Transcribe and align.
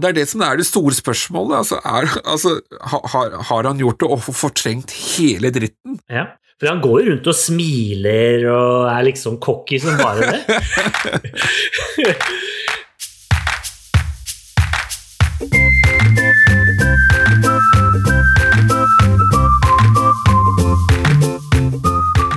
Det 0.00 0.08
er 0.08 0.14
det 0.16 0.28
som 0.30 0.40
er 0.44 0.56
det 0.56 0.64
store 0.66 0.94
spørsmålet. 0.96 1.58
Altså, 1.58 1.80
er, 1.84 2.14
altså, 2.24 2.54
har, 2.80 3.34
har, 3.48 3.66
han 3.68 3.80
gjort 3.80 4.00
det 4.00 4.08
og 4.08 4.22
fortrengt 4.24 4.94
hele 5.16 5.52
dritten? 5.52 5.98
Ja, 6.08 6.30
for 6.56 6.70
han 6.70 6.80
går 6.80 7.00
jo 7.02 7.10
rundt 7.10 7.28
og 7.28 7.36
smiler 7.36 8.46
og 8.52 8.88
er 8.88 9.04
liksom 9.10 9.36
cocky 9.42 9.80
som 9.82 9.98
bare 10.00 10.32
det. 10.32 10.40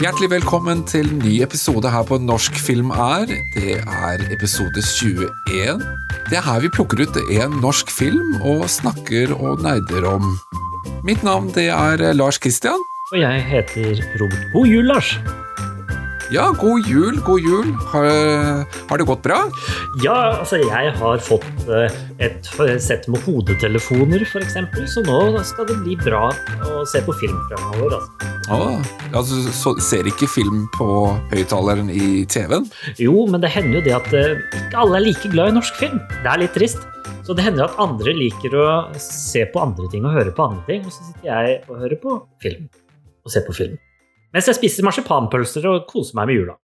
Hjertelig 0.06 0.28
velkommen 0.30 0.84
til 0.86 1.08
ny 1.18 1.40
episode 1.42 1.90
her 1.90 2.04
på 2.06 2.20
Norsk 2.22 2.60
film 2.62 2.92
er. 2.94 3.24
Det 3.56 3.80
er 3.82 4.22
episode 4.36 4.84
21. 4.86 5.80
Det 6.30 6.38
er 6.38 6.44
her 6.46 6.60
vi 6.62 6.70
plukker 6.76 7.02
ut 7.02 7.18
en 7.34 7.56
norsk 7.64 7.90
film 7.90 8.36
og 8.46 8.68
snakker 8.70 9.34
og 9.34 9.64
nerder 9.66 10.06
om. 10.12 10.28
Mitt 11.10 11.26
navn 11.26 11.50
det 11.56 11.72
er 11.74 12.14
Lars 12.14 12.38
Kristian. 12.38 12.86
Og 13.16 13.18
jeg 13.24 13.42
heter 13.50 14.06
Robert. 14.22 14.46
God 14.54 14.70
jul, 14.76 14.86
Lars. 14.94 15.16
Ja, 16.34 16.48
god 16.58 16.88
jul, 16.90 17.20
god 17.22 17.40
jul. 17.40 17.68
Har, 17.92 18.06
har, 18.90 18.98
det 18.98 19.06
gått 19.06 19.22
bra? 19.26 19.44
Ja, 20.02 20.16
altså 20.40 20.58
jeg 20.58 20.94
har 20.98 21.22
fått 21.22 21.68
eh, 21.70 22.00
et 22.26 22.50
sett 22.82 23.06
med 23.12 23.22
hodetelefoner, 23.28 24.26
f.eks., 24.26 24.58
så 24.94 25.04
nå 25.06 25.20
skal 25.46 25.70
det 25.70 25.78
bli 25.84 25.98
bra 26.02 26.32
å 26.66 26.82
se 26.90 27.04
på 27.06 27.14
film 27.20 27.38
fremover. 27.52 28.00
Altså. 28.00 28.34
Ah, 28.50 28.82
altså, 29.18 29.44
så 29.54 29.76
ser 29.82 30.10
ikke 30.10 30.30
film 30.30 30.66
på 30.74 30.90
høyttaleren 31.34 31.94
i 31.94 32.26
TV-en? 32.30 32.68
Jo, 33.02 33.28
men 33.30 33.46
det 33.46 33.54
hender 33.54 33.80
jo 33.80 33.86
det 33.86 33.96
at 33.98 34.12
uh, 34.14 34.60
ikke 34.66 34.82
alle 34.82 35.00
er 35.00 35.08
like 35.08 35.34
glad 35.34 35.54
i 35.54 35.58
norsk 35.60 35.78
film. 35.82 36.02
Det 36.24 36.30
er 36.32 36.42
litt 36.42 36.58
trist. 36.58 36.82
Så 37.26 37.34
det 37.38 37.46
hender 37.46 37.66
at 37.66 37.78
andre 37.82 38.14
liker 38.18 38.54
å 38.58 38.68
se 39.02 39.46
på 39.50 39.62
andre 39.62 39.90
ting 39.94 40.06
og 40.06 40.14
høre 40.14 40.34
på 40.34 40.46
andre 40.46 40.66
ting, 40.70 40.86
og 40.86 40.94
så 40.94 41.06
sitter 41.08 41.30
jeg 41.32 41.60
og 41.70 41.82
hører 41.86 42.02
på 42.02 42.22
film. 42.42 42.70
Og 43.26 43.34
ser 43.34 43.46
på 43.46 43.58
film. 43.58 43.78
Mens 44.36 44.50
jeg 44.52 44.58
spiser 44.58 44.84
marsipanpølser 44.84 45.66
og 45.72 45.86
koser 45.88 46.18
meg 46.20 46.30
med 46.30 46.42
jula. 46.42 46.56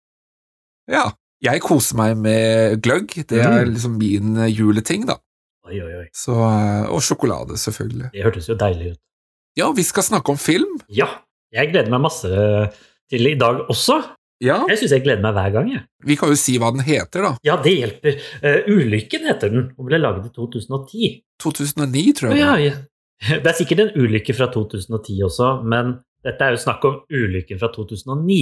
Ja. 0.90 1.08
Jeg 1.40 1.62
koser 1.64 1.96
meg 1.96 2.18
med 2.20 2.80
gløgg. 2.84 3.14
Det 3.30 3.38
er 3.40 3.62
mm. 3.62 3.70
liksom 3.72 3.92
min 3.96 4.34
eh, 4.42 4.50
juleting, 4.52 5.06
da. 5.08 5.16
Oi, 5.70 5.78
oi, 5.80 5.92
oi. 6.02 6.06
Så, 6.12 6.34
eh, 6.34 6.88
og 6.90 7.00
sjokolade, 7.04 7.56
selvfølgelig. 7.62 8.10
Det 8.12 8.26
hørtes 8.26 8.50
jo 8.50 8.56
deilig 8.60 8.90
ut. 8.92 9.00
Ja, 9.56 9.70
vi 9.76 9.84
skal 9.86 10.04
snakke 10.04 10.34
om 10.34 10.40
film. 10.40 10.74
Ja. 10.92 11.08
Jeg 11.54 11.70
gleder 11.72 11.90
meg 11.90 12.02
masse 12.04 12.28
til 13.10 13.30
i 13.30 13.38
dag 13.38 13.64
også. 13.72 13.96
Ja. 14.44 14.60
Jeg 14.70 14.82
syns 14.82 14.94
jeg 14.94 15.04
gleder 15.06 15.24
meg 15.24 15.32
hver 15.38 15.54
gang. 15.56 15.72
Jeg. 15.72 15.86
Vi 16.06 16.18
kan 16.20 16.30
jo 16.30 16.36
si 16.38 16.58
hva 16.60 16.70
den 16.74 16.84
heter, 16.84 17.24
da. 17.24 17.32
Ja, 17.46 17.56
det 17.64 17.72
hjelper. 17.74 18.20
Uh, 18.44 18.70
Ulykken 18.76 19.26
heter 19.28 19.52
den, 19.52 19.66
og 19.76 19.88
ble 19.88 19.98
laget 20.00 20.28
i 20.30 20.34
2010. 20.36 21.10
2009, 21.42 22.04
tror 22.20 22.32
jeg. 22.32 22.40
Ja, 22.40 22.54
ja. 22.60 22.76
Det 23.42 23.50
er 23.50 23.56
sikkert 23.58 23.82
en 23.84 23.90
ulykke 24.00 24.32
fra 24.36 24.46
2010 24.52 25.18
også, 25.26 25.50
men 25.68 25.98
dette 26.26 26.44
er 26.44 26.52
jo 26.52 26.60
snakk 26.60 26.84
om 26.84 26.98
ulykken 27.08 27.60
fra 27.60 27.70
2009. 27.72 28.40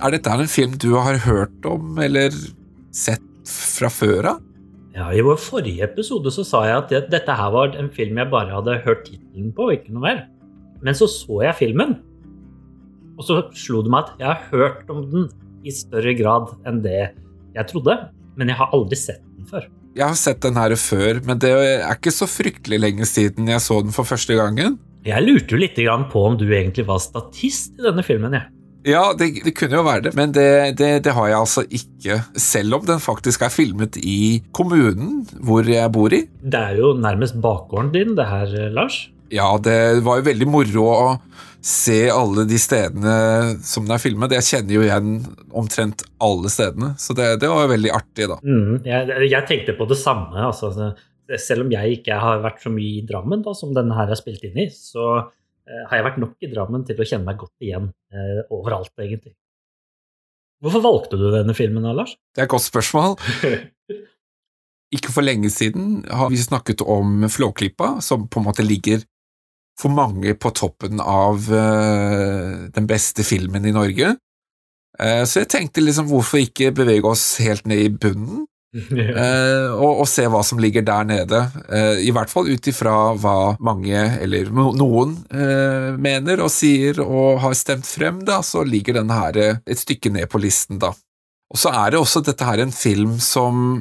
Er 0.00 0.14
dette 0.14 0.32
en 0.32 0.48
film 0.48 0.78
du 0.80 0.94
har 0.96 1.18
hørt 1.26 1.66
om 1.68 1.98
eller 2.00 2.32
sett 2.94 3.26
fra 3.50 3.90
før 3.92 4.30
av? 4.30 4.38
Ja, 4.94 5.10
I 5.12 5.20
vår 5.22 5.36
forrige 5.42 5.84
episode 5.86 6.30
så 6.34 6.44
sa 6.46 6.62
jeg 6.66 6.86
at 6.86 7.10
dette 7.12 7.34
her 7.36 7.50
var 7.52 7.74
en 7.78 7.90
film 7.92 8.18
jeg 8.18 8.30
bare 8.30 8.54
hadde 8.54 8.80
hørt 8.86 9.04
tittelen 9.06 9.52
på, 9.54 9.68
ikke 9.74 9.92
noe 9.92 10.06
mer. 10.06 10.24
Men 10.80 10.96
så 10.96 11.06
så 11.10 11.42
jeg 11.44 11.58
filmen, 11.58 11.98
og 13.18 13.26
så 13.26 13.42
slo 13.52 13.82
det 13.84 13.92
meg 13.92 14.08
at 14.08 14.22
jeg 14.22 14.30
har 14.30 14.48
hørt 14.54 14.90
om 14.92 15.04
den 15.12 15.28
i 15.64 15.74
større 15.74 16.14
grad 16.18 16.54
enn 16.68 16.80
det 16.84 17.00
jeg 17.56 17.66
trodde. 17.70 17.96
Men 18.38 18.52
jeg 18.52 18.60
har 18.60 18.72
aldri 18.76 18.98
sett 18.98 19.24
den 19.36 19.48
før. 19.50 19.66
Jeg 19.96 20.06
har 20.06 20.18
sett 20.18 20.44
den 20.44 20.58
her 20.60 20.76
før, 20.78 21.18
men 21.26 21.40
det 21.42 21.50
er 21.50 21.82
ikke 21.96 22.14
så 22.14 22.28
fryktelig 22.30 22.78
lenge 22.78 23.08
siden 23.10 23.50
jeg 23.50 23.62
så 23.64 23.80
den 23.82 23.94
for 23.94 24.06
første 24.06 24.36
gangen. 24.38 24.78
Jeg 25.06 25.24
lurte 25.24 25.56
jo 25.56 25.60
litt 25.60 25.78
på 26.12 26.22
om 26.22 26.36
du 26.38 26.46
egentlig 26.46 26.86
var 26.86 27.00
statist 27.02 27.78
i 27.78 27.86
denne 27.86 28.04
filmen. 28.06 28.36
jeg. 28.36 28.46
Ja, 28.86 29.12
det, 29.12 29.42
det, 29.44 29.52
kunne 29.58 29.76
jo 29.76 29.84
være 29.84 30.06
det, 30.06 30.14
men 30.16 30.32
det, 30.32 30.76
det, 30.78 31.04
det, 31.04 31.12
har 31.12 31.28
jeg 31.28 31.38
altså 31.38 31.64
ikke. 31.68 32.20
Selv 32.36 32.78
om 32.78 32.86
den 32.88 33.00
faktisk 33.02 33.42
er 33.44 33.52
filmet 33.52 33.98
i 34.00 34.40
kommunen 34.56 35.26
hvor 35.36 35.66
jeg 35.68 35.92
bor 35.92 36.14
i. 36.16 36.22
Det 36.40 36.60
er 36.60 36.78
jo 36.80 36.94
nærmest 36.96 37.36
bakgården 37.40 37.92
din, 37.92 38.14
det 38.16 38.28
her, 38.28 38.54
Lars. 38.72 39.10
Ja, 39.30 39.52
det 39.62 40.00
var 40.06 40.20
jo 40.20 40.28
veldig 40.30 40.48
moro 40.48 40.86
å 40.88 41.02
se 41.60 41.98
alle 42.10 42.46
de 42.48 42.58
stedene 42.60 43.14
som 43.66 43.84
den 43.84 43.94
er 43.94 44.02
filmet. 44.02 44.32
Jeg 44.38 44.46
kjenner 44.48 44.76
jo 44.76 44.84
igjen 44.86 45.10
omtrent 45.56 46.04
alle 46.22 46.52
stedene, 46.52 46.94
så 47.00 47.16
det, 47.16 47.34
det 47.42 47.50
var 47.52 47.68
veldig 47.70 47.92
artig, 47.94 48.28
da. 48.30 48.38
Mm, 48.40 48.80
jeg, 48.86 49.18
jeg, 49.28 49.46
tenkte 49.48 49.76
på 49.78 49.88
det 49.90 49.98
samme. 50.00 50.36
Altså, 50.46 50.92
selv 51.40 51.66
om 51.66 51.74
jeg 51.74 52.00
ikke 52.00 52.16
har 52.22 52.40
vært 52.44 52.64
så 52.64 52.72
mye 52.72 53.00
i 53.00 53.04
Drammen 53.06 53.44
da, 53.44 53.54
som 53.56 53.74
denne 53.76 53.96
her 53.98 54.10
er 54.10 54.18
spilt 54.18 54.44
inn 54.48 54.56
i, 54.64 54.70
så 54.72 55.06
eh, 55.20 55.84
har 55.90 56.00
jeg 56.00 56.08
vært 56.08 56.22
nok 56.24 56.48
i 56.48 56.50
Drammen 56.54 56.86
til 56.88 57.00
å 57.00 57.08
kjenne 57.12 57.28
meg 57.28 57.40
godt 57.42 57.68
igjen 57.68 57.90
eh, 58.14 58.40
overalt, 58.48 58.94
egentlig. 58.98 59.36
Hvorfor 60.60 60.84
valgte 60.84 61.20
du 61.20 61.28
denne 61.32 61.56
filmen, 61.56 61.84
da, 61.86 61.94
Lars? 61.96 62.16
Det 62.34 62.42
er 62.42 62.48
et 62.48 62.52
godt 62.52 62.66
spørsmål. 62.66 63.16
Ikke 64.96 65.12
for 65.14 65.24
lenge 65.24 65.52
siden 65.54 66.00
har 66.10 66.32
vi 66.32 66.40
snakket 66.40 66.82
om 66.82 67.28
Flåklypa, 67.30 67.98
som 68.04 68.26
på 68.28 68.40
en 68.40 68.48
måte 68.48 68.66
ligger 68.66 69.04
for 69.80 69.92
mange 69.92 70.34
på 70.38 70.52
toppen 70.56 71.00
av 71.00 71.48
uh, 71.48 72.68
den 72.74 72.88
beste 72.90 73.24
filmen 73.26 73.66
i 73.66 73.74
Norge. 73.74 74.14
Uh, 75.00 75.24
så 75.24 75.42
jeg 75.42 75.52
tenkte 75.54 75.84
liksom, 75.84 76.10
hvorfor 76.10 76.42
ikke 76.42 76.74
bevege 76.76 77.08
oss 77.08 77.34
helt 77.42 77.68
ned 77.70 77.84
i 77.86 77.90
bunnen? 77.92 78.46
uh, 78.76 79.72
og, 79.74 80.02
og, 80.04 80.06
se 80.06 80.28
hva 80.30 80.44
som 80.46 80.60
ligger 80.62 80.84
der 80.86 81.06
nede. 81.08 81.42
I 82.04 82.12
hvert 82.14 82.30
fall 82.30 82.50
ut 82.52 82.68
ifra 82.70 82.96
hva 83.18 83.54
mange, 83.58 83.98
eller 84.22 84.50
noen, 84.54 85.16
mener 85.98 86.44
og 86.44 86.52
sier 86.54 87.00
og 87.02 87.40
har 87.42 87.56
stemt 87.58 87.88
frem, 87.88 88.20
da, 88.26 88.40
så 88.46 88.62
ligger 88.66 89.00
denne 89.00 89.16
her 89.16 89.40
et 89.40 89.80
stykke 89.80 90.12
ned 90.14 90.30
på 90.30 90.42
listen, 90.42 90.78
da. 90.82 90.92
Og 91.50 91.58
så 91.58 91.72
er 91.74 91.90
det 91.90 91.98
også 91.98 92.22
dette 92.22 92.46
her 92.46 92.62
en 92.62 92.70
film 92.70 93.16
som 93.18 93.80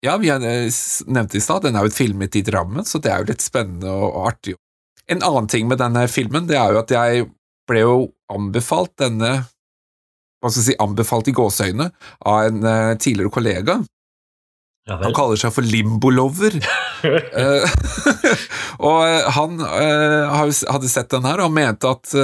ja, 0.00 0.14
vi 0.16 0.30
nevnte 0.30 1.36
i 1.36 1.42
stad, 1.42 1.66
den 1.66 1.76
er 1.76 1.84
jo 1.84 1.92
filmet 1.92 2.36
i 2.38 2.44
Drammen, 2.46 2.86
så 2.86 3.00
det 3.02 3.10
er 3.12 3.20
jo 3.20 3.32
litt 3.32 3.44
spennende 3.44 3.92
og 3.92 4.22
artig 4.30 4.54
en 5.12 5.24
annen 5.24 5.48
ting 5.50 5.68
med 5.68 5.80
denne 5.80 6.06
filmen, 6.10 6.48
det 6.48 6.58
er 6.60 6.74
jo 6.74 6.82
at 6.82 6.92
jeg 6.92 7.28
ble 7.68 7.84
jo 7.84 7.94
anbefalt 8.32 8.94
denne 9.00 9.38
hva 10.38 10.50
skal 10.52 10.62
jeg 10.62 10.66
si, 10.68 10.74
anbefalt 10.78 11.30
i 11.30 11.34
gåseøyne 11.34 11.88
av 12.30 12.44
en 12.46 12.60
uh, 12.62 12.98
tidligere 13.00 13.32
kollega. 13.34 13.80
Ja, 14.86 15.00
han 15.02 15.16
kaller 15.16 15.40
seg 15.40 15.50
for 15.56 15.66
Limbolover. 15.66 16.54
uh, 17.02 17.66
og 18.86 19.00
uh, 19.02 19.32
han 19.34 19.58
hadde 19.66 20.92
sett 20.92 21.10
den 21.10 21.26
her 21.26 21.42
og 21.42 21.50
mente 21.56 21.90
at 21.90 22.14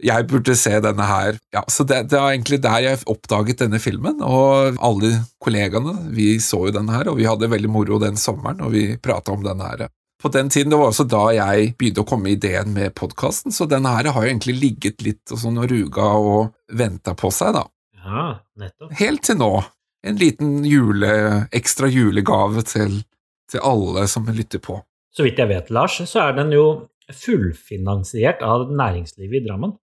jeg 0.00 0.28
burde 0.30 0.54
se 0.56 0.72
denne 0.80 1.04
her. 1.04 1.36
Ja, 1.52 1.64
så 1.68 1.84
det, 1.84 2.04
det 2.12 2.20
var 2.20 2.30
egentlig 2.30 2.60
der 2.62 2.86
jeg 2.86 3.02
oppdaget 3.10 3.64
denne 3.66 3.82
filmen, 3.82 4.22
og 4.22 4.78
alle 4.78 5.16
kollegaene 5.42 5.96
vi 6.14 6.36
så 6.40 6.68
jo 6.68 6.76
denne 6.78 6.94
her, 6.94 7.10
og 7.10 7.18
vi 7.18 7.26
hadde 7.28 7.50
veldig 7.50 7.72
moro 7.74 7.98
den 8.00 8.16
sommeren, 8.20 8.62
og 8.64 8.72
vi 8.76 8.94
prata 9.02 9.34
om 9.34 9.42
denne 9.44 9.66
her 9.66 9.90
på 10.20 10.28
den 10.28 10.50
tiden, 10.52 10.70
Det 10.70 10.78
var 10.78 10.92
også 10.92 11.06
da 11.08 11.24
jeg 11.34 11.74
begynte 11.78 12.04
å 12.04 12.08
komme 12.08 12.28
med 12.28 12.38
ideen 12.38 12.74
med 12.76 12.94
podkasten, 12.94 13.52
så 13.52 13.66
denne 13.68 13.92
her 13.96 14.10
har 14.12 14.24
jo 14.24 14.30
egentlig 14.30 14.56
ligget 14.60 15.04
litt 15.04 15.32
og 15.32 15.40
sånn 15.42 15.58
og 15.60 15.70
ruga 15.70 16.08
og 16.20 16.52
venta 16.76 17.14
på 17.16 17.32
seg, 17.34 17.56
da. 17.56 17.64
Ja, 18.00 18.26
nettopp. 18.60 18.92
Helt 19.00 19.24
til 19.28 19.40
nå. 19.40 19.52
En 20.06 20.16
liten 20.16 20.62
jule, 20.64 21.10
ekstra 21.52 21.88
julegave 21.92 22.64
til, 22.64 23.02
til 23.50 23.60
alle 23.64 24.06
som 24.08 24.28
lytter 24.28 24.62
på. 24.64 24.78
Så 25.12 25.26
vidt 25.26 25.40
jeg 25.40 25.50
vet, 25.50 25.70
Lars, 25.74 25.98
så 26.08 26.28
er 26.28 26.36
den 26.38 26.54
jo 26.54 26.64
fullfinansiert 27.10 28.44
av 28.46 28.70
næringslivet 28.70 29.40
i 29.40 29.44
Drammen. 29.48 29.74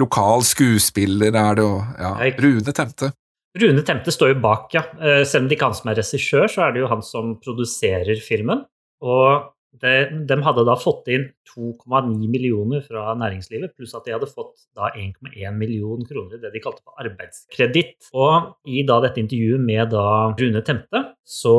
Lokal 0.00 0.44
skuespiller 0.48 1.34
er 1.36 1.58
det, 1.58 1.64
og 1.64 2.00
ja, 2.00 2.12
Rune 2.40 2.74
Temte. 2.74 3.12
Rune 3.60 3.84
Temte 3.84 4.12
står 4.12 4.32
jo 4.32 4.38
bak, 4.42 4.70
ja. 4.72 4.86
Eh, 4.96 5.22
selv 5.28 5.44
om 5.44 5.48
det 5.50 5.58
ikke 5.58 5.66
er 5.68 5.72
han 5.72 5.78
som 5.78 5.90
er 5.92 5.98
regissør, 6.00 6.46
så 6.48 6.64
er 6.66 6.72
det 6.72 6.82
jo 6.82 6.88
han 6.88 7.04
som 7.04 7.34
produserer 7.44 8.22
filmen. 8.24 8.64
Og 9.04 9.50
det, 9.80 10.26
de 10.28 10.36
hadde 10.44 10.64
da 10.68 10.74
fått 10.76 11.06
inn 11.12 11.24
2,9 11.48 12.28
millioner 12.28 12.82
fra 12.84 13.14
næringslivet, 13.16 13.72
pluss 13.76 13.94
at 13.96 14.04
de 14.04 14.12
hadde 14.12 14.28
fått 14.28 14.66
da 14.76 14.90
1,1 14.92 15.56
million 15.56 16.02
kroner 16.04 16.36
i 16.36 16.42
det 16.42 16.52
de 16.52 16.62
kalte 16.62 16.84
for 16.84 17.00
arbeidskreditt. 17.00 18.10
Og 18.12 18.52
i 18.68 18.84
da 18.88 18.98
dette 19.04 19.22
intervjuet 19.22 19.64
med 19.64 19.94
da 19.94 20.04
Rune 20.36 20.62
Temte, 20.66 21.04
så, 21.24 21.54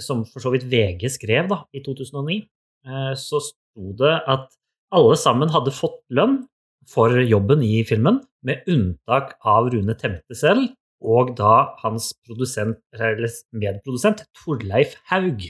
som 0.00 0.24
for 0.30 0.44
så 0.44 0.54
vidt 0.54 0.68
VG 0.72 1.04
skrev 1.12 1.52
da 1.52 1.62
i 1.76 1.84
2009, 1.84 2.40
eh, 2.88 3.12
så 3.20 3.42
sto 3.44 3.92
det 4.00 4.16
at 4.24 4.48
alle 4.96 5.20
sammen 5.20 5.52
hadde 5.52 5.76
fått 5.76 6.00
lønn 6.16 6.40
for 6.88 7.12
jobben 7.20 7.62
i 7.62 7.84
filmen, 7.86 8.22
med 8.40 8.64
unntak 8.72 9.34
av 9.44 9.68
Rune 9.68 9.92
Temte 10.00 10.32
selv 10.32 10.70
og 11.00 11.34
da 11.36 11.72
hans 11.80 12.12
medprodusent 12.26 14.24
Torleif 14.36 14.96
Haug. 15.10 15.48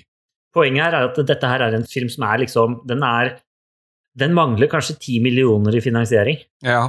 Poenget 0.56 0.87
her 0.87 0.97
er 0.99 1.08
at 1.11 1.20
dette 1.29 1.50
her 1.52 1.64
er 1.67 1.76
en 1.76 1.87
film 1.87 2.08
som 2.11 2.25
er 2.26 2.43
liksom 2.43 2.81
Den 2.88 3.05
er, 3.06 3.37
Den 4.19 4.35
mangler 4.35 4.70
kanskje 4.70 4.99
10 4.99 5.20
millioner 5.23 5.76
i 5.76 5.82
finansiering. 5.85 6.41
Ja. 6.67 6.88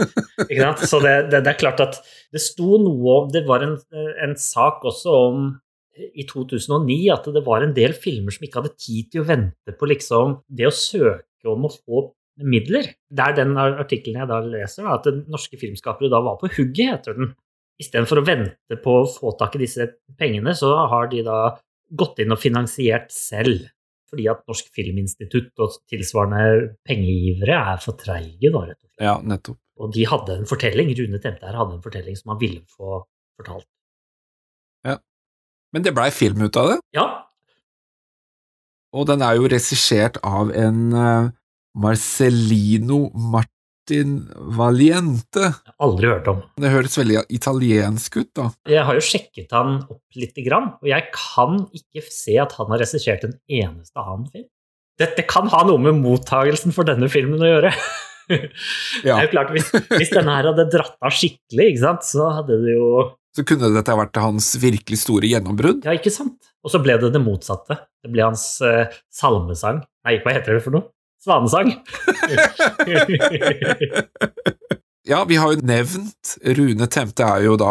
Ikke 0.48 0.62
sant? 0.62 0.84
Så 0.88 1.00
det, 1.02 1.16
det, 1.32 1.42
det 1.44 1.54
er 1.54 1.60
klart 1.60 1.82
at 1.82 1.98
det 2.32 2.42
sto 2.42 2.78
noe 2.80 3.16
om 3.18 3.32
Det 3.32 3.42
var 3.48 3.66
en, 3.66 3.76
en 4.24 4.36
sak 4.38 4.86
også 4.86 5.16
om 5.26 5.50
i 6.00 6.24
2009 6.24 6.96
at 7.12 7.26
det 7.34 7.42
var 7.44 7.64
en 7.64 7.74
del 7.76 7.92
filmer 7.98 8.32
som 8.32 8.46
ikke 8.46 8.62
hadde 8.62 8.78
tid 8.80 9.10
til 9.12 9.20
å 9.20 9.28
vente 9.28 9.74
på 9.76 9.88
liksom 9.90 10.38
det 10.48 10.68
å 10.68 10.74
søke 10.74 11.50
om 11.50 11.66
å 11.66 11.72
få 11.74 12.06
midler. 12.46 12.92
Det 13.10 13.26
er 13.26 13.36
den 13.36 13.56
artikkelen 13.60 14.22
jeg 14.22 14.30
da 14.30 14.40
leser, 14.44 14.86
da, 14.86 14.96
at 14.96 15.28
norske 15.28 15.58
filmskapere 15.60 16.10
da 16.12 16.22
var 16.24 16.38
på 16.40 16.50
hugget, 16.54 16.94
heter 16.94 17.18
den. 17.18 17.34
Istedenfor 17.80 18.20
å 18.20 18.24
vente 18.26 18.78
på 18.80 18.94
å 19.02 19.08
få 19.08 19.34
tak 19.40 19.56
i 19.56 19.62
disse 19.62 19.86
pengene, 20.20 20.54
så 20.56 20.72
har 20.92 21.08
de 21.12 21.22
da 21.26 21.40
gått 21.96 22.20
inn 22.22 22.34
og 22.34 22.40
finansiert 22.42 23.10
selv. 23.14 23.68
Fordi 24.10 24.26
at 24.30 24.42
Norsk 24.50 24.70
Filminstitutt 24.74 25.54
og 25.62 25.76
tilsvarende 25.90 26.72
pengegivere 26.86 27.56
er 27.74 27.82
for 27.82 27.98
treige, 27.98 28.50
da, 28.50 28.64
rett 28.66 28.78
og 28.78 28.88
slett. 28.88 29.04
ja, 29.06 29.16
nettopp. 29.22 29.58
Og 29.80 29.92
de 29.94 30.02
hadde 30.04 30.34
en 30.36 30.48
fortelling, 30.50 30.90
Rune 30.98 31.20
Temte 31.22 31.46
hadde 31.46 31.76
en 31.78 31.84
fortelling 31.84 32.18
som 32.18 32.34
han 32.34 32.40
ville 32.42 32.60
få 32.68 32.98
fortalt. 33.38 33.68
Ja. 34.84 34.98
Men 35.72 35.86
det 35.86 35.94
blei 35.96 36.10
film 36.12 36.42
ut 36.42 36.58
av 36.60 36.74
det, 36.74 36.78
Ja, 36.98 37.06
og 38.90 39.06
den 39.06 39.22
er 39.22 39.36
jo 39.38 39.46
regissert 39.50 40.18
av 40.26 40.50
en 40.50 40.90
Marcelino 40.90 41.30
Marcellino 43.14 43.14
Martin 43.90 44.30
Valiente. 44.56 45.54
aldri 45.82 46.06
hørt 46.06 46.28
om. 46.30 46.42
Det 46.60 46.70
høres 46.70 46.94
veldig 46.98 47.24
italiensk 47.34 48.20
ut, 48.20 48.28
da. 48.38 48.44
Jeg 48.70 48.84
har 48.86 48.94
jo 48.94 49.02
sjekket 49.02 49.50
han 49.50 49.80
opp 49.90 50.02
lite 50.14 50.44
grann, 50.46 50.76
og 50.78 50.86
jeg 50.86 51.08
kan 51.10 51.64
ikke 51.74 52.04
se 52.06 52.36
at 52.38 52.54
han 52.58 52.70
har 52.70 52.78
regissert 52.84 53.24
en 53.26 53.34
eneste 53.48 53.98
annen 53.98 54.28
film. 54.30 54.46
Dette 55.00 55.24
kan 55.26 55.48
ha 55.50 55.64
noe 55.66 55.80
med 55.82 55.98
mottagelsen 55.98 56.74
for 56.76 56.86
denne 56.86 57.08
filmen 57.10 57.42
å 57.42 57.50
gjøre. 57.50 57.72
Det 58.30 59.10
er 59.10 59.24
jo 59.24 59.30
klart, 59.32 59.50
Hvis, 59.50 59.72
hvis 59.90 60.12
denne 60.14 60.36
her 60.36 60.52
hadde 60.52 60.68
dratt 60.70 60.94
av 61.02 61.10
skikkelig, 61.10 61.72
ikke 61.72 61.82
sant, 61.82 62.04
så 62.06 62.28
hadde 62.36 62.60
det 62.62 62.76
jo 62.76 63.08
Så 63.34 63.42
kunne 63.42 63.72
dette 63.74 63.96
vært 63.98 64.20
hans 64.22 64.52
virkelig 64.62 65.00
store 65.02 65.26
gjennombrudd. 65.26 65.82
Ja, 65.82 65.96
ikke 65.98 66.12
sant? 66.14 66.38
Og 66.62 66.70
så 66.70 66.78
ble 66.78 66.94
det 67.00 67.10
det 67.10 67.24
motsatte. 67.24 67.80
Det 68.04 68.12
ble 68.12 68.28
hans 68.28 68.44
eh, 68.62 68.86
salmesang. 69.10 69.82
Nei, 70.06 70.20
hva 70.22 70.36
heter 70.36 70.54
det 70.54 70.62
for 70.62 70.78
noe? 70.78 70.86
Svanesang. 71.24 71.74
Ja, 75.08 75.24
vi 75.24 75.36
har 75.40 75.54
jo 75.54 75.62
nevnt 75.64 76.34
Rune 76.44 76.86
Temte 76.92 77.24
er 77.24 77.42
jo 77.46 77.54
da 77.58 77.70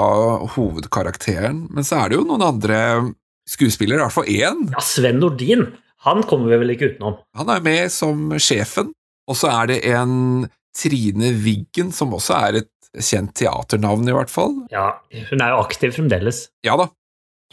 hovedkarakteren, 0.55 1.61
men 1.71 1.85
så 1.87 2.01
er 2.01 2.09
det 2.11 2.17
jo 2.17 2.23
noen 2.27 2.41
andre 2.43 2.79
skuespillere, 3.47 4.01
i 4.01 4.03
hvert 4.03 4.15
fall 4.15 4.31
én. 4.33 4.63
ja, 4.73 4.81
Sven 4.83 5.21
Nordin. 5.21 5.67
Han 6.07 6.23
kommer 6.27 6.49
vi 6.51 6.57
vel 6.63 6.73
ikke 6.73 6.89
utenom. 6.93 7.19
Han 7.37 7.51
er 7.53 7.61
med 7.63 7.91
som 7.93 8.25
sjefen, 8.41 8.91
og 9.29 9.37
så 9.39 9.51
er 9.53 9.69
det 9.71 9.79
en 9.91 10.49
Trine 10.75 11.31
Wiggen, 11.45 11.93
som 11.95 12.11
også 12.17 12.35
er 12.49 12.59
et 12.63 12.71
kjent 12.97 13.31
teaternavn, 13.37 14.09
i 14.09 14.15
hvert 14.17 14.33
fall. 14.33 14.55
Ja, 14.73 14.89
hun 15.29 15.43
er 15.45 15.53
jo 15.53 15.61
aktiv 15.63 15.93
fremdeles. 15.95 16.47
Ja 16.65 16.75
da. 16.81 16.89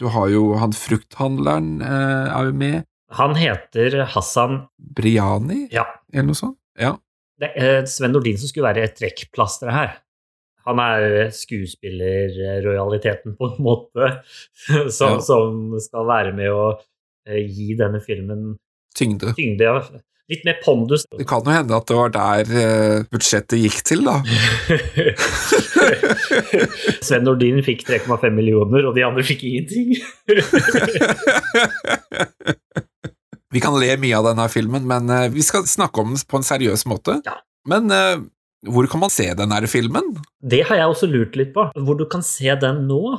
Du 0.01 0.09
har 0.13 0.27
jo 0.33 0.51
han 0.61 0.73
frukthandleren 0.77 1.77
eh, 1.85 2.27
er 2.33 2.49
jo 2.49 2.57
med. 2.57 2.83
Han 3.15 3.35
heter 3.39 4.01
Hassan 4.11 4.65
Briani, 4.77 5.67
Ja, 5.71 5.85
eller 6.13 6.27
noe 6.31 6.35
sånt. 6.35 6.57
Ja. 6.77 6.97
det 7.39 7.51
er 7.55 7.85
Sven 7.87 8.11
Nordin 8.11 8.37
som 8.37 8.47
skulle 8.49 8.67
være 8.73 8.83
et 8.89 8.97
trekkplaster 8.99 9.71
her. 9.71 9.93
Han 10.67 10.79
er 10.83 11.29
skuespillerrojaliteten, 11.31 13.37
på 13.39 13.45
en 13.53 13.61
måte, 13.63 14.09
som, 14.97 15.13
Ja. 15.15 15.19
som 15.23 15.77
skal 15.79 16.03
være 16.09 16.33
med 16.35 16.51
å 16.51 16.65
eh, 17.27 17.39
gi 17.47 17.71
denne 17.79 18.01
filmen 18.03 18.57
Tyngde. 18.97 19.31
tyngde. 19.37 19.63
ja. 19.63 19.79
Litt 20.27 20.43
mer 20.43 20.57
pondus. 20.59 21.05
Det 21.15 21.23
kan 21.23 21.39
jo 21.47 21.53
hende 21.55 21.71
at 21.77 21.87
det 21.87 21.95
var 21.95 22.09
der 22.11 22.49
eh, 22.59 22.99
budsjettet 23.07 23.61
gikk 23.63 23.77
til, 23.87 24.03
da. 24.03 24.19
Sven 27.07 27.23
Nordin 27.23 27.61
fikk 27.63 27.85
3,5 27.87 28.27
millioner, 28.35 28.83
og 28.89 28.91
de 28.97 29.05
andre 29.07 29.23
fikk 29.23 29.45
ingenting. 29.47 29.95
Vi 33.57 33.61
kan 33.63 33.73
le 33.81 33.89
mye 33.97 34.17
av 34.19 34.27
denne 34.29 34.45
filmen, 34.53 34.85
men 34.85 35.09
eh, 35.09 35.29
vi 35.33 35.41
skal 35.45 35.65
snakke 35.65 36.03
om 36.03 36.13
den 36.13 36.25
på 36.29 36.37
en 36.37 36.45
seriøs 36.45 36.85
måte. 36.89 37.17
Ja. 37.25 37.39
Men 37.65 37.89
eh, 37.89 38.19
hvor 38.69 38.85
kan 38.91 39.01
man 39.01 39.13
se 39.13 39.25
denne 39.37 39.59
filmen? 39.71 40.13
Det 40.45 40.61
har 40.69 40.77
jeg 40.77 40.91
også 40.91 41.09
lurt 41.09 41.37
litt 41.39 41.55
på. 41.55 41.65
Hvor 41.73 41.97
du 41.97 42.05
kan 42.09 42.21
se 42.25 42.53
den 42.61 42.85
nå, 42.89 43.17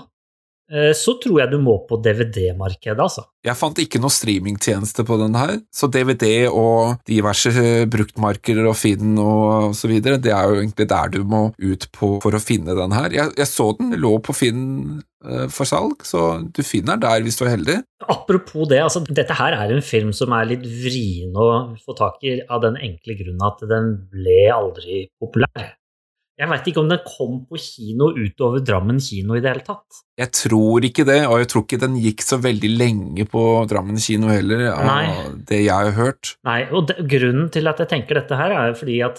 så 0.96 1.14
tror 1.22 1.40
jeg 1.40 1.52
du 1.52 1.58
må 1.62 1.78
på 1.88 1.96
DVD-markedet, 2.04 3.00
altså. 3.00 3.24
Jeg 3.46 3.56
fant 3.56 3.78
ikke 3.80 4.00
noe 4.02 4.12
streamingtjeneste 4.12 5.04
på 5.06 5.16
den 5.20 5.36
her, 5.38 5.54
så 5.74 5.88
DVD 5.88 6.48
og 6.50 6.98
diverse 7.08 7.52
eh, 7.54 7.84
bruktmarkeder 7.90 8.66
og 8.68 8.76
Finn 8.76 9.14
og 9.22 9.76
så 9.78 9.90
videre, 9.90 10.18
det 10.20 10.34
er 10.34 10.48
jo 10.50 10.58
egentlig 10.58 10.88
der 10.90 11.12
du 11.14 11.22
må 11.28 11.44
ut 11.56 11.86
på 11.94 12.16
for 12.24 12.34
å 12.34 12.42
finne 12.42 12.76
den 12.76 12.96
her. 12.96 13.14
Jeg, 13.14 13.32
jeg 13.38 13.50
så 13.50 13.70
den 13.78 13.94
lå 14.02 14.16
på 14.24 14.34
Finn 14.36 14.66
eh, 15.24 15.46
for 15.54 15.70
salg, 15.70 16.02
så 16.08 16.42
du 16.44 16.62
finner 16.66 16.98
den 16.98 17.06
der 17.06 17.24
hvis 17.24 17.38
du 17.38 17.46
er 17.46 17.54
heldig. 17.54 17.78
Apropos 18.10 18.68
det, 18.68 18.82
altså, 18.84 19.04
dette 19.06 19.38
her 19.38 19.56
er 19.56 19.72
en 19.72 19.84
film 19.86 20.12
som 20.16 20.34
er 20.36 20.50
litt 20.52 20.66
vrien 20.66 21.32
å 21.38 21.48
få 21.80 21.96
tak 21.98 22.20
i 22.26 22.40
av 22.44 22.66
den 22.66 22.76
enkle 22.90 23.16
grunnen 23.22 23.48
at 23.48 23.62
den 23.70 23.94
ble 24.12 24.40
aldri 24.52 25.04
populær. 25.22 25.77
Jeg 26.38 26.46
veit 26.52 26.69
ikke 26.70 26.82
om 26.85 26.90
den 26.90 27.00
kom 27.02 27.38
på 27.50 27.58
kino 27.58 28.12
utover 28.14 28.62
Drammen 28.62 29.00
kino 29.02 29.35
i 29.35 29.40
det 29.43 29.50
hele 29.50 29.64
tatt. 29.67 30.02
Jeg 30.20 30.31
tror 30.38 30.85
ikke 30.87 31.06
det, 31.08 31.19
og 31.26 31.40
jeg 31.43 31.49
tror 31.50 31.64
ikke 31.64 31.81
den 31.82 31.96
gikk 31.99 32.23
så 32.23 32.38
veldig 32.43 32.70
lenge 32.76 33.26
på 33.31 33.43
Drammen 33.70 33.99
kino 34.02 34.31
heller, 34.31 34.69
av 34.70 34.87
Nei. 34.87 35.08
det 35.50 35.64
jeg 35.64 35.75
har 35.75 35.96
hørt. 35.96 36.37
Nei, 36.46 36.61
og 36.70 36.87
det, 36.93 37.00
grunnen 37.11 37.50
til 37.55 37.67
at 37.70 37.82
jeg 37.82 37.90
tenker 37.90 38.20
dette 38.20 38.38
her, 38.38 38.55
er 38.55 38.70
jo 38.70 38.79
fordi 38.79 39.00
at 39.08 39.19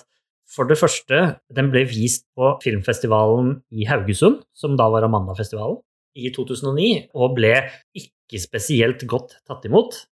for 0.49 0.69
det 0.69 0.79
første, 0.79 1.19
den 1.53 1.69
ble 1.73 1.83
vist 1.91 2.23
på 2.39 2.55
filmfestivalen 2.63 3.57
i 3.75 3.85
Haugesund, 3.89 4.39
som 4.55 4.79
da 4.79 4.87
var 4.89 5.05
Amanda-festivalen, 5.05 5.81
i 6.17 6.31
2009, 6.33 7.11
og 7.19 7.35
ble 7.35 7.51
ikke 7.99 8.39
spesielt 8.41 9.03
godt 9.11 9.41
tatt 9.43 9.67
imot. 9.67 10.05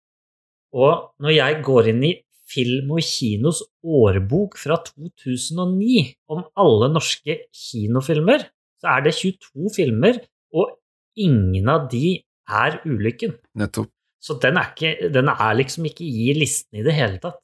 Og 0.76 1.14
når 1.22 1.38
jeg 1.38 1.62
går 1.64 1.94
inn 1.94 2.02
i 2.04 2.12
Film 2.46 2.92
og 2.94 3.02
kinos 3.02 3.62
årbok 3.82 4.54
fra 4.60 4.78
2009 4.86 6.04
om 6.30 6.44
alle 6.58 6.90
norske 6.94 7.40
kinofilmer, 7.50 8.46
så 8.82 8.92
er 8.94 9.06
det 9.06 9.16
22 9.18 9.72
filmer, 9.74 10.20
og 10.54 10.76
ingen 11.18 11.68
av 11.72 11.88
de 11.90 12.20
er 12.46 12.78
Ulykken. 12.86 13.34
Nettopp. 13.58 13.90
Så 14.22 14.38
den 14.42 14.58
er, 14.58 14.70
ikke, 14.72 15.10
den 15.14 15.28
er 15.30 15.58
liksom 15.58 15.86
ikke 15.86 16.06
i 16.06 16.32
listen 16.34 16.80
i 16.80 16.86
det 16.86 16.94
hele 16.96 17.20
tatt. 17.22 17.40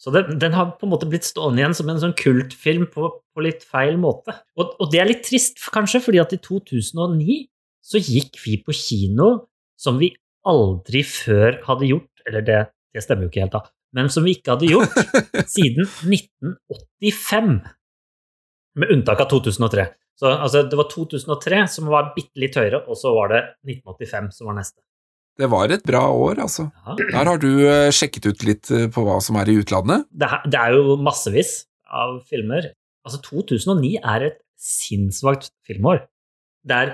Så 0.00 0.12
den, 0.14 0.38
den 0.40 0.54
har 0.56 0.74
på 0.80 0.86
en 0.86 0.94
måte 0.94 1.08
blitt 1.08 1.26
stående 1.28 1.60
igjen 1.60 1.76
som 1.76 1.90
en 1.92 2.00
sånn 2.00 2.16
kultfilm 2.16 2.86
på, 2.92 3.10
på 3.20 3.44
litt 3.44 3.66
feil 3.68 3.98
måte. 4.00 4.34
Og, 4.56 4.72
og 4.80 4.88
det 4.92 5.02
er 5.02 5.10
litt 5.10 5.26
trist, 5.26 5.60
kanskje, 5.72 6.00
fordi 6.04 6.22
at 6.22 6.32
i 6.36 6.40
2009 6.40 7.36
så 7.84 8.00
gikk 8.00 8.40
vi 8.44 8.56
på 8.64 8.74
kino 8.76 9.30
som 9.80 10.00
vi 10.00 10.12
aldri 10.48 11.02
før 11.04 11.60
hadde 11.66 11.90
gjort, 11.90 12.24
eller 12.28 12.44
det, 12.44 12.60
det 12.96 13.04
stemmer 13.04 13.26
jo 13.26 13.32
ikke 13.32 13.44
helt, 13.44 13.56
da, 13.56 13.64
men 13.96 14.10
som 14.12 14.26
vi 14.26 14.36
ikke 14.38 14.54
hadde 14.54 14.70
gjort 14.70 14.96
siden 15.54 15.86
1985. 15.86 17.56
Med 18.80 18.92
unntak 18.94 19.24
av 19.24 19.30
2003. 19.32 19.88
Så 20.20 20.28
altså, 20.28 20.62
det 20.68 20.76
var 20.78 20.86
2003 20.92 21.64
som 21.72 21.88
var 21.90 22.12
bitte 22.14 22.42
litt 22.42 22.56
høyere, 22.58 22.82
og 22.86 22.98
så 22.98 23.12
var 23.16 23.32
det 23.32 23.40
1985 23.66 24.30
som 24.36 24.50
var 24.50 24.60
neste. 24.60 24.78
Det 25.40 25.48
var 25.48 25.72
et 25.72 25.84
bra 25.86 26.02
år, 26.12 26.42
altså. 26.44 26.66
Ja. 26.84 26.96
Der 27.00 27.30
har 27.30 27.40
du 27.40 27.48
eh, 27.64 27.88
sjekket 27.94 28.28
ut 28.28 28.44
litt 28.44 28.70
eh, 28.74 28.86
på 28.92 29.04
hva 29.06 29.16
som 29.24 29.38
er 29.40 29.48
i 29.48 29.56
utlandet. 29.62 30.04
det, 30.12 30.28
det 30.52 30.60
er 30.60 30.76
jo 30.76 30.98
massevis 31.00 31.62
av 31.88 32.18
filmer. 32.28 32.68
Altså, 33.06 33.22
2009 33.24 33.94
er 33.98 34.26
et 34.28 34.40
sinnssvakt 34.60 35.54
filmår. 35.64 36.04
Det 36.68 36.76
er 36.76 36.92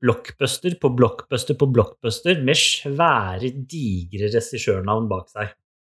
blockbuster 0.00 0.76
på 0.80 0.92
blockbuster 0.96 1.58
på 1.58 1.68
blockbuster 1.74 2.38
med 2.46 2.56
svære, 2.56 3.50
digre 3.68 4.30
regissørnavn 4.32 5.10
bak 5.10 5.26
seg. 5.32 5.50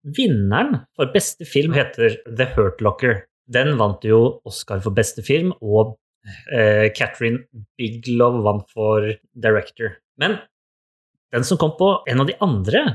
Vinneren 0.05 0.83
for 0.95 1.09
beste 1.13 1.47
film 1.49 1.73
heter 1.73 2.19
The 2.25 2.49
Hurt 2.53 2.81
Locker. 2.85 3.23
Den 3.49 3.75
vant 3.79 4.05
jo 4.05 4.39
Oscar 4.45 4.81
for 4.81 4.93
beste 4.93 5.23
film, 5.25 5.51
og 5.61 5.95
eh, 6.53 6.91
Catherine 6.93 7.45
Biglow 7.77 8.41
vant 8.45 8.65
for 8.73 9.11
director. 9.33 9.97
Men 10.21 10.39
den 11.33 11.45
som 11.45 11.59
kom 11.61 11.75
på 11.77 11.91
en 12.09 12.21
av 12.21 12.29
de 12.29 12.37
andre, 12.41 12.85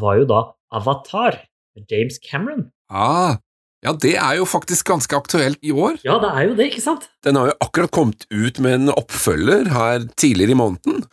var 0.00 0.20
jo 0.20 0.26
da 0.30 0.42
Avatar. 0.78 1.42
James 1.88 2.18
Cameron. 2.18 2.66
Ah, 2.90 3.38
ja, 3.80 3.94
det 3.96 4.16
er 4.20 4.36
jo 4.36 4.46
faktisk 4.48 4.90
ganske 4.90 5.16
aktuelt 5.16 5.60
i 5.64 5.72
år. 5.72 5.96
Ja, 6.04 6.18
det 6.20 6.30
er 6.34 6.48
jo 6.48 6.56
det, 6.58 6.66
ikke 6.72 6.82
sant? 6.84 7.06
Den 7.24 7.38
har 7.38 7.48
jo 7.48 7.56
akkurat 7.64 7.92
kommet 7.94 8.26
ut 8.28 8.60
med 8.60 8.76
en 8.76 8.92
oppfølger 8.92 9.70
her 9.72 10.04
tidligere 10.20 10.52
i 10.52 10.58
måneden. 10.60 11.04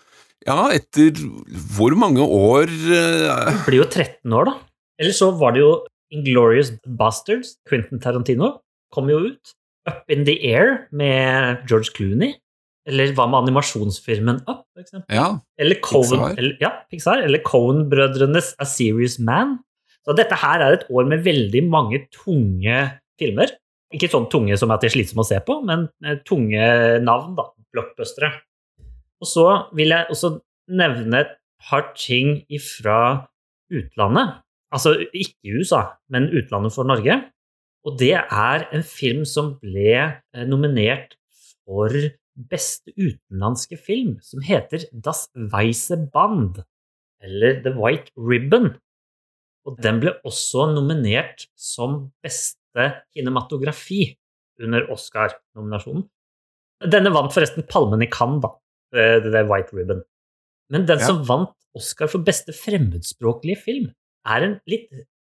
Ja, 0.48 0.70
etter 0.76 1.16
hvor 1.76 1.96
mange 2.00 2.24
år 2.24 2.68
eh, 2.72 3.48
Det 3.52 3.64
blir 3.68 3.82
jo 3.82 3.88
13 3.88 4.36
år, 4.36 4.50
da. 4.50 4.56
Eller 4.98 5.14
så 5.16 5.30
var 5.38 5.54
det 5.56 5.62
jo 5.64 5.72
Inglorious 6.14 6.72
Bastards, 6.88 7.58
Quentin 7.68 8.02
Tarantino, 8.02 8.58
kom 8.94 9.10
jo 9.12 9.20
ut. 9.30 9.54
Up 9.88 10.04
in 10.12 10.26
the 10.28 10.36
Air 10.50 10.88
med 10.92 11.64
George 11.70 11.94
Clooney. 11.96 12.36
Eller 12.88 13.12
hva 13.16 13.26
med 13.28 13.44
animasjonsfilmen 13.44 14.42
Up, 14.48 14.64
for 14.72 14.84
eksempel? 14.84 15.12
Ja, 15.12 15.28
Eller 15.60 15.80
Pixar. 15.84 16.38
Eller, 16.40 16.56
ja, 16.64 16.72
Pixar. 16.92 17.24
Eller 17.24 17.44
Coen-brødrenes 17.44 18.54
A 18.64 18.68
Serious 18.68 19.18
Man. 19.20 19.58
Så 20.08 20.16
dette 20.16 20.38
her 20.40 20.64
er 20.64 20.78
et 20.78 20.86
år 20.88 21.08
med 21.10 21.26
veldig 21.26 21.66
mange 21.68 22.06
tunge 22.16 22.78
filmer. 23.20 23.52
Ikke 23.96 24.08
sånn 24.12 24.30
tunge 24.32 24.56
som 24.60 24.72
at 24.72 24.84
de 24.84 24.88
er 24.90 24.96
slitsomme 24.96 25.24
å 25.24 25.28
se 25.28 25.40
på, 25.44 25.60
men 25.68 25.88
eh, 26.04 26.20
tunge 26.28 26.64
navn, 27.04 27.36
da. 27.36 27.50
Blockbustere. 27.76 28.32
Og 29.20 29.28
så 29.28 29.46
vil 29.76 29.92
jeg 29.92 30.08
også 30.14 30.38
nevne 30.72 31.24
et 31.26 31.36
par 31.68 31.90
ting 32.00 32.38
ifra 32.54 33.28
utlandet. 33.74 34.40
Altså 34.74 34.98
ikke 35.16 35.36
i 35.48 35.56
USA, 35.60 35.84
men 36.12 36.30
utlandet 36.36 36.76
for 36.76 36.88
Norge. 36.88 37.16
Og 37.88 37.96
det 38.00 38.16
er 38.18 38.66
en 38.76 38.84
film 38.84 39.24
som 39.28 39.54
ble 39.62 39.94
eh, 39.96 40.48
nominert 40.48 41.16
for 41.64 41.94
beste 42.52 42.92
utenlandske 42.98 43.80
film, 43.80 44.18
som 44.22 44.44
heter 44.46 44.86
Das 44.92 45.28
Weise 45.34 45.98
Band, 46.14 46.62
eller 47.24 47.62
The 47.64 47.74
White 47.78 48.12
Ribbon. 48.18 48.74
Og 49.68 49.80
den 49.84 50.02
ble 50.04 50.14
også 50.28 50.68
nominert 50.76 51.48
som 51.58 52.12
beste 52.24 52.92
kinematografi 53.16 54.14
under 54.64 54.86
Oscar-nominasjonen. 54.94 56.06
Denne 56.86 57.12
vant 57.14 57.34
forresten 57.34 57.66
Palmen 57.68 58.04
i 58.06 58.10
Cannes, 58.12 58.44
da, 58.44 58.52
The 59.24 59.44
White 59.50 59.76
Ribbon. 59.76 60.04
Men 60.72 60.86
den 60.88 61.02
ja. 61.02 61.10
som 61.10 61.24
vant 61.28 61.56
Oscar 61.78 62.10
for 62.12 62.24
beste 62.26 62.54
fremmedspråklige 62.56 63.60
film, 63.64 63.90
er 64.36 64.46
en 64.46 64.56
litt 64.70 64.90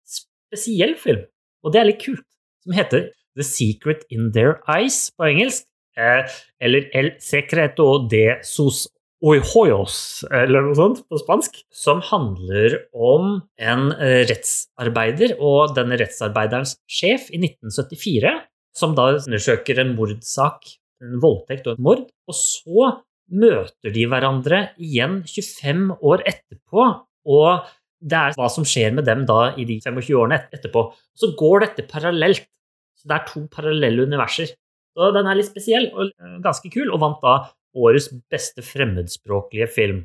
spesiell 0.07 0.95
film, 0.99 1.25
og 1.63 1.73
det 1.73 1.81
er 1.81 1.89
litt 1.91 2.01
kult, 2.03 2.25
som 2.65 2.75
heter 2.77 3.09
The 3.37 3.45
Secret 3.47 4.03
in 4.11 4.31
Their 4.35 4.59
Eyes 4.69 5.09
på 5.15 5.29
engelsk, 5.29 5.65
eh, 5.97 6.27
eller 6.61 6.89
El 6.97 7.13
Secreto 7.23 7.93
de 8.11 8.25
sus 8.45 8.87
Oihoyos, 9.21 10.23
eller 10.33 10.65
noe 10.65 10.77
sånt 10.77 11.03
på 11.05 11.19
spansk, 11.21 11.59
som 11.69 11.99
handler 12.07 12.79
om 12.91 13.35
en 13.61 13.91
eh, 13.93 14.23
rettsarbeider 14.29 15.35
og 15.37 15.75
denne 15.77 15.99
rettsarbeiderens 16.01 16.73
sjef 16.89 17.27
i 17.29 17.37
1974, 17.37 18.33
som 18.73 18.95
da 18.97 19.11
undersøker 19.19 19.83
en 19.83 19.93
mordsak, 19.97 20.65
en 21.05 21.21
voldtekt 21.21 21.69
og 21.69 21.77
et 21.77 21.85
mord, 21.85 22.03
og 22.25 22.37
så 22.37 22.89
møter 23.31 23.93
de 23.93 24.07
hverandre 24.09 24.63
igjen 24.81 25.21
25 25.29 26.01
år 26.01 26.25
etterpå, 26.25 26.87
og 27.29 27.69
det 28.01 28.17
er 28.17 28.35
hva 28.37 28.49
som 28.49 28.65
skjer 28.67 28.95
med 28.97 29.05
dem 29.05 29.23
da 29.29 29.51
i 29.59 29.65
de 29.69 29.77
25 29.83 30.17
årene 30.17 30.41
etterpå. 30.53 30.87
Så 31.17 31.31
går 31.37 31.67
dette 31.67 31.85
parallelt. 31.89 32.47
Så 32.97 33.09
det 33.09 33.17
er 33.17 33.27
to 33.29 33.45
parallelle 33.53 34.05
universer. 34.09 34.53
Så 34.91 35.09
den 35.15 35.29
er 35.29 35.37
litt 35.39 35.49
spesiell 35.49 35.87
og 35.93 36.09
eh, 36.09 36.37
ganske 36.43 36.69
kul, 36.73 36.89
og 36.91 37.01
vant 37.01 37.21
da 37.23 37.35
årets 37.77 38.09
beste 38.31 38.63
fremmedspråklige 38.65 39.67
film, 39.71 40.01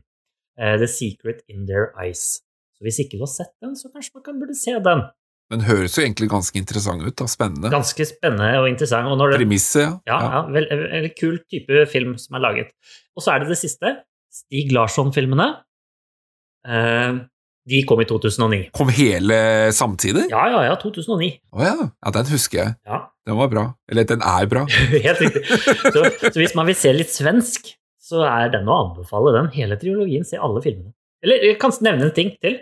uh, 0.60 0.76
The 0.78 0.86
Secret 0.86 1.42
in 1.50 1.64
Their 1.66 1.90
Eyes. 1.98 2.38
Så 2.76 2.86
hvis 2.86 3.00
ikke 3.02 3.18
du 3.18 3.24
har 3.24 3.32
sett 3.32 3.50
den, 3.64 3.74
så 3.74 3.90
kanskje 3.90 4.14
man 4.14 4.26
kan 4.28 4.38
burde 4.38 4.54
se 4.54 4.76
den. 4.84 5.02
Men 5.50 5.62
høres 5.66 5.94
jo 5.98 6.02
egentlig 6.02 6.28
ganske 6.30 6.58
interessant 6.58 7.02
ut, 7.02 7.14
da. 7.18 7.26
Spennende. 7.30 7.70
Ganske 7.70 8.06
spennende 8.06 8.60
og 8.60 8.68
interessant. 8.70 9.10
Og 9.10 9.34
Premisset, 9.34 9.82
ja. 9.82 9.92
Ja, 10.10 10.18
ja 10.32 10.40
vel, 10.50 10.66
veldig 10.70 11.12
kul 11.18 11.38
type 11.50 11.84
film 11.90 12.16
som 12.18 12.38
er 12.38 12.42
laget. 12.42 12.72
Og 13.14 13.22
så 13.22 13.34
er 13.34 13.42
det 13.42 13.52
det 13.54 13.60
siste. 13.60 13.92
Stig 14.34 14.74
Larsson-filmene. 14.74 15.48
Uh, 16.66 17.22
de 17.66 17.82
kom 17.88 18.00
i 18.00 18.06
2009. 18.06 18.68
Kom 18.76 18.90
hele 18.94 19.38
samtidig? 19.74 20.28
Ja, 20.30 20.44
ja, 20.52 20.62
ja. 20.68 20.76
2009. 20.78 21.32
Å 21.50 21.64
ja. 21.64 21.74
ja. 21.82 22.12
Den 22.14 22.28
husker 22.30 22.60
jeg. 22.60 22.74
Ja. 22.86 23.00
Den 23.26 23.38
var 23.40 23.50
bra. 23.50 23.64
Eller 23.90 24.06
den 24.06 24.22
er 24.22 24.46
bra. 24.50 24.62
Helt 25.06 25.22
riktig. 25.24 25.42
Så, 25.48 26.04
så, 26.22 26.36
hvis 26.38 26.54
man 26.58 26.68
vil 26.70 26.78
se 26.78 26.92
litt 26.94 27.10
svensk, 27.10 27.72
så 28.06 28.22
er 28.28 28.52
den 28.54 28.70
å 28.70 28.78
anbefale 28.84 29.34
den. 29.34 29.50
Hele 29.56 29.78
triologien. 29.80 30.26
Se 30.26 30.38
alle 30.38 30.62
filmene. 30.62 30.94
Eller 31.26 31.42
jeg 31.48 31.58
kan 31.62 31.74
nevne 31.82 32.06
en 32.06 32.14
ting 32.14 32.30
til. 32.38 32.60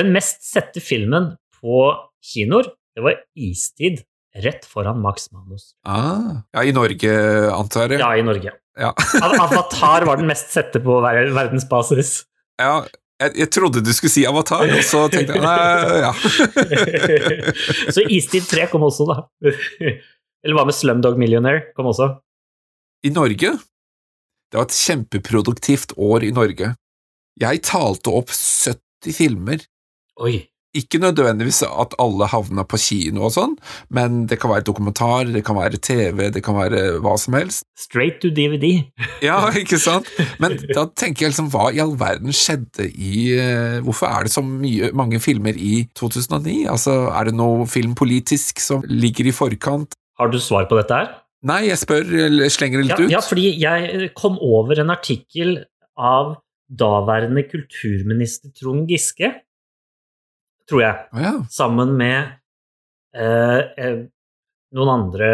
Den 0.00 0.14
mest 0.14 0.40
sette 0.46 0.80
filmen 0.80 1.34
på 1.60 1.84
kinoer, 2.24 2.72
det 2.96 3.04
var 3.04 3.20
Istid. 3.36 4.00
Rett 4.32 4.64
foran 4.64 5.02
Max 5.04 5.26
Manus. 5.28 5.74
Ah, 5.84 6.40
ja, 6.56 6.62
I 6.64 6.72
Norge, 6.72 7.10
antar 7.52 7.92
jeg? 7.92 8.00
Ja, 8.00 8.14
i 8.16 8.24
Norge. 8.24 8.54
Ja. 8.80 8.94
Avatar 9.20 10.06
var 10.08 10.16
den 10.16 10.30
mest 10.30 10.54
sette 10.54 10.80
på 10.80 10.96
verdensbasis. 11.04 12.22
Ja, 12.56 12.78
jeg, 13.22 13.34
jeg, 13.42 13.50
trodde 13.54 13.82
du 13.84 13.90
skulle 13.94 14.12
si 14.12 14.24
Avatar, 14.28 14.66
og 14.66 14.84
så 14.86 15.06
tenkte 15.12 15.38
jeg 15.38 15.44
nei, 15.44 16.00
ja. 16.02 16.12
så 17.94 18.04
Istid 18.06 18.48
3 18.50 18.68
kom 18.72 18.86
også, 18.86 19.06
da. 19.08 19.18
Eller 20.42 20.58
hva 20.58 20.66
med 20.68 20.76
Slumdog 20.76 21.18
Millionaire? 21.20 21.70
Kom 21.76 21.90
også. 21.92 22.10
I 23.06 23.12
Norge? 23.14 23.54
Det 24.52 24.58
var 24.58 24.68
et 24.68 24.76
kjempeproduktivt 24.76 25.94
år 25.96 26.26
i 26.28 26.32
Norge. 26.34 26.74
Jeg 27.40 27.62
talte 27.64 28.12
opp 28.12 28.32
70 28.34 29.16
filmer. 29.16 29.62
Oi. 30.20 30.42
Ikke 30.72 30.96
nødvendigvis 30.96 31.60
at 31.68 31.92
alle 32.00 32.26
havna 32.32 32.62
på 32.64 32.78
kino 32.80 33.26
og 33.26 33.34
sånn, 33.34 33.58
men 33.92 34.22
det 34.30 34.38
kan 34.40 34.48
være 34.54 34.64
dokumentar, 34.64 35.28
det 35.28 35.42
kan 35.44 35.58
være 35.58 35.80
TV, 35.84 36.30
det 36.32 36.40
kan 36.46 36.56
være 36.56 36.80
hva 37.04 37.12
som 37.20 37.36
helst. 37.36 37.66
Straight 37.76 38.22
to 38.22 38.30
DVD. 38.32 38.80
ja, 39.28 39.36
ikke 39.58 39.76
sant? 39.82 40.08
Men 40.40 40.56
da 40.72 40.86
tenker 40.96 41.26
jeg 41.26 41.34
liksom, 41.34 41.50
hva 41.52 41.68
i 41.76 41.82
all 41.84 41.92
verden 42.00 42.32
skjedde 42.32 42.88
i 42.88 43.12
uh, 43.36 43.82
Hvorfor 43.84 44.08
er 44.08 44.24
det 44.24 44.32
så 44.32 44.44
mye, 44.46 44.88
mange 44.96 45.20
filmer 45.20 45.56
i 45.60 45.84
2009? 45.98 46.62
Altså, 46.72 46.96
er 47.12 47.28
det 47.28 47.36
noe 47.36 47.68
filmpolitisk 47.68 48.62
som 48.64 48.86
ligger 48.88 49.28
i 49.28 49.36
forkant? 49.36 49.98
Har 50.20 50.32
du 50.32 50.40
svar 50.40 50.70
på 50.70 50.80
dette 50.80 50.96
her? 50.96 51.12
Nei, 51.52 51.66
jeg 51.68 51.82
spør, 51.82 52.06
eller 52.30 52.52
slenger 52.54 52.80
det 52.80 52.88
litt 52.88 52.96
ja, 52.96 53.04
ut. 53.04 53.14
Ja, 53.18 53.22
fordi 53.26 53.48
jeg 53.60 54.12
kom 54.16 54.40
over 54.40 54.80
en 54.80 54.94
artikkel 54.94 55.58
av 56.00 56.38
daværende 56.72 57.44
kulturminister 57.50 58.52
Trond 58.56 58.88
Giske 58.88 59.34
tror 60.70 60.84
jeg. 60.84 61.04
Oh, 61.12 61.22
ja. 61.22 61.34
Sammen 61.52 61.94
med 61.98 62.32
eh, 63.16 63.60
eh, 63.78 64.00
noen 64.76 64.92
andre 64.92 65.30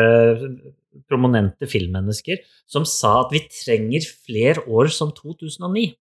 prominente 1.09 1.69
filmmennesker 1.71 2.43
som 2.69 2.87
sa 2.89 3.21
at 3.23 3.35
vi 3.35 3.45
trenger 3.53 4.07
flere 4.27 4.65
år 4.67 4.91
som 4.93 5.13
2009. 5.15 5.93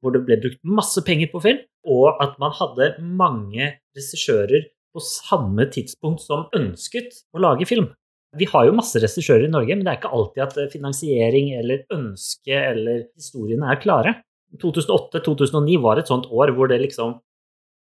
Hvor 0.00 0.14
det 0.14 0.24
ble 0.24 0.38
brukt 0.40 0.60
masse 0.64 1.02
penger 1.04 1.28
på 1.32 1.42
film, 1.44 1.64
og 1.84 2.20
at 2.24 2.38
man 2.40 2.54
hadde 2.56 2.94
mange 3.04 3.66
regissører 3.96 4.70
på 4.94 5.02
samme 5.04 5.66
tidspunkt 5.70 6.24
som 6.24 6.48
ønsket 6.56 7.24
å 7.36 7.42
lage 7.42 7.68
film. 7.68 7.90
Vi 8.38 8.46
har 8.46 8.66
jo 8.66 8.76
masse 8.76 9.00
regissører 9.02 9.48
i 9.48 9.52
Norge, 9.52 9.74
men 9.74 9.84
det 9.84 9.92
er 9.92 10.00
ikke 10.00 10.12
alltid 10.14 10.44
at 10.44 10.72
finansiering 10.72 11.50
eller 11.58 11.82
ønske 11.94 12.54
eller 12.54 13.04
historiene 13.18 13.70
er 13.72 13.80
klare. 13.82 14.14
2008-2009 14.62 15.78
var 15.82 16.00
et 16.00 16.10
sånt 16.10 16.28
år 16.30 16.54
hvor 16.54 16.70
det 16.70 16.80
liksom 16.82 17.18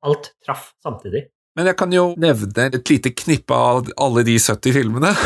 alt 0.07 0.33
traff 0.45 0.73
samtidig. 0.85 1.27
Men 1.59 1.67
jeg 1.73 1.79
kan 1.81 1.93
jo 1.93 2.05
nevne 2.21 2.69
et 2.71 2.91
lite 2.93 3.11
knippe 3.19 3.55
av 3.55 3.89
alle 3.99 4.23
de 4.27 4.37
70 4.39 4.77
filmene. 4.77 5.15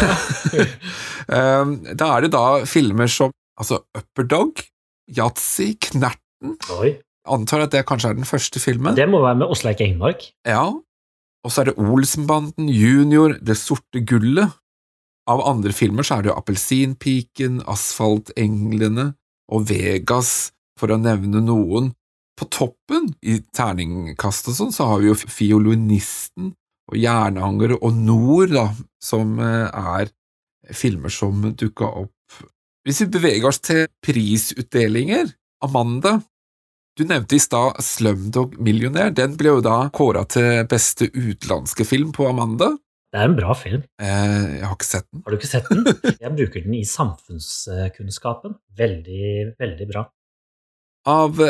Ehm, 1.32 1.76
da 1.94 2.08
er 2.16 2.24
det 2.24 2.32
da 2.34 2.64
filmer 2.66 3.06
som 3.06 3.30
altså 3.54 3.76
Upper 3.94 4.24
Dog, 4.26 4.58
Yatzy, 5.14 5.68
Knerten 5.78 6.56
Oi. 6.74 6.96
Antar 7.30 7.62
at 7.62 7.70
det 7.70 7.84
kanskje 7.86 8.10
er 8.10 8.16
den 8.18 8.26
første 8.26 8.58
filmen. 8.58 8.96
Det 8.98 9.06
må 9.06 9.20
være 9.22 9.38
med 9.38 9.52
Åsleik 9.54 9.84
Engmark. 9.84 10.24
Ja. 10.48 10.64
Og 11.46 11.54
så 11.54 11.62
er 11.62 11.70
det 11.70 11.78
Olsenbanden, 11.78 12.66
Junior, 12.74 13.36
Det 13.38 13.54
sorte 13.60 14.02
gullet. 14.02 14.50
Av 15.30 15.44
andre 15.46 15.70
filmer 15.70 16.02
så 16.02 16.18
er 16.18 16.24
det 16.24 16.32
jo 16.32 16.38
Appelsinpiken, 16.40 17.62
Asfaltenglene 17.70 19.12
og 19.54 19.68
Vegas, 19.70 20.50
for 20.78 20.90
å 20.90 20.98
nevne 20.98 21.44
noen. 21.46 21.92
På 22.38 22.48
toppen, 22.48 23.10
i 23.20 23.38
terningkast 23.54 24.48
og 24.50 24.56
sånn, 24.56 24.72
så 24.74 24.88
har 24.88 25.02
vi 25.02 25.10
jo 25.10 25.18
Fiolinisten 25.18 26.54
og 26.90 26.98
Jernhanger 26.98 27.76
og 27.78 27.92
Nord, 27.96 28.54
da, 28.54 28.66
som 29.02 29.36
eh, 29.42 29.68
er 29.68 30.12
filmer 30.72 31.12
som 31.12 31.44
dukka 31.58 31.88
opp. 32.04 32.42
Hvis 32.86 33.04
vi 33.04 33.12
beveger 33.14 33.46
oss 33.50 33.60
til 33.62 33.86
prisutdelinger, 34.02 35.30
Amanda, 35.62 36.16
du 36.98 37.04
nevnte 37.08 37.38
i 37.38 37.40
stad 37.40 37.78
Slumdog 37.80 38.58
Millionaire. 38.60 39.14
Den 39.16 39.36
ble 39.40 39.54
jo 39.54 39.60
da 39.64 39.86
kåra 39.94 40.26
til 40.28 40.66
beste 40.68 41.08
utenlandske 41.14 41.86
film 41.88 42.10
på 42.12 42.26
Amanda. 42.28 42.72
Det 43.12 43.20
er 43.20 43.28
en 43.28 43.36
bra 43.36 43.54
film. 43.56 43.84
Eh, 44.00 44.58
jeg 44.58 44.66
har 44.66 44.76
ikke 44.76 44.88
sett 44.88 45.06
den. 45.08 45.22
Har 45.24 45.32
du 45.32 45.38
ikke 45.38 45.50
sett 45.50 45.70
den? 45.70 45.84
Jeg 46.24 46.32
bruker 46.36 46.64
den 46.64 46.76
i 46.78 46.84
samfunnskunnskapen. 46.88 48.56
Veldig, 48.76 49.32
veldig 49.60 49.88
bra. 49.90 50.04
Av 51.12 51.40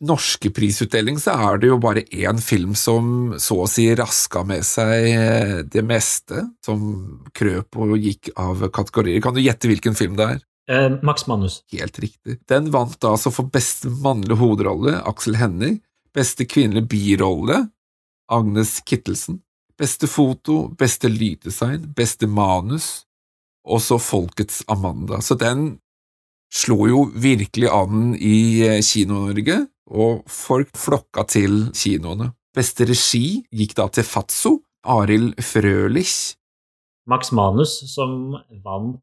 norske 0.00 0.50
prisutdeling 0.54 1.18
så 1.20 1.34
er 1.36 1.58
det 1.60 1.68
jo 1.68 1.78
bare 1.82 2.06
én 2.08 2.38
film 2.40 2.72
som 2.78 3.34
så 3.40 3.58
å 3.64 3.68
si 3.68 3.84
raska 3.96 4.42
med 4.48 4.64
seg 4.64 5.66
det 5.72 5.82
meste, 5.86 6.46
som 6.64 6.84
krøp 7.36 7.76
og 7.80 7.98
gikk 8.00 8.32
av 8.40 8.64
kategorier. 8.72 9.20
Kan 9.24 9.36
du 9.36 9.42
gjette 9.44 9.68
hvilken 9.68 9.98
film 9.98 10.16
det 10.20 10.28
er? 10.36 10.40
Eh, 10.70 10.88
Max 11.02 11.26
Manus. 11.26 11.60
Helt 11.72 11.98
riktig. 11.98 12.38
Den 12.48 12.70
vant 12.70 12.96
da 13.02 13.14
altså 13.16 13.32
for 13.34 13.50
beste 13.52 13.90
mannlige 13.90 14.38
hovedrolle, 14.40 15.00
Aksel 15.08 15.36
Hennie, 15.40 15.80
beste 16.14 16.46
kvinnelige 16.48 16.88
birolle, 16.90 17.64
Agnes 18.30 18.78
Kittelsen, 18.86 19.40
beste 19.78 20.06
foto, 20.10 20.68
beste 20.78 21.10
lyddesign, 21.10 21.88
beste 21.96 22.28
manus, 22.30 23.04
og 23.66 23.82
så 23.82 23.98
Folkets 24.00 24.62
Amanda. 24.70 25.20
Så 25.24 25.36
den 25.38 25.80
slo 26.54 26.86
jo 26.88 27.04
virkelig 27.14 27.70
an 27.70 28.14
i 28.14 28.62
Kino-Norge, 28.84 29.64
og 29.90 30.24
folk 30.30 30.72
flokka 30.78 31.26
til 31.30 31.68
kinoene. 31.74 32.30
Beste 32.56 32.86
regi 32.88 33.40
gikk 33.54 33.76
da 33.78 33.86
til 33.94 34.06
Fatso, 34.06 34.56
Arild 34.90 35.38
Frølich. 35.44 36.34
Max 37.10 37.32
Manus, 37.34 37.76
som 37.90 38.36
vant 38.64 39.00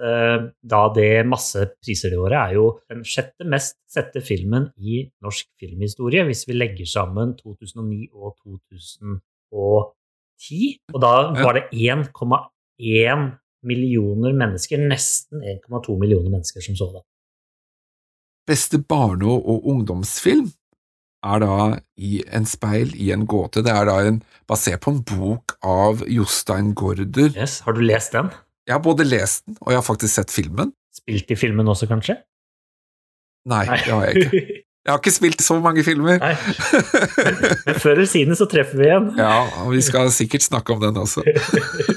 eh, 0.00 0.48
da 0.60 0.82
det 0.96 1.26
masse 1.28 1.66
priser 1.80 2.12
det 2.12 2.20
året, 2.20 2.36
er 2.40 2.56
jo 2.56 2.66
den 2.90 3.04
sjette 3.06 3.46
mest 3.48 3.78
sette 3.90 4.20
filmen 4.24 4.70
i 4.76 5.04
norsk 5.24 5.48
filmhistorie, 5.60 6.24
hvis 6.28 6.46
vi 6.48 6.56
legger 6.56 6.88
sammen 6.88 7.36
2009 7.38 8.10
og 8.12 8.36
2010. 8.44 9.20
Og 10.92 11.02
da 11.02 11.14
var 11.40 11.56
det 11.56 11.68
1,1 11.72 13.26
millioner 13.66 14.36
mennesker, 14.36 14.80
nesten 14.80 15.42
1,2 15.42 15.96
millioner 16.00 16.30
mennesker, 16.32 16.64
som 16.64 16.76
så 16.78 16.90
det. 16.94 17.04
Beste 18.46 18.78
barne- 18.78 19.26
og 19.26 19.66
ungdomsfilm 19.66 20.52
er 21.26 21.40
da 21.42 21.54
I 21.98 22.20
en 22.30 22.46
speil 22.46 22.92
i 22.94 23.10
en 23.14 23.24
gåte. 23.26 23.62
Det 23.66 23.72
er 23.72 23.88
da 23.88 23.96
en, 24.06 24.20
basert 24.46 24.84
på 24.84 24.92
en 24.94 25.00
bok 25.02 25.56
av 25.66 26.04
Jostein 26.06 26.70
Gaarder. 26.78 27.32
Yes. 27.34 27.60
Har 27.66 27.74
du 27.74 27.82
lest 27.82 28.14
den? 28.14 28.30
Jeg 28.66 28.76
har 28.76 28.82
både 28.84 29.06
lest 29.06 29.46
den, 29.46 29.56
og 29.60 29.72
jeg 29.72 29.80
har 29.80 29.86
faktisk 29.86 30.14
sett 30.14 30.30
filmen. 30.34 30.72
Spilt 30.94 31.30
i 31.30 31.38
filmen 31.38 31.68
også, 31.68 31.86
kanskje? 31.90 32.20
Nei, 33.46 33.64
det 33.66 33.92
har 33.92 34.06
jeg 34.08 34.26
ikke. 34.26 34.62
Jeg 34.86 34.92
har 34.92 35.00
ikke 35.00 35.10
spilt 35.10 35.40
så 35.42 35.56
mange 35.58 35.82
filmer. 35.82 36.20
Nei. 36.22 36.34
Men 37.66 37.78
før 37.82 37.96
eller 37.96 38.06
siden 38.06 38.38
så 38.38 38.46
treffer 38.46 38.78
vi 38.78 38.86
igjen. 38.86 39.08
Ja, 39.18 39.40
og 39.64 39.72
vi 39.74 39.80
skal 39.82 40.12
sikkert 40.14 40.46
snakke 40.46 40.76
om 40.76 40.84
den 40.84 41.00
også. 41.02 41.24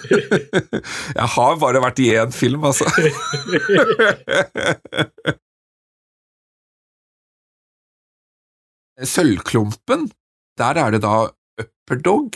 Jeg 1.20 1.27
har 1.36 1.60
bare 1.62 1.84
vært 1.86 2.01
i 2.01 2.10
én 2.18 2.34
film, 2.34 2.65
altså. 2.65 2.89
Sølvklumpen, 9.06 10.10
der 10.58 10.77
er 10.77 10.91
det 10.91 11.01
da 11.01 11.29
Upper 11.60 12.01
Dog 12.03 12.36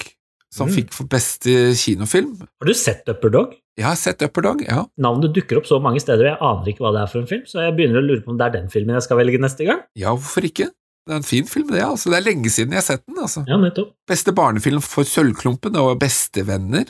som 0.54 0.68
Mm. 0.70 0.74
fikk 0.76 0.94
for 0.94 1.06
beste 1.10 1.74
kinofilm. 1.74 2.38
Har 2.62 2.66
du 2.68 2.74
sett 2.74 3.08
Upper 3.10 3.30
Dog? 3.30 3.54
Jeg 3.78 3.86
har 3.88 3.96
sett 3.96 4.22
Upper 4.22 4.42
Dog, 4.46 4.62
ja. 4.62 4.86
Navnet 5.02 5.34
dukker 5.34 5.58
opp 5.58 5.66
så 5.66 5.80
mange 5.82 6.00
steder, 6.00 6.28
og 6.28 6.30
jeg 6.30 6.38
aner 6.42 6.68
ikke 6.72 6.84
hva 6.86 6.92
det 6.94 7.02
er 7.02 7.08
for 7.12 7.20
en 7.24 7.28
film, 7.28 7.42
så 7.50 7.64
jeg 7.66 7.76
begynner 7.76 8.00
å 8.04 8.06
lure 8.06 8.22
på 8.22 8.30
om 8.30 8.38
det 8.38 8.46
er 8.46 8.62
den 8.62 8.70
filmen 8.70 8.94
jeg 8.94 9.02
skal 9.08 9.18
velge 9.18 9.40
neste 9.42 9.66
gang. 9.66 9.82
Ja, 9.98 10.14
hvorfor 10.14 10.46
ikke? 10.46 10.70
Det 11.06 11.12
er 11.12 11.16
en 11.18 11.24
fin 11.24 11.46
film, 11.46 11.68
det. 11.74 11.82
altså. 11.82 12.10
Det 12.14 12.20
er 12.22 12.30
lenge 12.32 12.50
siden 12.54 12.70
jeg 12.72 12.80
har 12.84 12.86
sett 12.86 13.06
den. 13.08 13.18
altså. 13.18 13.44
Ja, 13.50 13.58
nettopp. 13.58 13.92
Beste 14.08 14.32
barnefilm 14.32 14.80
for 14.82 15.04
Sølvklumpen 15.04 15.76
og 15.76 16.00
Bestevenner. 16.00 16.86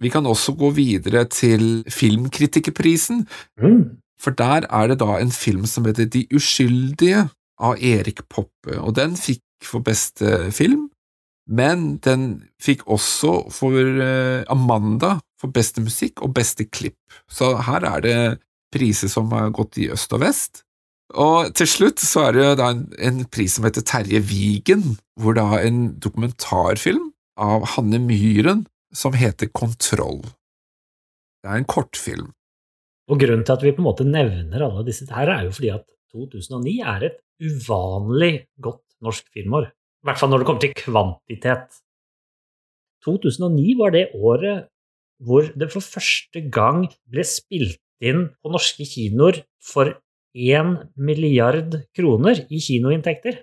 Vi 0.00 0.08
kan 0.10 0.24
også 0.24 0.54
gå 0.56 0.70
videre 0.74 1.24
til 1.28 1.82
Filmkritikerprisen, 1.90 3.26
Mm. 3.60 3.96
for 4.18 4.30
der 4.30 4.66
er 4.70 4.88
det 4.88 4.98
da 4.98 5.16
en 5.18 5.30
film 5.30 5.66
som 5.66 5.84
heter 5.84 6.08
De 6.08 6.26
uskyldige 6.32 7.28
av 7.62 7.78
Erik 7.78 8.24
Poppe, 8.28 8.78
og 8.78 8.96
den 8.98 9.16
fikk 9.18 9.42
for 9.64 9.84
beste 9.84 10.50
film, 10.54 10.88
men 11.44 11.98
den 12.04 12.44
fikk 12.62 12.86
også 12.88 13.50
for 13.52 13.76
eh, 13.76 14.44
Amanda 14.52 15.18
for 15.40 15.52
beste 15.52 15.82
musikk 15.84 16.22
og 16.24 16.32
beste 16.36 16.64
klipp, 16.64 16.98
så 17.28 17.54
her 17.66 17.84
er 17.84 18.04
det 18.04 18.18
priser 18.74 19.10
som 19.12 19.30
har 19.36 19.52
gått 19.54 19.78
i 19.78 19.90
øst 19.92 20.12
og 20.16 20.24
vest. 20.24 20.62
Og 21.14 21.52
til 21.54 21.68
slutt 21.68 22.00
så 22.02 22.28
er 22.28 22.38
det 22.38 22.46
da 22.58 22.70
en, 22.72 22.86
en 22.98 23.24
pris 23.30 23.54
som 23.54 23.66
heter 23.68 23.84
Terje 23.86 24.22
Vigen, 24.24 24.96
hvor 25.20 25.36
da 25.36 25.60
en 25.60 25.92
dokumentarfilm 26.02 27.12
av 27.38 27.68
Hanne 27.74 28.00
Myhren 28.02 28.64
som 28.94 29.14
heter 29.14 29.50
Kontroll. 29.52 30.22
Det 31.44 31.52
er 31.52 31.60
en 31.60 31.68
kortfilm. 31.68 32.32
Og 33.12 33.20
grunnen 33.20 33.44
til 33.44 33.52
at 33.52 33.62
vi 33.62 33.74
på 33.76 33.82
en 33.82 33.90
måte 33.90 34.06
nevner 34.08 34.64
alle 34.64 34.86
disse 34.86 35.06
her, 35.12 35.28
er 35.28 35.44
jo 35.44 35.52
fordi 35.52 35.74
at 35.74 35.84
2009 36.14 36.74
er 36.94 37.08
et 37.08 37.18
uvanlig 37.42 38.46
godt 38.62 38.84
norsk 39.02 39.26
filmår. 39.34 39.68
I 39.68 40.08
hvert 40.08 40.20
fall 40.20 40.30
når 40.30 40.42
det 40.42 40.48
kommer 40.48 40.62
til 40.62 40.76
kvantitet. 40.78 41.80
2009 43.04 43.74
var 43.80 43.94
det 43.94 44.06
året 44.14 44.68
hvor 45.24 45.46
det 45.54 45.70
for 45.72 45.84
første 45.84 46.40
gang 46.52 46.86
ble 47.10 47.24
spilt 47.26 47.80
inn 48.04 48.28
på 48.42 48.52
norske 48.52 48.86
kinoer 48.88 49.42
for 49.62 49.94
1 50.34 50.74
milliard 50.96 51.76
kroner 51.96 52.44
i 52.50 52.60
kinoinntekter. 52.60 53.42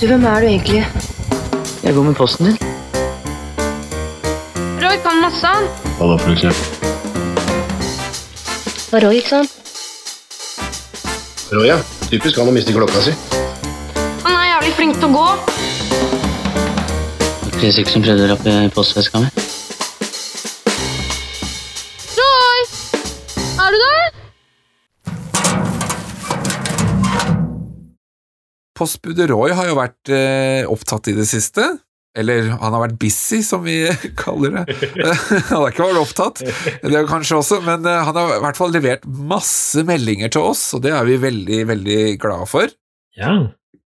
Du, 0.00 0.06
hvem 0.06 0.24
er 0.28 0.40
du 0.40 0.46
egentlig? 0.52 0.82
Jeg 1.84 1.94
går 1.94 2.02
med 2.02 2.14
posten 2.14 2.46
din. 2.50 2.58
Roy 4.80 4.96
kan 5.04 5.22
masse. 5.24 5.54
Hva 5.98 6.10
da, 6.12 6.18
for 6.20 6.32
eksempel? 6.36 6.93
Og 8.94 9.02
Roy, 9.02 9.16
ikke 9.18 9.28
sant? 9.28 9.50
Roy, 11.50 11.64
ja. 11.66 11.80
Typisk 12.06 12.36
han 12.38 12.46
å 12.46 12.52
miste 12.54 12.70
klokka 12.70 13.00
si. 13.02 13.10
Han 14.22 14.36
er 14.38 14.44
jævlig 14.52 14.74
flink 14.76 15.00
til 15.02 15.08
å 15.08 15.16
gå. 15.16 15.24
Chris 17.56 17.80
ikke 17.82 17.90
som 17.90 18.04
prøvde 18.04 18.28
å 18.28 18.30
rappe 18.30 18.54
postveska 18.76 19.18
mi. 19.24 19.32
Roy! 22.20 22.62
Er 23.64 23.74
du 23.74 23.78
der? 23.82 24.14
Postbudet 28.78 29.26
Roy 29.32 29.58
har 29.58 29.72
jo 29.72 29.74
vært 29.80 30.14
eh, 30.14 30.62
opptatt 30.70 31.10
i 31.10 31.18
det 31.18 31.26
siste. 31.26 31.66
Eller 32.14 32.52
han 32.52 32.74
har 32.76 32.84
vært 32.84 32.98
busy, 33.02 33.40
som 33.42 33.64
vi 33.66 33.80
kaller 34.22 34.60
det. 34.60 34.76
han 35.50 35.58
har 35.58 35.72
ikke 35.72 35.88
vært 35.88 36.02
opptatt, 36.04 36.44
det 36.84 36.94
er 36.94 37.10
kanskje 37.10 37.40
også, 37.40 37.60
men 37.66 37.86
eh, 37.90 38.04
han 38.06 38.18
har 38.18 38.36
i 38.36 38.44
hvert 38.44 38.60
fall 38.60 38.74
levert 38.74 39.04
masse 39.06 39.82
meldinger 39.86 40.30
til 40.34 40.46
oss, 40.52 40.68
og 40.76 40.84
det 40.86 40.94
er 40.94 41.08
vi 41.08 41.18
veldig, 41.24 41.60
veldig 41.72 42.00
glade 42.22 42.48
for. 42.50 42.72
Ja, 43.18 43.34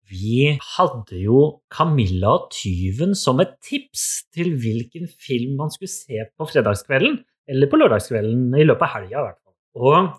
vi 0.08 0.54
hadde 0.76 1.18
jo 1.20 1.40
Camilla 1.72 2.34
og 2.38 2.48
tyven 2.54 3.12
som 3.18 3.42
et 3.44 3.58
tips 3.64 4.04
til 4.32 4.54
hvilken 4.60 5.08
film 5.20 5.58
man 5.60 5.72
skulle 5.72 5.92
se 5.92 6.24
på 6.32 6.48
fredagskvelden, 6.48 7.20
eller 7.48 7.68
på 7.68 7.80
lørdagskvelden 7.80 8.56
i 8.56 8.64
løpet 8.68 8.86
av 8.88 8.94
helga 8.96 9.16
i 9.16 9.26
hvert 9.26 9.40
fall. 9.40 9.56
Og 9.78 10.14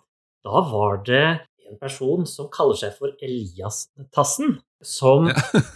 da 0.46 0.62
var 0.70 1.02
det 1.06 1.26
en 1.70 1.80
person 1.82 2.26
som 2.30 2.50
kaller 2.54 2.78
seg 2.80 2.96
for 2.98 3.14
Elias 3.26 3.88
Tassen, 4.16 4.58
som 4.86 5.30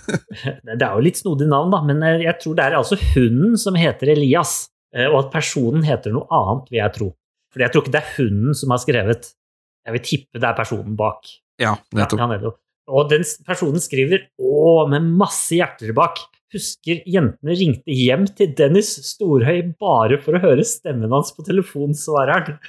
Det 0.64 0.80
er 0.80 0.94
jo 0.96 1.04
litt 1.04 1.20
snodig 1.20 1.48
navn, 1.52 1.74
da, 1.74 1.82
men 1.86 2.04
jeg 2.24 2.36
tror 2.42 2.58
det 2.58 2.66
er 2.66 2.78
altså 2.80 2.98
hunden 3.14 3.58
som 3.60 3.78
heter 3.78 4.14
Elias, 4.16 4.68
eh, 4.96 5.08
og 5.10 5.26
at 5.26 5.32
personen 5.36 5.86
heter 5.88 6.16
noe 6.16 6.28
annet, 6.34 6.70
vil 6.72 6.82
jeg 6.82 6.96
tro. 6.98 7.10
For 7.54 7.62
jeg 7.62 7.74
tror 7.74 7.86
ikke 7.86 7.94
det 7.94 8.02
er 8.02 8.14
hunden 8.18 8.58
som 8.58 8.74
har 8.74 8.82
skrevet. 8.82 9.32
Jeg 9.84 9.98
vil 9.98 10.06
tippe 10.10 10.42
det 10.42 10.50
er 10.50 10.58
personen 10.58 10.96
bak. 10.98 11.30
Ja, 11.62 11.76
nettopp. 11.94 12.60
Og 12.92 13.10
den 13.12 13.24
personen 13.48 13.80
skriver 13.80 14.26
'Å, 14.36 14.88
med 14.92 15.06
masse 15.20 15.56
hjerter 15.56 15.94
bak'. 15.96 16.26
Husker 16.54 17.02
jentene 17.10 17.56
ringte 17.58 17.94
hjem 17.96 18.28
til 18.28 18.52
Dennis 18.54 18.92
Storhøy 19.08 19.74
bare 19.82 20.20
for 20.22 20.38
å 20.38 20.42
høre 20.44 20.66
stemmen 20.68 21.14
hans 21.16 21.32
på 21.34 21.46
telefonsvareren. 21.48 22.60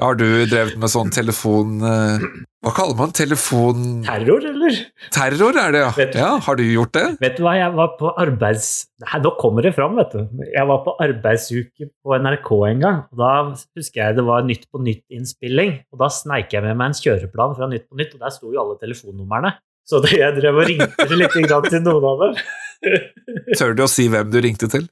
Har 0.00 0.14
du 0.18 0.24
drevet 0.48 0.76
med 0.80 0.90
sånn 0.92 1.10
telefon... 1.14 1.78
eh, 1.84 2.24
Hva 2.64 2.72
kaller 2.76 2.96
man 2.98 3.12
telefon... 3.16 4.02
Terror, 4.04 4.44
eller? 4.50 4.76
Terror, 5.14 5.56
er 5.62 5.72
det, 5.74 5.80
ja. 5.84 5.90
Vet 5.96 6.16
ja. 6.20 6.30
Har 6.44 6.58
du 6.58 6.64
gjort 6.66 6.92
det? 6.96 7.04
Vet 7.22 7.38
du 7.38 7.44
hva, 7.46 7.54
jeg 7.58 7.72
var 7.76 7.94
på 8.00 8.10
arbeids... 8.20 8.68
Nei, 9.04 9.20
nå 9.24 9.32
kommer 9.40 9.64
det 9.64 9.72
fram, 9.76 9.96
vet 10.00 10.12
du. 10.16 10.42
Jeg 10.52 10.68
var 10.68 10.82
på 10.84 10.94
arbeidsuke 11.06 11.88
på 12.04 12.18
NRK 12.20 12.50
en 12.70 12.84
gang. 12.84 12.98
og 13.12 13.22
Da 13.22 13.30
husker 13.78 14.02
jeg 14.04 14.18
det 14.20 14.26
var 14.28 14.44
Nytt 14.48 14.66
på 14.72 14.82
Nytt-innspilling. 14.84 15.72
Og 15.94 16.02
da 16.04 16.10
sneik 16.12 16.52
jeg 16.56 16.64
med 16.66 16.76
meg 16.80 16.92
en 16.92 17.00
kjøreplan 17.00 17.56
fra 17.56 17.70
Nytt 17.72 17.88
på 17.88 18.00
Nytt, 18.00 18.16
og 18.18 18.24
der 18.26 18.36
sto 18.36 18.52
jo 18.52 18.60
alle 18.64 18.76
telefonnumrene. 18.82 19.54
Så 19.88 19.98
det 20.04 20.12
jeg 20.20 20.36
drev 20.36 20.60
og 20.60 20.68
ringte 20.68 21.16
litt 21.16 21.32
til 21.34 21.82
noen 21.82 22.04
av 22.12 22.20
dem. 22.26 22.32
Tør 23.58 23.72
du 23.76 23.82
å 23.84 23.90
si 23.90 24.04
hvem 24.12 24.28
du 24.32 24.38
ringte 24.44 24.68
til? 24.70 24.84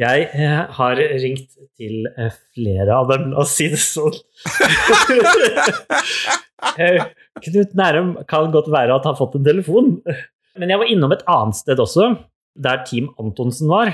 Jeg 0.00 0.28
eh, 0.32 0.60
har 0.72 0.96
ringt 0.96 1.50
til 1.76 2.06
eh, 2.16 2.32
flere 2.56 2.94
av 2.96 3.10
dem, 3.10 3.26
la 3.34 3.42
oss 3.44 3.56
si 3.58 3.68
det 3.72 3.80
sånn. 3.82 4.16
Eh, 6.78 7.02
Knut 7.42 7.72
Nærum 7.74 8.12
kan 8.30 8.52
godt 8.54 8.68
være 8.70 8.94
at 8.94 9.02
han 9.02 9.16
har 9.16 9.18
fått 9.18 9.34
en 9.34 9.44
telefon. 9.44 9.88
Men 10.54 10.70
jeg 10.70 10.78
var 10.78 10.92
innom 10.94 11.12
et 11.12 11.24
annet 11.28 11.58
sted 11.58 11.80
også, 11.82 12.06
der 12.54 12.84
Team 12.86 13.08
Antonsen 13.20 13.66
var, 13.68 13.90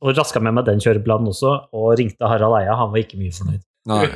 og 0.00 0.14
raska 0.16 0.40
med 0.40 0.54
meg 0.54 0.68
den 0.68 0.80
kjøreplanen 0.80 1.32
også, 1.32 1.50
og 1.74 1.98
ringte 1.98 2.30
Harald 2.30 2.56
Eia. 2.60 2.78
Han 2.78 2.94
var 2.94 3.02
ikke 3.02 3.18
mye 3.20 3.34
fornøyd. 3.34 3.66
Nei. 3.90 4.06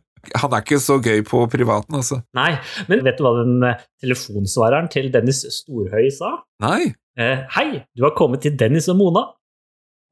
Han 0.42 0.50
er 0.56 0.60
ikke 0.64 0.78
så 0.82 0.94
gøy 1.02 1.20
på 1.26 1.38
privaten, 1.52 1.94
altså. 2.00 2.16
Nei, 2.36 2.52
men 2.90 3.04
vet 3.06 3.18
du 3.18 3.22
hva 3.26 3.32
den 3.42 3.54
eh, 3.68 3.78
telefonsvareren 4.02 4.88
til 4.92 5.06
Dennis 5.14 5.40
Storhøy 5.60 6.06
sa? 6.14 6.30
Nei. 6.64 6.82
Eh, 7.18 7.38
Hei, 7.54 7.68
du 7.94 8.00
har 8.06 8.14
kommet 8.18 8.40
til 8.42 8.54
Dennis 8.58 8.88
og 8.90 8.96
Mona. 8.98 9.22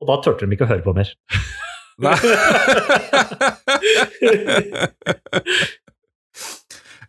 Og 0.02 0.06
da 0.10 0.14
turte 0.22 0.46
de 0.46 0.52
ikke 0.56 0.66
å 0.68 0.72
høre 0.72 0.86
på 0.86 0.94
mer. 0.96 1.08
Nei. 2.02 2.16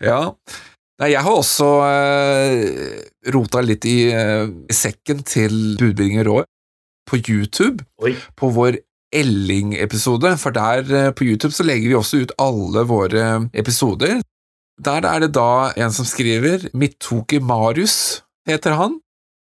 ja. 0.10 0.19
Nei, 1.02 1.10
jeg 1.10 1.23
har 1.26 1.34
også 1.34 1.67
eh, 1.88 2.99
rota 3.34 3.63
litt 3.65 3.86
i 3.89 3.95
eh, 4.13 4.45
sekken 4.73 5.23
til 5.26 5.54
budbringer 5.80 6.28
Roy 6.30 6.43
på 7.10 7.17
YouTube, 7.19 7.84
Oi. 8.06 8.13
på 8.39 8.49
vår 8.56 8.78
Elling-episode, 9.13 10.36
for 10.41 10.56
der 10.56 10.89
eh, 10.89 11.12
på 11.13 11.28
YouTube 11.28 11.54
så 11.56 11.65
legger 11.65 11.91
vi 11.91 11.97
også 11.99 12.23
ut 12.23 12.36
alle 12.41 12.86
våre 12.89 13.26
episoder. 13.54 14.21
Der 14.84 15.06
er 15.06 15.19
det 15.23 15.34
da 15.38 15.71
en 15.78 15.93
som 15.93 16.08
skriver 16.10 16.67
Mittoki 16.73 17.39
Marius, 17.39 18.23
heter 18.49 18.78
han. 18.80 18.97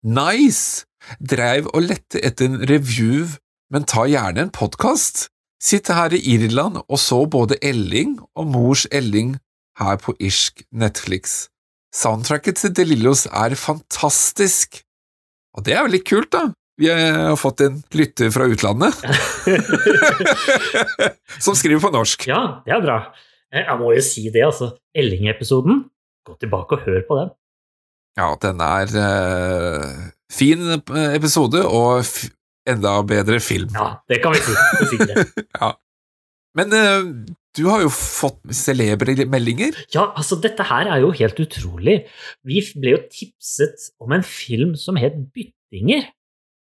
Nice! 0.03 0.85
Dreiv 1.19 1.67
og 1.73 1.87
lette 1.89 2.21
etter 2.23 2.49
en 2.49 2.63
review, 2.69 3.27
men 3.71 3.87
ta 3.87 4.05
gjerne 4.07 4.45
en 4.45 4.53
podkast. 4.53 5.27
Sitter 5.59 5.97
her 5.97 6.15
i 6.15 6.21
Irland 6.35 6.79
og 6.85 6.99
så 6.99 7.25
både 7.27 7.57
Elling 7.65 8.17
og 8.35 8.47
Mors 8.47 8.85
Elling 8.91 9.35
her 9.79 9.99
på 9.99 10.15
irsk 10.19 10.63
Netflix. 10.71 11.47
Soundtracket 11.95 12.61
til 12.61 12.75
De 12.75 12.85
Lillos 12.85 13.25
er 13.25 13.55
fantastisk. 13.57 14.81
Og 15.57 15.65
det 15.65 15.73
er 15.75 15.83
jo 15.83 15.93
litt 15.95 16.07
kult, 16.07 16.31
da. 16.31 16.51
Vi 16.79 16.87
har 16.87 17.35
fått 17.39 17.59
en 17.65 17.81
lytter 17.91 18.29
fra 18.31 18.45
utlandet 18.47 18.95
som 21.43 21.55
skriver 21.57 21.81
på 21.83 21.91
norsk. 21.91 22.23
Ja, 22.29 22.61
det 22.65 22.71
er 22.77 22.81
bra. 22.85 22.97
Eh, 23.51 23.65
Jeg 23.65 23.77
må 23.81 23.91
jo 23.95 24.01
si 24.05 24.29
det, 24.31 24.43
altså. 24.47 24.71
Elling-episoden, 24.95 25.81
gå 26.27 26.33
tilbake 26.39 26.75
og 26.77 26.81
hør 26.87 27.01
på 27.07 27.13
den. 27.19 27.29
Ja, 28.19 28.29
den 28.41 28.59
er 28.63 28.87
uh, 28.95 29.89
fin 30.33 30.63
episode 31.15 31.61
og 31.67 32.03
enda 32.69 32.95
bedre 33.07 33.39
film. 33.43 33.69
Ja, 33.75 33.87
det 34.09 34.21
kan 34.23 34.31
vi 34.35 34.39
si. 34.43 34.53
sikkerhet. 34.91 35.27
Men 36.57 36.67
uh, 36.73 37.03
du 37.55 37.63
har 37.69 37.79
jo 37.85 37.89
fått 37.93 38.39
celebre 38.55 39.13
meldinger. 39.29 39.73
Ja, 39.93 40.07
altså, 40.17 40.35
dette 40.41 40.63
her 40.67 40.85
er 40.91 40.99
jo 41.03 41.11
helt 41.15 41.39
utrolig. 41.43 41.97
Vi 42.47 42.63
ble 42.75 42.89
jo 42.97 43.01
tipset 43.13 43.77
om 44.01 44.09
en 44.15 44.23
film 44.25 44.75
som 44.79 44.95
het 44.99 45.15
Byttinger. 45.35 46.03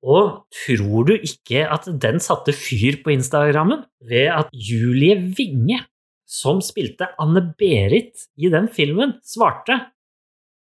Og 0.05 0.45
tror 0.53 1.09
du 1.09 1.14
ikke 1.17 1.64
at 1.64 1.88
den 1.88 2.21
satte 2.21 2.53
fyr 2.53 3.01
på 3.05 3.14
Instagrammen 3.14 3.87
ved 4.05 4.29
at 4.35 4.53
Julie 4.53 5.17
Winge, 5.38 5.81
som 6.29 6.61
spilte 6.64 7.09
Anne-Berit 7.21 8.29
i 8.37 8.51
den 8.53 8.69
filmen, 8.73 9.17
svarte? 9.25 9.81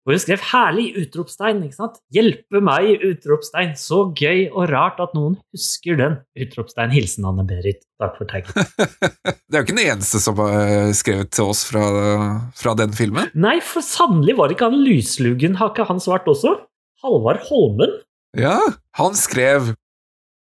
Og 0.01 0.15
hun 0.15 0.21
skrev 0.23 0.41
'herlig!' 0.41 0.95
utropstegn, 0.97 1.59
ikke 1.67 1.77
sant? 1.77 1.99
'Hjelpe 2.09 2.57
meg!' 2.57 3.03
utropstegn. 3.05 3.75
Så 3.77 4.09
gøy 4.17 4.49
og 4.49 4.71
rart 4.71 4.97
at 4.99 5.13
noen 5.13 5.37
husker 5.53 5.99
den. 5.99 6.17
Utropstegn. 6.33 6.89
Hilsen 6.89 7.27
Anne-Berit. 7.29 7.85
Takk 8.01 8.17
for 8.17 8.25
taggen. 8.25 8.49
Det 9.45 9.53
er 9.53 9.61
jo 9.61 9.65
ikke 9.67 9.77
den 9.77 9.85
eneste 9.85 10.17
som 10.23 10.41
har 10.41 10.89
skrevet 10.97 11.29
til 11.35 11.51
oss 11.53 11.61
fra, 11.69 11.85
fra 12.57 12.73
den 12.79 12.95
filmen. 12.97 13.29
Nei, 13.37 13.59
for 13.61 13.85
sannelig 13.85 14.39
var 14.39 14.49
det 14.49 14.57
ikke 14.57 14.71
han 14.71 14.81
Lysluggen, 14.81 15.59
har 15.61 15.69
ikke 15.69 15.85
han 15.91 16.01
svart 16.01 16.25
også? 16.25 16.55
Halvard 17.05 17.45
Holmen? 17.51 18.01
Ja, 18.37 18.57
han 18.97 19.15
skrev 19.19 19.73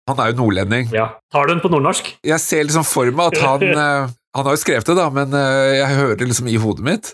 Han 0.08 0.20
er 0.24 0.32
jo 0.32 0.38
nordlending. 0.42 0.88
Ja. 0.96 1.08
Tar 1.32 1.48
du 1.48 1.54
den 1.54 1.62
på 1.64 1.70
nordnorsk? 1.72 2.14
Jeg 2.24 2.40
ser 2.44 2.64
liksom 2.64 2.86
for 2.88 3.12
meg 3.12 3.34
at 3.34 3.42
han 3.44 3.64
eh, 3.84 4.10
Han 4.38 4.46
har 4.48 4.56
jo 4.56 4.62
skrevet 4.62 4.88
det, 4.88 4.96
da, 5.00 5.08
men 5.12 5.34
eh, 5.36 5.78
jeg 5.82 5.96
hører 6.00 6.16
det 6.20 6.28
liksom 6.30 6.48
i 6.52 6.60
hodet 6.62 6.86
mitt. 6.88 7.14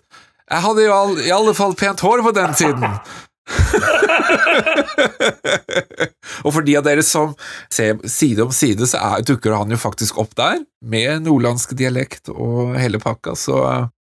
Jeg 0.49 0.61
hadde 0.65 0.83
jo 0.85 0.93
all, 0.93 1.13
i 1.23 1.31
alle 1.33 1.53
fall 1.57 1.73
pent 1.79 2.01
hår 2.03 2.21
på 2.25 2.31
den 2.35 2.53
tiden. 2.57 2.97
og 6.45 6.51
for 6.53 6.61
de 6.67 6.75
av 6.79 6.83
dere 6.85 7.03
som 7.05 7.33
ser 7.71 7.97
side 8.11 8.43
om 8.43 8.51
side, 8.55 8.87
så 8.91 8.97
er, 8.99 9.23
dukker 9.25 9.55
han 9.55 9.71
jo 9.73 9.79
faktisk 9.79 10.17
opp 10.21 10.35
der, 10.37 10.59
med 10.83 11.23
nordlandsk 11.25 11.73
dialekt 11.79 12.29
og 12.33 12.75
hele 12.79 12.99
pakka, 13.03 13.35
så 13.39 13.55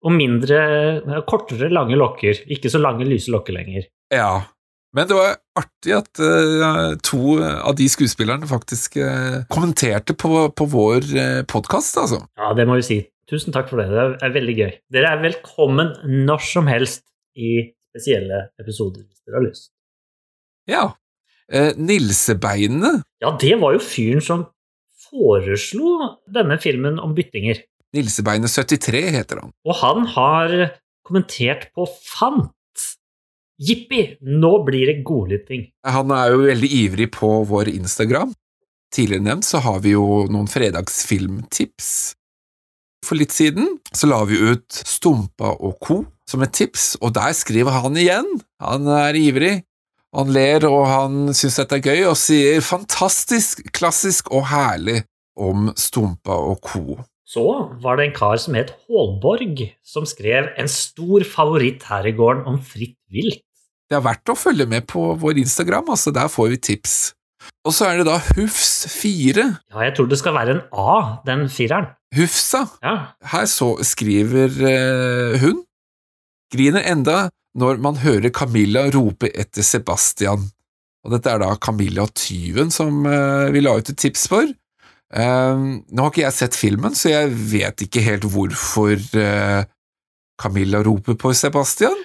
Og 0.04 0.12
mindre, 0.16 0.58
kortere, 1.30 1.70
lange 1.72 1.96
lokker. 2.00 2.34
Ikke 2.52 2.70
så 2.72 2.80
lange, 2.82 3.06
lyse 3.08 3.32
lokker 3.32 3.54
lenger. 3.60 3.84
ja. 4.14 4.34
Men 4.94 5.10
det 5.10 5.16
var 5.18 5.40
artig 5.58 5.96
at 5.98 6.22
uh, 6.22 6.94
to 7.02 7.40
av 7.42 7.74
de 7.80 7.88
skuespillerne 7.90 8.46
faktisk 8.50 9.00
uh, 9.02 9.42
kommenterte 9.54 10.14
på, 10.14 10.46
på 10.54 10.68
vår 10.70 11.08
uh, 11.18 11.42
podkast, 11.50 11.98
altså. 11.98 12.22
Ja, 12.38 12.52
det 12.58 12.68
må 12.70 12.78
vi 12.78 12.86
si. 12.86 13.00
Tusen 13.30 13.56
takk 13.56 13.72
for 13.72 13.82
det. 13.82 13.88
Det 13.90 14.28
er 14.28 14.36
veldig 14.36 14.56
gøy. 14.60 14.72
Dere 14.94 15.16
er 15.16 15.24
velkommen 15.24 15.96
når 16.28 16.46
som 16.46 16.70
helst 16.70 17.08
i 17.34 17.72
spesielle 17.90 18.48
episoder, 18.62 19.08
hvis 19.08 19.26
dere 19.26 19.40
har 19.40 19.48
lyst. 19.48 19.72
Ja. 20.70 20.86
Uh, 21.50 21.74
Nilsebeinene 21.76 23.00
Ja, 23.22 23.34
det 23.42 23.58
var 23.60 23.74
jo 23.76 23.82
fyren 23.84 24.22
som 24.24 24.46
foreslo 25.10 26.14
denne 26.32 26.60
filmen 26.62 27.02
om 27.02 27.18
byttinger. 27.18 27.66
Nilsebeinet 27.94 28.54
73 28.54 29.08
heter 29.14 29.42
han. 29.42 29.54
Og 29.66 29.78
han 29.82 30.06
har 30.16 30.54
kommentert 31.06 31.72
på 31.76 31.90
Fant. 32.06 32.54
Jippi, 33.62 34.18
nå 34.22 34.54
blir 34.66 34.90
det 34.90 35.04
godlytting. 35.06 35.68
Han 35.86 36.12
er 36.16 36.34
jo 36.34 36.42
veldig 36.48 36.72
ivrig 36.80 37.12
på 37.14 37.30
vår 37.50 37.70
Instagram. 37.74 38.34
Tidligere 38.94 39.26
nevnt 39.26 39.46
så 39.46 39.62
har 39.66 39.80
vi 39.86 39.94
jo 39.94 40.26
noen 40.32 40.50
fredagsfilmtips. 40.50 41.92
For 43.04 43.20
litt 43.20 43.34
siden 43.36 43.78
så 43.92 44.08
la 44.10 44.22
vi 44.30 44.40
ut 44.40 44.82
Stumpa 44.88 45.56
og 45.60 45.78
co. 45.84 46.04
som 46.30 46.42
et 46.42 46.54
tips, 46.56 46.96
og 47.04 47.12
der 47.18 47.34
skriver 47.36 47.82
han 47.84 47.98
igjen. 48.00 48.30
Han 48.64 48.88
er 48.88 49.18
ivrig. 49.20 49.66
Han 50.16 50.30
ler, 50.32 50.64
og 50.70 50.86
han 50.88 51.34
syns 51.36 51.58
dette 51.60 51.76
er 51.76 51.84
gøy, 51.84 52.04
og 52.08 52.16
sier 52.18 52.62
'fantastisk, 52.62 53.66
klassisk 53.74 54.32
og 54.32 54.46
herlig' 54.48 55.04
om 55.36 55.74
Stumpa 55.76 56.32
og 56.32 56.62
co. 56.62 57.04
Så 57.34 57.44
var 57.82 57.98
det 57.98 58.10
en 58.10 58.16
kar 58.16 58.38
som 58.42 58.54
het 58.58 58.76
Hålborg, 58.86 59.64
som 59.82 60.06
skrev 60.06 60.52
en 60.60 60.70
stor 60.70 61.26
favoritt 61.26 61.86
her 61.90 62.06
i 62.06 62.14
gården 62.14 62.46
om 62.50 62.60
fritt 62.62 63.00
vilt. 63.14 63.42
Det 63.90 63.98
er 63.98 64.06
verdt 64.06 64.30
å 64.30 64.38
følge 64.38 64.68
med 64.70 64.86
på 64.90 65.12
vår 65.22 65.42
Instagram, 65.42 65.90
altså 65.94 66.14
der 66.14 66.30
får 66.32 66.54
vi 66.54 66.62
tips. 66.70 66.96
Og 67.68 67.74
så 67.76 67.90
er 67.90 68.00
det 68.00 68.08
da 68.08 68.20
Hufs4. 68.38 69.44
Ja, 69.74 69.82
jeg 69.88 69.96
tror 69.98 70.08
det 70.12 70.20
skal 70.22 70.36
være 70.38 70.58
en 70.58 70.64
A, 70.72 70.96
den 71.28 71.46
fireren. 71.52 71.90
Hufsa. 72.16 72.68
Ja, 72.86 72.96
Her 73.34 73.46
så 73.50 73.74
skriver 73.82 74.54
eh, 74.70 75.40
hun 75.42 75.64
Griner 76.54 76.86
enda 76.86 77.32
når 77.58 77.80
man 77.82 77.98
hører 78.04 78.30
Camilla 78.34 78.86
rope 78.94 79.32
etter 79.34 79.66
Sebastian. 79.66 80.46
Og 81.04 81.16
dette 81.16 81.32
er 81.32 81.42
da 81.42 81.56
Camilla 81.58 82.06
Tyven 82.14 82.70
som 82.74 83.02
eh, 83.10 83.50
vi 83.54 83.64
la 83.64 83.74
ut 83.80 83.90
et 83.90 83.98
tips 84.00 84.28
for. 84.30 84.52
Eh, 85.14 85.64
nå 85.94 86.06
har 86.06 86.12
ikke 86.12 86.26
jeg 86.26 86.38
sett 86.40 86.58
filmen, 86.58 86.96
så 86.98 87.12
jeg 87.12 87.34
vet 87.54 87.86
ikke 87.86 88.02
helt 88.02 88.26
hvorfor 88.34 88.98
uh, 88.98 89.62
Camilla 90.42 90.82
roper 90.86 91.18
på 91.20 91.34
Sebastian. 91.38 92.00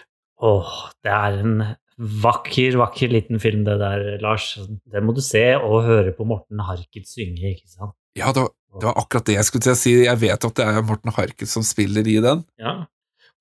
Åh, 0.45 0.75
det 1.03 1.15
er 1.15 1.39
en 1.41 1.55
vakker, 1.99 2.77
vakker 2.79 3.11
liten 3.11 3.41
film 3.43 3.65
det 3.67 3.79
der, 3.81 4.05
Lars. 4.23 4.53
Det 4.87 5.03
må 5.03 5.15
du 5.17 5.23
se 5.25 5.43
og 5.57 5.87
høre 5.89 6.13
på 6.15 6.27
Morten 6.29 6.61
Harket 6.63 7.09
synge, 7.11 7.57
ikke 7.57 7.67
sant? 7.67 7.97
Ja, 8.19 8.31
det 8.35 8.45
var, 8.45 8.53
det 8.77 8.91
var 8.91 9.01
akkurat 9.01 9.27
det 9.27 9.39
jeg 9.39 9.49
skulle 9.49 9.67
til 9.67 9.75
å 9.75 9.81
si. 9.81 9.95
Jeg 10.05 10.23
vet 10.23 10.47
at 10.51 10.61
det 10.61 10.69
er 10.69 10.85
Morten 10.87 11.15
Harket 11.17 11.51
som 11.51 11.65
spiller 11.67 12.07
i 12.07 12.19
den. 12.23 12.45
Ja. 12.61 12.77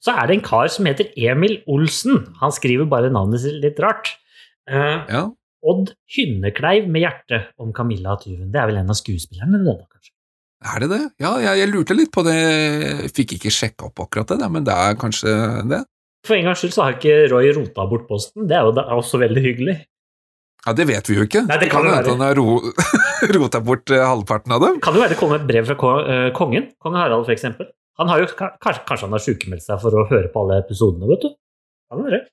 Så 0.02 0.14
er 0.14 0.30
det 0.30 0.38
en 0.38 0.46
kar 0.46 0.70
som 0.72 0.88
heter 0.88 1.12
Emil 1.18 1.60
Olsen. 1.70 2.24
Han 2.42 2.54
skriver 2.54 2.90
bare 2.90 3.12
navnet 3.14 3.44
sitt 3.44 3.60
litt 3.62 3.80
rart. 3.84 4.16
Uh, 4.70 5.04
Ja, 5.12 5.22
Odd 5.66 5.92
Hynnekleiv 6.14 6.88
med 6.92 7.02
hjerte 7.04 7.42
om 7.62 7.74
Camilla 7.76 8.16
Tyven. 8.22 8.52
Det 8.54 8.62
er 8.62 8.70
vel 8.70 8.80
en 8.82 8.94
av 8.94 8.98
skuespillerne, 9.00 9.64
det 9.64 9.74
da, 9.74 9.88
kanskje? 9.90 10.14
Er 10.68 10.82
det 10.84 10.90
det? 10.90 11.04
Ja, 11.22 11.36
jeg, 11.42 11.60
jeg 11.62 11.70
lurte 11.72 11.98
litt 11.98 12.12
på 12.14 12.24
det. 12.26 12.34
Jeg 12.38 13.12
fikk 13.14 13.36
ikke 13.38 13.54
sjekka 13.54 13.90
opp 13.92 14.02
akkurat 14.08 14.34
det, 14.34 14.50
men 14.54 14.66
det 14.66 14.74
er 14.74 14.98
kanskje 15.00 15.34
det. 15.70 15.84
For 16.26 16.38
en 16.38 16.48
gangs 16.50 16.64
skyld 16.64 16.74
så 16.76 16.86
har 16.86 16.98
ikke 16.98 17.28
Roy 17.32 17.52
rota 17.56 17.86
bort 17.90 18.08
posten. 18.10 18.48
Det 18.50 18.58
er 18.58 18.66
jo 18.68 18.74
da 18.76 18.88
også 18.98 19.22
veldig 19.22 19.44
hyggelig. 19.44 19.78
Ja, 20.66 20.74
Det 20.76 20.88
vet 20.90 21.10
vi 21.10 21.16
jo 21.16 21.26
ikke. 21.28 21.46
Nei, 21.48 21.58
det 21.62 21.70
kan 21.72 21.86
jo 21.86 21.92
jo 21.92 21.96
hende 21.96 22.16
han 22.16 22.24
har 22.26 22.36
ro 22.36 22.58
rota 23.38 23.62
bort 23.64 23.94
eh, 23.94 24.04
halvparten 24.04 24.56
av 24.58 24.64
dem. 24.66 24.80
Kan 24.84 24.98
jo 24.98 25.04
være 25.04 25.14
det 25.14 25.20
kommer 25.22 25.40
et 25.40 25.46
brev 25.48 25.70
fra 25.70 25.94
eh, 26.02 26.30
kongen, 26.36 26.72
kong 26.84 26.98
Harald 27.00 27.28
for 27.30 27.36
eksempel. 27.36 27.70
Han 28.02 28.10
har 28.12 28.22
jo, 28.22 28.28
kanskje, 28.36 28.82
kanskje 28.86 29.06
han 29.08 29.16
har 29.16 29.24
sykemeldt 29.24 29.66
seg 29.66 29.80
for 29.82 29.96
å 29.96 30.04
høre 30.10 30.28
på 30.34 30.42
alle 30.44 30.60
episodene, 30.66 31.08
vet 31.10 31.24
du. 31.24 31.32
Kan 31.88 32.04
være. 32.04 32.26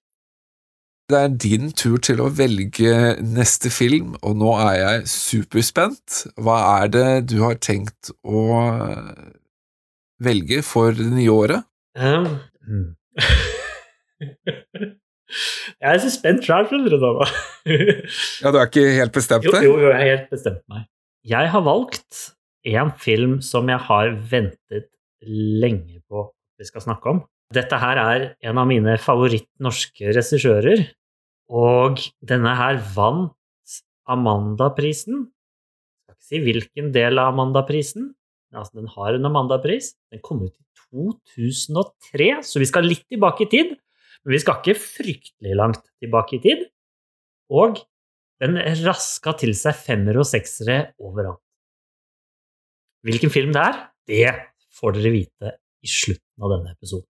Det 1.12 1.18
er 1.20 1.32
din 1.36 1.68
tur 1.76 1.98
til 2.00 2.20
å 2.24 2.30
velge 2.32 2.92
neste 3.20 3.68
film, 3.68 4.14
og 4.24 4.38
nå 4.40 4.54
er 4.56 4.76
jeg 4.78 5.08
superspent. 5.12 6.22
Hva 6.40 6.56
er 6.78 6.92
det 6.94 7.08
du 7.28 7.42
har 7.42 7.58
tenkt 7.60 8.08
å 8.24 8.44
velge 10.24 10.62
for 10.64 10.96
det 10.96 11.10
nye 11.12 11.28
året? 11.34 11.66
Um, 11.92 12.40
jeg 15.84 15.90
er 15.90 16.00
så 16.00 16.12
spent 16.14 16.48
sjøl, 16.48 16.70
skjønner 16.70 16.96
du 16.96 16.98
da. 17.04 17.28
Ja, 18.42 18.48
du 18.48 18.56
er 18.62 18.64
ikke 18.70 18.86
helt 18.96 19.12
bestemt 19.12 19.44
jo, 19.44 19.52
jo, 19.60 19.76
jeg 19.84 20.00
er 20.00 20.10
helt 20.14 20.32
bestemt 20.32 20.64
meg. 20.72 20.88
Jeg 21.28 21.52
har 21.52 21.68
valgt 21.68 22.30
en 22.64 22.96
film 22.96 23.38
som 23.44 23.68
jeg 23.68 23.80
har 23.90 24.16
ventet 24.32 24.88
lenge 25.28 26.00
på 26.08 26.30
vi 26.60 26.64
skal 26.68 26.84
snakke 26.84 27.12
om. 27.12 27.24
Dette 27.52 27.76
her 27.78 28.00
er 28.00 28.26
en 28.48 28.58
av 28.60 28.68
mine 28.70 28.96
favoritt-norske 29.00 30.14
regissører, 30.16 30.86
og 31.52 32.00
denne 32.24 32.54
her 32.56 32.80
vant 32.94 33.34
Amanda-prisen. 34.10 35.26
Jeg 35.28 36.04
skal 36.04 36.16
ikke 36.16 36.28
si 36.28 36.40
hvilken 36.44 36.92
del 36.94 37.20
av 37.20 37.32
Amanda-prisen, 37.32 38.10
men 38.50 38.60
altså 38.60 38.80
den 38.80 38.90
har 38.94 39.16
en 39.16 39.28
Amanda-pris. 39.28 39.92
Den 40.12 40.22
kom 40.24 40.42
ut 40.44 40.52
i 40.52 40.64
2003, 40.92 42.28
så 42.46 42.62
vi 42.62 42.68
skal 42.70 42.88
litt 42.88 43.04
tilbake 43.12 43.46
i 43.46 43.50
tid, 43.52 43.74
men 44.24 44.36
vi 44.36 44.40
skal 44.42 44.60
ikke 44.60 44.76
fryktelig 44.80 45.56
langt 45.58 45.82
tilbake 46.02 46.38
i 46.38 46.42
tid. 46.44 46.66
Og 47.52 47.80
den 48.42 48.58
raska 48.84 49.34
til 49.40 49.54
seg 49.56 49.76
femmere 49.78 50.22
og 50.22 50.28
seksere 50.28 50.78
overalt. 51.00 51.42
Hvilken 53.04 53.32
film 53.32 53.52
det 53.52 53.64
er, 53.64 53.80
det 54.08 54.30
får 54.78 54.96
dere 54.96 55.12
vite 55.12 55.56
i 55.84 55.90
slutten 55.90 56.44
av 56.44 56.54
denne 56.56 56.72
episoden. 56.72 57.08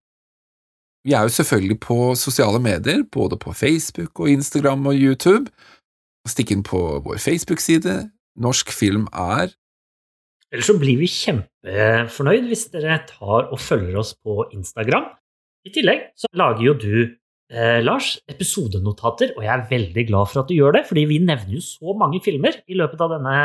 Vi 1.05 1.13
er 1.13 1.27
jo 1.27 1.35
selvfølgelig 1.37 1.79
på 1.85 1.97
sosiale 2.17 2.61
medier, 2.65 3.03
både 3.13 3.37
på 3.37 3.53
Facebook 3.53 4.21
og 4.21 4.31
Instagram 4.31 4.87
og 4.89 4.97
YouTube. 4.97 5.53
Stikk 6.29 6.55
inn 6.55 6.65
på 6.65 6.81
vår 7.05 7.21
Facebook-side. 7.21 7.99
Norsk 8.41 8.73
film 8.73 9.05
er 9.13 9.53
Ellers 10.55 10.69
så 10.71 10.77
blir 10.79 11.01
vi 11.01 11.09
kjempefornøyd 11.11 12.47
hvis 12.47 12.69
dere 12.71 13.01
tar 13.09 13.49
og 13.51 13.59
følger 13.59 13.99
oss 13.99 14.13
på 14.15 14.45
Instagram. 14.55 15.09
I 15.67 15.73
tillegg 15.75 16.05
så 16.21 16.31
lager 16.39 16.63
jo 16.63 16.75
du, 16.79 16.97
eh, 17.51 17.81
Lars, 17.83 18.13
episodenotater, 18.31 19.33
og 19.35 19.43
jeg 19.43 19.51
er 19.51 19.69
veldig 19.71 20.05
glad 20.13 20.31
for 20.31 20.45
at 20.45 20.51
du 20.51 20.55
gjør 20.55 20.77
det, 20.79 20.85
fordi 20.87 21.07
vi 21.11 21.19
nevner 21.19 21.57
jo 21.57 21.65
så 21.65 21.97
mange 21.99 22.23
filmer 22.23 22.61
i 22.71 22.79
løpet 22.79 23.03
av 23.03 23.17
denne 23.17 23.37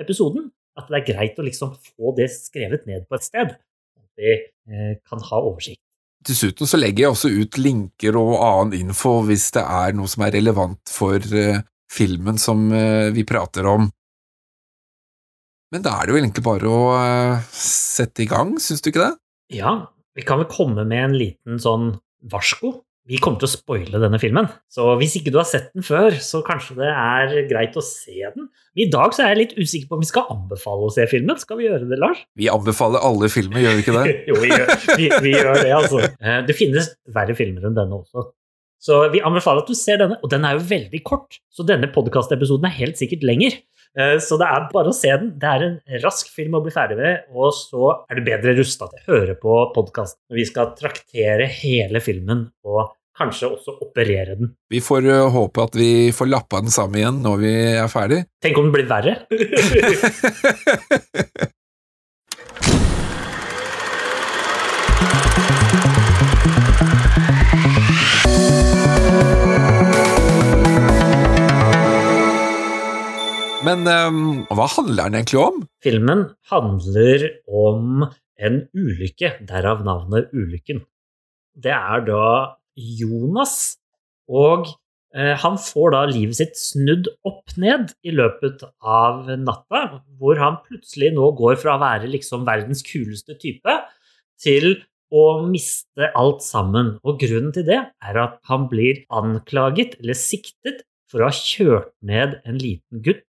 episoden 0.00 0.48
at 0.80 0.88
det 0.88 0.98
er 1.00 1.08
greit 1.12 1.38
å 1.40 1.44
liksom 1.44 1.74
få 1.76 2.14
det 2.16 2.30
skrevet 2.32 2.88
ned 2.88 3.04
på 3.08 3.18
et 3.18 3.26
sted, 3.26 3.52
sånn 3.92 4.06
at 4.06 4.22
vi 4.24 4.32
eh, 4.32 4.94
kan 5.08 5.22
ha 5.28 5.42
oversikt. 5.42 5.85
Dessuten 6.26 6.66
så 6.66 6.78
legger 6.80 7.04
jeg 7.04 7.14
også 7.14 7.30
ut 7.30 7.58
linker 7.60 8.16
og 8.18 8.32
annen 8.42 8.88
info 8.88 9.20
hvis 9.28 9.50
det 9.54 9.62
er 9.62 9.94
noe 9.94 10.10
som 10.10 10.24
er 10.26 10.34
relevant 10.34 10.90
for 10.90 11.22
eh, 11.22 11.60
filmen 11.92 12.40
som 12.42 12.66
eh, 12.74 13.12
vi 13.14 13.22
prater 13.28 13.68
om. 13.70 13.86
Men 15.74 15.84
da 15.84 15.96
er 15.96 16.06
det 16.06 16.14
jo 16.14 16.18
egentlig 16.20 16.46
bare 16.46 16.72
å 16.72 16.80
eh, 16.98 17.46
sette 17.54 18.24
i 18.24 18.30
gang, 18.30 18.56
syns 18.62 18.82
du 18.82 18.90
ikke 18.90 19.04
det? 19.04 19.14
Ja, 19.54 19.76
vi 20.18 20.24
kan 20.26 20.42
vel 20.42 20.50
komme 20.50 20.86
med 20.88 21.04
en 21.04 21.16
liten 21.18 21.62
sånn 21.62 21.92
varsko. 22.26 22.72
Vi 23.06 23.20
kommer 23.22 23.38
til 23.38 23.46
å 23.46 23.52
spoile 23.52 24.00
denne 24.02 24.18
filmen, 24.18 24.48
så 24.72 24.88
hvis 24.98 25.12
ikke 25.20 25.30
du 25.30 25.36
har 25.38 25.46
sett 25.46 25.68
den 25.76 25.84
før, 25.86 26.16
så 26.18 26.40
kanskje 26.46 26.74
det 26.80 26.88
er 26.90 27.34
greit 27.46 27.76
å 27.78 27.84
se 27.84 28.16
den. 28.34 28.48
I 28.74 28.88
dag 28.90 29.14
så 29.14 29.22
er 29.22 29.30
jeg 29.34 29.38
litt 29.44 29.52
usikker 29.60 29.90
på 29.92 29.98
om 29.98 30.02
vi 30.02 30.08
skal 30.08 30.26
anbefale 30.34 30.88
å 30.88 30.90
se 30.90 31.06
filmen. 31.10 31.38
Skal 31.38 31.60
vi 31.60 31.68
gjøre 31.68 31.86
det, 31.86 32.00
Lars? 32.02 32.24
Vi 32.34 32.48
anbefaler 32.50 33.04
alle 33.06 33.30
filmer, 33.30 33.62
gjør 33.62 33.78
vi 33.78 33.84
ikke 33.84 33.94
det? 33.94 34.16
jo, 34.32 34.40
vi 34.42 34.50
gjør, 34.50 34.74
vi, 34.98 35.06
vi 35.22 35.36
gjør 35.36 35.52
det, 35.60 35.70
altså. 35.76 36.02
Eh, 36.18 36.40
Det 36.48 36.58
finnes 36.58 36.90
verre 37.14 37.38
filmer 37.38 37.70
enn 37.70 37.78
denne 37.78 38.00
også. 38.02 38.26
Så 38.86 38.98
vi 39.14 39.22
anbefaler 39.24 39.62
at 39.62 39.70
du 39.70 39.78
ser 39.78 40.02
denne, 40.02 40.18
og 40.22 40.30
den 40.34 40.44
er 40.44 40.58
jo 40.58 40.66
veldig 40.68 41.00
kort, 41.06 41.38
så 41.54 41.64
denne 41.66 41.88
podkastepisoden 41.94 42.66
er 42.68 42.74
helt 42.82 42.98
sikkert 43.00 43.24
lenger. 43.26 43.56
Eh, 43.96 44.18
Så 44.20 44.36
det 44.40 44.44
er 44.48 44.66
bare 44.72 44.90
å 44.92 44.96
se 44.96 45.08
den. 45.08 45.30
Det 45.40 45.48
er 45.48 45.60
en 45.66 45.78
rask 46.02 46.28
film 46.34 46.54
å 46.58 46.62
bli 46.64 46.72
ferdig 46.74 46.98
med, 47.00 47.14
og 47.32 47.48
så 47.56 47.82
er 48.10 48.14
du 48.18 48.22
bedre 48.26 48.52
rusta 48.58 48.84
til 48.92 49.00
å 49.00 49.06
høre 49.14 49.34
på 49.40 49.52
podkasten 49.76 50.20
når 50.30 50.36
vi 50.42 50.46
skal 50.50 50.66
traktere 50.78 51.44
hele 51.48 52.00
filmen 52.04 52.40
og 52.68 52.82
kanskje 53.16 53.48
også 53.48 53.72
operere 53.80 54.34
den. 54.36 54.50
Vi 54.68 54.82
får 54.84 55.06
eh, 55.08 55.30
håpe 55.32 55.64
at 55.64 55.74
vi 55.80 56.12
får 56.12 56.28
lappa 56.28 56.60
den 56.60 56.68
sammen 56.74 57.00
igjen 57.00 57.22
når 57.24 57.36
vi 57.40 57.54
er 57.80 57.88
ferdig. 57.88 58.20
Tenk 58.44 58.60
om 58.60 58.68
den 58.68 58.74
blir 58.76 58.88
verre! 58.90 59.14
Men 73.66 73.82
um, 73.88 74.44
hva 74.54 74.68
handler 74.76 75.08
den 75.08 75.18
egentlig 75.18 75.40
om? 75.42 75.62
Filmen 75.82 76.20
handler 76.52 77.24
om 77.50 78.04
en 78.36 78.58
ulykke, 78.76 79.32
derav 79.48 79.82
navnet 79.86 80.30
Ulykken. 80.36 80.84
Det 81.56 81.72
er 81.72 82.04
da 82.06 82.26
Jonas, 82.76 83.78
og 84.28 84.68
eh, 85.16 85.32
han 85.40 85.56
får 85.58 85.94
da 85.94 86.02
livet 86.10 86.38
sitt 86.38 86.58
snudd 86.60 87.08
opp 87.26 87.56
ned 87.58 87.94
i 88.06 88.12
løpet 88.14 88.66
av 88.84 89.24
natta, 89.40 89.82
hvor 90.20 90.38
han 90.42 90.60
plutselig 90.66 91.14
nå 91.16 91.30
går 91.40 91.56
fra 91.62 91.78
å 91.78 91.82
være 91.82 92.12
liksom 92.12 92.44
verdens 92.46 92.84
kuleste 92.86 93.38
type 93.40 93.78
til 94.42 94.76
å 95.10 95.40
miste 95.48 96.12
alt 96.18 96.44
sammen. 96.44 96.98
Og 97.06 97.18
grunnen 97.24 97.54
til 97.56 97.66
det 97.66 97.80
er 97.82 98.20
at 98.20 98.38
han 98.50 98.68
blir 98.70 99.06
anklaget, 99.08 99.96
eller 100.02 100.18
siktet, 100.18 100.84
for 101.10 101.22
å 101.22 101.30
ha 101.30 101.34
kjørt 101.34 101.92
ned 102.04 102.40
en 102.44 102.58
liten 102.60 103.00
gutt 103.00 103.25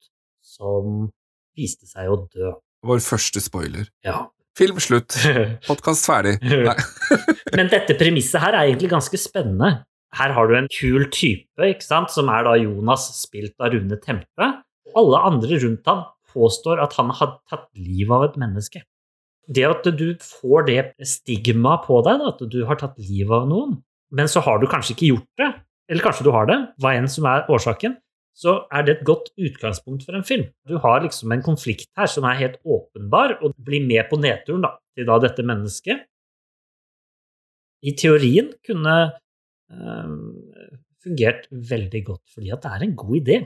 som 0.64 1.10
viste 1.58 1.90
seg 1.90 2.12
å 2.12 2.24
dø. 2.32 2.54
Vår 2.84 3.04
første 3.04 3.42
spoiler. 3.44 3.88
Ja. 4.06 4.28
Film 4.58 4.80
slutt. 4.84 5.16
Podkast 5.70 6.08
ferdig. 6.08 6.38
Men 7.58 7.72
dette 7.72 7.98
premisset 8.00 8.42
her 8.44 8.54
er 8.54 8.68
egentlig 8.68 8.92
ganske 8.94 9.20
spennende. 9.20 9.84
Her 10.14 10.34
har 10.36 10.50
du 10.50 10.56
en 10.58 10.70
kul 10.70 11.08
type, 11.10 11.58
ikke 11.58 11.86
sant, 11.86 12.12
som 12.14 12.30
er 12.30 12.46
da 12.46 12.54
Jonas, 12.62 13.08
spilt 13.18 13.56
av 13.58 13.74
Rune 13.74 13.98
Tempe. 14.04 14.50
Alle 14.94 15.22
andre 15.26 15.58
rundt 15.64 15.90
ham 15.90 16.04
påstår 16.34 16.82
at 16.84 16.94
han 17.00 17.10
har 17.18 17.40
tatt 17.50 17.66
livet 17.74 18.14
av 18.14 18.28
et 18.28 18.38
menneske. 18.42 18.84
Det 19.54 19.66
at 19.68 19.90
du 19.98 20.06
får 20.22 20.68
det 20.70 20.78
stigmaet 21.10 21.88
på 21.88 21.98
deg, 22.06 22.22
da, 22.22 22.30
at 22.30 22.46
du 22.54 22.62
har 22.70 22.78
tatt 22.80 23.02
livet 23.02 23.34
av 23.42 23.50
noen, 23.50 23.76
men 24.14 24.30
så 24.30 24.44
har 24.46 24.62
du 24.62 24.70
kanskje 24.70 24.94
ikke 24.94 25.10
gjort 25.10 25.42
det, 25.42 25.50
eller 25.90 26.06
kanskje 26.06 26.28
du 26.28 26.32
har 26.36 26.48
det, 26.48 26.60
hva 26.82 26.94
enn 26.96 27.10
som 27.12 27.26
er 27.28 27.50
årsaken, 27.52 27.98
så 28.34 28.64
er 28.74 28.86
det 28.86 28.96
et 28.98 29.06
godt 29.06 29.30
utgangspunkt 29.38 30.06
for 30.08 30.18
en 30.18 30.26
film. 30.26 30.48
Du 30.68 30.78
har 30.82 31.04
liksom 31.04 31.32
en 31.36 31.44
konflikt 31.46 31.90
her 31.98 32.10
som 32.10 32.26
er 32.26 32.40
helt 32.40 32.58
åpenbar, 32.66 33.38
og 33.42 33.54
blir 33.62 33.86
med 33.86 34.10
på 34.10 34.18
nedturen 34.22 34.66
da, 34.66 34.74
til 34.98 35.08
da 35.10 35.20
dette 35.22 35.46
mennesket. 35.46 36.08
I 37.84 37.94
teorien 38.00 38.50
kunne 38.66 38.96
øh, 39.72 40.16
fungert 41.04 41.46
veldig 41.52 42.02
godt, 42.06 42.24
fordi 42.34 42.54
at 42.56 42.64
det 42.64 42.72
er 42.72 42.88
en 42.88 42.96
god 42.96 43.16
idé. 43.20 43.38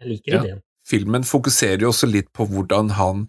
Jeg 0.00 0.10
liker 0.10 0.34
Ja. 0.34 0.42
ideen. 0.42 0.62
Filmen 0.84 1.24
fokuserer 1.24 1.80
jo 1.80 1.88
også 1.94 2.06
litt 2.10 2.28
på 2.36 2.44
hvordan 2.44 2.90
han 2.98 3.28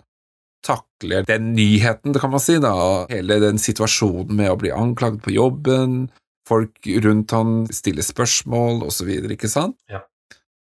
takler 0.65 1.23
den 1.23 1.53
nyheten, 1.53 2.13
kan 2.19 2.31
man 2.33 2.41
si, 2.41 2.57
da. 2.59 3.05
Hele 3.07 3.39
den 3.39 3.61
situasjonen 3.61 4.35
med 4.35 4.49
å 4.51 4.57
bli 4.59 4.73
anklaget 4.75 5.21
på 5.23 5.31
jobben, 5.31 6.09
folk 6.49 6.89
rundt 7.05 7.31
han 7.31 7.65
stiller 7.71 8.03
spørsmål, 8.03 8.83
videre, 9.05 9.37
ikke 9.37 9.47
sant? 9.47 9.77
Ja. 9.89 10.01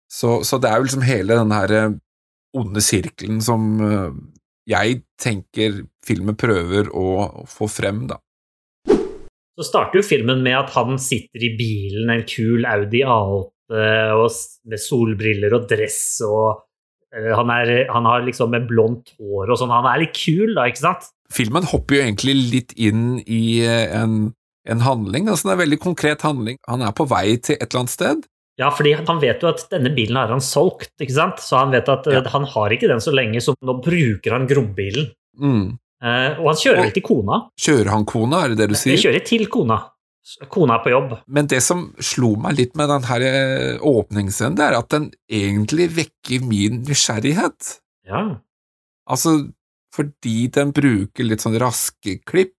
Så, 0.08 0.42
så 0.48 0.60
det 0.62 0.72
er 0.72 0.80
jo 0.80 0.88
liksom 0.88 1.06
hele 1.06 1.36
den 1.36 1.52
her 1.52 1.74
eh, 1.76 1.96
onde 2.58 2.84
sirkelen 2.84 3.42
som 3.44 3.68
eh, 3.84 4.14
jeg 4.68 5.02
tenker 5.20 5.84
filmen 6.04 6.38
prøver 6.40 6.90
å, 6.96 7.46
få 7.48 7.70
frem, 7.72 8.06
da. 8.10 8.20
Så 9.58 9.66
starter 9.66 10.00
jo 10.00 10.06
filmen 10.06 10.44
med 10.46 10.58
at 10.60 10.72
han 10.76 11.00
sitter 11.02 11.44
i 11.48 11.54
bilen, 11.58 12.12
en 12.14 12.24
kul 12.30 12.68
Audi 12.70 13.02
A8 13.04 13.54
og 14.16 14.36
med 14.70 14.80
solbriller 14.80 15.52
og 15.58 15.66
dress 15.68 16.22
og 16.24 16.62
eh, 17.12 17.34
han, 17.36 17.52
er, 17.52 17.74
han 17.92 18.08
har 18.08 18.24
liksom 18.24 18.54
med 18.54 18.68
blondt 18.70 19.12
hår 19.18 19.52
og 19.52 19.60
sånn. 19.60 19.74
Han 19.76 19.90
er 19.92 20.06
litt 20.06 20.16
kul, 20.16 20.54
da, 20.56 20.70
ikke 20.72 20.86
sant? 20.86 21.12
Filmen 21.34 21.68
hopper 21.68 21.98
jo 21.98 22.06
egentlig 22.06 22.38
litt 22.54 22.72
inn 22.80 23.18
i 23.28 23.60
en, 23.68 24.30
en 24.64 24.84
handling, 24.86 25.28
altså 25.28 25.50
det 25.50 25.52
er 25.52 25.58
en 25.58 25.66
veldig 25.66 25.82
konkret 25.84 26.24
handling. 26.24 26.62
Han 26.72 26.86
er 26.88 26.96
på 26.96 27.10
vei 27.12 27.26
til 27.36 27.58
et 27.58 27.68
eller 27.68 27.84
annet 27.84 27.96
sted, 27.98 28.28
Ja, 28.58 28.72
fordi 28.74 28.94
han 28.98 29.20
vet 29.22 29.44
jo 29.44 29.50
at 29.52 29.68
denne 29.70 29.92
bilen 29.94 30.18
har 30.18 30.32
han 30.34 30.42
solgt, 30.42 30.94
ikke 31.00 31.14
sant? 31.14 31.38
Så 31.44 31.60
han 31.60 31.70
vet 31.72 31.88
at 31.94 32.08
eh, 32.08 32.14
Ja. 32.18 32.24
han 32.34 32.44
har 32.46 32.70
ikke 32.74 32.88
den 32.90 33.00
så 33.04 33.14
lenge, 33.14 33.38
så 33.44 33.54
nå 33.62 33.76
bruker 33.84 34.32
han 34.38 34.48
grombilen. 34.50 35.12
mm. 35.40 35.78
Uh, 35.98 36.38
og 36.38 36.52
han 36.52 36.58
kjører 36.62 36.78
Og- 36.78 36.84
vel 36.86 36.92
til 36.94 37.02
kona. 37.02 37.36
Kjører 37.58 37.88
han 37.90 38.04
kona, 38.06 38.44
er 38.44 38.50
det 38.50 38.58
det 38.60 38.68
du 38.70 38.76
sier? 38.78 38.94
Jeg 38.94 39.02
kjører 39.02 39.24
til 39.26 39.48
kona. 39.50 39.78
Kona 40.54 40.76
er 40.76 40.84
på 40.84 40.92
jobb. 40.92 41.16
Men 41.28 41.48
det 41.48 41.64
som 41.64 41.88
slo 42.00 42.36
meg 42.36 42.54
litt 42.60 42.76
med 42.78 42.88
den 42.90 43.02
her 43.10 43.22
eh, 43.26 43.80
åpningsscenen, 43.82 44.60
er 44.62 44.78
at 44.78 44.90
den 44.90 45.08
egentlig 45.28 45.88
vekker 45.96 46.46
min 46.46 46.84
nysgjerrighet. 46.86 47.80
Ja. 48.06 48.38
Altså, 49.10 49.50
fordi 49.96 50.52
den 50.54 50.72
bruker 50.72 51.24
litt 51.26 51.42
sånn 51.42 51.58
raske 51.58 52.20
klipp. 52.30 52.54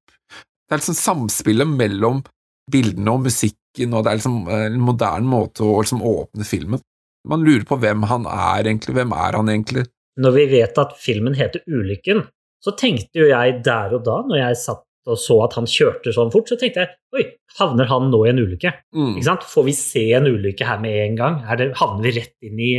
Det 0.67 0.75
er 0.75 0.79
liksom 0.83 0.99
samspillet 0.99 1.69
mellom 1.79 2.25
bildene 2.69 3.13
og 3.15 3.23
musikken, 3.29 3.55
og 3.87 4.05
det 4.05 4.11
er 4.11 4.21
liksom 4.21 4.41
eh, 4.49 4.67
en 4.71 4.81
moderne 4.83 5.29
måte 5.29 5.65
å 5.67 5.79
liksom 5.81 6.03
åpne 6.07 6.47
filmen. 6.49 6.83
Man 7.29 7.45
lurer 7.47 7.65
på 7.69 7.79
hvem 7.81 8.07
han 8.09 8.27
er 8.31 8.67
egentlig, 8.67 8.97
hvem 8.97 9.15
er 9.15 9.39
han 9.39 9.53
egentlig? 9.53 9.87
Når 10.19 10.35
vi 10.35 10.45
vet 10.51 10.79
at 10.83 10.97
filmen 10.99 11.37
heter 11.39 11.63
Ulykken, 11.71 12.25
så 12.65 12.75
tenkte 12.79 13.23
jo 13.23 13.29
jeg 13.31 13.61
der 13.67 13.95
og 13.95 14.05
da, 14.07 14.21
når 14.27 14.41
jeg 14.41 14.61
satt 14.65 14.85
og 15.09 15.17
så 15.17 15.39
at 15.41 15.55
han 15.57 15.69
kjørte 15.69 16.13
sånn 16.13 16.33
fort, 16.35 16.51
så 16.51 16.59
tenkte 16.61 16.83
jeg 16.83 16.91
oi, 17.17 17.23
havner 17.57 17.89
han 17.89 18.11
nå 18.13 18.19
i 18.27 18.33
en 18.33 18.43
ulykke? 18.43 18.73
Mm. 18.93 19.15
Ikke 19.15 19.29
sant? 19.31 19.47
Får 19.49 19.65
vi 19.65 19.75
se 19.77 20.05
en 20.19 20.29
ulykke 20.29 20.67
her 20.69 20.83
med 20.83 20.99
en 21.05 21.17
gang? 21.17 21.39
Er 21.49 21.61
det, 21.61 21.69
havner 21.81 22.05
vi 22.05 22.13
rett 22.19 22.35
inn 22.45 22.61
i, 22.61 22.73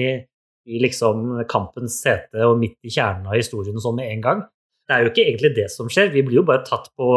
i 0.70 0.82
liksom 0.84 1.40
kampens 1.50 1.98
sete 2.04 2.46
og 2.46 2.60
midt 2.62 2.78
i 2.86 2.94
kjernen 2.94 3.32
av 3.32 3.40
historien 3.40 3.80
og 3.80 3.86
sånn 3.86 3.98
med 3.98 4.14
en 4.14 4.26
gang? 4.26 4.44
Det 4.86 4.96
er 4.96 5.06
jo 5.06 5.14
ikke 5.14 5.26
egentlig 5.26 5.54
det 5.58 5.68
som 5.74 5.90
skjer. 5.90 6.12
Vi 6.14 6.26
blir 6.28 6.42
jo 6.42 6.46
bare 6.46 6.66
tatt 6.68 6.92
på 6.98 7.10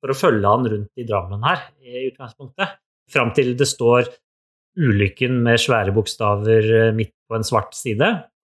for 0.00 0.12
å 0.12 0.16
følge 0.16 0.48
han 0.48 0.68
rundt 0.72 1.02
i 1.02 1.04
Drammen 1.08 1.42
her, 1.44 1.66
i 1.84 2.06
utgangspunktet. 2.08 2.78
Fram 3.10 3.32
til 3.34 3.54
det 3.58 3.68
står 3.68 4.08
'Ulykken' 4.78 5.42
med 5.42 5.58
svære 5.58 5.92
bokstaver 5.94 6.70
eh, 6.78 6.94
midt 6.94 7.14
på 7.28 7.36
en 7.36 7.44
svart 7.44 7.74
side. 7.74 8.06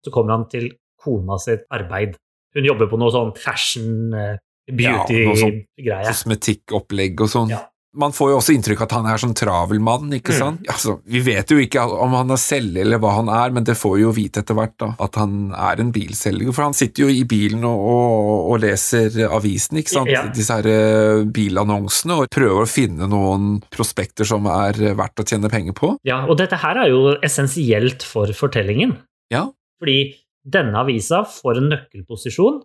Så 0.04 0.12
kommer 0.12 0.36
han 0.36 0.48
til 0.50 0.70
kona 1.00 1.38
sitt 1.38 1.64
arbeid. 1.72 2.16
Hun 2.54 2.68
jobber 2.68 2.90
på 2.90 2.98
noe 3.00 3.10
sånn 3.14 3.32
fashion, 3.36 4.12
eh, 4.14 4.36
Ja, 4.68 5.02
noe 5.08 5.36
sånn 5.36 5.56
beauty-greie. 5.64 6.06
Kosmetikkopplegg 6.06 7.20
og 7.24 7.28
sånn. 7.32 7.50
Ja. 7.50 7.64
Man 7.94 8.14
får 8.16 8.30
jo 8.30 8.36
også 8.38 8.54
inntrykk 8.56 8.80
av 8.80 8.86
at 8.86 8.92
han 8.96 9.06
er 9.12 9.18
sånn 9.20 9.34
travel 9.36 9.80
mann, 9.84 10.06
ikke 10.16 10.32
Mm. 10.32 10.38
sant? 10.38 10.60
Altså, 10.72 10.94
vi 11.04 11.20
vet 11.20 11.50
jo 11.52 11.58
ikke 11.60 11.82
om 11.84 12.14
han 12.16 12.30
er 12.32 12.40
selger 12.40 12.80
eller 12.86 12.98
hva 13.02 13.10
han 13.18 13.28
er, 13.28 13.50
men 13.52 13.64
det 13.68 13.74
får 13.76 13.96
vi 13.98 14.02
jo 14.06 14.12
vite 14.16 14.40
etter 14.40 14.56
hvert 14.56 14.72
da, 14.80 14.88
at 14.98 15.18
han 15.20 15.52
er 15.52 15.82
en 15.82 15.92
bilselger, 15.92 16.54
for 16.56 16.64
han 16.64 16.72
sitter 16.72 17.04
jo 17.04 17.08
i 17.12 17.22
bilen 17.28 17.66
og, 17.68 17.84
og, 17.92 18.50
og 18.54 18.60
leser 18.64 19.12
avisen, 19.28 19.76
ikke 19.82 19.92
sant? 19.92 20.08
Ja. 20.08 20.24
Disse 20.32 20.56
her 20.56 20.70
eh, 20.72 21.24
bilannonsene, 21.36 22.16
og 22.22 22.32
prøver 22.32 22.64
å 22.64 22.70
finne 22.70 23.08
noen 23.12 23.60
prospekter 23.70 24.24
som 24.24 24.48
er 24.48 24.72
verdt 24.96 25.20
å 25.20 25.28
tjene 25.28 25.52
penger 25.52 25.76
på. 25.76 25.92
Ja, 26.08 26.22
og 26.24 26.38
dette 26.40 26.56
her 26.64 26.80
er 26.86 26.88
jo 26.94 27.16
essensielt 27.20 28.02
for 28.08 28.32
fortellingen. 28.32 28.96
Ja. 29.30 29.50
Fordi 29.82 30.14
denne 30.48 30.80
avisa 30.80 31.26
får 31.28 31.60
en 31.60 31.68
nøkkelposisjon, 31.76 32.62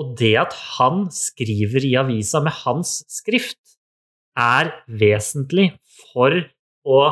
og 0.00 0.16
det 0.16 0.32
at 0.40 0.54
han 0.78 1.04
skriver 1.12 1.84
i 1.84 1.92
avisa 2.00 2.40
med 2.42 2.56
hans 2.64 3.02
skrift, 3.12 3.58
er 4.38 4.72
vesentlig 4.88 5.72
for 6.12 6.38
å 6.88 7.02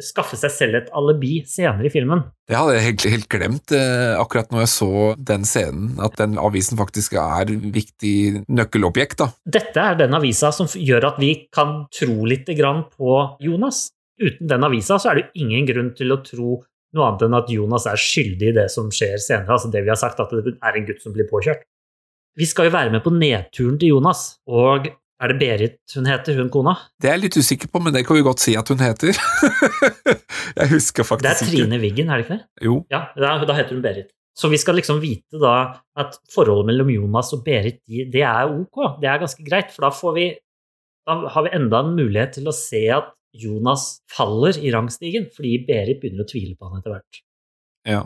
skaffe 0.00 0.38
seg 0.40 0.52
selv 0.54 0.78
et 0.78 0.90
alibi 0.96 1.42
senere 1.48 1.88
i 1.88 1.92
filmen. 1.92 2.22
Det 2.48 2.56
hadde 2.56 2.76
jeg 2.78 2.86
helt, 2.86 3.06
helt 3.12 3.28
glemt 3.32 3.74
eh, 3.76 4.14
akkurat 4.16 4.48
når 4.52 4.64
jeg 4.64 4.72
så 4.72 4.92
den 5.30 5.44
scenen, 5.48 5.90
at 6.02 6.16
den 6.20 6.38
avisen 6.40 6.80
faktisk 6.80 7.16
er 7.20 7.52
viktig 7.52 8.44
nøkkelobjekt, 8.48 9.18
da. 9.20 9.28
Dette 9.58 9.84
er 9.84 9.98
den 10.00 10.16
avisa 10.16 10.52
som 10.54 10.70
gjør 10.70 11.10
at 11.12 11.20
vi 11.20 11.34
kan 11.52 11.82
tro 11.92 12.24
litt 12.28 12.48
grann 12.56 12.86
på 12.92 13.18
Jonas. 13.44 13.90
Uten 14.22 14.48
den 14.48 14.64
avisa 14.64 14.98
så 15.02 15.12
er 15.12 15.20
det 15.20 15.44
ingen 15.44 15.68
grunn 15.68 15.92
til 15.98 16.14
å 16.14 16.22
tro 16.24 16.62
noe 16.92 17.08
annet 17.08 17.26
enn 17.26 17.36
at 17.36 17.52
Jonas 17.52 17.86
er 17.88 18.00
skyldig 18.00 18.50
i 18.50 18.56
det 18.56 18.68
som 18.72 18.90
skjer 18.92 19.20
senere. 19.20 19.56
Altså 19.56 19.70
det 19.72 19.84
vi 19.84 19.92
har 19.92 20.00
sagt, 20.00 20.20
at 20.20 20.32
det 20.32 20.56
er 20.56 20.78
en 20.78 20.88
gutt 20.88 21.04
som 21.04 21.14
blir 21.14 21.28
påkjørt. 21.28 21.64
Vi 22.38 22.48
skal 22.48 22.68
jo 22.68 22.72
være 22.72 22.92
med 22.94 23.04
på 23.04 23.12
nedturen 23.12 23.76
til 23.80 23.92
Jonas, 23.92 24.38
og 24.48 24.88
er 25.22 25.30
det 25.30 25.38
Berit 25.38 25.94
hun 25.96 26.08
heter, 26.10 26.38
hun 26.40 26.50
kona? 26.50 26.74
Det 27.00 27.10
er 27.10 27.16
jeg 27.16 27.24
litt 27.26 27.38
usikker 27.38 27.70
på, 27.70 27.82
men 27.84 27.94
det 27.94 28.02
kan 28.06 28.18
vi 28.18 28.24
godt 28.26 28.42
si 28.42 28.56
at 28.58 28.68
hun 28.72 28.82
heter. 28.82 29.14
jeg 30.60 30.72
husker 30.72 31.06
faktisk 31.06 31.28
ikke. 31.28 31.38
Det 31.38 31.46
er. 31.46 31.52
Trine 31.52 31.78
Wiggen, 31.82 32.10
er 32.10 32.18
det 32.18 32.26
ikke 32.26 32.38
det? 32.40 32.66
Jo. 32.66 32.80
Ja, 32.90 33.04
da, 33.14 33.36
da 33.46 33.56
heter 33.56 33.76
hun 33.76 33.84
Berit. 33.84 34.10
Så 34.38 34.48
vi 34.48 34.58
skal 34.58 34.78
liksom 34.80 35.02
vite 35.02 35.38
da 35.40 35.56
at 36.00 36.16
forholdet 36.32 36.70
mellom 36.70 36.90
Jonas 36.90 37.34
og 37.36 37.44
Berit, 37.46 37.82
det 37.86 38.24
er 38.24 38.48
ok. 38.48 38.96
Det 39.02 39.10
er 39.10 39.20
ganske 39.20 39.44
greit, 39.46 39.70
for 39.74 39.86
da 39.86 39.92
får 39.94 40.16
vi 40.18 40.30
Da 41.02 41.16
har 41.34 41.42
vi 41.42 41.50
enda 41.50 41.80
en 41.82 41.96
mulighet 41.98 42.36
til 42.36 42.46
å 42.46 42.52
se 42.54 42.84
at 42.94 43.08
Jonas 43.34 44.04
faller 44.12 44.54
i 44.54 44.70
rangstigen, 44.70 45.24
fordi 45.34 45.56
Berit 45.66 45.98
begynner 45.98 46.22
å 46.22 46.28
tvile 46.30 46.54
på 46.54 46.68
han 46.68 46.78
etter 46.78 46.94
hvert. 46.94 47.18
Ja. 47.90 48.02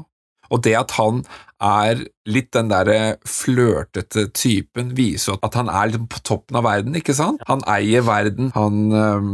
Og 0.52 0.62
det 0.66 0.74
at 0.78 0.94
han 0.98 1.22
er 1.62 2.02
litt 2.28 2.50
den 2.54 2.68
derre 2.70 3.16
flørtete 3.28 4.26
typen, 4.36 4.92
viser 4.96 5.38
at 5.46 5.56
han 5.56 5.70
er 5.72 5.92
liksom 5.92 6.08
på 6.12 6.22
toppen 6.26 6.58
av 6.60 6.66
verden, 6.68 6.98
ikke 6.98 7.16
sant? 7.16 7.44
Han 7.48 7.64
eier 7.70 8.04
verden, 8.06 8.52
han 8.56 8.82
øhm, 8.92 9.30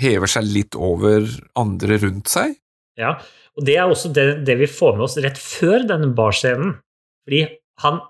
hever 0.00 0.30
seg 0.30 0.48
litt 0.48 0.78
over 0.78 1.28
andre 1.60 2.00
rundt 2.00 2.32
seg. 2.32 2.56
Ja, 3.00 3.16
og 3.56 3.66
det 3.66 3.76
er 3.76 3.90
også 3.90 4.12
det, 4.14 4.28
det 4.48 4.56
vi 4.60 4.70
får 4.70 4.96
med 4.96 5.06
oss 5.08 5.18
rett 5.20 5.40
før 5.40 5.84
denne 5.88 6.12
barscenen. 6.16 6.78
Fordi 7.26 7.44
han 7.84 8.00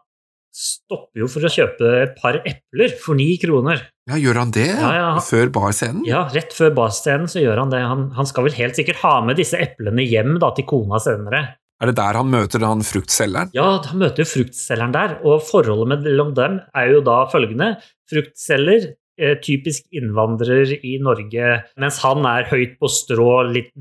stopper 0.54 1.22
jo 1.22 1.28
for 1.30 1.46
å 1.46 1.52
kjøpe 1.52 1.90
et 2.00 2.16
par 2.18 2.40
epler 2.42 2.94
for 2.98 3.18
ni 3.18 3.32
kroner. 3.42 3.84
Ja, 4.10 4.18
gjør 4.18 4.40
han 4.42 4.52
det? 4.54 4.66
Ja, 4.72 4.90
ja. 4.96 5.10
Før 5.22 5.52
barscenen? 5.54 6.02
Ja, 6.08 6.24
rett 6.34 6.54
før 6.56 6.72
barscenen 6.74 7.30
så 7.30 7.42
gjør 7.42 7.62
han 7.62 7.72
det. 7.74 7.82
Han, 7.86 8.08
han 8.16 8.28
skal 8.28 8.48
vel 8.48 8.56
helt 8.58 8.78
sikkert 8.78 9.02
ha 9.04 9.20
med 9.26 9.38
disse 9.38 9.58
eplene 9.62 10.06
hjem 10.06 10.40
da, 10.42 10.50
til 10.56 10.66
kona 10.70 10.98
senere. 11.02 11.44
Er 11.80 11.88
det 11.88 11.96
der 11.96 12.18
han 12.20 12.28
møter 12.28 12.64
han 12.68 12.82
fruktselgeren? 12.84 13.52
Ja, 13.56 13.78
han 13.88 14.00
møter 14.02 14.28
fruktselgeren 14.28 14.92
der, 14.92 15.16
og 15.24 15.40
forholdet 15.48 16.02
mellom 16.04 16.34
dem 16.36 16.58
er 16.76 16.90
jo 16.92 17.00
da 17.06 17.22
følgende. 17.32 17.70
Fruktselger, 18.10 18.90
eh, 19.16 19.38
typisk 19.40 19.86
innvandrer 19.96 20.74
i 20.76 20.98
Norge, 21.00 21.54
mens 21.80 22.00
han 22.04 22.26
er 22.28 22.50
høyt 22.52 22.76
på 22.80 22.90
strå, 22.92 23.30
litt 23.48 23.72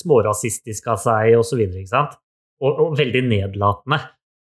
smårasistisk 0.00 0.88
av 0.94 1.02
seg 1.04 1.36
osv., 1.36 1.60
sant? 1.90 2.16
Og, 2.62 2.70
og 2.72 2.96
veldig 2.96 3.24
nedlatende. 3.28 4.00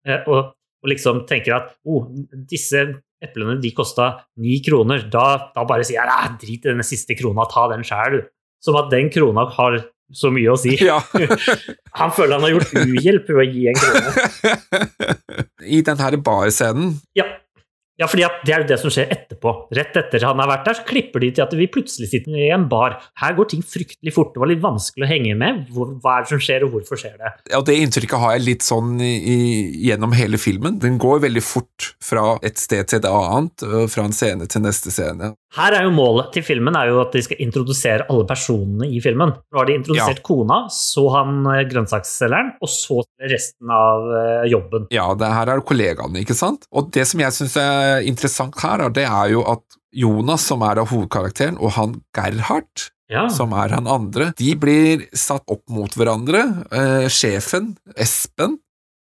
Eh, 0.08 0.24
og, 0.26 0.56
og 0.82 0.90
liksom 0.90 1.22
tenker 1.28 1.54
at 1.54 1.70
oh, 1.86 2.08
disse 2.50 2.82
eplene 3.22 3.60
de 3.62 3.70
kosta 3.74 4.10
ni 4.42 4.58
kroner, 4.64 5.06
da, 5.12 5.52
da 5.54 5.64
bare 5.68 5.86
sier 5.86 6.02
jeg 6.02 6.34
drit 6.42 6.66
i 6.66 6.72
denne 6.72 6.86
siste 6.86 7.14
krona, 7.18 7.46
ta 7.50 7.68
den 7.70 7.86
sjæl. 7.86 8.24
Som 8.58 8.74
at 8.80 8.90
den 8.90 9.06
krona 9.14 9.44
har 9.54 9.78
så 10.14 10.30
mye 10.32 10.52
å 10.52 10.56
si. 10.60 10.76
Ja. 10.84 11.00
Han 11.98 12.14
føler 12.14 12.38
han 12.38 12.46
har 12.46 12.54
gjort 12.54 12.72
uhjelp 12.78 13.28
ved 13.32 13.42
å 13.42 13.48
gi 13.48 13.66
en 13.68 13.82
krone. 13.82 14.54
I 15.78 15.82
den 15.84 16.00
her 16.00 16.14
barscenen 16.22 16.92
Ja. 17.18 17.24
ja, 17.98 18.06
fordi 18.06 18.28
det 18.46 18.54
er 18.54 18.62
jo 18.62 18.68
det 18.70 18.78
som 18.80 18.92
skjer 18.94 19.10
etterpå. 19.12 19.52
Rett 19.74 19.96
etter 19.98 20.22
han 20.28 20.38
har 20.38 20.48
vært 20.52 20.68
der, 20.68 20.78
så 20.78 20.86
klipper 20.86 21.24
de 21.24 21.32
til 21.34 21.44
at 21.44 21.56
vi 21.58 21.66
plutselig 21.74 22.10
sitter 22.12 22.38
i 22.38 22.50
en 22.54 22.68
bar. 22.70 22.96
Her 23.18 23.34
går 23.36 23.50
ting 23.50 23.64
fryktelig 23.66 24.14
fort. 24.14 24.30
Det 24.36 24.42
var 24.44 24.52
litt 24.52 24.62
vanskelig 24.62 25.08
å 25.08 25.10
henge 25.10 25.34
med. 25.40 25.64
Hva 25.74 26.14
er 26.14 26.24
det 26.24 26.30
som 26.30 26.44
skjer, 26.46 26.68
og 26.68 26.76
hvorfor 26.76 27.02
skjer 27.02 27.18
det? 27.18 27.34
Ja, 27.50 27.60
det 27.66 27.76
inntrykket 27.82 28.22
har 28.22 28.36
jeg 28.36 28.46
litt 28.46 28.68
sånn 28.68 28.94
i, 29.02 29.12
i, 29.18 29.38
gjennom 29.88 30.14
hele 30.16 30.40
filmen. 30.40 30.78
Den 30.84 31.00
går 31.02 31.24
veldig 31.26 31.44
fort 31.44 31.90
fra 32.04 32.36
et 32.46 32.62
sted 32.62 32.86
til 32.88 33.02
et 33.02 33.10
annet, 33.10 33.66
fra 33.90 34.06
en 34.06 34.16
scene 34.16 34.46
til 34.48 34.64
neste 34.64 34.94
scene. 34.94 35.34
Her 35.56 35.72
er 35.78 35.86
jo 35.86 35.92
Målet 35.96 36.28
til 36.34 36.44
filmen 36.44 36.76
er 36.76 36.90
jo 36.90 36.98
at 37.00 37.14
de 37.16 37.22
skal 37.24 37.40
introdusere 37.40 38.04
alle 38.12 38.26
personene 38.28 38.90
i 38.92 39.00
filmen. 39.00 39.32
Nå 39.32 39.60
har 39.60 39.68
de 39.68 39.78
introdusert 39.78 40.20
kona, 40.26 40.58
så 40.72 41.06
han 41.14 41.40
eh, 41.48 41.62
grønnsaksselgeren, 41.70 42.52
og 42.60 42.72
så 42.72 43.00
resten 43.32 43.72
av 43.72 44.10
eh, 44.12 44.44
jobben. 44.52 44.86
Ja, 44.94 45.08
det 45.18 45.32
her 45.32 45.54
er 45.54 45.64
kollegaene, 45.64 46.20
ikke 46.22 46.36
sant? 46.36 46.68
Og 46.68 46.92
det 46.94 47.06
som 47.08 47.24
jeg 47.24 47.36
syns 47.38 47.56
er 47.62 48.04
interessant 48.08 48.60
her, 48.60 48.84
det 48.92 49.08
er 49.08 49.32
jo 49.32 49.46
at 49.48 49.64
Jonas, 49.96 50.44
som 50.44 50.62
er 50.68 50.82
av 50.82 50.92
hovedkarakteren, 50.92 51.56
og 51.56 51.72
han 51.78 51.98
Gerhard, 52.16 52.88
Ja, 53.08 53.24
som 53.32 53.54
er 53.56 53.72
han 53.72 53.88
andre, 53.88 54.34
de 54.36 54.52
blir 54.60 55.06
satt 55.16 55.48
opp 55.48 55.64
mot 55.72 55.94
hverandre. 55.96 56.44
Eh, 56.68 57.06
sjefen, 57.08 57.72
Espen, 57.96 58.58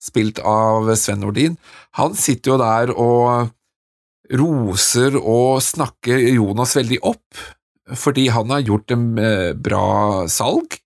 spilt 0.00 0.38
av 0.46 0.94
Sven 0.94 1.24
Nordin, 1.24 1.58
han 1.98 2.14
sitter 2.14 2.54
jo 2.54 2.60
der 2.62 2.94
og 2.94 3.50
roser 4.38 5.16
og 5.18 5.62
snakker 5.64 6.20
Jonas 6.36 6.76
veldig 6.78 7.00
opp, 7.10 7.40
fordi 7.98 8.28
han 8.30 8.52
har 8.54 8.62
gjort 8.66 8.94
en 8.94 9.08
eh, 9.18 9.50
bra 9.58 10.28
salg. 10.30 10.78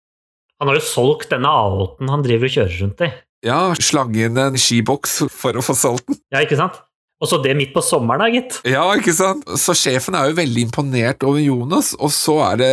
Han 0.63 0.71
har 0.71 0.79
jo 0.79 0.87
solgt 0.87 1.33
denne 1.35 1.51
A8-en 1.51 2.13
han 2.13 2.25
driver 2.25 2.49
og 2.49 2.57
kjører 2.57 2.81
rundt 2.81 3.05
i. 3.05 3.11
Ja, 3.45 3.61
slange 3.77 4.25
inn 4.25 4.41
en 4.41 4.57
skiboks 4.57 5.19
for 5.33 5.59
å 5.59 5.65
få 5.65 5.77
solgt 5.77 6.09
den. 6.09 6.21
Ja, 6.33 6.41
ikke 6.45 6.57
sant? 6.57 6.79
Og 7.23 7.29
så 7.31 7.39
det 7.45 7.55
midt 7.57 7.75
på 7.75 7.83
sommeren, 7.85 8.25
da, 8.25 8.31
gitt. 8.33 8.57
Ja, 8.69 8.85
ikke 8.97 9.15
sant? 9.17 9.45
Så 9.61 9.77
sjefen 9.79 10.17
er 10.19 10.31
jo 10.31 10.39
veldig 10.39 10.65
imponert 10.67 11.25
over 11.27 11.41
Jonas, 11.41 11.93
og 12.01 12.13
så 12.13 12.39
er 12.51 12.61
det 12.61 12.73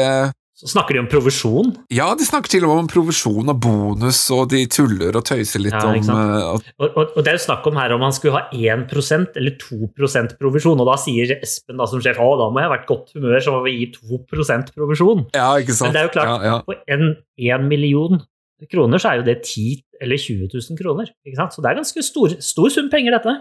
Så 0.61 0.69
snakker 0.69 0.93
de 0.93 1.01
om 1.01 1.07
provisjon. 1.09 1.71
Ja, 1.89 2.11
de 2.13 2.25
snakker 2.27 2.51
til 2.53 2.65
og 2.67 2.69
med 2.69 2.83
om 2.83 2.89
provisjon 2.91 3.49
og 3.49 3.57
bonus, 3.63 4.19
og 4.35 4.51
de 4.51 4.59
tuller 4.69 5.15
og 5.17 5.23
tøyser 5.25 5.63
litt 5.63 5.73
Ja, 5.73 5.87
om 5.89 6.11
eh, 6.13 6.33
at 6.51 6.67
Og, 6.77 6.85
og, 6.85 7.15
og 7.17 7.25
det 7.25 7.31
er 7.33 7.39
jo 7.39 7.43
snakk 7.47 7.65
om 7.71 7.79
her 7.81 7.95
om 7.95 8.05
han 8.05 8.13
skulle 8.13 8.37
ha 8.37 8.43
1% 8.53 9.39
eller 9.41 9.55
2% 9.57 10.35
provisjon, 10.37 10.83
og 10.83 10.91
da 10.91 10.99
sier 11.01 11.33
Espen 11.39 11.81
da 11.81 11.89
som 11.89 12.03
sjef 12.05 12.21
å, 12.21 12.29
da 12.37 12.51
må 12.53 12.61
jeg 12.61 12.69
ha 12.69 12.75
vært 12.75 12.89
godt 12.91 13.15
humør, 13.17 13.39
så 13.41 13.55
må 13.55 13.63
vi 13.65 13.73
gi 13.79 13.87
2% 13.97 14.69
provisjon. 14.77 15.25
Ja, 15.33 15.49
ikke 15.57 15.73
sant? 15.73 15.89
Men 15.89 15.97
det 15.97 16.03
er 16.03 16.11
jo 16.11 16.13
klart, 16.19 16.35
Ja, 16.35 16.51
ja. 16.51 16.59
på 16.67 16.77
en, 16.93 17.15
en 17.49 17.67
million 17.71 18.21
kroner 18.69 19.01
så 19.01 19.11
er 19.15 19.21
jo 19.21 19.25
det 19.25 19.39
10 19.41 19.81
eller 20.01 20.21
20 20.21 20.49
000 20.53 20.77
kroner. 20.77 21.09
Ikke 21.25 21.39
sant? 21.39 21.55
Så 21.55 21.63
det 21.63 21.71
er 21.71 21.81
ganske 21.81 22.05
stor, 22.05 22.37
stor 22.41 22.69
sum 22.73 22.89
penger, 22.93 23.17
dette. 23.17 23.33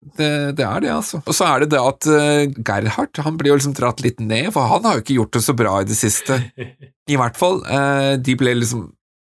Det, 0.00 0.56
det 0.56 0.64
er 0.64 0.80
det, 0.80 0.92
altså. 0.94 1.20
Og 1.28 1.36
så 1.36 1.44
er 1.44 1.62
det 1.62 1.74
det 1.74 1.80
at 1.80 2.06
uh, 2.08 2.62
Gerhard 2.64 3.20
han 3.20 3.36
blir 3.36 3.52
jo 3.52 3.58
liksom 3.58 3.74
dratt 3.76 4.00
litt 4.00 4.22
ned, 4.24 4.48
for 4.54 4.70
han 4.70 4.86
har 4.88 4.96
jo 4.96 5.04
ikke 5.04 5.18
gjort 5.18 5.36
det 5.36 5.42
så 5.44 5.54
bra 5.56 5.74
i 5.82 5.88
det 5.88 5.98
siste. 5.98 6.38
I 6.56 7.18
hvert 7.20 7.36
fall. 7.36 7.60
Uh, 7.68 8.16
de 8.16 8.36
ble 8.40 8.56
liksom 8.62 8.88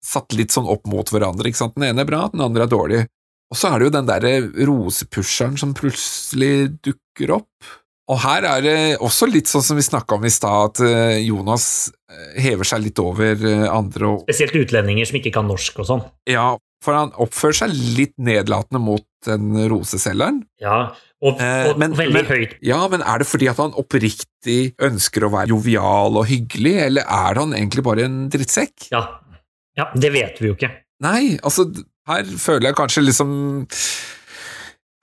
satt 0.05 0.33
litt 0.37 0.53
sånn 0.53 0.69
opp 0.69 0.85
mot 0.89 1.09
hverandre, 1.09 1.49
ikke 1.49 1.61
sant. 1.61 1.77
Den 1.77 1.91
ene 1.91 2.05
er 2.05 2.09
bra, 2.09 2.25
den 2.33 2.43
andre 2.45 2.65
er 2.65 2.71
dårlig. 2.71 3.05
Og 3.53 3.57
så 3.59 3.69
er 3.69 3.79
det 3.79 3.87
jo 3.87 3.95
den 3.95 4.09
derre 4.09 4.35
rosepusheren 4.67 5.57
som 5.61 5.73
plutselig 5.77 6.75
dukker 6.85 7.37
opp. 7.37 7.73
Og 8.09 8.19
her 8.21 8.45
er 8.45 8.61
det 8.61 8.77
også 9.01 9.25
litt 9.29 9.49
sånn 9.49 9.65
som 9.65 9.77
vi 9.77 9.85
snakka 9.85 10.17
om 10.17 10.25
i 10.25 10.33
stad, 10.33 10.75
at 10.75 10.81
eh, 10.85 11.23
Jonas 11.25 11.89
hever 12.37 12.67
seg 12.69 12.83
litt 12.83 13.01
over 13.01 13.41
andre 13.65 14.11
og 14.11 14.27
Spesielt 14.27 14.53
utlendinger 14.59 15.09
som 15.09 15.17
ikke 15.17 15.33
kan 15.33 15.49
norsk 15.49 15.81
og 15.81 15.87
sånn. 15.89 16.03
Ja, 16.29 16.53
for 16.85 16.97
han 16.97 17.13
oppfører 17.21 17.57
seg 17.63 17.73
litt 17.97 18.13
nedlatende 18.21 18.81
mot 18.83 19.05
den 19.25 19.51
roseselgeren. 19.71 20.43
Ja, 20.61 20.91
og, 21.21 21.41
Eh, 21.41 21.73
men- 21.77 21.93
veldig 21.97 22.13
men- 22.13 22.25
høyt. 22.25 22.55
Ja, 22.61 22.87
men 22.87 23.01
er 23.01 23.19
det 23.19 23.27
fordi 23.27 23.49
at 23.49 23.57
han 23.57 23.71
oppriktig 23.73 24.75
ønsker 24.79 25.25
å 25.27 25.31
være 25.33 25.49
jovial 25.49 26.17
og 26.17 26.25
hyggelig, 26.27 26.75
eller 26.85 27.01
er 27.01 27.35
han 27.41 27.53
egentlig 27.53 27.83
bare 27.83 28.05
en 28.05 28.29
drittsekk? 28.29 28.89
Ja. 28.91 29.07
ja, 29.77 29.89
det 29.95 30.11
vet 30.13 30.39
vi 30.39 30.47
jo 30.47 30.55
ikke. 30.55 30.71
Nei, 31.01 31.37
altså, 31.43 31.65
her 32.07 32.23
føler 32.23 32.69
jeg 32.69 32.75
kanskje 32.75 33.03
liksom 33.05 33.67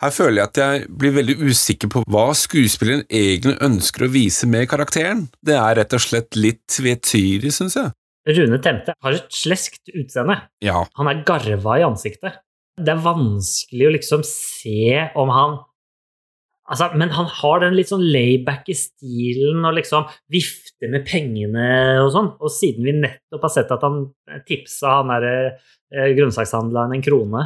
Her 0.02 0.10
føler 0.10 0.40
jeg 0.40 0.48
at 0.48 0.58
jeg 0.58 0.86
blir 0.98 1.12
veldig 1.14 1.36
usikker 1.46 1.88
på 1.92 2.00
hva 2.10 2.32
skuespilleren 2.34 3.04
egentlig 3.06 3.54
ønsker 3.62 4.02
å 4.02 4.10
vise 4.10 4.48
med 4.50 4.66
karakteren. 4.68 5.28
Det 5.46 5.54
er 5.54 5.76
rett 5.78 5.92
og 5.94 6.00
slett 6.02 6.34
litt 6.34 6.58
tvetydig, 6.66 7.52
syns 7.54 7.76
jeg. 7.78 7.92
Rune 8.26 8.58
Temte 8.62 8.94
har 9.00 9.12
et 9.12 9.28
sleskt 9.30 9.92
utseende. 9.94 10.40
Ja, 10.60 10.84
Han 10.98 11.06
er 11.06 11.22
garva 11.22 11.76
i 11.78 11.86
ansiktet. 11.86 12.34
Det 12.80 12.94
er 12.94 13.02
vanskelig 13.04 13.88
å 13.88 13.92
liksom 13.98 14.24
se 14.28 15.10
om 15.20 15.32
han 15.34 15.58
Altså, 16.72 16.86
men 16.96 17.10
han 17.12 17.26
har 17.26 17.58
den 17.60 17.74
litt 17.74 17.90
sånn 17.90 18.04
layback 18.14 18.68
i 18.70 18.74
stilen 18.78 19.64
og 19.66 19.74
liksom 19.76 20.06
vifter 20.32 20.88
med 20.92 21.02
pengene 21.04 21.64
og 22.00 22.12
sånn. 22.14 22.28
Og 22.38 22.52
siden 22.54 22.86
vi 22.86 22.94
nettopp 22.96 23.42
har 23.44 23.52
sett 23.52 23.72
at 23.74 23.82
han 23.84 23.98
tipsa 24.48 24.92
han 25.00 25.10
derre 25.10 25.32
eh, 25.50 26.12
grønnsakshandleren 26.16 26.94
en 26.96 27.04
krone, 27.04 27.42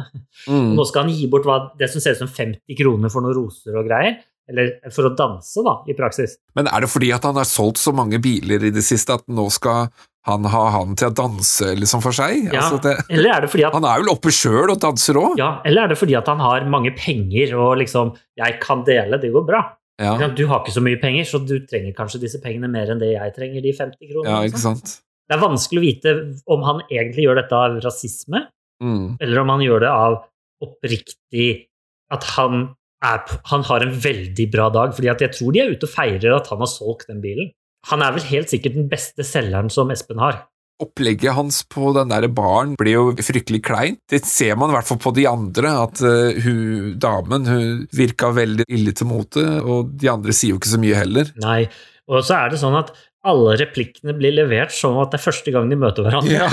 Mm. 0.47 0.75
nå 0.77 0.85
skal 0.87 1.03
han 1.07 1.11
gi 1.17 1.25
bort 1.27 1.43
hva, 1.49 1.57
det 1.75 1.89
som 1.91 1.99
ser 1.99 2.13
ut 2.15 2.21
som 2.21 2.29
50 2.31 2.77
kroner 2.77 3.11
for 3.11 3.25
noen 3.25 3.35
roser 3.35 3.75
og 3.75 3.89
greier. 3.89 4.21
Eller 4.49 4.77
for 4.95 5.09
å 5.09 5.15
danse, 5.17 5.59
da, 5.65 5.73
i 5.91 5.93
praksis. 5.97 6.37
Men 6.55 6.67
er 6.71 6.85
det 6.85 6.89
fordi 6.89 7.09
at 7.15 7.25
han 7.27 7.35
har 7.35 7.47
solgt 7.49 7.81
så 7.81 7.91
mange 7.95 8.19
biler 8.23 8.63
i 8.63 8.71
det 8.71 8.83
siste 8.85 9.17
at 9.17 9.25
nå 9.27 9.49
skal 9.51 9.89
han 10.27 10.43
ha 10.51 10.61
han 10.71 10.95
til 10.99 11.09
å 11.09 11.15
danse 11.15 11.73
liksom 11.75 12.01
for 12.03 12.15
seg? 12.15 12.45
Ja. 12.51 12.61
Altså 12.61 12.79
det, 12.83 12.93
Eller 13.11 13.33
er 13.35 13.41
det 13.43 13.49
fordi 13.51 13.65
at 13.67 13.75
han 13.75 13.83
er 13.87 13.99
vel 14.03 14.11
oppe 14.13 14.31
sjøl 14.31 14.71
og 14.71 14.79
danser 14.83 15.19
òg? 15.19 15.35
Ja, 15.39 15.49
eller 15.67 15.83
er 15.83 15.91
det 15.93 15.97
fordi 15.99 16.15
at 16.19 16.27
han 16.31 16.39
har 16.43 16.63
mange 16.67 16.91
penger 16.95 17.55
og 17.59 17.77
liksom 17.83 18.15
'Jeg 18.37 18.59
kan 18.63 18.83
dele, 18.87 19.19
det 19.19 19.33
går 19.33 19.45
bra'. 19.47 19.65
Ja. 19.99 20.15
Du 20.29 20.45
har 20.47 20.59
ikke 20.63 20.75
så 20.77 20.83
mye 20.83 20.99
penger, 21.01 21.23
så 21.25 21.39
du 21.45 21.59
trenger 21.65 21.91
kanskje 21.95 22.21
disse 22.21 22.39
pengene 22.39 22.69
mer 22.69 22.85
enn 22.91 22.99
det 22.99 23.13
jeg 23.15 23.33
trenger, 23.35 23.61
de 23.61 23.73
50 23.73 24.07
kronene. 24.11 24.29
ja, 24.29 24.41
ikke 24.45 24.59
sant? 24.61 25.01
Det 25.27 25.35
er 25.35 25.41
vanskelig 25.43 25.79
å 25.79 25.87
vite 25.87 26.41
om 26.47 26.61
han 26.63 26.81
egentlig 26.91 27.25
gjør 27.25 27.35
dette 27.41 27.51
av 27.53 27.81
rasisme, 27.83 28.47
Mm. 28.81 29.17
eller 29.19 29.39
om 29.41 29.49
han 29.49 29.59
gjør 29.59 29.79
det 29.79 29.89
av 29.89 30.23
oppriktig 30.63 31.67
at 32.11 32.23
han, 32.37 32.75
er, 33.05 33.23
han 33.51 33.63
har 33.67 33.85
en 33.85 33.95
veldig 34.03 34.49
bra 34.53 34.69
dag. 34.73 34.93
fordi 34.95 35.11
jeg 35.11 35.33
tror 35.35 35.53
de 35.53 35.61
er 35.61 35.71
ute 35.71 35.85
og 35.85 35.93
feirer 35.93 36.35
at 36.37 36.47
han 36.51 36.61
har 36.63 36.71
solgt 36.71 37.09
den 37.11 37.21
bilen. 37.21 37.51
Han 37.91 38.03
er 38.03 38.15
vel 38.15 38.25
helt 38.31 38.51
sikkert 38.51 38.75
den 38.75 38.89
beste 38.91 39.23
selgeren 39.23 39.69
som 39.71 39.91
Espen 39.93 40.19
har. 40.19 40.45
Opplegget 40.77 41.33
hans 41.33 41.63
på 41.65 41.89
den 41.95 42.11
der 42.11 42.27
baren 42.29 42.75
blir 42.77 42.93
jo 42.93 43.05
fryktelig 43.25 43.63
kleint. 43.65 43.97
Det 44.09 44.21
ser 44.29 44.57
man 44.59 44.69
i 44.69 44.75
hvert 44.75 44.85
fall 44.85 44.99
på 45.01 45.13
de 45.15 45.25
andre, 45.29 45.71
at 45.87 46.01
uh, 46.05 46.37
hun 46.43 46.97
damen 47.01 47.49
hun 47.49 47.85
virka 47.97 48.29
veldig 48.35 48.67
ille 48.69 48.93
til 48.93 49.09
mote, 49.09 49.45
og 49.63 49.95
de 49.97 50.11
andre 50.11 50.35
sier 50.37 50.53
jo 50.53 50.59
ikke 50.61 50.75
så 50.75 50.81
mye 50.81 50.99
heller. 50.99 51.31
Nei, 51.41 51.63
Og 52.07 52.21
så 52.23 52.37
er 52.37 52.53
det 52.53 52.61
sånn 52.61 52.77
at 52.77 52.93
alle 53.27 53.55
replikkene 53.59 54.13
blir 54.15 54.35
levert 54.35 54.71
som 54.71 54.99
at 55.01 55.11
det 55.11 55.17
er 55.17 55.25
første 55.25 55.51
gang 55.51 55.65
de 55.71 55.79
møter 55.79 56.05
hverandre. 56.05 56.37
Ja. 56.37 56.47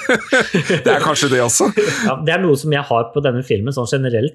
det 0.86 0.90
er 0.90 1.04
kanskje 1.04 1.30
det 1.34 1.44
også. 1.44 1.68
Ja, 2.08 2.16
det 2.24 2.34
er 2.34 2.42
noe 2.42 2.56
som 2.58 2.72
jeg 2.74 2.82
har 2.88 3.12
på 3.12 3.22
denne 3.22 3.44
filmen 3.46 3.76
sånn 3.76 3.90
generelt. 3.92 4.34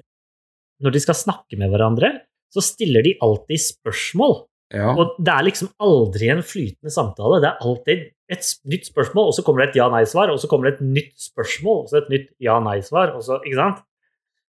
Når 0.80 0.94
de 0.94 1.02
skal 1.02 1.18
snakke 1.18 1.58
med 1.60 1.72
hverandre, 1.72 2.12
så 2.50 2.62
stiller 2.64 3.04
de 3.06 3.16
alltid 3.22 3.62
spørsmål. 3.62 4.40
Ja. 4.74 4.92
Og 4.94 5.16
det 5.18 5.32
er 5.34 5.46
liksom 5.48 5.70
aldri 5.82 6.30
en 6.30 6.42
flytende 6.46 6.92
samtale. 6.94 7.40
Det 7.42 7.48
er 7.50 7.62
alltid 7.66 8.02
et 8.30 8.50
nytt 8.70 8.86
spørsmål, 8.86 9.30
og 9.30 9.34
så 9.34 9.44
kommer 9.46 9.64
det 9.64 9.70
et 9.72 9.80
ja-nei-svar, 9.80 10.30
og 10.30 10.38
så 10.38 10.50
kommer 10.50 10.68
det 10.68 10.76
et 10.78 10.90
nytt 10.98 11.16
spørsmål, 11.18 11.84
og 11.84 11.90
så 11.90 12.00
et 12.00 12.10
nytt 12.12 12.28
ja-nei-svar, 12.42 13.16
Ikke 13.18 13.58
sant? 13.58 13.80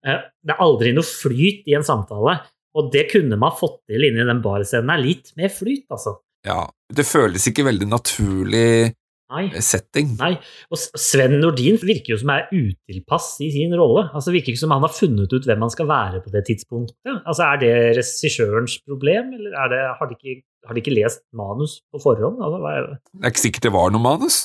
Eh, 0.07 0.23
Det 0.45 0.55
er 0.55 0.63
aldri 0.65 0.93
noe 0.97 1.05
flyt 1.05 1.69
i 1.69 1.77
en 1.77 1.85
samtale. 1.85 2.39
Og 2.77 2.91
det 2.93 3.07
kunne 3.13 3.39
man 3.41 3.55
fått 3.57 3.83
til 3.89 4.05
inni 4.05 4.25
den 4.25 4.43
barscenen 4.45 4.93
her. 4.93 5.01
Litt 5.01 5.33
mer 5.37 5.53
flyt, 5.53 5.87
altså. 5.91 6.19
ja. 6.45 6.65
Det 6.87 7.03
føles 7.03 7.43
ikke 7.51 7.65
veldig 7.67 7.89
naturlig 7.91 8.95
Nei. 9.33 9.49
setting. 9.59 10.13
Nei, 10.21 10.37
og 10.71 10.79
Sven 10.79 11.41
Nordin 11.43 11.79
virker 11.83 12.15
jo 12.15 12.19
som 12.21 12.31
er 12.31 12.45
utilpass 12.55 13.33
i 13.43 13.49
sin 13.51 13.75
rolle. 13.75 14.07
Altså 14.15 14.35
Virker 14.35 14.53
ikke 14.53 14.63
som 14.63 14.75
han 14.75 14.85
har 14.87 14.93
funnet 14.95 15.33
ut 15.35 15.49
hvem 15.49 15.65
han 15.67 15.73
skal 15.73 15.89
være 15.91 16.21
på 16.23 16.31
det 16.35 16.45
tidspunktet. 16.47 16.97
Altså 17.27 17.43
Er 17.49 17.63
det 17.63 17.73
regissørens 17.99 18.79
problem, 18.87 19.33
eller 19.35 19.57
er 19.65 19.73
det, 19.73 19.81
har, 19.99 20.11
de 20.11 20.19
ikke, 20.19 20.45
har 20.69 20.77
de 20.77 20.85
ikke 20.85 20.95
lest 20.95 21.25
manus 21.35 21.81
på 21.91 22.03
forhånd? 22.05 22.39
Altså, 22.39 22.63
det? 22.63 23.01
Det 23.19 23.25
er 23.25 23.35
ikke 23.35 23.47
sikkert 23.49 23.67
det 23.67 23.75
var 23.75 23.91
noe 23.95 24.05
manus. 24.05 24.45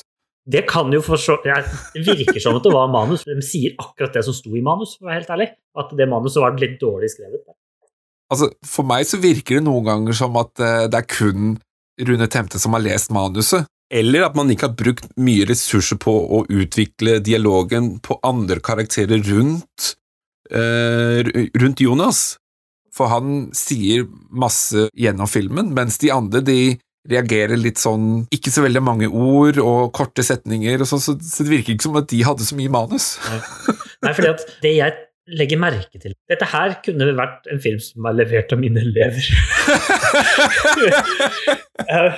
det 0.51 0.65
kan 0.69 0.89
jo 0.93 1.01
for 1.05 1.21
så 1.21 1.37
Det 1.45 2.01
virker 2.01 2.41
som 2.41 2.57
at 2.57 2.65
det 2.65 2.73
var 2.73 2.89
manus. 2.89 3.23
De 3.29 3.37
sier 3.45 3.77
akkurat 3.77 4.13
det 4.17 4.25
som 4.25 4.33
sto 4.33 4.55
i 4.57 4.65
manus, 4.65 4.97
for 4.97 5.05
å 5.05 5.11
være 5.11 5.21
helt 5.21 5.35
ærlig. 5.35 5.51
At 5.77 5.93
det 5.97 6.09
manuset 6.09 6.41
var 6.41 6.57
litt 6.57 6.79
dårlig 6.81 7.11
skrevet. 7.13 7.45
Altså, 8.31 8.49
For 8.65 8.87
meg 8.87 9.05
så 9.05 9.19
virker 9.21 9.59
det 9.59 9.67
noen 9.67 9.85
ganger 9.85 10.17
som 10.17 10.37
at 10.39 10.57
eh, 10.63 10.87
det 10.89 11.03
er 11.03 11.07
kun 11.11 11.59
Rune 12.01 12.27
Temte 12.31 12.57
som 12.61 12.73
har 12.73 12.81
lest 12.81 13.11
manuset. 13.13 13.67
Eller 13.91 14.23
at 14.23 14.37
man 14.39 14.51
ikke 14.51 14.69
har 14.69 14.77
brukt 14.79 15.09
mye 15.19 15.45
ressurser 15.49 15.99
på 15.99 16.13
å 16.37 16.45
utvikle 16.47 17.19
dialogen 17.23 17.97
på 18.03 18.15
andre 18.23 18.61
karakterer 18.63 19.19
rundt, 19.27 19.95
uh, 20.55 21.19
rundt 21.59 21.83
Jonas. 21.83 22.21
For 22.95 23.11
han 23.11 23.49
sier 23.55 24.07
masse 24.31 24.87
gjennom 24.99 25.27
filmen, 25.31 25.75
mens 25.75 25.99
de 25.99 26.11
andre 26.11 26.41
de 26.43 26.61
reagerer 27.09 27.57
litt 27.57 27.79
sånn 27.81 28.27
Ikke 28.35 28.51
så 28.53 28.61
veldig 28.61 28.81
mange 28.85 29.07
ord 29.09 29.57
og 29.57 29.93
korte 29.95 30.21
setninger, 30.23 30.83
og 30.83 30.89
så, 30.89 30.99
så, 31.01 31.15
så 31.17 31.45
det 31.47 31.55
virker 31.55 31.73
ikke 31.73 31.87
som 31.87 31.97
at 31.97 32.11
de 32.11 32.19
hadde 32.27 32.45
så 32.45 32.57
mye 32.59 32.71
manus. 32.71 33.15
Nei, 34.05 34.11
fordi 34.11 34.29
at 34.31 34.43
det 34.63 34.75
jeg 34.75 34.99
legger 35.31 35.59
merke 35.61 36.01
til 36.01 36.13
Dette 36.29 36.47
her 36.51 36.75
kunne 36.85 37.07
vært 37.17 37.47
en 37.53 37.61
film 37.63 37.79
som 37.81 38.05
er 38.09 38.19
levert 38.19 38.53
av 38.53 38.61
mine 38.61 38.83
elever. 38.83 39.23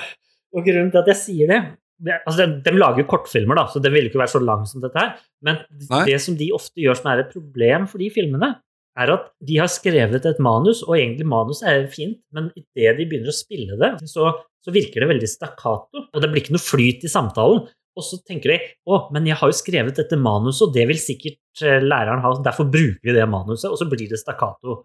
Og 0.54 0.66
grunnen 0.66 0.92
til 0.92 1.02
at 1.02 1.10
jeg 1.10 1.20
sier 1.20 1.50
det, 1.50 1.60
det 2.04 2.18
altså 2.22 2.44
de, 2.44 2.60
de 2.64 2.74
lager 2.76 3.02
jo 3.02 3.08
kortfilmer, 3.10 3.58
da, 3.58 3.66
så 3.70 3.82
den 3.82 3.94
ville 3.94 4.10
ikke 4.10 4.20
være 4.22 4.34
så 4.34 4.42
lang 4.42 4.64
som 4.70 4.82
dette 4.84 5.00
her. 5.00 5.16
Men 5.44 5.60
Nei. 5.90 6.04
det 6.10 6.20
som 6.22 6.38
de 6.38 6.50
ofte 6.54 6.82
gjør 6.82 6.98
som 6.98 7.10
er 7.12 7.24
et 7.24 7.34
problem 7.34 7.88
for 7.90 8.02
de 8.02 8.10
filmene, 8.14 8.54
er 8.94 9.10
at 9.10 9.30
de 9.42 9.56
har 9.58 9.70
skrevet 9.70 10.26
et 10.28 10.42
manus, 10.42 10.84
og 10.86 10.96
egentlig 10.96 11.26
manus 11.26 11.64
er 11.66 11.88
fint, 11.90 12.20
men 12.34 12.50
idet 12.54 12.94
de 12.98 13.06
begynner 13.10 13.32
å 13.32 13.34
spille 13.34 13.78
det, 13.80 13.94
så, 14.10 14.30
så 14.62 14.74
virker 14.74 15.02
det 15.02 15.10
veldig 15.10 15.30
stakkato, 15.30 16.04
og 16.04 16.22
det 16.22 16.30
blir 16.30 16.44
ikke 16.44 16.54
noe 16.54 16.62
flyt 16.62 17.06
i 17.06 17.10
samtalen. 17.10 17.66
Og 17.94 18.02
så 18.02 18.18
tenker 18.26 18.50
de 18.50 18.56
å, 18.90 19.04
men 19.14 19.26
jeg 19.28 19.38
har 19.38 19.50
jo 19.50 19.54
skrevet 19.54 19.98
dette 19.98 20.18
manuset, 20.18 20.64
og 20.66 20.74
det 20.74 20.86
vil 20.90 20.98
sikkert 20.98 21.62
eh, 21.62 21.82
læreren 21.82 22.22
ha, 22.24 22.32
derfor 22.42 22.66
bruker 22.66 23.06
vi 23.06 23.14
det 23.14 23.26
manuset, 23.30 23.68
og 23.70 23.78
så 23.78 23.86
blir 23.90 24.10
det 24.10 24.18
stakkato. 24.18 24.80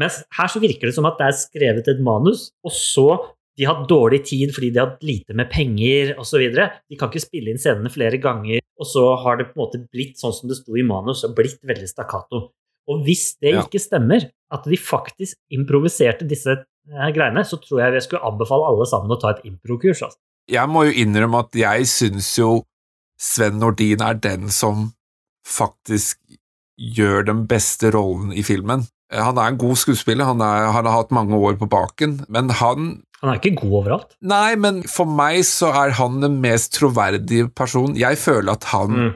Mens 0.00 0.18
her 0.36 0.50
så 0.50 0.60
virker 0.60 0.90
det 0.90 0.96
som 0.96 1.08
at 1.08 1.16
det 1.20 1.30
er 1.30 1.38
skrevet 1.38 1.88
et 1.88 2.02
manus, 2.04 2.50
og 2.66 2.74
så 2.76 3.06
de 3.56 3.64
har 3.66 3.76
hatt 3.78 3.88
dårlig 3.90 4.24
tid 4.26 4.50
fordi 4.54 4.72
de 4.74 4.80
har 4.82 4.90
hatt 4.92 5.04
lite 5.06 5.34
med 5.38 5.50
penger 5.52 6.14
osv. 6.18 6.42
De 6.54 6.98
kan 6.98 7.10
ikke 7.10 7.22
spille 7.22 7.52
inn 7.52 7.60
scenene 7.62 7.92
flere 7.92 8.18
ganger, 8.22 8.60
og 8.80 8.88
så 8.90 9.04
har 9.22 9.38
det 9.38 9.48
på 9.52 9.54
en 9.58 9.62
måte 9.62 9.82
blitt 9.92 10.18
sånn 10.18 10.34
som 10.34 10.50
det 10.50 10.58
sto 10.58 10.74
i 10.76 10.82
manus, 10.86 11.22
og 11.26 11.36
blitt 11.38 11.60
veldig 11.62 11.86
stakkato. 11.90 12.48
Og 12.90 13.04
hvis 13.06 13.36
det 13.40 13.54
Ja. 13.54 13.62
ikke 13.62 13.80
stemmer, 13.80 14.26
at 14.52 14.64
de 14.64 14.76
faktisk 14.76 15.36
improviserte 15.50 16.26
disse 16.28 16.50
eh, 16.50 17.10
greiene, 17.14 17.44
så 17.46 17.56
tror 17.62 17.80
jeg 17.80 17.92
jeg 17.94 18.02
skulle 18.02 18.26
anbefale 18.26 18.66
alle 18.68 18.86
sammen 18.90 19.14
å 19.14 19.20
ta 19.20 19.30
et 19.30 19.44
improkurs. 19.48 20.02
Altså. 20.02 20.18
Jeg 20.50 20.68
må 20.68 20.84
jo 20.84 20.92
innrømme 20.92 21.38
at 21.46 21.54
jeg 21.56 21.86
syns 21.88 22.36
jo 22.38 22.64
Sven 23.18 23.60
Nordin 23.62 24.02
er 24.02 24.14
den 24.14 24.50
som 24.50 24.90
faktisk 25.46 26.18
gjør 26.76 27.24
den 27.28 27.46
beste 27.46 27.92
rollen 27.94 28.32
i 28.34 28.42
filmen. 28.42 28.86
Eh, 29.12 29.20
Han 29.22 29.38
er 29.38 29.48
en 29.52 29.58
god 29.58 29.76
skuespiller, 29.76 30.24
han, 30.24 30.40
er, 30.40 30.70
han 30.72 30.86
har 30.86 30.96
hatt 31.02 31.10
mange 31.14 31.36
år 31.36 31.58
på 31.60 31.68
baken, 31.68 32.24
men 32.28 32.48
han 32.50 33.02
Han 33.22 33.30
er 33.32 33.38
ikke 33.40 33.56
god 33.62 33.72
overalt. 33.82 34.10
Nei, 34.20 34.54
men 34.60 34.82
for 34.84 35.06
meg 35.08 35.38
så 35.48 35.70
er 35.72 35.94
han 35.96 36.20
den 36.20 36.40
mest 36.42 36.74
troverdige 36.76 37.48
personen. 37.56 37.96
Jeg 37.96 38.18
føler 38.20 38.52
at 38.52 38.64
han 38.64 38.90
Mm. 38.92 39.14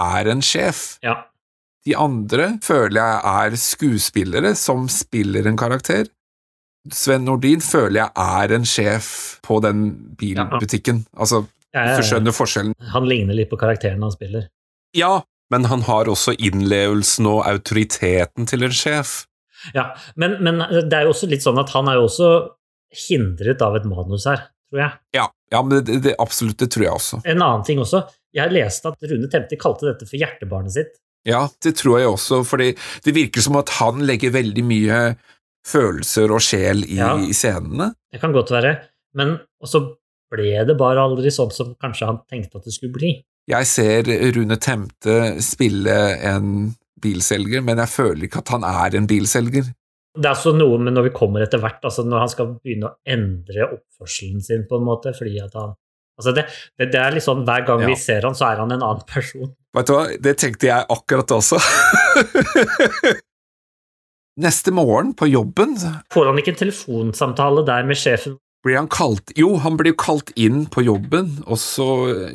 er 0.00 0.30
en 0.32 0.40
sjef. 0.40 0.98
Ja. 1.02 1.24
De 1.84 1.94
andre 1.96 2.58
føler 2.62 3.00
jeg 3.00 3.20
er 3.50 3.56
skuespillere 3.56 4.54
som 4.56 4.88
spiller 4.88 5.46
en 5.46 5.56
karakter. 5.60 6.06
Sven 6.90 7.24
Nordin 7.28 7.60
føler 7.60 8.00
jeg 8.00 8.10
er 8.16 8.54
en 8.56 8.64
sjef 8.64 9.38
på 9.44 9.60
den 9.60 10.14
bilbutikken. 10.16 11.04
Altså, 11.18 11.42
du 11.74 12.02
skjønner 12.02 12.32
forskjellen. 12.32 12.72
Han 12.94 13.04
ligner 13.08 13.34
litt 13.36 13.50
på 13.50 13.58
karakteren 13.60 14.00
han 14.02 14.12
spiller. 14.12 14.48
Ja, 14.96 15.20
men 15.50 15.64
han 15.68 15.82
har 15.82 16.08
også 16.08 16.32
innlevelsen 16.38 17.26
og 17.28 17.44
autoriteten 17.46 18.46
til 18.48 18.64
en 18.64 18.72
sjef. 18.72 19.26
Ja, 19.74 19.90
men, 20.16 20.38
men 20.44 20.62
det 20.88 20.96
er 20.96 21.06
jo 21.08 21.12
også 21.14 21.28
litt 21.30 21.44
sånn 21.44 21.60
at 21.60 21.72
han 21.74 21.88
er 21.90 22.00
jo 22.00 22.06
også 22.08 22.30
hindret 23.08 23.62
av 23.62 23.76
et 23.78 23.86
manus 23.86 24.26
her, 24.30 24.46
tror 24.70 24.82
jeg. 24.84 24.96
Ja, 25.18 25.26
ja 25.52 25.60
men 25.62 25.84
det, 25.86 26.00
det, 26.06 26.16
absolutt, 26.22 26.58
det 26.62 26.70
tror 26.74 26.86
jeg 26.86 26.96
også. 26.96 27.20
En 27.24 27.42
annen 27.44 27.66
ting 27.66 27.82
også. 27.82 28.02
Jeg 28.34 28.54
leste 28.54 28.90
at 28.92 29.10
Rune 29.10 29.28
Temte 29.30 29.58
kalte 29.60 29.88
dette 29.90 30.06
for 30.08 30.18
hjertebarnet 30.20 30.74
sitt. 30.74 30.96
Ja, 31.28 31.44
det 31.62 31.74
tror 31.76 31.98
jeg 32.00 32.08
også, 32.08 32.40
fordi 32.48 32.72
det 33.04 33.14
virker 33.16 33.44
som 33.44 33.58
at 33.60 33.72
han 33.80 34.00
legger 34.08 34.32
veldig 34.32 34.64
mye 34.64 35.00
følelser 35.68 36.32
og 36.32 36.40
sjel 36.44 36.84
i, 36.86 36.96
Ja. 36.96 37.14
i 37.20 37.34
scenene. 37.36 37.92
Det 38.12 38.20
kan 38.22 38.32
godt 38.32 38.50
være. 38.54 38.78
Men 39.14 39.38
så 39.66 39.82
ble 40.32 40.64
det 40.64 40.76
bare 40.78 41.02
aldri 41.02 41.32
sånn 41.34 41.50
som 41.52 41.74
kanskje 41.82 42.06
han 42.08 42.22
tenkte 42.30 42.58
at 42.60 42.64
det 42.64 42.72
skulle 42.72 42.94
bli. 42.94 43.10
Jeg 43.50 43.66
ser 43.66 44.06
Rune 44.36 44.56
Temte 44.62 45.42
spille 45.42 45.96
en 46.30 46.76
bilselger, 47.02 47.62
men 47.66 47.78
jeg 47.82 47.88
føler 47.92 48.26
ikke 48.26 48.42
at 48.44 48.52
han 48.54 48.64
er 48.68 48.96
en 48.98 49.06
bilselger. 49.10 49.70
Det 50.16 50.26
er 50.26 50.34
også 50.34 50.52
noe 50.58 50.78
med 50.82 50.96
når 50.96 51.06
vi 51.06 51.12
kommer 51.14 51.44
etter 51.44 51.60
hvert, 51.62 51.78
altså 51.86 52.02
når 52.06 52.24
han 52.24 52.32
skal 52.32 52.48
begynne 52.56 52.88
å 52.90 52.96
endre 53.06 53.68
oppførselen 53.76 54.42
sin 54.42 54.64
på 54.68 54.80
en 54.80 54.88
måte, 54.88 55.14
fordi 55.16 55.38
at 55.44 55.54
han 55.58 55.76
Altså 56.20 56.34
det, 56.36 56.42
det, 56.76 56.90
det 56.92 56.98
er 57.00 57.14
litt 57.14 57.24
sånn 57.24 57.46
hver 57.48 57.62
gang 57.64 57.80
Ja. 57.80 57.86
vi 57.88 57.94
ser 57.96 58.26
han, 58.28 58.34
så 58.36 58.50
er 58.50 58.58
han 58.60 58.68
en 58.74 58.82
annen 58.84 59.06
person. 59.08 59.54
Vet 59.72 59.86
du 59.88 59.92
hva, 59.94 60.02
det 60.20 60.34
tenkte 60.42 60.66
jeg 60.68 60.84
akkurat 60.92 61.30
også. 61.32 61.56
Neste 64.44 64.72
morgen 64.76 65.14
på 65.16 65.30
jobben 65.30 65.74
Får 66.12 66.28
han 66.28 66.38
ikke 66.42 66.52
en 66.54 66.60
telefonsamtale 66.60 67.64
der 67.68 67.88
med 67.88 67.96
sjefen? 67.98 68.36
blir 68.64 68.76
han 68.76 68.90
kalt 68.92 69.32
Jo, 69.40 69.54
han 69.64 69.78
blir 69.80 69.94
jo 69.94 69.98
kalt 70.02 70.30
inn 70.36 70.66
på 70.68 70.84
jobben, 70.84 71.30
og 71.48 71.56
så 71.56 71.86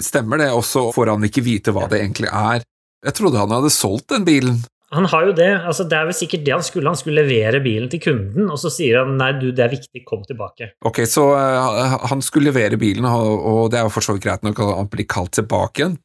stemmer 0.02 0.42
det, 0.42 0.50
og 0.58 0.64
så 0.66 0.88
får 0.96 1.12
han 1.14 1.28
ikke 1.28 1.44
vite 1.46 1.74
hva 1.76 1.86
det 1.92 2.00
egentlig 2.02 2.32
er. 2.34 2.66
Jeg 3.06 3.18
trodde 3.18 3.42
han 3.42 3.54
hadde 3.54 3.74
solgt 3.74 4.10
den 4.14 4.26
bilen. 4.28 4.64
Han 4.96 5.08
har 5.12 5.26
jo 5.28 5.34
det. 5.36 5.50
altså 5.66 5.84
Det 5.84 5.98
er 5.98 6.08
vel 6.08 6.16
sikkert 6.16 6.46
det 6.46 6.54
han 6.54 6.64
skulle. 6.64 6.92
Han 6.92 7.00
skulle 7.00 7.24
levere 7.26 7.60
bilen 7.64 7.90
til 7.92 8.02
kunden, 8.04 8.50
og 8.52 8.60
så 8.62 8.72
sier 8.74 9.02
han 9.02 9.16
nei, 9.20 9.32
du, 9.42 9.50
det 9.56 9.66
er 9.66 9.74
viktig, 9.74 10.04
kom 10.08 10.24
tilbake. 10.28 10.72
Ok, 10.86 11.04
så 11.10 11.26
uh, 11.34 11.98
han 12.12 12.24
skulle 12.26 12.52
levere 12.52 12.80
bilen, 12.82 13.08
og, 13.10 13.34
og 13.36 13.62
det 13.74 13.82
er 13.82 13.88
jo 13.88 13.94
for 13.94 14.06
så 14.06 14.16
vidt 14.16 14.28
greit 14.28 14.46
nok 14.46 14.62
at 14.62 14.76
han 14.80 14.92
blir 14.94 15.10
kalt 15.10 15.34
tilbake 15.38 15.82
igjen. 15.82 15.98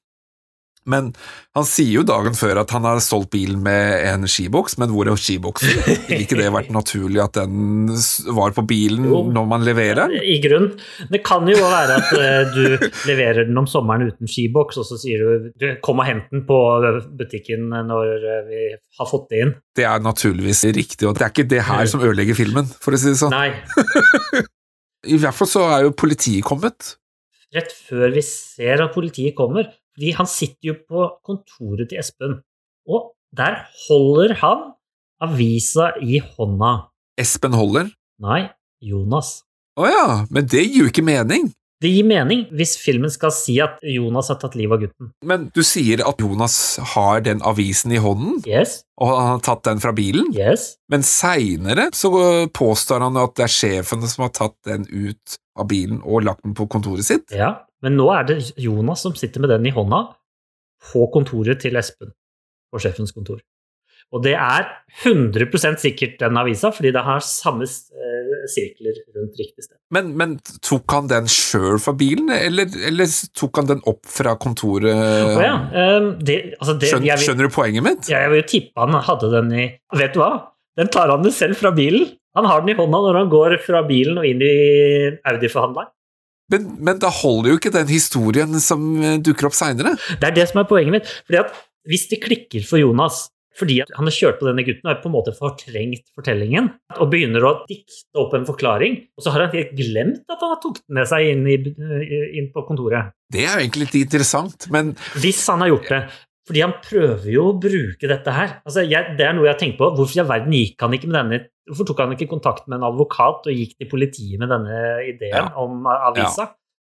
Men 0.91 1.13
han 1.57 1.67
sier 1.67 2.01
jo 2.01 2.03
dagen 2.07 2.35
før 2.39 2.61
at 2.63 2.71
han 2.75 2.85
har 2.87 2.99
solgt 3.05 3.31
bilen 3.35 3.63
med 3.65 4.05
en 4.11 4.27
skiboks, 4.31 4.77
men 4.81 4.91
hvor 4.95 5.09
er 5.11 5.19
skiboksen? 5.21 5.81
Ville 6.09 6.25
ikke 6.27 6.39
det 6.39 6.51
vært 6.55 6.71
naturlig 6.75 7.23
at 7.25 7.39
den 7.39 7.89
var 8.37 8.55
på 8.57 8.65
bilen 8.71 9.07
Jo. 9.09 9.23
når 9.35 9.49
man 9.51 9.65
leverer 9.67 10.03
den? 10.11 10.17
I 10.21 10.37
grunn. 10.45 10.69
Det 11.11 11.23
kan 11.27 11.49
jo 11.51 11.57
være 11.63 11.97
at 12.01 12.13
eh, 12.19 12.55
du 12.55 12.89
leverer 13.11 13.49
den 13.49 13.59
om 13.63 13.67
sommeren 13.71 14.09
uten 14.11 14.31
skiboks, 14.31 14.79
og 14.83 14.87
så 14.91 14.99
sier 15.03 15.23
du, 15.25 15.51
du 15.59 15.67
kom 15.87 16.03
og 16.03 16.09
hent 16.11 16.29
den 16.35 16.45
på 16.49 16.59
butikken 17.19 17.69
når 17.71 18.15
eh, 18.19 18.45
vi 18.51 18.63
har 19.01 19.11
fått 19.11 19.29
det 19.33 19.45
inn. 19.47 19.55
Det 19.79 19.87
er 19.89 20.03
naturligvis 20.05 20.65
riktig, 20.77 21.07
og 21.09 21.17
det 21.19 21.27
er 21.27 21.35
ikke 21.35 21.49
det 21.51 21.65
her 21.71 21.87
som 21.91 22.03
ødelegger 22.05 22.39
filmen, 22.39 22.67
for 22.83 22.95
å 22.97 23.01
si 23.01 23.13
det 23.13 23.19
sånn. 23.21 23.35
Nei, 23.35 23.53
I 25.15 25.17
hvert 25.21 25.37
fall 25.37 25.49
så 25.49 25.63
er 25.73 25.87
jo 25.87 25.95
politiet 25.97 26.45
kommet. 26.45 26.95
rett 27.55 27.73
før 27.89 28.13
vi 28.15 28.23
ser 28.23 28.83
at 28.85 28.93
politiet 28.95 29.35
kommer. 29.39 29.67
Fordi 30.01 30.15
han 30.17 30.29
sitter 30.33 30.71
jo 30.71 30.75
på 30.89 31.03
kontoret 31.29 31.91
til 31.91 31.99
Espen, 32.01 32.39
og 32.89 33.11
der 33.37 33.59
holder 33.85 34.33
han 34.41 34.63
avisa 35.21 35.91
i 36.01 36.23
hånda. 36.25 36.71
Espen 37.21 37.53
holder. 37.53 37.91
Nei, 38.25 38.47
Jonas. 38.81 39.43
Å 39.77 39.91
ja, 39.91 40.07
men 40.33 40.49
det 40.49 40.65
gir 40.65 40.87
jo 40.87 40.89
ikke 40.89 41.05
mening. 41.05 41.51
Det 41.85 41.93
gir 41.93 42.09
mening 42.09 42.47
hvis 42.57 42.79
filmen 42.81 43.13
skal 43.13 43.29
si 43.37 43.59
at 43.61 43.77
Jonas 43.85 44.33
har 44.33 44.41
tatt 44.41 44.57
livet 44.57 44.79
av 44.79 44.87
gutten. 44.87 45.13
Men 45.21 45.51
du 45.53 45.61
sier 45.61 46.01
at 46.09 46.25
Jonas 46.25 46.57
har 46.97 47.21
den 47.29 47.45
avisen 47.45 47.93
i 47.93 48.01
hånden, 48.01 48.41
Yes, 48.49 48.81
og 48.97 49.13
han 49.13 49.33
har 49.35 49.47
tatt 49.53 49.67
den 49.69 49.85
fra 49.85 49.93
bilen, 49.93 50.33
yes. 50.33 50.79
men 50.89 51.05
seinere 51.05 51.91
så 51.93 52.09
påstår 52.57 53.05
han 53.05 53.21
at 53.21 53.37
det 53.37 53.51
er 53.51 53.59
sjefen 53.61 54.09
som 54.09 54.31
har 54.31 54.33
tatt 54.33 54.57
den 54.65 54.89
ut 54.89 55.41
av 55.61 55.69
bilen 55.69 56.01
og 56.01 56.25
lagt 56.25 56.47
den 56.49 56.57
på 56.57 56.69
kontoret 56.73 57.05
sitt. 57.05 57.29
Ja, 57.37 57.59
men 57.85 57.97
nå 57.97 58.09
er 58.15 58.27
det 58.29 58.41
Jonas 58.61 59.05
som 59.07 59.15
sitter 59.17 59.43
med 59.43 59.53
den 59.55 59.69
i 59.69 59.75
hånda 59.75 60.05
på 60.91 61.07
kontoret 61.15 61.61
til 61.63 61.77
Espen, 61.81 62.13
på 62.73 62.81
sjefens 62.83 63.13
kontor. 63.17 63.41
Og 64.11 64.25
det 64.25 64.33
er 64.35 64.65
100 65.05 65.79
sikkert 65.79 66.17
den 66.19 66.39
avisa, 66.41 66.73
fordi 66.75 66.91
det 66.95 67.03
har 67.07 67.21
samme 67.23 67.63
eh, 67.63 68.31
sirkler 68.51 68.97
rundt 69.15 69.37
riktig 69.39 69.63
sted. 69.63 69.77
Men, 69.95 70.11
men 70.19 70.35
tok 70.67 70.91
han 70.91 71.11
den 71.11 71.29
sjøl 71.31 71.79
fra 71.83 71.95
bilen, 71.95 72.33
eller, 72.35 72.67
eller 72.89 73.13
tok 73.39 73.61
han 73.61 73.71
den 73.71 73.85
opp 73.87 74.03
fra 74.11 74.35
kontoret? 74.41 74.91
Oh, 74.91 75.39
ja, 75.45 75.55
eh, 75.71 76.09
det, 76.19 76.41
altså 76.59 76.75
det, 76.75 76.91
skjønner, 76.91 77.13
vil, 77.13 77.27
skjønner 77.29 77.47
du 77.51 77.55
poenget 77.55 77.87
mitt? 77.87 78.11
jeg 78.11 78.33
vil 78.33 78.43
jo 78.43 78.49
tippe 78.51 78.83
han 78.83 78.99
hadde 79.07 79.31
den 79.37 79.55
i 79.55 79.69
Vet 80.01 80.17
du 80.17 80.25
hva? 80.25 80.33
Den 80.81 80.91
tar 80.91 81.13
han 81.13 81.27
jo 81.27 81.31
selv 81.35 81.59
fra 81.61 81.71
bilen. 81.77 82.09
Han 82.39 82.47
har 82.47 82.63
den 82.63 82.75
i 82.75 82.79
hånda 82.79 83.05
når 83.07 83.21
han 83.21 83.31
går 83.31 83.57
fra 83.63 83.85
bilen 83.87 84.19
og 84.19 84.27
inn 84.27 84.43
i 84.43 84.55
Audi-forhandleren. 85.27 85.91
Men, 86.51 86.71
men 86.83 87.03
da 87.03 87.11
holder 87.15 87.55
jo 87.55 87.61
ikke 87.61 87.75
den 87.75 87.91
historien 87.91 88.57
som 88.63 88.87
eh, 89.03 89.19
dukker 89.23 89.51
opp 89.51 89.59
seinere. 89.59 89.97
Det 90.21 90.31
er 90.31 90.39
det 90.41 90.49
som 90.51 90.63
er 90.63 90.71
poenget 90.71 90.99
mitt. 90.99 91.13
Fordi 91.29 91.43
at 91.43 91.61
hvis 91.89 92.09
det 92.11 92.23
klikker 92.25 92.65
for 92.67 92.83
Jonas 92.83 93.29
fordi 93.59 93.81
at 93.83 93.91
han 93.97 94.07
har 94.09 94.15
kjørt 94.15 94.39
på 94.41 94.47
denne 94.47 94.65
gutten 94.65 94.89
og 94.89 95.03
på 95.03 95.11
en 95.11 95.15
måte 95.17 95.35
fortrengt 95.37 96.07
fortellingen, 96.17 96.71
og 96.97 97.11
begynner 97.13 97.45
å 97.45 97.53
dikte 97.69 98.23
opp 98.23 98.37
en 98.39 98.47
forklaring, 98.49 98.97
og 99.19 99.25
så 99.25 99.35
har 99.35 99.45
han 99.45 99.55
helt 99.57 99.75
glemt 99.77 100.23
at 100.31 100.41
han 100.41 100.55
har 100.55 100.61
tatt 100.63 100.81
den 100.81 100.97
med 101.01 101.11
seg 101.11 101.29
inn, 101.33 101.45
i, 101.51 101.59
inn 102.41 102.51
på 102.55 102.65
kontoret. 102.69 103.13
Det 103.31 103.45
er 103.45 103.53
jo 103.53 103.65
egentlig 103.67 103.89
litt 103.89 103.99
interessant, 104.05 104.69
men 104.73 104.95
Hvis 105.21 105.43
han 105.51 105.65
har 105.65 105.75
gjort 105.75 105.93
det. 105.93 106.03
Fordi 106.51 106.63
han 106.65 106.73
prøver 106.83 107.29
jo 107.31 107.45
å 107.47 107.57
bruke 107.63 108.09
dette 108.11 108.33
her. 108.35 108.57
Altså, 108.67 108.83
jeg, 108.83 109.13
det 109.15 109.23
er 109.23 109.37
noe 109.37 109.47
jeg 109.47 109.55
har 109.55 109.61
tenkt 109.61 109.77
på. 109.79 109.87
Hvorfor 109.95 110.19
i 110.19 110.23
all 110.25 110.31
verden 110.33 110.55
gikk 110.57 110.83
han 110.83 110.97
ikke 110.97 111.11
med 111.11 111.19
denne 111.21 111.39
Hvorfor 111.71 111.87
tok 111.87 112.01
han 112.03 112.15
ikke 112.17 112.27
kontakt 112.27 112.65
med 112.67 112.81
en 112.81 112.87
advokat 112.89 113.45
og 113.47 113.55
gikk 113.55 113.77
til 113.79 113.87
politiet 113.93 114.41
med 114.43 114.51
denne 114.51 114.79
ideen 115.07 115.37
Ja. 115.37 115.45
om 115.63 115.85
avisa? 115.87 116.49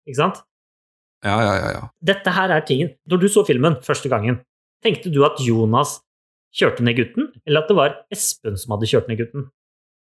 Ikke 0.05 0.19
sant? 0.19 0.43
ja, 1.25 1.37
ja, 1.41 1.55
ja. 1.57 1.71
ja. 1.79 1.87
Dette 2.05 2.35
her 2.37 2.53
er 2.53 2.61
tingen. 2.69 2.91
Når 3.09 3.23
du 3.23 3.27
så 3.33 3.47
filmen 3.49 3.79
første 3.87 4.11
gangen, 4.13 4.43
tenkte 4.85 5.09
du 5.15 5.23
at 5.25 5.41
Jonas 5.41 5.97
kjørte 6.53 6.85
ned 6.85 6.99
gutten, 7.01 7.31
eller 7.49 7.65
at 7.65 7.73
det 7.73 7.77
var 7.79 7.97
Espen 8.13 8.61
som 8.61 8.77
hadde 8.77 8.91
kjørt 8.91 9.09
ned 9.09 9.23
gutten? 9.23 9.49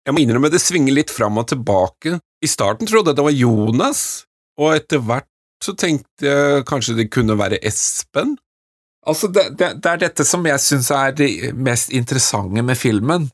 Jeg 0.06 0.14
må 0.18 0.22
innrømme 0.26 0.50
det 0.54 0.62
svinger 0.62 0.98
litt 0.98 1.14
fram 1.14 1.38
og 1.41 1.48
tilbake. 1.54 2.18
I 2.41 2.50
starten 2.50 2.89
trodde 2.89 3.14
jeg 3.14 3.20
det 3.22 3.28
var 3.30 3.38
Jonas, 3.38 4.02
og 4.58 4.74
etter 4.76 5.06
hvert 5.06 5.30
så 5.64 5.74
tenkte 5.78 6.26
jeg 6.26 6.66
kanskje 6.70 6.98
det 6.98 7.08
kunne 7.14 7.38
være 7.39 7.62
Espen. 7.66 8.36
Altså, 9.06 9.30
det, 9.30 9.49
det, 9.60 9.76
det 9.84 9.91
er 9.91 10.01
dette 10.08 10.26
som 10.28 10.45
jeg 10.47 10.62
syns 10.64 10.89
er 10.93 11.16
det 11.18 11.30
mest 11.53 11.93
interessante 11.93 12.64
med 12.66 12.80
filmen. 12.80 13.30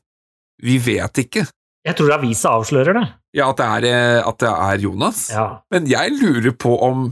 Vi 0.62 0.76
vet 0.82 1.24
ikke. 1.24 1.46
Jeg 1.82 1.98
tror 1.98 2.14
avisa 2.14 2.52
avslører 2.60 2.98
det. 3.00 3.06
Ja, 3.34 3.48
at 3.50 3.58
det 3.58 3.66
er, 3.66 3.88
eh, 3.88 4.20
at 4.28 4.38
det 4.42 4.52
er 4.52 4.84
Jonas. 4.84 5.24
Ja. 5.32 5.46
Men 5.72 5.88
jeg 5.90 6.14
lurer 6.20 6.54
på 6.54 6.76
om 6.84 7.08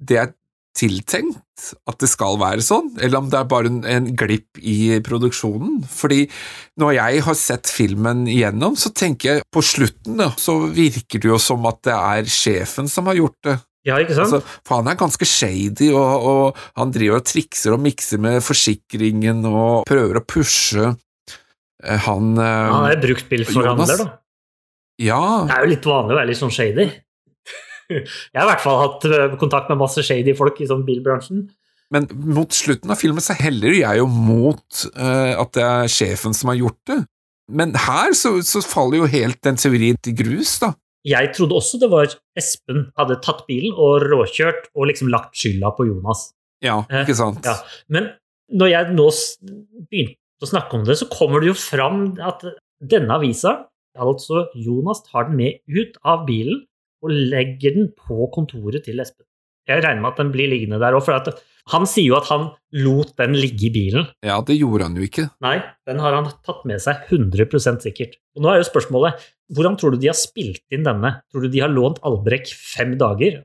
det 0.00 0.18
er 0.20 0.34
tiltenkt 0.76 1.40
at 1.88 1.98
det 2.00 2.08
skal 2.08 2.38
være 2.40 2.62
sånn, 2.64 2.92
eller 3.02 3.20
om 3.20 3.30
det 3.32 3.36
er 3.40 3.48
bare 3.50 3.68
en, 3.68 3.80
en 3.84 4.06
glipp 4.16 4.60
i 4.60 5.00
produksjonen. 5.04 5.80
Fordi 5.88 6.24
når 6.80 6.94
jeg 6.96 7.24
har 7.26 7.38
sett 7.38 7.72
filmen 7.72 8.24
igjennom, 8.30 8.78
så 8.80 8.92
tenker 8.96 9.34
jeg 9.34 9.46
på 9.52 9.62
slutten 9.64 10.20
da, 10.22 10.30
så 10.40 10.56
virker 10.72 11.20
det 11.20 11.32
jo 11.32 11.40
som 11.42 11.66
at 11.68 11.82
det 11.86 11.96
er 11.96 12.30
sjefen 12.32 12.88
som 12.90 13.10
har 13.10 13.18
gjort 13.20 13.38
det. 13.48 13.58
Ja, 13.86 13.96
ikke 14.02 14.16
sant? 14.16 14.28
Altså, 14.28 14.58
for 14.66 14.82
han 14.82 14.90
er 14.92 14.98
ganske 15.00 15.26
shady, 15.28 15.90
og, 15.96 16.26
og 16.30 16.64
han 16.76 16.90
driver 16.92 17.20
og 17.20 17.28
trikser 17.28 17.76
og 17.76 17.80
mikser 17.84 18.20
med 18.20 18.42
forsikringen 18.44 19.44
og 19.48 19.86
prøver 19.88 20.20
å 20.20 20.24
pushe 20.28 20.90
eh, 20.90 22.02
han 22.06 22.34
eh, 22.36 22.72
han 22.74 22.90
er 22.90 23.00
bruktbilforhandler, 23.00 24.02
da. 24.02 24.10
Ja, 25.00 25.22
Det 25.48 25.56
er 25.56 25.64
jo 25.64 25.70
litt 25.72 25.88
vanlig 25.88 26.12
å 26.12 26.18
være 26.18 26.28
litt 26.28 26.40
sånn 26.42 26.52
shady. 26.52 26.90
Jeg 27.90 28.36
har 28.36 28.44
i 28.44 28.50
hvert 28.52 28.66
fall 28.66 28.82
hatt 28.82 29.08
eh, 29.08 29.38
kontakt 29.40 29.72
med 29.72 29.80
masse 29.80 30.04
shady 30.04 30.36
folk 30.36 30.60
i 30.60 30.68
sånn 30.68 30.84
bilbransjen. 30.88 31.46
Men 31.90 32.06
mot 32.12 32.52
slutten 32.54 32.92
av 32.92 33.00
filmen 33.00 33.24
så 33.24 33.34
heller 33.34 33.72
jeg 33.74 33.98
jo 33.98 34.04
mot 34.06 34.82
uh, 34.94 35.32
at 35.42 35.56
det 35.56 35.64
er 35.66 35.88
sjefen 35.90 36.36
som 36.38 36.52
har 36.52 36.60
gjort 36.60 36.78
det. 36.86 36.98
Men 37.50 37.74
her 37.74 38.14
så, 38.14 38.36
så 38.46 38.62
faller 38.62 39.00
jo 39.00 39.08
helt 39.10 39.40
den 39.42 39.58
teorien 39.58 39.98
til 39.98 40.14
grus, 40.20 40.52
da. 40.62 40.70
Jeg 41.08 41.30
trodde 41.36 41.56
også 41.56 41.78
det 41.80 41.88
var 41.92 42.12
Espen 42.38 42.90
hadde 42.98 43.16
tatt 43.24 43.46
bilen 43.48 43.72
og 43.72 44.04
råkjørt 44.04 44.68
og 44.74 44.90
liksom 44.90 45.08
lagt 45.12 45.38
skylda 45.38 45.72
på 45.76 45.88
Jonas. 45.88 46.30
Ja, 46.64 46.82
Eh, 46.90 47.06
ikke 47.06 47.16
sant? 47.16 47.46
Ja, 47.46 47.56
Men 47.88 48.10
når 48.52 48.68
jeg 48.68 48.96
nå 48.96 49.06
begynte 49.88 50.44
å 50.44 50.50
snakke 50.50 50.76
om 50.76 50.84
det, 50.84 50.98
så 51.00 51.08
kommer 51.08 51.40
det 51.40 51.52
jo 51.52 51.56
fram 51.56 52.18
at 52.20 52.44
denne 52.80 53.16
avisa, 53.16 53.66
altså 53.96 54.46
Jonas, 54.54 55.02
tar 55.08 55.28
den 55.28 55.36
med 55.40 55.60
ut 55.68 55.96
av 56.04 56.26
bilen 56.28 56.66
og 57.00 57.16
legger 57.32 57.76
den 57.76 57.90
på 57.96 58.28
kontoret 58.34 58.84
til 58.84 59.00
Espen. 59.00 59.24
Jeg 59.70 59.84
regner 59.84 60.02
med 60.02 60.12
at 60.12 60.20
den 60.20 60.32
blir 60.34 60.50
liggende 60.50 60.80
der 60.82 60.96
òg, 60.98 61.04
for 61.06 61.32
han 61.70 61.84
sier 61.86 62.08
jo 62.08 62.16
at 62.18 62.30
han 62.30 62.48
lot 62.82 63.12
den 63.20 63.36
ligge 63.38 63.68
i 63.68 63.72
bilen. 63.74 64.08
Ja, 64.26 64.40
det 64.46 64.56
gjorde 64.58 64.88
han 64.88 64.96
jo 64.98 65.04
ikke. 65.06 65.28
Nei, 65.44 65.58
den 65.86 66.00
har 66.02 66.16
han 66.16 66.30
tatt 66.46 66.64
med 66.66 66.82
seg 66.82 67.04
100% 67.12 67.86
sikkert. 67.86 68.16
Og 68.34 68.42
nå 68.44 68.50
er 68.50 68.60
jo 68.60 68.70
spørsmålet, 68.70 69.20
hvordan 69.54 69.76
tror 69.78 69.94
du 69.94 70.00
de 70.02 70.10
har 70.10 70.18
spilt 70.18 70.64
inn 70.74 70.86
denne? 70.86 71.20
Tror 71.30 71.46
du 71.46 71.52
de 71.52 71.62
har 71.62 71.70
lånt 71.70 72.00
Albrek 72.06 72.50
fem 72.50 72.96
dager? 72.98 73.42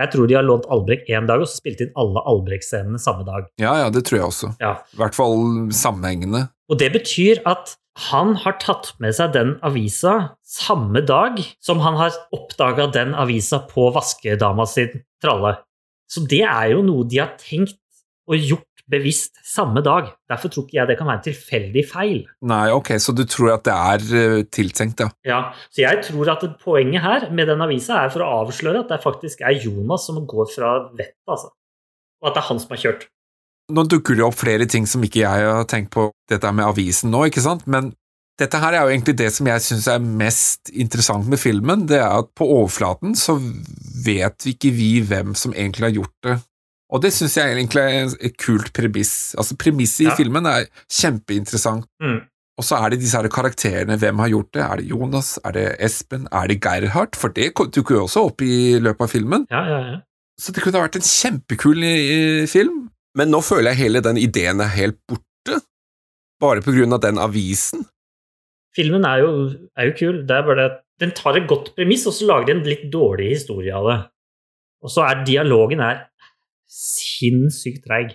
Jeg 0.00 0.08
tror 0.12 0.28
de 0.28 0.36
har 0.36 0.44
lånt 0.44 0.66
Albrek 0.72 1.04
én 1.12 1.28
dag, 1.28 1.42
og 1.44 1.48
så 1.48 1.60
spilt 1.60 1.82
inn 1.84 1.92
alle 2.00 2.22
Albrek-scenene 2.28 3.00
samme 3.00 3.26
dag. 3.28 3.46
Ja, 3.60 3.76
ja, 3.84 3.92
det 3.92 4.06
tror 4.08 4.18
jeg 4.18 4.28
også. 4.28 4.52
Ja. 4.62 4.74
I 4.92 5.00
hvert 5.00 5.16
fall 5.16 5.38
sammenhengende. 5.76 6.46
Og 6.72 6.80
det 6.80 6.90
betyr 6.94 7.42
at 7.48 7.76
han 8.08 8.32
har 8.40 8.56
tatt 8.60 8.94
med 9.04 9.12
seg 9.12 9.34
den 9.34 9.54
avisa 9.64 10.32
samme 10.48 11.02
dag 11.04 11.36
som 11.60 11.82
han 11.84 11.98
har 12.00 12.16
oppdaga 12.32 12.88
den 12.92 13.12
avisa 13.12 13.60
på 13.68 13.90
vaskedama 13.92 14.64
sin 14.68 15.02
tralle. 15.22 15.56
Så 16.10 16.24
det 16.28 16.42
er 16.44 16.74
jo 16.74 16.82
noe 16.84 17.06
de 17.08 17.22
har 17.22 17.32
tenkt 17.40 17.78
og 18.28 18.36
gjort 18.38 18.68
bevisst 18.92 19.38
samme 19.46 19.80
dag. 19.84 20.10
Derfor 20.30 20.52
tror 20.52 20.66
ikke 20.66 20.78
jeg 20.78 20.90
det 20.90 20.98
kan 20.98 21.08
være 21.08 21.20
en 21.20 21.24
tilfeldig 21.26 21.84
feil. 21.88 22.18
Nei, 22.50 22.66
ok, 22.74 22.92
så 23.02 23.14
du 23.16 23.24
tror 23.28 23.54
at 23.54 23.64
det 23.68 23.76
er 23.76 24.04
eh, 24.18 24.42
tiltenkt, 24.52 25.00
ja. 25.00 25.08
Ja, 25.26 25.40
Så 25.72 25.84
jeg 25.84 26.02
tror 26.08 26.32
at 26.34 26.44
poenget 26.62 27.04
her 27.04 27.30
med 27.32 27.48
den 27.50 27.64
avisa 27.64 28.02
er 28.02 28.12
for 28.12 28.24
å 28.24 28.30
avsløre 28.42 28.84
at 28.84 28.92
det 28.92 29.00
faktisk 29.04 29.44
er 29.46 29.56
Jonas 29.56 30.06
som 30.08 30.20
går 30.26 30.50
fra 30.52 30.74
vettet, 30.90 31.22
altså. 31.30 31.52
Og 32.22 32.30
at 32.30 32.36
det 32.36 32.44
er 32.44 32.48
han 32.50 32.62
som 32.62 32.74
har 32.74 32.82
kjørt. 32.84 33.08
Nå 33.72 33.86
dukker 33.88 34.18
det 34.18 34.24
opp 34.26 34.36
flere 34.36 34.66
ting 34.68 34.86
som 34.90 35.04
ikke 35.06 35.22
jeg 35.22 35.48
har 35.48 35.66
tenkt 35.70 35.92
på 35.94 36.10
dette 36.30 36.50
med 36.52 36.66
avisen 36.66 37.12
nå, 37.14 37.24
ikke 37.30 37.44
sant, 37.44 37.64
men 37.70 37.92
dette 38.42 38.58
her 38.60 38.74
er 38.76 38.84
jo 38.86 38.92
egentlig 38.92 39.14
det 39.22 39.30
som 39.34 39.48
jeg 39.48 39.62
syns 39.64 39.86
er 39.92 40.02
mest 40.02 40.72
interessant 40.74 41.28
med 41.30 41.40
filmen, 41.40 41.86
det 41.90 42.00
er 42.02 42.18
at 42.22 42.28
på 42.38 42.46
overflaten 42.58 43.14
så 43.18 43.38
vet 44.04 44.44
vi 44.46 44.56
ikke 44.56 44.72
vi 44.76 44.90
hvem 45.06 45.36
som 45.38 45.54
egentlig 45.54 45.88
har 45.88 45.94
gjort 46.00 46.16
det. 46.26 46.36
Og 46.92 47.00
det 47.00 47.08
syns 47.16 47.38
jeg 47.38 47.54
egentlig 47.54 47.80
er 47.88 48.10
et 48.28 48.34
kult 48.42 48.68
premiss. 48.76 49.12
Altså, 49.40 49.56
Premisset 49.56 50.04
Ja. 50.04 50.12
i 50.12 50.18
filmen 50.18 50.44
er 50.50 50.66
kjempeinteressant. 50.92 51.86
Mm. 52.02 52.18
Og 52.60 52.66
så 52.68 52.76
er 52.84 52.92
det 52.92 52.98
disse 53.00 53.16
her 53.16 53.30
karakterene. 53.32 53.96
Hvem 53.96 54.18
har 54.20 54.28
gjort 54.28 54.50
det? 54.52 54.60
Er 54.66 54.76
det 54.82 54.90
Jonas? 54.90 55.30
Er 55.48 55.54
det 55.56 55.64
Espen? 55.80 56.26
Er 56.30 56.50
det 56.52 56.58
Gerhard? 56.60 57.16
For 57.16 57.32
det 57.32 57.54
dukker 57.56 57.96
jo 57.96 58.02
også 58.04 58.26
opp 58.28 58.44
i 58.44 58.76
løpet 58.78 59.06
av 59.06 59.08
filmen. 59.14 59.46
Ja, 59.50 59.62
ja, 59.70 59.78
ja. 59.94 59.98
Så 60.40 60.52
det 60.52 60.62
kunne 60.64 60.76
ha 60.80 60.84
vært 60.84 60.98
en 61.00 61.06
kjempekul 61.08 61.80
eh, 61.88 62.44
film. 62.50 62.90
Men 63.16 63.32
nå 63.32 63.40
føler 63.44 63.72
jeg 63.72 63.86
hele 63.86 64.04
den 64.04 64.20
ideen 64.20 64.60
er 64.60 64.68
helt 64.76 65.00
borte. 65.08 65.62
bare 66.42 66.60
på 66.60 66.72
grunn 66.74 66.92
av 66.92 67.00
den 67.04 67.18
avisen. 67.22 67.84
Filmen 68.76 69.04
er 69.04 69.20
jo, 69.22 69.32
er 69.76 69.90
jo 69.90 69.98
kul. 69.98 70.22
Det 70.28 70.36
er 70.36 70.46
bare 70.46 70.58
det 70.60 70.70
at 70.70 70.80
den 71.02 71.12
tar 71.16 71.36
et 71.36 71.48
godt 71.50 71.72
premiss, 71.76 72.06
og 72.08 72.16
så 72.16 72.28
lager 72.28 72.48
de 72.48 72.54
en 72.56 72.66
litt 72.68 72.88
dårlig 72.92 73.32
historie 73.34 73.74
av 73.74 73.88
det. 73.88 73.98
Og 74.82 74.92
så 74.92 75.04
er 75.06 75.24
dialogen 75.26 75.82
er 75.84 76.06
sinnssykt 76.72 77.84
treig. 77.86 78.14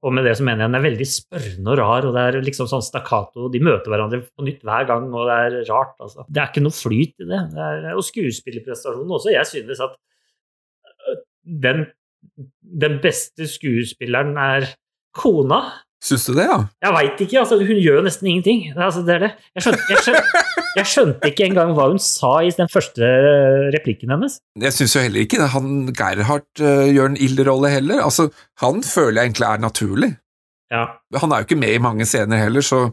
Og 0.00 0.14
med 0.16 0.24
det 0.24 0.32
så 0.38 0.44
mener 0.46 0.64
jeg 0.64 0.70
den 0.70 0.78
er 0.78 0.84
veldig 0.86 1.06
spørrende 1.12 1.72
og 1.74 1.78
rar, 1.82 2.06
og 2.08 2.14
det 2.16 2.22
er 2.22 2.44
liksom 2.44 2.68
sånn 2.70 2.84
stakkato. 2.84 3.50
De 3.52 3.60
møter 3.60 3.92
hverandre 3.92 4.22
på 4.24 4.46
nytt 4.46 4.62
hver 4.64 4.86
gang, 4.88 5.10
og 5.12 5.28
det 5.28 5.36
er 5.36 5.56
rart, 5.68 5.92
altså. 6.00 6.24
Det 6.24 6.40
er 6.40 6.48
ikke 6.48 6.62
noe 6.64 6.76
flyt 6.76 7.20
i 7.20 7.28
det. 7.28 7.40
det 7.52 7.66
er, 7.66 7.88
og 7.92 8.06
skuespillerprestasjonen 8.08 9.12
også. 9.18 9.34
Jeg 9.34 9.50
synes 9.50 9.82
at 9.84 9.98
øh, 11.04 11.20
den, 11.66 11.84
den 12.86 12.96
beste 13.04 13.48
skuespilleren 13.50 14.40
er 14.40 14.70
kona. 15.20 15.60
Syns 16.00 16.22
du 16.24 16.32
det, 16.32 16.46
ja? 16.48 16.56
Jeg 16.80 16.94
veit 16.96 17.18
ikke, 17.20 17.42
altså, 17.42 17.58
hun 17.60 17.76
gjør 17.76 17.98
jo 17.98 18.04
nesten 18.06 18.30
ingenting. 18.30 18.62
Altså, 18.72 19.02
det 19.04 19.18
er 19.18 19.24
det. 19.26 19.30
Jeg 19.58 19.64
skjønte, 19.66 19.82
jeg, 19.90 20.04
skjønte, 20.06 20.44
jeg 20.78 20.88
skjønte 20.88 21.30
ikke 21.32 21.48
engang 21.50 21.74
hva 21.76 21.90
hun 21.90 22.00
sa 22.00 22.30
i 22.40 22.54
den 22.56 22.70
første 22.72 23.10
replikken 23.74 24.14
hennes. 24.14 24.38
Jeg 24.64 24.76
syns 24.78 24.96
jo 24.96 25.04
heller 25.04 25.26
ikke. 25.26 25.50
Han 25.52 25.92
Gerhard 25.92 26.48
uh, 26.64 26.88
gjør 26.88 27.12
en 27.12 27.20
ild 27.20 27.44
rolle 27.50 27.72
heller. 27.74 28.00
Altså, 28.06 28.30
han 28.64 28.80
føler 28.86 29.20
jeg 29.20 29.30
egentlig 29.30 29.48
er 29.50 29.64
naturlig. 29.66 30.10
Ja. 30.72 30.86
Han 31.20 31.34
er 31.34 31.42
jo 31.42 31.50
ikke 31.50 31.60
med 31.60 31.74
i 31.74 31.82
mange 31.82 32.06
scener 32.06 32.38
heller, 32.44 32.62
så 32.62 32.84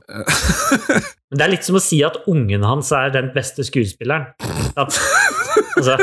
Men 1.30 1.40
det 1.40 1.44
er 1.46 1.52
litt 1.52 1.68
som 1.68 1.78
å 1.78 1.84
si 1.84 2.00
at 2.08 2.24
ungen 2.32 2.64
hans 2.66 2.90
er 2.96 3.12
den 3.14 3.30
beste 3.36 3.64
skuespilleren. 3.68 4.32
At, 4.80 4.96
altså, 5.78 5.98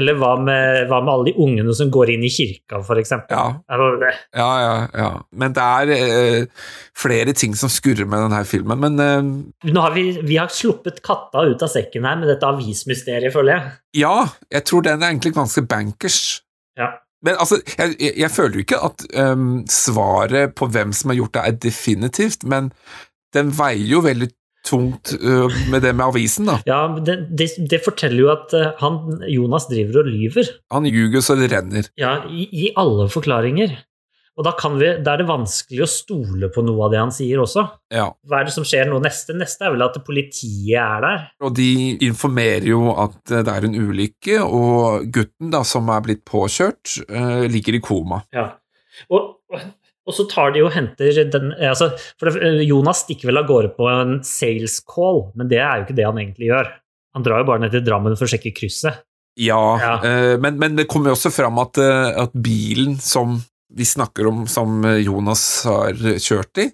eller 0.00 0.16
hva 0.18 0.32
med, 0.40 0.86
hva 0.90 1.00
med 1.04 1.12
alle 1.12 1.28
de 1.30 1.34
ungene 1.44 1.74
som 1.76 1.90
går 1.92 2.14
inn 2.14 2.24
i 2.26 2.32
kirka, 2.32 2.80
eksempel? 2.96 3.36
Ja. 3.36 3.60
Ja, 4.36 4.48
ja, 4.64 4.72
ja. 4.96 5.10
Men 5.30 5.54
det 5.56 5.66
er 5.66 5.92
eh, 5.96 6.64
flere 6.96 7.34
ting 7.36 7.54
som 7.58 7.72
skurrer 7.72 8.08
med 8.08 8.24
denne 8.26 8.40
filmen, 8.48 8.80
men 8.80 9.04
eh, 9.04 9.70
Nå 9.70 9.84
har 9.84 9.94
vi, 9.96 10.06
vi 10.24 10.40
har 10.40 10.50
sluppet 10.52 11.02
katta 11.06 11.44
ut 11.46 11.62
av 11.62 11.70
sekken 11.72 12.08
her 12.08 12.18
med 12.20 12.32
dette 12.32 12.48
avismysteriet, 12.48 13.32
føler 13.34 13.56
jeg. 13.56 13.76
ja, 14.02 14.16
jeg 14.50 14.66
tror 14.66 14.88
den 14.88 15.04
er 15.04 15.12
egentlig 15.12 15.36
ganske 15.36 15.64
bankers. 15.68 16.20
Ja. 16.80 16.94
Men 17.24 17.36
altså, 17.36 17.60
jeg, 17.76 17.96
jeg, 18.00 18.16
jeg 18.22 18.32
føler 18.32 18.56
jo 18.56 18.64
ikke 18.64 18.82
at 18.88 19.06
um, 19.20 19.62
svaret 19.68 20.54
på 20.56 20.70
hvem 20.72 20.94
som 20.96 21.12
har 21.12 21.20
gjort 21.20 21.36
det, 21.36 21.46
er 21.46 21.62
definitivt, 21.68 22.46
men 22.48 22.72
den 23.36 23.52
veier 23.54 23.86
jo 23.86 24.00
veldig 24.04 24.30
tungt 24.66 25.14
øh, 25.16 25.52
med 25.72 25.84
det 25.84 25.92
med 25.96 26.06
avisen, 26.06 26.48
da. 26.50 26.58
Ja, 26.68 26.80
det, 27.06 27.16
det, 27.36 27.50
det 27.70 27.82
forteller 27.84 28.24
jo 28.24 28.32
at 28.32 28.56
eh, 28.56 28.72
han, 28.80 29.20
Jonas 29.30 29.68
driver 29.70 30.02
og 30.02 30.10
lyver. 30.10 30.50
Han 30.74 30.88
ljuger 30.88 31.24
så 31.24 31.38
det 31.38 31.50
renner. 31.52 31.88
Ja, 32.00 32.18
i, 32.28 32.48
i 32.64 32.72
alle 32.80 33.08
forklaringer. 33.12 33.78
Og 34.38 34.46
da, 34.46 34.54
kan 34.56 34.78
vi, 34.80 34.86
da 35.04 35.12
er 35.12 35.20
det 35.20 35.28
vanskelig 35.28 35.82
å 35.84 35.90
stole 35.90 36.48
på 36.54 36.62
noe 36.64 36.86
av 36.86 36.92
det 36.94 37.00
han 37.02 37.10
sier 37.12 37.42
også. 37.42 37.64
Ja. 37.92 38.06
Hva 38.24 38.38
er 38.38 38.46
det 38.48 38.54
som 38.54 38.64
skjer 38.64 38.88
nå 38.88 39.00
neste? 39.04 39.34
Neste 39.36 39.66
er 39.66 39.74
vel 39.74 39.84
at 39.84 39.98
politiet 40.06 40.78
er 40.80 41.04
der. 41.04 41.26
Og 41.44 41.52
de 41.58 41.98
informerer 42.06 42.70
jo 42.70 42.94
at 42.94 43.18
eh, 43.34 43.42
det 43.44 43.52
er 43.52 43.66
en 43.68 43.76
ulykke, 43.76 44.38
og 44.46 45.10
gutten 45.12 45.52
da, 45.52 45.60
som 45.66 45.90
er 45.92 46.06
blitt 46.06 46.24
påkjørt, 46.28 47.02
øh, 47.10 47.44
ligger 47.52 47.76
i 47.76 47.82
koma. 47.84 48.22
Ja. 48.32 48.46
Og, 49.12 49.36
og, 50.06 50.14
så 50.16 50.24
tar 50.30 50.52
de 50.54 50.62
og 50.64 50.72
henter 50.74 51.12
den 51.30 51.52
altså, 51.60 51.90
For 52.18 52.30
Jonas 52.64 53.04
stikker 53.04 53.28
vel 53.30 53.38
av 53.42 53.46
gårde 53.50 53.74
på 53.76 53.86
en 53.90 54.18
sales 54.26 54.80
call, 54.88 55.26
men 55.36 55.48
det 55.52 55.58
er 55.60 55.78
jo 55.80 55.86
ikke 55.88 55.96
det 56.00 56.06
han 56.08 56.18
egentlig 56.18 56.48
gjør. 56.50 56.72
Han 57.14 57.22
drar 57.26 57.42
jo 57.42 57.48
bare 57.50 57.60
ned 57.64 57.72
til 57.74 57.84
Drammen 57.86 58.16
for 58.18 58.26
å 58.26 58.30
sjekke 58.32 58.52
krysset. 58.56 59.02
Ja, 59.38 59.60
Ja. 59.78 59.94
øh, 60.04 60.40
men, 60.42 60.58
men 60.58 60.76
det 60.76 60.88
kommer 60.90 61.10
jo 61.12 61.16
også 61.18 61.30
fram 61.32 61.58
at, 61.62 61.78
at 61.78 62.32
bilen 62.34 62.96
som 63.00 63.38
vi 63.70 63.84
snakker 63.86 64.26
om, 64.26 64.46
som 64.50 64.82
Jonas 64.98 65.62
har 65.64 65.94
kjørt 66.18 66.58
i, 66.58 66.64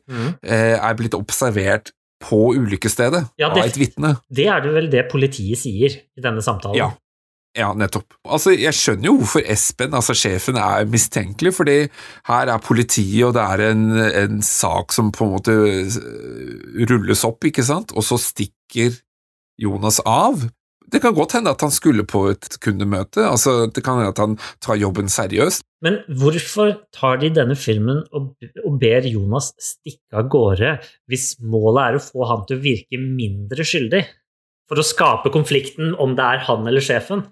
eh, 0.43 0.77
er 0.81 0.95
blitt 0.97 1.13
observert 1.15 1.91
på 2.25 2.55
ulykkesstedet 2.57 3.27
Ja, 3.39 3.51
det- 3.53 3.61
av 3.63 3.67
et 3.69 3.77
vitne. 3.77 4.15
Det 4.33 4.47
er 4.49 4.61
det 4.65 4.73
vel 4.73 4.89
det 4.91 5.03
politiet 5.13 5.59
sier 5.61 5.93
i 6.17 6.23
denne 6.25 6.41
samtalen. 6.41 6.77
Ja. 6.81 6.91
Ja, 7.57 7.71
nettopp. 7.73 8.19
Altså, 8.29 8.53
Jeg 8.53 8.77
skjønner 8.77 9.09
jo 9.09 9.17
hvorfor 9.23 9.47
Espen, 9.49 9.95
altså 9.97 10.15
sjefen, 10.17 10.59
er 10.61 10.85
mistenkelig, 10.93 11.55
fordi 11.57 11.79
her 12.29 12.53
er 12.53 12.61
politiet, 12.65 13.25
og 13.25 13.33
det 13.37 13.45
er 13.47 13.65
en, 13.71 13.87
en 13.97 14.43
sak 14.45 14.93
som 14.93 15.09
på 15.15 15.25
en 15.25 15.33
måte 15.39 15.55
eh, 15.57 15.97
rulles 16.91 17.25
opp, 17.25 17.49
ikke 17.49 17.65
sant, 17.65 17.97
og 17.97 18.05
så 18.05 18.21
stikker 18.21 18.99
Jonas 19.63 20.03
av. 20.05 20.45
Det 20.87 21.01
kan 21.03 21.17
godt 21.17 21.35
hende 21.35 21.51
at 21.51 21.63
han 21.65 21.73
skulle 21.75 22.05
på 22.07 22.27
et 22.31 22.59
kundemøte, 22.63 23.25
altså 23.27 23.67
det 23.67 23.83
kan 23.83 23.99
hende 23.99 24.13
at 24.13 24.21
han 24.23 24.37
tar 24.63 24.79
jobben 24.79 25.09
seriøst. 25.11 25.65
Men 25.83 25.99
hvorfor 26.21 26.77
tar 26.95 27.19
de 27.23 27.33
denne 27.35 27.57
filmen 27.59 28.05
og, 28.15 28.37
ber 28.81 29.09
Jonas 29.09 29.51
stikke 29.59 30.21
av 30.21 30.29
gårde 30.33 30.77
hvis 31.11 31.35
målet 31.43 31.83
er 31.83 31.99
å 31.99 32.05
få 32.05 32.29
han 32.31 32.47
til 32.47 32.61
å 32.61 32.65
virke 32.69 33.01
mindre 33.03 33.67
skyldig? 33.67 34.05
For 34.67 34.83
å 34.83 34.87
skape 34.87 35.31
konflikten 35.35 35.95
om 36.03 36.15
det 36.19 36.27
er 36.27 36.47
han 36.47 36.67
eller 36.67 36.83
sjefen? 36.83 37.25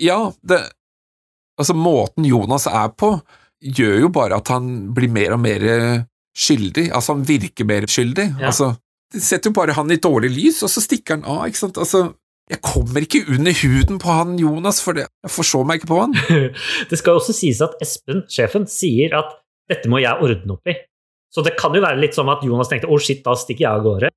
Ja, 0.00 0.32
det 0.42 0.62
Altså, 1.60 1.74
måten 1.76 2.24
Jonas 2.24 2.64
er 2.66 2.88
på, 2.96 3.10
gjør 3.60 3.98
jo 4.00 4.08
bare 4.10 4.38
at 4.40 4.48
han 4.50 4.70
blir 4.96 5.10
mer 5.12 5.34
og 5.36 5.42
mer 5.44 5.60
skyldig. 6.34 6.88
Altså, 6.96 7.12
han 7.12 7.26
virker 7.28 7.68
mer 7.68 7.84
skyldig. 7.86 8.24
Ja. 8.40 8.48
Altså, 8.48 8.72
det 9.12 9.20
setter 9.22 9.50
jo 9.52 9.58
bare 9.60 9.76
han 9.76 9.92
i 9.92 10.00
dårlig 10.00 10.32
lys, 10.32 10.62
og 10.64 10.72
så 10.72 10.82
stikker 10.82 11.18
han 11.18 11.26
av, 11.28 11.44
ikke 11.50 11.60
sant. 11.60 11.78
Altså, 11.78 12.06
jeg 12.50 12.60
kommer 12.64 13.04
ikke 13.04 13.22
under 13.30 13.54
huden 13.60 14.00
på 14.02 14.16
han 14.16 14.32
Jonas, 14.40 14.80
for 14.82 14.96
det. 14.96 15.06
jeg 15.22 15.32
forstår 15.32 15.68
meg 15.68 15.80
ikke 15.80 15.92
på 15.92 16.00
han. 16.00 16.16
Det 16.90 16.98
skal 16.98 17.20
også 17.20 17.36
sies 17.36 17.60
at 17.64 17.76
Espen, 17.84 18.24
sjefen, 18.32 18.66
sier 18.68 19.14
at 19.20 19.36
dette 19.70 19.92
må 19.92 20.00
jeg 20.02 20.24
ordne 20.24 20.56
opp 20.56 20.72
i. 20.72 20.74
Så 21.32 21.44
det 21.46 21.54
kan 21.60 21.72
jo 21.72 21.80
være 21.84 22.00
litt 22.00 22.16
som 22.16 22.28
at 22.28 22.42
Jonas 22.44 22.68
tenkte 22.68 22.90
å 22.92 22.98
shit, 23.00 23.22
da 23.24 23.36
stikker 23.38 23.64
jeg 23.64 23.70
av 23.70 23.86
gårde. 23.86 24.10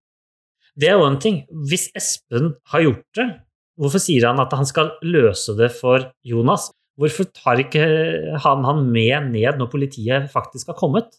Det 0.75 0.89
er 0.89 0.97
jo 0.97 1.05
en 1.07 1.19
ting. 1.21 1.43
Hvis 1.69 1.87
Espen 1.95 2.55
har 2.73 2.83
gjort 2.83 3.05
det, 3.15 3.27
hvorfor 3.79 4.01
sier 4.01 4.27
han 4.29 4.41
at 4.43 4.53
han 4.55 4.67
skal 4.67 4.93
løse 5.05 5.55
det 5.59 5.71
for 5.75 6.09
Jonas? 6.27 6.69
Hvorfor 6.99 7.27
tar 7.35 7.59
ikke 7.59 7.85
han 8.39 8.67
han 8.67 8.85
med 8.87 9.31
ned 9.33 9.59
når 9.59 9.71
politiet 9.71 10.29
faktisk 10.31 10.71
har 10.71 10.79
kommet? 10.79 11.17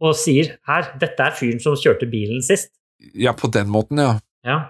Og 0.00 0.14
sier 0.16 0.54
her, 0.68 0.92
dette 1.00 1.24
er 1.24 1.36
fyren 1.36 1.60
som 1.60 1.76
kjørte 1.76 2.08
bilen 2.10 2.44
sist. 2.44 2.72
Ja, 3.16 3.34
på 3.36 3.50
den 3.52 3.68
måten, 3.72 4.00
ja. 4.00 4.14
Ja. 4.46 4.60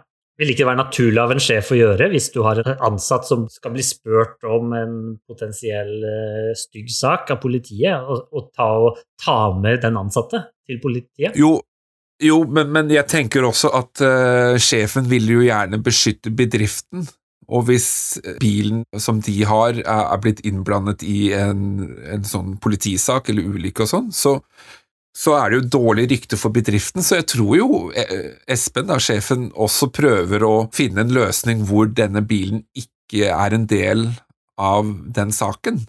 Vil 0.41 0.55
ikke 0.55 0.64
være 0.64 0.81
naturlig 0.81 1.21
av 1.21 1.35
en 1.35 1.43
sjef 1.43 1.68
å 1.75 1.77
gjøre 1.77 2.07
hvis 2.14 2.31
du 2.33 2.41
har 2.47 2.62
en 2.62 2.85
ansatt 2.89 3.27
som 3.29 3.45
skal 3.53 3.75
bli 3.75 3.85
spurt 3.85 4.41
om 4.49 4.73
en 4.73 4.95
potensiell 5.29 5.91
eh, 6.09 6.53
stygg 6.57 6.89
sak 6.95 7.29
av 7.35 7.43
politiet, 7.43 8.01
og, 8.01 8.31
og, 8.33 8.49
ta, 8.57 8.71
og 8.81 9.03
ta 9.21 9.37
med 9.61 9.83
den 9.85 10.01
ansatte 10.01 10.47
til 10.64 10.81
politiet? 10.81 11.37
Jo, 11.37 11.59
jo 12.21 12.43
men, 12.49 12.71
men 12.75 12.91
jeg 12.93 13.09
tenker 13.11 13.47
også 13.47 13.73
at 13.77 14.03
uh, 14.05 14.59
sjefen 14.61 15.09
vil 15.11 15.29
jo 15.31 15.41
gjerne 15.47 15.81
beskytte 15.83 16.33
bedriften. 16.35 17.07
Og 17.51 17.64
hvis 17.66 17.89
bilen 18.39 18.85
som 19.03 19.18
de 19.27 19.41
har, 19.49 19.75
er, 19.75 20.05
er 20.14 20.21
blitt 20.23 20.45
innblandet 20.47 21.03
i 21.03 21.33
en, 21.35 21.89
en 22.07 22.27
sånn 22.27 22.55
politisak 22.62 23.33
eller 23.33 23.49
ulykke 23.51 23.83
og 23.83 23.91
sånn, 23.91 24.12
så, 24.14 24.37
så 25.16 25.35
er 25.41 25.51
det 25.51 25.59
jo 25.59 25.71
dårlig 25.81 26.07
rykte 26.12 26.39
for 26.39 26.55
bedriften. 26.55 27.03
Så 27.03 27.18
jeg 27.18 27.27
tror 27.33 27.57
jo 27.59 27.81
eh, 27.91 28.37
Espen, 28.51 28.87
da, 28.91 29.01
sjefen, 29.03 29.49
også 29.59 29.91
prøver 29.95 30.47
å 30.47 30.55
finne 30.75 31.03
en 31.03 31.14
løsning 31.16 31.66
hvor 31.66 31.91
denne 31.91 32.23
bilen 32.23 32.62
ikke 32.79 33.33
er 33.35 33.57
en 33.57 33.66
del 33.71 34.07
av 34.61 34.95
den 35.11 35.35
saken. 35.35 35.83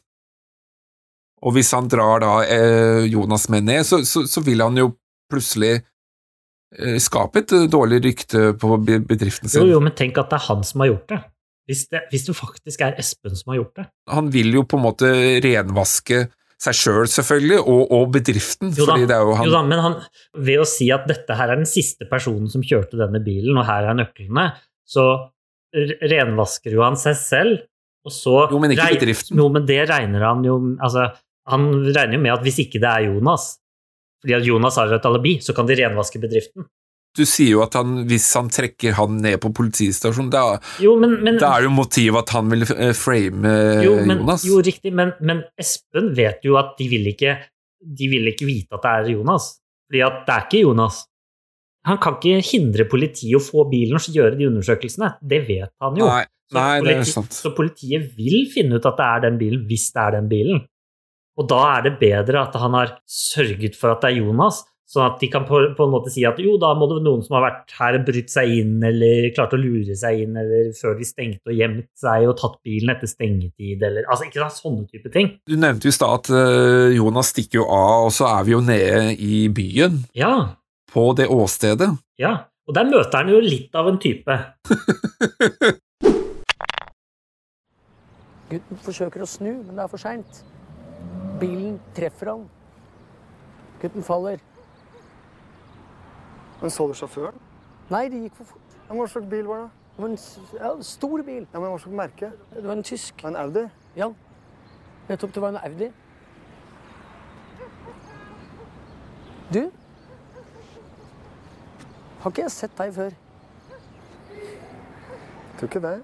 Og 1.45 1.55
hvis 1.55 1.71
han 1.77 1.89
drar 1.89 2.21
da 2.25 2.33
eh, 2.45 3.05
Jonas 3.09 3.47
med 3.53 3.69
ned, 3.69 3.85
så, 3.85 4.01
så, 4.05 4.25
så 4.29 4.41
vil 4.45 4.61
han 4.65 4.77
jo 4.77 4.91
plutselig 5.31 5.75
eh, 5.77 5.85
skape 7.03 7.43
et 7.43 7.53
eh, 7.57 7.67
dårlig 7.71 8.01
rykte 8.05 8.51
på 8.59 8.77
bedriften 8.85 9.51
sin. 9.51 9.67
jo, 9.67 9.79
men 9.83 9.95
tenk 9.97 10.19
at 10.21 10.31
det 10.31 10.39
er 10.39 10.47
han 10.47 10.61
som 10.67 10.83
har 10.83 10.93
gjort 10.93 11.07
det. 11.13 11.21
Hvis 11.69 11.87
det, 11.91 12.01
hvis 12.11 12.23
det 12.27 12.35
faktisk 12.35 12.81
er 12.83 12.95
Espen 12.99 13.35
som 13.37 13.51
har 13.53 13.61
gjort 13.61 13.75
det. 13.79 13.83
Han 14.11 14.31
vil 14.33 14.55
jo 14.55 14.63
på 14.67 14.79
en 14.79 14.85
måte 14.87 15.09
renvaske 15.43 16.25
seg 16.61 16.77
sjøl, 16.77 17.05
selv, 17.09 17.13
selvfølgelig, 17.15 17.59
og, 17.63 17.83
og 17.95 18.09
bedriften. 18.13 18.71
Jo 18.77 18.85
da, 18.85 18.93
fordi 18.93 19.07
det 19.09 19.15
er 19.15 19.25
jo 19.25 19.35
han 19.37 19.47
Jo 19.47 19.53
da, 19.55 19.61
men 19.65 19.81
han, 19.81 19.95
ved 20.47 20.61
å 20.61 20.67
si 20.69 20.91
at 20.93 21.07
dette 21.09 21.37
her 21.37 21.53
er 21.53 21.61
den 21.61 21.69
siste 21.69 22.05
personen 22.09 22.51
som 22.53 22.65
kjørte 22.65 22.99
denne 22.99 23.21
bilen, 23.23 23.57
og 23.57 23.65
her 23.69 23.89
er 23.89 23.97
nøklene, 23.97 24.51
så 24.85 25.07
renvasker 25.71 26.75
jo 26.75 26.83
han 26.83 26.99
seg 26.99 27.17
selv, 27.17 27.65
og 28.05 28.13
så 28.13 28.35
Jo, 28.51 28.59
men 28.61 28.73
ikke 28.75 28.91
bedriften. 28.97 29.39
Jo, 29.39 29.47
men 29.53 29.65
det 29.69 29.83
regner 29.89 30.23
han 30.25 30.41
jo 30.45 30.55
Altså, 30.81 31.11
han 31.51 31.67
regner 31.85 32.17
jo 32.17 32.21
med 32.23 32.33
at 32.33 32.45
hvis 32.45 32.57
ikke 32.63 32.81
det 32.81 32.89
er 32.89 33.07
Jonas, 33.11 33.51
fordi 34.21 34.35
at 34.37 34.45
Jonas 34.45 34.77
har 34.77 34.93
et 34.93 35.05
alibi, 35.09 35.37
så 35.41 35.55
kan 35.57 35.65
de 35.69 35.75
renvaske 35.79 36.21
bedriften. 36.21 36.67
Du 37.17 37.25
sier 37.27 37.57
jo 37.57 37.61
at 37.65 37.73
han, 37.75 38.05
hvis 38.07 38.23
han 38.39 38.47
trekker 38.47 38.93
han 38.95 39.17
ned 39.19 39.35
på 39.43 39.49
politistasjonen, 39.57 40.29
da, 40.31 40.43
Jo, 40.79 40.93
men, 41.01 41.17
men 41.25 41.39
da 41.41 41.49
er 41.57 41.65
jo 41.65 41.73
motivet 41.75 42.21
at 42.23 42.29
han 42.37 42.47
vil 42.53 42.63
eh, 42.71 42.93
frame 42.95 43.49
eh, 43.51 43.81
jo, 43.83 43.97
men, 44.07 44.21
Jonas. 44.21 44.45
jo, 44.47 44.61
riktig, 44.63 44.93
men, 44.95 45.11
men 45.19 45.41
Espen 45.59 46.13
vet 46.15 46.45
jo 46.47 46.55
at 46.61 46.77
de 46.79 46.87
vil 46.93 47.09
ikke 47.11 47.33
De 47.83 48.07
vil 48.13 48.29
ikke 48.31 48.45
vite 48.47 48.77
at 48.77 48.85
det 48.85 48.93
er 48.93 49.11
Jonas. 49.17 49.49
Fordi 49.89 50.03
at 50.07 50.21
det 50.27 50.35
er 50.37 50.45
ikke 50.47 50.61
Jonas. 50.63 51.01
Han 51.89 51.97
kan 51.99 52.15
ikke 52.19 52.43
hindre 52.45 52.85
politiet 52.87 53.35
å 53.35 53.41
få 53.43 53.65
bilen 53.71 53.97
og 53.97 54.05
gjøre 54.15 54.37
de 54.37 54.47
undersøkelsene. 54.47 55.15
Det 55.19 55.39
vet 55.47 55.73
han 55.81 55.97
jo. 55.97 56.05
Nei, 56.07 56.23
Så 56.47 56.55
nei 56.59 56.75
det 56.85 56.91
er 56.93 56.99
politi- 57.01 57.15
sant. 57.17 57.33
Så 57.33 57.51
politiet 57.57 58.11
vil 58.15 58.45
finne 58.53 58.77
ut 58.77 58.85
at 58.85 58.99
det 59.01 59.07
er 59.17 59.23
den 59.25 59.39
bilen, 59.41 59.65
hvis 59.67 59.87
det 59.95 60.03
er 60.05 60.15
den 60.19 60.29
bilen. 60.31 60.61
Og 61.41 61.47
da 61.49 61.61
er 61.77 61.87
det 61.89 61.95
bedre 62.01 62.43
at 62.45 62.53
han 62.61 62.75
har 62.77 62.91
sørget 63.09 63.73
for 63.79 63.95
at 63.95 64.03
det 64.05 64.13
er 64.13 64.21
Jonas, 64.21 64.61
Sånn 64.91 65.05
at 65.07 65.21
de 65.21 65.27
kan 65.31 65.45
på, 65.47 65.55
på 65.77 65.85
en 65.87 65.91
måte 65.93 66.11
si 66.11 66.25
at 66.27 66.35
jo, 66.43 66.57
da 66.59 66.73
må 66.75 66.83
det 66.89 66.97
være 66.97 67.05
noen 67.05 67.21
som 67.23 67.37
har 67.37 67.45
vært 67.45 67.69
her 67.77 67.95
og 67.95 68.01
brytt 68.09 68.27
seg 68.33 68.49
inn, 68.57 68.73
eller 68.83 69.29
klart 69.31 69.53
å 69.55 69.59
lure 69.61 69.95
seg 69.95 70.25
inn, 70.25 70.35
eller 70.41 70.73
før 70.75 70.97
de 70.99 71.05
stengte 71.07 71.47
og 71.47 71.55
gjemt 71.55 71.85
seg 71.95 72.25
og 72.27 72.33
tatt 72.41 72.57
bilen 72.67 72.91
etter 72.91 73.07
stengetid, 73.07 73.85
eller 73.87 74.03
altså 74.11 74.27
ikke 74.27 74.41
sant, 74.41 74.57
sånne 74.59 74.83
type 74.91 75.07
ting. 75.13 75.29
Du 75.47 75.55
nevnte 75.55 75.87
jo 75.87 75.93
i 75.93 75.95
stad 75.95 76.11
at 76.17 76.27
eh, 76.35 76.91
Jonas 76.97 77.31
stikker 77.31 77.61
jo 77.61 77.69
av, 77.71 78.09
og 78.09 78.11
så 78.17 78.27
er 78.33 78.43
vi 78.49 78.51
jo 78.51 78.59
nede 78.67 79.15
i 79.15 79.39
byen, 79.61 79.95
Ja, 80.19 80.33
på 80.91 81.07
det 81.15 81.31
åstedet. 81.31 81.87
ja. 82.19 82.35
Og 82.67 82.75
der 82.75 82.85
møter 82.91 83.23
han 83.23 83.31
jo 83.31 83.39
litt 83.41 83.71
av 83.79 83.87
en 83.89 83.97
type. 83.99 84.35
Gutten 88.51 88.79
forsøker 88.83 89.23
å 89.23 89.27
snu, 89.27 89.53
men 89.63 89.71
det 89.79 89.85
er 89.87 89.91
for 89.91 90.03
seint. 90.03 90.43
Bilen 91.41 91.79
treffer 91.97 92.29
han. 92.35 92.47
Gutten 93.81 94.05
faller. 94.05 94.41
Men 96.61 96.69
så 96.69 96.85
du 96.87 96.93
sjåføren? 96.93 97.39
Nei, 97.89 98.05
det 98.13 98.19
gikk 98.27 98.35
for 98.37 98.53
fort. 98.53 98.75
Ja, 98.87 98.93
hva 98.93 99.07
slags 99.09 99.29
bil 99.31 99.47
var 99.49 99.63
det? 99.63 99.69
Det 99.95 100.03
var 100.03 100.11
en 100.11 100.19
ja, 100.59 100.69
stor 100.85 101.23
bil. 101.25 101.47
Ja, 101.53 101.59
men 101.59 101.71
hva 101.71 101.79
slags 101.81 101.97
merke? 101.97 102.29
Det 102.53 102.63
var 102.67 102.77
en 102.77 102.85
tysk. 102.85 103.23
En 103.25 103.35
Audi? 103.35 103.65
Ja. 103.97 104.11
Nettopp, 105.09 105.33
det 105.33 105.41
var 105.41 105.55
en 105.55 105.59
Audi. 105.65 105.89
Du? 109.53 109.71
Har 112.21 112.31
ikke 112.31 112.45
jeg 112.45 112.53
sett 112.53 112.77
deg 112.77 112.93
før? 112.93 113.17
Tror 115.57 115.67
ikke 115.67 115.81
det. 115.83 115.97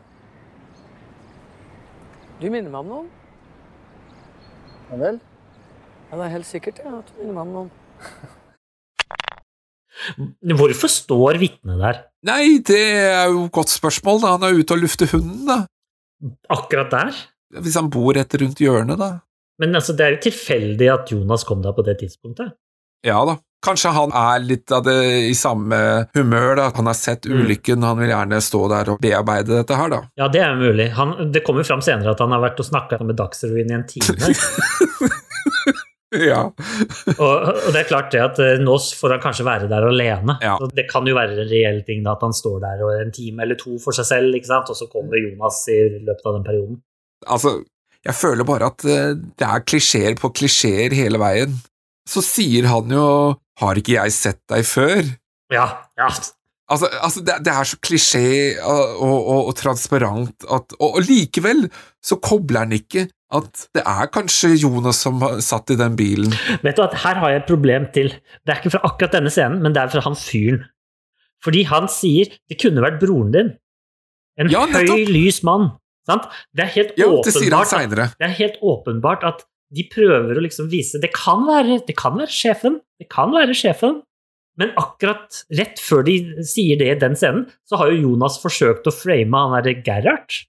Du 2.41 2.49
minner 2.49 2.73
meg 2.73 2.81
om 2.81 2.91
noen. 2.91 3.07
Ja 4.89 4.97
vel? 5.01 5.21
Ja, 6.07 6.17
det 6.19 6.25
er 6.27 6.33
helt 6.37 6.47
sikkert 6.47 6.77
ja, 6.83 6.91
at 7.01 7.07
du 7.11 7.21
minner 7.21 7.33
meg 7.33 7.43
om 7.43 7.53
noen. 7.57 7.71
Hvorfor 10.57 10.91
står 10.93 11.39
vitnet 11.41 11.79
der 11.81 12.03
Nei, 12.27 12.59
det 12.65 12.77
er 12.99 13.31
jo 13.31 13.45
et 13.47 13.53
godt 13.55 13.71
spørsmål, 13.71 14.19
da. 14.23 14.33
Han 14.35 14.43
er 14.45 14.59
ute 14.59 14.75
og 14.75 14.81
lufter 14.83 15.09
hunden, 15.13 15.45
da. 15.47 15.57
akkurat 16.53 16.91
der? 16.93 17.17
Hvis 17.63 17.77
han 17.79 17.89
bor 17.93 18.11
rett 18.17 18.33
rundt 18.41 18.59
hjørnet, 18.61 18.97
da. 18.99 19.09
Men 19.61 19.73
altså, 19.79 19.95
det 19.97 20.05
er 20.05 20.15
jo 20.17 20.23
tilfeldig 20.27 20.89
at 20.93 21.11
Jonas 21.13 21.45
kom 21.47 21.61
der 21.65 21.73
på 21.77 21.85
det 21.87 21.97
tidspunktet. 22.03 22.53
Ja 23.05 23.21
da. 23.25 23.37
Kanskje 23.65 23.89
han 23.95 24.11
er 24.13 24.43
litt 24.45 24.69
av 24.75 24.83
det 24.85 24.95
i 25.31 25.33
samme 25.37 25.77
humør, 26.17 26.51
da. 26.59 26.67
Han 26.77 26.85
har 26.91 26.97
sett 26.97 27.25
Mm. 27.25 27.39
ulykken, 27.41 27.81
han 27.83 27.97
vil 27.97 28.11
gjerne 28.13 28.37
stå 28.43 28.61
der 28.69 28.91
og 28.93 28.99
bearbeide 29.01 29.55
dette 29.57 29.75
her, 29.79 29.89
da. 29.89 30.01
Ja, 30.21 30.27
det 30.29 30.41
er 30.45 30.53
mulig. 30.59 30.91
Han, 30.99 31.15
det 31.33 31.41
kommer 31.47 31.65
fram 31.65 31.81
senere 31.81 32.11
at 32.13 32.19
han 32.21 32.31
har 32.35 32.43
vært 32.43 32.59
og 32.61 32.67
snakka 32.69 32.99
med 33.03 33.17
Dagsrevyen 33.17 33.71
i 33.71 33.79
en 33.79 33.87
time. 33.89 34.33
Ja. 36.15 36.43
og, 37.17 37.33
og 37.51 37.71
det 37.73 37.81
er 37.81 37.87
klart 37.89 38.13
det 38.13 38.21
at 38.23 38.37
eh, 38.39 38.61
nå 38.63 38.77
får 38.79 39.17
han 39.17 39.23
kanskje 39.23 39.47
være 39.47 39.67
der 39.71 39.87
alene. 39.89 40.37
Ja. 40.43 40.55
Så 40.61 40.69
det 40.77 40.87
kan 40.91 41.07
jo 41.07 41.17
være 41.17 41.35
en 41.35 41.49
reell 41.49 41.81
ting 41.87 42.05
da, 42.05 42.15
at 42.15 42.23
han 42.23 42.35
står 42.35 42.61
der 42.63 42.83
og 42.85 42.93
en 43.01 43.11
time 43.15 43.43
eller 43.43 43.59
to 43.59 43.75
for 43.83 43.95
seg 43.95 44.07
selv, 44.07 44.37
og 44.57 44.75
så 44.77 44.87
kommer 44.91 45.19
Jonas 45.19 45.65
i 45.73 45.81
løpet 45.97 46.23
av 46.23 46.37
den 46.37 46.47
perioden. 46.47 46.79
Altså, 47.27 47.57
jeg 48.07 48.15
føler 48.15 48.47
bare 48.47 48.71
at 48.71 48.87
eh, 48.87 49.17
det 49.17 49.49
er 49.49 49.65
klisjeer 49.67 50.15
på 50.19 50.31
klisjeer 50.35 50.95
hele 50.95 51.19
veien. 51.21 51.59
Så 52.07 52.23
sier 52.23 52.69
han 52.71 52.91
jo 52.91 53.35
'Har 53.59 53.75
ikke 53.75 53.97
jeg 53.97 54.13
sett 54.15 54.39
deg 54.47 54.63
før?' 54.63 55.17
Ja, 55.51 55.67
ja. 55.97 56.07
Altså, 56.67 56.89
altså 56.99 57.21
det, 57.23 57.35
det 57.47 57.51
er 57.53 57.67
så 57.67 57.77
klisjé 57.79 58.23
og, 58.59 58.97
og, 58.99 59.27
og, 59.47 59.53
transparent 59.55 60.43
at 60.51 60.73
og, 60.81 60.97
og 60.97 61.05
likevel 61.07 61.69
så 62.03 62.17
kobler 62.19 62.65
han 62.65 62.75
ikke 62.75 63.05
at 63.37 63.61
det 63.75 63.83
er 63.87 64.09
kanskje 64.11 64.53
Jonas 64.59 64.99
som 65.03 65.19
satt 65.43 65.71
i 65.71 65.77
den 65.79 65.95
bilen. 65.99 66.31
Vet 66.63 66.77
du 66.79 66.83
at 66.83 66.95
her 67.03 67.19
har 67.19 67.33
jeg 67.33 67.41
et 67.41 67.49
problem 67.49 67.87
til. 67.95 68.11
Det 68.43 68.53
er 68.53 68.59
ikke 68.61 68.73
fra 68.77 68.83
akkurat 68.87 69.15
denne 69.17 69.31
scenen, 69.31 69.59
men 69.63 69.75
det 69.75 69.81
er 69.83 69.91
fra 69.95 70.03
han 70.05 70.15
fyren. 70.19 70.61
Fordi 71.43 71.63
han 71.69 71.87
sier 71.91 72.31
'det 72.49 72.59
kunne 72.61 72.81
vært 72.83 72.99
broren 72.99 73.31
din'. 73.35 73.51
En 74.39 74.49
Ja, 74.51 74.65
høy, 74.65 75.05
lys 75.11 75.43
mann. 75.43 75.71
Sant? 76.07 76.23
Det 76.55 76.63
er 76.63 76.71
helt 76.71 76.91
Ja, 76.97 77.07
det 77.23 77.33
sier 77.33 77.51
han 77.51 77.63
åpenbart 77.63 77.99
at- 77.99 78.17
Det 78.19 78.27
er 78.27 78.35
helt 78.41 78.57
åpenbart 78.63 79.23
at 79.23 79.43
de 79.75 79.83
prøver 79.91 80.39
å 80.39 80.43
liksom 80.43 80.69
vise 80.71 80.99
Det 81.01 81.11
kan 81.13 81.43
være, 81.43 81.81
det 81.85 81.95
kan 81.97 82.15
være 82.15 82.31
sjefen, 82.31 82.79
det 82.99 83.09
kan 83.09 83.31
være 83.31 83.51
sjefen, 83.53 84.01
men 84.57 84.71
akkurat 84.79 85.43
rett 85.57 85.79
før 85.83 86.03
de 86.07 86.15
sier 86.47 86.79
det 86.79 86.87
i 86.95 86.99
den 86.99 87.15
scenen, 87.17 87.45
så 87.67 87.77
har 87.81 87.91
jo 87.93 88.07
Jonas 88.07 88.39
forsøkt 88.41 88.87
å 88.89 88.93
frame 88.95 89.37
han 89.37 89.53
derre 89.59 89.75
Gerhard. 89.85 90.39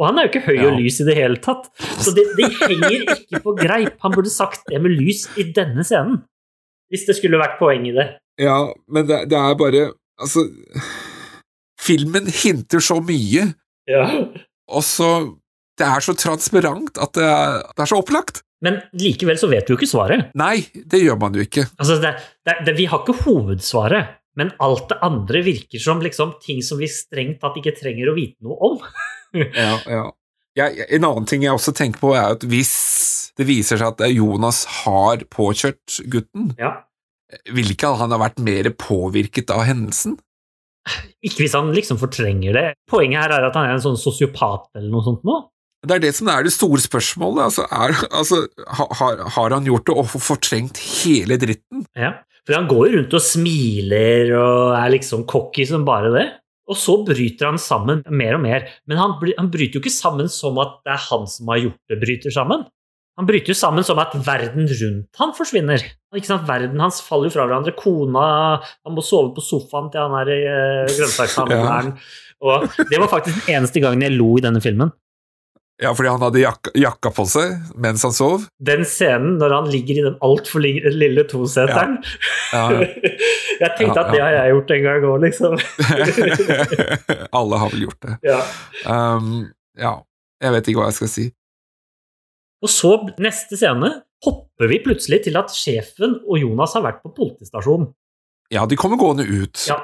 Og 0.00 0.06
han 0.08 0.18
er 0.18 0.24
jo 0.26 0.30
ikke 0.32 0.46
høy 0.48 0.58
og 0.70 0.78
lys 0.80 0.98
i 1.02 1.06
det 1.06 1.14
hele 1.18 1.36
tatt. 1.44 1.66
Så 2.00 2.14
det, 2.16 2.24
det 2.38 2.48
henger 2.62 3.02
ikke 3.12 3.42
på 3.44 3.52
greip. 3.58 3.98
Han 4.02 4.14
burde 4.16 4.32
sagt 4.32 4.64
det 4.72 4.80
med 4.82 4.94
lys 4.96 5.26
i 5.38 5.44
denne 5.54 5.84
scenen. 5.84 6.22
Hvis 6.92 7.04
det 7.08 7.18
skulle 7.18 7.38
vært 7.40 7.58
poeng 7.60 7.84
i 7.88 7.92
det. 7.94 8.06
Ja, 8.40 8.56
men 8.88 9.06
det, 9.08 9.26
det 9.30 9.36
er 9.38 9.58
bare 9.60 9.82
Altså 10.22 10.46
Filmen 11.82 12.26
hinter 12.30 12.80
så 12.84 12.98
mye, 13.04 13.48
Ja. 13.90 14.04
og 14.70 14.84
så 14.86 15.08
Det 15.78 15.86
er 15.88 16.00
så 16.04 16.12
transparent 16.14 16.98
at 17.00 17.14
det 17.16 17.24
er, 17.24 17.62
det 17.74 17.82
er 17.82 17.88
så 17.90 17.98
opplagt. 18.02 18.42
Men 18.62 18.80
likevel 18.94 19.38
så 19.40 19.48
vet 19.50 19.66
du 19.66 19.72
jo 19.74 19.78
ikke 19.80 19.90
svaret. 19.90 20.28
Nei, 20.38 20.62
det 20.86 21.00
gjør 21.02 21.18
man 21.18 21.34
jo 21.34 21.42
ikke. 21.42 21.64
Altså, 21.82 21.96
det, 22.02 22.12
det, 22.46 22.56
det, 22.68 22.74
vi 22.78 22.84
har 22.90 23.02
ikke 23.02 23.16
hovedsvaret, 23.24 24.12
men 24.38 24.52
alt 24.62 24.86
det 24.92 24.98
andre 25.04 25.42
virker 25.44 25.82
som 25.82 26.00
liksom 26.04 26.36
ting 26.44 26.62
som 26.64 26.78
vi 26.80 26.86
strengt 26.90 27.40
tatt 27.42 27.58
ikke 27.58 27.74
trenger 27.80 28.12
å 28.12 28.16
vite 28.18 28.38
noe 28.46 28.58
om. 28.72 28.78
Ja, 29.32 29.78
ja. 29.88 30.02
Jeg, 30.60 30.84
en 30.92 31.06
annen 31.08 31.24
ting 31.24 31.40
jeg 31.46 31.54
også 31.56 31.72
tenker 31.72 32.02
på, 32.02 32.10
er 32.12 32.34
at 32.34 32.42
hvis 32.44 32.72
det 33.40 33.46
viser 33.48 33.78
seg 33.80 33.94
at 33.94 34.02
Jonas 34.12 34.66
har 34.82 35.22
påkjørt 35.32 36.02
gutten, 36.12 36.50
Ja. 36.60 36.74
vil 37.48 37.72
ikke 37.72 37.94
han 37.96 38.12
ha 38.12 38.18
vært 38.20 38.42
mer 38.44 38.68
påvirket 38.76 39.48
av 39.54 39.62
hendelsen? 39.64 40.18
Ikke 41.24 41.46
hvis 41.46 41.54
han 41.56 41.70
liksom 41.72 41.96
fortrenger 42.00 42.52
det. 42.58 42.66
Poenget 42.90 43.22
her 43.22 43.32
er 43.38 43.46
at 43.48 43.56
han 43.56 43.70
er 43.70 43.78
en 43.78 43.84
sånn 43.84 43.96
sosiopat 43.96 44.68
eller 44.76 44.90
noe 44.92 45.04
sånt 45.06 45.24
nå. 45.24 45.38
Det 45.82 45.96
er 45.96 46.02
det 46.04 46.12
som 46.14 46.28
er 46.30 46.44
det 46.46 46.52
store 46.54 46.78
spørsmålet. 46.82 47.40
Altså, 47.48 47.64
er, 47.66 47.96
altså, 48.14 48.44
har, 48.78 49.24
har 49.34 49.54
han 49.56 49.66
gjort 49.66 49.88
det 49.88 49.96
og 49.98 50.12
fortrengt 50.12 50.78
hele 51.02 51.38
dritten? 51.42 51.86
Ja. 51.98 52.20
For 52.46 52.58
han 52.58 52.68
går 52.70 52.86
jo 52.88 52.94
rundt 52.98 53.16
og 53.18 53.22
smiler 53.22 54.32
og 54.34 54.76
er 54.78 54.94
liksom 54.96 55.26
cocky 55.30 55.66
som 55.66 55.86
bare 55.86 56.10
det. 56.14 56.28
Og 56.70 56.78
så 56.78 56.94
bryter 57.06 57.50
han 57.50 57.58
sammen 57.60 58.04
mer 58.10 58.38
og 58.38 58.44
mer. 58.44 58.68
Men 58.86 59.00
han, 59.00 59.16
han 59.38 59.50
bryter 59.50 59.78
jo 59.78 59.82
ikke 59.82 59.94
sammen 59.94 60.30
som 60.30 60.58
at 60.62 60.78
det 60.86 60.94
er 60.94 61.04
han 61.08 61.26
som 61.30 61.50
har 61.52 61.64
gjort 61.66 61.80
det, 61.90 61.98
bryter 62.02 62.34
sammen. 62.34 62.64
Han 63.20 63.28
bryter 63.28 63.52
jo 63.52 63.58
sammen 63.58 63.84
som 63.84 63.98
at 64.00 64.14
verden 64.24 64.70
rundt 64.70 65.20
han 65.20 65.34
forsvinner. 65.36 65.82
Ikke 66.16 66.30
sant? 66.30 66.46
Verden 66.48 66.80
hans 66.80 67.02
faller 67.04 67.28
jo 67.28 67.34
fra 67.34 67.44
hverandre. 67.44 67.74
Kona 67.76 68.24
Han 68.62 68.96
må 68.96 69.04
sove 69.04 69.34
på 69.36 69.44
sofaen 69.44 69.90
til 69.92 70.06
han 70.06 70.16
er 70.22 70.32
i 70.32 70.40
eh, 70.46 70.94
grønnsakshandleren. 70.94 71.92
Og 72.42 72.66
det 72.88 72.98
var 72.98 73.10
faktisk 73.10 73.42
den 73.42 73.58
eneste 73.58 73.82
gangen 73.84 74.02
jeg 74.02 74.16
lo 74.16 74.32
i 74.38 74.44
denne 74.44 74.62
filmen. 74.64 74.90
Ja, 75.82 75.90
fordi 75.98 76.10
han 76.12 76.22
hadde 76.22 76.40
jakka, 76.42 76.72
jakka 76.78 77.10
på 77.14 77.24
seg 77.26 77.74
mens 77.82 78.04
han 78.06 78.14
sov? 78.14 78.46
Den 78.62 78.84
scenen 78.86 79.36
når 79.40 79.54
han 79.56 79.70
ligger 79.72 79.98
i 79.98 80.04
den 80.06 80.18
altfor 80.22 80.62
lille 80.62 81.24
toseteren. 81.30 81.98
Ja. 82.52 82.62
Jeg 83.62 83.70
tenkte 83.78 83.98
Ja, 83.98 84.04
at 84.04 84.10
det 84.14 84.20
har 84.22 84.32
jeg 84.34 84.54
gjort 84.54 84.70
en 84.74 84.82
gang 84.86 85.04
òg, 85.06 85.18
liksom. 85.22 85.52
Alle 87.38 87.60
har 87.62 87.70
vel 87.74 87.84
gjort 87.86 88.00
det. 88.06 88.16
Ja. 88.26 88.40
Um, 88.88 89.28
ja, 89.78 89.92
jeg 90.42 90.54
vet 90.56 90.70
ikke 90.70 90.80
hva 90.80 90.88
jeg 90.90 90.96
skal 90.96 91.10
si. 91.12 91.26
Og 92.62 92.70
så, 92.72 92.90
neste 93.22 93.58
scene, 93.60 93.92
hopper 94.26 94.70
vi 94.70 94.80
plutselig 94.82 95.22
til 95.28 95.38
at 95.38 95.54
sjefen 95.54 96.18
og 96.24 96.42
Jonas 96.42 96.74
har 96.78 96.84
vært 96.88 97.02
på 97.04 97.12
politistasjonen. 97.14 97.92
Ja, 98.52 98.66
de 98.66 98.78
kommer 98.78 98.98
gående 99.00 99.26
ut. 99.28 99.62
Ja, 99.70 99.78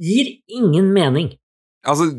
Gir 0.00 0.40
ingen 0.48 0.92
mening. 0.96 1.34
Altså, 1.88 2.10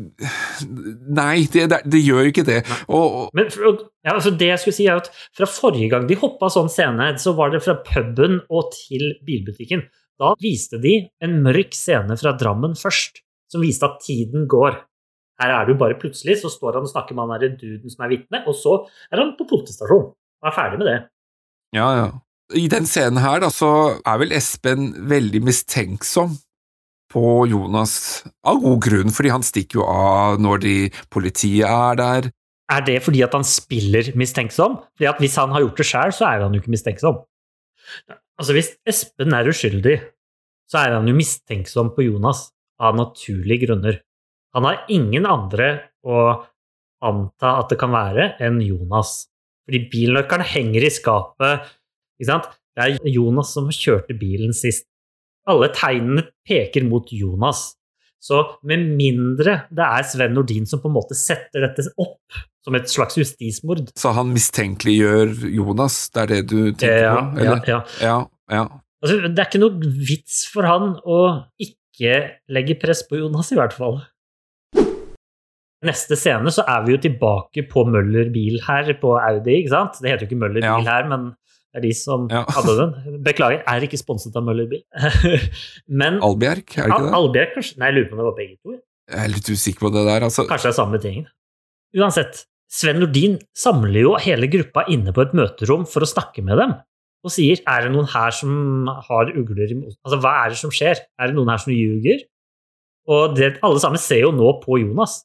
nei, 1.14 1.44
det, 1.52 1.68
det, 1.70 1.78
det 1.86 2.00
gjør 2.02 2.28
ikke 2.32 2.42
det. 2.46 2.58
Og, 2.90 3.04
og 3.04 3.36
Men 3.36 3.46
ja, 3.46 4.16
altså 4.16 4.32
det 4.34 4.48
jeg 4.48 4.58
skulle 4.58 4.74
si 4.74 4.88
er 4.90 4.98
at 4.98 5.10
Fra 5.38 5.46
forrige 5.46 5.92
gang 5.92 6.08
de 6.08 6.18
hoppa 6.18 6.48
sånn 6.50 6.70
scene, 6.72 7.12
så 7.22 7.34
var 7.38 7.52
det 7.52 7.62
fra 7.62 7.76
puben 7.86 8.40
og 8.50 8.72
til 8.74 9.12
bilbutikken. 9.26 9.84
Da 10.18 10.32
viste 10.42 10.80
de 10.82 10.96
en 11.22 11.38
mørk 11.44 11.76
scene 11.78 12.18
fra 12.18 12.34
Drammen 12.38 12.74
først, 12.78 13.22
som 13.50 13.62
viste 13.62 13.86
at 13.86 14.02
tiden 14.02 14.48
går. 14.50 14.82
Her 15.42 15.54
er 15.60 15.70
du 15.70 15.78
bare 15.78 15.98
plutselig, 15.98 16.40
så 16.42 16.50
står 16.52 16.78
han 16.78 16.86
og 16.86 16.92
snakker 16.92 17.16
med 17.16 17.30
han 17.30 17.42
der 17.42 17.56
duden 17.58 17.90
som 17.90 18.04
er 18.04 18.12
vitne, 18.12 18.42
og 18.46 18.58
så 18.58 18.76
er 19.10 19.22
han 19.22 19.34
på 19.38 19.46
politistasjonen. 19.50 20.12
Og 20.42 20.50
er 20.50 20.54
ferdig 20.58 20.82
med 20.82 20.90
det. 20.90 20.98
Ja, 21.78 21.88
ja. 22.00 22.08
I 22.58 22.66
den 22.68 22.86
scenen 22.90 23.22
her, 23.22 23.40
da, 23.40 23.48
så 23.54 23.70
er 24.02 24.18
vel 24.20 24.34
Espen 24.36 24.90
veldig 25.08 25.40
mistenksom 25.46 26.34
på 27.12 27.46
Jonas, 27.50 28.22
av 28.48 28.60
god 28.62 28.80
grunn, 28.84 29.12
fordi 29.14 29.32
han 29.32 29.44
stikker 29.46 29.80
jo 29.80 29.88
av 29.88 30.40
når 30.42 30.62
de, 30.64 30.76
politiet 31.12 31.68
er 31.68 31.98
der. 32.00 32.30
Er 32.72 32.84
det 32.86 33.02
fordi 33.04 33.20
at 33.26 33.34
han 33.36 33.44
spiller 33.46 34.12
mistenksom? 34.18 34.78
Fordi 34.96 35.10
at 35.10 35.20
Hvis 35.20 35.36
han 35.36 35.52
har 35.52 35.64
gjort 35.64 35.82
det 35.82 35.88
sjøl, 35.88 36.14
så 36.16 36.28
er 36.30 36.44
han 36.44 36.54
jo 36.54 36.62
ikke 36.62 36.72
mistenksom. 36.72 37.20
Altså 38.40 38.56
Hvis 38.56 38.72
Espen 38.88 39.36
er 39.36 39.50
uskyldig, 39.50 39.98
så 40.70 40.86
er 40.86 40.96
han 40.96 41.08
jo 41.08 41.16
mistenksom 41.16 41.92
på 41.92 42.06
Jonas 42.06 42.46
av 42.80 42.96
naturlige 42.96 43.66
grunner. 43.66 44.00
Han 44.56 44.64
har 44.68 44.86
ingen 44.92 45.28
andre 45.28 45.68
å 46.04 46.44
anta 47.02 47.56
at 47.60 47.72
det 47.72 47.78
kan 47.80 47.92
være, 47.92 48.32
enn 48.40 48.60
Jonas. 48.64 49.26
Fordi 49.66 49.84
bilnøkkelen 49.92 50.48
henger 50.48 50.86
i 50.86 50.92
skapet. 50.92 51.68
Ikke 52.18 52.30
sant? 52.30 52.48
Det 52.72 52.86
er 52.86 53.12
Jonas 53.12 53.52
som 53.52 53.68
kjørte 53.72 54.16
bilen 54.16 54.54
sist. 54.56 54.86
Alle 55.50 55.68
tegnene 55.74 56.22
peker 56.46 56.84
mot 56.86 57.08
Jonas. 57.10 57.72
Så 58.22 58.38
med 58.62 58.84
mindre 58.94 59.64
det 59.74 59.82
er 59.82 60.04
Sven 60.06 60.36
Nordin 60.36 60.66
som 60.70 60.78
på 60.78 60.86
en 60.86 60.94
måte 60.94 61.16
setter 61.18 61.64
dette 61.66 61.88
opp 61.98 62.36
som 62.62 62.76
et 62.78 62.86
slags 62.86 63.16
justismord 63.18 63.88
Så 63.98 64.12
han 64.14 64.30
mistenkeliggjør 64.30 65.32
Jonas, 65.50 65.96
det 66.14 66.22
er 66.22 66.30
det 66.30 66.38
du 66.52 66.58
tenker 66.70 67.02
ja, 67.02 67.16
på? 67.18 67.42
ja, 67.42 67.42
Eller? 67.42 67.64
ja. 67.66 67.80
Ja, 68.04 68.16
ja. 68.54 68.62
Altså, 69.02 69.16
Det 69.26 69.42
er 69.42 69.48
ikke 69.50 69.62
noe 69.64 69.90
vits 70.06 70.44
for 70.52 70.68
han 70.70 70.92
å 71.02 71.18
ikke 71.58 72.14
legge 72.54 72.78
press 72.78 73.02
på 73.10 73.18
Jonas, 73.18 73.50
i 73.50 73.58
hvert 73.58 73.74
fall. 73.74 73.98
Neste 75.82 76.14
scene 76.14 76.52
så 76.54 76.62
er 76.70 76.84
vi 76.86 76.94
jo 76.94 77.00
tilbake 77.02 77.64
på 77.72 77.82
Møller 77.90 78.28
bil 78.30 78.60
her, 78.68 78.92
på 79.02 79.16
Audi. 79.18 79.56
ikke 79.64 79.72
sant? 79.74 79.98
Det 79.98 80.12
heter 80.12 80.28
jo 80.28 80.30
ikke 80.30 80.38
Møller 80.44 80.62
Ja. 80.62 80.76
bil 80.78 80.86
her, 80.86 81.08
men 81.10 81.32
det 81.72 81.80
er 81.80 81.84
de 81.86 81.92
som 81.96 82.26
Ja. 82.30 82.42
hadde 82.52 82.74
den. 82.78 83.18
Beklager, 83.24 83.62
er 83.66 83.84
ikke 83.86 84.00
sponset 84.00 84.34
av 84.36 84.44
Møller 84.44 84.66
bil. 84.68 84.82
men 86.00 86.18
Albjerg, 86.20 86.64
er 86.76 86.88
det 86.88 86.92
ikke 86.92 87.06
det? 87.06 87.12
Albjerg, 87.18 87.52
kanskje? 87.56 87.78
Nei, 87.80 87.88
jeg 87.90 87.96
lurer 87.98 88.08
på 88.10 88.16
om 88.16 88.22
det 88.22 88.26
var 88.28 88.36
begge 88.38 88.56
to. 88.60 88.78
Jeg 89.12 89.20
er 89.24 89.32
litt 89.32 89.48
usikker 89.52 89.86
på 89.86 89.92
det 89.96 90.04
der, 90.08 90.26
altså. 90.28 90.44
Kanskje 90.48 90.68
det 90.68 90.72
er 90.74 90.78
samme 90.78 91.00
ting. 91.02 91.22
Uansett, 91.98 92.44
Sven 92.72 93.00
Nordin 93.02 93.34
samler 93.58 94.00
jo 94.06 94.12
hele 94.20 94.48
gruppa 94.52 94.86
inne 94.92 95.12
på 95.12 95.24
et 95.26 95.34
møterom 95.36 95.82
for 95.88 96.04
å 96.04 96.08
snakke 96.08 96.44
med 96.44 96.56
dem, 96.60 96.70
og 97.22 97.30
sier 97.34 97.60
er 97.68 97.84
det 97.86 97.90
noen 97.94 98.08
her 98.10 98.32
som 98.34 98.88
har 99.08 99.28
ugler 99.36 99.70
i 99.74 99.76
mosen? 99.78 99.98
Altså, 100.06 100.20
hva 100.24 100.32
er 100.44 100.54
det 100.54 100.60
som 100.62 100.72
skjer? 100.74 101.02
Er 101.20 101.28
det 101.30 101.36
noen 101.36 101.52
her 101.52 101.60
som 101.62 101.72
ljuger? 101.74 102.24
Og 103.12 103.36
det, 103.36 103.52
alle 103.66 103.82
sammen 103.82 104.00
ser 104.00 104.22
jo 104.24 104.32
nå 104.34 104.54
på 104.62 104.78
Jonas. 104.80 105.20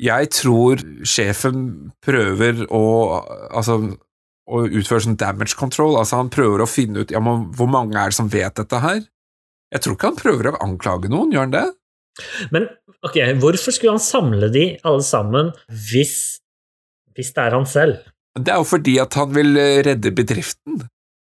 Jeg 0.00 0.30
tror 0.34 0.80
sjefen 1.06 1.92
prøver 2.02 2.64
å 2.74 2.82
altså, 3.54 3.78
å 4.44 4.64
utføre 4.66 5.06
sånn 5.06 5.18
damage 5.20 5.56
control. 5.58 5.96
Altså, 6.00 6.20
han 6.20 6.32
prøver 6.32 6.64
å 6.64 6.68
finne 6.68 7.04
ut 7.04 7.14
ja, 7.14 7.22
men 7.24 7.48
hvor 7.56 7.70
mange 7.70 7.96
er 7.98 8.12
det 8.12 8.18
som 8.18 8.30
vet 8.32 8.56
dette 8.60 8.80
her. 8.82 9.02
Jeg 9.74 9.84
tror 9.84 9.96
ikke 9.96 10.10
han 10.12 10.20
prøver 10.20 10.50
å 10.50 10.62
anklage 10.64 11.10
noen, 11.10 11.32
gjør 11.34 11.48
han 11.48 11.54
det? 11.54 11.66
Men 12.54 12.68
ok, 13.02 13.18
hvorfor 13.42 13.74
skulle 13.74 13.96
han 13.96 14.02
samle 14.02 14.50
de 14.54 14.66
alle 14.86 15.02
sammen 15.06 15.50
hvis, 15.66 16.16
hvis 17.16 17.32
det 17.34 17.46
er 17.46 17.56
han 17.58 17.66
selv? 17.66 18.04
Det 18.38 18.52
er 18.52 18.60
jo 18.60 18.66
fordi 18.66 18.98
at 19.02 19.16
han 19.18 19.34
vil 19.34 19.56
eh, 19.58 19.80
redde 19.86 20.12
bedriften. 20.14 20.84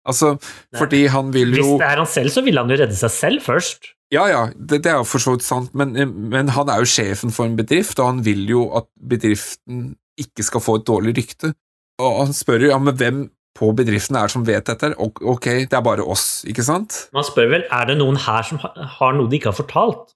Altså, 0.04 0.34
Nei. 0.36 0.78
fordi 0.78 1.06
han 1.08 1.32
vil 1.32 1.54
Hvis 1.56 1.70
det 1.80 1.88
er 1.88 2.00
han 2.02 2.08
selv, 2.10 2.32
så 2.32 2.42
vil 2.44 2.60
han 2.60 2.68
jo 2.68 2.76
redde 2.80 2.96
seg 2.96 3.12
selv 3.12 3.44
først. 3.44 3.94
Ja, 4.12 4.26
ja, 4.28 4.42
det, 4.52 4.82
det 4.84 4.92
er 4.92 5.00
jo 5.00 5.08
for 5.08 5.22
så 5.22 5.34
vidt 5.34 5.46
sant, 5.46 5.72
men, 5.76 5.94
men 6.28 6.52
han 6.52 6.68
er 6.70 6.82
jo 6.82 6.88
sjefen 6.88 7.32
for 7.32 7.48
en 7.48 7.56
bedrift, 7.56 7.96
og 7.98 8.12
han 8.12 8.24
vil 8.26 8.44
jo 8.50 8.66
at 8.76 8.86
bedriften 9.00 9.94
ikke 10.20 10.44
skal 10.46 10.62
få 10.62 10.76
et 10.78 10.86
dårlig 10.86 11.16
rykte. 11.16 11.54
Og 12.02 12.16
han 12.24 12.32
spør 12.34 12.64
jo 12.66 12.72
ja, 12.72 12.78
men 12.82 12.96
hvem 12.98 13.18
på 13.54 13.68
bedriften 13.78 14.16
er 14.18 14.26
det 14.26 14.34
som 14.34 14.42
vet 14.46 14.66
dette. 14.66 14.90
Ok, 14.98 15.20
ok, 15.22 15.46
det 15.70 15.78
er 15.78 15.84
bare 15.86 16.02
oss, 16.02 16.42
ikke 16.50 16.64
sant? 16.66 17.04
Man 17.14 17.26
spør 17.26 17.52
vel 17.52 17.66
er 17.70 17.86
det 17.86 17.98
noen 18.00 18.18
her 18.18 18.42
som 18.48 18.58
har 18.58 19.14
noe 19.14 19.30
de 19.30 19.38
ikke 19.38 19.52
har 19.52 19.58
fortalt. 19.60 20.10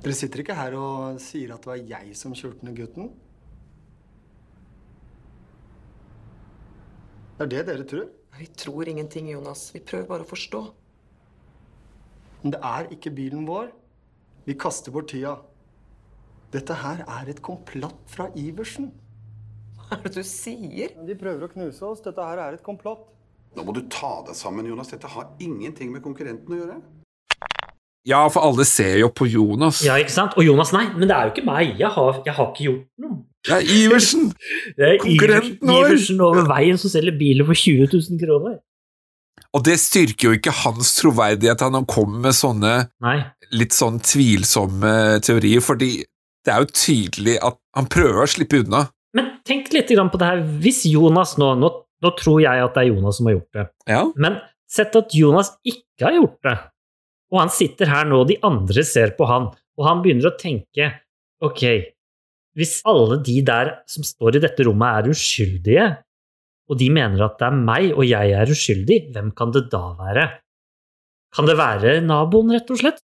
Dere 0.00 0.16
sitter 0.16 0.42
ikke 0.42 0.56
her 0.56 0.76
og 0.80 1.18
sier 1.20 1.54
at 1.54 1.64
det 1.64 1.72
var 1.72 1.80
jeg 1.80 2.14
som 2.16 2.36
kjørte 2.36 2.64
ned 2.68 2.76
gutten? 2.76 3.10
Det 7.36 7.46
er 7.46 7.52
det 7.54 7.66
dere 7.70 7.88
tror? 7.88 8.08
Vi 8.36 8.46
tror 8.60 8.88
ingenting, 8.88 9.28
Jonas. 9.32 9.70
Vi 9.72 9.80
prøver 9.84 10.08
bare 10.08 10.24
å 10.24 10.28
forstå. 10.28 10.60
Men 12.42 12.54
det 12.54 12.60
er 12.64 12.92
ikke 12.92 13.12
bilen 13.16 13.48
vår. 13.48 13.72
Vi 14.44 14.56
kaster 14.60 14.92
bort 14.92 15.08
tida. 15.12 15.38
Dette 16.50 16.74
her 16.82 17.04
er 17.06 17.28
et 17.30 17.38
komplott 17.46 18.00
fra 18.10 18.26
Iversen. 18.34 18.90
Hva 19.78 19.98
er 19.98 20.02
det 20.08 20.16
du 20.18 20.26
sier? 20.26 20.94
De 21.06 21.14
prøver 21.18 21.46
å 21.46 21.50
knuse 21.52 21.84
oss. 21.86 22.02
Dette 22.02 22.24
her 22.26 22.42
er 22.42 22.56
et 22.56 22.64
komplott. 22.66 23.04
Nå 23.54 23.66
må 23.66 23.74
du 23.74 23.84
ta 23.90 24.20
deg 24.26 24.34
sammen, 24.38 24.66
Jonas. 24.66 24.90
Dette 24.90 25.10
har 25.10 25.30
ingenting 25.42 25.92
med 25.94 26.02
konkurrenten 26.02 26.54
å 26.54 26.58
gjøre. 26.58 26.78
Ja, 28.08 28.24
for 28.32 28.42
alle 28.46 28.64
ser 28.66 28.96
jo 28.98 29.10
på 29.12 29.28
Jonas. 29.28 29.82
Ja, 29.86 29.98
ikke 30.00 30.14
sant? 30.14 30.34
Og 30.40 30.46
Jonas, 30.46 30.72
nei, 30.74 30.86
men 30.96 31.06
det 31.06 31.14
er 31.14 31.28
jo 31.28 31.34
ikke 31.34 31.46
meg. 31.46 31.74
Jeg 31.78 31.90
har, 31.94 32.22
jeg 32.26 32.34
har 32.38 32.50
ikke 32.50 32.66
gjort 32.66 32.86
noe. 33.04 33.20
Det 33.46 33.56
er 33.56 33.70
Iversen! 33.72 34.26
Det 34.76 34.86
er 34.86 34.98
Konkurrenten 35.00 35.54
Iversen, 35.54 35.70
vår. 35.70 35.86
Iversen 35.86 36.24
over 36.26 36.50
veien 36.50 36.80
som 36.80 36.92
selger 36.92 37.14
biler 37.20 37.46
for 37.46 37.56
20 37.56 37.88
000 37.94 38.20
kroner. 38.20 38.58
Og 39.56 39.64
det 39.66 39.78
styrker 39.82 40.28
jo 40.28 40.36
ikke 40.38 40.52
hans 40.62 40.92
troverdighet 40.98 41.62
at 41.64 41.74
han 41.74 41.86
kommer 41.88 42.20
med 42.28 42.36
sånne 42.36 42.74
Nei. 43.02 43.16
litt 43.56 43.74
sånn 43.74 43.98
tvilsomme 44.04 44.92
teorier, 45.26 45.62
fordi 45.64 46.04
det 46.46 46.54
er 46.54 46.64
jo 46.64 46.72
tydelig 46.72 47.36
at 47.44 47.58
han 47.76 47.88
prøver 47.90 48.24
å 48.24 48.30
slippe 48.30 48.62
unna. 48.62 48.86
Men 49.16 49.32
tenk 49.46 49.72
litt 49.74 49.90
på 49.90 50.20
det 50.20 50.28
her. 50.28 50.42
Hvis 50.62 50.84
Jonas 50.88 51.36
nå, 51.40 51.54
nå 51.60 51.70
Nå 52.00 52.14
tror 52.16 52.38
jeg 52.40 52.62
at 52.64 52.72
det 52.72 52.80
er 52.80 52.94
Jonas 52.94 53.18
som 53.18 53.26
har 53.28 53.34
gjort 53.34 53.56
det. 53.58 53.62
Ja. 53.92 54.02
Men 54.16 54.38
sett 54.70 54.94
at 54.96 55.12
Jonas 55.12 55.50
ikke 55.68 56.06
har 56.06 56.14
gjort 56.16 56.38
det, 56.46 56.54
og 57.28 57.40
han 57.42 57.52
sitter 57.52 57.90
her 57.92 58.06
nå, 58.08 58.22
og 58.22 58.30
de 58.30 58.38
andre 58.46 58.84
ser 58.88 59.12
på 59.18 59.26
han, 59.28 59.50
og 59.76 59.84
han 59.84 60.00
begynner 60.04 60.30
å 60.30 60.38
tenke 60.40 60.94
Ok, 61.44 61.62
hvis 62.56 62.78
alle 62.88 63.16
de 63.24 63.38
der 63.44 63.70
som 63.88 64.04
står 64.04 64.36
i 64.36 64.42
dette 64.44 64.64
rommet, 64.66 64.96
er 64.96 65.12
uskyldige, 65.14 65.86
og 66.68 66.76
de 66.80 66.88
mener 66.92 67.24
at 67.24 67.38
det 67.40 67.46
er 67.48 67.60
meg, 67.68 67.86
og 67.94 68.04
jeg 68.04 68.34
er 68.36 68.52
uskyldig, 68.52 68.98
hvem 69.14 69.30
kan 69.36 69.54
det 69.54 69.62
da 69.72 69.80
være? 69.96 70.26
Kan 71.32 71.48
det 71.48 71.56
være 71.56 71.94
naboen, 72.04 72.52
rett 72.52 72.68
og 72.72 72.82
slett? 72.82 73.00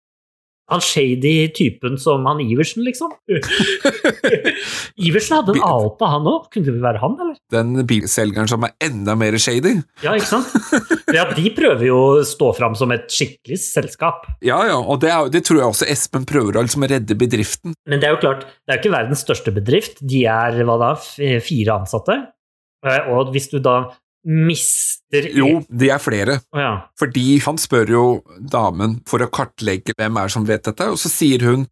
Han 0.71 0.79
shady 0.81 1.49
typen 1.53 1.97
som 1.99 2.23
han 2.25 2.39
Iversen, 2.39 2.85
liksom? 2.87 3.11
Iversen 4.95 5.35
hadde 5.37 5.55
en 5.57 5.63
alpe, 5.65 6.07
han 6.07 6.27
òg. 6.29 6.45
Kunne 6.53 6.71
det 6.71 6.83
være 6.83 7.01
han, 7.01 7.15
eller? 7.19 7.35
Den 7.53 7.73
bilselgeren 7.89 8.49
som 8.49 8.63
er 8.67 8.73
enda 8.85 9.15
mer 9.19 9.35
shady. 9.41 9.75
Ja, 10.05 10.15
ikke 10.15 10.29
sant? 10.29 10.53
Ja, 11.13 11.25
de 11.35 11.51
prøver 11.55 11.83
jo 11.89 11.97
å 11.99 12.23
stå 12.27 12.51
fram 12.57 12.77
som 12.79 12.93
et 12.95 13.09
skikkelig 13.13 13.59
selskap. 13.63 14.27
Ja, 14.45 14.61
ja, 14.69 14.77
og 14.79 15.01
det, 15.03 15.11
er, 15.13 15.31
det 15.33 15.43
tror 15.47 15.59
jeg 15.61 15.71
også 15.73 15.89
Espen 15.93 16.27
prøver 16.29 16.59
å 16.59 16.65
liksom 16.65 16.87
redde 16.89 17.17
bedriften. 17.19 17.75
Men 17.89 18.01
det 18.01 18.09
er 18.09 18.15
jo 18.15 18.21
klart, 18.23 18.47
det 18.63 18.73
er 18.73 18.79
jo 18.79 18.85
ikke 18.85 18.95
verdens 18.97 19.25
største 19.25 19.53
bedrift. 19.55 19.99
De 20.01 20.23
er 20.31 20.61
hva 20.63 20.79
da, 20.81 20.93
fire 21.43 21.75
ansatte. 21.81 22.21
Eh, 22.83 23.11
Og 23.13 23.29
hvis 23.35 23.49
du 23.51 23.59
da 23.63 23.77
mister 24.25 25.27
Jo, 25.35 25.61
de 25.69 25.89
er 25.93 26.01
flere. 26.01 26.39
Oh, 26.55 26.59
ja. 26.61 26.73
Fordi 26.99 27.39
han 27.45 27.59
spør 27.61 27.91
jo 27.93 28.03
damen 28.39 28.99
for 29.09 29.23
å 29.23 29.29
kartlegge 29.33 29.95
hvem 29.97 30.19
er 30.23 30.31
som 30.33 30.45
vet 30.47 30.63
dette, 30.69 30.89
og 30.91 30.99
så 31.01 31.11
sier 31.11 31.43
hun 31.49 31.67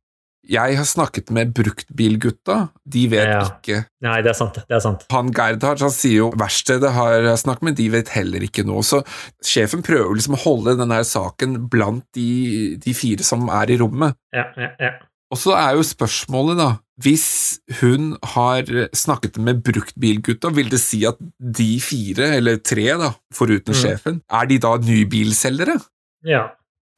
jeg 0.51 0.73
har 0.75 0.87
snakket 0.89 1.29
med 1.31 1.51
bruktbilgutta, 1.53 2.55
de 2.89 3.03
vet 3.11 3.27
Ja. 3.29 3.43
ikke. 3.45 3.83
Nei, 4.01 4.15
det 4.25 4.31
er 4.31 4.37
sant. 4.39 4.55
Det 4.67 4.73
er 4.75 4.81
sant. 4.83 5.05
Han 5.13 5.29
Gerdhard 5.31 5.79
han 5.79 5.93
sier 5.93 6.17
jo 6.17 6.31
verkstedet 6.31 6.91
har 6.91 7.27
snakket 7.37 7.61
med, 7.69 7.75
de 7.77 7.85
vet 7.93 8.09
heller 8.09 8.41
ikke 8.41 8.65
noe. 8.65 8.81
Så 8.83 9.03
sjefen 9.45 9.83
prøver 9.85 10.17
liksom 10.17 10.33
å 10.35 10.41
holde 10.41 10.73
denne 10.81 10.97
saken 11.05 11.69
blant 11.69 12.03
de, 12.17 12.75
de 12.81 12.93
fire 12.97 13.23
som 13.23 13.47
er 13.53 13.69
i 13.69 13.77
rommet. 13.79 14.17
Ja, 14.33 14.47
ja, 14.57 14.71
ja. 14.81 14.91
Og 15.31 15.37
så 15.39 15.53
er 15.55 15.77
jo 15.77 15.85
spørsmålet, 15.87 16.57
da, 16.59 16.71
hvis 17.01 17.59
hun 17.81 18.15
har 18.35 18.63
snakket 18.93 19.37
med 19.41 19.61
bruktbilgutta, 19.65 20.51
vil 20.55 20.69
det 20.71 20.79
si 20.83 21.03
at 21.09 21.17
de 21.41 21.69
fire, 21.81 22.35
eller 22.37 22.57
tre, 22.63 22.87
da, 23.01 23.11
foruten 23.33 23.73
Mm. 23.73 23.79
sjefen, 23.81 24.21
er 24.29 24.45
de 24.49 24.57
da 24.59 24.77
nybilselgere? 24.77 25.79
ja. 26.25 26.47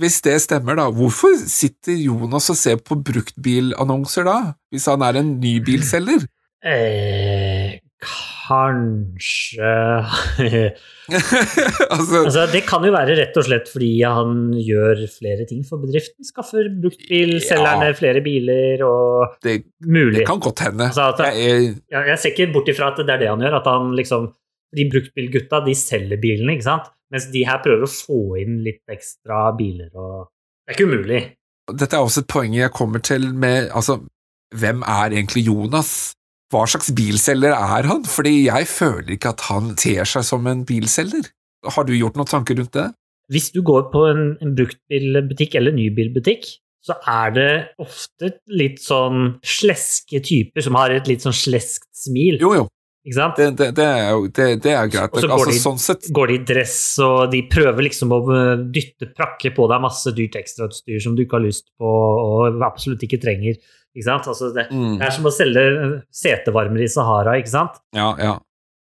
Hvis 0.01 0.22
det 0.26 0.41
stemmer, 0.41 0.74
da, 0.76 0.88
hvorfor 0.89 1.36
sitter 1.47 1.93
Jonas 1.93 2.49
og 2.49 2.56
ser 2.58 2.80
på 2.82 2.95
bruktbilannonser 3.06 4.26
da, 4.26 4.38
hvis 4.74 4.88
han 4.89 5.04
er 5.06 5.20
en 5.20 5.36
nybilselger? 5.39 6.26
Eh, 6.66 7.78
kanskje 8.44 9.72
altså, 11.94 12.20
Altså, 12.26 12.46
det 12.54 12.62
kan 12.68 12.84
jo 12.86 12.91
være 12.94 13.16
rett 13.20 13.38
og 13.39 13.46
slett 13.48 13.70
fordi 13.72 13.89
han 14.04 14.36
gjør 14.58 15.04
flere 15.12 15.46
ting 15.50 15.64
for 15.68 15.82
bedriften. 15.84 16.26
Skaffer 16.28 16.70
bruktbilselgerne 16.84 17.89
Ja. 17.91 17.98
flere 17.98 18.22
biler 18.26 18.84
og 18.88 19.36
det, 19.44 19.64
mulig. 19.86 20.20
det 20.22 20.28
kan 20.28 20.39
godt 20.44 20.60
hende. 20.68 20.89
Altså, 20.91 21.10
at, 21.14 21.20
Jeg 21.38 21.76
jeg, 21.91 22.08
jeg 22.08 22.20
ser 22.20 22.30
ikke 22.34 22.54
bort 22.54 22.68
ifra 22.72 22.91
at 22.94 22.98
det 23.04 23.10
er 23.16 23.18
det 23.26 23.30
han 23.34 23.39
gjør. 23.46 23.60
At 23.62 23.68
han 23.72 23.94
liksom 24.00 24.32
De 24.74 24.88
bruktbilgutta, 24.89 25.60
de 25.68 25.76
selger 25.78 26.18
bilene, 26.18 26.56
ikke 26.56 26.66
sant? 26.66 26.88
Mens 27.14 27.28
de 27.30 27.44
her 27.46 27.60
prøver 27.62 27.84
å 27.86 27.91
få 27.94 28.22
inn 28.41 28.56
litt 28.66 28.82
ekstra 28.89 29.52
biler 29.58 29.91
og 29.94 30.30
Det 30.66 30.74
er 30.74 30.78
ikke 30.80 30.88
umulig. 30.89 31.20
dette 31.70 31.94
er 31.96 32.02
også 32.02 32.24
et 32.24 32.28
poeng 32.28 32.56
jeg 32.56 32.72
kommer 32.74 33.00
til 33.00 33.28
med 33.34 33.70
altså, 33.72 34.00
hvem 34.56 34.82
er 34.82 35.14
egentlig 35.14 35.46
Jonas? 35.46 36.14
Hva 36.54 36.68
slags 36.70 36.91
bilselger 36.93 37.56
er 37.56 37.88
han? 37.89 38.04
Fordi 38.06 38.43
jeg 38.45 38.70
føler 38.70 39.16
ikke 39.16 39.34
at 39.34 39.47
han 39.49 39.74
ter 39.80 40.06
seg 40.10 40.26
som 40.28 40.45
en 40.49 40.62
bilselger. 40.70 41.32
Har 41.74 41.88
du 41.88 41.95
gjort 41.95 42.20
noen 42.20 42.30
tanker 42.30 42.60
rundt 42.60 42.76
det? 42.76 42.91
Hvis 43.32 43.49
du 43.56 43.64
går 43.66 43.88
på 43.93 44.04
en, 44.12 44.34
en 44.43 44.51
bruktbilbutikk 44.58 45.56
eller 45.58 45.74
nybilbutikk, 45.74 46.45
så 46.84 46.97
er 47.08 47.34
det 47.38 47.51
ofte 47.80 48.34
litt 48.51 48.82
sånn 48.84 49.38
sleske 49.39 50.20
typer 50.24 50.64
som 50.66 50.76
har 50.76 50.91
et 50.91 51.08
litt 51.08 51.24
sånn 51.24 51.36
sleskt 51.36 51.88
smil. 51.95 52.41
Jo, 52.41 52.51
jo, 52.60 52.66
Ikke 53.08 53.16
sant? 53.16 53.39
det, 53.39 53.47
det, 53.60 53.70
det 53.80 53.86
er 53.88 54.10
jo 54.12 54.26
det, 54.28 54.47
det 54.66 54.74
er 54.76 54.91
greit. 54.91 55.16
Og 55.16 55.24
så 55.24 55.30
går 55.32 55.54
Altså, 55.54 55.78
sånn 55.78 56.18
går 56.18 56.34
de 56.34 56.36
i 56.36 56.41
dress, 56.51 56.82
og 57.06 57.22
de 57.32 57.39
prøver 57.51 57.88
liksom 57.88 58.12
å 58.12 58.20
øh, 58.28 58.66
dytte 58.76 59.14
prakke 59.16 59.54
på 59.56 59.70
deg 59.72 59.86
masse 59.86 60.12
dyrt 60.18 60.36
ekstrautstyr 60.41 60.99
som 61.06 61.16
du 61.16 61.24
ikke 61.24 61.39
har 61.39 61.47
lyst 61.47 61.72
på 61.80 61.88
og 61.88 62.60
absolutt 62.68 63.08
ikke 63.08 63.22
trenger. 63.24 63.64
Altså 63.96 64.50
det, 64.56 64.68
mm, 64.72 64.98
det 65.00 65.06
er 65.08 65.14
som 65.14 65.28
å 65.30 65.34
selge 65.34 65.62
setevarmere 65.64 66.02
setevarmer 66.10 66.82
i 66.86 66.89
Sahara, 66.89 67.38
ikke 67.39 67.54
sant? 67.54 67.78
Ja, 67.96 68.10
ja. 68.18 68.34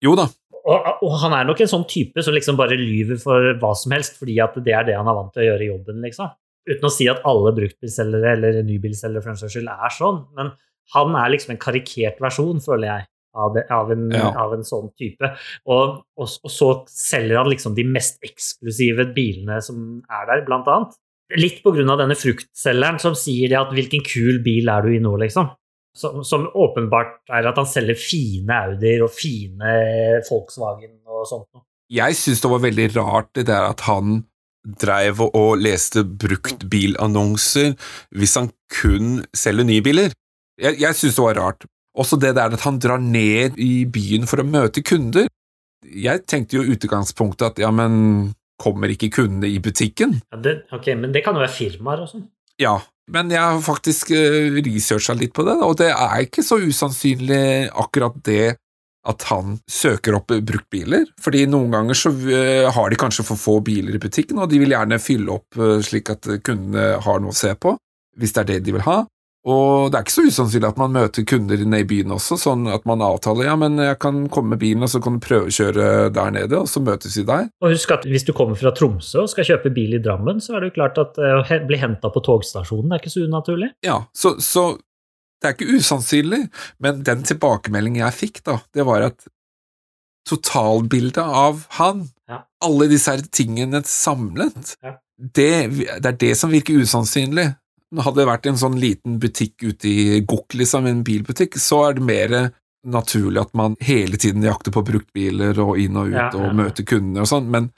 Jo 0.04 0.16
da. 0.18 0.26
Og, 0.66 0.88
og 1.06 1.12
han 1.22 1.34
er 1.36 1.46
nok 1.46 1.60
en 1.62 1.70
sånn 1.70 1.86
type 1.86 2.22
som 2.26 2.34
liksom 2.34 2.56
bare 2.58 2.74
lyver 2.78 3.20
for 3.22 3.52
hva 3.60 3.70
som 3.78 3.94
helst, 3.94 4.18
fordi 4.18 4.40
at 4.42 4.56
det 4.66 4.74
er 4.74 4.88
det 4.88 4.96
han 4.98 5.06
er 5.06 5.14
vant 5.14 5.30
til 5.34 5.44
å 5.44 5.48
gjøre 5.52 5.62
i 5.62 5.70
jobben, 5.70 6.00
liksom. 6.02 6.32
Uten 6.66 6.88
å 6.88 6.90
si 6.90 7.06
at 7.06 7.22
alle 7.28 7.52
bruktbilselgere 7.54 8.32
eller 8.34 8.62
nybilselgere 8.66 9.22
for 9.22 9.30
den 9.30 9.38
saks 9.38 9.54
skyld 9.54 9.70
er 9.70 9.94
sånn, 9.94 10.24
men 10.34 10.50
han 10.96 11.14
er 11.18 11.30
liksom 11.34 11.54
en 11.54 11.62
karikert 11.62 12.18
versjon, 12.22 12.58
føler 12.64 12.90
jeg, 12.90 13.06
av, 13.36 13.54
det, 13.54 13.64
av, 13.70 13.90
en, 13.94 14.06
Ja. 14.14 14.32
av 14.42 14.54
en 14.56 14.66
sånn 14.66 14.90
type. 14.98 15.30
Og, 15.70 16.00
og, 16.18 16.36
og 16.42 16.50
så 16.50 16.70
selger 16.90 17.38
han 17.38 17.50
liksom 17.52 17.76
de 17.78 17.84
mest 17.86 18.18
eksklusive 18.26 19.06
bilene 19.14 19.60
som 19.62 20.00
er 20.10 20.26
der, 20.30 20.44
blant 20.48 20.66
annet. 20.72 20.98
Litt 21.34 21.64
av 21.66 21.98
denne 21.98 22.14
fruktselgeren 22.14 23.00
som 23.02 23.16
sier 23.18 23.56
at 23.58 23.72
'hvilken 23.74 24.04
kul 24.06 24.42
bil 24.44 24.68
er 24.70 24.82
du 24.82 24.94
i 24.94 25.00
nå', 25.02 25.16
liksom. 25.18 25.50
Som, 25.96 26.22
som 26.22 26.46
åpenbart 26.54 27.24
er 27.32 27.48
at 27.48 27.56
han 27.56 27.66
selger 27.66 27.96
fine 27.96 28.52
Audier 28.52 29.02
og 29.02 29.10
fine 29.10 30.20
Volkswagen 30.28 31.00
og 31.08 31.24
sånt 31.26 31.48
noe. 31.54 31.64
Jeg 31.88 32.18
syns 32.18 32.42
det 32.42 32.50
var 32.50 32.60
veldig 32.60 32.88
rart 32.96 33.30
det 33.34 33.46
der 33.48 33.70
at 33.70 33.80
han 33.88 34.26
dreiv 34.66 35.22
og 35.24 35.56
leste 35.62 36.02
bruktbilannonser 36.04 37.76
hvis 38.18 38.34
han 38.38 38.50
kun 38.68 39.22
selger 39.34 39.64
nye 39.64 39.82
biler. 39.82 40.12
Jeg, 40.60 40.80
jeg 40.82 40.98
syns 40.98 41.16
det 41.16 41.24
var 41.24 41.40
rart. 41.40 41.66
Også 41.96 42.18
det 42.20 42.34
der 42.36 42.52
at 42.52 42.64
han 42.66 42.78
drar 42.82 43.00
ned 43.00 43.56
i 43.56 43.86
byen 43.88 44.28
for 44.28 44.42
å 44.42 44.48
møte 44.48 44.84
kunder. 44.84 45.30
Jeg 45.86 46.26
tenkte 46.28 46.58
jo 46.58 46.64
i 46.64 46.74
utgangspunktet 46.76 47.54
at 47.54 47.62
ja, 47.62 47.70
men 47.72 48.34
kommer 48.60 48.92
ikke 48.92 49.12
kundene 49.18 49.50
i 49.52 49.60
butikken? 49.62 50.18
Ja, 50.32 50.40
det, 50.42 50.58
ok, 50.72 50.92
Men 50.96 51.14
det 51.14 51.24
kan 51.24 51.36
jo 51.36 51.44
være 51.44 51.54
firmaer 51.54 52.04
og 52.04 52.12
sånn. 52.12 52.28
Ja, 52.60 52.78
men 53.12 53.30
jeg 53.30 53.42
har 53.42 53.58
faktisk 53.62 54.10
uh, 54.16 54.56
researcha 54.64 55.14
litt 55.14 55.34
på 55.36 55.44
det, 55.46 55.58
og 55.62 55.76
det 55.78 55.92
er 55.92 56.22
ikke 56.24 56.44
så 56.46 56.58
usannsynlig 56.62 57.68
akkurat 57.76 58.16
det 58.26 58.56
at 59.06 59.22
han 59.30 59.58
søker 59.70 60.16
opp 60.18 60.32
bruktbiler, 60.42 61.04
fordi 61.22 61.44
noen 61.46 61.70
ganger 61.70 61.98
så 61.98 62.10
eh, 62.10 62.66
har 62.74 62.90
de 62.90 62.98
kanskje 62.98 63.22
for 63.28 63.38
få 63.38 63.60
biler 63.62 63.94
i 63.94 64.00
butikken, 64.02 64.40
og 64.42 64.50
de 64.50 64.58
vil 64.58 64.74
gjerne 64.74 64.98
fylle 64.98 65.36
opp 65.36 65.58
eh, 65.60 65.76
slik 65.86 66.10
at 66.10 66.26
kundene 66.42 66.96
har 67.04 67.22
noe 67.22 67.30
å 67.30 67.36
se 67.36 67.52
på, 67.54 67.76
hvis 68.18 68.34
det 68.34 68.42
er 68.42 68.48
det 68.50 68.56
de 68.66 68.74
vil 68.74 68.82
ha. 68.82 69.04
Og 69.46 69.92
det 69.92 69.98
er 69.98 70.02
ikke 70.02 70.14
så 70.16 70.24
usannsynlig 70.26 70.66
at 70.72 70.78
man 70.80 70.90
møter 70.96 71.22
kunder 71.30 71.60
inne 71.62 71.78
i 71.78 71.86
byen 71.86 72.10
også, 72.16 72.34
sånn 72.42 72.64
at 72.72 72.82
man 72.88 73.02
avtaler 73.06 73.46
ja, 73.46 73.52
men 73.60 73.76
jeg 73.78 73.98
kan 74.02 74.24
komme 74.32 74.56
med 74.56 74.58
bilen, 74.64 74.82
og 74.82 74.90
så 74.90 74.98
kan 75.04 75.20
du 75.20 75.22
prøvekjøre 75.22 76.08
der 76.16 76.32
nede, 76.34 76.58
og 76.58 76.66
så 76.70 76.82
møtes 76.82 77.14
vi 77.20 77.22
der. 77.28 77.46
Og 77.62 77.70
husk 77.76 77.92
at 77.94 78.08
hvis 78.10 78.26
du 78.26 78.32
kommer 78.34 78.58
fra 78.58 78.72
Tromsø 78.74 79.22
og 79.22 79.30
skal 79.30 79.46
kjøpe 79.46 79.70
bil 79.76 79.94
i 79.94 80.02
Drammen, 80.02 80.42
så 80.42 80.56
er 80.56 80.64
det 80.66 80.72
jo 80.72 80.76
klart 80.80 80.98
at 80.98 81.20
eh, 81.22 81.38
å 81.38 81.60
bli 81.70 81.78
henta 81.78 82.10
på 82.10 82.24
togstasjonen 82.26 82.90
er 82.96 82.98
ikke 83.04 83.14
så 83.14 83.22
unaturlig. 83.28 83.70
Ja, 83.86 84.00
så, 84.18 84.34
så 84.42 84.66
det 85.38 85.52
er 85.52 85.54
ikke 85.54 85.78
usannsynlig, 85.78 86.42
men 86.82 87.04
den 87.06 87.22
tilbakemeldingen 87.28 88.02
jeg 88.02 88.18
fikk, 88.18 88.42
da, 88.50 88.58
det 88.74 88.86
var 88.88 89.06
at 89.12 89.28
totalbildet 90.26 91.22
av 91.22 91.66
han, 91.78 92.08
Ja. 92.28 92.40
alle 92.66 92.88
disse 92.90 93.12
her 93.14 93.22
tingene 93.30 93.82
samlet, 93.86 94.74
Ja. 94.82 94.96
det, 95.18 95.70
det 96.02 96.06
er 96.10 96.16
det 96.18 96.32
som 96.36 96.50
virker 96.50 96.80
usannsynlig. 96.82 97.52
Hadde 97.94 98.18
det 98.18 98.28
vært 98.28 98.46
en 98.50 98.58
sånn 98.58 98.78
liten 98.82 99.20
butikk 99.22 99.62
ute 99.62 99.88
i 99.88 100.20
Gokk, 100.26 100.56
liksom, 100.58 100.88
en 100.90 101.04
bilbutikk, 101.06 101.54
så 101.62 101.84
er 101.88 101.98
det 101.98 102.06
mer 102.06 102.34
naturlig 102.86 103.42
at 103.42 103.52
man 103.58 103.76
hele 103.82 104.18
tiden 104.20 104.44
jakter 104.46 104.74
på 104.74 104.82
bruktbiler 104.86 105.58
og 105.62 105.78
inn 105.82 105.98
og 105.98 106.10
ut 106.10 106.18
Ja, 106.18 106.28
og 106.34 106.48
ja. 106.48 106.54
møter 106.54 106.86
kundene 106.86 107.24
og 107.24 107.30
sånn, 107.30 107.48
men 107.50 107.70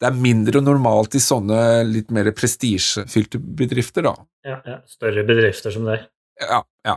det 0.00 0.08
er 0.08 0.16
mindre 0.16 0.62
normalt 0.64 1.16
i 1.16 1.20
sånne 1.20 1.84
litt 1.88 2.12
mer 2.14 2.30
prestisjefylte 2.36 3.40
bedrifter, 3.40 4.06
da. 4.08 4.14
Ja, 4.48 4.58
ja. 4.64 4.78
Større 4.88 5.24
bedrifter 5.28 5.74
som 5.74 5.84
det. 5.88 6.00
Ja, 6.40 6.62
ja. 6.88 6.96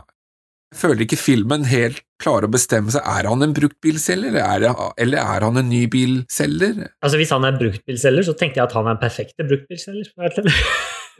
Jeg 0.72 0.80
føler 0.80 1.04
ikke 1.04 1.20
filmen 1.20 1.66
helt 1.68 2.00
klarer 2.18 2.48
å 2.48 2.54
bestemme 2.54 2.90
seg. 2.90 3.04
Er 3.04 3.28
han 3.28 3.44
en 3.44 3.52
bruktbilselger, 3.54 4.34
eller 4.40 5.20
er, 5.20 5.44
han 5.44 5.60
en 5.60 5.68
nybilselger? 5.70 6.80
Altså 7.04 7.20
Hvis 7.20 7.30
han 7.36 7.44
er 7.46 7.60
bruktbilselger, 7.60 8.26
så 8.26 8.34
tenkte 8.40 8.58
jeg 8.58 8.66
at 8.66 8.74
han 8.74 8.88
er 8.88 8.96
en 8.96 9.02
perfekte 9.04 9.46
bruktbilselger. 9.46 10.10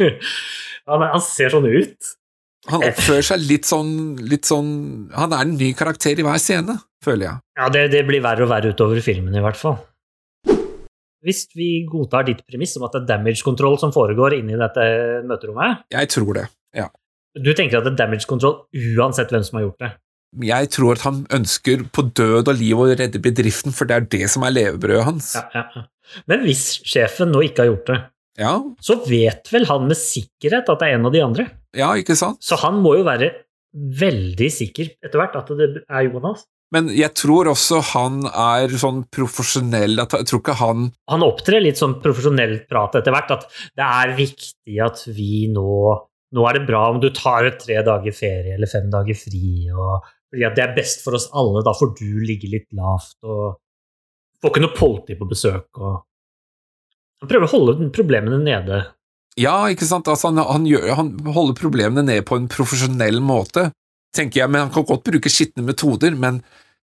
han, 0.90 1.06
han 1.14 1.24
ser 1.24 1.52
sånn 1.54 1.66
ut. 1.70 2.12
Han 2.72 2.84
oppfører 2.86 3.26
seg 3.26 3.42
litt 3.44 3.66
sånn, 3.68 3.90
litt 4.24 4.48
sånn 4.48 4.68
Han 5.12 5.34
er 5.36 5.42
en 5.44 5.58
ny 5.60 5.74
karakter 5.76 6.16
i 6.16 6.24
hver 6.24 6.40
scene, 6.40 6.78
føler 7.04 7.26
jeg. 7.26 7.42
Ja, 7.60 7.68
det, 7.72 7.82
det 7.92 8.04
blir 8.08 8.24
verre 8.24 8.46
og 8.46 8.52
verre 8.54 8.72
utover 8.72 9.00
filmen, 9.04 9.36
i 9.36 9.42
hvert 9.44 9.60
fall. 9.60 9.82
Hvis 11.24 11.46
vi 11.56 11.86
godtar 11.88 12.26
ditt 12.28 12.42
premiss 12.44 12.76
om 12.76 12.84
at 12.84 12.96
det 12.96 13.02
er 13.02 13.10
damage 13.14 13.44
control 13.44 13.78
som 13.80 13.92
foregår 13.92 14.36
inni 14.38 14.58
dette 14.60 14.84
møterommet 15.24 15.86
Jeg 15.92 16.10
tror 16.12 16.36
det, 16.36 16.48
ja. 16.76 16.90
Du 17.34 17.50
tenker 17.56 17.80
at 17.80 17.86
det 17.86 17.94
er 17.94 18.00
damage 18.04 18.28
control 18.30 18.66
uansett 18.72 19.32
hvem 19.32 19.44
som 19.46 19.58
har 19.58 19.68
gjort 19.68 19.84
det? 19.84 19.92
Jeg 20.44 20.70
tror 20.74 20.96
at 20.96 21.04
han 21.06 21.22
ønsker 21.32 21.84
på 21.94 22.08
død 22.10 22.50
og 22.50 22.56
liv 22.58 22.80
å 22.80 22.88
redde 22.90 23.20
bedriften, 23.22 23.74
for 23.74 23.86
det 23.88 23.96
er 23.96 24.08
det 24.16 24.30
som 24.32 24.44
er 24.46 24.54
levebrødet 24.54 25.04
hans. 25.06 25.34
Ja, 25.38 25.64
ja. 25.74 25.84
Men 26.30 26.42
hvis 26.44 26.64
sjefen 26.84 27.30
nå 27.32 27.44
ikke 27.46 27.64
har 27.64 27.70
gjort 27.70 27.90
det, 27.90 27.98
Ja, 28.40 28.56
så 28.82 28.96
vet 29.06 29.46
vel 29.52 29.66
han 29.68 29.86
med 29.86 29.98
sikkerhet 29.98 30.70
at 30.70 30.80
det 30.80 30.88
er 30.88 30.98
en 30.98 31.06
av 31.06 31.14
de 31.14 31.22
andre? 31.22 31.50
ja 31.74 31.92
ikke 31.98 32.16
sant? 32.18 32.40
Så 32.42 32.58
han 32.62 32.80
må 32.82 32.96
jo 32.98 33.06
være 33.06 33.30
veldig 33.74 34.50
sikker 34.54 34.92
etter 35.02 35.18
hvert 35.18 35.38
at 35.40 35.50
det 35.58 35.70
er 35.82 36.06
Jonas. 36.06 36.44
Men 36.74 36.88
jeg 36.94 37.12
tror 37.18 37.50
også 37.50 37.80
han 37.92 38.22
er 38.26 38.72
sånn 38.80 39.04
profesjonell 39.12 40.00
at 40.02 40.14
Jeg 40.16 40.26
tror 40.30 40.40
ikke 40.40 40.56
han 40.58 40.86
Han 41.12 41.22
opptrer 41.26 41.62
litt 41.62 41.78
sånn 41.78 41.98
profesjonelt 42.02 42.64
prat 42.70 42.96
etter 42.98 43.14
hvert, 43.14 43.34
at 43.36 43.44
det 43.78 43.84
er 43.84 44.14
viktig 44.16 44.80
at 44.82 45.04
vi 45.14 45.46
nå 45.52 45.68
Nå 46.34 46.46
er 46.48 46.58
det 46.58 46.66
bra 46.66 46.88
om 46.90 46.98
du 47.02 47.12
tar 47.14 47.46
et 47.46 47.60
tre 47.62 47.76
dager 47.86 48.14
ferie 48.16 48.56
eller 48.56 48.66
fem 48.66 48.88
dager 48.90 49.14
fri, 49.14 49.68
og, 49.70 50.02
fordi 50.32 50.46
at 50.48 50.56
det 50.56 50.64
er 50.64 50.72
best 50.74 51.04
for 51.04 51.14
oss 51.14 51.28
alle. 51.30 51.60
Da 51.62 51.70
får 51.78 51.92
du 52.00 52.08
ligge 52.26 52.50
litt 52.50 52.66
lavt 52.74 53.14
og 53.22 53.60
får 54.42 54.50
ikke 54.50 54.62
noe 54.64 54.74
politi 54.74 55.14
på 55.20 55.28
besøk. 55.30 55.68
og 55.78 56.00
Han 57.24 57.30
prøver 57.30 57.48
å 57.48 57.54
holde 57.54 57.88
problemene 57.96 58.36
nede. 58.44 58.82
Ja, 59.40 59.64
ikke 59.72 59.86
sant? 59.88 60.08
Altså, 60.10 60.30
han, 60.30 60.38
han, 60.44 60.66
gjør, 60.68 60.90
han 60.94 61.14
holder 61.34 61.56
problemene 61.58 62.04
ned 62.06 62.22
på 62.28 62.36
en 62.38 62.50
profesjonell 62.52 63.18
måte, 63.24 63.70
tenker 64.14 64.44
jeg, 64.44 64.52
men 64.52 64.66
han 64.66 64.74
kan 64.74 64.86
godt 64.86 65.06
bruke 65.08 65.32
skitne 65.32 65.64
metoder, 65.66 66.14
men, 66.14 66.42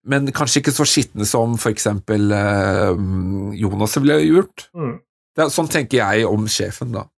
men 0.07 0.31
kanskje 0.35 0.62
ikke 0.62 0.76
så 0.76 0.87
skitne 0.87 1.26
som 1.26 1.57
for 1.59 1.74
eksempel 1.74 2.31
eh, 2.35 2.93
Jonas 3.59 3.99
ville 3.99 4.20
gjort. 4.22 4.68
Mm. 4.76 4.99
Det 5.39 5.49
sånn 5.55 5.70
tenker 5.72 6.03
jeg 6.03 6.29
om 6.29 6.47
sjefen, 6.51 6.95
da. 6.95 7.09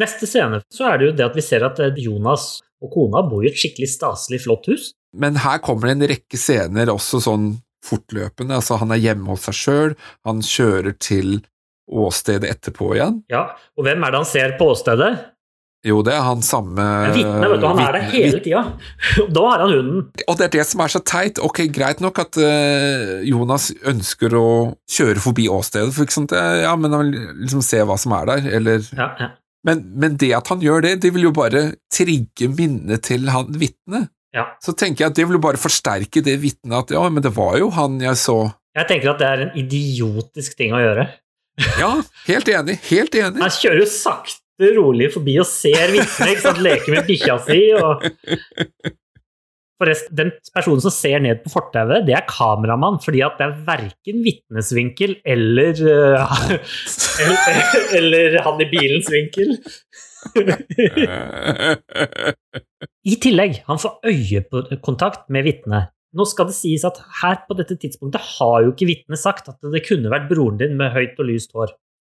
Neste 0.00 0.26
scene 0.26 0.58
så 0.74 0.88
er 0.88 0.98
det 0.98 1.06
jo 1.06 1.16
det 1.20 1.26
at 1.28 1.38
vi 1.38 1.46
ser 1.46 1.66
at 1.68 1.78
eh, 1.84 2.02
Jonas 2.02 2.56
og 2.82 2.90
kona 2.96 3.22
bor 3.28 3.44
i 3.44 3.52
et 3.52 3.60
skikkelig 3.60 3.92
staselig, 3.92 4.42
flott 4.42 4.66
hus. 4.72 4.90
Men 5.14 5.38
her 5.44 5.60
kommer 5.62 5.86
det 5.92 5.94
en 5.94 6.08
rekke 6.16 6.40
scener 6.40 6.90
også 6.90 7.22
sånn 7.22 7.52
fortløpende, 7.84 8.56
altså 8.58 8.80
han 8.80 8.90
er 8.94 9.02
hjemme 9.02 9.30
hos 9.30 9.44
seg 9.46 9.58
sjøl, 9.60 9.98
han 10.26 10.40
kjører 10.42 10.96
til 10.98 11.36
åstedet 11.90 12.50
etterpå 12.50 12.94
igjen. 12.96 13.22
Ja, 13.32 13.50
Og 13.78 13.84
hvem 13.86 14.02
er 14.04 14.14
det 14.14 14.20
han 14.22 14.28
ser 14.28 14.56
på 14.58 14.70
åstedet? 14.72 15.12
Jo, 15.84 15.98
det 16.00 16.14
er 16.16 16.22
han 16.24 16.40
samme 16.40 16.80
vitne, 17.12 17.44
vet 17.50 17.60
du. 17.60 17.66
Han 17.68 17.80
er 17.82 17.92
der 17.98 18.06
hele 18.08 18.38
tida. 18.40 18.62
Da 19.36 19.42
har 19.50 19.60
han 19.66 19.74
hunden. 19.74 20.06
Og 20.24 20.38
det 20.40 20.46
er 20.46 20.52
det 20.54 20.64
som 20.70 20.80
er 20.80 20.92
så 20.94 21.02
teit. 21.04 21.36
Ok, 21.44 21.60
greit 21.76 22.00
nok 22.00 22.22
at 22.22 22.38
uh, 22.40 23.20
Jonas 23.28 23.66
ønsker 23.84 24.32
å 24.38 24.46
kjøre 24.88 25.20
forbi 25.20 25.44
åstedet, 25.52 25.92
for 25.92 26.06
ikke 26.06 26.16
sant? 26.16 26.32
Ja, 26.32 26.72
men 26.80 26.96
han 26.96 27.10
vil 27.12 27.26
liksom 27.42 27.60
se 27.66 27.82
hva 27.84 27.98
som 28.00 28.16
er 28.16 28.30
der, 28.32 28.48
eller 28.60 28.80
Ja, 28.96 29.10
ja. 29.20 29.28
men, 29.68 29.84
men 30.00 30.16
det 30.16 30.32
at 30.38 30.48
han 30.54 30.64
gjør 30.64 30.86
det, 30.88 30.94
det 31.04 31.12
vil 31.18 31.28
jo 31.28 31.34
bare 31.36 31.66
trigge 31.92 32.48
minnet 32.48 33.04
til 33.10 33.28
han 33.34 33.52
vitnet. 33.52 34.08
Ja. 34.34 34.48
Så 34.64 34.72
tenker 34.72 35.04
jeg 35.04 35.12
at 35.12 35.18
det 35.20 35.28
vil 35.28 35.36
jo 35.36 35.44
bare 35.44 35.60
forsterke 35.60 36.24
det 36.24 36.38
vitnet 36.42 36.74
at 36.80 36.96
ja, 36.96 37.04
men 37.12 37.22
det 37.22 37.30
var 37.36 37.58
jo 37.60 37.68
han 37.76 38.00
jeg 38.02 38.16
så. 38.18 38.38
Jeg 38.74 38.88
tenker 38.88 39.12
at 39.12 39.20
det 39.20 39.28
er 39.28 39.44
en 39.44 39.52
idiotisk 39.60 40.56
ting 40.58 40.72
å 40.74 40.80
gjøre. 40.80 41.04
Ja, 41.78 42.02
helt 42.26 42.48
enig, 42.50 42.80
helt 42.90 43.14
enig. 43.14 43.42
Han 43.42 43.50
kjører 43.54 43.80
jo 43.84 43.88
sakte, 43.90 44.40
rolig 44.74 45.12
forbi 45.14 45.38
og 45.42 45.48
ser 45.50 45.92
vitnet, 45.94 46.34
ikke 46.34 46.44
sant, 46.48 46.60
leker 46.62 46.94
med 46.94 47.06
bikkja 47.08 47.36
si 47.46 47.62
og 47.78 48.04
Forresten, 49.74 50.14
den 50.14 50.28
personen 50.54 50.78
som 50.84 50.92
ser 50.94 51.18
ned 51.24 51.40
på 51.42 51.50
fortauet, 51.50 52.04
det 52.06 52.14
er 52.14 52.28
kameramann, 52.30 53.00
fordi 53.02 53.24
at 53.26 53.34
det 53.40 53.46
er 53.48 53.56
verken 53.66 54.20
vitnesvinkel 54.22 55.16
eller, 55.34 55.74
uh, 55.82 56.22
eller 57.24 57.38
Eller 57.98 58.36
han 58.46 58.62
i 58.62 58.68
bilens 58.70 59.10
vinkel. 59.10 59.50
I 63.10 63.12
tillegg, 63.26 63.52
han 63.66 63.82
får 63.82 63.92
øyekontakt 64.12 65.26
med 65.34 65.42
vitnet. 65.50 65.90
Nå 66.14 66.26
skal 66.30 66.46
det 66.46 66.54
sies 66.56 66.84
at 66.86 67.00
her 67.22 67.40
på 67.48 67.56
dette 67.58 67.74
tidspunktet 67.80 68.22
har 68.36 68.62
jo 68.62 68.72
ikke 68.74 68.86
vitnet 68.86 69.18
sagt 69.18 69.48
at 69.50 69.58
det 69.72 69.82
kunne 69.86 70.12
vært 70.12 70.28
broren 70.30 70.60
din 70.60 70.76
med 70.78 70.92
høyt 70.94 71.18
og 71.18 71.26
lyst 71.26 71.52
hår. 71.56 71.72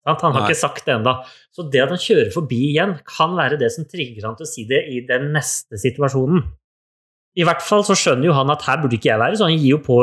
Han 0.07 0.19
har 0.23 0.37
Nei. 0.37 0.43
ikke 0.47 0.59
sagt 0.61 0.85
det 0.87 0.95
ennå. 0.95 1.17
Så 1.51 1.65
det 1.73 1.81
at 1.83 1.91
han 1.91 1.99
kjører 1.99 2.29
forbi 2.35 2.61
igjen, 2.69 2.93
kan 3.09 3.33
være 3.35 3.59
det 3.59 3.73
som 3.75 3.89
trigger 3.91 4.29
han 4.29 4.37
til 4.39 4.47
å 4.47 4.51
si 4.53 4.67
det 4.69 4.85
i 4.93 5.01
den 5.09 5.33
neste 5.35 5.81
situasjonen. 5.83 6.45
I 7.37 7.45
hvert 7.45 7.65
fall 7.65 7.83
så 7.85 7.97
skjønner 7.99 8.31
jo 8.31 8.37
han 8.37 8.53
at 8.55 8.63
her 8.69 8.79
burde 8.81 8.97
ikke 8.97 9.11
jeg 9.11 9.21
være, 9.21 9.37
så 9.37 9.49
han 9.49 9.59
gir 9.59 9.75
jo 9.75 9.81
på 9.85 9.97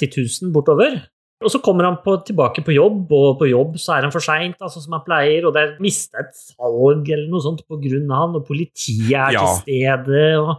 til 0.00 0.08
1000 0.12 0.52
bortover. 0.54 1.00
Og 1.44 1.52
så 1.52 1.60
kommer 1.62 1.86
han 1.86 1.98
på, 2.02 2.16
tilbake 2.26 2.64
på 2.66 2.74
jobb, 2.74 3.12
og 3.14 3.36
på 3.38 3.46
jobb 3.50 3.76
så 3.78 3.96
er 3.96 4.06
han 4.06 4.14
for 4.14 4.24
seint, 4.24 4.56
altså, 4.58 4.80
som 4.82 4.96
han 4.96 5.04
pleier, 5.06 5.44
og 5.46 5.52
det 5.54 5.60
er 5.62 5.74
mista 5.82 6.18
et 6.24 6.32
salg 6.34 7.06
eller 7.14 7.28
noe 7.30 7.42
sånt 7.44 7.60
på 7.68 7.78
grunn 7.82 8.08
av 8.10 8.24
han, 8.24 8.38
og 8.40 8.46
politiet 8.48 9.12
er 9.14 9.36
Ja. 9.36 9.44
til 9.44 9.60
stede, 9.62 10.22
og 10.40 10.56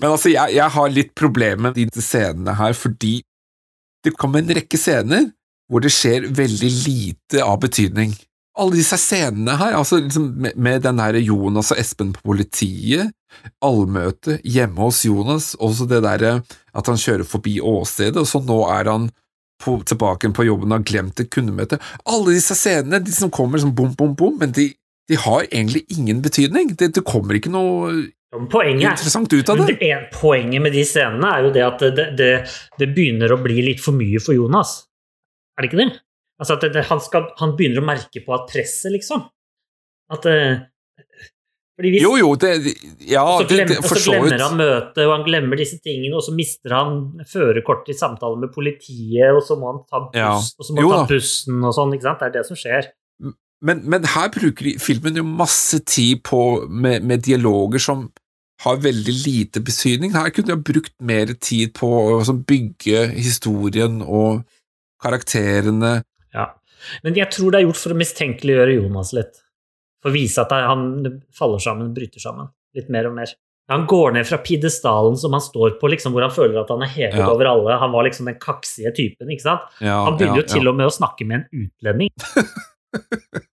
Men 0.00 0.14
altså, 0.14 0.30
jeg, 0.32 0.56
jeg 0.56 0.74
har 0.76 0.94
litt 0.94 1.12
problemer 1.18 1.70
med 1.70 1.78
de 1.78 2.02
scenene 2.02 2.56
her, 2.58 2.76
fordi 2.76 3.20
det 4.04 4.16
kommer 4.16 4.40
en 4.40 4.54
rekke 4.56 4.80
scener 4.80 5.28
hvor 5.70 5.84
det 5.84 5.92
skjer 5.94 6.26
veldig 6.34 6.70
lite 6.86 7.44
av 7.44 7.60
betydning. 7.62 8.16
Alle 8.58 8.80
disse 8.80 8.98
scenene 8.98 9.54
her, 9.60 9.76
altså 9.78 10.00
liksom 10.00 10.32
med, 10.42 10.56
med 10.58 10.82
den 10.82 10.98
der 10.98 11.20
Jonas 11.22 11.70
og 11.70 11.78
Espen 11.78 12.10
på 12.16 12.24
politiet, 12.32 13.12
allmøte 13.62 14.40
hjemme 14.42 14.82
hos 14.82 15.04
Jonas, 15.06 15.52
også 15.62 15.86
det 15.88 16.02
derre 16.04 16.40
at 16.74 16.90
han 16.90 16.98
kjører 16.98 17.28
forbi 17.28 17.60
åstedet, 17.62 18.18
og 18.18 18.26
så 18.28 18.42
nå 18.42 18.58
er 18.74 18.90
han 18.90 19.08
på, 19.62 19.76
tilbake 19.86 20.32
på 20.34 20.48
jobben 20.48 20.72
og 20.72 20.80
har 20.80 20.88
glemt 20.88 21.22
et 21.22 21.30
kundemøte. 21.32 21.78
Alle 22.08 22.34
disse 22.34 22.56
scenene, 22.58 23.02
de 23.04 23.14
som 23.14 23.30
kommer 23.32 23.62
som 23.62 23.74
bom, 23.76 23.92
bom, 23.94 24.16
bom, 24.18 24.36
men 24.40 24.54
de, 24.56 24.70
de 25.10 25.18
har 25.20 25.46
egentlig 25.46 25.84
ingen 25.94 26.22
betydning. 26.24 26.74
Det, 26.74 26.90
det 26.96 27.06
kommer 27.06 27.38
ikke 27.38 27.52
noe 27.54 27.92
Poenget, 28.30 29.00
er, 29.82 30.04
poenget 30.14 30.62
med 30.62 30.70
de 30.70 30.84
scenene 30.86 31.32
er 31.34 31.48
jo 31.48 31.50
det 31.54 31.62
at 31.66 31.80
det, 31.82 32.04
det, 32.14 32.28
det 32.78 32.86
begynner 32.94 33.32
å 33.34 33.40
bli 33.42 33.58
litt 33.66 33.82
for 33.82 33.96
mye 33.96 34.22
for 34.22 34.36
Jonas. 34.36 34.76
Er 35.58 35.66
det 35.66 35.70
ikke 35.72 35.80
det? 35.80 35.88
Altså 36.40 36.54
at 36.56 36.66
det, 36.72 36.84
han, 36.86 37.02
skal, 37.02 37.26
han, 37.40 37.56
begynner 37.58 37.82
å 37.82 37.88
merke 37.88 38.22
på 38.22 38.34
at 38.36 38.46
presset, 38.48 38.92
liksom. 38.94 39.26
At 40.14 40.28
uh, 40.30 40.62
hvis, 41.80 41.98
Jo, 42.04 42.14
jo, 42.20 42.30
det 42.38 42.54
Ja, 43.08 43.24
og 43.24 43.42
så 43.42 43.48
glemmer, 43.50 43.74
det, 43.74 43.82
for 43.88 43.98
så 44.00 44.14
glemmer 44.14 44.46
han 44.46 44.56
møtet, 44.60 45.02
og 45.04 45.12
han 45.16 45.26
glemmer 45.26 45.60
disse 45.60 45.80
tingene, 45.82 46.14
og 46.16 46.24
så 46.24 46.34
mister 46.36 46.76
han 46.76 46.96
førerkortet 47.28 47.94
i 47.94 47.98
samtale 47.98 48.38
med 48.40 48.54
politiet, 48.54 49.34
og 49.34 49.42
så 49.44 49.58
må 49.58 49.72
han 49.72 49.82
ta, 49.84 50.04
buss, 50.06 50.22
ja. 50.22 50.32
og 50.38 50.68
så 50.68 50.76
må 50.76 50.86
han 50.86 50.94
ta 50.94 51.10
bussen 51.10 51.60
og 51.66 51.76
sånn, 51.76 51.98
ikke 51.98 52.08
sant? 52.08 52.22
Det 52.22 52.30
er 52.30 52.38
det 52.38 52.46
som 52.46 52.62
skjer. 52.62 52.90
Men, 53.60 53.82
men 53.92 54.06
her 54.08 54.30
bruker 54.32 54.70
filmen 54.80 55.18
jo 55.20 55.26
masse 55.26 55.82
tid 55.84 56.22
på, 56.24 56.40
med, 56.72 57.04
med 57.04 57.26
dialoger 57.26 57.82
som 57.82 58.06
har 58.60 58.80
veldig 58.84 59.14
lite 59.24 59.62
betydning. 59.64 60.12
Her 60.12 60.32
kunne 60.34 60.50
de 60.50 60.56
ha 60.56 60.62
brukt 60.70 60.94
mer 61.00 61.32
tid 61.40 61.72
på 61.78 61.88
å 61.88 62.38
bygge 62.46 63.06
historien 63.16 64.00
og 64.04 64.42
karakterene. 65.00 66.00
Ja, 66.36 66.50
men 67.04 67.16
jeg 67.16 67.30
tror 67.32 67.52
det 67.52 67.60
er 67.60 67.68
gjort 67.68 67.80
for 67.80 67.94
å 67.94 68.00
mistenkeliggjøre 68.00 68.80
Jonas 68.80 69.14
litt. 69.16 69.40
For 70.00 70.12
å 70.12 70.16
vise 70.16 70.42
at 70.44 70.52
han 70.52 71.22
faller 71.36 71.60
sammen, 71.62 71.94
bryter 71.96 72.22
sammen. 72.22 72.52
Litt 72.76 72.92
mer 72.92 73.08
og 73.10 73.16
mer. 73.16 73.32
Han 73.70 73.84
går 73.86 74.16
ned 74.16 74.26
fra 74.26 74.40
pidestallen 74.42 75.16
som 75.20 75.34
han 75.36 75.42
står 75.44 75.76
på, 75.80 75.90
liksom, 75.92 76.14
hvor 76.14 76.24
han 76.26 76.32
føler 76.34 76.58
at 76.62 76.72
han 76.72 76.82
er 76.82 76.90
hevet 76.90 77.20
Ja. 77.20 77.28
over 77.30 77.46
alle. 77.46 77.76
Han 77.78 77.92
var 77.92 78.08
liksom 78.08 78.26
den 78.26 78.40
kaksige 78.40 78.90
typen. 78.96 79.30
ikke 79.30 79.46
sant? 79.46 79.68
Ja, 79.80 80.02
han 80.04 80.16
begynner 80.18 80.40
ja, 80.40 80.42
jo 80.42 80.48
til 80.48 80.64
ja. 80.64 80.70
og 80.72 80.76
med 80.76 80.90
å 80.90 80.96
snakke 80.96 81.26
med 81.28 81.40
en 81.40 81.66
utlending. 81.66 82.10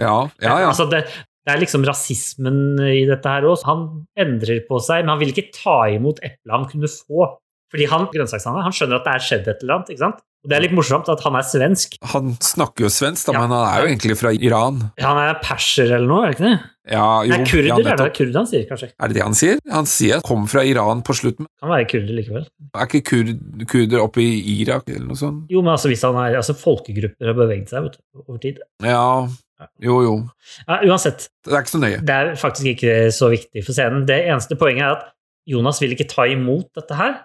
Ja, 0.00 0.28
ja, 0.42 0.54
ja. 0.64 0.68
Altså 0.70 0.86
det, 0.90 1.04
det 1.50 1.56
er 1.56 1.64
liksom 1.64 1.82
rasismen 1.88 2.78
i 2.86 3.02
dette 3.08 3.26
her 3.26 3.46
òg. 3.50 3.64
Han 3.66 3.86
endrer 4.20 4.62
på 4.68 4.78
seg, 4.78 5.02
men 5.02 5.16
han 5.16 5.22
vil 5.22 5.32
ikke 5.34 5.50
ta 5.56 5.80
imot 5.90 6.22
eplet 6.22 6.54
han 6.54 6.68
kunne 6.70 6.90
få. 6.90 7.32
Fordi 7.70 7.86
han 7.90 8.08
grønnsakshandler, 8.10 8.66
han 8.66 8.74
skjønner 8.74 8.98
at 9.00 9.06
det 9.06 9.14
er 9.14 9.24
skjedd 9.26 9.48
et 9.50 9.62
eller 9.64 9.78
annet. 9.78 9.90
ikke 9.90 10.04
sant? 10.06 10.22
Og 10.40 10.48
Det 10.48 10.56
er 10.56 10.62
litt 10.64 10.72
morsomt 10.72 11.08
at 11.12 11.20
han 11.20 11.36
er 11.36 11.44
svensk. 11.44 11.98
Han 12.14 12.30
snakker 12.40 12.86
jo 12.86 12.90
svensk, 12.92 13.28
da, 13.28 13.34
men 13.36 13.52
han 13.52 13.66
er 13.66 13.82
jo 13.82 13.90
egentlig 13.90 14.16
fra 14.16 14.30
Iran. 14.32 14.78
Han 15.02 15.18
er 15.20 15.36
perser 15.44 15.90
eller 15.90 16.08
noe, 16.08 16.22
er 16.24 16.32
det 16.32 16.38
ikke 16.38 16.46
det? 16.46 16.54
Ja, 16.90 17.08
jo, 17.26 17.34
Nei, 17.34 17.40
kurder 17.50 17.68
ja, 17.68 17.76
er 17.92 18.00
det 18.00 18.06
kurder 18.16 18.38
han 18.40 18.48
sier, 18.48 18.64
kanskje. 18.70 18.88
Er 18.96 19.12
det 19.12 19.18
det 19.18 19.26
han 19.26 19.36
sier? 19.36 19.60
Han 19.70 19.90
sier 19.90 20.16
at 20.16 20.26
kommer 20.26 20.50
fra 20.50 20.64
Iran 20.66 21.04
på 21.06 21.14
slutten. 21.18 21.46
Kan 21.60 21.70
være 21.74 21.86
kurder 21.92 22.16
likevel. 22.16 22.48
Er 22.72 22.88
ikke 22.88 23.02
kurd, 23.10 23.34
kurder 23.70 24.02
oppe 24.06 24.24
i 24.24 24.56
Irak 24.56 24.88
eller 24.88 25.10
noe 25.12 25.20
sånt? 25.20 25.44
Jo, 25.52 25.60
men 25.60 25.74
altså 25.76 25.92
hvis 25.92 26.06
han 26.08 26.16
er 26.24 26.40
altså 26.40 26.56
Folkegrupper 26.56 27.30
har 27.30 27.36
beveget 27.36 27.70
seg 27.70 27.86
vet 27.86 28.00
du, 28.00 28.02
over 28.24 28.40
tid. 28.42 28.64
Ja, 28.82 29.04
jo, 29.84 29.96
jo. 30.04 30.12
Ja, 30.66 30.80
uansett, 30.88 31.28
Det 31.44 31.52
er 31.52 31.64
ikke 31.64 31.74
så 31.74 31.80
nøye. 31.82 32.00
det 32.06 32.16
er 32.16 32.34
faktisk 32.40 32.66
ikke 32.74 32.94
så 33.14 33.30
viktig 33.32 33.64
for 33.66 33.76
scenen. 33.76 34.06
Det 34.08 34.18
eneste 34.26 34.56
poenget 34.60 34.86
er 34.86 34.94
at 34.98 35.08
Jonas 35.50 35.80
vil 35.82 35.92
ikke 35.96 36.08
ta 36.10 36.26
imot 36.30 36.68
dette 36.78 36.96
her. 36.98 37.18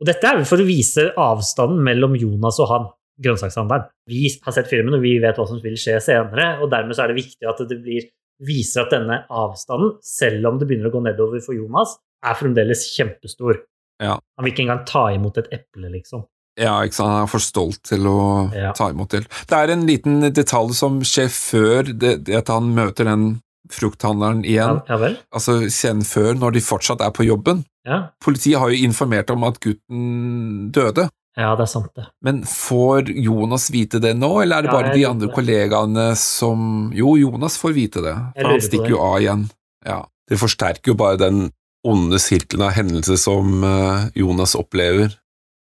Og 0.00 0.08
dette 0.08 0.24
er 0.26 0.40
for 0.48 0.60
å 0.62 0.66
vise 0.68 1.10
avstanden 1.20 1.82
mellom 1.84 2.14
Jonas 2.16 2.58
og 2.62 2.70
han, 2.72 2.86
grønnsakshandleren. 3.20 3.90
Vi 4.08 4.30
har 4.46 4.54
sett 4.56 4.70
filmen, 4.70 4.96
og 4.96 5.02
vi 5.04 5.18
vet 5.20 5.36
hva 5.36 5.44
som 5.48 5.60
vil 5.60 5.76
skje 5.76 5.98
senere, 6.00 6.54
og 6.62 6.70
dermed 6.72 6.96
så 6.96 7.04
er 7.04 7.12
det 7.12 7.20
viktig 7.20 7.48
at 7.48 7.60
det 7.68 7.76
blir, 7.84 8.06
viser 8.40 8.86
at 8.86 8.94
denne 8.94 9.18
avstanden, 9.28 9.98
selv 10.00 10.48
om 10.48 10.58
det 10.60 10.68
begynner 10.70 10.88
å 10.88 10.94
gå 10.94 11.02
nedover 11.04 11.42
for 11.44 11.56
Jonas, 11.56 11.98
er 12.24 12.36
fremdeles 12.40 12.86
kjempestor. 12.96 13.60
Ja. 14.00 14.16
Han 14.16 14.46
vil 14.46 14.54
ikke 14.54 14.64
engang 14.64 14.86
ta 14.88 15.04
imot 15.12 15.36
et 15.42 15.52
eple, 15.52 15.92
liksom. 15.92 16.24
Ja, 16.60 16.74
ikke 16.84 16.98
sant? 16.98 17.08
Han 17.14 17.22
er 17.24 17.30
for 17.32 17.40
stolt 17.42 17.80
til 17.88 18.04
å 18.10 18.18
Ja. 18.54 18.72
ta 18.76 18.90
imot 18.92 19.08
det. 19.14 19.22
Det 19.48 19.56
er 19.56 19.70
en 19.72 19.86
liten 19.88 20.20
detalj 20.36 20.74
som 20.76 21.00
skjer 21.00 21.30
før 21.32 21.88
det, 21.98 22.24
det 22.26 22.36
at 22.42 22.48
han 22.52 22.74
møter 22.76 23.08
den 23.08 23.40
frukthandleren 23.70 24.42
igjen. 24.44 24.80
Ja, 24.84 24.94
ja 24.94 24.96
vel? 25.00 25.16
Altså 25.32 25.60
siden 25.70 26.02
før, 26.04 26.34
når 26.38 26.52
de 26.58 26.60
fortsatt 26.64 27.00
er 27.04 27.12
på 27.16 27.24
jobben. 27.26 27.64
Ja. 27.86 28.10
Politiet 28.22 28.58
har 28.60 28.68
jo 28.74 28.84
informert 28.86 29.30
om 29.32 29.44
at 29.48 29.60
gutten 29.62 30.70
døde. 30.74 31.08
ja, 31.38 31.54
det 31.56 31.62
er 31.64 31.70
sant, 31.70 31.88
det. 31.96 32.04
Men 32.22 32.42
får 32.44 33.08
Jonas 33.22 33.70
vite 33.70 34.00
det 34.02 34.16
nå, 34.18 34.42
eller 34.42 34.58
er 34.58 34.62
det 34.62 34.70
Ja, 34.72 34.76
bare 34.82 34.94
de 34.94 35.04
andre 35.06 35.28
det. 35.28 35.34
kollegaene 35.36 36.16
som 36.18 36.90
Jo, 36.94 37.14
Jonas 37.16 37.56
får 37.56 37.72
vite 37.72 38.02
det. 38.02 38.16
For 38.36 38.50
han 38.50 38.60
stikker 38.60 38.90
jo 38.90 38.98
av 39.00 39.20
igjen. 39.22 39.50
Ja. 39.86 40.02
Det 40.28 40.38
forsterker 40.38 40.92
jo 40.92 40.94
bare 40.94 41.16
den 41.16 41.50
onde 41.86 42.18
sirkelen 42.20 42.66
av 42.66 42.72
hendelser 42.76 43.16
som 43.16 43.64
eh, 43.64 44.10
Jonas 44.14 44.54
opplever. 44.54 45.14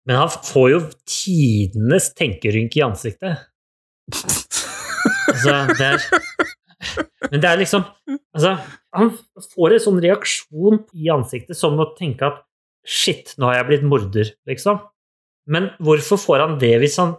Men 0.09 0.17
han 0.23 0.31
får 0.33 0.69
jo 0.73 0.81
tidenes 1.09 2.11
tenkerynk 2.17 2.77
i 2.79 2.85
ansiktet. 2.87 3.45
Altså, 5.29 5.55
det 5.79 5.85
er 5.85 6.05
Men 7.29 7.43
det 7.43 7.49
er 7.51 7.59
liksom 7.61 7.85
Altså, 8.33 8.55
han 8.95 9.11
får 9.53 9.75
en 9.77 9.83
sånn 9.85 9.99
reaksjon 10.05 10.79
i 10.97 11.11
ansiktet 11.13 11.59
som 11.59 11.77
å 11.83 11.91
tenke 11.99 12.29
at 12.29 12.39
shit, 12.89 13.35
nå 13.37 13.51
har 13.51 13.59
jeg 13.59 13.67
blitt 13.69 13.83
morder, 13.85 14.31
liksom. 14.49 14.79
Men 15.51 15.67
hvorfor 15.83 16.21
får 16.23 16.45
han 16.45 16.55
det 16.61 16.71
hvis 16.81 16.97
han 17.03 17.17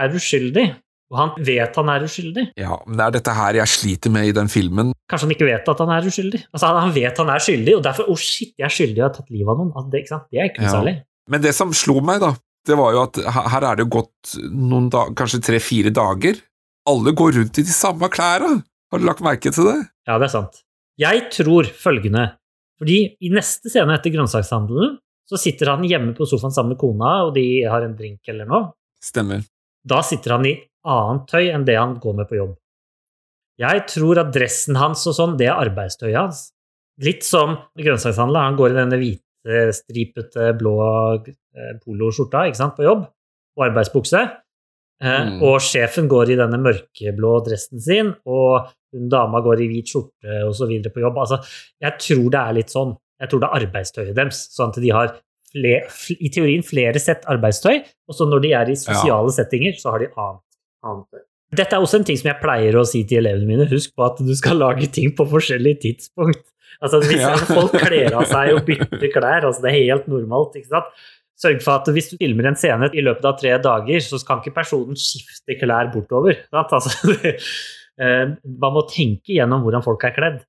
er 0.00 0.14
uskyldig? 0.16 0.64
Og 1.10 1.18
han 1.18 1.32
vet 1.44 1.76
han 1.76 1.90
er 1.92 2.04
uskyldig? 2.06 2.44
Ja, 2.60 2.78
men 2.86 2.96
det 2.96 3.04
er 3.08 3.14
dette 3.18 3.34
her 3.34 3.58
jeg 3.58 3.72
sliter 3.72 4.12
med 4.14 4.30
i 4.30 4.34
den 4.36 4.48
filmen. 4.52 4.92
Kanskje 5.10 5.26
han 5.26 5.34
ikke 5.34 5.48
vet 5.50 5.68
at 5.72 5.82
han 5.82 5.90
er 5.92 6.06
uskyldig? 6.08 6.40
Altså, 6.54 6.70
han 6.78 6.94
vet 6.94 7.20
han 7.20 7.32
er 7.34 7.44
skyldig, 7.44 7.74
og 7.80 7.84
derfor 7.84 8.06
Å, 8.06 8.14
oh 8.14 8.20
shit, 8.22 8.54
jeg 8.54 8.68
er 8.68 8.76
skyldig, 8.76 9.00
og 9.02 9.08
har 9.08 9.16
tatt 9.18 9.32
livet 9.34 9.50
av 9.52 9.60
noen. 9.60 9.72
Altså, 9.74 9.90
det, 9.92 10.04
det 10.30 10.40
er 10.40 10.52
ikke 10.52 10.62
noe 10.62 10.70
Ja. 10.70 10.76
særlig. 10.78 10.96
Men 11.30 11.42
det 11.44 11.52
som 11.56 11.72
slo 11.76 12.00
meg, 12.04 12.22
da, 12.22 12.34
det 12.66 12.76
var 12.78 12.94
jo 12.94 13.04
at 13.06 13.20
her 13.50 13.66
er 13.66 13.78
det 13.78 13.86
jo 13.86 13.92
gått 14.00 14.34
noen 14.50 14.88
dager, 14.92 15.14
kanskje 15.18 15.42
tre-fire 15.46 15.92
dager. 15.94 16.40
Alle 16.90 17.14
går 17.16 17.36
rundt 17.38 17.60
i 17.60 17.66
de 17.66 17.74
samme 17.74 18.10
klærne. 18.12 18.60
Har 18.90 19.00
du 19.00 19.06
lagt 19.06 19.22
merke 19.22 19.52
til 19.54 19.68
det? 19.68 19.78
Ja, 20.08 20.18
det 20.18 20.26
er 20.26 20.34
sant. 20.34 20.62
Jeg 21.00 21.28
tror 21.32 21.68
følgende 21.80 22.32
Fordi 22.80 22.96
i 23.20 23.30
neste 23.32 23.70
scene 23.70 23.92
etter 23.94 24.12
grønnsakshandelen 24.12 24.96
så 25.30 25.38
sitter 25.38 25.68
han 25.74 25.84
hjemme 25.86 26.14
på 26.16 26.26
sofaen 26.26 26.50
sammen 26.50 26.74
med 26.74 26.80
kona, 26.80 27.10
og 27.28 27.34
de 27.36 27.62
har 27.68 27.84
en 27.84 27.92
drink 27.94 28.26
eller 28.32 28.48
noe. 28.48 28.72
Stemmer. 29.04 29.44
Da 29.86 30.00
sitter 30.02 30.34
han 30.34 30.46
i 30.48 30.56
annet 30.88 31.28
tøy 31.30 31.50
enn 31.52 31.66
det 31.68 31.76
han 31.78 31.98
går 32.02 32.16
med 32.18 32.28
på 32.30 32.40
jobb. 32.40 32.56
Jeg 33.60 33.84
tror 33.92 34.22
at 34.22 34.32
dressen 34.32 34.78
hans 34.80 35.04
og 35.06 35.14
sånn, 35.14 35.36
det 35.38 35.50
er 35.50 35.60
arbeidstøyet 35.60 36.16
hans. 36.16 36.40
Litt 37.04 37.22
som 37.24 37.58
grønnsakshandler. 37.78 38.48
Han 38.48 38.58
går 38.58 38.72
i 38.72 38.78
denne 38.80 38.98
hvite, 39.00 39.22
stripete, 39.72 40.50
blå 40.58 40.74
eh, 41.24 41.72
poloskjorta 41.84 42.46
ikke 42.48 42.60
sant, 42.60 42.76
på 42.76 42.84
jobb, 42.86 43.06
og 43.56 43.66
arbeidsbukse. 43.70 44.20
Eh, 44.26 44.36
Mm. 45.00 45.38
Og 45.48 45.60
sjefen 45.64 46.08
går 46.12 46.34
i 46.34 46.36
denne 46.36 46.58
mørkeblå 46.60 47.30
dressen 47.46 47.80
sin, 47.80 48.10
og 48.28 48.68
hun 48.92 49.08
dama 49.08 49.40
går 49.40 49.62
i 49.64 49.68
hvit 49.70 49.88
skjorte 49.88 50.68
videre 50.68 50.92
på 50.92 51.00
jobb. 51.00 51.16
Altså, 51.22 51.38
jeg 51.80 51.96
tror 52.04 52.26
det 52.30 52.40
er 52.40 52.52
litt 52.58 52.68
sånn. 52.74 52.92
Jeg 53.20 53.30
tror 53.30 53.40
det 53.40 53.48
er 53.48 53.64
arbeidstøyet 53.64 54.14
deres, 54.16 54.42
sånn 54.52 54.74
at 54.74 54.80
de 54.82 54.90
har 54.92 55.14
fle, 55.50 55.72
i 56.20 56.28
teorien 56.28 56.62
flere 56.62 57.00
sett 57.00 57.24
arbeidstøy, 57.24 57.80
og 58.08 58.14
så 58.14 58.28
når 58.28 58.44
de 58.44 58.52
er 58.52 58.68
i 58.68 58.76
sosiale 58.76 59.32
settinger, 59.32 59.72
så 59.80 59.94
har 59.94 60.04
de 60.04 60.10
annet, 60.12 60.44
annet 60.84 61.06
tøy. 61.16 61.24
Dette 61.56 61.74
er 61.74 61.82
også 61.82 61.98
en 61.98 62.04
ting 62.06 62.18
som 62.20 62.28
jeg 62.30 62.40
pleier 62.44 62.76
å 62.78 62.84
si 62.86 63.00
til 63.08 63.24
elevene 63.24 63.48
mine. 63.48 63.64
Husk 63.72 63.96
på 63.96 64.04
at 64.06 64.20
du 64.22 64.34
skal 64.38 64.60
lage 64.60 64.86
ting 64.94 65.10
på 65.16 65.24
forskjellige 65.32 65.80
tidspunkt. 65.88 66.44
Altså 66.82 67.00
Hvis 67.04 67.20
Ja. 67.20 67.34
folk 67.36 67.72
kler 67.76 68.14
av 68.16 68.24
seg 68.30 68.54
og 68.56 68.62
bytter 68.64 69.10
klær, 69.12 69.44
altså 69.44 69.60
det 69.62 69.70
er 69.72 69.82
helt 69.84 70.06
normalt. 70.08 70.54
ikke 70.56 70.68
sant? 70.72 70.92
Sørg 71.40 71.62
for 71.64 71.72
at 71.80 71.88
hvis 71.92 72.10
du 72.10 72.16
filmer 72.20 72.46
en 72.50 72.56
scene 72.56 72.88
i 72.92 73.00
løpet 73.04 73.24
av 73.24 73.38
tre 73.40 73.54
dager, 73.64 74.00
så 74.04 74.18
kan 74.26 74.40
ikke 74.42 74.54
personen 74.58 74.96
skifte 74.96 75.56
klær 75.60 75.88
bortover. 75.92 76.36
Altså, 76.52 76.92
eh, 78.00 78.32
man 78.44 78.72
må 78.76 78.86
tenke 78.88 79.36
gjennom 79.36 79.62
hvordan 79.64 79.84
folk 79.84 80.04
er 80.04 80.16
kledd. 80.16 80.40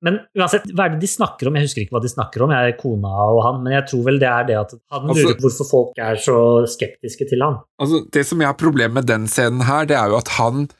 Men 0.00 0.16
uansett, 0.32 0.64
hva 0.72 0.86
er 0.88 0.94
det 0.94 1.02
de 1.02 1.08
snakker 1.12 1.50
om? 1.50 1.56
Jeg 1.58 1.66
husker 1.66 1.82
ikke 1.84 1.92
hva 1.92 2.00
de 2.00 2.08
snakker 2.08 2.40
om, 2.46 2.52
jeg 2.56 2.70
er 2.72 2.76
kona 2.80 3.10
og 3.34 3.42
han, 3.44 3.58
men 3.64 3.74
jeg 3.76 3.84
tror 3.90 4.06
vel 4.06 4.20
det 4.22 4.30
er 4.30 4.46
det 4.48 4.56
at 4.56 4.70
han 4.94 5.10
Altså- 5.10 5.26
lurer 5.26 5.40
hvorfor 5.44 5.68
folk 5.68 5.98
er 6.00 6.14
så 6.16 6.36
skeptiske 6.72 7.28
til 7.28 7.44
han. 7.44 7.58
Altså, 7.78 8.00
det 8.10 8.24
som 8.26 8.40
jeg 8.40 8.48
har 8.48 8.56
problem 8.56 8.94
med 8.96 9.04
den 9.10 9.26
scenen 9.28 9.60
her, 9.68 9.84
det 9.84 9.98
er 9.98 10.08
jo 10.08 10.16
at 10.16 10.28
han 10.40 10.70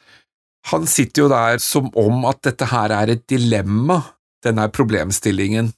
Han 0.69 0.87
sitter 0.91 1.25
jo 1.25 1.29
der 1.33 1.61
som 1.63 1.89
om 1.99 2.25
at 2.29 2.43
dette 2.45 2.69
her 2.69 2.93
er 2.93 3.15
et 3.15 3.23
dilemma, 3.31 4.03
denne 4.45 4.67
problemstillingen. 4.73 5.73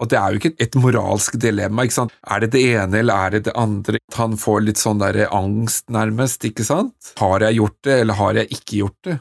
Og 0.00 0.08
det 0.08 0.16
er 0.16 0.32
jo 0.32 0.40
ikke 0.40 0.64
et 0.64 0.76
moralsk 0.80 1.34
dilemma, 1.42 1.84
ikke 1.84 1.98
sant. 1.98 2.14
Er 2.24 2.40
det 2.44 2.54
det 2.54 2.62
ene, 2.70 3.02
eller 3.02 3.26
er 3.26 3.34
det 3.34 3.42
det 3.50 3.56
andre? 3.58 4.00
Han 4.16 4.38
får 4.40 4.62
litt 4.64 4.80
sånn 4.80 5.02
der 5.02 5.26
angst, 5.28 5.90
nærmest, 5.92 6.46
ikke 6.48 6.64
sant. 6.64 7.12
Har 7.20 7.44
jeg 7.44 7.58
gjort 7.58 7.76
det, 7.84 7.98
eller 8.04 8.16
har 8.16 8.40
jeg 8.40 8.48
ikke 8.56 8.78
gjort 8.78 9.10
det? 9.10 9.18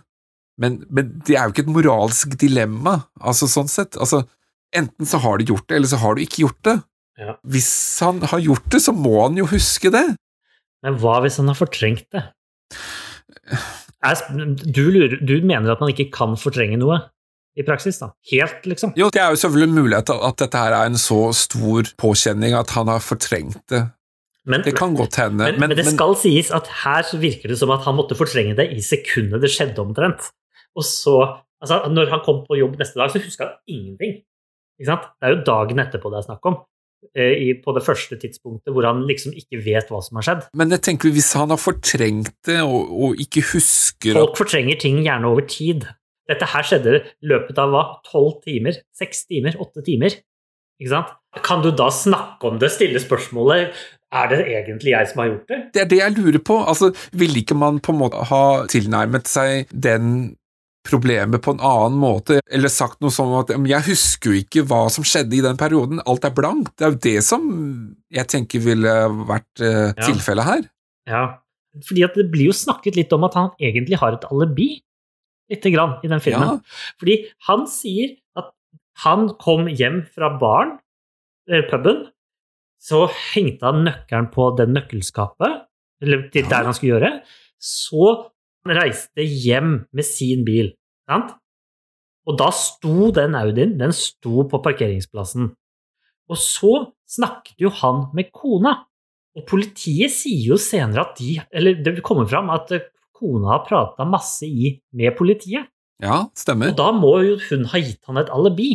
Men, 0.60 0.82
men 0.92 1.12
det 1.28 1.36
er 1.36 1.48
jo 1.48 1.56
ikke 1.56 1.66
et 1.66 1.74
moralsk 1.76 2.38
dilemma, 2.40 2.96
altså 3.20 3.50
sånn 3.52 3.72
sett. 3.72 4.00
Altså, 4.00 4.24
enten 4.76 5.08
så 5.08 5.20
har 5.24 5.40
du 5.40 5.52
gjort 5.52 5.68
det, 5.68 5.80
eller 5.80 5.92
så 5.92 6.00
har 6.00 6.16
du 6.16 6.24
ikke 6.24 6.46
gjort 6.46 6.62
det. 6.68 6.78
Ja. 7.20 7.36
Hvis 7.44 7.72
han 8.04 8.24
har 8.32 8.44
gjort 8.44 8.72
det, 8.72 8.80
så 8.84 8.96
må 8.96 9.18
han 9.26 9.40
jo 9.40 9.50
huske 9.52 9.92
det. 9.92 10.06
Men 10.86 11.00
hva 11.02 11.20
hvis 11.26 11.40
han 11.42 11.52
har 11.52 11.60
fortrengt 11.60 12.08
det? 12.16 12.24
Du, 14.00 14.86
lurer, 14.94 15.18
du 15.20 15.40
mener 15.44 15.74
at 15.74 15.82
man 15.84 15.92
ikke 15.92 16.08
kan 16.14 16.38
fortrenge 16.40 16.78
noe 16.80 17.02
i 17.60 17.66
praksis, 17.68 17.98
da? 18.00 18.14
Helt, 18.32 18.64
liksom? 18.70 18.94
Jo, 19.00 19.10
det 19.12 19.20
er 19.20 19.34
jo 19.34 19.40
selvfølgelig 19.42 19.76
mulig 19.76 19.98
at, 19.98 20.12
at 20.14 20.38
dette 20.40 20.62
her 20.62 20.76
er 20.78 20.92
en 20.92 21.00
så 21.02 21.20
stor 21.36 21.90
påkjenning 22.00 22.56
at 22.56 22.72
han 22.78 22.92
har 22.92 23.04
fortrengt 23.04 23.60
det. 23.74 23.84
Men, 24.50 24.64
det 24.66 24.74
kan 24.78 24.96
godt 24.98 25.20
hende. 25.20 25.44
Men, 25.44 25.60
men, 25.60 25.74
men 25.74 25.78
det 25.78 25.86
skal 25.90 26.16
sies 26.18 26.50
at 26.56 26.70
her 26.86 27.10
virker 27.20 27.52
det 27.52 27.60
som 27.60 27.74
at 27.76 27.84
han 27.86 27.98
måtte 27.98 28.18
fortrenge 28.18 28.56
det 28.58 28.70
i 28.74 28.80
sekundet 28.86 29.44
det 29.44 29.52
skjedde, 29.54 29.78
omtrent. 29.84 30.32
Og 30.80 30.86
så, 30.88 31.18
altså, 31.60 31.84
når 31.92 32.14
han 32.14 32.24
kom 32.26 32.42
på 32.48 32.58
jobb 32.58 32.80
neste 32.80 33.02
dag, 33.02 33.12
så 33.12 33.22
huska 33.22 33.46
han 33.50 33.60
ingenting. 33.68 34.22
Ikke 34.80 34.90
sant? 34.94 35.12
Det 35.20 35.28
er 35.28 35.36
jo 35.36 35.44
dagen 35.52 35.84
etterpå 35.84 36.14
det 36.14 36.22
er 36.22 36.28
snakk 36.30 36.50
om. 36.50 36.62
Eh, 37.16 37.36
I, 37.48 37.54
på 37.64 37.76
det 37.76 37.84
første 37.86 38.18
tidspunktet 38.20 38.74
hvor 38.76 38.88
han 38.88 39.06
liksom 39.10 39.36
ikke 39.38 39.62
vet 39.66 39.92
hva 39.92 40.02
som 40.06 40.20
har 40.20 40.28
skjedd. 40.28 40.48
Men 40.60 40.74
jeg 40.76 40.84
tenker 40.88 41.14
hvis 41.16 41.32
han 41.40 41.54
har 41.54 41.62
fortrengt 41.62 42.34
det 42.48 42.60
og, 42.66 42.90
og 42.90 43.24
ikke 43.24 43.46
husker 43.54 44.20
Folk 44.20 44.40
fortrenger 44.40 44.80
ting 44.82 45.02
gjerne 45.06 45.32
over 45.32 45.48
tid. 45.50 45.88
Dette 46.30 46.50
her 46.52 46.66
skjedde 46.66 47.00
i 47.02 47.30
løpet 47.32 47.58
av 47.62 47.72
hva? 47.74 47.86
Tolv 48.06 48.38
timer? 48.46 48.78
Seks 48.96 49.26
timer? 49.30 49.58
Åtte 49.62 49.82
timer? 49.86 50.20
Ikke 50.80 50.94
sant? 50.94 51.16
Kan 51.46 51.62
du 51.62 51.72
da 51.76 51.90
snakke 51.94 52.50
om 52.50 52.60
det, 52.62 52.72
stille 52.74 53.02
spørsmålet 53.02 53.74
er 54.10 54.30
det 54.32 54.40
egentlig 54.48 54.94
jeg 54.96 55.10
som 55.12 55.22
har 55.22 55.28
gjort 55.30 55.52
det? 55.52 55.60
Det 55.74 55.82
er 55.84 55.90
det 55.90 56.00
jeg 56.00 56.16
lurer 56.18 56.42
på. 56.42 56.58
Altså, 56.66 56.92
Ville 57.14 57.44
ikke 57.44 57.58
man 57.58 57.78
på 57.84 57.94
en 57.94 58.00
måte 58.00 58.24
ha 58.32 58.44
tilnærmet 58.72 59.30
seg 59.30 59.70
den 59.70 60.36
problemet 60.88 61.42
på 61.44 61.52
en 61.56 61.60
annen 61.66 61.98
måte, 62.00 62.40
eller 62.50 62.72
sagt 62.72 63.02
noe 63.04 63.12
sånn 63.14 63.34
at 63.42 63.52
jeg 63.68 63.86
husker 63.90 64.32
jo 64.32 64.40
ikke 64.40 64.64
hva 64.70 64.86
som 64.94 65.04
skjedde 65.08 65.36
i 65.38 65.44
den 65.44 65.58
perioden, 65.60 66.00
alt 66.08 66.26
er 66.26 66.34
blankt. 66.36 66.72
Det 66.80 66.86
er 66.88 66.94
jo 66.94 67.02
det 67.04 67.24
som 67.28 67.44
jeg 68.16 68.30
tenker 68.32 68.64
ville 68.64 68.94
vært 69.30 69.64
eh, 69.66 69.92
Ja. 69.92 70.06
tilfellet 70.08 70.48
her. 70.48 70.64
Ja, 71.10 71.24
fordi 71.86 72.04
at 72.08 72.16
det 72.16 72.30
blir 72.32 72.50
jo 72.50 72.56
snakket 72.56 72.96
litt 72.96 73.12
om 73.14 73.24
at 73.28 73.36
han 73.38 73.52
egentlig 73.60 74.00
har 74.00 74.16
et 74.16 74.26
alibi, 74.32 74.82
lite 75.50 75.72
grann, 75.74 75.98
i 76.06 76.08
den 76.08 76.22
filmen. 76.22 76.62
Fordi 77.02 77.18
han 77.48 77.66
sier 77.68 78.16
at 78.38 78.52
han 79.04 79.30
kom 79.42 79.68
hjem 79.68 80.04
fra 80.14 80.30
baren, 80.40 80.78
eller 81.50 81.68
puben, 81.70 82.04
så 82.80 83.08
hengte 83.34 83.66
han 83.66 83.84
nøkkelen 83.88 84.30
på 84.32 84.52
den 84.58 84.74
nøkkelskapet, 84.78 85.66
eller 86.02 86.30
til 86.32 86.46
der 86.48 86.64
han 86.70 86.74
skulle 86.78 86.96
gjøre, 87.00 87.14
så 87.60 88.32
reiste 88.68 89.24
hjem 89.24 89.86
med 89.96 90.06
sin 90.06 90.44
bil, 90.48 90.74
sant? 91.10 91.36
Og 92.30 92.38
da 92.38 92.52
sto 92.54 93.10
den 93.16 93.38
Audien, 93.40 93.78
den 93.80 93.94
sto 93.96 94.44
på 94.50 94.60
parkeringsplassen. 94.62 95.50
Og 96.30 96.38
så 96.38 96.74
snakket 97.10 97.58
jo 97.64 97.72
han 97.74 98.08
med 98.14 98.30
kona. 98.36 98.76
Og 99.38 99.46
politiet 99.50 100.14
sier 100.14 100.52
jo 100.52 100.58
senere 100.60 101.06
at 101.06 101.20
de 101.20 101.38
Eller 101.54 101.78
det 101.82 102.02
kommer 102.06 102.28
fram 102.30 102.50
at 102.54 102.72
kona 103.16 103.56
har 103.56 103.66
prata 103.66 104.06
masse 104.06 104.46
i 104.46 104.76
med 104.94 105.16
politiet. 105.18 105.70
Ja, 106.00 106.28
stemmer. 106.38 106.72
Og 106.72 106.78
da 106.80 106.92
må 106.96 107.12
jo 107.26 107.40
hun 107.50 107.66
ha 107.72 107.82
gitt 107.82 108.04
han 108.08 108.22
et 108.22 108.30
alibi. 108.32 108.72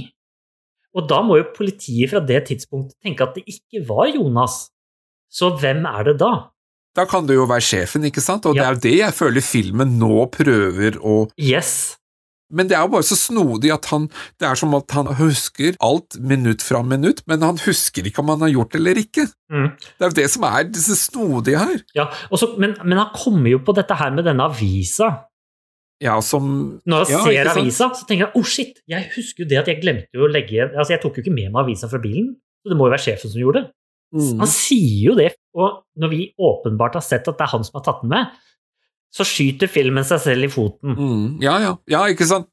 Og 0.94 1.08
da 1.10 1.20
må 1.26 1.38
jo 1.40 1.52
politiet 1.56 2.12
fra 2.12 2.20
det 2.22 2.44
tidspunktet 2.50 2.98
tenke 3.02 3.24
at 3.24 3.38
det 3.38 3.46
ikke 3.50 3.82
var 3.88 4.10
Jonas. 4.12 4.68
Så 5.32 5.50
hvem 5.58 5.86
er 5.90 6.10
det 6.10 6.18
da? 6.22 6.32
Da 6.94 7.04
kan 7.10 7.26
du 7.26 7.34
jo 7.34 7.48
være 7.50 7.64
sjefen, 7.64 8.06
ikke 8.06 8.22
sant? 8.22 8.46
Og 8.46 8.54
det 8.54 8.62
er 8.62 8.76
jo 8.76 8.82
det 8.86 8.96
jeg 9.00 9.16
føler 9.16 9.44
filmen 9.44 9.98
nå 9.98 10.24
prøver 10.34 10.98
å 11.02 11.24
Yes. 11.40 11.96
Men 12.54 12.68
det 12.70 12.76
er 12.76 12.84
jo 12.84 12.92
bare 12.92 13.06
så 13.06 13.16
snodig 13.18 13.72
at 13.74 13.88
han 13.90 14.06
Det 14.38 14.46
er 14.46 14.58
som 14.58 14.74
at 14.76 14.92
han 14.94 15.08
husker 15.18 15.78
alt 15.82 16.18
minutt 16.20 16.62
fra 16.62 16.84
minutt, 16.86 17.24
men 17.30 17.42
han 17.42 17.58
husker 17.64 18.06
ikke 18.06 18.22
om 18.22 18.30
han 18.34 18.44
har 18.46 18.52
gjort 18.52 18.74
det 18.74 18.80
eller 18.82 19.00
ikke. 19.00 19.26
Mm. 19.50 19.68
Det 19.74 20.06
er 20.06 20.12
jo 20.12 20.18
det 20.20 20.30
som 20.30 20.46
er 20.48 20.66
det 20.68 20.82
snodige 20.84 21.62
her. 21.62 21.78
Ja, 21.98 22.08
også, 22.30 22.54
men, 22.60 22.76
men 22.84 23.00
han 23.00 23.14
kommer 23.16 23.50
jo 23.50 23.62
på 23.64 23.74
dette 23.76 23.96
her 23.98 24.12
med 24.14 24.28
denne 24.28 24.46
avisa. 24.46 25.10
Ja, 26.02 26.18
som 26.22 26.46
Når 26.84 27.04
han 27.04 27.12
ja, 27.14 27.22
ser 27.24 27.50
avisa, 27.54 27.88
så 27.96 28.06
tenker 28.06 28.26
jeg 28.26 28.38
oh 28.38 28.46
shit, 28.46 28.82
jeg 28.90 29.08
husker 29.14 29.44
jo 29.44 29.50
det 29.50 29.60
at 29.62 29.70
jeg 29.70 29.80
glemte 29.80 30.20
å 30.20 30.28
legge 30.28 30.66
Altså, 30.66 30.92
jeg 30.96 31.02
tok 31.02 31.18
jo 31.18 31.24
ikke 31.24 31.34
med 31.34 31.52
meg 31.54 31.64
avisa 31.64 31.88
fra 31.90 32.02
bilen, 32.02 32.34
så 32.62 32.72
det 32.72 32.78
må 32.78 32.88
jo 32.88 32.94
være 32.94 33.06
sjefen 33.06 33.32
som 33.32 33.40
gjorde 33.40 33.62
det. 33.62 33.70
Mm. 34.14 34.40
Han 34.42 34.50
sier 34.50 35.10
jo 35.10 35.14
det, 35.18 35.30
og 35.56 35.84
når 36.00 36.12
vi 36.12 36.20
åpenbart 36.38 36.98
har 36.98 37.04
sett 37.04 37.28
at 37.30 37.38
det 37.38 37.46
er 37.46 37.54
han 37.54 37.66
som 37.66 37.78
har 37.78 37.86
tatt 37.86 38.02
den 38.04 38.12
med, 38.12 38.34
så 39.14 39.26
skyter 39.26 39.70
filmen 39.70 40.06
seg 40.06 40.22
selv 40.24 40.48
i 40.48 40.50
foten. 40.50 40.96
Mm, 40.98 41.26
ja, 41.42 41.58
ja, 41.62 41.74
ja, 41.90 42.02
ikke 42.10 42.26
sant? 42.28 42.50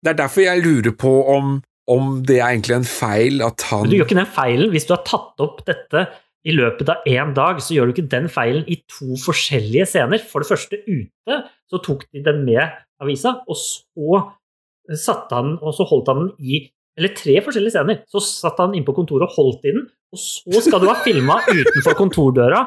Det 0.00 0.14
er 0.14 0.22
derfor 0.22 0.46
jeg 0.46 0.64
lurer 0.64 0.94
på 0.96 1.12
om, 1.28 1.58
om 1.92 2.10
det 2.24 2.38
er 2.40 2.54
egentlig 2.54 2.78
en 2.78 2.88
feil 2.88 3.44
at 3.44 3.66
han 3.68 3.84
Men 3.84 3.92
du 3.92 3.98
gjør 3.98 4.08
ikke 4.08 4.20
den 4.22 4.32
feilen 4.32 4.72
hvis 4.72 4.88
du 4.88 4.94
har 4.96 5.04
tatt 5.04 5.44
opp 5.44 5.60
dette 5.68 6.06
i 6.48 6.54
løpet 6.56 6.88
av 6.88 7.08
én 7.08 7.34
dag, 7.36 7.60
så 7.60 7.74
gjør 7.76 7.90
du 7.90 7.94
ikke 7.94 8.10
den 8.14 8.30
feilen 8.32 8.64
i 8.64 8.78
to 8.88 9.12
forskjellige 9.20 9.90
scener. 9.90 10.22
For 10.24 10.40
det 10.40 10.48
første 10.48 10.78
ute, 10.86 11.40
så 11.68 11.80
tok 11.84 12.06
de 12.08 12.22
den 12.24 12.46
med 12.46 12.64
avisa, 13.00 13.34
og 13.44 13.58
så 13.60 14.22
satte 14.96 15.36
han, 15.36 15.58
og 15.60 15.76
så 15.76 15.84
holdt 15.88 16.08
han 16.08 16.22
den 16.24 16.30
i 16.40 16.62
eller 17.00 17.14
tre 17.16 17.38
forskjellige 17.42 17.74
scener. 17.74 18.02
Så 18.10 18.22
satt 18.24 18.60
han 18.60 18.76
inne 18.76 18.86
på 18.86 18.94
kontoret 18.96 19.26
og 19.26 19.36
holdt 19.38 19.66
i 19.66 19.74
den, 19.74 19.86
og 20.12 20.20
så 20.20 20.62
skal 20.66 20.82
du 20.82 20.90
ha 20.90 20.98
filma 21.04 21.38
utenfor 21.48 21.96
kontordøra 21.98 22.66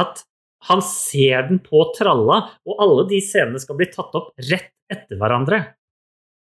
at 0.00 0.24
han 0.70 0.80
ser 0.80 1.50
den 1.50 1.60
på 1.60 1.82
tralla, 1.96 2.38
og 2.64 2.78
alle 2.80 3.02
de 3.10 3.20
scenene 3.20 3.60
skal 3.60 3.76
bli 3.76 3.90
tatt 3.92 4.14
opp 4.16 4.32
rett 4.48 4.70
etter 4.92 5.18
hverandre. 5.20 5.60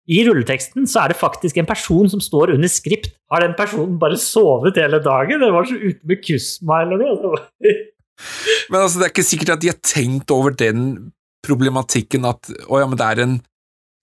I 0.07 0.23
rulleteksten 0.25 0.87
så 0.89 1.03
er 1.03 1.13
det 1.13 1.19
faktisk 1.19 1.59
en 1.59 1.69
person 1.69 2.09
som 2.09 2.23
står 2.23 2.55
under 2.55 2.71
skript. 2.71 3.11
Har 3.33 3.43
den 3.43 3.57
personen 3.59 3.99
bare 4.01 4.19
sovet 4.21 4.79
hele 4.79 5.01
dagen? 5.03 5.43
Det 5.43 5.51
var 5.53 5.67
så 5.67 5.77
ute 5.77 6.07
med 6.07 6.23
kusma 6.23 6.85
eller 6.85 7.03
noe. 7.03 7.43
Men 8.71 8.79
altså, 8.81 9.01
det 9.01 9.09
er 9.09 9.13
ikke 9.13 9.27
sikkert 9.27 9.57
at 9.57 9.65
de 9.65 9.73
har 9.73 9.81
tenkt 9.83 10.33
over 10.33 10.55
den 10.57 11.11
problematikken 11.47 12.25
at 12.27 12.49
å 12.71 12.81
ja, 12.81 12.87
men 12.89 12.99
det 12.99 13.09
er 13.11 13.23
en 13.25 13.37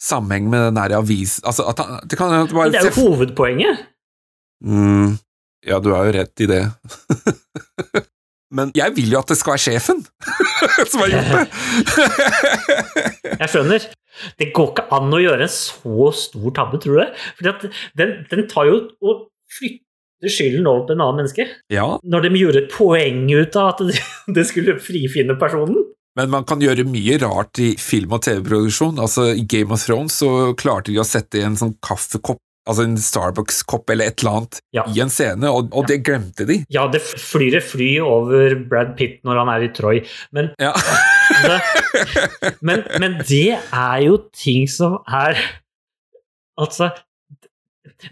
sammenheng 0.04 0.50
med 0.52 0.68
den 0.68 0.80
der 0.80 0.98
avisen 0.98 1.46
altså, 1.48 1.66
at 1.72 1.80
han, 1.80 2.00
Det 2.04 2.20
kan 2.20 2.34
det 2.34 2.56
bare 2.56 2.72
det 2.74 2.82
er 2.82 2.90
jo 2.90 3.08
hovedpoenget. 3.08 3.86
Mm, 4.64 5.16
ja, 5.68 5.80
du 5.80 5.92
har 5.96 6.08
jo 6.08 6.16
rett 6.18 6.44
i 6.44 6.50
det. 6.50 6.64
Men 8.54 8.70
jeg 8.78 8.94
vil 8.96 9.16
jo 9.16 9.20
at 9.20 9.32
det 9.32 9.40
skal 9.40 9.56
være 9.56 9.64
sjefen 9.64 10.04
som 10.92 11.02
har 11.02 11.14
gjort 11.14 11.32
det! 11.34 11.46
Jeg 13.42 13.50
skjønner. 13.50 13.88
Det 14.38 14.52
går 14.54 14.68
ikke 14.70 14.84
an 14.94 15.16
å 15.16 15.22
gjøre 15.24 15.48
en 15.48 15.52
så 15.52 16.12
stor 16.14 16.54
tabbe, 16.54 16.78
tror 16.84 17.00
du? 17.02 17.24
Fordi 17.40 17.72
den, 17.98 18.14
den 18.30 18.46
tar 18.52 18.70
jo 18.70 18.76
og 19.02 19.24
flytter 19.58 20.36
skylden 20.36 20.70
over 20.70 20.86
på 20.86 20.94
en 20.94 21.02
annen 21.02 21.24
menneske. 21.24 21.48
Ja, 21.74 21.88
Når 22.06 22.28
de 22.28 22.44
gjorde 22.44 22.62
et 22.62 22.76
poeng 22.76 23.26
ut 23.34 23.58
av 23.58 23.72
at 23.74 23.82
det, 23.90 23.98
det 24.38 24.46
skulle 24.52 24.78
frifinne 24.84 25.36
personen. 25.42 25.82
Men 26.18 26.30
man 26.30 26.46
kan 26.46 26.62
gjøre 26.62 26.86
mye 26.86 27.18
rart 27.24 27.60
i 27.64 27.72
film- 27.82 28.14
og 28.14 28.22
TV-produksjon. 28.26 29.00
Altså, 29.02 29.32
I 29.34 29.46
Game 29.50 29.74
of 29.74 29.82
Thrones 29.86 30.20
så 30.22 30.54
klarte 30.60 30.92
de 30.92 31.00
å 31.02 31.06
sette 31.08 31.40
i 31.40 31.46
en 31.48 31.56
sånn 31.58 31.74
kaffekopp, 31.84 32.38
altså 32.70 32.86
en 32.88 32.94
Starbucks-kopp 33.02 33.90
eller 33.92 34.12
et 34.12 34.22
eller 34.22 34.38
annet, 34.38 34.60
Ja. 34.78 34.84
i 34.88 35.02
en 35.04 35.10
scene, 35.12 35.50
og, 35.50 35.72
og 35.76 35.88
det 35.90 35.98
glemte 36.06 36.46
de. 36.48 36.60
Ja, 36.72 36.86
det 36.88 37.02
flyr 37.02 37.58
et 37.60 37.66
fly 37.68 37.90
over 38.06 38.54
Brad 38.70 38.94
Pitt 39.00 39.20
når 39.28 39.42
han 39.42 39.50
er 39.56 39.66
i 39.66 39.72
Troy, 39.76 40.04
men 40.32 40.52
Ja. 40.62 40.72
men, 42.68 42.84
men 43.02 43.18
det 43.28 43.58
er 43.58 43.98
jo 44.06 44.18
ting 44.36 44.68
som 44.70 45.00
er 45.08 45.40
Altså 46.60 46.92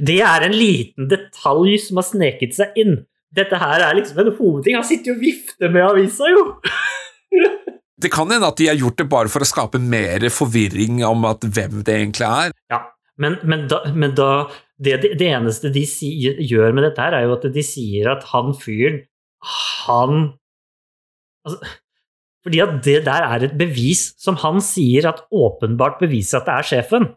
Det 0.02 0.18
er 0.26 0.42
en 0.48 0.56
liten 0.58 1.10
detalj 1.12 1.76
som 1.84 2.00
har 2.00 2.08
sneket 2.08 2.56
seg 2.58 2.74
inn. 2.82 2.96
Dette 3.36 3.60
her 3.62 3.84
er 3.86 3.94
liksom 4.00 4.18
en 4.24 4.32
hovedting. 4.36 4.76
Han 4.80 4.88
sitter 4.88 5.12
jo 5.14 5.18
og 5.20 5.22
vifter 5.22 5.70
med 5.72 5.86
avisa, 5.86 6.32
jo! 6.32 6.48
Det 8.02 8.12
kan 8.14 8.32
hende 8.32 8.48
at 8.50 8.58
de 8.60 8.70
har 8.72 8.80
gjort 8.80 8.98
det 9.00 9.08
bare 9.12 9.32
for 9.32 9.44
å 9.44 9.48
skape 9.50 9.80
mer 9.82 10.26
forvirring 10.34 11.04
om 11.08 11.28
at 11.30 11.46
hvem 11.46 11.84
det 11.86 11.98
egentlig 12.00 12.28
er. 12.28 12.56
Ja, 12.74 12.82
men, 13.22 13.38
men 13.46 13.68
da, 13.70 13.84
men 13.94 14.16
da 14.18 14.32
det, 14.82 14.98
det, 15.04 15.28
eneste 15.28 15.70
de 15.74 15.84
si, 15.86 16.10
gjør 16.50 16.74
med 16.74 16.88
dette 16.88 17.04
her, 17.04 17.14
er 17.14 17.28
jo 17.28 17.36
at 17.36 17.46
de 17.54 17.64
sier 17.66 18.10
at 18.10 18.26
han 18.32 18.56
fyren, 18.58 19.04
han 19.86 20.18
altså, 21.46 21.60
Fordi 22.46 22.60
at 22.62 22.76
det 22.86 23.00
der 23.06 23.26
er 23.26 23.46
et 23.46 23.56
bevis 23.58 24.12
som 24.22 24.38
han 24.42 24.62
sier 24.66 25.08
at 25.10 25.24
åpenbart 25.30 26.00
beviser 26.02 26.40
at 26.40 26.50
det 26.50 26.58
er 26.58 26.70
sjefen. 26.72 27.08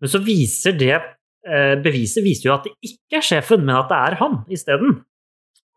Men 0.00 0.12
så 0.12 0.20
viser 0.24 0.76
det 0.80 0.94
eh, 0.96 1.74
Beviset 1.84 2.24
viser 2.24 2.48
jo 2.48 2.54
at 2.56 2.68
det 2.68 2.72
ikke 2.88 3.20
er 3.20 3.26
sjefen, 3.26 3.64
men 3.66 3.76
at 3.76 3.92
det 3.92 4.00
er 4.08 4.18
han 4.20 4.38
isteden. 4.52 5.00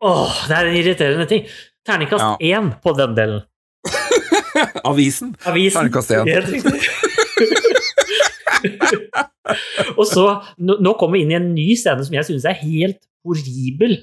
Åh, 0.04 0.38
det 0.48 0.56
er 0.56 0.70
en 0.70 0.78
irriterende 0.80 1.28
ting. 1.28 1.44
Terningkast 1.84 2.40
Ja. 2.44 2.60
på 2.84 2.96
den 2.96 3.16
delen. 3.16 3.44
Avisen. 4.90 5.34
Avisen. 5.44 5.80
Terningkast 5.80 6.10
én. 6.14 6.28
Helt 6.28 6.48
riktig. 6.52 6.74
og 9.98 10.06
så, 10.08 10.24
nå, 10.58 10.78
nå 10.82 10.94
kommer 11.00 11.18
vi 11.18 11.24
inn 11.24 11.32
i 11.34 11.38
en 11.38 11.54
ny 11.56 11.74
scene 11.78 12.04
som 12.06 12.16
jeg 12.16 12.28
synes 12.30 12.46
er 12.48 12.60
helt 12.62 13.00
horribel. 13.26 13.98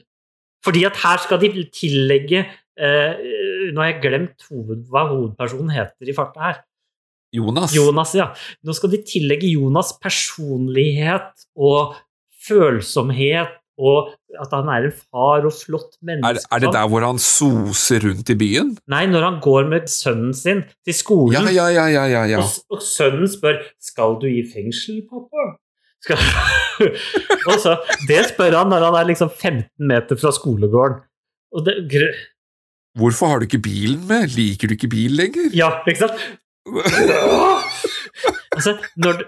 Fordi 0.65 0.83
at 0.85 0.99
her 1.01 1.21
skal 1.23 1.41
de 1.41 1.63
tillegge 1.73 2.43
eh, 2.45 3.13
Nå 3.71 3.81
har 3.81 3.89
jeg 3.89 4.01
glemt 4.03 4.45
hoved, 4.49 4.83
hva 4.91 5.07
hovedpersonen 5.09 5.71
heter 5.73 6.11
i 6.11 6.17
farta 6.17 6.39
her. 6.49 6.59
Jonas. 7.31 7.73
Jonas, 7.73 8.11
ja. 8.17 8.27
Nå 8.67 8.75
skal 8.75 8.91
de 8.91 8.99
tillegge 9.07 9.49
Jonas 9.49 9.93
personlighet 10.03 11.47
og 11.55 11.95
følsomhet 12.43 13.60
og 13.81 14.11
at 14.37 14.53
han 14.53 14.69
er 14.71 14.87
en 14.87 14.93
far 14.93 15.47
og 15.47 15.53
flott 15.57 15.95
Er, 15.97 16.05
menneske. 16.11 16.45
er 16.53 16.63
det 16.63 16.71
der 16.75 16.87
hvor 16.91 17.05
han 17.07 17.19
soser 17.21 18.05
rundt 18.05 18.29
i 18.29 18.37
byen? 18.37 18.75
Nei, 18.93 19.03
når 19.09 19.25
han 19.27 19.39
går 19.43 19.69
med 19.71 19.89
sønnen 19.91 20.35
sin 20.37 20.63
til 20.85 20.95
skolen, 20.97 21.49
Ja, 21.49 21.49
ja, 21.49 21.67
ja, 21.73 21.87
ja, 21.89 22.05
ja, 22.13 22.23
ja. 22.35 22.43
Og, 22.45 22.77
og 22.77 22.85
sønnen 22.85 23.27
spør 23.31 23.59
'Skal 23.81 24.19
du 24.21 24.27
i 24.29 24.45
fengsel, 24.53 25.01
pappa?' 25.09 25.49
Og 27.49 27.57
så, 27.61 27.75
det 28.09 28.23
spør 28.31 28.57
han 28.57 28.71
når 28.73 28.85
han 28.89 28.95
er 29.01 29.09
liksom 29.11 29.29
15 29.29 29.67
meter 29.87 30.17
fra 30.17 30.31
skolegården. 30.33 31.01
Og 31.53 31.65
det, 31.65 31.75
Hvorfor 32.97 33.27
har 33.27 33.39
du 33.39 33.45
ikke 33.45 33.61
bilen 33.61 34.07
med? 34.07 34.33
Liker 34.35 34.67
du 34.67 34.73
ikke 34.73 34.89
bil 34.91 35.13
lenger? 35.19 35.51
ja, 35.53 35.69
ikke 35.87 36.07
sant? 36.07 36.17
altså, 38.55 38.77
når 38.97 39.23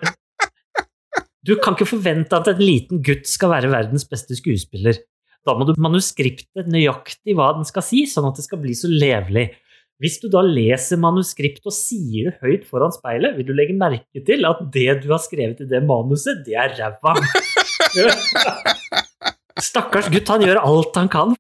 du, 1.44 1.56
kan 1.60 1.76
ikke 1.76 1.90
forvente 1.90 2.38
at 2.38 2.48
en 2.52 2.62
liten 2.62 3.02
gutt 3.04 3.28
skal 3.30 3.52
være 3.52 3.72
verdens 3.74 4.08
beste 4.10 4.38
skuespiller. 4.40 5.02
Da 5.44 5.56
må 5.58 5.68
du 5.68 5.74
manuskriptet 5.82 6.70
nøyaktig 6.72 7.36
hva 7.36 7.52
den 7.58 7.68
skal 7.68 7.84
si, 7.84 8.06
sånn 8.08 8.30
at 8.30 8.40
det 8.40 8.46
skal 8.46 8.62
bli 8.64 8.76
så 8.80 8.88
levelig. 8.92 9.50
Hvis 10.02 10.18
du 10.24 10.30
da 10.32 10.42
leser 10.44 11.00
manuskriptet 11.00 11.68
og 11.70 11.76
sier 11.76 12.32
det 12.32 12.40
høyt 12.42 12.66
foran 12.68 12.96
speilet, 12.96 13.36
vil 13.38 13.48
du 13.48 13.54
legge 13.56 13.76
merke 13.78 14.24
til 14.26 14.48
at 14.48 14.64
det 14.74 14.90
du 15.04 15.12
har 15.12 15.22
skrevet 15.24 15.62
i 15.64 15.70
det 15.70 15.84
manuset, 15.86 16.42
det 16.48 16.58
er 16.60 16.76
ræva. 16.80 17.16
Stakkars 19.68 20.10
gutt, 20.12 20.32
han 20.32 20.44
gjør 20.48 20.64
alt 20.64 20.98
han 20.98 21.12
kan 21.12 21.36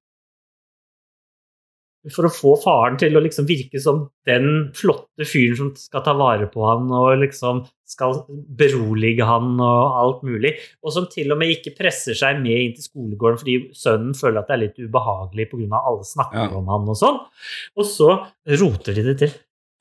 for 2.12 2.28
å 2.28 2.32
få 2.34 2.52
faren 2.60 2.98
til 3.00 3.16
å 3.16 3.22
liksom 3.24 3.46
virke 3.48 3.80
som 3.80 4.02
den 4.28 4.72
flotte 4.76 5.24
fyren 5.28 5.56
som 5.60 5.70
skal 5.80 6.04
ta 6.04 6.14
vare 6.20 6.50
på 6.52 6.66
han 6.68 6.90
og 6.92 7.14
liksom 7.22 7.62
skal 7.88 8.24
berolige 8.60 9.24
han 9.28 9.54
og 9.62 9.98
alt 10.02 10.24
mulig, 10.28 10.56
og 10.84 10.92
som 10.96 11.06
til 11.12 11.32
og 11.32 11.40
med 11.40 11.54
ikke 11.54 11.76
presser 11.78 12.18
seg 12.18 12.42
med 12.42 12.58
inn 12.58 12.76
til 12.76 12.88
skolegården 12.88 13.40
fordi 13.40 13.58
sønnen 13.78 14.18
føler 14.18 14.42
at 14.42 14.50
det 14.50 14.56
er 14.58 14.64
litt 14.66 14.82
ubehagelig 14.84 15.48
pga. 15.52 15.80
alle 15.80 16.04
snakker 16.10 16.44
Ja. 16.44 16.58
om 16.58 16.68
han 16.68 16.90
og 16.90 16.98
sånn. 16.98 17.20
Og 17.78 17.86
så 17.86 18.10
roter 18.60 18.94
de 18.98 19.04
det 19.04 19.18
til. 19.20 19.32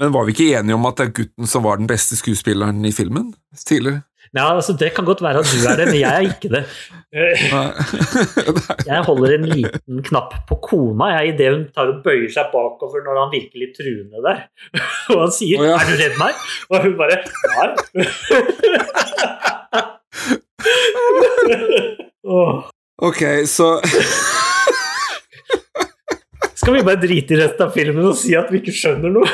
Men 0.00 0.12
var 0.12 0.24
vi 0.26 0.32
ikke 0.34 0.58
enige 0.58 0.74
om 0.74 0.86
at 0.86 0.96
det 0.96 1.06
er 1.08 1.12
gutten 1.22 1.46
som 1.46 1.62
var 1.62 1.76
den 1.78 1.86
beste 1.86 2.16
skuespilleren 2.18 2.84
i 2.84 2.92
filmen 2.92 3.34
tidligere? 3.54 4.02
Ja, 4.32 4.54
altså 4.56 4.72
Det 4.80 4.94
kan 4.96 5.04
godt 5.04 5.20
være 5.22 5.38
at 5.42 5.48
du 5.52 5.56
er 5.68 5.76
det, 5.76 5.86
men 5.90 6.00
jeg 6.00 6.12
er 6.12 6.20
ikke 6.24 6.48
det. 6.48 6.64
Jeg 8.88 9.02
holder 9.04 9.34
en 9.34 9.44
liten 9.50 10.02
knapp 10.08 10.34
på 10.48 10.54
kona 10.64 11.04
jeg, 11.18 11.34
idet 11.34 11.50
hun 11.52 11.64
tar 11.74 11.90
og 11.92 11.98
bøyer 12.04 12.30
seg 12.32 12.48
bakover 12.54 13.04
når 13.04 13.14
han 13.20 13.32
virker 13.34 13.58
litt 13.60 13.74
truende 13.76 14.18
der. 14.24 14.38
Og 15.12 15.18
han 15.26 15.32
sier 15.36 15.60
oh, 15.60 15.66
ja. 15.68 15.76
'Er 15.76 15.84
du 15.90 15.94
redd 16.00 16.16
meg?' 16.20 16.38
Og 16.72 16.76
hun 16.86 16.94
bare 16.96 17.16
'Nei'. 17.52 17.72
Ok, 23.02 23.20
så 23.50 23.80
Skal 26.54 26.74
vi 26.76 26.82
bare 26.86 27.00
drite 27.02 27.34
i 27.34 27.40
resten 27.40 27.66
av 27.66 27.72
filmen 27.74 28.06
og 28.06 28.16
si 28.16 28.36
at 28.38 28.48
vi 28.52 28.62
ikke 28.62 28.74
skjønner 28.76 29.10
noe? 29.12 29.26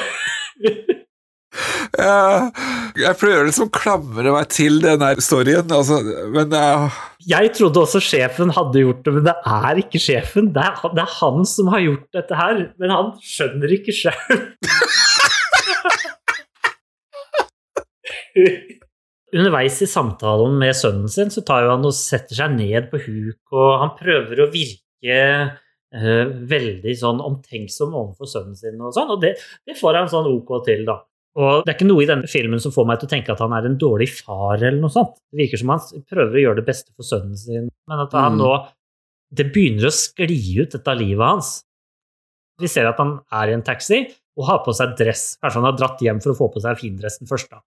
Ja, 1.96 2.50
Jeg 2.98 3.16
prøver 3.20 3.48
liksom 3.48 3.68
å 3.68 3.74
klamre 3.74 4.32
meg 4.34 4.50
til 4.52 4.80
den 4.84 5.22
storyen, 5.24 5.70
altså, 5.72 6.00
men 6.34 6.52
uh, 6.52 6.98
Jeg 7.28 7.52
trodde 7.56 7.84
også 7.84 8.02
sjefen 8.04 8.52
hadde 8.56 8.82
gjort 8.84 9.04
det, 9.06 9.14
men 9.16 9.26
det 9.28 9.36
er 9.48 9.80
ikke 9.82 10.02
sjefen. 10.02 10.52
Det 10.54 10.64
er, 10.64 10.82
det 10.96 11.04
er 11.04 11.16
han 11.20 11.46
som 11.48 11.70
har 11.72 11.84
gjort 11.84 12.08
dette 12.18 12.38
her, 12.38 12.64
men 12.82 12.94
han 12.94 13.12
skjønner 13.24 13.76
ikke 13.78 13.94
sjøl. 13.96 14.44
Underveis 19.28 19.82
i 19.84 19.88
samtalen 19.88 20.54
med 20.60 20.76
sønnen 20.76 21.10
sin 21.12 21.32
så 21.32 21.42
tar 21.44 21.66
han 21.68 21.84
og 21.84 21.96
setter 21.96 22.38
seg 22.38 22.54
ned 22.56 22.88
på 22.92 23.00
huk, 23.04 23.40
og 23.52 23.72
han 23.82 23.90
prøver 23.98 24.40
å 24.40 24.48
virke 24.52 25.18
uh, 25.52 26.24
veldig 26.52 26.94
sånn 26.96 27.20
omtenksom 27.24 27.92
overfor 27.92 28.30
sønnen 28.30 28.56
sin, 28.56 28.80
og 28.80 28.94
sånn, 28.96 29.12
og 29.12 29.20
det, 29.24 29.34
det 29.68 29.76
får 29.76 30.00
han 30.00 30.10
sånn 30.12 30.30
ok 30.32 30.54
til, 30.68 30.86
da. 30.88 31.02
Og 31.38 31.62
det 31.62 31.70
er 31.70 31.76
ikke 31.76 31.86
noe 31.86 32.02
i 32.02 32.08
denne 32.08 32.26
filmen 32.30 32.58
som 32.62 32.72
får 32.74 32.86
meg 32.88 32.98
til 32.98 33.06
å 33.06 33.12
tenke 33.12 33.30
at 33.30 33.42
han 33.44 33.52
er 33.54 33.68
en 33.68 33.78
dårlig 33.78 34.08
far, 34.10 34.56
eller 34.58 34.80
noe 34.80 34.90
sånt. 34.90 35.20
Det 35.30 35.38
virker 35.44 35.60
som 35.60 35.70
han 35.70 36.04
prøver 36.10 36.34
å 36.34 36.42
gjøre 36.42 36.60
det 36.60 36.66
beste 36.66 36.90
for 36.96 37.06
sønnen 37.06 37.38
sin, 37.38 37.68
men 37.86 38.02
at 38.02 38.16
han 38.16 38.34
Mm. 38.34 38.42
nå 38.42 38.68
Det 39.30 39.52
begynner 39.52 39.86
å 39.86 39.92
skli 39.92 40.56
ut, 40.58 40.70
dette 40.72 40.94
livet 40.96 41.20
hans. 41.20 41.62
Vi 42.58 42.66
ser 42.66 42.86
at 42.88 42.96
han 42.96 43.20
er 43.30 43.50
i 43.50 43.52
en 43.52 43.62
taxi 43.62 44.08
og 44.38 44.46
har 44.46 44.62
på 44.64 44.72
seg 44.72 44.96
dress. 44.96 45.36
Kanskje 45.42 45.60
han 45.60 45.68
har 45.68 45.76
dratt 45.76 46.00
hjem 46.00 46.22
for 46.22 46.32
å 46.32 46.38
få 46.38 46.48
på 46.54 46.62
seg 46.64 46.78
findressen 46.80 47.28
først, 47.28 47.50
da. 47.50 47.60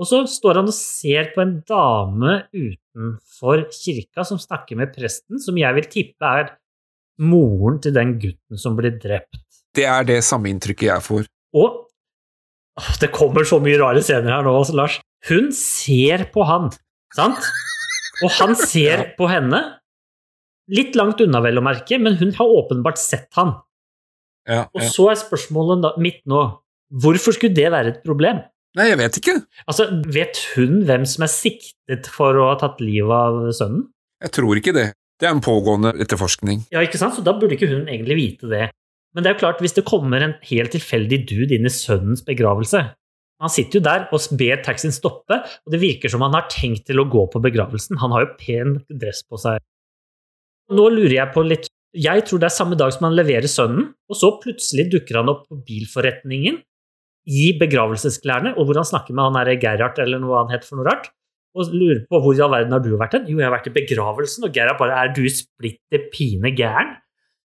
Og 0.00 0.08
så 0.08 0.26
står 0.26 0.56
han 0.56 0.66
og 0.66 0.74
ser 0.74 1.30
på 1.34 1.42
en 1.44 1.62
dame 1.68 2.48
utenfor 2.52 3.68
kirka 3.70 4.24
som 4.26 4.40
snakker 4.40 4.76
med 4.76 4.92
presten, 4.96 5.38
som 5.38 5.56
jeg 5.56 5.76
vil 5.76 5.84
tippe 5.92 6.26
er 6.26 6.56
moren 7.20 7.78
til 7.78 7.92
den 7.92 8.18
gutten 8.18 8.58
som 8.58 8.74
blir 8.76 8.98
drept. 8.98 9.38
det 9.74 9.84
er 9.84 10.02
det 10.02 10.24
samme 10.24 10.50
inntrykket 10.50 10.88
jeg 10.88 11.06
får. 11.06 11.26
Og 11.54 11.86
det 13.02 13.10
kommer 13.14 13.46
så 13.48 13.58
mye 13.62 13.78
rare 13.80 14.02
scener 14.04 14.36
her 14.36 14.46
nå, 14.46 14.54
Lars. 14.78 14.98
Hun 15.28 15.50
ser 15.56 16.26
på 16.32 16.44
han, 16.48 16.70
sant? 17.16 17.48
Og 18.24 18.32
han 18.38 18.54
ser 18.58 19.10
på 19.18 19.28
henne. 19.30 19.60
Litt 20.70 20.94
langt 20.98 21.20
unna, 21.24 21.40
vel 21.42 21.58
å 21.58 21.64
merke, 21.66 21.98
men 21.98 22.16
hun 22.20 22.30
har 22.36 22.52
åpenbart 22.60 23.00
sett 23.00 23.28
han. 23.38 23.56
Ja, 24.48 24.64
Og 24.74 24.82
så 24.88 25.10
er 25.12 25.18
spørsmålet 25.20 25.82
da, 25.84 25.90
mitt 26.00 26.22
nå 26.30 26.40
Hvorfor 26.90 27.36
skulle 27.36 27.54
det 27.54 27.68
være 27.70 27.92
et 27.92 27.98
problem? 28.02 28.40
Nei, 28.78 28.86
jeg 28.88 28.98
vet 28.98 29.18
ikke. 29.20 29.34
Altså, 29.70 29.84
Vet 30.10 30.40
hun 30.56 30.80
hvem 30.88 31.04
som 31.06 31.22
er 31.26 31.30
siktet 31.30 32.08
for 32.10 32.34
å 32.34 32.48
ha 32.48 32.56
tatt 32.58 32.80
livet 32.82 33.14
av 33.14 33.44
sønnen? 33.54 33.84
Jeg 34.24 34.34
tror 34.34 34.58
ikke 34.58 34.74
det. 34.74 34.88
Det 35.20 35.28
er 35.28 35.36
en 35.36 35.42
pågående 35.44 35.92
etterforskning. 36.02 36.64
Ja, 36.72 36.82
ikke 36.82 36.98
sant? 36.98 37.14
Så 37.14 37.22
da 37.22 37.34
burde 37.36 37.54
ikke 37.54 37.68
hun 37.70 37.84
egentlig 37.86 38.16
vite 38.18 38.50
det. 38.50 38.64
Men 39.14 39.24
det 39.24 39.30
er 39.30 39.34
jo 39.34 39.42
klart, 39.42 39.60
hvis 39.62 39.74
det 39.74 39.88
kommer 39.88 40.22
en 40.22 40.36
helt 40.46 40.74
tilfeldig 40.76 41.24
dude 41.26 41.56
inn 41.56 41.66
i 41.66 41.72
sønnens 41.74 42.22
begravelse 42.26 42.84
Han 43.42 43.50
sitter 43.50 43.80
jo 43.80 43.84
der 43.86 44.06
og 44.12 44.38
ber 44.38 44.62
taxien 44.62 44.94
stoppe, 44.94 45.40
og 45.40 45.72
det 45.72 45.80
virker 45.82 46.12
som 46.12 46.22
han 46.26 46.36
har 46.36 46.46
tenkt 46.52 46.86
til 46.90 47.00
å 47.00 47.08
gå 47.08 47.24
på 47.32 47.40
begravelsen. 47.42 47.98
Han 48.02 48.12
har 48.12 48.26
jo 48.26 48.34
pen 48.38 48.74
dress 48.92 49.24
på 49.24 49.40
seg. 49.40 49.62
Nå 50.70 50.84
lurer 50.92 51.16
jeg 51.16 51.32
på 51.34 51.42
litt 51.46 51.70
Jeg 51.96 52.26
tror 52.28 52.42
det 52.42 52.50
er 52.50 52.54
samme 52.54 52.76
dag 52.78 52.92
som 52.94 53.08
han 53.08 53.16
leverer 53.16 53.50
sønnen, 53.50 53.88
og 54.06 54.18
så 54.18 54.34
plutselig 54.42 54.90
dukker 54.92 55.18
han 55.18 55.32
opp 55.32 55.48
på 55.48 55.58
bilforretningen 55.66 56.60
i 57.30 57.50
begravelsesklærne, 57.58 58.54
og 58.56 58.68
hvor 58.68 58.78
han 58.78 58.86
snakker 58.86 59.16
med 59.16 59.26
han 59.26 59.38
derre 59.40 59.58
Gerhard, 59.60 59.98
eller 60.02 60.22
noe 60.22 60.38
han 60.38 60.52
het 60.54 60.64
for 60.66 60.78
noe 60.78 60.86
rart, 60.88 61.10
og 61.56 61.72
lurer 61.74 62.04
på 62.06 62.20
hvor 62.22 62.36
i 62.36 62.42
all 62.44 62.52
verden 62.52 62.76
har 62.76 62.82
du 62.84 62.92
vært 62.94 63.16
hen? 63.18 63.26
Jo, 63.26 63.40
jeg 63.40 63.48
har 63.48 63.56
vært 63.56 63.70
i 63.70 63.74
begravelsen, 63.74 64.46
og 64.46 64.54
Gerhard 64.54 64.78
bare 64.78 65.00
Er 65.00 65.14
du 65.16 65.24
splitter 65.32 66.06
pine 66.14 66.52
gæren? 66.54 66.99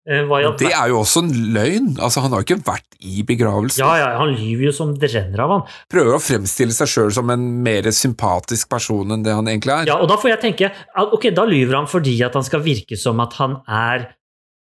Det 0.04 0.72
er 0.76 0.90
jo 0.92 0.98
også 1.00 1.22
en 1.24 1.30
løgn. 1.56 1.86
Altså, 1.96 2.20
Han 2.24 2.34
har 2.34 2.42
jo 2.42 2.48
ikke 2.50 2.66
vært 2.68 2.98
i 3.00 3.24
begravelsen. 3.24 3.80
Ja, 3.80 3.94
ja, 4.02 4.10
han 4.20 4.34
lyver 4.36 4.66
jo 4.68 4.74
som 4.76 4.92
det 5.00 5.14
renner 5.14 5.44
av 5.46 5.54
han. 5.54 5.62
Prøver 5.92 6.18
å 6.18 6.24
fremstille 6.24 6.76
seg 6.76 6.92
sjøl 6.92 7.14
som 7.16 7.32
en 7.32 7.46
mer 7.64 7.88
sympatisk 7.96 8.68
person 8.72 9.16
enn 9.16 9.24
det 9.24 9.36
han 9.36 9.48
egentlig 9.48 9.76
er. 9.78 9.88
Ja, 9.94 10.02
og 10.04 10.12
da 10.12 10.18
får 10.20 10.34
jeg 10.34 10.42
tenke 10.44 10.72
at 10.74 11.16
ok, 11.16 11.30
da 11.36 11.48
lyver 11.48 11.80
han 11.80 11.88
fordi 11.88 12.18
at 12.28 12.36
han 12.36 12.44
skal 12.44 12.64
virke 12.66 13.00
som 13.00 13.24
at 13.24 13.38
han 13.40 13.62
er 13.64 14.10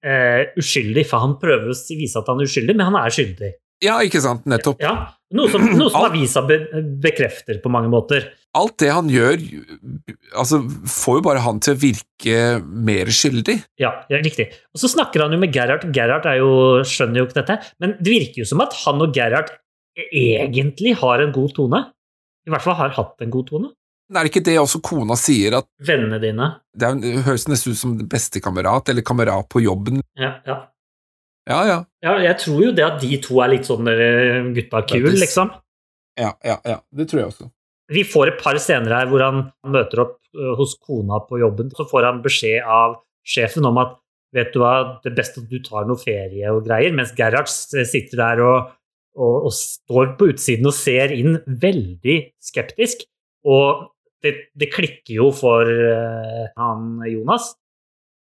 eh, 0.06 0.52
uskyldig, 0.62 1.06
for 1.10 1.26
han 1.26 1.34
prøver 1.42 1.74
å 1.74 1.78
vise 1.98 2.22
at 2.22 2.30
han 2.30 2.42
er 2.42 2.50
uskyldig, 2.50 2.78
men 2.78 2.92
han 2.92 3.00
er 3.02 3.18
skyldig. 3.18 3.52
Ja, 3.82 3.98
ikke 4.06 4.22
sant? 4.22 4.46
Nettopp. 4.46 4.78
Ja, 4.82 4.94
Noe 5.34 5.48
som, 5.48 5.64
noe 5.64 5.88
som 5.90 6.04
avisa 6.06 6.42
be, 6.46 6.58
bekrefter 7.02 7.58
på 7.62 7.70
mange 7.72 7.90
måter. 7.90 8.28
Alt 8.52 8.74
det 8.82 8.90
han 8.92 9.08
gjør, 9.08 9.40
altså, 10.36 10.58
får 10.92 11.18
jo 11.18 11.24
bare 11.24 11.40
han 11.40 11.60
til 11.64 11.72
å 11.72 11.80
virke 11.80 12.40
mer 12.60 13.08
skyldig. 13.08 13.54
Ja, 13.80 13.94
ja, 14.12 14.20
riktig. 14.20 14.50
Og 14.76 14.82
så 14.82 14.90
snakker 14.92 15.24
han 15.24 15.32
jo 15.32 15.40
med 15.40 15.54
Gerhard. 15.56 15.86
Gerhard 15.96 16.28
er 16.28 16.42
jo, 16.42 16.50
skjønner 16.84 17.22
jo 17.22 17.28
ikke 17.28 17.38
dette, 17.40 17.56
men 17.80 17.94
det 17.96 18.12
virker 18.12 18.42
jo 18.42 18.48
som 18.50 18.60
at 18.64 18.76
han 18.82 19.00
og 19.00 19.16
Gerhard 19.16 19.54
egentlig 19.96 20.92
har 21.00 21.24
en 21.24 21.32
god 21.32 21.54
tone. 21.56 21.80
I 22.44 22.52
hvert 22.52 22.64
fall 22.64 22.76
har 22.76 22.92
hatt 22.98 23.24
en 23.24 23.32
god 23.32 23.48
tone. 23.48 23.72
Men 24.10 24.20
er 24.20 24.26
det 24.26 24.32
ikke 24.34 24.44
det 24.44 24.58
også 24.60 24.82
kona 24.84 25.16
sier, 25.16 25.56
at 25.62 25.68
Vennene 25.88 26.18
dine. 26.20 26.50
det 26.76 26.88
er, 26.88 27.00
det 27.00 27.24
høres 27.24 27.46
nesten 27.48 27.72
ut 27.72 27.80
som 27.80 27.96
bestekamerat, 28.12 28.92
eller 28.92 29.06
kamerat 29.06 29.48
på 29.48 29.62
jobben? 29.64 30.02
Ja, 30.20 30.34
ja. 30.44 30.58
Ja, 31.48 31.62
ja. 31.66 31.78
ja, 32.04 32.12
jeg 32.22 32.36
tror 32.38 32.60
jo 32.62 32.74
det 32.76 32.84
at 32.86 33.00
de 33.02 33.16
to 33.24 33.40
er 33.42 33.50
litt 33.50 33.66
sånn 33.66 33.88
eh, 33.90 34.44
gutta 34.54 34.84
kul, 34.86 35.08
liksom. 35.16 35.50
Ja, 36.20 36.34
ja, 36.44 36.60
ja. 36.68 36.76
Det 36.92 37.08
tror 37.10 37.22
jeg 37.22 37.30
også. 37.32 37.48
Vi 37.92 38.04
får 38.08 38.32
et 38.32 38.42
par 38.42 38.58
scener 38.62 38.94
her 38.96 39.10
hvor 39.10 39.24
han 39.24 39.46
møter 39.68 40.04
opp 40.06 40.18
hos 40.58 40.76
kona 40.80 41.20
på 41.28 41.40
jobben. 41.42 41.72
Så 41.76 41.86
får 41.90 42.08
han 42.08 42.22
beskjed 42.24 42.64
av 42.64 43.00
sjefen 43.26 43.66
om 43.68 43.80
at 43.82 43.98
vet 44.32 44.52
du 44.54 44.62
hva, 44.62 45.00
det 45.04 45.12
er 45.12 45.18
best 45.18 45.38
at 45.38 45.48
du 45.50 45.58
tar 45.64 45.88
noe 45.88 46.00
ferie 46.00 46.52
og 46.52 46.64
greier, 46.66 46.94
mens 46.96 47.12
Gerhard 47.16 47.50
sitter 47.52 48.16
der 48.16 48.40
og, 48.44 48.70
og, 49.18 49.48
og 49.48 49.52
står 49.56 50.14
på 50.16 50.30
utsiden 50.32 50.70
og 50.70 50.76
ser 50.76 51.12
inn 51.12 51.36
veldig 51.46 52.16
skeptisk. 52.42 53.04
Og 53.44 53.90
det, 54.24 54.36
det 54.56 54.70
klikker 54.72 55.18
jo 55.18 55.28
for 55.34 55.66
uh, 55.66 56.46
han 56.56 57.02
Jonas. 57.10 57.52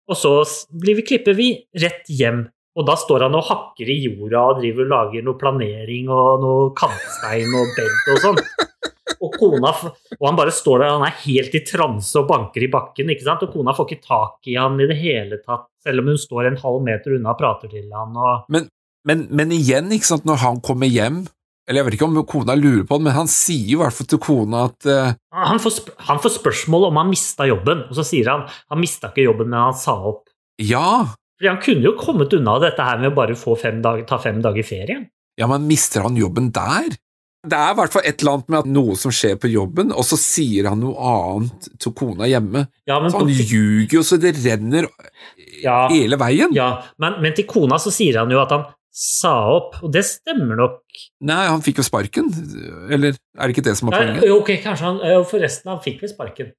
Og 0.09 0.19
så 0.19 0.33
blir 0.75 0.99
vi, 0.99 1.07
klipper 1.07 1.37
vi 1.37 1.53
rett 1.79 2.09
hjem. 2.11 2.43
Og 2.73 2.87
da 2.89 2.97
står 2.97 3.27
han 3.27 3.37
og 3.37 3.45
hakker 3.47 3.87
i 3.93 3.99
jorda 4.07 4.41
og 4.49 4.59
driver 4.59 4.83
og 4.83 4.91
lager 4.91 5.25
noe 5.25 5.39
planering 5.39 6.09
og 6.11 6.41
noe 6.41 6.69
kantstein 6.75 7.53
og 7.53 7.75
bed 7.77 8.15
og 8.15 8.23
sånn. 8.25 8.41
Og 9.33 9.39
kona, 9.41 9.73
og 10.19 10.25
han 10.27 10.37
bare 10.37 10.53
står 10.53 10.83
der, 10.83 10.95
han 10.95 11.05
er 11.07 11.21
helt 11.25 11.55
i 11.57 11.63
transe 11.67 12.17
og 12.21 12.29
banker 12.29 12.65
i 12.65 12.71
bakken, 12.71 13.11
ikke 13.13 13.25
sant? 13.25 13.45
og 13.45 13.53
kona 13.53 13.75
får 13.75 13.89
ikke 13.89 14.07
tak 14.07 14.51
i 14.51 14.57
han 14.59 14.79
i 14.81 14.89
det 14.89 14.97
hele 14.99 15.39
tatt, 15.41 15.67
selv 15.83 16.03
om 16.03 16.11
hun 16.13 16.19
står 16.21 16.49
en 16.49 16.59
halv 16.61 16.83
meter 16.85 17.17
unna 17.17 17.33
og 17.33 17.39
prater 17.39 17.71
til 17.71 17.87
han. 17.93 18.17
Og... 18.17 18.49
Men, 18.53 18.67
men, 19.07 19.25
men 19.33 19.55
igjen, 19.55 19.91
ikke 19.95 20.13
sant, 20.13 20.27
når 20.29 20.43
han 20.43 20.61
kommer 20.63 20.87
hjem 20.87 21.25
Eller 21.67 21.81
jeg 21.81 21.87
vet 21.87 21.95
ikke 21.97 22.07
om 22.09 22.17
kona 22.27 22.55
lurer 22.59 22.83
på 22.87 22.99
det, 22.99 23.05
men 23.07 23.15
han 23.15 23.29
sier 23.31 23.73
i 23.73 23.79
hvert 23.79 23.95
fall 23.95 24.07
til 24.11 24.19
kona 24.23 24.65
at 24.67 24.87
uh... 24.89 25.15
Han 25.47 25.61
får, 25.63 25.79
han 26.09 26.19
får 26.23 26.37
spørsmål 26.37 26.89
om 26.89 26.99
han 26.99 27.11
mista 27.11 27.47
jobben, 27.47 27.85
og 27.87 27.95
så 27.95 28.03
sier 28.07 28.31
han 28.31 28.45
han 28.51 28.81
mista 28.81 29.11
ikke 29.11 29.29
jobben, 29.29 29.51
men 29.51 29.69
han 29.69 29.77
sa 29.79 29.95
opp. 29.95 30.25
Ja, 30.61 31.15
Fordi 31.39 31.49
han 31.49 31.61
kunne 31.63 31.87
jo 31.87 31.95
kommet 31.99 32.35
unna 32.35 32.57
dette 32.61 32.83
her 32.83 32.99
med 32.99 33.13
å 33.13 33.15
bare 33.15 33.37
få 33.39 33.55
fem 33.59 33.79
dager, 33.83 34.03
ta 34.07 34.19
fem 34.21 34.43
dager 34.43 34.67
ferie. 34.67 34.99
ja, 35.39 35.47
men 35.49 35.65
mister 35.67 36.03
han 36.05 36.19
jobben 36.19 36.51
der? 36.53 36.93
Det 37.43 37.57
er 37.59 37.73
i 37.73 37.75
hvert 37.75 37.91
fall 37.91 38.05
et 38.07 38.21
eller 38.23 38.37
annet 38.37 38.51
med 38.53 38.59
at 38.61 38.67
noe 38.71 38.93
som 38.95 39.11
skjer 39.11 39.33
på 39.41 39.49
jobben, 39.51 39.89
og 39.91 40.05
så 40.07 40.15
sier 40.19 40.69
han 40.71 40.79
noe 40.79 40.95
annet 40.95 41.65
til 41.83 41.91
kona 41.97 42.29
hjemme. 42.31 42.61
Ja, 42.87 43.01
men, 43.03 43.11
Så 43.11 43.19
han 43.19 43.33
ljuger 43.33 43.97
jo 43.97 44.03
så 44.07 44.19
det 44.21 44.31
renner 44.39 44.87
Ja. 45.63 45.89
hele 45.91 46.15
veien. 46.19 46.55
ja, 46.55 46.69
men, 46.97 47.19
men 47.21 47.35
til 47.35 47.45
kona 47.49 47.75
så 47.83 47.91
sier 47.91 48.21
han 48.21 48.31
jo 48.31 48.39
at 48.39 48.51
han 48.55 48.63
sa 48.93 49.33
opp, 49.57 49.75
og 49.83 49.91
det 49.91 50.05
stemmer 50.05 50.55
nok. 50.55 50.79
Nei, 51.25 51.47
han 51.49 51.63
fikk 51.65 51.81
jo 51.81 51.85
sparken, 51.87 52.29
eller 52.93 53.17
er 53.17 53.49
det 53.49 53.55
ikke 53.55 53.65
det 53.65 53.75
som 53.79 53.89
er 53.89 53.97
poenget? 53.97 54.27
jo, 54.29 54.37
ok, 54.39 54.51
kanskje 54.63 54.85
han, 54.91 55.01
Forresten, 55.27 55.71
han 55.73 55.81
fikk 55.83 56.03
vel 56.05 56.11
sparken. 56.13 56.53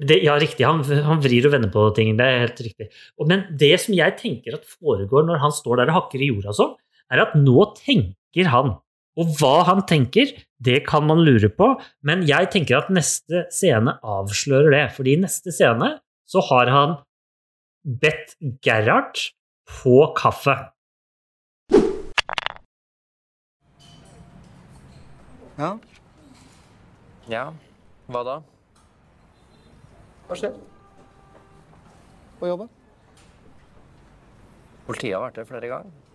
Det, 0.00 0.16
ja, 0.24 0.34
riktig, 0.40 0.64
han, 0.64 0.80
han 1.04 1.20
vrir 1.20 1.46
og 1.46 1.52
vender 1.54 1.70
på 1.72 1.86
ting, 1.96 2.14
det 2.18 2.26
er 2.26 2.44
helt 2.46 2.60
riktig. 2.64 2.88
Og, 3.20 3.28
men 3.28 3.44
det 3.60 3.74
som 3.82 3.94
jeg 3.96 4.16
tenker 4.20 4.56
at 4.56 4.68
foregår 4.80 5.24
når 5.28 5.40
han 5.44 5.52
står 5.52 5.82
der 5.82 5.92
og 5.92 5.98
hakker 6.02 6.24
i 6.24 6.30
jorda 6.32 6.54
sånn, 6.56 6.72
er 7.12 7.24
at 7.24 7.36
nå 7.36 7.66
tenker 7.80 8.48
han. 8.52 8.74
Og 9.18 9.32
hva 9.40 9.64
han 9.66 9.82
tenker, 9.90 10.30
det 10.62 10.84
kan 10.86 11.06
man 11.08 11.22
lure 11.26 11.48
på, 11.50 11.72
men 12.06 12.22
jeg 12.28 12.50
tenker 12.52 12.78
at 12.78 12.90
neste 12.94 13.46
scene 13.50 13.96
avslører 14.06 14.70
det. 14.70 14.84
fordi 14.94 15.16
i 15.16 15.22
neste 15.24 15.52
scene 15.52 15.98
så 16.30 16.42
har 16.50 16.70
han 16.70 16.96
bedt 17.82 18.36
Gerhard 18.62 19.18
på 19.66 20.14
kaffe. 20.16 20.56
Ja, 25.58 25.78
Ja, 27.30 27.52
hva 28.10 28.22
da? 28.26 28.40
hva 30.26 30.36
skjer? 30.38 30.54
På 32.40 32.48
jobben? 32.48 32.70
Politiet 34.86 35.14
har 35.14 35.22
vært 35.26 35.36
der 35.38 35.46
flere 35.46 35.68
ganger. 35.70 36.09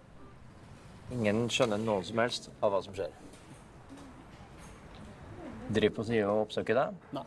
Ingen 1.13 1.45
skjønner 1.53 1.77
noen 1.77 2.03
som 2.05 2.17
helst 2.17 2.49
av 2.65 2.73
hva 2.73 2.81
som 2.81 2.95
skjer. 2.97 3.13
Driver 5.69 5.95
politiet 5.99 6.25
og 6.25 6.47
oppsøker 6.47 6.77
deg? 6.77 6.97
Nei. 7.13 7.25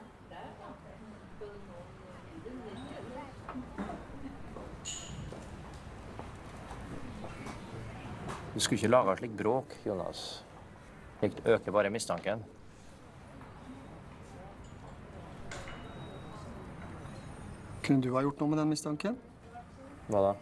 Du 8.59 8.62
skulle 8.64 8.80
ikke 8.80 8.90
lage 8.90 9.16
slik 9.20 9.34
bråk, 9.38 9.74
Jonas. 9.86 10.22
Slikt 11.20 11.44
øker 11.46 11.74
bare 11.74 11.90
mistanken. 11.94 12.42
Kunne 17.86 18.02
du 18.02 18.10
ha 18.16 18.26
gjort 18.26 18.42
noe 18.42 18.50
med 18.50 18.59
den 18.59 18.74
mistanken? 18.74 19.14
Hva 20.10 20.24
da? 20.26 20.36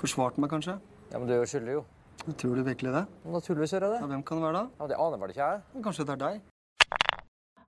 Forsvart 0.00 0.40
meg 0.40 0.48
kanskje? 0.50 0.80
Ja, 1.12 1.18
men 1.18 1.28
du 1.28 1.36
er 1.36 1.42
jo 1.44 1.50
skyldig, 1.52 1.76
jo. 1.76 1.84
Tror 2.28 2.56
du 2.56 2.62
virkelig 2.64 2.92
det? 2.94 3.04
Naturligvis 3.32 3.72
gjør 3.74 3.86
jeg 3.86 4.00
Ja, 4.00 4.06
hvem 4.10 4.22
kan 4.26 4.40
det 4.40 4.44
være 4.44 4.58
da? 4.58 4.64
Ja, 4.80 4.88
det 4.90 4.96
aner 5.00 5.20
vel 5.20 5.32
ikke 5.32 5.46
jeg. 5.46 5.60
Men 5.74 5.84
Kanskje 5.84 6.06
det 6.06 6.14
er 6.14 6.20
deg? 6.20 6.40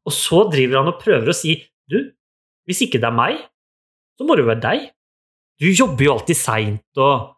Og 0.03 0.15
så 0.17 0.43
driver 0.53 0.83
han 0.83 0.91
og 0.93 0.99
prøver 1.01 1.31
å 1.33 1.37
si 1.37 1.55
Du, 1.91 1.99
hvis 2.69 2.83
ikke 2.87 3.01
det 3.03 3.09
er 3.09 3.17
meg, 3.17 3.39
så 4.19 4.27
må 4.27 4.37
det 4.37 4.45
jo 4.45 4.51
være 4.53 4.63
deg. 4.63 4.85
Du 5.63 5.67
jobber 5.71 6.07
jo 6.07 6.13
alltid 6.17 6.39
seint 6.39 7.01
og 7.01 7.33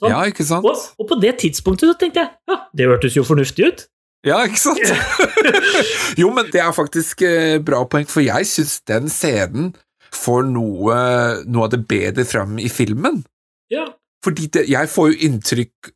sånn. 0.00 0.12
Ja, 0.12 0.20
ikke 0.30 0.46
sant? 0.46 0.66
Og, 0.66 0.84
og 0.98 1.08
på 1.10 1.18
det 1.22 1.34
tidspunktet 1.42 1.90
så 1.90 1.96
tenkte 1.98 2.22
jeg 2.22 2.30
ja, 2.50 2.58
det 2.78 2.88
hørtes 2.90 3.16
jo 3.18 3.24
fornuftig 3.26 3.66
ut. 3.68 3.84
Ja, 4.26 4.38
ikke 4.46 4.60
sant? 4.62 4.92
jo, 6.20 6.30
men 6.34 6.50
det 6.54 6.62
er 6.62 6.70
faktisk 6.74 7.24
eh, 7.26 7.56
bra 7.64 7.82
poeng, 7.90 8.06
for 8.10 8.22
jeg 8.22 8.46
syns 8.46 8.78
den 8.86 9.10
scenen 9.10 9.72
får 10.14 10.46
noe, 10.46 10.98
noe 11.48 11.66
av 11.66 11.72
det 11.74 11.82
bedre 11.90 12.24
fram 12.28 12.54
i 12.62 12.70
filmen. 12.70 13.22
Ja. 13.72 13.88
Fordi 14.22 14.46
det, 14.54 14.68
jeg 14.70 14.90
får 14.92 15.10
jo 15.10 15.18
inntrykk 15.26 15.90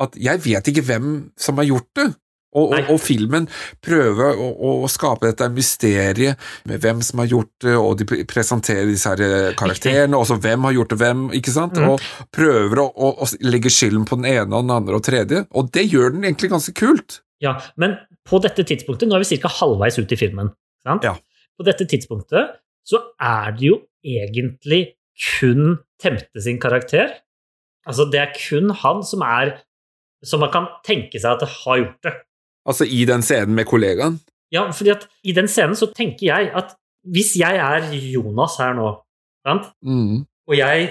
at 0.00 0.16
jeg 0.18 0.40
vet 0.44 0.68
ikke 0.72 0.84
hvem 0.88 1.14
som 1.38 1.60
har 1.60 1.68
gjort 1.68 1.90
det. 1.98 2.08
Og, 2.52 2.74
og, 2.76 2.90
og 2.92 2.98
filmen 3.00 3.46
prøver 3.80 4.36
å, 4.36 4.48
å 4.84 4.88
skape 4.92 5.30
dette 5.30 5.46
mysteriet 5.54 6.40
med 6.68 6.82
hvem 6.84 7.00
som 7.04 7.22
har 7.22 7.30
gjort 7.30 7.64
det, 7.64 7.76
og 7.80 7.96
de 7.96 8.24
presenterer 8.28 8.90
disse 8.90 9.08
her 9.08 9.22
eh, 9.24 9.54
karakterene, 9.56 10.18
og 10.18 10.26
så 10.28 10.36
hvem 10.36 10.68
har 10.68 10.76
gjort 10.76 10.92
det 10.92 10.98
hvem, 11.00 11.22
ikke 11.38 11.54
sant? 11.54 11.80
Mm. 11.80 11.94
Og 11.94 12.28
prøver 12.34 12.82
å, 12.82 12.86
å, 12.92 13.10
å 13.24 13.30
legge 13.48 13.72
skylden 13.72 14.04
på 14.08 14.20
den 14.20 14.28
ene 14.34 14.52
og 14.52 14.66
den 14.66 14.74
andre 14.76 15.00
og 15.00 15.06
tredje, 15.08 15.46
og 15.48 15.72
det 15.72 15.86
gjør 15.88 16.12
den 16.18 16.28
egentlig 16.28 16.52
ganske 16.52 16.76
kult. 16.76 17.22
Ja, 17.42 17.56
men 17.80 17.96
på 18.28 18.38
dette 18.44 18.66
tidspunktet, 18.68 19.08
nå 19.08 19.16
er 19.16 19.24
vi 19.24 19.40
ca. 19.40 19.50
halvveis 19.62 19.96
ut 19.96 20.12
i 20.12 20.20
filmen, 20.20 20.52
sant? 20.84 21.08
Ja. 21.08 21.16
på 21.56 21.64
dette 21.66 21.88
tidspunktet 21.88 22.58
så 22.88 23.00
er 23.22 23.56
det 23.56 23.64
jo 23.70 23.80
egentlig 24.04 24.98
kun 25.38 25.78
Temte 26.02 26.42
sin 26.42 26.56
karakter. 26.58 27.12
Altså, 27.86 28.08
det 28.10 28.18
er 28.18 28.32
kun 28.34 28.72
han 28.74 29.04
som 29.06 29.22
er 29.22 29.52
som 30.24 30.42
man 30.42 30.52
kan 30.54 30.68
tenke 30.86 31.20
seg 31.20 31.34
at 31.34 31.42
det 31.44 31.50
har 31.62 31.80
gjort 31.80 32.06
det. 32.06 32.14
Altså 32.68 32.86
i 32.86 33.02
den 33.08 33.24
scenen 33.26 33.56
med 33.58 33.66
kollegaen. 33.70 34.20
Ja, 34.52 34.66
fordi 34.70 34.92
at 34.94 35.06
i 35.26 35.34
den 35.34 35.48
scenen 35.50 35.78
så 35.78 35.88
tenker 35.94 36.28
jeg 36.28 36.50
at 36.54 36.76
hvis 37.12 37.32
jeg 37.40 37.58
er 37.58 37.88
Jonas 38.12 38.58
her 38.62 38.76
nå, 38.78 38.92
sant? 39.42 39.72
Mm. 39.82 40.22
og 40.22 40.54
jeg 40.54 40.90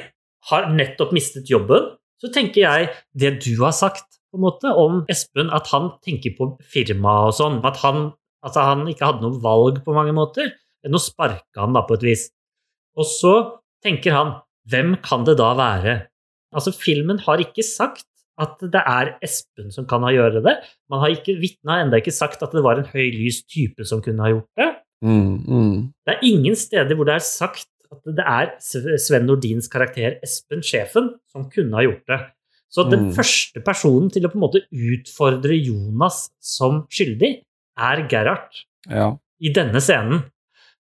har 0.50 0.72
nettopp 0.74 1.14
mistet 1.16 1.48
jobben, 1.52 1.94
så 2.20 2.32
tenker 2.34 2.66
jeg 2.66 2.90
det 3.16 3.38
du 3.46 3.54
har 3.62 3.76
sagt 3.76 4.20
på 4.32 4.40
en 4.40 4.46
måte 4.46 4.72
om 4.80 5.02
Espen, 5.12 5.52
at 5.54 5.70
han 5.72 5.92
tenker 6.04 6.36
på 6.38 6.50
firma 6.72 7.28
og 7.28 7.36
sånn, 7.38 7.60
at 7.68 7.80
han, 7.84 8.12
at 8.44 8.58
han 8.60 8.84
ikke 8.90 9.08
hadde 9.08 9.24
noe 9.26 9.42
valg 9.44 9.82
på 9.86 9.96
mange 9.96 10.16
måter, 10.18 10.52
Nå 10.82 10.98
sparka 10.98 11.62
han 11.62 11.76
da 11.76 11.84
på 11.86 11.94
et 12.00 12.06
vis. 12.08 12.22
Og 12.98 13.06
så 13.06 13.34
tenker 13.86 14.16
han, 14.16 14.32
hvem 14.66 14.96
kan 15.06 15.28
det 15.28 15.36
da 15.38 15.52
være? 15.54 15.94
Altså, 16.50 16.74
filmen 16.74 17.22
har 17.22 17.44
ikke 17.44 17.62
sagt 17.62 18.08
at 18.42 18.58
det 18.74 18.82
er 18.82 19.12
Espen 19.24 19.72
som 19.74 19.86
kan 19.90 20.04
ha 20.06 20.12
gjøre 20.14 20.42
det. 20.46 20.56
Man 20.92 21.04
har 21.04 21.14
ikke, 21.14 21.36
Vitnet 21.42 21.70
har 21.72 21.84
ennå 21.86 22.00
ikke 22.02 22.14
sagt 22.16 22.42
at 22.46 22.52
det 22.56 22.64
var 22.66 22.82
en 22.82 22.90
høy, 22.90 23.08
lys 23.14 23.44
type 23.46 23.86
som 23.88 24.02
kunne 24.04 24.24
ha 24.26 24.32
gjort 24.34 24.50
det. 24.60 24.70
Mm, 25.06 25.38
mm. 25.46 25.76
Det 26.06 26.16
er 26.16 26.26
ingen 26.28 26.58
steder 26.58 26.98
hvor 26.98 27.08
det 27.10 27.16
er 27.20 27.26
sagt 27.26 27.68
at 27.92 28.04
det 28.18 28.24
er 28.26 28.52
Sven 29.02 29.26
Nordins 29.28 29.68
karakter 29.72 30.18
Espen, 30.24 30.62
sjefen, 30.64 31.10
som 31.32 31.50
kunne 31.52 31.76
ha 31.76 31.84
gjort 31.88 32.06
det. 32.08 32.20
Så 32.72 32.86
den 32.90 33.10
Mm. 33.10 33.14
første 33.18 33.60
personen 33.68 34.10
til 34.14 34.24
å 34.24 34.30
på 34.32 34.38
en 34.40 34.46
måte 34.46 34.62
utfordre 34.72 35.58
Jonas 35.58 36.30
som 36.40 36.86
skyldig, 36.90 37.42
er 37.78 38.08
Gerhard 38.08 38.62
Ja. 38.90 39.18
i 39.42 39.52
denne 39.52 39.82
scenen. 39.82 40.24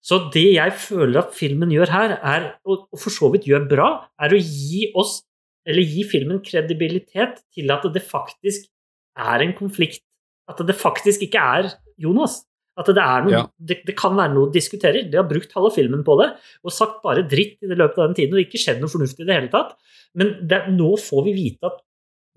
Så 0.01 0.31
det 0.33 0.53
jeg 0.55 0.71
føler 0.71 1.19
at 1.19 1.33
filmen 1.35 1.69
gjør 1.69 1.89
her, 1.91 2.13
er, 2.23 2.55
og 2.65 2.88
for 2.97 3.09
så 3.13 3.29
vidt 3.31 3.45
gjør 3.45 3.67
bra, 3.69 3.89
er 4.19 4.29
å 4.33 4.39
gi 4.39 4.88
oss, 4.95 5.21
eller 5.67 5.85
gi 5.85 6.05
filmen 6.09 6.39
kredibilitet 6.45 7.41
til 7.53 7.71
at 7.73 7.83
det 7.93 8.01
faktisk 8.05 8.69
er 9.19 9.43
en 9.45 9.53
konflikt. 9.57 10.01
At 10.49 10.61
det 10.65 10.75
faktisk 10.77 11.21
ikke 11.27 11.41
er 11.41 11.69
Jonas. 12.01 12.41
At 12.79 12.88
det, 12.88 13.03
er 13.03 13.25
noe, 13.25 13.31
Ja. 13.35 13.41
det, 13.59 13.81
det 13.85 13.93
kan 13.99 14.15
være 14.15 14.33
noe 14.33 14.47
å 14.47 14.53
diskutere. 14.53 15.03
De 15.11 15.19
har 15.19 15.27
brukt 15.27 15.51
halve 15.53 15.73
filmen 15.75 16.05
på 16.07 16.15
det 16.21 16.31
og 16.63 16.73
sagt 16.73 17.01
bare 17.03 17.25
dritt 17.27 17.59
i 17.61 17.69
det 17.69 17.77
løpet 17.77 17.99
av 17.99 18.07
den 18.09 18.17
tiden, 18.17 18.33
og 18.38 18.41
ikke 18.45 18.61
skjedd 18.61 18.79
noe 18.81 18.89
fornuftig 18.89 19.25
i 19.25 19.27
det 19.27 19.38
hele 19.38 19.51
tatt. 19.53 19.75
Men 20.17 20.33
det, 20.47 20.63
nå 20.73 20.95
får 20.99 21.25
vi 21.27 21.35
vite 21.35 21.67
at 21.69 21.81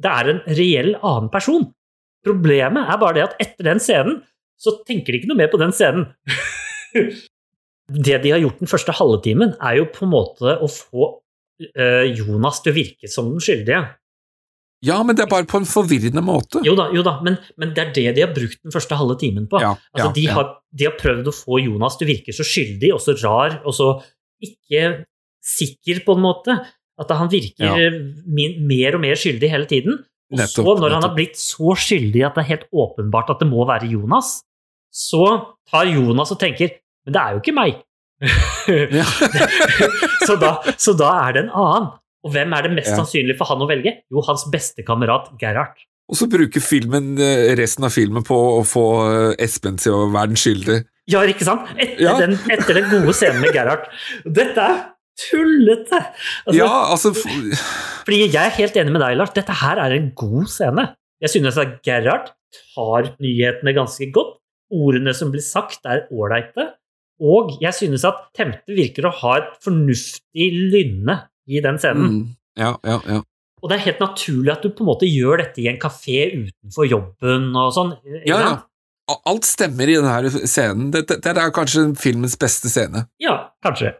det 0.04 0.10
er 0.10 0.30
en 0.32 0.42
reell 0.58 0.92
annen 0.98 1.30
person. 1.32 1.68
Problemet 2.26 2.90
er 2.90 3.00
bare 3.00 3.16
det 3.18 3.24
at 3.28 3.36
etter 3.46 3.70
den 3.70 3.80
scenen 3.82 4.20
så 4.60 4.74
tenker 4.86 5.14
de 5.14 5.20
ikke 5.22 5.30
noe 5.30 5.38
mer 5.38 5.50
på 5.52 5.60
den 5.62 5.72
scenen. 5.74 6.08
det 8.06 8.18
de 8.24 8.32
har 8.34 8.42
gjort 8.42 8.60
den 8.62 8.70
første 8.70 8.94
halve 8.98 9.20
timen, 9.24 9.54
er 9.62 9.78
jo 9.80 9.88
på 9.92 10.04
en 10.06 10.12
måte 10.14 10.56
å 10.58 10.68
få 10.70 11.10
Jonas 12.18 12.60
til 12.64 12.72
å 12.72 12.76
virke 12.76 13.10
som 13.10 13.28
den 13.30 13.42
skyldige. 13.44 13.82
ja, 14.84 14.98
men 15.06 15.16
det 15.16 15.24
er 15.24 15.30
bare 15.30 15.46
på 15.48 15.56
en 15.60 15.64
forvirrende 15.68 16.20
måte. 16.24 16.60
Jo 16.66 16.74
da, 16.76 16.90
jo 16.92 17.02
da 17.06 17.14
men, 17.24 17.38
men 17.56 17.70
det 17.76 17.84
er 17.86 17.92
det 17.96 18.06
de 18.18 18.24
har 18.26 18.32
brukt 18.34 18.58
den 18.62 18.74
første 18.74 18.98
halve 19.00 19.16
timen 19.20 19.46
på. 19.48 19.60
Ja, 19.62 19.70
altså, 19.94 20.08
ja, 20.10 20.12
de, 20.18 20.24
har, 20.34 20.50
de 20.76 20.88
har 20.90 20.96
prøvd 20.98 21.30
å 21.30 21.34
få 21.36 21.60
Jonas 21.62 21.96
til 21.96 22.08
å 22.08 22.10
virke 22.10 22.34
så 22.36 22.44
skyldig 22.44 22.90
og 22.92 23.00
så 23.00 23.14
rar 23.22 23.60
og 23.64 23.72
så 23.76 23.88
ikke 24.44 25.04
sikker, 25.44 26.02
på 26.04 26.16
en 26.18 26.24
måte. 26.24 26.58
At 27.00 27.10
han 27.10 27.30
virker 27.32 27.64
Ja. 27.64 27.74
eh, 27.80 27.96
min, 28.26 28.58
mer 28.68 28.94
og 28.98 29.00
mer 29.02 29.16
skyldig 29.18 29.48
hele 29.50 29.66
tiden. 29.66 30.02
Og 30.32 30.38
Nettopp, 30.38 30.66
så, 30.66 30.74
når 30.80 30.92
han 30.94 31.02
har 31.02 31.14
blitt 31.16 31.36
så 31.40 31.74
skyldig 31.78 32.22
at 32.26 32.36
det 32.36 32.44
er 32.44 32.50
helt 32.52 32.68
åpenbart 32.72 33.30
at 33.32 33.40
det 33.42 33.48
må 33.48 33.64
være 33.66 33.88
Jonas, 33.90 34.42
så 34.92 35.24
tar 35.70 35.88
Jonas 35.90 36.30
og 36.32 36.38
tenker 36.40 36.76
Men 37.04 37.12
det 37.12 37.20
er 37.20 37.32
jo 37.34 37.40
ikke 37.42 37.52
meg. 37.56 37.80
Så, 40.26 40.36
da, 40.40 40.54
så 40.80 40.94
da 40.96 41.10
er 41.26 41.34
det 41.36 41.42
en 41.44 41.50
annen. 41.52 41.90
Og 42.24 42.32
hvem 42.32 42.54
er 42.56 42.64
det 42.64 42.70
mest 42.78 42.88
Ja. 42.92 42.96
sannsynlig 43.02 43.34
for 43.36 43.50
han 43.50 43.60
å 43.60 43.66
velge? 43.68 43.92
Jo, 44.12 44.22
hans 44.24 44.46
beste 44.52 44.84
kamerat 44.86 45.26
Gerhard. 45.40 45.76
Og 46.08 46.16
så 46.16 46.26
bruker 46.28 46.60
filmen 46.64 47.14
eh, 47.20 47.52
resten 47.58 47.84
av 47.84 47.92
filmen 47.92 48.24
på 48.24 48.36
å 48.58 48.62
få 48.68 48.84
eh, 49.04 49.44
Espen 49.44 49.76
til 49.80 49.92
å 49.96 50.06
være 50.12 50.32
den 50.32 50.40
skyldige. 50.40 50.84
Ja, 51.10 51.20
ikke 51.28 51.44
sant? 51.44 51.68
Etter, 51.76 52.00
Ja. 52.00 52.14
den, 52.20 52.36
etter 52.52 52.74
den 52.80 52.88
gode 52.92 53.12
scenen 53.16 53.42
med 53.44 53.52
Gerhard. 53.56 53.84
Dette 54.24 54.60
er 54.64 54.78
tullete! 55.20 56.00
Altså, 56.46 56.56
Ja, 56.58 56.70
altså 56.92 57.12
Fordi 57.14 58.22
jeg 58.24 58.40
er 58.40 58.56
helt 58.56 58.76
enig 58.80 58.92
med 58.96 59.04
deg, 59.04 59.18
Lars. 59.20 59.34
Dette 59.36 59.52
her 59.60 59.80
er 59.84 59.96
en 59.98 60.08
god 60.16 60.48
scene. 60.52 60.88
Jeg 61.24 61.30
synes 61.36 61.60
at 61.60 61.76
Gerhard 61.84 62.32
tar 62.74 63.12
nyhetene 63.20 63.76
ganske 63.76 64.08
godt. 64.16 64.38
Ordene 64.74 65.12
som 65.16 65.28
blir 65.32 65.44
sagt, 65.44 65.80
er 65.84 66.06
ålreite. 66.12 66.70
Og 67.22 67.54
jeg 67.62 67.74
synes 67.76 68.04
at 68.08 68.24
Temte 68.34 68.74
virker 68.74 69.06
å 69.06 69.12
ha 69.22 69.36
et 69.38 69.52
fornuftig 69.64 70.48
lynne 70.72 71.20
i 71.46 71.60
den 71.62 71.78
scenen. 71.78 72.10
mm, 72.10 72.26
Ja, 72.58 72.74
ja, 72.86 73.00
ja. 73.06 73.20
Og 73.64 73.70
det 73.70 73.78
er 73.78 73.84
helt 73.86 74.00
naturlig 74.02 74.52
at 74.52 74.62
du 74.62 74.68
på 74.70 74.84
en 74.84 74.90
måte 74.90 75.06
gjør 75.08 75.40
dette 75.40 75.62
i 75.62 75.68
en 75.70 75.78
kafé 75.80 76.26
utenfor 76.34 76.84
jobben 76.90 77.50
og 77.56 77.70
sånn. 77.72 77.94
ja, 78.26 78.38
ja. 78.40 78.54
Alt 79.28 79.44
stemmer 79.44 79.88
i 79.88 79.96
denne 79.98 80.30
scenen. 80.48 80.90
Dette, 80.92 81.18
dette 81.20 81.40
er 81.40 81.50
kanskje 81.52 81.90
filmens 82.00 82.36
beste 82.40 82.70
scene. 82.72 83.06
Ja, 83.24 83.50
kanskje. 83.64 83.94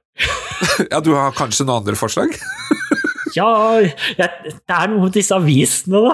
Ja, 0.90 1.00
du 1.04 1.12
har 1.16 1.32
kanskje 1.36 1.66
noen 1.66 1.82
andre 1.82 1.96
forslag? 1.98 2.34
Ja, 3.34 3.48
jeg, 3.82 4.28
det 4.46 4.70
er 4.70 4.90
noe 4.92 5.08
med 5.08 5.14
disse 5.16 5.34
avisene, 5.34 5.98
da. 6.04 6.12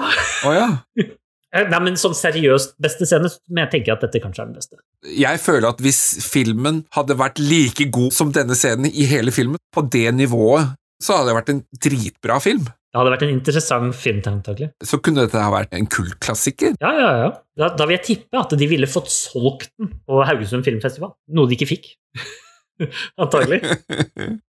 Å 0.49 0.53
ja. 0.55 0.69
Eh, 1.51 1.65
Nei, 1.67 1.79
men 1.83 1.97
sånn 1.99 2.15
seriøst 2.15 2.77
beste 2.81 3.07
scene, 3.07 3.29
men 3.51 3.65
jeg 3.65 3.71
tenker 3.75 3.97
at 3.97 4.05
dette 4.05 4.21
kanskje 4.23 4.43
er 4.45 4.51
den 4.51 4.59
beste. 4.59 4.79
Jeg 5.03 5.41
føler 5.43 5.67
at 5.73 5.81
hvis 5.83 6.01
filmen 6.23 6.83
hadde 6.95 7.17
vært 7.19 7.41
like 7.43 7.89
god 7.91 8.15
som 8.15 8.31
denne 8.35 8.55
scenen 8.55 8.87
i 8.87 9.07
hele 9.09 9.33
filmen, 9.35 9.59
på 9.75 9.83
det 9.91 10.07
nivået, 10.15 10.77
så 11.01 11.17
hadde 11.17 11.31
det 11.31 11.37
vært 11.39 11.51
en 11.51 11.63
dritbra 11.87 12.37
film. 12.43 12.67
Det 12.91 12.99
hadde 12.99 13.11
vært 13.13 13.23
en 13.25 13.33
interessant 13.33 13.95
film, 13.95 14.19
antakelig. 14.27 14.69
Så 14.83 14.99
kunne 15.03 15.23
dette 15.25 15.39
ha 15.39 15.51
vært 15.53 15.73
en 15.75 15.87
kultklassiker. 15.91 16.75
Ja, 16.83 16.91
ja, 16.95 17.11
ja. 17.23 17.29
Da, 17.59 17.71
da 17.79 17.87
vil 17.87 17.97
jeg 17.97 18.05
tippe 18.09 18.39
at 18.39 18.55
de 18.59 18.67
ville 18.67 18.89
fått 18.91 19.11
solgt 19.13 19.71
den 19.79 19.93
på 20.07 20.19
Haugesund 20.27 20.67
Filmfestival. 20.67 21.13
Noe 21.35 21.47
de 21.47 21.55
ikke 21.57 21.69
fikk. 21.71 21.91
Antagelig. 23.23 23.61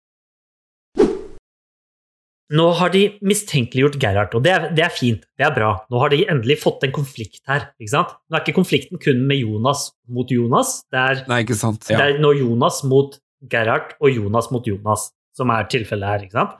Nå 2.49 2.65
har 2.79 2.89
de 2.89 3.03
mistenkeliggjort 3.21 3.99
Gerhard, 4.01 4.33
og 4.33 4.41
det 4.45 4.51
er, 4.55 4.63
det 4.73 4.81
er 4.87 4.93
fint. 4.93 5.25
Det 5.37 5.45
er 5.45 5.53
bra. 5.53 5.69
Nå 5.93 5.99
har 6.01 6.09
de 6.09 6.23
endelig 6.33 6.57
fått 6.63 6.81
en 6.87 6.93
konflikt 6.95 7.43
her. 7.49 7.67
ikke 7.77 7.93
sant? 7.93 8.15
Nå 8.25 8.37
er 8.37 8.41
ikke 8.41 8.57
konflikten 8.57 9.01
kun 9.01 9.21
med 9.29 9.43
Jonas 9.43 9.91
mot 10.09 10.31
Jonas. 10.33 10.79
Det 10.89 10.97
er, 10.97 11.21
Nei, 11.29 11.43
ikke 11.45 11.57
sant? 11.59 11.85
det 11.85 11.99
er 11.99 12.17
nå 12.23 12.33
Jonas 12.39 12.81
mot 12.89 13.19
Gerhard 13.51 13.93
og 14.01 14.09
Jonas 14.17 14.49
mot 14.53 14.65
Jonas 14.65 15.11
som 15.37 15.51
er 15.53 15.67
tilfellet 15.71 16.09
her. 16.09 16.25
ikke 16.25 16.39
sant? 16.39 16.57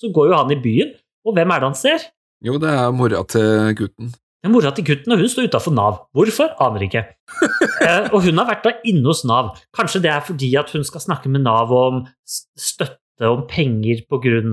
Så 0.00 0.12
går 0.14 0.30
jo 0.30 0.38
han 0.38 0.54
i 0.54 0.60
byen, 0.62 0.94
og 1.26 1.36
hvem 1.36 1.52
er 1.52 1.60
det 1.60 1.70
han 1.72 1.78
ser? 1.78 2.08
Jo, 2.44 2.56
det 2.62 2.70
er 2.70 2.94
mora 2.94 3.20
til 3.28 3.74
gutten. 3.78 4.12
Det 4.38 4.46
er 4.46 4.54
mora 4.54 4.70
til 4.70 4.86
gutten, 4.86 5.12
og 5.12 5.18
hun 5.18 5.30
står 5.30 5.48
utafor 5.50 5.74
Nav. 5.74 5.96
Hvorfor? 6.14 6.52
Aner 6.62 6.84
ikke. 6.86 7.02
eh, 7.86 8.06
og 8.14 8.22
hun 8.22 8.38
har 8.38 8.46
vært 8.48 8.64
da 8.64 8.72
inne 8.86 9.10
hos 9.10 9.24
Nav. 9.26 9.56
Kanskje 9.74 10.00
det 10.04 10.12
er 10.14 10.22
fordi 10.24 10.52
at 10.60 10.70
hun 10.72 10.86
skal 10.86 11.02
snakke 11.02 11.30
med 11.32 11.42
Nav 11.44 11.74
om 11.74 12.04
støtte 12.24 13.02
om 13.26 13.46
penger 13.50 14.04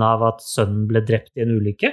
av 0.02 0.22
at 0.26 0.42
sønnen 0.42 0.86
ble 0.90 1.00
drept 1.06 1.36
i 1.36 1.44
en 1.44 1.54
ulykke? 1.58 1.92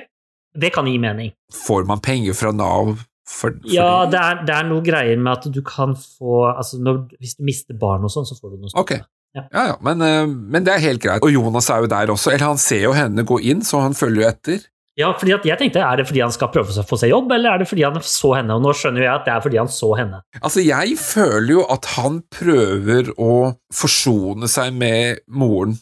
Det 0.54 0.70
kan 0.74 0.88
gi 0.88 0.98
mening. 1.02 1.34
Får 1.54 1.86
man 1.90 2.02
penger 2.02 2.34
fra 2.34 2.52
Nav 2.52 2.96
for, 3.24 3.54
for 3.56 3.72
Ja, 3.72 4.06
det 4.10 4.20
er, 4.20 4.42
det 4.46 4.54
er 4.54 4.68
noe 4.68 4.84
greier 4.86 5.18
med 5.18 5.32
at 5.34 5.48
du 5.54 5.62
kan 5.66 5.96
få 5.96 6.44
altså 6.52 6.82
når, 6.84 7.06
Hvis 7.24 7.38
du 7.40 7.46
mister 7.48 7.78
barn 7.80 8.04
og 8.04 8.12
sånn, 8.12 8.28
så 8.28 8.36
får 8.36 8.54
du 8.54 8.66
noe 8.66 8.76
Ok. 8.80 8.98
Ja, 9.34 9.48
ja, 9.50 9.78
men, 9.82 10.02
eh, 10.06 10.28
men 10.28 10.66
det 10.66 10.76
er 10.76 10.84
helt 10.84 11.02
greit. 11.02 11.24
Og 11.26 11.32
Jonas 11.34 11.66
er 11.74 11.82
jo 11.82 11.90
der 11.90 12.12
også. 12.14 12.30
Eller 12.36 12.52
han 12.52 12.60
ser 12.62 12.84
jo 12.84 12.92
henne 12.94 13.26
gå 13.26 13.40
inn, 13.42 13.64
så 13.66 13.82
han 13.82 13.96
følger 13.98 14.22
jo 14.22 14.28
etter. 14.30 14.68
Ja, 15.00 15.08
fordi 15.18 15.34
at 15.34 15.46
jeg 15.48 15.58
tenkte, 15.58 15.82
Er 15.82 15.98
det 15.98 16.06
fordi 16.06 16.22
han 16.22 16.32
skal 16.32 16.52
prøve 16.54 16.70
å 16.70 16.86
få 16.86 17.00
seg 17.02 17.10
jobb, 17.10 17.32
eller 17.34 17.56
er 17.56 17.64
det 17.64 17.68
fordi 17.68 17.82
han 17.82 17.98
så 18.06 18.36
henne? 18.38 18.54
Og 18.54 18.62
nå 18.62 18.76
skjønner 18.78 19.08
jeg 19.08 19.14
at 19.14 19.26
det 19.26 19.34
er 19.34 19.42
fordi 19.42 19.58
han 19.58 19.72
så 19.74 19.90
henne. 19.98 20.22
Altså, 20.38 20.62
jeg 20.62 20.98
føler 21.02 21.50
jo 21.56 21.64
at 21.66 21.90
han 21.96 22.22
prøver 22.30 23.10
å 23.18 23.34
forsone 23.74 24.50
seg 24.52 24.78
med 24.78 25.24
moren 25.34 25.80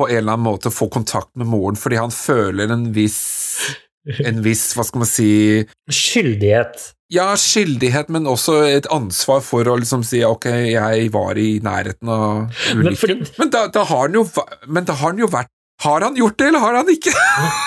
på 0.00 0.08
en 0.08 0.16
eller 0.22 0.34
annen 0.38 0.46
måte, 0.48 0.72
få 0.72 0.88
kontakt 0.92 1.30
med 1.38 1.46
moren, 1.52 1.76
fordi 1.78 2.00
han 2.00 2.10
føler 2.14 2.72
en 2.74 2.88
viss 2.96 3.20
en 4.24 4.38
viss, 4.42 4.70
hva 4.74 4.82
skal 4.88 5.02
man 5.02 5.08
si 5.10 5.26
Skyldighet. 5.92 6.86
Ja, 7.12 7.26
skyldighet, 7.36 8.08
men 8.14 8.24
også 8.30 8.54
et 8.70 8.86
ansvar 8.94 9.42
for 9.44 9.66
å 9.68 9.74
liksom 9.80 10.04
si 10.06 10.22
ok, 10.24 10.46
jeg 10.72 11.08
var 11.12 11.38
i 11.42 11.58
nærheten 11.62 12.08
av 12.08 12.46
Men 12.76 12.86
ulykken. 12.86 12.96
fordi- 13.02 13.38
Men, 13.42 13.50
da, 13.50 13.66
da 13.68 13.82
har 13.84 14.06
han 14.06 14.14
jo, 14.14 14.24
men 14.68 14.84
da 14.88 14.94
har 14.94 15.10
han 15.12 15.18
jo 15.18 15.26
vært 15.28 15.50
Har 15.82 16.00
han 16.04 16.14
gjort 16.16 16.36
det, 16.36 16.46
eller 16.48 16.60
har 16.60 16.74
han 16.76 16.88
ikke? 16.92 17.12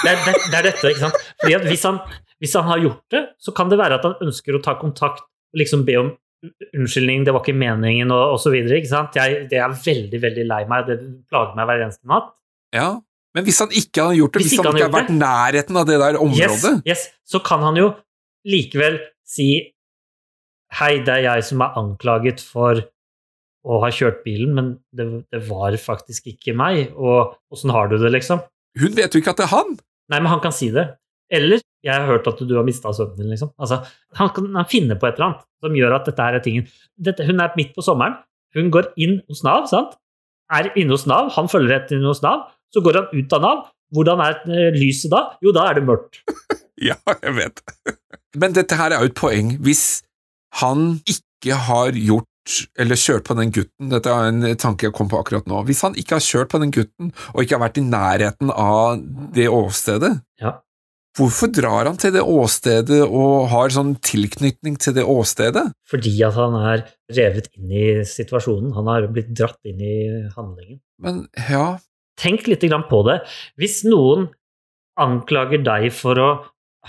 Det 0.04 0.10
er, 0.12 0.18
det, 0.26 0.34
det 0.52 0.58
er 0.60 0.66
dette, 0.68 0.90
ikke 0.94 1.00
sant? 1.02 1.16
Fordi 1.42 1.56
at 1.58 1.64
hvis 1.66 1.84
han, 1.88 1.96
hvis 2.40 2.54
han 2.54 2.68
har 2.70 2.78
gjort 2.84 3.00
det, 3.10 3.22
så 3.42 3.54
kan 3.58 3.70
det 3.72 3.80
være 3.80 3.96
at 3.98 4.04
han 4.06 4.14
ønsker 4.22 4.54
å 4.54 4.62
ta 4.62 4.76
kontakt 4.78 5.24
og 5.26 5.58
liksom 5.62 5.82
be 5.88 5.96
om 5.98 6.12
unnskyldning, 6.74 7.26
det 7.28 7.34
var 7.36 7.44
ikke 7.44 7.56
meningen, 7.57 8.11
og, 8.14 8.36
osv. 8.38 8.56
Jeg, 8.56 9.41
det 9.52 9.60
er 9.60 9.76
veldig, 9.86 10.22
veldig 10.28 10.45
lei 10.49 10.61
meg, 10.70 10.88
det 10.90 10.99
plager 11.32 11.57
meg 11.57 11.70
hver 11.70 11.84
eneste 11.88 12.10
natt. 12.11 12.32
Ja, 12.76 12.90
men 13.34 13.45
hvis 13.48 13.60
han 13.64 13.74
ikke 13.74 14.07
hadde 14.07 14.18
gjort 14.20 14.36
det, 14.36 14.44
Hvis 14.44 14.52
hvis, 14.53 14.61
han 14.61 14.68
han 14.68 14.78
ikke 14.78 14.86
har 14.86 14.94
vært 14.94 15.11
gjort 15.11 15.22
nærheten 15.22 15.80
av 15.80 15.86
det 15.90 15.99
der 16.02 16.18
Yes, 16.18 16.24
området 16.26 16.74
yes, 16.90 17.06
så 17.26 17.41
kan 17.45 17.64
han 17.65 17.78
jo 17.80 17.88
likevel 18.45 18.99
si 19.26 19.48
Hei, 20.74 20.94
det 21.06 21.14
er 21.20 21.24
jeg 21.28 21.45
som 21.45 21.61
er 21.61 21.76
anklaget 21.78 22.41
for 22.41 22.82
å 23.64 23.78
ha 23.84 23.90
kjørt 23.94 24.24
bilen, 24.26 24.56
men 24.57 24.72
det, 24.95 25.06
det 25.32 25.44
var 25.45 25.76
faktisk 25.80 26.32
ikke 26.32 26.56
meg, 26.57 26.95
og 26.98 27.36
åssen 27.53 27.72
har 27.72 27.91
du 27.91 27.99
det, 28.02 28.10
liksom? 28.11 28.41
Hun 28.82 28.95
vet 28.98 29.14
jo 29.14 29.22
ikke 29.22 29.36
at 29.36 29.40
det 29.40 29.45
er 29.45 29.53
han! 29.53 29.76
Nei, 30.10 30.18
men 30.18 30.32
han 30.34 30.41
kan 30.44 30.56
si 30.56 30.72
det. 30.74 30.88
Eller 31.32 31.61
'jeg 31.84 31.94
har 31.94 32.08
hørt 32.08 32.28
at 32.28 32.40
du 32.48 32.56
har 32.56 32.64
mista 32.64 32.94
sønnen 32.94 33.18
din', 33.18 33.30
liksom. 33.34 33.52
Altså, 33.60 33.84
han 34.16 34.30
kan 34.30 34.56
han 34.56 34.66
finne 34.66 34.96
på 34.96 35.08
et 35.08 35.16
eller 35.20 35.34
annet 35.34 35.44
som 35.64 35.76
gjør 35.76 35.96
at 35.96 36.06
dette 36.06 36.24
her 36.24 36.34
er 36.36 36.44
tingen. 36.44 36.68
Dette, 36.98 37.26
hun 37.26 37.40
er 37.40 37.52
midt 37.58 37.76
på 37.76 37.84
sommeren, 37.84 38.16
hun 38.56 38.72
går 38.72 38.94
inn 38.98 39.22
hos 39.28 39.44
Nav, 39.44 39.68
sant? 39.68 39.98
Er 40.52 40.72
inne 40.78 40.96
hos 40.96 41.06
Nav, 41.10 41.32
han 41.36 41.50
følger 41.50 41.80
etter 41.80 41.98
inn 41.98 42.06
hos 42.08 42.22
Nav, 42.22 42.50
så 42.74 42.82
går 42.84 43.00
han 43.02 43.08
ut 43.14 43.34
av 43.34 43.42
Nav. 43.42 43.64
Hvordan 43.94 44.22
er 44.26 44.40
eh, 44.50 44.74
lyset 44.74 45.12
da? 45.14 45.38
Jo, 45.44 45.52
da 45.54 45.70
er 45.70 45.80
det 45.80 45.88
mørkt. 45.88 46.24
Ja, 46.84 46.96
jeg 47.22 47.36
vet. 47.38 47.62
Men 48.42 48.56
dette 48.58 48.76
her 48.76 48.92
er 48.92 49.04
jo 49.04 49.12
et 49.12 49.16
poeng. 49.16 49.54
Hvis 49.64 50.02
han 50.60 50.98
ikke 51.08 51.56
har 51.70 51.94
gjort 51.96 52.26
eller 52.76 53.00
kjørt 53.00 53.28
på 53.30 53.38
den 53.38 53.54
gutten, 53.56 53.92
dette 53.94 54.12
er 54.12 54.32
en 54.32 54.58
tanke 54.60 54.90
jeg 54.90 54.96
kom 54.98 55.08
på 55.08 55.20
akkurat 55.22 55.46
nå, 55.48 55.62
hvis 55.70 55.84
han 55.86 55.96
ikke 55.96 56.18
har 56.18 56.26
kjørt 56.26 56.52
på 56.52 56.60
den 56.60 56.74
gutten 56.76 57.14
og 57.32 57.44
ikke 57.44 57.56
har 57.56 57.64
vært 57.64 57.80
i 57.80 57.86
nærheten 57.88 58.52
av 58.52 59.00
det 59.38 59.48
åstedet, 59.48 60.18
Ja. 60.42 60.58
Hvorfor 61.18 61.52
drar 61.53 61.90
han 61.90 61.99
til 62.02 62.14
det 62.15 62.23
åstedet 62.26 63.02
og 63.06 63.48
har 63.52 63.73
sånn 63.73 63.95
tilknytning 64.03 64.77
til 64.81 64.95
det 64.98 65.06
åstedet? 65.06 65.65
Fordi 65.90 66.14
at 66.27 66.38
han 66.38 66.57
er 66.60 66.85
revet 67.14 67.49
inn 67.57 67.72
i 67.72 67.88
situasjonen. 68.07 68.73
Han 68.77 68.90
har 68.91 69.07
blitt 69.14 69.34
dratt 69.35 69.60
inn 69.69 69.81
i 69.84 69.98
handlingen. 70.35 70.81
Men 71.03 71.26
ja, 71.49 71.77
Tenk 72.19 72.45
litt 72.45 72.61
på 72.61 72.99
det. 73.07 73.15
Hvis 73.57 73.80
noen 73.90 74.27
anklager 75.02 75.64
deg 75.65 75.88
for 75.95 76.19
å 76.22 76.27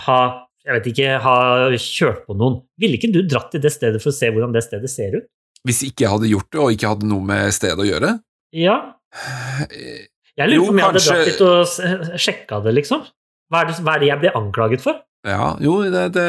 ha 0.04 0.18
jeg 0.64 0.78
vet 0.78 0.86
ikke, 0.90 1.08
ha 1.20 1.36
kjørt 1.76 2.22
på 2.24 2.36
noen, 2.40 2.62
ville 2.80 2.96
ikke 2.96 3.10
du 3.12 3.22
dratt 3.28 3.50
til 3.52 3.60
det 3.60 3.72
stedet 3.72 4.00
for 4.00 4.08
å 4.12 4.16
se 4.16 4.30
hvordan 4.32 4.52
det 4.52 4.62
stedet 4.64 4.88
ser 4.92 5.16
ut? 5.20 5.26
hvis 5.64 5.80
ikke 5.88 6.04
jeg 6.04 6.12
hadde 6.12 6.28
gjort 6.30 6.50
det 6.52 6.60
og 6.60 6.72
ikke 6.74 6.90
hadde 6.92 7.08
noe 7.08 7.24
med 7.24 7.54
stedet 7.56 7.80
å 7.80 7.88
gjøre? 7.88 8.10
Ja. 8.54 8.76
Jeg 10.36 10.50
lurer 10.50 10.66
på 10.66 10.72
om 10.74 10.80
jeg 10.80 10.86
hadde 10.90 11.00
kanskje- 11.00 11.14
dratt 11.16 11.30
dit 11.30 11.44
og 11.48 12.20
sjekka 12.20 12.58
det, 12.64 12.74
liksom. 12.80 13.04
Hva 13.52 13.62
er 13.64 13.68
det, 13.70 13.76
hva 13.84 13.96
er 13.96 14.02
det 14.04 14.08
jeg 14.12 14.20
blir 14.22 14.38
anklaget 14.38 14.84
for? 14.84 15.02
Ja, 15.24 15.54
jo, 15.64 15.78
det, 15.88 16.02
det, 16.12 16.24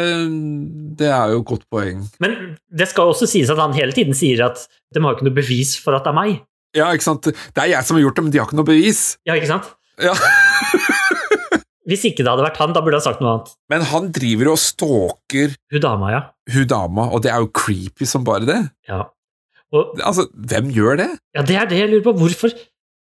det 1.00 1.08
er 1.12 1.34
jo 1.34 1.42
et 1.42 1.48
godt 1.50 1.66
poeng. 1.72 2.06
Men 2.24 2.36
det 2.72 2.88
skal 2.92 3.12
også 3.12 3.28
sies 3.28 3.50
at 3.52 3.60
han 3.60 3.74
hele 3.76 3.92
tiden 3.96 4.16
sier 4.16 4.46
at 4.46 4.62
de 4.96 5.02
har 5.04 5.18
ikke 5.18 5.28
noe 5.28 5.36
bevis 5.36 5.74
for 5.84 5.98
at 5.98 6.06
det 6.08 6.14
er 6.14 6.20
meg. 6.20 6.38
Ja, 6.76 6.90
ikke 6.96 7.08
sant? 7.08 7.28
Det 7.28 7.60
er 7.64 7.72
jeg 7.74 7.88
som 7.88 7.98
har 7.98 8.06
gjort 8.06 8.16
det, 8.20 8.24
men 8.28 8.32
de 8.36 8.40
har 8.40 8.48
ikke 8.48 8.60
noe 8.60 8.68
bevis. 8.68 9.02
Ja, 9.28 9.36
ikke 9.40 9.52
sant? 9.52 9.68
Ja. 10.04 10.16
Hvis 11.86 12.02
ikke 12.10 12.24
det 12.26 12.32
hadde 12.32 12.46
vært 12.48 12.58
han, 12.58 12.72
da 12.74 12.82
burde 12.82 12.98
han 12.98 13.04
sagt 13.06 13.20
noe 13.22 13.36
annet. 13.36 13.52
Men 13.70 13.84
han 13.92 14.08
driver 14.16 14.50
og 14.56 14.58
stalker 14.62 15.52
Hun 15.74 15.84
dama, 15.84 16.08
ja. 16.16 16.22
hun 16.56 16.66
dama, 16.72 17.06
og 17.14 17.22
det 17.22 17.30
er 17.34 17.44
jo 17.44 17.52
creepy 17.54 18.08
som 18.10 18.24
bare 18.26 18.48
det. 18.50 18.58
Ja. 18.90 19.04
Og, 19.76 19.92
Altså, 20.02 20.26
hvem 20.34 20.72
gjør 20.74 20.98
det? 21.04 21.10
ja, 21.38 21.44
det 21.46 21.60
er 21.62 21.70
det 21.70 21.78
jeg 21.84 21.92
lurer 21.92 22.06
på. 22.08 22.16
Hvorfor? 22.24 22.56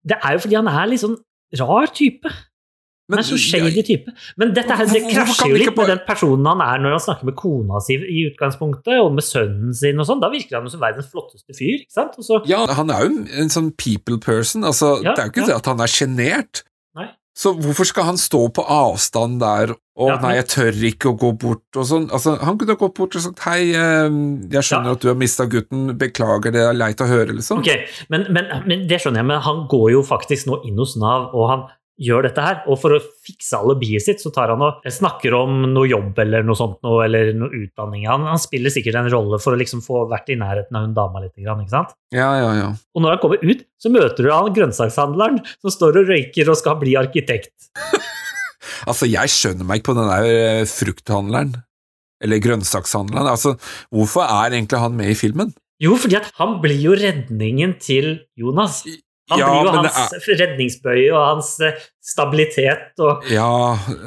Det 0.07 0.15
er 0.23 0.38
jo 0.38 0.44
fordi 0.45 0.56
han 0.61 0.69
er 0.72 0.88
litt 0.94 1.03
sånn 1.03 1.18
rar 1.60 1.91
type. 1.98 2.31
Men- 3.10 3.19
er 3.19 3.23
så 3.23 3.38
shady 3.38 3.84
type. 3.84 4.14
Men 4.38 4.53
dette 4.53 4.69
her, 4.77 4.86
det 4.86 5.02
krasjer 5.10 5.49
jo 5.49 5.56
litt 5.56 5.76
med 5.77 5.88
den 5.88 6.02
personen 6.07 6.45
han 6.45 6.61
er 6.61 6.77
når 6.80 6.91
han 6.98 6.99
snakker 6.99 7.26
med 7.26 7.36
kona 7.36 7.80
si 7.81 7.95
i 7.95 8.30
utgangspunktet, 8.30 9.02
og 9.02 9.14
med 9.14 9.23
sønnen 9.23 9.73
sin 9.76 9.99
og 9.99 10.06
sånn. 10.07 10.22
Da 10.22 10.30
virker 10.30 10.56
han 10.60 10.64
jo 10.64 10.69
som 10.69 10.80
verdens 10.81 11.10
flotteste 11.11 11.53
fyr, 11.57 11.81
ikke 11.84 11.91
sant? 11.91 12.14
Så, 12.22 12.41
Ja, 12.48 12.65
han 12.68 12.90
er 12.90 13.06
jo 13.07 13.26
en 13.41 13.49
sånn 13.49 13.72
people 13.77 14.18
person. 14.19 14.64
Altså, 14.64 15.03
Ja, 15.03 15.14
det 15.15 15.19
er 15.19 15.26
jo 15.27 15.31
ikke 15.31 15.48
ja. 15.48 15.53
det 15.53 15.56
at 15.56 15.65
han 15.65 15.80
er 15.81 15.88
sjenert. 15.88 16.64
Så 17.40 17.53
hvorfor 17.56 17.86
skal 17.88 18.03
han 18.03 18.18
stå 18.19 18.49
på 18.52 18.65
avstand 18.68 19.40
der 19.40 19.72
og 19.95 20.10
Ja, 20.10 20.18
'nei, 20.19 20.36
jeg 20.36 20.48
tør 20.48 20.73
ikke 20.91 21.07
å 21.14 21.18
gå 21.18 21.30
bort' 21.40 21.77
og 21.77 21.86
sånn? 21.88 22.10
Altså, 22.11 22.38
han 22.44 22.57
kunne 22.57 22.76
gått 22.76 22.95
bort 22.95 23.15
og 23.15 23.22
sagt 23.22 23.40
'hei, 23.40 23.72
eh, 23.72 24.10
jeg 24.52 24.64
skjønner 24.68 24.86
Ja. 24.86 24.91
at 24.91 24.99
du 24.99 25.07
har 25.07 25.15
mista 25.15 25.45
gutten, 25.45 25.98
beklager, 25.98 26.52
det 26.52 26.60
er 26.60 26.73
leit 26.73 26.98
å 26.99 27.07
høre', 27.07 27.31
liksom. 27.36 27.60
Ok, 27.60 27.69
men, 28.10 28.26
men, 28.30 28.45
men 28.68 28.88
det 28.88 28.99
skjønner 28.99 29.19
jeg, 29.23 29.26
men 29.26 29.40
han 29.40 29.68
går 29.69 29.91
jo 29.91 30.02
faktisk 30.03 30.48
nå 30.48 30.65
inn 30.68 30.76
hos 30.77 30.98
Nav, 30.98 31.30
og 31.34 31.49
han 31.49 31.64
gjør 31.99 32.27
dette 32.30 32.43
her. 32.43 32.59
Og 32.71 32.80
for 32.81 32.95
å 32.95 33.01
fikse 33.26 33.59
alibiet 33.59 34.05
sitt, 34.05 34.23
så 34.23 34.31
tar 34.35 34.53
han 34.53 34.63
og 34.65 34.85
snakker 34.85 35.35
om 35.38 35.63
noe 35.73 35.89
jobb 35.89 36.19
eller 36.23 36.45
noe 36.47 36.57
sånt, 36.57 36.80
noe, 36.85 37.03
eller 37.05 37.34
noe 37.38 37.63
utdanning. 37.63 38.07
Han, 38.09 38.27
han 38.30 38.41
spiller 38.41 38.73
sikkert 38.73 39.01
en 39.01 39.11
rolle 39.13 39.41
for 39.43 39.55
å 39.55 39.59
liksom 39.59 39.84
få 39.85 40.05
vært 40.11 40.31
i 40.34 40.39
nærheten 40.39 40.80
av 40.80 40.88
hun 40.88 40.95
dama 40.97 41.23
litt, 41.23 41.35
ikke 41.35 41.67
sant? 41.71 41.95
Ja, 42.15 42.31
ja, 42.39 42.51
ja. 42.57 42.69
Og 42.95 43.03
når 43.03 43.15
han 43.17 43.23
kommer 43.23 43.43
ut, 43.43 43.65
så 43.80 43.91
møter 43.93 44.26
du 44.26 44.31
han 44.34 44.53
grønnsakshandleren 44.55 45.41
som 45.59 45.73
står 45.76 46.01
og 46.01 46.13
røyker 46.13 46.51
og 46.51 46.59
skal 46.59 46.80
bli 46.81 46.97
arkitekt. 46.99 47.55
Altså, 48.88 49.07
jeg 49.09 49.31
skjønner 49.34 49.67
meg 49.67 49.80
ikke 49.80 49.91
på 49.91 49.97
den 49.97 50.09
der 50.09 50.27
eh, 50.30 50.67
frukthandleren, 50.69 51.51
eller 52.23 52.41
grønnsakshandleren. 52.43 53.27
Altså, 53.31 53.55
hvorfor 53.91 54.23
er 54.23 54.55
egentlig 54.55 54.80
han 54.84 54.95
med 54.99 55.11
i 55.11 55.17
filmen? 55.19 55.51
Jo, 55.80 55.95
fordi 55.99 56.19
han 56.35 56.57
blir 56.63 56.80
jo 56.80 56.95
redningen 56.99 57.77
til 57.80 58.11
Jonas. 58.39 58.81
Han 59.30 59.39
Ja, 59.41 59.49
blir 59.51 59.68
jo 59.69 59.73
hans 59.77 59.97
er... 60.15 60.38
redningsbøye 60.41 61.10
og 61.14 61.22
hans 61.27 61.51
eh, 61.65 61.77
stabilitet 62.01 62.97
og 63.06 63.26
Ja, 63.31 63.47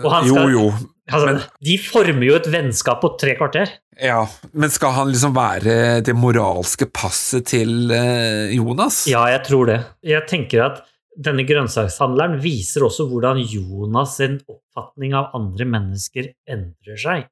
Og 0.05 0.09
han 0.13 0.27
jo, 0.29 0.35
skal- 0.35 0.53
jo. 0.55 0.65
altså, 1.13 1.35
De 1.63 1.77
former 1.79 2.27
jo 2.27 2.35
et 2.41 2.49
vennskap 2.53 3.01
på 3.05 3.13
tre 3.21 3.37
kvarter. 3.39 3.71
Ja, 4.03 4.25
men 4.57 4.71
skal 4.73 4.95
han 4.97 5.11
liksom 5.13 5.35
være 5.37 6.01
det 6.03 6.15
moralske 6.17 6.87
passet 6.91 7.47
til 7.53 7.91
eh, 7.93 8.51
Jonas? 8.57 9.05
Ja, 9.11 9.27
jeg 9.31 9.45
tror 9.47 9.67
det. 9.69 9.81
Jeg 10.03 10.27
tenker 10.31 10.65
at 10.71 10.81
denne 11.13 11.45
grønnsakshandleren 11.45 12.39
viser 12.41 12.87
også 12.87 13.05
hvordan 13.11 13.43
Jonas 13.45 14.17
sin 14.17 14.39
oppfatning 14.49 15.13
av 15.15 15.31
andre 15.37 15.67
mennesker 15.69 16.31
endrer 16.49 16.97
seg. 16.99 17.27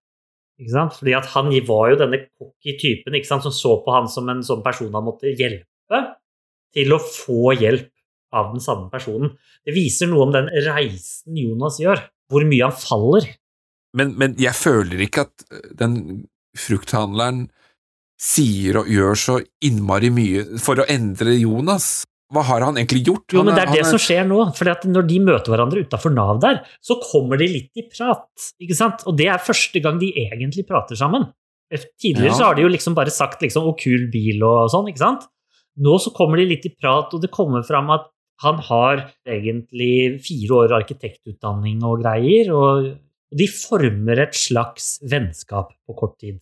Ikke 0.61 0.75
sant? 0.75 0.93
Fordi 1.01 1.15
at 1.17 1.31
han 1.33 1.49
var 1.65 1.87
jo 1.95 1.97
denne 2.03 2.19
cocky 2.37 2.75
typen 2.77 3.17
ikke 3.17 3.31
sant? 3.31 3.43
som 3.49 3.55
så 3.57 3.79
på 3.81 3.95
han 3.97 4.07
som 4.13 4.29
en 4.29 4.43
sånn 4.45 4.61
person 4.63 4.93
han 4.93 5.07
måtte 5.09 5.33
hjelpe 5.33 6.03
til 6.77 6.95
å 6.95 7.01
få 7.03 7.55
hjelp 7.59 7.91
av 8.37 8.53
den 8.55 8.63
samme 8.63 8.91
personen. 8.93 9.33
Det 9.67 9.75
viser 9.75 10.11
noe 10.11 10.29
om 10.29 10.35
den 10.35 10.51
reisen 10.67 11.39
Jonas 11.39 11.81
gjør, 11.83 12.03
hvor 12.31 12.47
mye 12.47 12.69
han 12.69 12.77
faller. 12.79 13.27
Men, 13.99 14.15
men 14.21 14.37
jeg 14.39 14.55
føler 14.55 15.03
ikke 15.07 15.27
at 15.27 15.47
eh, 15.51 15.65
den 15.81 15.97
frukthandleren 16.59 17.49
sier 18.21 18.83
og 18.83 18.91
gjør 18.93 19.19
så 19.19 19.39
innmari 19.65 20.11
mye 20.13 20.61
for 20.63 20.83
å 20.83 20.87
endre 20.93 21.35
Jonas. 21.41 22.05
Hva 22.31 22.45
har 22.47 22.63
han 22.63 22.77
egentlig 22.79 23.03
gjort? 23.09 23.33
Jo, 23.35 23.43
men 23.43 23.57
det 23.57 23.65
er 23.65 23.73
det 23.73 23.83
han 23.83 23.91
som 23.91 24.03
skjer 24.03 24.29
nå. 24.29 24.39
For 24.55 24.71
når 24.87 25.09
de 25.09 25.17
møter 25.25 25.51
hverandre 25.51 25.83
utafor 25.83 26.13
Nav 26.15 26.39
der, 26.45 26.61
så 26.85 27.01
kommer 27.03 27.41
de 27.41 27.49
litt 27.51 27.81
i 27.81 27.89
prat. 27.91 28.29
ikke 28.63 28.77
sant? 28.79 29.03
Og 29.11 29.17
det 29.19 29.27
er 29.33 29.43
første 29.43 29.83
gang 29.83 29.99
de 29.99 30.13
egentlig 30.29 30.69
prater 30.69 30.99
sammen. 31.01 31.27
Tidligere 31.71 32.31
Ja. 32.31 32.37
så 32.37 32.45
har 32.45 32.55
de 32.55 32.63
jo 32.63 32.71
liksom 32.71 32.95
bare 32.95 33.11
sagt 33.11 33.43
liksom 33.43 33.67
'å, 33.67 33.75
kul 33.79 34.11
bil' 34.11 34.43
og 34.47 34.71
sånn, 34.71 34.89
ikke 34.91 35.03
sant? 35.03 35.27
Nå 35.81 35.97
så 36.03 36.13
kommer 36.17 36.41
de 36.41 36.49
litt 36.51 36.67
i 36.69 36.75
prat, 36.75 37.13
og 37.15 37.23
det 37.23 37.33
kommer 37.33 37.65
fram 37.67 37.91
at 37.95 38.11
han 38.45 38.61
har 38.71 39.03
egentlig 39.29 40.21
fire 40.25 40.61
år 40.63 40.77
arkitektutdanning 40.81 41.83
og 41.85 42.03
greier, 42.05 42.53
og 42.57 42.93
de 43.37 43.47
former 43.53 44.23
et 44.25 44.37
slags 44.37 44.95
vennskap 45.07 45.75
på 45.87 45.97
kort 45.99 46.17
tid. 46.23 46.41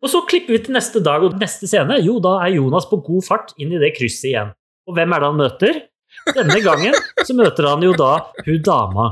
Og 0.00 0.12
så 0.12 0.22
klipper 0.28 0.56
vi 0.56 0.62
til 0.64 0.76
neste 0.76 1.02
dag, 1.04 1.24
og 1.24 1.36
neste 1.40 1.68
scene, 1.68 1.98
jo, 2.04 2.18
da 2.24 2.38
er 2.44 2.56
Jonas 2.56 2.88
på 2.88 3.00
god 3.04 3.24
fart 3.26 3.54
inn 3.60 3.72
i 3.76 3.80
det 3.80 3.92
krysset 3.96 4.30
igjen. 4.32 4.52
Og 4.88 4.96
hvem 4.96 5.12
er 5.12 5.22
det 5.22 5.28
han 5.28 5.40
møter? 5.40 5.80
Denne 6.36 6.60
gangen 6.64 6.96
så 7.24 7.36
møter 7.36 7.68
han 7.68 7.84
jo 7.84 7.92
da 7.96 8.12
hun 8.46 8.62
dama. 8.66 9.08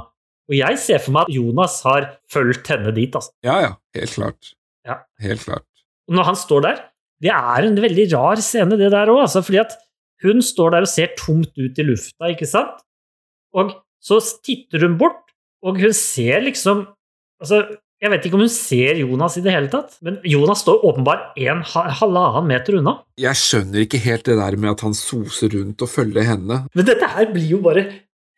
Og 0.48 0.56
jeg 0.56 0.78
ser 0.80 1.02
for 1.04 1.14
meg 1.14 1.28
at 1.28 1.36
Jonas 1.36 1.76
har 1.84 2.06
fulgt 2.32 2.70
henne 2.72 2.92
dit, 2.96 3.12
altså. 3.12 3.34
Ja, 3.44 3.58
ja, 3.66 3.74
helt 3.96 4.14
klart. 4.16 4.54
Ja. 4.88 5.02
Helt 5.20 5.44
klart. 5.44 5.66
Og 6.08 6.16
når 6.16 6.30
han 6.30 6.38
står 6.40 6.64
der 6.64 6.80
Det 7.22 7.32
er 7.34 7.66
en 7.66 7.78
veldig 7.82 8.06
rar 8.12 8.42
scene, 8.42 8.78
det 8.78 8.92
der 8.94 9.10
òg, 9.10 9.24
altså, 9.24 9.42
fordi 9.44 9.62
at 9.64 9.74
hun 10.22 10.42
står 10.42 10.74
der 10.74 10.86
og 10.86 10.90
ser 10.90 11.14
tomt 11.18 11.52
ut 11.58 11.78
i 11.78 11.86
lufta, 11.86 12.30
ikke 12.32 12.46
sant? 12.48 12.80
Og 13.54 13.74
så 14.02 14.20
titter 14.44 14.86
hun 14.86 14.96
bort, 15.00 15.24
og 15.66 15.80
hun 15.82 15.94
ser 15.96 16.42
liksom 16.46 16.86
Altså, 17.38 17.60
jeg 18.02 18.10
vet 18.10 18.24
ikke 18.26 18.34
om 18.34 18.40
hun 18.42 18.50
ser 18.50 18.98
Jonas 18.98 19.36
i 19.38 19.42
det 19.44 19.52
hele 19.54 19.68
tatt, 19.70 19.92
men 20.02 20.16
Jonas 20.26 20.64
står 20.64 20.80
åpenbart 20.88 21.36
en 21.38 21.60
halvannen 21.62 22.48
meter 22.50 22.80
unna. 22.80 22.96
Jeg 23.14 23.38
skjønner 23.38 23.84
ikke 23.84 24.00
helt 24.02 24.24
det 24.26 24.34
der 24.40 24.56
med 24.58 24.72
at 24.72 24.82
han 24.82 24.96
soser 24.98 25.52
rundt 25.54 25.84
og 25.86 25.92
følger 25.92 26.26
henne. 26.26 26.64
Men 26.74 26.88
dette 26.88 27.06
her 27.14 27.30
blir 27.30 27.46
jo 27.52 27.60
bare 27.62 27.84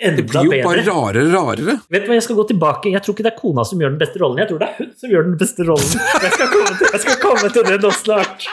enda 0.01 0.22
bedre. 0.22 0.24
Det 0.24 0.27
blir 0.32 0.44
jo 0.44 0.51
bedre. 0.51 0.66
bare 0.68 0.85
rarere, 0.89 1.27
rarere. 1.35 1.74
Vet 1.90 2.05
du 2.05 2.09
hva, 2.10 2.16
jeg 2.18 2.27
skal 2.27 2.36
gå 2.40 2.47
tilbake. 2.51 2.93
Jeg 2.94 3.02
tror 3.05 3.14
ikke 3.16 3.27
det 3.28 3.32
er 3.35 3.40
kona 3.40 3.64
som 3.68 3.78
gjør 3.85 3.93
den 3.94 4.01
beste 4.01 4.22
rollen, 4.22 4.39
jeg 4.43 4.48
tror 4.51 4.59
det 4.64 4.68
er 4.70 4.78
hun 4.81 4.90
som 4.97 5.10
gjør 5.14 5.28
den 5.28 5.36
beste 5.44 5.66
rollen. 5.68 5.93
Jeg 6.24 6.32
skal 6.39 6.48
komme 6.56 6.74
til, 6.78 6.89
jeg 6.94 7.01
skal 7.06 7.20
komme 7.27 7.52
til 7.55 7.68
det 7.70 7.78
nå 7.85 7.90
snart. 8.01 8.48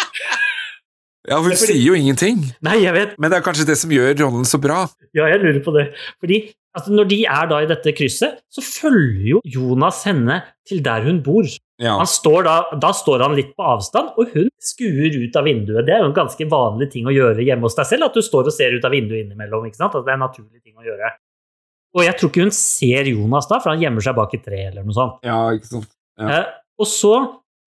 Ja, 1.27 1.41
hun 1.41 1.51
fordi- 1.51 1.57
sier 1.73 1.83
jo 1.89 1.93
ingenting. 1.93 2.37
Nei, 2.63 2.77
jeg 2.83 2.93
vet. 2.95 3.17
Men 3.19 3.31
det 3.31 3.37
er 3.41 3.43
kanskje 3.43 3.65
det 3.67 3.77
som 3.77 3.91
gjør 3.91 4.13
rollen 4.21 4.45
så 4.47 4.59
bra. 4.63 4.87
Ja, 5.13 5.25
jeg 5.27 5.41
lurer 5.41 5.59
på 5.65 5.73
det. 5.75 5.89
Fordi 6.23 6.53
altså, 6.77 6.93
når 6.95 7.07
de 7.09 7.25
er 7.25 7.47
da 7.51 7.57
i 7.59 7.67
dette 7.67 7.91
krysset, 7.97 8.37
så 8.49 8.61
følger 8.63 9.27
jo 9.33 9.41
Jonas 9.43 10.03
henne 10.07 10.41
til 10.67 10.79
der 10.81 11.01
hun 11.03 11.19
bor. 11.25 11.43
Ja. 11.79 11.97
Han 11.99 12.07
står 12.07 12.43
da, 12.47 12.55
da 12.79 12.91
står 12.95 13.21
han 13.25 13.35
litt 13.35 13.51
på 13.57 13.61
avstand, 13.75 14.13
og 14.17 14.31
hun 14.33 14.47
skuer 14.57 15.11
ut 15.19 15.35
av 15.35 15.43
vinduet. 15.43 15.85
Det 15.85 15.93
er 15.93 15.99
jo 15.99 16.07
en 16.09 16.15
ganske 16.15 16.47
vanlig 16.49 16.89
ting 16.91 17.05
å 17.05 17.13
gjøre 17.13 17.43
hjemme 17.43 17.67
hos 17.67 17.75
deg 17.75 17.85
selv, 17.91 18.07
at 18.07 18.13
du 18.15 18.21
står 18.21 18.47
og 18.47 18.53
ser 18.55 18.71
ut 18.71 18.85
av 18.87 18.91
vinduet 18.95 19.25
innimellom. 19.25 19.67
ikke 19.67 19.75
sant? 19.75 19.93
Altså, 19.93 20.05
det 20.07 20.15
er 20.15 20.19
en 20.21 20.25
naturlig 20.29 20.63
ting 20.63 20.75
å 20.79 20.87
gjøre. 20.87 21.11
Og 21.97 22.03
jeg 22.05 22.17
tror 22.19 22.29
ikke 22.31 22.45
hun 22.45 22.53
ser 22.55 23.09
Jonas 23.09 23.47
da, 23.49 23.57
for 23.63 23.73
han 23.73 23.81
gjemmer 23.81 24.05
seg 24.05 24.15
bak 24.17 24.33
et 24.37 24.43
tre 24.45 24.59
eller 24.69 24.85
noe 24.85 24.93
sånt. 24.95 25.17
Ja, 25.25 25.39
ikke 25.57 25.71
sant. 25.71 25.89
Ja. 26.21 26.27
Eh, 26.43 26.51
og 26.77 26.89
så 26.89 27.13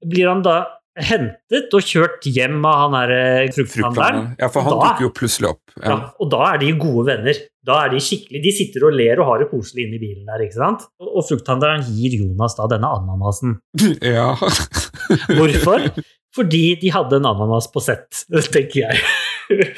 blir 0.07 0.29
han 0.31 0.45
da 0.47 0.59
hentet 1.01 1.73
og 1.77 1.85
kjørt 1.87 2.27
hjem 2.27 2.59
av 2.67 2.81
han 2.83 2.95
der 2.97 3.13
frukthandleren. 3.55 3.71
Frukthandleren. 3.71 4.25
Ja, 4.43 4.49
for 4.53 4.67
han 4.67 4.75
Da- 4.75 4.81
dukker 4.91 5.07
jo 5.07 5.11
plutselig 5.17 5.49
opp. 5.53 5.63
Ja. 5.81 5.89
Ja. 5.91 5.99
og 6.21 6.31
da 6.33 6.41
er 6.55 6.59
de 6.63 6.73
gode 6.79 7.07
venner. 7.11 7.35
Da 7.65 7.77
er 7.85 7.91
De 7.93 8.01
skikkelig, 8.03 8.41
de 8.43 8.53
sitter 8.57 8.87
og 8.89 8.95
ler 8.97 9.21
og 9.21 9.27
har 9.31 9.39
det 9.43 9.51
koselig 9.51 9.87
inne 9.87 9.97
i 9.99 10.03
bilen 10.03 10.27
der. 10.27 10.45
ikke 10.47 10.59
sant? 10.59 10.87
Og, 11.01 11.11
og 11.21 11.27
frukthandleren 11.29 11.85
gir 11.87 12.19
Jonas 12.23 12.55
da 12.59 12.67
denne 12.73 12.91
ananasen. 12.99 13.59
ja. 14.15 14.35
Hvorfor? 15.37 15.91
Fordi 16.37 16.65
de 16.81 16.91
hadde 16.95 17.17
en 17.21 17.27
ananas 17.27 17.67
på 17.73 17.83
sett, 17.83 18.25
tenker 18.55 18.87
jeg. 18.91 19.71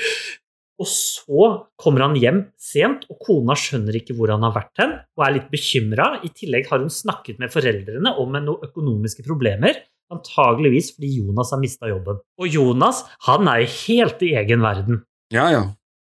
Og 0.82 0.88
så 0.90 1.48
kommer 1.80 2.06
han 2.08 2.18
hjem 2.18 2.40
sent, 2.60 3.06
og 3.10 3.20
kona 3.22 3.54
skjønner 3.58 4.00
ikke 4.00 4.16
hvor 4.18 4.32
han 4.34 4.42
har 4.46 4.54
vært 4.56 4.82
hen, 4.82 4.96
og 5.16 5.26
er 5.26 5.36
litt 5.36 5.52
bekymra. 5.52 6.08
I 6.26 6.32
tillegg 6.34 6.70
har 6.72 6.82
hun 6.82 6.92
snakket 6.92 7.38
med 7.42 7.52
foreldrene 7.54 8.14
om 8.18 8.34
noen 8.34 8.66
økonomiske 8.66 9.24
problemer. 9.26 9.78
Antageligvis 10.12 10.92
fordi 10.96 11.14
Jonas 11.20 11.54
har 11.54 11.62
mista 11.62 11.88
jobben. 11.88 12.18
Og 12.40 12.50
Jonas 12.50 13.04
han 13.28 13.48
er 13.48 13.64
helt 13.64 14.26
i 14.26 14.34
egen 14.42 14.64
verden. 14.64 15.04
ja, 15.32 15.48
ja. 15.54 15.62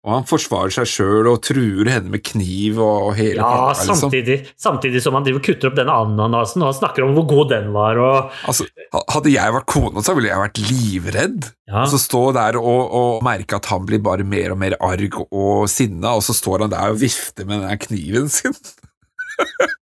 Og 0.05 0.11
han 0.13 0.25
forsvarer 0.29 0.69
seg 0.69 0.85
sjøl 0.89 1.27
og 1.31 1.39
truer 1.41 1.89
henne 1.89 2.11
med 2.13 2.21
kniv 2.27 2.77
og 2.83 3.15
hele 3.17 3.39
Ja, 3.39 3.47
pakka, 3.49 3.79
liksom. 3.79 3.97
samtidig, 4.03 4.35
samtidig 4.61 5.01
som 5.01 5.17
han 5.17 5.25
driver 5.25 5.41
kutter 5.47 5.71
opp 5.71 5.79
denne 5.79 5.95
ananasen 6.05 6.61
og 6.61 6.69
han 6.69 6.77
snakker 6.77 7.07
om 7.07 7.15
hvor 7.17 7.25
god 7.31 7.49
den 7.55 7.71
var. 7.73 7.97
og 7.97 8.35
Altså, 8.51 8.67
hadde 9.15 9.33
jeg 9.33 9.55
vært 9.57 9.67
kona, 9.73 10.03
så 10.05 10.13
ville 10.13 10.29
jeg 10.29 10.43
vært 10.43 10.61
livredd. 10.69 11.49
Ja. 11.71 11.87
Så 11.89 11.97
stå 12.03 12.21
der 12.37 12.59
og, 12.61 12.83
og 13.01 13.25
merke 13.25 13.57
at 13.57 13.71
han 13.73 13.89
blir 13.89 14.03
bare 14.05 14.27
mer 14.27 14.53
og 14.53 14.61
mer 14.61 14.77
arg 14.77 15.17
og 15.25 15.65
sinna, 15.73 16.13
og 16.19 16.21
så 16.27 16.37
står 16.37 16.67
han 16.67 16.75
der 16.75 16.93
og 16.93 17.01
vifter 17.01 17.49
med 17.49 17.65
den 17.65 17.81
kniven 17.87 18.29
sin. 18.29 18.55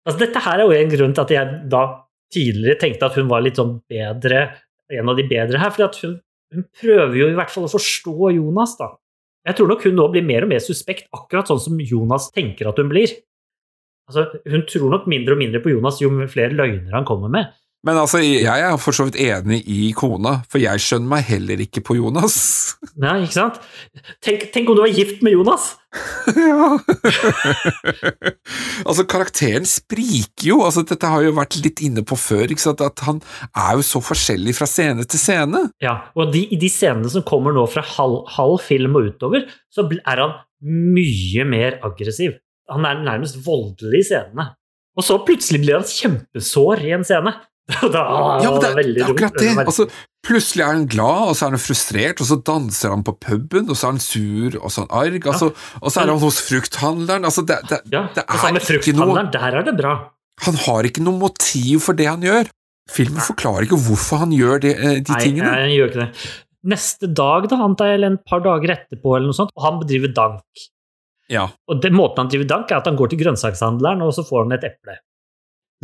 Altså, 0.06 0.20
dette 0.20 0.38
her 0.38 0.60
er 0.62 0.68
jo 0.68 0.74
en 0.76 0.90
grunn 0.92 1.14
til 1.16 1.22
at 1.24 1.32
jeg 1.34 1.54
da 1.70 1.80
tidligere 2.30 2.78
tenkte 2.78 3.08
at 3.08 3.16
hun 3.18 3.26
var 3.26 3.42
litt 3.42 3.58
sånn 3.58 3.72
bedre, 3.90 4.44
en 4.94 5.10
av 5.10 5.18
de 5.18 5.24
bedre 5.26 5.58
her. 5.58 5.72
for 5.74 5.98
hun, 6.04 6.12
hun 6.54 6.66
prøver 6.78 7.16
jo 7.18 7.26
i 7.32 7.34
hvert 7.34 7.50
fall 7.50 7.66
å 7.66 7.72
forstå 7.72 8.30
Jonas, 8.36 8.76
da. 8.78 8.92
Jeg 9.46 9.58
tror 9.58 9.70
nok 9.70 9.84
hun 9.86 9.94
nå 9.94 10.08
blir 10.10 10.26
mer 10.26 10.46
og 10.46 10.50
mer 10.50 10.62
suspekt, 10.62 11.06
akkurat 11.14 11.46
sånn 11.50 11.62
som 11.62 11.78
Jonas 11.78 12.32
tenker 12.34 12.70
at 12.70 12.80
hun 12.82 12.90
blir. 12.90 13.12
Altså, 14.10 14.26
hun 14.46 14.64
tror 14.70 14.90
nok 14.92 15.06
mindre 15.10 15.36
og 15.36 15.42
mindre 15.42 15.62
på 15.62 15.72
Jonas 15.74 16.00
jo 16.02 16.10
flere 16.30 16.54
løgner 16.54 16.94
han 16.94 17.06
kommer 17.06 17.30
med. 17.30 17.54
Men 17.86 18.00
altså, 18.00 18.18
jeg 18.18 18.42
er 18.66 18.76
for 18.82 18.96
så 18.96 19.04
vidt 19.06 19.18
enig 19.22 19.60
i 19.70 19.92
kona, 19.94 20.40
for 20.50 20.58
jeg 20.58 20.82
skjønner 20.82 21.10
meg 21.12 21.28
heller 21.28 21.60
ikke 21.62 21.84
på 21.86 21.94
Jonas. 22.00 22.36
Nei, 23.02 23.20
ikke 23.22 23.36
sant? 23.36 23.60
Tenk, 24.24 24.48
tenk 24.54 24.72
om 24.72 24.78
du 24.78 24.82
var 24.82 24.90
gift 24.90 25.22
med 25.22 25.36
Jonas! 25.36 25.76
ja. 26.34 26.72
altså, 28.88 29.06
karakteren 29.06 29.68
spriker 29.70 30.50
jo. 30.50 30.58
Altså, 30.66 30.82
dette 30.88 31.12
har 31.12 31.22
jo 31.22 31.36
vært 31.38 31.60
litt 31.62 31.84
inne 31.86 32.02
på 32.02 32.18
før, 32.18 32.50
ikke 32.50 32.66
sant? 32.66 32.82
at 32.82 33.06
han 33.06 33.22
er 33.52 33.78
jo 33.78 33.86
så 33.86 34.02
forskjellig 34.02 34.56
fra 34.58 34.66
scene 34.70 35.06
til 35.06 35.22
scene. 35.22 35.62
Ja, 35.84 36.00
og 36.18 36.34
de, 36.34 36.42
i 36.50 36.58
de 36.58 36.72
scenene 36.72 37.12
som 37.12 37.24
kommer 37.28 37.54
nå 37.54 37.68
fra 37.70 37.86
halv, 37.94 38.24
halv 38.34 38.58
film 38.66 38.98
og 38.98 39.12
utover, 39.12 39.46
så 39.70 39.86
er 40.02 40.26
han 40.26 40.38
mye 40.66 41.46
mer 41.46 41.78
aggressiv. 41.86 42.34
Han 42.72 42.86
er 42.88 43.04
nærmest 43.06 43.38
voldelig 43.46 44.02
i 44.02 44.08
scenene. 44.10 44.50
Og 44.96 45.04
så 45.04 45.20
plutselig 45.22 45.62
blir 45.62 45.78
han 45.78 45.86
kjempesår 45.86 46.82
i 46.82 46.96
en 46.96 47.06
scene. 47.06 47.38
Da, 47.94 48.02
Ja, 48.42 48.50
men 48.50 48.60
det, 48.62 48.68
er- 48.68 48.76
veldig 48.78 48.94
det 49.00 49.02
er 49.04 49.12
akkurat 49.12 49.38
det. 49.42 49.48
Altså, 49.64 49.86
plutselig 50.26 50.62
er 50.62 50.72
han 50.74 50.84
glad, 50.90 51.22
og 51.30 51.34
så 51.38 51.46
er 51.48 51.54
han 51.56 51.62
frustrert, 51.62 52.20
og 52.22 52.28
så 52.28 52.36
danser 52.46 52.92
han 52.94 53.02
på 53.06 53.14
puben, 53.22 53.70
og 53.70 53.78
så 53.78 53.88
er 53.88 53.96
han 53.96 54.02
sur, 54.02 54.58
og 54.60 54.70
så 54.70 54.82
er 54.82 54.86
han 54.86 54.98
arg, 55.00 55.26
altså, 55.32 55.48
og 55.80 55.90
så 55.90 56.02
er 56.02 56.12
han 56.12 56.22
hos 56.22 56.38
frukthandleren. 56.46 57.26
Altså, 57.26 57.42
det, 57.48 57.58
det, 57.70 57.80
ja, 57.94 58.04
det 58.14 58.24
sammen 58.30 58.60
med 58.60 58.66
frukthandleren, 58.68 59.30
noe 59.30 59.34
der 59.34 59.58
er 59.60 59.66
det 59.66 59.74
bra. 59.80 59.96
Han 60.46 60.58
har 60.66 60.86
ikke 60.90 61.02
noe 61.06 61.18
motiv 61.18 61.82
for 61.86 61.96
det 61.98 62.06
han 62.10 62.22
gjør. 62.26 62.50
Filmen 62.92 63.22
forklarer 63.24 63.66
ikke 63.66 63.78
hvorfor 63.82 64.20
han 64.22 64.34
gjør 64.36 64.60
det, 64.62 64.74
eh, 64.78 64.98
de 65.02 65.10
Nei, 65.16 65.20
tingene. 65.24 65.48
Nei, 65.50 65.62
han 65.66 65.74
gjør 65.74 65.90
ikke 65.90 66.02
det. 66.04 66.26
Neste 66.70 67.08
dag, 67.18 67.46
da, 67.50 67.58
antar 67.66 67.90
jeg, 67.90 67.98
eller 67.98 68.14
en 68.14 68.20
par 68.30 68.42
dager 68.44 68.72
etterpå, 68.76 69.16
eller 69.16 69.30
noe 69.32 69.38
sånt, 69.38 69.50
og 69.56 69.64
han 69.66 69.80
bedriver 69.82 70.12
dank. 70.14 70.66
Ja. 71.32 71.48
Og 71.66 71.82
det, 71.82 71.90
måten 71.94 72.22
han 72.22 72.30
driver 72.30 72.46
dank, 72.52 72.70
er 72.70 72.78
at 72.78 72.86
han 72.90 72.98
går 72.98 73.10
til 73.10 73.20
grønnsakshandleren, 73.24 74.02
og 74.06 74.14
så 74.14 74.22
får 74.26 74.44
han 74.46 74.54
et 74.58 74.66
eple. 74.70 74.98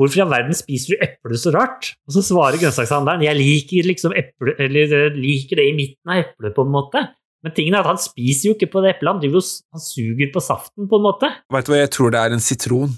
Hvorfor 0.01 0.19
i 0.19 0.23
all 0.25 0.33
verden 0.33 0.57
spiser 0.57 0.95
du 0.95 1.03
eple 1.05 1.39
så 1.41 1.53
rart? 1.53 1.91
Og 2.09 2.15
så 2.17 2.23
svarer 2.25 2.61
grønnsakshandleren 2.63 3.25
jeg 3.27 3.37
liker 3.39 3.89
liksom 3.91 4.15
eple, 4.17 4.55
eller 4.57 4.95
eh, 4.99 5.19
liker 5.19 5.61
det 5.61 5.67
i 5.69 5.75
midten 5.77 6.13
av 6.15 6.23
eplet, 6.25 6.55
på 6.57 6.65
en 6.65 6.73
måte. 6.73 7.03
Men 7.43 7.55
tingen 7.57 7.75
er 7.75 7.83
at 7.83 7.91
han 7.91 8.01
spiser 8.01 8.49
jo 8.51 8.57
ikke 8.57 8.71
på 8.73 8.83
det 8.85 8.95
eplet, 8.97 9.11
han, 9.13 9.39
han 9.77 9.83
suger 9.83 10.31
på 10.33 10.43
saften, 10.43 10.87
på 10.89 11.01
en 11.01 11.05
måte. 11.05 11.29
Vet 11.53 11.67
du 11.69 11.73
hva, 11.75 11.81
jeg 11.83 11.93
tror 11.93 12.15
det 12.15 12.21
er 12.23 12.37
en 12.37 12.45
sitron. 12.45 12.93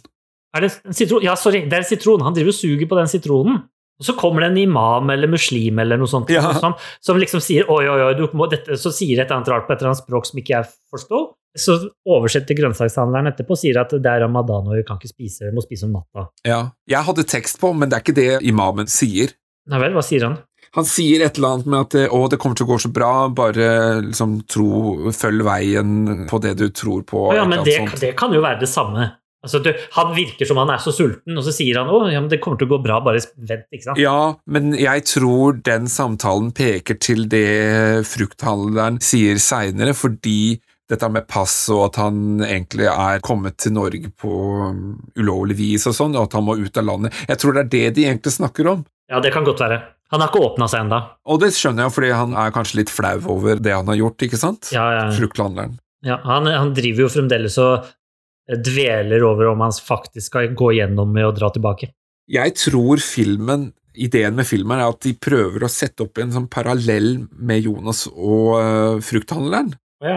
Er 0.54 0.66
det 0.66 0.70
en 0.84 0.94
sitron? 0.96 1.24
Ja, 1.24 1.34
sorry, 1.40 1.64
det 1.66 1.78
er 1.78 1.82
en 1.82 1.88
sitron. 1.88 2.22
Han 2.22 2.36
driver 2.36 2.52
og 2.52 2.58
suger 2.60 2.90
på 2.90 2.98
den 3.00 3.10
sitronen. 3.10 3.62
Og 3.98 4.06
så 4.08 4.14
kommer 4.18 4.42
det 4.42 4.50
en 4.52 4.60
imam 4.64 5.10
eller 5.14 5.30
muslim 5.30 5.78
eller 5.82 5.98
noe 6.00 6.10
sånt 6.10 6.30
Ja. 6.34 6.48
som, 6.58 6.74
som 7.02 7.18
liksom 7.18 7.42
sier 7.42 7.68
oi, 7.70 7.84
oi, 7.86 8.00
oi, 8.08 8.14
du 8.18 8.26
må, 8.34 8.48
dette, 8.50 8.74
så 8.78 8.90
sier 8.94 9.20
et 9.22 9.28
eller 9.28 9.38
annet 9.38 9.50
rart 9.52 9.68
på 9.68 9.74
et 9.74 9.78
eller 9.82 9.92
annet 9.92 10.02
språk 10.02 10.26
som 10.28 10.40
ikke 10.42 10.56
jeg 10.56 10.70
forstår. 10.90 11.28
Så 11.54 11.76
oversetter 12.10 12.56
grønnsakshandleren 12.58 13.30
etterpå 13.30 13.54
og 13.54 13.60
sier 13.60 13.78
at 13.78 13.92
det 13.94 14.10
er 14.10 14.24
ramadan 14.24 14.66
og 14.66 14.74
vi 14.74 14.82
kan 14.86 14.98
ikke 14.98 15.12
spise, 15.12 15.46
vi 15.46 15.54
må 15.54 15.62
spise 15.62 15.86
om 15.86 15.94
natta. 15.94 16.26
Ja. 16.48 16.60
Jeg 16.90 17.06
hadde 17.06 17.26
tekst 17.30 17.60
på, 17.62 17.70
men 17.76 17.90
det 17.90 17.98
er 17.98 18.04
ikke 18.04 18.16
det 18.18 18.30
imamen 18.48 18.90
sier. 18.90 19.36
Nei 19.70 19.80
vel, 19.80 19.94
hva 19.96 20.02
sier 20.04 20.26
han? 20.26 20.40
Han 20.74 20.86
sier 20.88 21.22
et 21.22 21.38
eller 21.38 21.54
annet 21.54 21.68
med 21.70 21.84
at 21.86 21.96
eh, 22.00 22.10
å, 22.12 22.24
det 22.30 22.40
kommer 22.42 22.58
til 22.58 22.66
å 22.66 22.72
gå 22.72 22.80
så 22.82 22.90
bra, 22.92 23.12
bare 23.30 23.68
liksom 24.02 24.40
tro, 24.50 25.12
følg 25.14 25.44
veien 25.46 26.24
på 26.30 26.40
det 26.42 26.56
du 26.58 26.66
tror 26.74 27.04
på. 27.06 27.28
Ja, 27.36 27.46
men 27.46 27.62
det, 27.66 27.78
det 28.02 28.16
kan 28.18 28.34
jo 28.34 28.42
være 28.42 28.64
det 28.64 28.70
samme. 28.72 29.12
Altså, 29.44 29.60
du, 29.60 29.70
han 29.92 30.14
virker 30.16 30.48
som 30.48 30.58
han 30.62 30.72
er 30.72 30.80
så 30.80 30.92
sulten, 30.96 31.36
og 31.36 31.44
så 31.44 31.52
sier 31.52 31.76
han 31.76 31.90
å, 31.92 32.00
ja, 32.08 32.20
men 32.22 32.30
det 32.32 32.40
kommer 32.42 32.58
til 32.58 32.66
å 32.66 32.74
gå 32.74 32.80
bra, 32.86 32.98
bare 33.04 33.20
vent, 33.36 33.66
ikke 33.68 33.90
sant? 33.90 34.00
Ja, 34.00 34.34
men 34.48 34.72
jeg 34.72 35.04
tror 35.10 35.58
den 35.66 35.86
samtalen 35.92 36.48
peker 36.56 36.96
til 36.96 37.26
det 37.30 38.08
frukthandleren 38.08 39.02
sier 39.04 39.38
seinere, 39.44 39.92
fordi 39.94 40.56
dette 40.90 41.08
med 41.08 41.26
pass 41.30 41.54
og 41.72 41.86
at 41.86 41.98
han 42.02 42.42
egentlig 42.44 42.88
er 42.90 43.22
kommet 43.24 43.56
til 43.62 43.72
Norge 43.76 44.10
på 44.20 44.32
um, 44.68 44.82
ulovlig 45.16 45.56
vis 45.60 45.86
og 45.88 45.96
sånn, 45.96 46.16
og 46.18 46.28
at 46.28 46.36
han 46.36 46.44
må 46.46 46.58
ut 46.60 46.80
av 46.80 46.88
landet. 46.90 47.24
Jeg 47.30 47.40
tror 47.40 47.56
det 47.56 47.64
er 47.64 47.72
det 47.72 47.84
de 47.96 48.06
egentlig 48.10 48.34
snakker 48.36 48.68
om. 48.74 48.84
Ja, 49.10 49.20
det 49.24 49.32
kan 49.34 49.46
godt 49.46 49.62
være. 49.64 49.80
Han 50.12 50.20
har 50.20 50.30
ikke 50.30 50.44
åpna 50.44 50.68
seg 50.70 50.84
ennå. 50.84 51.00
Og 51.32 51.40
det 51.42 51.54
skjønner 51.56 51.86
jeg, 51.86 51.94
fordi 51.96 52.10
han 52.14 52.36
er 52.38 52.52
kanskje 52.54 52.82
litt 52.82 52.92
flau 52.92 53.16
over 53.34 53.60
det 53.62 53.72
han 53.74 53.88
har 53.90 53.98
gjort, 53.98 54.26
ikke 54.28 54.40
sant? 54.40 54.70
Ja, 54.76 54.84
ja. 54.94 55.06
Frukthandleren. 55.16 55.78
Ja, 56.04 56.20
han, 56.28 56.46
han 56.52 56.74
driver 56.76 57.06
jo 57.06 57.12
fremdeles 57.12 57.56
og 57.62 57.88
dveler 58.60 59.24
over 59.24 59.54
om 59.54 59.64
han 59.64 59.72
faktisk 59.72 60.28
skal 60.28 60.52
gå 60.56 60.74
gjennom 60.76 61.12
med 61.12 61.30
å 61.30 61.32
dra 61.36 61.48
tilbake. 61.54 61.90
Jeg 62.30 62.54
tror 62.60 63.00
filmen 63.04 63.72
Ideen 63.94 64.34
med 64.34 64.46
filmen 64.48 64.80
er 64.80 64.90
at 64.90 65.04
de 65.04 65.12
prøver 65.14 65.62
å 65.62 65.70
sette 65.70 66.02
opp 66.02 66.18
en 66.18 66.32
sånn 66.34 66.48
parallell 66.50 67.28
med 67.30 67.62
Jonas 67.62 68.08
og 68.10 68.48
uh, 68.58 68.96
frukthandleren. 68.98 69.68
Ja. 70.02 70.16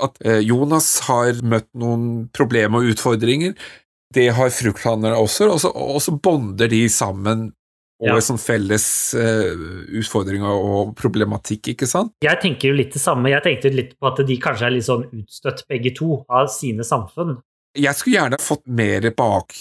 At 0.00 0.16
øh, 0.24 0.40
Jonas 0.46 1.00
har 1.08 1.40
møtt 1.44 1.68
noen 1.74 2.28
problemer 2.32 2.80
og 2.80 2.94
utfordringer. 2.94 3.54
Det 4.12 4.30
har 4.36 4.48
frukthandleren 4.52 5.16
også, 5.20 5.50
og 5.52 5.60
så, 5.60 5.70
og 5.72 6.00
så 6.04 6.12
bonder 6.20 6.68
de 6.68 6.86
sammen 6.92 7.50
over 8.02 8.18
Ja. 8.18 8.24
sånn 8.26 8.40
felles 8.42 8.84
uh, 9.14 9.52
utfordringer 10.00 10.50
og 10.50 10.94
problematikk, 10.98 11.68
ikke 11.76 11.86
sant? 11.86 12.10
Jeg 12.24 12.40
tenker 12.42 12.72
jo 12.72 12.74
litt 12.80 12.92
det 12.96 13.00
samme. 13.00 13.30
Jeg 13.30 13.44
tenkte 13.44 13.70
litt 13.72 13.92
på 14.00 14.08
at 14.10 14.18
de 14.26 14.36
kanskje 14.42 14.66
er 14.66 14.74
litt 14.74 14.84
sånn 14.88 15.04
utstøtt 15.20 15.62
begge 15.70 15.92
to 15.94 16.24
av 16.28 16.48
sine 16.50 16.82
samfunn. 16.84 17.36
Jeg 17.78 17.94
skulle 17.96 18.18
gjerne 18.18 18.40
fått 18.42 18.66
mer 18.68 19.06
bak 19.16 19.54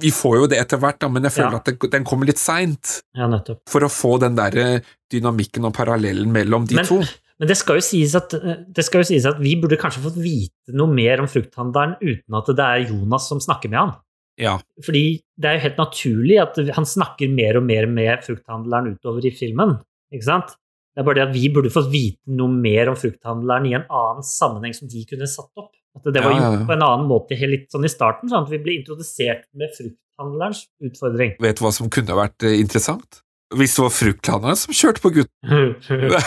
Vi 0.00 0.10
får 0.14 0.36
jo 0.38 0.46
det 0.52 0.58
etter 0.60 0.78
hvert, 0.78 0.98
da, 1.02 1.08
men 1.08 1.24
jeg 1.26 1.32
føler 1.34 1.56
Ja. 1.56 1.58
at 1.58 1.64
det, 1.66 1.90
den 1.90 2.04
kommer 2.04 2.26
litt 2.28 2.38
seint. 2.38 3.00
Ja, 3.16 3.26
nettopp. 3.26 3.62
For 3.68 3.80
å 3.82 3.88
få 3.90 4.20
den 4.20 4.36
der 4.38 4.82
dynamikken 5.10 5.64
og 5.66 5.74
parallellen 5.74 6.30
mellom 6.30 6.66
de 6.68 6.76
Men- 6.76 6.86
to. 6.86 7.00
Men 7.40 7.48
det 7.48 7.56
skal, 7.56 7.80
at, 7.80 8.34
det 8.76 8.84
skal 8.84 9.00
jo 9.00 9.08
sies 9.08 9.24
at 9.28 9.38
vi 9.40 9.54
burde 9.56 9.78
kanskje 9.80 10.02
fått 10.04 10.18
vite 10.20 10.76
noe 10.76 10.92
mer 10.92 11.22
om 11.22 11.28
frukthandleren 11.30 11.96
uten 12.02 12.36
at 12.36 12.50
det 12.52 12.66
er 12.66 12.88
Jonas 12.90 13.30
som 13.30 13.40
snakker 13.40 13.72
med 13.72 13.80
han. 13.80 13.94
Ja. 14.40 14.58
Fordi 14.84 15.04
det 15.40 15.48
er 15.48 15.56
jo 15.56 15.64
helt 15.64 15.80
naturlig 15.80 16.36
at 16.42 16.58
han 16.76 16.88
snakker 16.88 17.32
mer 17.32 17.58
og 17.60 17.64
mer 17.64 17.88
med 17.88 18.24
frukthandleren 18.26 18.92
utover 18.94 19.24
i 19.24 19.32
filmen. 19.32 19.78
Ikke 20.12 20.28
sant? 20.28 20.52
Det 20.90 21.00
er 21.00 21.06
bare 21.06 21.20
det 21.20 21.26
at 21.28 21.34
vi 21.36 21.48
burde 21.54 21.72
fått 21.72 21.88
vite 21.92 22.36
noe 22.36 22.52
mer 22.52 22.90
om 22.92 22.98
frukthandleren 22.98 23.68
i 23.70 23.76
en 23.78 23.86
annen 23.88 24.26
sammenheng 24.26 24.76
som 24.76 24.90
de 24.90 25.04
kunne 25.08 25.28
satt 25.30 25.50
opp. 25.60 25.72
At 25.96 26.06
det 26.06 26.22
var 26.22 26.34
Ja, 26.34 26.42
ja, 26.42 26.52
gjort 26.52 26.68
på 26.68 26.76
en 26.76 26.86
annen 26.86 27.08
måte 27.10 27.38
helt 27.38 27.54
litt 27.54 27.72
sånn 27.72 27.86
i 27.86 27.90
starten, 27.90 28.30
sånn 28.30 28.44
at 28.44 28.52
vi 28.52 28.60
ble 28.62 28.76
introdusert 28.78 29.48
med 29.58 29.72
frukthandlerens 29.74 30.66
utfordring. 30.86 31.34
Vet 31.42 31.58
du 31.58 31.64
hva 31.64 31.72
som 31.74 31.90
kunne 31.90 32.18
vært 32.18 32.46
eh, 32.46 32.60
interessant? 32.60 33.22
Hvis 33.58 33.72
det 33.74 33.82
var 33.82 33.90
fruktlandene 33.90 34.56
som 34.58 34.74
kjørte 34.76 35.02
på 35.02 35.10
gutten. 35.14 35.72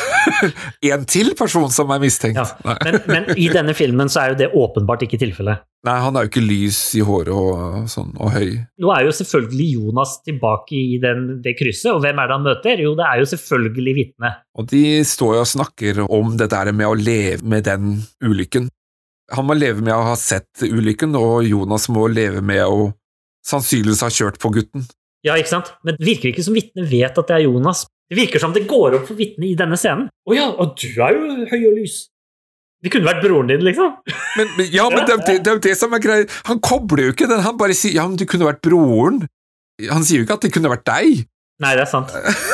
en 0.91 1.05
til 1.07 1.31
person 1.39 1.69
som 1.71 1.91
er 1.95 2.01
mistenkt. 2.03 2.41
Ja, 2.41 2.75
Men, 2.83 2.97
men 3.07 3.29
i 3.39 3.45
denne 3.53 3.75
filmen 3.77 4.11
så 4.11 4.25
er 4.25 4.33
jo 4.33 4.39
det 4.41 4.49
åpenbart 4.59 5.05
ikke 5.07 5.21
tilfellet. 5.21 5.63
Nei, 5.83 5.95
han 5.99 6.15
er 6.15 6.25
jo 6.25 6.31
ikke 6.31 6.43
lys 6.43 6.77
i 6.95 7.01
håret 7.03 7.31
og 7.35 7.87
sånn, 7.91 8.13
og 8.15 8.31
høy. 8.31 8.53
Nå 8.79 8.91
er 8.95 9.03
jo 9.07 9.15
selvfølgelig 9.15 9.65
Jonas 9.73 10.13
tilbake 10.23 10.77
i 10.79 10.99
den, 11.03 11.25
det 11.43 11.57
krysset, 11.59 11.89
og 11.91 11.99
hvem 12.05 12.21
er 12.23 12.29
det 12.29 12.37
han 12.37 12.45
møter? 12.45 12.83
Jo, 12.85 12.93
det 12.99 13.07
er 13.07 13.19
jo 13.19 13.27
selvfølgelig 13.33 13.95
vitnet. 13.97 14.45
Og 14.55 14.69
de 14.71 14.83
står 15.07 15.35
jo 15.35 15.43
og 15.43 15.51
snakker 15.51 15.99
om 16.07 16.37
det 16.39 16.47
der 16.53 16.71
med 16.71 16.87
å 16.87 16.95
leve 16.95 17.43
med 17.43 17.67
den 17.67 17.97
ulykken. 18.23 18.69
Han 19.35 19.47
må 19.47 19.55
leve 19.57 19.83
med 19.83 19.95
å 19.95 20.05
ha 20.07 20.15
sett 20.19 20.63
ulykken, 20.63 21.15
og 21.19 21.47
Jonas 21.47 21.89
må 21.91 22.07
leve 22.11 22.43
med 22.43 22.63
å 22.63 22.91
sannsynligvis 23.47 24.03
ha 24.05 24.11
kjørt 24.13 24.39
på 24.39 24.53
gutten. 24.55 24.87
Ja, 25.23 25.35
ikke 25.39 25.53
sant? 25.53 25.73
Men 25.87 25.95
det 25.97 26.07
virker 26.07 26.31
ikke 26.31 26.43
som 26.45 26.55
vitnet 26.57 26.89
vet 26.89 27.19
at 27.19 27.29
det 27.29 27.35
er 27.37 27.45
Jonas. 27.45 27.85
Det 28.11 28.19
virker 28.19 28.41
som 28.43 28.51
det 28.55 28.65
går 28.69 28.99
opp 28.99 29.05
for 29.07 29.17
vitnet 29.17 29.53
i 29.53 29.59
denne 29.59 29.79
scenen. 29.79 30.09
Å 30.11 30.35
ja, 30.35 30.49
og 30.51 30.75
du 30.79 30.89
er 30.91 31.15
jo 31.15 31.45
høy 31.49 31.61
og 31.61 31.77
lys. 31.79 32.01
Det 32.83 32.91
kunne 32.91 33.07
vært 33.07 33.23
broren 33.23 33.47
din, 33.47 33.63
liksom. 33.63 33.93
Men, 34.35 34.49
men, 34.57 34.67
ja, 34.73 34.89
men 34.91 35.05
det, 35.07 35.15
det, 35.23 35.37
det 35.45 35.51
er 35.51 35.55
jo 35.55 35.63
det 35.63 35.75
som 35.79 35.93
er 35.95 36.01
greia. 36.03 36.25
Han 36.49 36.59
kobler 36.63 37.07
jo 37.07 37.13
ikke 37.15 37.29
den, 37.31 37.43
han 37.45 37.55
bare 37.59 37.75
sier 37.79 37.95
ja, 37.95 38.07
men 38.09 38.19
du 38.19 38.25
kunne 38.27 38.49
vært 38.49 38.59
broren. 38.65 39.21
Han 39.87 40.03
sier 40.03 40.19
jo 40.19 40.27
ikke 40.27 40.35
at 40.35 40.43
det 40.43 40.51
kunne 40.53 40.71
vært 40.73 40.83
deg. 40.89 41.23
Nei, 41.63 41.71
det 41.77 41.85
er 41.85 41.89
sant. 41.89 42.11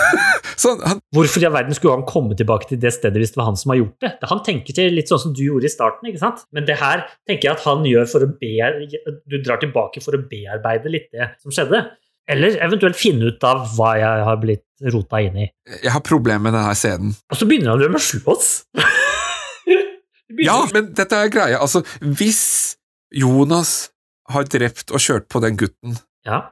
sånn, 0.64 0.84
han, 0.86 1.02
Hvorfor 1.16 1.42
i 1.42 1.48
all 1.50 1.56
verden 1.56 1.74
skulle 1.74 1.96
han 1.98 2.06
komme 2.08 2.38
tilbake 2.38 2.70
til 2.70 2.82
det 2.84 2.92
stedet 2.94 3.18
hvis 3.18 3.34
det 3.34 3.42
var 3.42 3.50
han 3.50 3.58
som 3.58 3.74
har 3.74 3.80
gjort 3.80 4.06
det? 4.06 4.12
Han 4.30 4.44
tenker 4.46 4.78
til 4.78 4.94
litt 4.94 5.10
sånn 5.10 5.24
som 5.24 5.34
du 5.34 5.42
gjorde 5.48 5.66
i 5.66 5.74
starten, 5.74 6.12
ikke 6.12 6.22
sant? 6.22 6.44
Men 6.54 6.68
det 6.70 6.78
her 6.78 7.08
tenker 7.30 7.50
jeg 7.50 7.56
at 7.56 7.66
han 7.66 7.88
gjør 7.90 8.06
for 8.12 8.28
å 8.28 8.30
bearbeide 8.44 9.16
Du 9.26 9.40
drar 9.42 9.64
tilbake 9.64 10.04
for 10.06 10.14
å 10.14 10.22
bearbeide 10.30 10.94
litt 10.94 11.10
det 11.16 11.32
som 11.42 11.56
skjedde. 11.56 11.88
Eller 12.30 12.60
eventuelt 12.62 12.96
finne 13.00 13.32
ut 13.32 13.44
av 13.48 13.64
hva 13.76 13.96
jeg 13.98 14.26
har 14.28 14.38
blitt 14.42 14.66
rota 14.94 15.20
inn 15.26 15.38
i. 15.44 15.48
jeg 15.82 15.92
har 15.92 16.04
problemer 16.06 16.40
med 16.46 16.54
denne 16.54 16.76
scenen. 16.78 17.16
Og 17.32 17.40
så 17.40 17.48
begynner 17.50 17.74
han 17.74 17.92
med 17.92 18.00
å 18.02 18.06
slåss! 18.12 18.52
Ja, 20.40 20.60
men 20.74 20.92
dette 20.96 21.18
er 21.18 21.32
greia. 21.34 21.58
Altså, 21.60 21.82
hvis 22.06 22.78
Jonas 23.12 23.90
har 24.30 24.46
drept 24.46 24.94
og 24.94 25.02
kjørt 25.02 25.26
på 25.34 25.42
den 25.44 25.58
gutten, 25.58 25.98
Ja. 26.26 26.52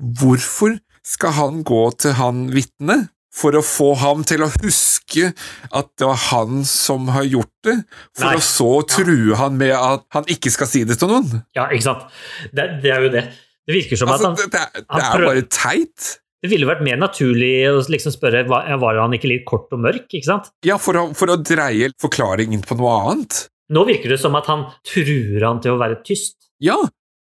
hvorfor 0.00 0.78
skal 1.04 1.32
han 1.36 1.62
gå 1.62 1.82
til 2.00 2.16
han 2.18 2.48
vitnet? 2.50 3.10
For 3.38 3.52
å 3.54 3.60
få 3.62 3.92
ham 4.00 4.24
til 4.24 4.40
å 4.42 4.48
huske 4.64 5.28
at 5.70 5.90
det 6.00 6.06
var 6.08 6.16
han 6.32 6.64
som 6.64 7.06
har 7.12 7.22
gjort 7.28 7.52
det, 7.62 7.74
for 8.16 8.24
Nei. 8.32 8.36
å 8.40 8.42
så 8.42 8.70
true 8.88 9.36
han 9.36 9.58
med 9.60 9.74
at 9.76 10.02
han 10.16 10.24
ikke 10.32 10.50
skal 10.50 10.66
si 10.66 10.82
det 10.88 10.96
til 10.98 11.12
noen. 11.12 11.44
Ja, 11.54 11.68
ikke 11.68 11.84
sant? 11.84 12.08
Det, 12.50 12.64
det 12.82 12.90
er 12.90 13.04
jo 13.04 13.12
det. 13.12 13.22
Det 13.68 13.76
virker 13.76 14.00
som 14.00 14.08
Altså, 14.14 14.30
at 14.32 14.38
han 14.38 14.38
det, 14.40 14.48
det, 14.54 14.60
er- 14.64 14.86
han 14.88 15.02
det 15.02 15.06
er 15.08 15.26
bare 15.28 15.44
teit. 15.52 16.08
Det 16.38 16.48
ville 16.52 16.68
vært 16.68 16.84
mer 16.86 16.96
naturlig 17.00 17.50
å 17.66 17.80
liksom 17.90 18.12
spørre 18.14 18.44
var, 18.48 18.68
var 18.78 19.00
han 19.02 19.16
ikke 19.16 19.28
litt 19.28 19.42
kort 19.48 19.72
og 19.74 19.80
mørk, 19.82 20.06
ikke 20.14 20.28
sant? 20.28 20.48
Ja, 20.64 20.76
for 20.80 20.96
å, 20.96 21.02
for 21.18 21.32
å 21.34 21.36
dreie 21.42 21.88
forklaringen 22.00 22.62
på 22.64 22.76
noe 22.78 22.92
annet. 23.10 23.40
Nå 23.74 23.82
virker 23.88 24.14
det 24.14 24.20
som 24.22 24.36
at 24.38 24.46
han 24.48 24.62
truer 24.86 25.42
han 25.44 25.58
til 25.64 25.74
å 25.74 25.80
være 25.82 25.98
tyst. 26.06 26.36
Ja, 26.62 26.78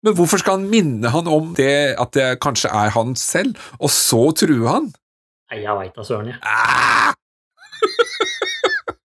men 0.03 0.17
hvorfor 0.19 0.41
skal 0.43 0.57
han 0.59 0.65
minne 0.73 1.13
han 1.15 1.29
om 1.31 1.53
det 1.55 1.95
at 2.01 2.17
det 2.17 2.31
kanskje 2.43 2.73
er 2.75 2.91
han 2.97 3.13
selv, 3.21 3.61
og 3.79 3.93
så 3.95 4.25
true 4.41 4.65
han? 4.67 4.89
Nei, 5.53 5.61
jeg 5.63 5.77
veit 5.79 5.95
da 6.01 6.09
søren, 6.09 6.33
jeg. 6.33 6.41
Ah! 6.43 7.13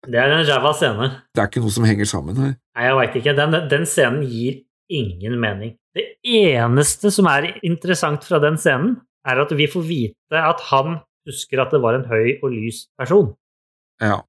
Det 0.03 0.19
er 0.19 0.33
en 0.35 0.43
ræva 0.49 0.73
scene. 0.75 1.07
Det 1.31 1.41
er 1.45 1.47
ikke 1.49 1.63
noe 1.63 1.73
som 1.73 1.85
henger 1.87 2.09
sammen 2.11 2.39
her. 2.43 2.53
Nei, 2.75 2.87
jeg 2.89 2.97
veit 2.99 3.17
ikke. 3.23 3.35
Den, 3.39 3.55
den 3.71 3.85
scenen 3.89 4.25
gir 4.27 4.59
ingen 4.93 5.39
mening. 5.41 5.77
Det 5.97 6.05
eneste 6.25 7.13
som 7.13 7.29
er 7.31 7.51
interessant 7.67 8.25
fra 8.27 8.41
den 8.43 8.59
scenen, 8.61 8.99
er 9.29 9.39
at 9.43 9.53
vi 9.55 9.69
får 9.71 9.85
vite 9.87 10.39
at 10.39 10.63
han 10.73 11.01
husker 11.29 11.63
at 11.63 11.75
det 11.75 11.81
var 11.83 11.99
en 11.99 12.07
høy 12.11 12.39
og 12.43 12.51
lys 12.55 12.87
person. 12.99 13.33
Ja. 14.03 14.23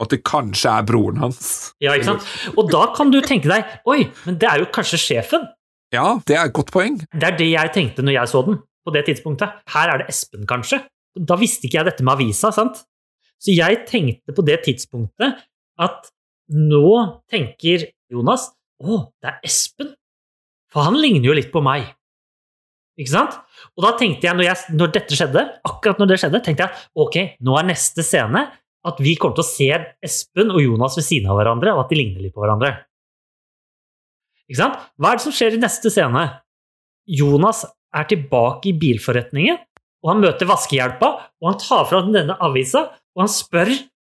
Og 0.00 0.06
at 0.06 0.14
det 0.14 0.22
kanskje 0.24 0.72
er 0.72 0.86
broren 0.88 1.18
hans. 1.20 1.40
Ja, 1.82 1.96
ikke 1.96 2.12
sant? 2.12 2.28
Og 2.56 2.70
da 2.72 2.86
kan 2.96 3.10
du 3.12 3.18
tenke 3.24 3.50
deg 3.50 3.66
Oi, 3.90 4.06
men 4.24 4.38
det 4.40 4.48
er 4.48 4.62
jo 4.62 4.70
kanskje 4.72 5.00
sjefen. 5.02 5.48
Ja, 5.92 6.20
det 6.26 6.36
er 6.38 6.46
et 6.46 6.54
godt 6.56 6.70
poeng. 6.72 7.00
Det 7.10 7.26
er 7.26 7.36
det 7.36 7.50
jeg 7.50 7.72
tenkte 7.74 8.04
når 8.06 8.20
jeg 8.20 8.30
så 8.30 8.44
den, 8.46 8.60
på 8.86 8.94
det 8.94 9.04
tidspunktet. 9.08 9.58
Her 9.74 9.92
er 9.92 10.02
det 10.02 10.12
Espen, 10.12 10.46
kanskje. 10.48 10.84
Da 11.18 11.36
visste 11.40 11.66
ikke 11.66 11.80
jeg 11.80 11.88
dette 11.90 12.06
med 12.06 12.14
avisa, 12.14 12.52
sant? 12.54 12.84
Så 13.40 13.52
jeg 13.56 13.82
tenkte 13.88 14.36
på 14.36 14.44
det 14.46 14.60
tidspunktet 14.68 15.42
at 15.80 16.10
nå 16.54 16.92
tenker 17.30 17.88
Jonas 18.12 18.50
å, 18.80 19.00
det 19.20 19.32
er 19.32 19.40
Espen. 19.46 19.94
For 20.70 20.86
han 20.86 20.98
ligner 21.00 21.30
jo 21.30 21.36
litt 21.36 21.50
på 21.52 21.62
meg. 21.64 21.88
Ikke 23.00 23.12
sant? 23.12 23.36
Og 23.76 23.84
da 23.84 23.94
tenkte 23.98 24.28
jeg 24.28 24.36
når, 24.36 24.46
jeg, 24.46 24.76
når 24.76 24.92
dette 24.94 25.16
skjedde, 25.16 25.44
akkurat 25.66 26.00
når 26.00 26.12
det 26.12 26.18
skjedde, 26.22 26.42
tenkte 26.44 26.66
jeg 26.66 26.84
ok, 27.04 27.16
nå 27.46 27.56
er 27.58 27.70
neste 27.70 28.04
scene 28.06 28.44
at 28.86 29.00
vi 29.02 29.14
kommer 29.20 29.36
til 29.36 29.44
å 29.44 29.50
se 29.50 29.68
Espen 30.04 30.52
og 30.52 30.62
Jonas 30.62 30.96
ved 30.96 31.04
siden 31.04 31.28
av 31.32 31.36
hverandre, 31.40 31.74
og 31.74 31.84
at 31.84 31.90
de 31.92 31.98
ligner 31.98 32.24
litt 32.24 32.34
på 32.36 32.42
hverandre. 32.44 32.72
Ikke 34.48 34.60
sant? 34.62 34.78
Hva 34.96 35.12
er 35.12 35.20
det 35.20 35.24
som 35.26 35.34
skjer 35.36 35.56
i 35.56 35.62
neste 35.62 35.92
scene? 35.92 36.24
Jonas 37.20 37.64
er 37.96 38.06
tilbake 38.08 38.70
i 38.70 38.76
bilforretningen, 38.80 39.60
og 40.00 40.12
han 40.12 40.22
møter 40.22 40.48
vaskehjelpa, 40.48 41.10
og 41.40 41.50
han 41.50 41.60
tar 41.60 41.84
fra 41.90 42.00
denne 42.06 42.36
avisa, 42.40 42.86
og 43.16 43.24
han 43.24 43.32
spør 43.32 43.72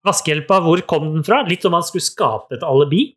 vaskehjelpa 0.07 0.59
hvor 0.63 0.83
kom 0.87 1.09
den 1.11 1.27
fra, 1.27 1.41
litt 1.47 1.65
som 1.65 1.75
han 1.75 1.85
skulle 1.85 2.05
skape 2.07 2.57
et 2.57 2.65
alibi. 2.67 3.09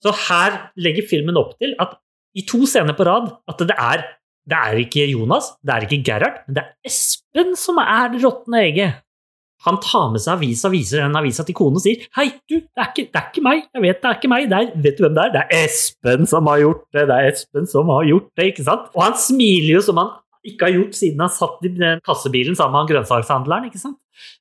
Så 0.00 0.14
her 0.28 0.56
legger 0.80 1.06
filmen 1.08 1.38
opp 1.40 1.56
til 1.60 1.74
at 1.82 1.98
i 2.38 2.44
to 2.46 2.62
scener 2.68 2.96
på 2.96 3.04
rad 3.08 3.28
at 3.50 3.62
det 3.66 3.76
er, 3.76 4.06
det 4.48 4.56
er 4.56 4.80
ikke 4.84 5.06
Jonas, 5.10 5.52
det 5.66 5.74
er 5.74 5.86
ikke 5.86 6.02
Gerhard, 6.06 6.42
men 6.46 6.56
det 6.56 6.64
er 6.64 6.90
Espen 6.90 7.56
som 7.58 7.80
er 7.82 8.12
det 8.12 8.22
råtne 8.24 8.62
egget. 8.64 9.00
Han 9.66 9.76
tar 9.84 10.06
med 10.08 10.22
seg 10.22 10.38
avisa, 10.38 10.70
viser 10.72 11.02
den 11.02 11.18
avisa 11.18 11.44
til 11.44 11.56
kona 11.58 11.76
og 11.76 11.84
sier 11.84 12.06
Hei, 12.16 12.30
du, 12.48 12.62
det 12.62 12.80
er, 12.80 12.88
ikke, 12.88 13.10
det 13.12 13.20
er 13.20 13.26
ikke 13.28 13.44
meg. 13.44 13.66
Jeg 13.76 13.84
vet 13.84 13.98
det 14.00 14.08
er 14.08 14.16
ikke 14.16 14.30
meg. 14.32 14.46
Det 14.48 14.56
er, 14.56 14.70
vet 14.86 14.96
du 14.96 15.04
hvem 15.04 15.18
det 15.18 15.24
er? 15.26 15.34
Det 15.34 15.42
er 15.42 15.66
Espen 15.66 16.28
som 16.30 16.48
har 16.48 16.62
gjort 16.62 16.86
det. 16.96 17.04
Det 17.10 17.16
er 17.18 17.28
Espen 17.28 17.68
som 17.68 17.92
har 17.92 18.06
gjort 18.08 18.30
det, 18.40 18.46
ikke 18.54 18.64
sant? 18.70 18.86
Og 18.96 19.04
han 19.04 19.18
smiler 19.20 19.74
jo 19.74 19.82
som 19.84 20.00
han 20.00 20.14
ikke 20.48 20.64
har 20.64 20.76
gjort 20.78 20.96
siden 20.96 21.20
han 21.20 21.34
satt 21.34 21.66
i 21.68 21.72
den 21.76 22.00
kassebilen 22.06 22.56
sammen 22.56 22.72
med 22.72 22.86
han 22.86 22.92
grønnsakshandleren, 22.94 23.68
ikke 23.68 23.82
sant? 23.82 23.98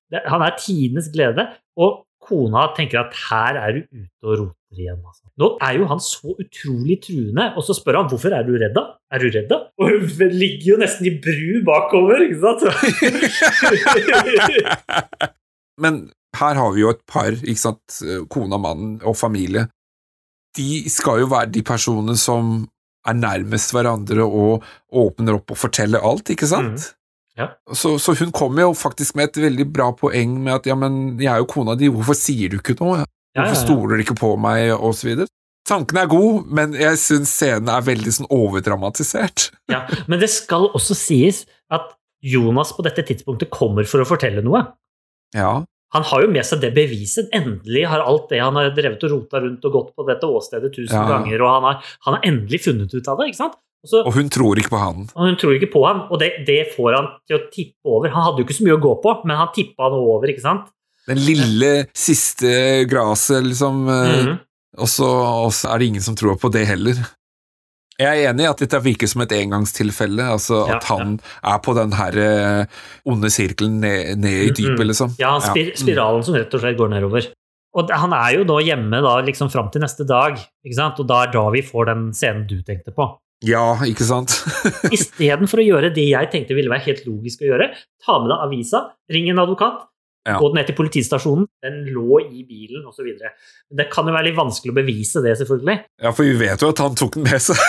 Det, 0.07 0.23
han 0.31 0.45
er 0.45 0.56
tidenes 0.61 1.11
glede. 1.11 1.49
Og 1.76 1.99
kona 2.30 2.69
tenker 2.77 3.01
at 3.01 3.18
her 3.27 3.57
er 3.60 3.76
du 3.76 3.81
ute 3.88 4.27
og 4.27 4.35
roter 4.43 4.84
igjen. 4.84 5.01
Altså. 5.01 5.26
Nå 5.39 5.49
er 5.65 5.80
jo 5.80 5.88
han 5.89 6.01
så 6.03 6.35
utrolig 6.35 6.99
truende, 7.06 7.47
og 7.57 7.65
så 7.65 7.76
spør 7.77 8.01
han 8.01 8.10
hvorfor 8.11 8.35
er 8.35 8.45
du 8.45 8.53
redd 8.60 8.76
da? 8.77 8.85
Er 9.10 9.23
du 9.23 9.27
redd 9.34 9.49
da? 9.51 9.60
Og 9.81 9.91
hun 9.95 10.34
ligger 10.35 10.73
jo 10.73 10.80
nesten 10.84 11.10
i 11.10 11.15
bru 11.23 11.61
bakover, 11.68 12.26
ikke 12.27 12.39
sant? 12.43 12.61
Men 15.84 16.01
her 16.38 16.60
har 16.60 16.73
vi 16.76 16.84
jo 16.84 16.91
et 16.93 17.01
par, 17.10 17.31
ikke 17.34 17.64
sant, 17.64 18.01
kona, 18.30 18.60
mannen 18.61 18.99
og 19.01 19.18
familie. 19.18 19.65
De 20.57 20.84
skal 20.91 21.23
jo 21.23 21.31
være 21.31 21.53
de 21.56 21.64
personene 21.65 22.18
som 22.19 22.68
er 23.07 23.15
nærmest 23.15 23.73
hverandre 23.73 24.26
og 24.26 24.65
åpner 24.91 25.39
opp 25.39 25.56
og 25.56 25.61
forteller 25.61 26.03
alt, 26.06 26.30
ikke 26.34 26.49
sant? 26.49 26.76
Mm. 26.76 26.98
Ja. 27.40 27.48
Så, 27.72 27.94
så, 28.03 28.14
hun 28.20 28.34
kommer 28.36 28.66
jo 28.68 28.74
faktisk 28.76 29.16
med 29.16 29.30
et 29.30 29.41
veldig 29.45 29.66
bra 29.72 29.90
poeng 29.95 30.38
med 30.44 30.57
at 30.60 30.68
ja, 30.68 30.76
men 30.76 31.18
jeg 31.22 31.32
er 31.32 31.40
jo 31.40 31.48
kona 31.49 31.78
di, 31.80 31.88
hvorfor 31.94 32.18
sier 32.18 32.52
du 32.52 32.60
ikke 32.60 32.76
noe? 32.82 33.06
Hvorfor 33.38 33.60
stoler 33.61 33.95
du 33.95 34.03
ikke 34.03 34.18
på 34.20 34.34
meg, 34.41 34.74
og 34.76 34.91
så 34.98 35.07
videre. 35.07 35.30
Tanken 35.70 35.99
er 36.02 36.10
god, 36.10 36.48
men 36.49 36.74
jeg 36.76 36.98
syns 36.99 37.32
scenen 37.38 37.70
er 37.72 37.84
veldig 37.86 38.11
sånn 38.16 38.28
overdramatisert. 38.34 39.49
Ja, 39.72 39.84
men 40.10 40.20
det 40.20 40.32
skal 40.34 40.68
også 40.74 40.98
sies 40.98 41.44
at 41.72 41.94
Jonas 42.26 42.74
på 42.76 42.84
dette 42.84 43.06
tidspunktet 43.07 43.52
kommer 43.53 43.88
for 43.88 44.03
å 44.03 44.07
fortelle 44.10 44.44
noe. 44.44 44.66
Ja. 45.38 45.60
Han 45.95 46.06
har 46.06 46.26
jo 46.26 46.32
med 46.34 46.45
seg 46.45 46.60
det 46.61 46.74
beviset. 46.76 47.30
Endelig 47.34 47.86
har 47.90 48.03
alt 48.03 48.28
det 48.34 48.41
han 48.44 48.57
har 48.60 48.74
drevet 48.76 49.06
og 49.07 49.14
rota 49.14 49.40
rundt 49.45 49.64
og 49.66 49.78
gått 49.78 49.94
på 49.98 50.06
dette 50.10 50.28
åstedet 50.28 50.74
tusen 50.76 50.98
Ja. 50.98 51.07
ganger, 51.07 51.41
og 51.45 51.53
han 51.56 51.68
har, 51.70 51.80
han 52.06 52.18
har 52.18 52.28
endelig 52.30 52.64
funnet 52.66 52.94
ut 52.94 53.07
av 53.07 53.22
det. 53.22 53.30
ikke 53.32 53.41
sant? 53.44 53.57
Og, 53.84 53.88
så, 53.88 54.01
Og 54.03 54.11
hun 54.18 54.27
tror 54.30 54.60
ikke 54.60 54.73
på 54.73 54.80
han. 54.81 55.06
og 55.15 55.23
hun 55.23 55.38
tror 55.39 55.53
ikke 55.56 55.72
på 55.72 55.85
han, 55.88 56.01
og 56.11 56.19
det, 56.19 56.31
det 56.47 56.57
får 56.76 56.97
han 56.97 57.06
til 57.30 57.38
å 57.38 57.45
tippe 57.53 57.88
over. 57.88 58.10
Han 58.11 58.26
hadde 58.26 58.41
jo 58.41 58.47
ikke 58.47 58.57
så 58.57 58.65
mye 58.68 58.76
å 58.76 58.81
gå 58.84 58.91
på, 59.03 59.14
men 59.26 59.38
han 59.39 59.53
tippa 59.56 59.88
noe 59.93 60.18
over, 60.18 60.27
ikke 60.34 60.43
sant? 60.43 60.65
Den 61.07 61.22
lille 61.23 61.69
siste 61.95 62.84
graset, 62.91 63.39
liksom. 63.45 63.85
Mm 63.88 64.19
-hmm. 64.27 64.38
Og 64.77 64.88
så 64.88 65.72
er 65.73 65.77
det 65.80 65.85
ingen 65.88 66.01
som 66.01 66.15
tror 66.15 66.35
på 66.38 66.51
det 66.51 66.65
heller. 66.68 66.95
Jeg 67.99 68.23
er 68.23 68.30
enig 68.30 68.45
i 68.45 68.49
at 68.49 68.61
dette 68.61 68.80
virker 68.80 69.07
som 69.07 69.22
et 69.22 69.31
engangstilfelle, 69.31 70.23
altså 70.23 70.61
Ja, 70.69 70.76
at 70.77 70.84
han 70.84 71.19
er 71.43 71.57
på 71.60 71.73
den 71.76 71.91
her 71.91 72.15
eh, 72.18 72.65
onde 73.06 73.27
sirkelen 73.30 73.80
ned, 73.81 74.18
ned 74.18 74.43
i 74.45 74.49
dypet, 74.56 74.80
Mhm. 74.80 74.88
liksom. 74.88 75.15
Ja, 75.19 75.39
spir 75.39 75.73
spiralen 75.76 76.23
som 76.23 76.35
rett 76.35 76.53
og 76.53 76.61
slett 76.61 76.77
går 76.77 76.89
nedover. 76.89 77.27
Og 77.76 77.89
han 77.91 78.14
er 78.14 78.38
jo 78.38 78.43
da 78.45 78.53
hjemme 78.64 79.01
da 79.01 79.22
liksom 79.22 79.51
fram 79.51 79.69
til 79.72 79.81
neste 79.81 80.07
dag, 80.07 80.38
ikke 80.65 80.76
sant? 80.76 80.99
og 80.99 81.07
da 81.07 81.23
er 81.23 81.31
da 81.31 81.49
vi 81.49 81.61
får 81.61 81.85
den 81.85 82.14
scenen 82.14 82.47
du 82.47 82.61
tenkte 82.64 82.91
på. 82.95 83.18
Ja, 83.45 83.78
ikke 83.88 84.03
sant? 84.03 84.34
Istedenfor 84.95 85.60
å 85.61 85.64
gjøre 85.64 85.94
det 85.95 86.03
jeg 86.10 86.28
tenkte 86.34 86.56
ville 86.57 86.70
være 86.72 86.84
helt 86.90 87.06
logisk 87.07 87.41
å 87.45 87.53
gjøre, 87.53 87.70
ta 88.03 88.18
med 88.20 88.28
deg 88.34 88.40
avisa, 88.49 88.82
ring 89.11 89.30
en 89.32 89.40
advokat, 89.45 89.86
Ja. 90.28 90.36
gå 90.38 90.49
ned 90.53 90.66
til 90.68 90.76
politistasjonen, 90.76 91.45
den 91.64 91.86
lå 91.95 92.20
i 92.20 92.44
bilen, 92.44 92.84
osv. 92.86 93.07
Det 93.72 93.86
kan 93.90 94.06
jo 94.06 94.11
være 94.14 94.26
litt 94.28 94.36
vanskelig 94.38 94.72
å 94.74 94.76
bevise 94.82 95.22
det, 95.24 95.38
selvfølgelig. 95.40 95.78
Ja, 96.03 96.11
for 96.11 96.24
vi 96.28 96.34
vet 96.41 96.61
jo 96.61 96.70
at 96.74 96.80
han 96.84 96.95
tok 96.99 97.14
den 97.16 97.24
med 97.24 97.40
seg. 97.41 97.56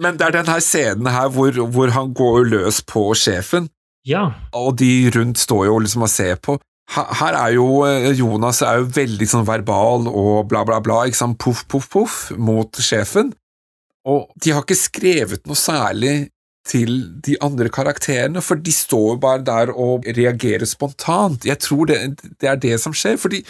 Men 0.00 0.18
det 0.18 0.26
er 0.28 0.34
den 0.38 0.48
her 0.50 0.60
scenen 0.62 1.08
her 1.10 1.28
hvor, 1.34 1.50
hvor 1.74 1.92
han 1.96 2.12
går 2.16 2.46
løs 2.52 2.80
på 2.86 3.08
sjefen, 3.18 3.68
ja. 4.06 4.28
og 4.54 4.76
de 4.80 5.10
rundt 5.14 5.38
står 5.42 5.66
jo 5.68 5.78
liksom 5.82 6.06
og 6.06 6.12
ser 6.12 6.36
på. 6.40 6.58
Her, 6.92 7.32
er 7.38 7.54
jo 7.56 7.66
eh, 7.88 8.10
Jonas 8.12 8.60
er 8.62 8.82
jo 8.82 8.90
veldig 8.92 9.26
sånn 9.26 9.46
verbal 9.48 10.04
og 10.10 10.44
bla, 10.50 10.62
bla, 10.68 10.82
bla, 10.84 11.00
ikke 11.08 11.22
sant, 11.22 11.38
poff, 11.40 11.64
poff, 11.70 11.88
poff, 11.90 12.18
mot 12.36 12.76
sjefen. 12.76 13.32
Og 14.04 14.28
de 14.44 14.52
har 14.52 14.64
ikke 14.66 14.76
skrevet 14.76 15.46
noe 15.48 15.56
særlig 15.56 16.28
til 16.68 16.92
de 17.24 17.34
andre 17.44 17.68
karakterene, 17.72 18.40
for 18.44 18.60
de 18.60 18.72
står 18.72 19.08
jo 19.14 19.16
bare 19.20 19.42
der 19.44 19.72
og 19.72 20.06
reagerer 20.16 20.64
spontant. 20.68 21.44
Jeg 21.44 21.60
tror 21.60 21.90
det, 21.90 21.98
det 22.40 22.48
er 22.48 22.60
det 22.60 22.78
som 22.80 22.94
skjer, 22.96 23.18
for 23.20 23.32
de 23.32 23.42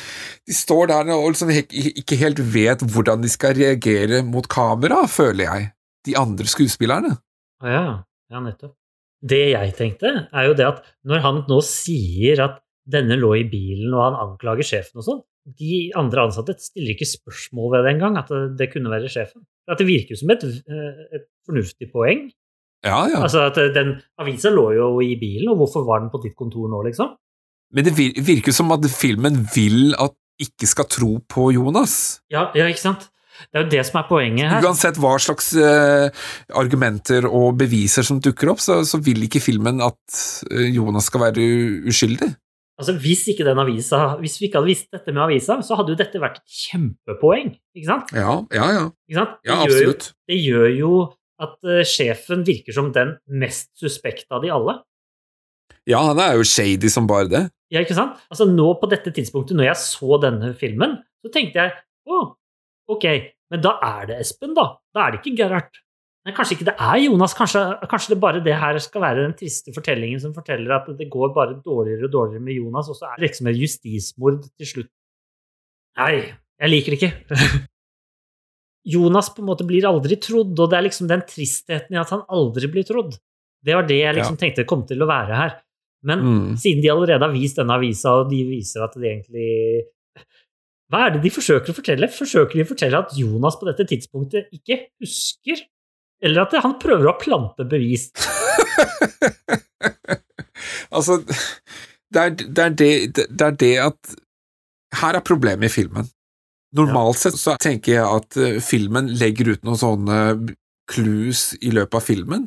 står 0.50 0.90
der 0.90 1.12
og 1.14 1.28
liksom 1.34 1.52
ikke 1.54 2.18
helt 2.18 2.42
vet 2.54 2.82
hvordan 2.82 3.22
de 3.22 3.30
skal 3.30 3.54
reagere 3.58 4.24
mot 4.26 4.48
kamera, 4.50 5.04
føler 5.10 5.46
jeg. 5.46 5.70
De 6.04 6.16
andre 6.18 6.46
skuespillerne. 6.50 7.14
Ja. 7.64 8.02
ja, 8.30 8.42
nettopp. 8.42 8.74
Det 9.24 9.44
jeg 9.54 9.70
tenkte, 9.78 10.10
er 10.34 10.50
jo 10.50 10.56
det 10.58 10.66
at 10.68 10.82
når 11.08 11.22
han 11.24 11.38
nå 11.48 11.62
sier 11.64 12.42
at 12.44 12.58
denne 12.90 13.16
lå 13.16 13.32
i 13.38 13.46
bilen, 13.48 13.92
og 13.94 14.02
han 14.04 14.18
anklager 14.26 14.66
sjefen 14.66 15.00
og 15.00 15.06
sånn, 15.06 15.22
de 15.60 15.90
andre 15.98 16.26
ansatte 16.28 16.56
stiller 16.60 16.94
ikke 16.94 17.08
spørsmål 17.08 17.74
ved 17.74 17.84
det 17.84 17.92
engang, 17.94 18.16
at 18.20 18.32
det, 18.58 18.70
kunne 18.72 18.92
være 18.92 19.10
sjefen. 19.12 19.44
At 19.68 19.80
det 19.80 19.88
virker 19.88 20.16
som 20.16 20.32
et, 20.32 20.44
eh, 20.44 21.04
et 21.18 21.28
fornuftig 21.44 21.90
poeng. 21.92 22.26
Ja, 22.84 23.06
ja. 23.08 23.22
Altså 23.24 23.46
at 23.48 23.58
den 23.74 23.94
avisa 24.20 24.52
lå 24.52 24.70
jo 24.76 24.88
i 25.04 25.14
bilen, 25.20 25.48
og 25.52 25.62
hvorfor 25.62 25.86
var 25.88 26.04
den 26.04 26.12
på 26.12 26.20
ditt 26.24 26.36
kontor 26.36 26.68
nå, 26.72 26.82
liksom? 26.88 27.14
Men 27.74 27.84
det 27.88 27.94
vir- 27.96 28.20
virker 28.20 28.52
som 28.52 28.72
at 28.72 28.84
filmen 28.92 29.42
vil 29.54 29.96
at 29.98 30.14
ikke 30.40 30.66
skal 30.66 30.88
tro 30.90 31.18
på 31.30 31.52
Jonas. 31.54 32.20
Ja, 32.32 32.50
ja, 32.54 32.66
ikke 32.66 32.82
sant? 32.82 33.08
Det 33.50 33.58
er 33.58 33.64
jo 33.64 33.70
det 33.72 33.82
som 33.86 33.98
er 33.98 34.06
poenget 34.08 34.50
her. 34.50 34.62
Uansett 34.62 34.98
hva 35.02 35.16
slags 35.22 35.50
uh, 35.58 36.06
argumenter 36.54 37.26
og 37.26 37.56
beviser 37.58 38.06
som 38.06 38.20
dukker 38.22 38.52
opp, 38.52 38.62
så, 38.62 38.80
så 38.86 39.00
vil 39.02 39.26
ikke 39.26 39.42
filmen 39.42 39.82
at 39.82 40.18
eh, 40.52 40.70
Jonas 40.74 41.10
skal 41.10 41.26
være 41.26 41.46
uskyldig. 41.90 42.30
Altså, 42.74 42.96
hvis, 42.98 43.20
ikke 43.30 43.44
den 43.46 43.60
avisa, 43.62 44.00
hvis 44.18 44.40
vi 44.40 44.48
ikke 44.48 44.58
hadde 44.58 44.70
visst 44.72 44.88
dette 44.90 45.12
med 45.14 45.22
avisa, 45.28 45.60
så 45.62 45.76
hadde 45.78 45.94
jo 45.94 45.98
dette 46.00 46.18
vært 46.22 46.40
et 46.40 46.56
kjempepoeng, 46.64 47.52
ikke 47.76 47.86
sant? 47.86 48.10
Ja, 48.16 48.32
ja, 48.56 48.66
ja. 48.74 48.86
Ikke 49.06 49.20
sant? 49.20 49.36
Det 49.44 49.52
Ja, 49.52 49.58
gjør 49.68 49.84
jo-. 49.84 49.94
Det 50.32 50.38
gjør 50.40 50.66
jo 50.74 50.90
at 51.44 51.54
uh, 51.66 51.82
sjefen 51.86 52.42
virker 52.46 52.74
som 52.74 52.90
den 52.94 53.14
mest 53.30 53.70
suspekte 53.78 54.34
av 54.34 54.42
de 54.42 54.50
alle. 54.54 54.80
Ja, 55.86 56.00
han 56.08 56.18
er 56.22 56.38
jo 56.38 56.46
shady 56.48 56.90
som 56.90 57.06
bare 57.10 57.30
det. 57.30 57.44
Ja, 57.72 57.82
ikke 57.84 57.96
sant? 57.96 58.18
Altså 58.32 58.46
nå 58.48 58.66
på 58.80 58.88
dette 58.90 59.12
tidspunktet, 59.14 59.56
når 59.58 59.70
jeg 59.70 59.80
så 59.82 60.18
denne 60.22 60.50
filmen, 60.58 60.98
så 61.22 61.30
tenkte 61.34 61.62
jeg 61.62 61.74
å, 62.10 62.20
ok, 62.90 63.06
men 63.54 63.62
da 63.64 63.76
er 63.86 64.10
det 64.10 64.18
Espen, 64.24 64.54
da. 64.56 64.66
Da 64.94 65.06
er 65.06 65.14
det 65.14 65.22
ikke 65.22 65.36
Gerhard. 65.42 65.82
Nei, 66.24 66.32
kanskje 66.32 66.56
ikke 66.56 66.66
det 66.70 66.74
er 66.80 66.98
Jonas. 67.04 67.34
Kanskje, 67.36 67.60
kanskje 67.90 68.14
det 68.14 68.20
bare 68.22 68.40
det 68.44 68.54
her 68.56 68.78
skal 68.80 69.02
være 69.04 69.26
den 69.26 69.34
triste 69.36 69.74
fortellingen 69.76 70.22
som 70.22 70.32
forteller 70.32 70.72
at 70.78 70.86
det 70.96 71.10
går 71.12 71.34
bare 71.36 71.58
dårligere 71.60 72.08
og 72.08 72.14
dårligere 72.14 72.40
med 72.46 72.56
Jonas, 72.56 72.88
og 72.88 72.96
så 72.96 73.10
er 73.10 73.18
det 73.18 73.26
liksom 73.28 73.50
et 73.52 73.60
justismord 73.60 74.40
til 74.56 74.70
slutt. 74.70 74.90
Nei, 76.00 76.14
jeg 76.60 76.72
liker 76.72 76.94
det 76.94 77.00
ikke. 77.02 77.12
Jonas 78.94 79.30
på 79.34 79.40
en 79.42 79.48
måte 79.48 79.64
blir 79.68 79.84
aldri 79.88 80.16
trodd, 80.20 80.56
og 80.60 80.72
det 80.72 80.78
er 80.78 80.86
liksom 80.88 81.08
den 81.08 81.22
tristheten 81.28 81.96
i 81.96 82.00
at 82.00 82.10
han 82.12 82.24
aldri 82.32 82.68
blir 82.72 82.84
trodd. 82.88 83.14
Det 83.64 83.76
var 83.76 83.86
det 83.88 84.00
jeg 84.00 84.16
liksom 84.18 84.36
tenkte 84.40 84.60
det 84.64 84.68
kom 84.68 84.82
til 84.88 85.00
å 85.04 85.08
være 85.08 85.38
her. 85.38 85.54
Men 86.04 86.20
Mm. 86.20 86.56
siden 86.60 86.82
de 86.84 86.90
allerede 86.92 87.24
har 87.24 87.32
vist 87.32 87.56
denne 87.56 87.72
avisa, 87.78 88.10
og 88.20 88.28
de 88.30 88.42
viser 88.44 88.82
at 88.84 88.92
de 88.92 89.08
egentlig 89.08 89.84
Hva 90.92 91.06
er 91.06 91.14
det 91.14 91.22
de 91.24 91.30
forsøker 91.32 91.72
å 91.72 91.76
fortelle? 91.78 92.08
Forsøker 92.12 92.58
de 92.60 92.64
å 92.64 92.68
fortelle 92.68 92.98
at 92.98 93.14
Jonas 93.16 93.56
på 93.56 93.64
dette 93.66 93.86
tidspunktet 93.88 94.52
ikke 94.52 94.76
husker? 95.00 95.64
Eller 96.22 96.44
at 96.44 96.54
han 96.62 96.76
prøver 96.82 97.10
å 97.10 97.18
plante 97.20 97.66
bevis? 97.68 98.10
Altså, 100.94 101.16
det 102.14 102.20
er 102.20 102.34
det, 102.38 102.64
er 102.64 102.74
det, 102.78 102.90
det 103.26 103.46
er 103.46 103.56
det 103.58 103.72
at 103.82 104.12
Her 105.00 105.18
er 105.18 105.24
problemet 105.26 105.66
i 105.66 105.74
filmen. 105.74 106.06
Normalt 106.78 107.18
sett 107.18 107.36
så 107.38 107.56
tenker 107.60 107.96
jeg 107.96 108.04
at 108.06 108.38
eh, 108.38 108.60
filmen 108.62 109.10
legger 109.18 109.52
ut 109.52 109.66
noen 109.66 109.78
sånne 109.78 110.18
clues 110.90 111.52
i 111.62 111.72
løpet 111.74 111.98
av 111.98 112.04
filmen, 112.06 112.46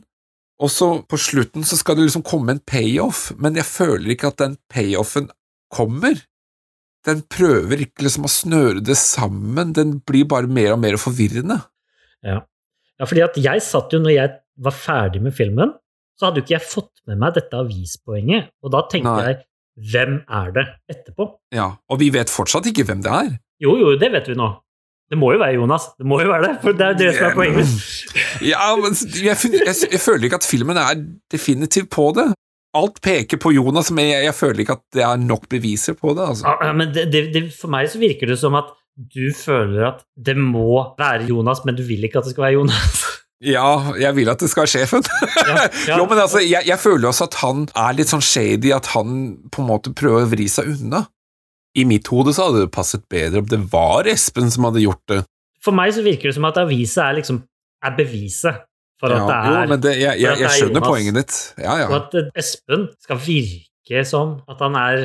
og 0.64 0.72
så 0.74 0.88
på 1.06 1.20
slutten 1.22 1.66
så 1.68 1.78
skal 1.80 1.98
det 1.98 2.08
liksom 2.08 2.26
komme 2.28 2.56
en 2.56 2.64
payoff, 2.64 3.30
men 3.38 3.58
jeg 3.60 3.68
føler 3.70 4.14
ikke 4.14 4.32
at 4.32 4.42
den 4.42 4.58
payoffen 4.74 5.30
kommer. 5.74 6.20
Den 7.08 7.24
prøver 7.30 7.84
ikke 7.86 8.08
liksom 8.08 8.28
å 8.28 8.32
snøre 8.32 8.84
det 8.84 8.98
sammen, 9.00 9.76
den 9.78 9.98
blir 10.08 10.28
bare 10.30 10.50
mer 10.50 10.74
og 10.76 10.82
mer 10.84 10.98
forvirrende. 11.02 11.60
Ja. 12.26 12.42
Ja, 12.98 13.06
fordi 13.06 13.24
at 13.26 13.38
jeg 13.42 13.64
satt 13.66 13.94
jo, 13.94 14.02
når 14.04 14.16
jeg 14.16 14.36
var 14.68 14.74
ferdig 14.76 15.22
med 15.24 15.36
filmen, 15.38 15.76
så 16.18 16.28
hadde 16.28 16.42
jo 16.42 16.48
ikke 16.48 16.56
jeg 16.58 16.66
fått 16.66 17.04
med 17.10 17.20
meg 17.22 17.36
dette 17.38 17.60
avispoenget, 17.60 18.50
og 18.66 18.74
da 18.74 18.84
tenkte 18.90 19.14
Nei. 19.14 19.28
jeg 19.30 19.44
hvem 19.78 20.22
er 20.34 20.54
det 20.56 20.64
etterpå? 20.90 21.28
Ja, 21.54 21.76
og 21.86 22.00
vi 22.02 22.10
vet 22.14 22.32
fortsatt 22.34 22.66
ikke 22.70 22.88
hvem 22.88 23.04
det 23.06 23.12
er. 23.14 23.36
Jo, 23.62 23.76
jo, 23.78 23.94
det 24.02 24.10
vet 24.14 24.32
vi 24.32 24.38
nå. 24.38 24.50
Det 25.08 25.20
må 25.20 25.30
jo 25.32 25.40
være 25.40 25.56
Jonas. 25.56 25.86
Det 25.96 26.08
må 26.10 26.18
jo 26.20 26.32
være 26.32 26.48
det, 26.50 26.56
for 26.64 26.76
det 26.76 26.88
er 26.88 26.98
det 27.00 27.12
som 27.16 27.30
er 27.30 27.38
poenget. 27.38 27.76
Ja, 28.44 28.74
men 28.76 28.98
jeg, 29.22 29.38
jeg, 29.40 29.76
jeg 29.94 30.02
føler 30.04 30.28
ikke 30.28 30.42
at 30.42 30.48
filmen 30.50 30.78
er 30.82 30.98
definitivt 31.32 31.90
på 31.94 32.10
det. 32.18 32.26
Alt 32.78 33.00
peker 33.06 33.40
på 33.42 33.54
Jonas, 33.56 33.90
men 33.96 34.10
jeg, 34.10 34.26
jeg 34.28 34.36
føler 34.36 34.64
ikke 34.64 34.76
at 34.76 34.84
det 34.98 35.06
er 35.08 35.22
nok 35.22 35.48
beviser 35.50 35.96
på 35.98 36.12
det. 36.18 36.26
Altså. 36.34 36.58
Ja, 36.62 36.74
men 36.76 36.92
det, 36.94 37.08
det, 37.14 37.24
det, 37.34 37.44
for 37.56 37.72
meg 37.72 37.88
så 37.94 38.02
virker 38.02 38.34
det 38.34 38.40
som 38.42 38.58
at 38.60 38.74
du 38.98 39.28
føler 39.38 39.84
at 39.92 40.00
det 40.18 40.34
må 40.38 40.96
være 40.98 41.28
Jonas, 41.30 41.62
men 41.66 41.76
du 41.78 41.84
vil 41.86 42.04
ikke 42.08 42.20
at 42.22 42.26
det 42.30 42.34
skal 42.36 42.48
være 42.50 42.60
Jonas. 42.60 43.04
Ja, 43.38 43.94
jeg 44.02 44.16
vil 44.18 44.30
at 44.32 44.42
det 44.42 44.48
skal 44.50 44.64
være 44.64 44.72
sjefen. 44.72 45.04
ja. 45.86 45.98
Jo, 46.00 46.08
men 46.10 46.18
altså, 46.18 46.40
jeg, 46.42 46.64
jeg 46.66 46.80
føler 46.82 47.06
også 47.12 47.28
at 47.28 47.36
han 47.44 47.68
er 47.78 47.94
litt 47.94 48.10
sånn 48.10 48.24
shady, 48.26 48.72
at 48.74 48.88
han 48.96 49.12
på 49.54 49.62
en 49.62 49.68
måte 49.70 49.92
prøver 49.94 50.24
å 50.26 50.30
vri 50.32 50.48
seg 50.50 50.72
unna. 50.72 51.04
I 51.78 51.84
mitt 51.86 52.10
hode 52.10 52.34
så 52.34 52.48
hadde 52.48 52.64
det 52.64 52.72
passet 52.74 53.04
bedre 53.14 53.44
om 53.44 53.52
det 53.52 53.60
var 53.70 54.10
Espen 54.10 54.50
som 54.50 54.66
hadde 54.66 54.82
gjort 54.82 55.04
det. 55.14 55.20
For 55.62 55.78
meg 55.78 55.94
så 55.94 56.02
virker 56.02 56.32
det 56.32 56.34
som 56.40 56.50
at 56.50 56.58
avisa 56.64 57.12
er 57.12 57.20
liksom 57.20 57.44
er 57.86 57.94
beviset 58.00 58.64
for 58.98 59.14
at 59.14 59.22
Ja, 59.22 59.28
det 59.30 59.38
er 59.38 59.54
jo, 59.62 59.70
men 59.76 59.86
det, 59.86 59.94
jeg, 60.02 60.18
jeg, 60.24 60.26
jeg 60.42 60.50
er 60.50 60.56
skjønner 60.58 60.82
Jonas. 60.82 60.90
poenget 60.90 61.20
ditt. 61.22 61.38
Ja, 61.62 61.78
Og 61.92 61.96
at 62.00 62.18
eh, 62.18 62.34
Espen 62.42 62.88
skal 63.06 63.22
virke 63.22 64.06
som 64.16 64.34
at 64.50 64.66
han 64.66 64.82
er 64.82 65.04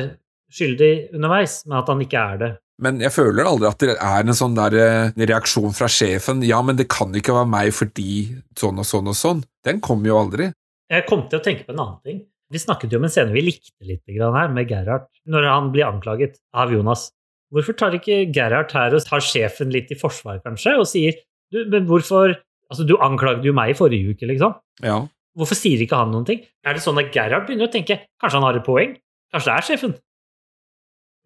skyldig 0.53 0.93
underveis, 1.13 1.59
men 1.69 1.77
at 1.83 1.93
han 1.93 2.01
ikke 2.01 2.25
er 2.33 2.41
det. 2.47 2.51
Men 2.81 2.99
jeg 3.03 3.13
føler 3.13 3.45
aldri 3.45 3.69
at 3.69 3.83
det 3.83 3.93
er 3.93 4.25
en 4.25 4.35
sånn 4.37 4.55
der 4.57 4.75
en 4.81 5.25
reaksjon 5.29 5.75
fra 5.77 5.87
sjefen. 5.91 6.41
Ja, 6.45 6.61
men 6.65 6.79
det 6.79 6.87
kan 6.91 7.13
ikke 7.15 7.35
være 7.35 7.49
meg 7.51 7.73
fordi 7.77 8.33
sånn 8.59 8.81
og 8.81 8.87
sånn 8.89 9.11
og 9.11 9.17
sånn. 9.17 9.43
Den 9.65 9.81
kommer 9.83 10.09
jo 10.09 10.21
aldri. 10.23 10.49
Jeg 10.91 11.05
kom 11.09 11.27
til 11.29 11.39
å 11.39 11.43
tenke 11.45 11.67
på 11.67 11.75
en 11.75 11.83
annen 11.83 11.99
ting. 12.05 12.23
Vi 12.53 12.61
snakket 12.61 12.93
jo 12.93 12.99
om 12.99 13.05
en 13.07 13.13
scene 13.13 13.33
vi 13.33 13.45
likte 13.45 13.87
litt 13.87 14.03
her, 14.09 14.49
med 14.53 14.69
Gerhard, 14.69 15.07
når 15.25 15.47
han 15.49 15.69
blir 15.73 15.87
anklaget 15.87 16.37
av 16.53 16.73
Jonas. 16.73 17.07
Hvorfor 17.53 17.77
tar 17.77 17.95
ikke 17.97 18.25
Gerhard 18.33 18.73
her 18.73 18.97
og 18.97 19.05
tar 19.05 19.23
sjefen 19.25 19.71
litt 19.73 19.93
i 19.93 19.97
forsvar, 19.97 20.41
kanskje, 20.45 20.75
og 20.77 20.89
sier 20.89 21.17
du, 21.53 21.63
men 21.69 21.85
hvorfor 21.89 22.39
Altså, 22.71 22.87
du 22.89 22.95
anklagde 23.05 23.45
jo 23.45 23.53
meg 23.53 23.69
i 23.69 23.75
forrige 23.77 24.15
uke, 24.15 24.25
liksom. 24.25 24.55
Ja. 24.81 24.95
Hvorfor 25.37 25.57
sier 25.59 25.81
ikke 25.83 25.97
han 25.99 26.09
noen 26.09 26.25
ting? 26.25 26.39
Er 26.65 26.73
det 26.73 26.81
sånn 26.81 26.97
at 26.97 27.11
Gerhard 27.13 27.45
begynner 27.45 27.67
å 27.67 27.73
tenke 27.73 27.99
kanskje 28.17 28.39
han 28.39 28.45
har 28.47 28.57
et 28.57 28.65
poeng? 28.65 28.95
Kanskje 29.33 29.49
det 29.51 29.53
er 29.53 29.67
sjefen? 29.67 29.93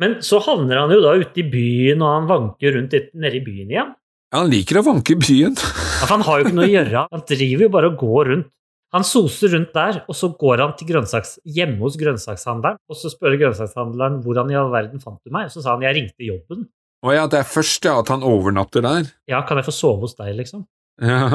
Men 0.01 0.19
så 0.25 0.39
havner 0.45 0.83
han 0.83 0.93
jo 0.93 0.99
da 1.01 1.15
ute 1.17 1.41
i 1.41 1.47
byen, 1.49 2.03
og 2.05 2.11
han 2.13 2.27
vanker 2.29 2.75
rundt 2.77 2.93
nede 3.17 3.39
i 3.39 3.45
byen 3.45 3.71
igjen. 3.73 3.95
Ja, 4.27 4.41
Han 4.43 4.51
liker 4.51 4.81
å 4.81 4.85
vanke 4.85 5.15
i 5.15 5.19
byen. 5.21 5.55
Ja, 5.57 6.03
for 6.03 6.13
han 6.17 6.25
har 6.27 6.39
jo 6.39 6.45
ikke 6.45 6.57
noe 6.57 6.67
å 6.67 6.73
gjøre. 6.75 7.03
Han 7.15 7.25
driver 7.31 7.63
jo 7.65 7.73
bare 7.73 7.89
og 7.93 7.99
går 8.01 8.31
rundt. 8.33 8.49
Han 8.95 9.03
soser 9.03 9.51
rundt 9.51 9.73
der, 9.75 9.97
og 10.07 10.15
så 10.15 10.29
går 10.39 10.61
han 10.63 10.73
til 10.79 10.87
grønnsaks, 10.87 11.33
hjemme 11.43 11.81
hos 11.83 11.97
grønnsakshandleren, 11.99 12.77
og 12.87 12.95
så 12.95 13.11
spør 13.11 13.35
grønnsakshandleren 13.41 14.21
hvordan 14.23 14.53
i 14.53 14.55
all 14.59 14.69
verden 14.71 15.01
fant 15.03 15.19
du 15.27 15.33
meg, 15.33 15.49
og 15.49 15.55
så 15.55 15.63
sa 15.63 15.73
han 15.73 15.83
jeg 15.83 15.97
ringte 15.97 16.23
jobben. 16.27 16.63
Å 17.03 17.13
ja, 17.13 17.25
det 17.29 17.41
er 17.41 17.49
først 17.49 17.83
ja, 17.85 17.97
at 17.99 18.09
han 18.13 18.23
overnatter 18.25 18.85
der. 18.85 19.09
Ja, 19.29 19.41
kan 19.47 19.59
jeg 19.59 19.67
få 19.67 19.75
sove 19.75 20.07
hos 20.07 20.15
deg, 20.17 20.31
liksom? 20.39 20.63
Ja. 20.97 21.27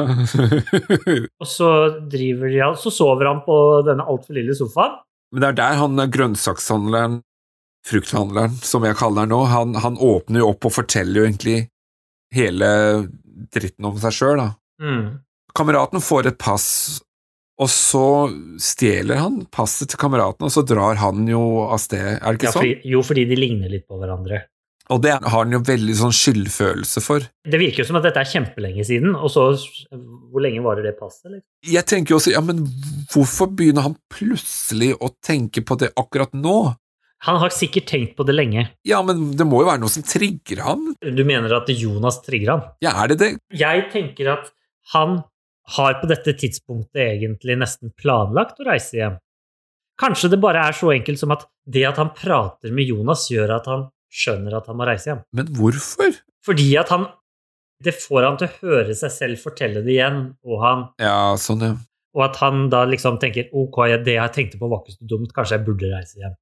Og 1.41 1.47
så 1.47 1.69
driver 2.11 2.51
de, 2.51 2.63
så 2.81 2.91
sover 2.91 3.29
han 3.29 3.43
på 3.45 3.55
denne 3.87 4.03
altfor 4.11 4.35
lille 4.35 4.55
sofaen. 4.57 4.97
Men 5.31 5.45
det 5.45 5.49
er 5.53 5.59
der 5.61 5.77
han 5.79 6.03
er 6.03 6.11
grønnsakshandleren, 6.13 7.21
frukthandleren, 7.87 8.55
som 8.63 8.85
jeg 8.87 8.95
kaller 8.99 9.25
han 9.25 9.33
nå, 9.33 9.41
han, 9.51 9.75
han 9.83 9.97
åpner 9.99 10.43
jo 10.43 10.51
opp 10.53 10.67
og 10.69 10.75
forteller 10.77 11.19
jo 11.21 11.25
egentlig 11.27 11.57
hele 12.33 12.69
dritten 13.53 13.85
om 13.89 13.97
seg 14.01 14.15
sjøl, 14.15 14.39
da. 14.39 14.49
Mm. 14.81 15.03
Kameraten 15.53 16.01
får 16.01 16.31
et 16.31 16.39
pass, 16.41 16.67
og 17.61 17.69
så 17.69 18.05
stjeler 18.61 19.19
han 19.21 19.43
passet 19.53 19.91
til 19.93 19.99
kameraten, 20.01 20.47
og 20.47 20.53
så 20.55 20.63
drar 20.65 20.97
han 21.03 21.27
jo 21.29 21.43
av 21.67 21.77
sted, 21.83 22.15
er 22.17 22.23
det 22.33 22.39
ikke 22.39 22.49
Ja, 22.49 22.55
sånn? 22.55 22.63
fordi, 22.65 22.93
jo, 22.95 23.03
fordi 23.05 23.27
de 23.29 23.37
ligner 23.37 23.69
litt 23.75 23.85
på 23.89 23.99
hverandre. 24.01 24.45
Og 24.91 24.99
det 24.99 25.13
har 25.15 25.29
han 25.45 25.53
jo 25.55 25.61
veldig 25.63 25.93
sånn 25.95 26.11
skyldfølelse 26.11 26.99
for. 27.05 27.23
Det 27.47 27.59
virker 27.61 27.83
jo 27.83 27.87
som 27.87 27.95
at 28.01 28.03
dette 28.03 28.19
er 28.19 28.27
kjempelenge 28.27 28.83
siden, 28.83 29.13
og 29.15 29.29
så 29.31 29.45
Hvor 30.33 30.43
lenge 30.43 30.59
varer 30.65 30.83
det 30.83 30.97
passet? 30.99 31.23
eller? 31.29 31.39
Jeg 31.63 31.85
tenker 31.87 32.11
jo 32.15 32.17
også, 32.19 32.33
ja, 32.33 32.41
men 32.43 32.65
hvorfor 33.13 33.47
begynner 33.55 33.85
han 33.85 33.95
plutselig 34.11 34.91
å 34.99 35.13
tenke 35.23 35.61
på 35.63 35.77
det 35.79 35.93
akkurat 35.95 36.33
nå? 36.35 36.73
Han 37.23 37.37
har 37.39 37.53
sikkert 37.55 37.85
tenkt 37.87 38.17
på 38.17 38.25
det 38.27 38.33
lenge. 38.35 38.65
Ja, 38.83 38.99
men 39.05 39.29
det 39.39 39.45
må 39.47 39.61
jo 39.63 39.69
være 39.69 39.79
noe 39.79 39.91
som 39.91 40.03
trigger 40.03 40.59
han? 40.65 40.89
Du 40.99 41.23
mener 41.27 41.53
at 41.55 41.69
Jonas 41.71 42.17
trigger 42.25 42.51
han? 42.51 42.65
Ja, 42.83 42.91
er 43.03 43.13
det 43.13 43.19
det? 43.21 43.29
Jeg 43.55 43.85
tenker 43.93 44.33
at 44.33 44.49
han 44.91 45.21
har 45.77 45.95
på 46.01 46.09
dette 46.11 46.33
tidspunktet 46.35 46.99
egentlig 47.05 47.55
nesten 47.61 47.93
planlagt 47.95 48.59
å 48.59 48.67
reise 48.67 48.97
hjem. 48.99 49.15
Kanskje 50.01 50.33
det 50.33 50.41
bare 50.43 50.65
er 50.67 50.75
så 50.75 50.91
enkelt 50.91 51.21
som 51.21 51.31
at 51.35 51.45
det 51.69 51.85
at 51.87 51.99
han 52.01 52.11
prater 52.17 52.73
med 52.75 52.89
Jonas, 52.91 53.29
gjør 53.31 53.55
at 53.55 53.69
han 53.71 53.85
skjønner 54.13 54.57
at 54.57 54.67
han 54.67 54.77
må 54.77 54.87
reise 54.89 55.13
hjem. 55.13 55.23
Men 55.37 55.51
hvorfor? 55.55 56.19
Fordi 56.43 56.71
at 56.81 56.91
han 56.91 57.07
Det 57.83 57.91
får 57.99 58.23
han 58.23 58.37
til 58.39 58.47
å 58.47 58.67
høre 58.67 58.93
seg 58.95 59.11
selv 59.11 59.39
fortelle 59.43 59.81
det 59.83 59.91
igjen, 59.91 60.19
og, 60.47 60.53
han, 60.63 60.83
Ja, 61.03 61.33
sånn, 61.35 61.63
ja. 61.65 61.73
og 62.15 62.21
at 62.23 62.37
han 62.39 62.69
da 62.71 62.85
liksom 62.87 63.17
tenker 63.19 63.49
ok, 63.51 63.79
det 64.05 64.13
jeg 64.15 64.31
tenkte 64.37 64.59
på 64.61 64.69
var 64.71 64.85
ikke 64.85 64.93
så 64.95 65.07
dumt, 65.11 65.33
kanskje 65.35 65.57
jeg 65.57 65.65
burde 65.67 65.89
reise 65.91 66.21
hjem. 66.21 66.37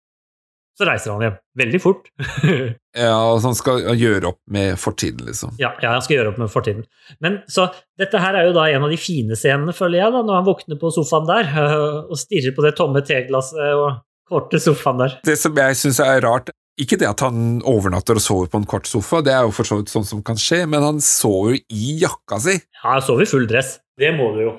Så 0.78 0.88
reiser 0.88 1.14
han 1.14 1.26
hjem. 1.26 1.42
Veldig 1.62 1.82
fort. 1.84 2.12
Ja, 2.92 3.16
altså 3.16 3.48
han 3.48 3.56
skal 3.56 3.86
gjøre 3.96 4.34
opp 4.34 4.40
med 4.52 4.74
fortiden, 4.76 5.24
liksom. 5.24 5.54
Ja, 5.62 5.70
ja, 5.80 5.94
han 5.94 6.02
skal 6.04 6.18
gjøre 6.18 6.34
opp 6.34 6.40
med 6.42 6.50
fortiden. 6.52 6.82
Men 7.24 7.38
så, 7.48 7.70
dette 7.96 8.20
her 8.20 8.36
er 8.36 8.50
jo 8.50 8.56
da 8.58 8.66
en 8.68 8.84
av 8.84 8.92
de 8.92 8.98
fine 9.00 9.38
scenene, 9.40 9.72
føler 9.72 10.02
jeg, 10.02 10.12
da, 10.12 10.20
når 10.28 10.42
han 10.42 10.48
våkner 10.50 10.80
på 10.82 10.92
sofaen 10.92 11.30
der 11.30 11.54
og 12.12 12.20
stirrer 12.20 12.52
på 12.58 12.66
det 12.66 12.74
tomme 12.76 13.00
teglasset 13.08 13.64
og 13.80 14.02
korte 14.28 14.60
sofaen 14.60 15.00
der. 15.06 15.16
Det 15.24 15.38
som 15.40 15.56
jeg 15.56 15.80
syns 15.80 16.02
er 16.04 16.20
rart, 16.28 16.52
ikke 16.82 17.00
det 17.00 17.08
at 17.10 17.24
han 17.24 17.62
overnatter 17.68 18.20
og 18.20 18.24
sover 18.24 18.52
på 18.52 18.60
en 18.60 18.68
kort 18.68 18.88
sofa, 18.90 19.22
det 19.24 19.34
er 19.38 19.48
jo 19.48 19.56
for 19.56 19.68
så 19.68 19.80
vidt 19.80 19.92
sånn 19.92 20.08
som 20.08 20.24
kan 20.28 20.40
skje, 20.40 20.64
men 20.68 20.84
han 20.84 21.00
sover 21.04 21.56
jo 21.56 21.64
i 21.72 21.96
jakka 22.04 22.40
si. 22.44 22.58
Ja, 22.82 22.98
han 22.98 23.06
sover 23.06 23.24
i 23.24 23.32
full 23.32 23.48
dress. 23.48 23.78
Det 24.00 24.12
må 24.18 24.34
du 24.36 24.44
jo. 24.50 24.58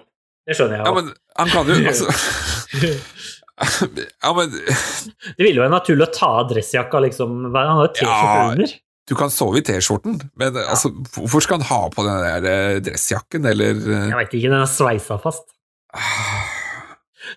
Det 0.48 0.56
skjønner 0.58 0.80
jeg 0.80 0.88
Ja, 0.88 0.96
men 0.96 1.12
han 1.38 1.52
kan 1.52 1.68
jo 1.68 1.76
altså 1.92 2.08
Ja, 3.62 4.32
men 4.36 4.50
Det 5.36 5.42
ville 5.42 5.56
jo 5.58 5.62
være 5.64 5.74
naturlig 5.76 6.06
å 6.08 6.12
ta 6.16 6.30
av 6.42 6.48
dressjakka, 6.50 7.00
liksom. 7.06 7.36
Han 7.54 7.70
har 7.76 7.86
jo 7.88 7.92
T-skjorte 7.98 8.32
Ja. 8.38 8.48
under. 8.54 8.74
Du 9.10 9.16
kan 9.18 9.32
sove 9.34 9.58
i 9.58 9.64
T-skjorten, 9.66 10.20
men 10.38 10.56
altså, 10.62 10.92
hvorfor 11.16 11.42
skal 11.42 11.58
han 11.58 11.66
ha 11.72 11.80
på 11.90 12.04
den 12.06 12.20
der 12.22 12.44
eh, 12.52 12.76
dressjakken, 12.86 13.48
eller 13.50 13.74
eh, 13.80 14.04
Jeg 14.12 14.18
veit 14.20 14.36
ikke, 14.38 14.50
den 14.52 14.60
er 14.62 14.70
sveisa 14.70 15.16
fast. 15.22 15.48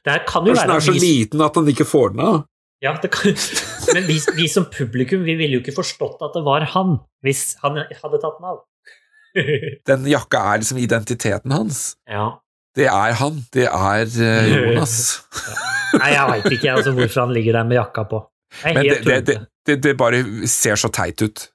Det 0.05 0.19
kan 0.29 0.45
jo 0.45 0.53
Kanskje 0.53 0.67
den 0.67 0.75
er 0.75 0.85
så 0.85 0.93
vi- 0.93 1.01
liten 1.01 1.41
at 1.45 1.55
han 1.57 1.67
ikke 1.73 1.87
får 1.89 2.13
den 2.13 2.21
av? 2.25 2.43
Ja, 2.83 2.91
det 3.01 3.09
kan, 3.15 3.33
men 3.95 4.05
vi, 4.05 4.19
vi 4.37 4.47
som 4.51 4.65
publikum 4.69 5.23
vi 5.25 5.33
ville 5.39 5.57
jo 5.57 5.63
ikke 5.63 5.73
forstått 5.79 6.21
at 6.25 6.35
det 6.37 6.43
var 6.45 6.65
han, 6.75 6.99
hvis 7.25 7.55
han 7.63 7.79
hadde 7.81 8.19
tatt 8.21 8.37
den 8.41 8.49
av. 8.53 8.63
Den 9.89 10.05
jakka 10.07 10.39
er 10.53 10.61
liksom 10.61 10.77
identiteten 10.79 11.51
hans. 11.51 11.95
Ja. 12.07 12.27
Det 12.77 12.85
er 12.91 13.15
han. 13.19 13.41
Det 13.51 13.65
er 13.67 14.05
Jonas. 14.05 14.53
Jonas. 14.53 14.95
Nei, 15.95 16.11
jeg 16.13 16.29
veit 16.31 16.47
ikke 16.57 16.71
altså, 16.75 16.93
hvorfor 16.95 17.25
han 17.25 17.33
ligger 17.35 17.59
der 17.59 17.67
med 17.67 17.79
jakka 17.79 18.05
på. 18.11 18.21
Men 18.63 18.79
det, 18.85 19.01
det, 19.05 19.37
det, 19.67 19.75
det, 19.83 19.93
bare 19.99 20.21
ser 20.49 20.79
så 20.79 20.91
teit 20.93 21.21
ut. 21.25 21.47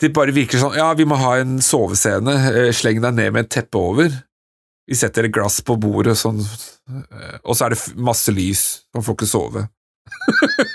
Det 0.00 0.08
bare 0.16 0.32
virker 0.34 0.58
sånn 0.58 0.78
Ja, 0.78 0.88
vi 0.96 1.04
må 1.08 1.18
ha 1.20 1.34
en 1.42 1.58
sovescene. 1.62 2.32
eh, 2.50 2.70
Sleng 2.74 3.02
deg 3.04 3.18
ned 3.18 3.34
med 3.36 3.46
et 3.46 3.52
teppe 3.58 3.80
over. 3.80 4.14
Vi 4.90 4.96
setter 4.98 5.28
et 5.28 5.34
glass 5.34 5.60
på 5.62 5.76
bordet, 5.78 6.16
sånn, 6.18 6.40
eh, 6.40 7.36
og 7.44 7.54
så 7.54 7.68
er 7.68 7.76
det 7.76 8.00
masse 8.00 8.32
lys. 8.34 8.64
Man 8.96 9.06
får 9.06 9.18
ikke 9.18 9.30
sove. 9.30 9.66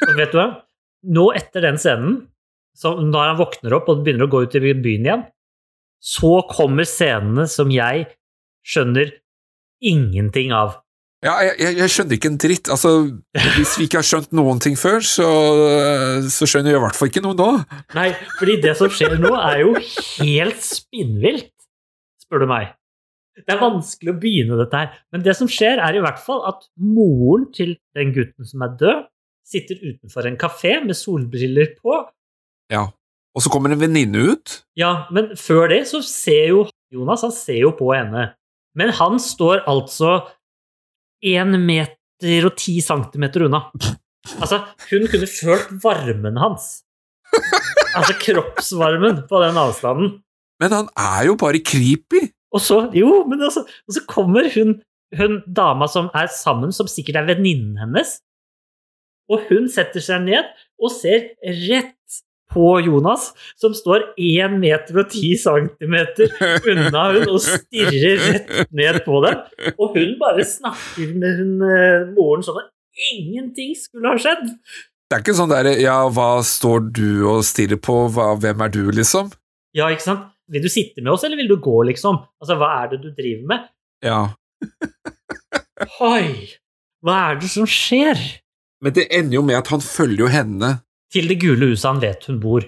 Og 0.06 0.14
vet 0.16 0.32
du 0.32 0.40
hva? 0.40 0.48
Nå 1.16 1.26
etter 1.38 1.66
den 1.66 1.80
scenen, 1.82 2.22
når 2.84 3.32
han 3.32 3.40
våkner 3.40 3.76
opp 3.78 3.90
og 3.92 4.06
begynner 4.06 4.28
å 4.28 4.32
gå 4.32 4.46
ut 4.46 4.56
i 4.58 4.62
byen 4.74 5.10
igjen, 5.10 5.26
så 6.06 6.38
kommer 6.50 6.88
scenene 6.88 7.48
som 7.50 7.72
jeg 7.74 8.06
skjønner 8.66 9.12
ingenting 9.86 10.54
av. 10.56 10.80
Ja, 11.24 11.38
jeg, 11.42 11.56
jeg, 11.62 11.78
jeg 11.80 11.92
skjønner 11.94 12.18
ikke 12.18 12.30
en 12.30 12.40
dritt. 12.42 12.70
Altså, 12.74 12.92
hvis 13.56 13.76
vi 13.80 13.88
ikke 13.88 14.02
har 14.02 14.08
skjønt 14.08 14.34
noen 14.36 14.60
ting 14.62 14.76
før, 14.78 15.00
så, 15.06 15.28
så 16.32 16.48
skjønner 16.50 16.76
vi 16.76 16.80
i 16.80 16.84
hvert 16.84 16.98
fall 16.98 17.10
ikke 17.12 17.24
noe 17.26 17.38
nå. 17.40 17.48
Nei, 17.96 18.10
fordi 18.40 18.58
det 18.66 18.76
som 18.78 18.92
skjer 18.94 19.16
nå, 19.22 19.32
er 19.40 19.64
jo 19.64 19.72
helt 19.80 20.66
spinnvilt, 20.66 21.54
spør 22.26 22.46
du 22.46 22.50
meg. 22.52 22.76
Det 23.36 23.52
er 23.52 23.60
vanskelig 23.60 24.14
å 24.14 24.20
begynne 24.20 24.60
dette 24.62 24.80
her, 24.80 24.94
men 25.12 25.24
det 25.26 25.34
som 25.36 25.50
skjer, 25.52 25.82
er 25.84 25.98
i 25.98 26.04
hvert 26.04 26.22
fall 26.24 26.46
at 26.48 26.70
moren 26.80 27.50
til 27.56 27.74
den 27.98 28.14
gutten 28.16 28.48
som 28.48 28.64
er 28.64 28.78
død, 28.80 29.02
sitter 29.46 29.82
utenfor 29.82 30.30
en 30.30 30.38
kafé 30.40 30.78
med 30.86 30.98
solbriller 30.98 31.74
på. 31.82 32.00
Ja. 32.74 32.88
Og 33.36 33.44
så 33.44 33.52
kommer 33.52 33.74
en 33.74 33.82
venninne 33.82 34.22
ut. 34.32 34.62
Ja, 34.80 35.10
men 35.14 35.34
før 35.38 35.68
det 35.74 35.84
så 35.90 36.00
ser 36.06 36.54
jo 36.54 36.64
Jonas 36.94 37.26
han 37.26 37.34
ser 37.36 37.60
jo 37.66 37.74
på 37.76 37.90
henne. 37.92 38.30
Men 38.80 38.94
han 38.96 39.20
står 39.20 39.66
altså 39.68 40.22
én 41.26 41.58
meter 41.66 42.48
og 42.48 42.56
ti 42.60 42.78
centimeter 42.84 43.48
unna. 43.48 43.66
Altså, 44.42 44.62
hun 44.90 45.08
kunne 45.12 45.30
følt 45.30 45.74
varmen 45.84 46.40
hans. 46.42 46.70
Altså 47.96 48.16
kroppsvarmen 48.20 49.24
på 49.30 49.42
den 49.44 49.60
avstanden. 49.60 50.10
Men 50.62 50.74
han 50.74 50.90
er 50.98 51.28
jo 51.30 51.36
bare 51.40 51.62
creepy. 51.64 52.24
Og 52.56 52.62
så, 52.64 52.86
jo, 52.96 53.24
men 53.28 53.44
altså, 53.44 53.66
og 53.66 53.96
så 53.96 54.02
kommer 54.08 54.48
hun, 54.56 54.78
hun 55.20 55.42
dama 55.46 55.88
som 55.92 56.08
er 56.16 56.30
sammen, 56.32 56.72
som 56.76 56.88
sikkert 56.88 57.20
er 57.22 57.28
venninnen 57.34 57.78
hennes, 57.82 58.20
Og 59.32 59.48
hun 59.50 59.70
setter 59.72 60.04
seg 60.06 60.26
ned 60.28 60.50
og 60.78 60.92
ser 60.94 61.32
rett 61.42 62.20
på 62.56 62.72
Jonas, 62.86 63.30
som 63.60 63.76
står 63.76 64.08
1 64.16 64.56
meter 64.62 65.02
og 65.04 65.12
10 65.12 65.36
centimeter 65.44 66.32
unna 66.72 67.06
hun 67.12 67.36
og 67.36 67.42
stirrer 67.44 68.24
rett 68.24 68.74
ned 68.76 69.02
på 69.06 69.22
dem. 69.28 69.44
Og 69.76 69.98
hun 70.00 70.16
bare 70.22 70.48
snakker 70.48 71.14
med 71.20 71.42
hun, 71.42 71.56
eh, 71.68 72.08
moren 72.16 72.46
sånn 72.48 72.64
at 72.64 72.72
ingenting 73.12 73.76
skulle 73.78 74.14
ha 74.14 74.22
skjedd. 74.22 74.48
Det 75.06 75.20
er 75.20 75.22
ikke 75.22 75.38
sånn 75.38 75.52
der 75.52 75.70
ja, 75.78 75.98
hva 76.10 76.30
står 76.46 76.88
du 76.96 77.10
og 77.30 77.44
stirrer 77.46 77.78
på, 77.78 78.06
hva, 78.16 78.32
hvem 78.42 78.64
er 78.66 78.72
du, 78.74 78.82
liksom? 78.96 79.30
Ja, 79.76 79.92
ikke 79.94 80.08
sant? 80.08 80.32
Vil 80.50 80.64
du 80.64 80.70
sitte 80.70 81.02
med 81.02 81.12
oss, 81.14 81.26
eller 81.26 81.40
vil 81.40 81.50
du 81.50 81.58
gå, 81.62 81.76
liksom? 81.90 82.22
Altså, 82.42 82.58
hva 82.62 82.72
er 82.84 82.94
det 82.94 83.02
du 83.04 83.12
driver 83.18 83.46
med? 83.52 83.68
Ja. 84.06 84.20
Oi, 86.06 86.26
hva 87.06 87.20
er 87.32 87.40
det 87.42 87.52
som 87.54 87.68
skjer? 87.70 88.20
Men 88.84 88.96
det 88.98 89.08
ender 89.14 89.40
jo 89.40 89.46
med 89.46 89.58
at 89.60 89.72
han 89.74 89.82
følger 89.84 90.26
jo 90.26 90.32
henne. 90.32 90.72
Til 91.16 91.30
det 91.32 91.38
gule 91.40 91.72
huset 91.72 91.88
han 91.88 92.02
vet 92.04 92.26
hun 92.28 92.42
bor. 92.44 92.66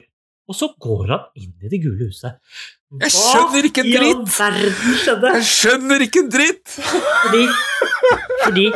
Og 0.48 0.56
så 0.56 0.70
går 0.80 1.10
han 1.12 1.24
inn 1.36 1.52
i 1.60 1.72
det 1.72 1.82
gule 1.84 2.08
huset. 2.08 2.38
Jeg 3.04 3.12
skjønner 3.12 3.68
ikke 3.68 3.84
en 3.84 3.90
Hva 3.92 4.48
dritt! 4.56 5.26
Jeg 5.36 5.48
skjønner 5.50 6.06
ikke 6.06 6.22
en 6.24 6.30
dritt! 6.32 6.78
Fordi, 7.26 7.42
fordi 8.46 8.68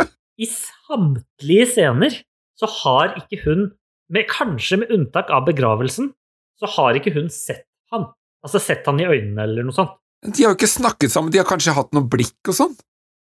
i 0.41 0.49
samtlige 0.51 1.69
scener 1.71 2.17
så 2.59 2.67
har 2.81 3.15
ikke 3.21 3.39
hun, 3.45 3.69
med, 4.11 4.27
kanskje 4.29 4.81
med 4.81 4.91
unntak 4.93 5.31
av 5.33 5.47
begravelsen, 5.47 6.11
så 6.59 6.69
har 6.75 6.99
ikke 6.99 7.13
hun 7.15 7.31
sett 7.33 7.63
han. 7.93 8.09
Altså 8.43 8.59
sett 8.61 8.85
han 8.89 8.99
i 8.99 9.07
øynene 9.07 9.45
eller 9.47 9.65
noe 9.65 9.75
sånt. 9.75 9.95
De 10.21 10.43
har 10.43 10.51
jo 10.51 10.59
ikke 10.59 10.69
snakket 10.69 11.13
sammen, 11.13 11.31
de 11.33 11.39
har 11.41 11.47
kanskje 11.49 11.73
hatt 11.73 11.95
noe 11.95 12.05
blikk 12.11 12.51
og 12.51 12.57
sånn? 12.57 12.75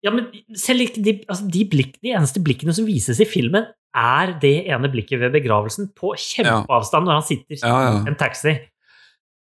Ja, 0.04 0.12
men 0.14 0.28
selv 0.60 0.84
ikke 0.84 1.00
de, 1.02 1.16
altså 1.24 1.48
de, 1.48 1.64
blikk, 1.70 1.96
de 2.04 2.12
eneste 2.14 2.42
blikkene 2.44 2.74
som 2.76 2.86
vises 2.86 3.18
i 3.24 3.26
filmen, 3.26 3.66
er 3.94 4.34
det 4.42 4.56
ene 4.66 4.90
blikket 4.90 5.22
ved 5.22 5.34
begravelsen 5.36 5.90
på 5.96 6.14
kjempeavstand 6.18 7.06
når 7.06 7.20
han 7.20 7.26
sitter 7.26 7.58
i 7.58 8.10
en 8.10 8.18
taxi. 8.18 8.56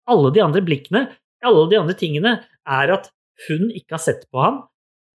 Alle 0.06 0.30
de 0.34 0.42
andre 0.44 0.62
blikkene, 0.62 1.06
alle 1.46 1.66
de 1.70 1.78
andre 1.80 1.96
tingene, 1.98 2.38
er 2.66 2.94
at 2.94 3.10
hun 3.48 3.68
ikke 3.68 3.96
har 3.98 4.02
sett 4.02 4.24
på 4.32 4.40
han, 4.42 4.60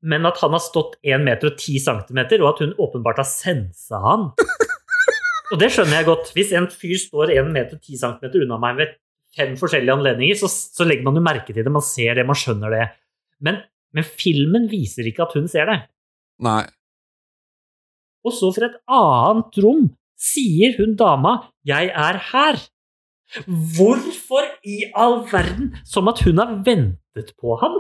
men 0.02 0.26
at 0.28 0.40
han 0.42 0.54
har 0.56 0.64
stått 0.64 0.98
1 1.06 1.24
meter 1.24 1.52
og 1.52 1.58
10 1.60 1.80
centimeter, 1.86 2.42
og 2.44 2.56
at 2.56 2.66
hun 2.66 2.76
åpenbart 2.82 3.22
har 3.22 3.30
sensa 3.30 4.02
han. 4.04 4.30
Og 5.52 5.60
det 5.60 5.68
skjønner 5.74 6.00
jeg 6.00 6.08
godt. 6.08 6.30
Hvis 6.36 6.54
en 6.56 6.68
fyr 6.72 6.98
står 7.00 7.34
1 7.36 7.50
meter 7.52 7.76
og 7.76 7.84
10 7.84 8.00
centimeter 8.00 8.46
unna 8.46 8.60
meg 8.62 8.78
ved 8.80 8.94
fem 9.36 9.56
forskjellige 9.60 9.96
anledninger, 9.98 10.38
så, 10.40 10.48
så 10.48 10.88
legger 10.88 11.08
man 11.08 11.20
jo 11.20 11.24
merke 11.24 11.52
til 11.52 11.64
det, 11.64 11.74
man 11.74 11.84
ser 11.86 12.16
det, 12.20 12.28
man 12.28 12.40
skjønner 12.40 12.74
det. 12.74 12.86
Men, 13.44 13.60
men 13.96 14.08
filmen 14.08 14.70
viser 14.72 15.08
ikke 15.08 15.26
at 15.28 15.36
hun 15.36 15.50
ser 15.52 15.68
det. 15.72 15.78
Nei. 16.44 16.64
Og 18.26 18.34
så 18.38 18.52
fra 18.56 18.70
et 18.70 18.78
annet 18.88 19.58
rom 19.64 19.90
sier 20.22 20.76
hun 20.78 20.96
dama 20.96 21.50
'jeg 21.66 21.90
er 21.90 22.20
her'. 22.32 22.68
Hvorfor 23.48 24.44
i 24.68 24.84
all 24.96 25.22
verden? 25.32 25.72
Som 25.86 26.08
at 26.12 26.20
hun 26.26 26.38
har 26.38 26.52
ventet 26.66 27.32
på 27.40 27.56
ham? 27.62 27.78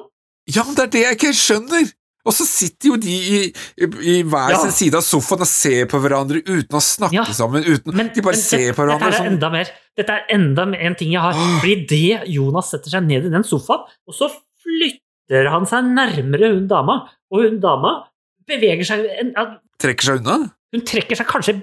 Ja, 0.49 0.63
men 0.63 0.76
det 0.76 0.84
er 0.88 0.93
det 0.95 1.01
jeg 1.05 1.18
ikke 1.19 1.34
skjønner! 1.38 1.91
Og 2.22 2.34
så 2.38 2.45
sitter 2.45 2.91
jo 2.91 2.95
de 3.01 3.09
i, 3.09 3.38
i, 3.81 3.85
i 4.13 4.15
hver 4.22 4.51
Ja. 4.53 4.57
sin 4.61 4.72
side 4.72 4.93
av 4.99 5.01
sofaen 5.01 5.41
og 5.41 5.47
ser 5.49 5.88
på 5.89 5.97
hverandre 6.03 6.43
uten 6.45 6.77
å 6.77 6.81
snakke 6.85 7.34
sammen. 7.34 7.63
Uten, 7.65 7.97
de 8.13 8.22
bare 8.22 8.38
Men 8.38 8.41
ser 8.41 8.57
det- 8.69 8.76
på 8.76 8.85
hverandre 8.85 9.09
Dette 9.09 9.23
er 9.23 9.31
enda 9.31 9.49
mer. 9.49 9.72
Dette 9.97 10.09
er 10.13 10.26
enda 10.30 10.61
en 10.77 10.95
ting 10.95 11.11
jeg 11.11 11.22
har. 11.22 11.34
Fordi 11.61 11.88
det 11.89 12.27
Jonas 12.30 12.69
setter 12.69 12.89
seg 12.93 13.03
ned 13.07 13.26
i 13.26 13.30
den 13.34 13.43
sofaen, 13.43 13.88
og 14.07 14.13
så 14.13 14.30
flytter 14.61 15.49
han 15.49 15.65
seg 15.65 15.84
nærmere 15.97 16.53
hun 16.53 16.68
dama, 16.68 17.09
og 17.31 17.41
hun 17.41 17.59
dama 17.59 18.05
beveger 18.47 18.85
seg 18.85 18.99
en, 19.19 19.34
ja, 19.35 19.57
Trekker 19.81 20.07
seg 20.07 20.21
unna. 20.21 20.37
Hun 20.71 20.83
trekker 20.87 21.19
seg 21.19 21.29
kanskje 21.29 21.55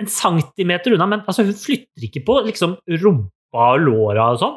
en 0.00 0.10
centimeter 0.10 0.94
unna, 0.94 1.08
men 1.10 1.24
altså, 1.24 1.44
hun 1.46 1.56
flytter 1.58 2.06
ikke 2.08 2.24
på 2.26 2.38
liksom, 2.48 2.78
rumpa 3.02 3.66
og 3.74 3.82
låra 3.84 4.30
og 4.34 4.40
sånn. 4.42 4.56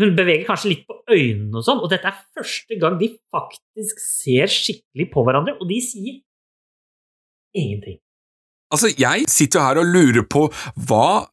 Hun 0.00 0.14
beveger 0.16 0.46
kanskje 0.46 0.70
litt 0.70 0.84
på 0.86 1.00
øynene 1.10 1.58
og 1.58 1.66
sånn, 1.66 1.80
og 1.82 1.90
dette 1.90 2.10
er 2.10 2.18
første 2.36 2.76
gang 2.80 2.98
de 3.00 3.10
faktisk 3.32 4.02
ser 4.04 4.50
skikkelig 4.52 5.08
på 5.12 5.24
hverandre, 5.26 5.56
og 5.58 5.66
de 5.70 5.80
sier 5.82 6.20
ingenting. 7.56 7.98
Altså, 8.70 8.92
jeg 8.94 9.26
sitter 9.30 9.58
jo 9.58 9.66
her 9.66 9.80
og 9.82 9.90
lurer 9.90 10.26
på 10.30 10.44
hva 10.86 11.26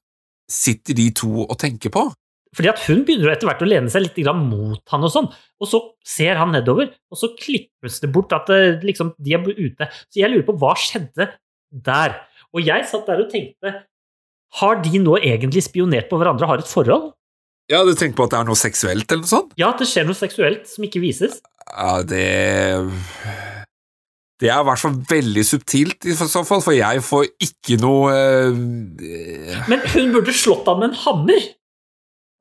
sitter 0.49 0.97
de 0.97 1.11
to 1.13 1.43
og 1.43 1.57
tenker 1.61 1.93
på? 1.93 2.07
Fordi 2.55 2.69
at 2.71 2.83
hun 2.87 3.03
begynner 3.07 3.33
etter 3.33 3.49
hvert 3.49 3.63
å 3.65 3.67
lene 3.67 3.91
seg 3.91 4.05
litt 4.05 4.19
mot 4.37 4.93
han 4.93 5.03
og 5.03 5.11
sånn, 5.13 5.27
og 5.59 5.69
så 5.69 5.81
ser 6.05 6.39
han 6.39 6.53
nedover, 6.55 6.93
og 7.11 7.19
så 7.19 7.31
klippes 7.37 7.99
det 8.03 8.11
bort 8.13 8.33
at 8.35 8.49
eh, 8.53 8.79
liksom, 8.85 9.13
de 9.17 9.35
er 9.35 9.43
ute. 9.43 9.89
Så 10.07 10.21
jeg 10.21 10.31
lurer 10.31 10.47
på 10.47 10.57
hva 10.61 10.73
skjedde 10.79 11.31
der? 11.71 12.17
Og 12.55 12.63
jeg 12.63 12.87
satt 12.87 13.09
der 13.09 13.25
og 13.25 13.31
tenkte, 13.31 13.73
har 14.61 14.79
de 14.83 15.01
nå 15.03 15.17
egentlig 15.19 15.65
spionert 15.65 16.07
på 16.09 16.19
hverandre 16.19 16.47
og 16.47 16.53
har 16.53 16.63
et 16.63 16.71
forhold? 16.71 17.11
Ja, 17.67 17.81
du 17.83 17.91
tenker 17.99 18.15
på 18.21 18.27
at 18.29 18.31
det 18.31 18.39
er 18.39 18.47
noe 18.47 18.59
seksuelt 18.59 19.11
eller 19.11 19.25
noe 19.25 19.33
sånt? 19.33 19.51
Ja, 19.59 19.73
at 19.73 19.83
det 19.83 19.89
skjer 19.91 20.07
noe 20.07 20.15
seksuelt 20.15 20.69
som 20.71 20.87
ikke 20.87 21.03
vises. 21.03 21.41
Ja, 21.67 21.99
det 21.99 22.23
Det 24.39 24.51
er 24.53 24.61
i 24.61 24.67
hvert 24.69 24.79
fall 24.79 24.95
veldig 25.09 25.43
subtilt 25.43 26.05
i 26.07 26.13
så 26.15 26.43
fall, 26.47 26.61
for 26.63 26.75
jeg 26.77 27.01
får 27.03 27.25
ikke 27.43 27.79
noe 27.81 28.13
eh, 28.13 29.63
Men 29.67 29.83
hun 29.91 30.13
burde 30.13 30.35
slått 30.35 30.69
ham 30.69 30.79
med 30.79 30.93
en 30.93 30.99
hammer! 31.03 31.47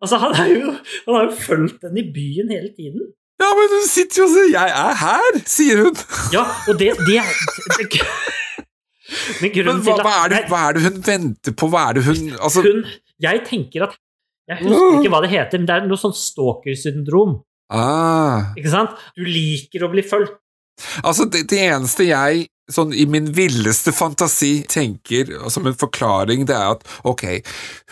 Altså, 0.02 0.18
han, 0.20 0.34
er 0.36 0.48
jo, 0.52 0.72
han 1.06 1.14
har 1.16 1.22
jo 1.28 1.36
fulgt 1.40 1.84
henne 1.86 2.02
i 2.02 2.10
byen 2.12 2.50
hele 2.52 2.70
tiden. 2.76 3.06
Ja, 3.40 3.48
men 3.56 3.68
hun 3.72 3.86
sitter 3.88 4.22
jo 4.22 4.26
og 4.26 4.32
sier 4.32 4.48
'jeg 4.52 4.70
er 4.80 4.94
her', 5.02 5.38
sier 5.46 5.82
hun. 5.84 5.96
Ja, 6.32 6.44
og 6.68 6.78
det, 6.80 6.92
det, 7.08 7.16
er- 7.20 7.38
det, 7.78 8.00
Men 9.40 9.50
Men 9.66 9.82
hva, 9.84 9.96
hva, 10.02 10.14
er 10.24 10.28
det, 10.32 10.40
hva 10.50 10.60
er 10.68 10.72
det 10.76 10.82
hun 10.86 10.96
venter 11.06 11.52
på? 11.52 11.68
Hva 11.70 11.82
er 11.88 11.92
det 11.98 12.04
hun 12.08 12.32
altså, 12.40 12.62
hun, 12.64 12.84
Jeg 13.22 13.42
tenker 13.46 13.86
at 13.86 13.94
Jeg 14.48 14.58
husker 14.62 14.98
ikke 15.00 15.12
hva 15.14 15.20
det 15.24 15.30
heter, 15.30 15.58
men 15.58 15.66
det 15.68 15.74
er 15.76 15.86
noe 15.90 15.98
sånn 15.98 16.14
stalkersyndrom. 16.14 17.36
ah. 17.70 18.52
Ikke 18.56 18.70
sant? 18.70 18.90
Du 19.16 19.24
liker 19.26 19.84
å 19.86 19.90
bli 19.90 20.02
fulgt. 20.06 20.36
Altså, 21.02 21.24
det, 21.24 21.46
det 21.50 21.58
eneste 21.66 22.06
jeg 22.06 22.46
sånn 22.70 22.92
i 22.94 23.06
min 23.10 23.30
villeste 23.34 23.92
fantasi 23.94 24.64
tenker 24.68 25.30
som 25.50 25.66
en 25.66 25.74
forklaring, 25.78 26.44
det 26.46 26.54
er 26.54 26.74
at 26.76 26.82
ok, 27.06 27.24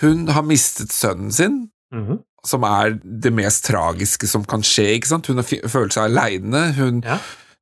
hun 0.03 0.29
har 0.35 0.43
mistet 0.47 0.93
sønnen 0.95 1.33
sin, 1.35 1.57
Mhm. 1.95 2.19
som 2.45 2.65
er 2.69 2.99
det 3.03 3.33
mest 3.33 3.65
tragiske 3.65 4.27
som 4.29 4.45
kan 4.45 4.61
skje, 4.61 4.99
ikke 4.99 5.07
sant? 5.09 5.27
Hun 5.31 5.41
følt 5.43 5.95
seg 5.97 6.11
aleine, 6.11 6.75
hun 6.77 7.01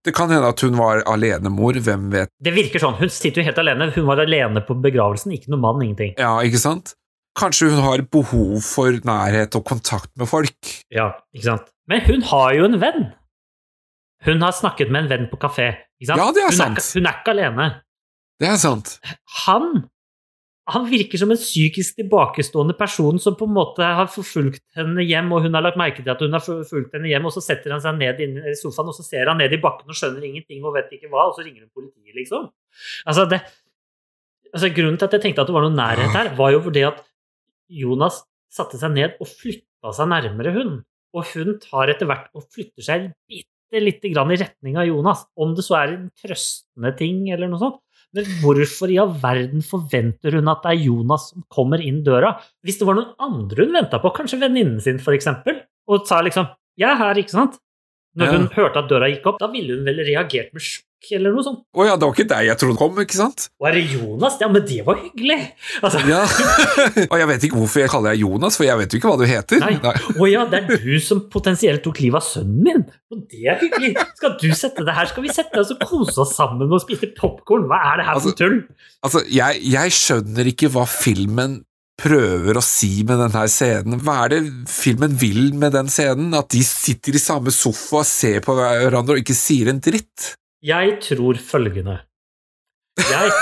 Det 0.04 0.12
kan 0.16 0.28
hende 0.34 0.48
at 0.48 0.58
hun 0.60 0.74
var 0.74 1.04
alenemor, 1.06 1.76
hvem 1.78 2.08
vet. 2.10 2.28
Det 2.42 2.50
virker 2.52 2.80
sånn. 2.82 2.96
Hun 2.98 3.08
sitter 3.08 3.38
jo 3.42 3.44
helt 3.46 3.58
alene. 3.62 3.86
Hun 3.94 4.04
var 4.08 4.18
alene 4.18 4.58
på 4.66 4.74
begravelsen. 4.82 5.30
Ikke 5.36 5.46
noe 5.52 5.60
mann, 5.62 5.78
ingenting. 5.84 6.16
Ja, 6.18 6.32
ikke 6.42 6.58
sant? 6.58 6.96
Kanskje 7.38 7.70
hun 7.70 7.78
har 7.84 8.02
behov 8.10 8.64
for 8.66 8.90
nærhet 9.06 9.54
og 9.54 9.64
kontakt 9.64 10.10
med 10.18 10.26
folk. 10.26 10.58
Ja, 10.90 11.12
ikke 11.32 11.44
sant? 11.44 11.70
Men 11.86 12.00
hun 12.08 12.20
har 12.32 12.50
jo 12.58 12.64
en 12.64 12.80
venn. 12.82 13.12
Hun 14.26 14.42
har 14.42 14.50
snakket 14.52 14.90
med 14.90 15.04
en 15.04 15.08
venn 15.14 15.30
på 15.30 15.38
kafé. 15.38 15.70
Ikke 16.02 16.10
sant? 16.10 16.18
Ja, 16.18 16.26
det 16.34 16.42
er 16.42 16.50
hun 16.50 16.58
sant. 16.58 16.78
ikke- 16.82 16.94
hun 16.98 17.06
er 17.06 17.16
ikke 17.22 17.34
alene. 17.36 17.68
Det 18.40 18.48
er 18.48 18.56
sant. 18.56 18.98
Han 19.46 19.88
han 20.70 20.84
virker 20.86 21.18
som 21.18 21.32
en 21.34 21.40
psykisk 21.40 21.96
tilbakestående 21.98 22.74
person 22.78 23.16
som 23.20 23.34
på 23.38 23.48
en 23.48 23.54
måte 23.56 23.82
har 23.82 24.06
forfulgt 24.10 24.62
henne 24.78 25.02
hjem, 25.02 25.32
og 25.34 25.46
hun 25.46 25.56
har 25.58 25.64
lagt 25.64 25.80
merke 25.80 26.04
til 26.04 26.12
at 26.12 26.22
hun 26.22 26.36
har 26.36 26.44
forfulgt 26.44 26.94
henne 26.94 27.10
hjem, 27.10 27.26
og 27.26 27.34
så 27.34 27.42
setter 27.42 27.74
han 27.74 27.82
seg 27.82 27.98
ned 27.98 28.22
i 28.22 28.54
sofaen, 28.60 28.92
og 28.92 28.94
så 28.94 29.02
ser 29.06 29.30
han 29.30 29.42
ned 29.42 29.56
i 29.56 29.60
bakken 29.62 29.90
og 29.90 29.98
skjønner 29.98 30.22
ingenting 30.28 30.62
og 30.62 30.76
vet 30.76 30.92
ikke 30.94 31.10
hva, 31.10 31.26
og 31.26 31.34
så 31.34 31.42
ringer 31.42 31.64
hun 31.64 31.72
politiet, 31.74 32.14
liksom. 32.14 32.46
Altså, 33.10 33.26
det, 33.32 33.40
altså 34.52 34.70
Grunnen 34.76 35.00
til 35.00 35.10
at 35.10 35.18
jeg 35.18 35.26
tenkte 35.26 35.42
at 35.42 35.50
det 35.50 35.56
var 35.58 35.66
noe 35.66 35.74
nærhet 35.74 36.14
her, 36.14 36.30
var 36.38 36.54
jo 36.54 36.62
fordi 36.68 36.86
at 36.92 37.02
Jonas 37.82 38.22
satte 38.52 38.78
seg 38.78 38.94
ned 38.94 39.18
og 39.18 39.32
flytta 39.32 39.96
seg 39.98 40.12
nærmere 40.14 40.54
hun, 40.54 40.76
og 41.12 41.32
hun 41.34 41.56
tar 41.64 41.90
etter 41.90 42.06
hvert 42.06 42.30
og 42.38 42.46
flytter 42.54 42.86
seg 42.86 43.10
bitte 43.26 43.82
lite 43.82 44.12
grann 44.12 44.30
i 44.30 44.38
retning 44.38 44.78
av 44.78 44.86
Jonas, 44.86 45.26
om 45.34 45.56
det 45.56 45.66
så 45.66 45.80
er 45.80 45.96
en 45.96 46.10
trøstende 46.22 46.92
ting 46.98 47.24
eller 47.32 47.50
noe 47.50 47.60
sånt. 47.60 47.82
Men 48.12 48.28
hvorfor 48.42 48.92
i 48.92 48.98
all 49.00 49.12
verden 49.22 49.64
forventer 49.64 50.36
hun 50.36 50.50
at 50.52 50.62
det 50.64 50.72
er 50.74 50.84
Jonas 50.84 51.30
som 51.32 51.44
kommer 51.52 51.80
inn 51.80 52.02
døra? 52.04 52.34
Hvis 52.64 52.78
det 52.80 52.88
var 52.88 52.98
noen 52.98 53.14
andre 53.18 53.64
hun 53.64 53.72
venta 53.78 54.00
på, 54.02 54.12
kanskje 54.12 54.40
venninnen 54.42 54.80
sin 54.84 55.00
eksempel, 55.00 55.62
og 55.88 56.06
sa 56.06 56.20
liksom 56.20 56.48
'jeg 56.76 56.90
er 56.90 56.96
her', 56.96 57.16
ikke 57.16 57.30
sant? 57.30 57.58
Når 58.16 58.26
Ja. 58.26 58.32
hun 58.38 58.46
hørte 58.48 58.76
at 58.78 58.88
døra 58.88 59.08
gikk 59.08 59.26
opp, 59.26 59.38
da 59.38 59.46
ville 59.48 59.76
hun 59.76 59.84
vel 59.84 60.04
reagert 60.04 60.52
med 60.52 60.60
eller 61.16 61.34
noe 61.34 61.44
sånt. 61.46 61.60
Å 61.74 61.86
ja, 61.86 61.96
det 61.98 62.06
var 62.06 62.14
ikke 62.14 62.26
deg 62.30 62.46
jeg 62.46 62.58
trodde 62.60 62.78
kom, 62.80 63.00
ikke 63.02 63.18
sant? 63.18 63.46
Og 63.60 63.68
er 63.68 63.78
det 63.78 63.82
Jonas? 63.94 64.36
Ja, 64.42 64.48
men 64.52 64.66
det 64.68 64.78
var 64.86 65.00
hyggelig! 65.00 65.38
Altså, 65.82 66.02
Ja. 66.08 66.20
Og 67.12 67.16
jeg 67.18 67.28
vet 67.32 67.46
ikke 67.48 67.58
hvorfor 67.60 67.82
jeg 67.82 67.90
kaller 67.92 68.14
deg 68.14 68.22
Jonas, 68.22 68.58
for 68.58 68.66
jeg 68.68 68.78
vet 68.80 68.94
jo 68.94 69.00
ikke 69.00 69.10
hva 69.12 69.18
du 69.20 69.26
heter. 69.28 69.64
Nei. 69.64 69.94
Å 70.22 70.30
ja, 70.30 70.44
det 70.52 70.62
er 70.62 70.84
du 70.84 70.94
som 71.02 71.24
potensielt 71.32 71.82
tok 71.84 72.00
livet 72.04 72.22
av 72.22 72.28
sønnen 72.28 72.62
min! 72.68 72.84
Og 73.12 73.26
det 73.32 73.42
er 73.50 73.58
hyggelig! 73.60 73.92
Skal 74.20 74.38
du 74.40 74.48
sette 74.56 74.86
det 74.86 74.94
her? 74.96 75.10
Skal 75.10 75.26
vi 75.26 75.34
sette 75.34 75.60
oss 75.60 75.74
og 75.74 75.82
kose 75.88 76.16
oss 76.22 76.36
sammen 76.38 76.70
og 76.70 76.84
spise 76.84 77.10
popkorn? 77.18 77.66
Hva 77.70 77.82
er 77.90 78.00
det 78.00 78.08
her 78.08 78.22
for 78.22 78.38
tull? 78.38 78.62
Altså, 79.02 79.24
jeg, 79.32 79.60
jeg 79.74 79.94
skjønner 79.98 80.52
ikke 80.54 80.70
hva 80.72 80.86
filmen 80.88 81.60
prøver 82.02 82.58
å 82.58 82.62
si 82.64 83.02
med 83.06 83.20
denne 83.20 83.42
scenen. 83.52 84.00
Hva 84.02 84.22
er 84.24 84.32
det 84.32 84.40
filmen 84.70 85.14
vil 85.20 85.52
med 85.58 85.74
den 85.76 85.90
scenen? 85.92 86.32
At 86.34 86.50
de 86.54 86.62
sitter 86.66 87.14
i 87.14 87.20
samme 87.22 87.52
sofa, 87.54 88.02
ser 88.08 88.40
på 88.44 88.56
hverandre 88.58 89.18
og 89.18 89.22
ikke 89.22 89.36
sier 89.36 89.70
en 89.70 89.82
dritt? 89.82 90.32
Jeg 90.62 90.98
tror 91.02 91.38
følgende 91.42 91.96
Jeg 93.02 93.30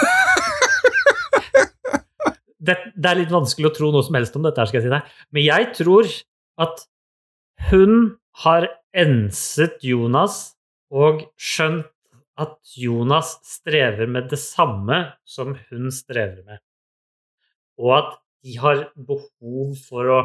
det, 2.66 2.76
det 2.97 3.10
er 3.10 3.18
litt 3.18 3.32
vanskelig 3.32 3.68
å 3.68 3.74
tro 3.76 3.90
noe 3.92 4.05
som 4.06 4.16
helst 4.16 4.36
om 4.38 4.44
dette, 4.47 4.64
skal 4.68 4.80
jeg 4.80 4.86
si 4.86 4.92
deg. 4.92 5.12
Men 5.34 5.44
jeg 5.44 5.68
tror 5.76 6.09
at 6.60 6.82
hun 7.70 7.94
har 8.44 8.68
enset 8.97 9.80
Jonas 9.84 10.40
og 10.92 11.26
skjønt 11.40 11.88
at 12.40 12.56
Jonas 12.80 13.34
strever 13.44 14.09
med 14.09 14.30
det 14.32 14.40
samme 14.40 15.02
som 15.28 15.55
hun 15.68 15.90
strever 15.92 16.40
med. 16.47 16.60
Og 17.80 17.97
at 17.98 18.12
de 18.44 18.56
har 18.60 18.86
behov 18.97 19.74
for 19.84 20.09
å 20.09 20.20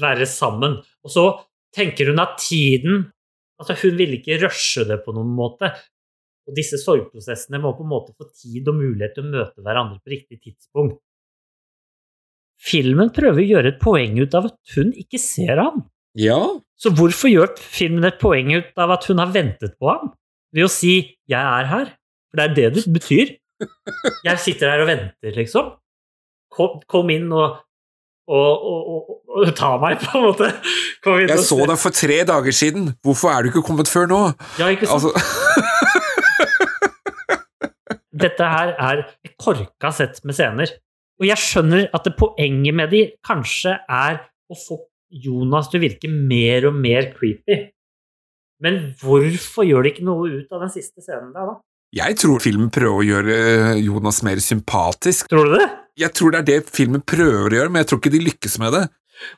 være 0.00 0.28
sammen. 0.28 0.78
Og 1.04 1.12
så 1.12 1.26
tenker 1.76 2.12
hun 2.12 2.22
at 2.22 2.38
tiden 2.40 3.10
Altså, 3.62 3.76
hun 3.78 3.94
vil 3.94 4.16
ikke 4.16 4.40
rushe 4.42 4.82
det 4.88 4.96
på 5.04 5.12
noen 5.14 5.28
måte. 5.38 5.68
Og 6.48 6.56
disse 6.58 6.78
sorgprosessene 6.82 7.60
må 7.62 7.70
på 7.76 7.84
en 7.84 7.92
måte 7.92 8.14
få 8.18 8.26
tid 8.34 8.66
og 8.70 8.78
mulighet 8.80 9.14
til 9.16 9.26
å 9.26 9.32
møte 9.32 9.62
hverandre 9.62 10.00
på 10.02 10.14
riktig 10.14 10.40
tidspunkt. 10.42 10.98
Filmen 12.62 13.10
prøver 13.14 13.42
å 13.42 13.48
gjøre 13.54 13.72
et 13.72 13.80
poeng 13.82 14.18
ut 14.20 14.34
av 14.38 14.50
at 14.50 14.74
hun 14.76 14.92
ikke 14.98 15.18
ser 15.22 15.58
ham. 15.58 15.84
Ja. 16.18 16.38
Så 16.78 16.92
hvorfor 16.94 17.30
gjør 17.30 17.54
filmen 17.58 18.06
et 18.06 18.20
poeng 18.22 18.52
ut 18.54 18.78
av 18.78 18.92
at 18.94 19.06
hun 19.10 19.22
har 19.22 19.32
ventet 19.34 19.74
på 19.80 19.90
ham? 19.90 20.12
Ved 20.52 20.66
å 20.66 20.70
si 20.70 21.16
'jeg 21.26 21.40
er 21.40 21.66
her'? 21.70 21.94
For 22.30 22.40
det 22.40 22.44
er 22.44 22.54
det 22.54 22.74
det 22.74 22.92
betyr. 22.92 23.36
Jeg 24.24 24.38
sitter 24.38 24.70
her 24.70 24.82
og 24.82 24.88
venter, 24.88 25.34
liksom. 25.36 25.72
Kom, 26.52 26.80
kom 26.88 27.10
inn 27.10 27.30
og, 27.32 27.60
og, 28.28 28.64
og, 28.72 28.80
og, 28.92 29.20
og 29.28 29.54
ta 29.56 29.76
meg, 29.78 30.00
på 30.02 30.18
en 30.18 30.26
måte. 30.26 30.48
Jeg 31.28 31.38
så 31.44 31.58
deg 31.66 31.78
for 31.78 31.90
tre 31.90 32.18
dager 32.28 32.52
siden. 32.52 32.92
Hvorfor 33.02 33.32
er 33.32 33.42
du 33.42 33.52
ikke 33.52 33.64
kommet 33.66 33.88
før 33.88 34.06
nå? 34.10 34.20
Ja, 34.60 34.68
ikke 34.68 34.86
sant? 34.86 35.12
Altså, 35.12 35.12
Dette 38.22 38.48
her 38.54 38.72
er 38.76 39.04
et 39.26 39.34
korka 39.40 39.92
sett 39.94 40.22
med 40.26 40.36
scener. 40.38 40.72
Og 41.20 41.28
jeg 41.28 41.38
skjønner 41.38 41.88
at 41.94 42.06
det 42.06 42.14
poenget 42.18 42.74
med 42.74 42.90
de 42.94 43.02
kanskje 43.26 43.76
er 43.82 44.22
å 44.50 44.58
få 44.58 44.80
Jonas 45.22 45.68
til 45.68 45.80
å 45.80 45.84
virke 45.84 46.08
mer 46.10 46.70
og 46.70 46.78
mer 46.78 47.10
creepy. 47.16 47.58
Men 48.62 48.80
hvorfor 49.02 49.66
gjør 49.66 49.84
de 49.84 49.92
ikke 49.92 50.06
noe 50.06 50.30
ut 50.38 50.54
av 50.54 50.64
den 50.64 50.72
siste 50.72 51.02
scenen 51.04 51.34
der, 51.34 51.50
da? 51.50 51.58
jeg 51.92 52.16
tror 52.22 52.40
filmen 52.40 52.70
prøver 52.72 52.98
å 52.98 53.04
gjøre 53.04 53.34
eh, 53.36 53.80
Jonas 53.84 54.22
mer 54.24 54.40
sympatisk. 54.40 55.28
Tror 55.28 55.50
du 55.50 55.58
det? 55.58 55.68
Jeg 56.00 56.16
tror 56.16 56.32
det 56.32 56.40
er 56.40 56.46
det 56.48 56.72
filmen 56.72 57.02
prøver 57.04 57.50
å 57.52 57.58
gjøre, 57.58 57.72
men 57.72 57.82
jeg 57.82 57.90
tror 57.90 58.00
ikke 58.00 58.14
de 58.14 58.22
lykkes 58.30 58.56
med 58.62 58.72
det. 58.78 58.82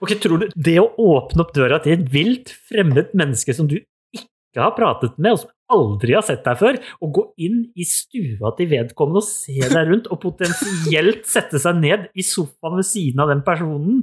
Ok, 0.05 0.15
tror 0.23 0.40
du 0.40 0.47
Det 0.55 0.77
å 0.81 0.86
åpne 1.02 1.43
opp 1.43 1.51
døra 1.56 1.81
til 1.82 1.97
et 1.97 2.05
vilt, 2.12 2.52
fremmed 2.70 3.11
menneske 3.19 3.56
som 3.56 3.66
du 3.70 3.81
ikke 4.15 4.62
har 4.62 4.77
pratet 4.77 5.19
med, 5.19 5.35
og 5.35 5.43
som 5.43 5.51
aldri 5.73 6.16
har 6.16 6.24
sett 6.27 6.45
deg 6.45 6.59
før, 6.61 6.78
og 7.01 7.12
gå 7.19 7.24
inn 7.47 7.61
i 7.77 7.86
stua 7.89 8.53
til 8.59 8.70
vedkommende 8.73 9.23
og 9.23 9.28
se 9.28 9.57
deg 9.61 9.91
rundt, 9.91 10.11
og 10.12 10.20
potensielt 10.23 11.24
sette 11.28 11.61
seg 11.62 11.78
ned 11.81 12.09
i 12.15 12.24
sofaen 12.27 12.81
ved 12.81 12.89
siden 12.89 13.24
av 13.24 13.32
den 13.32 13.45
personen 13.47 14.03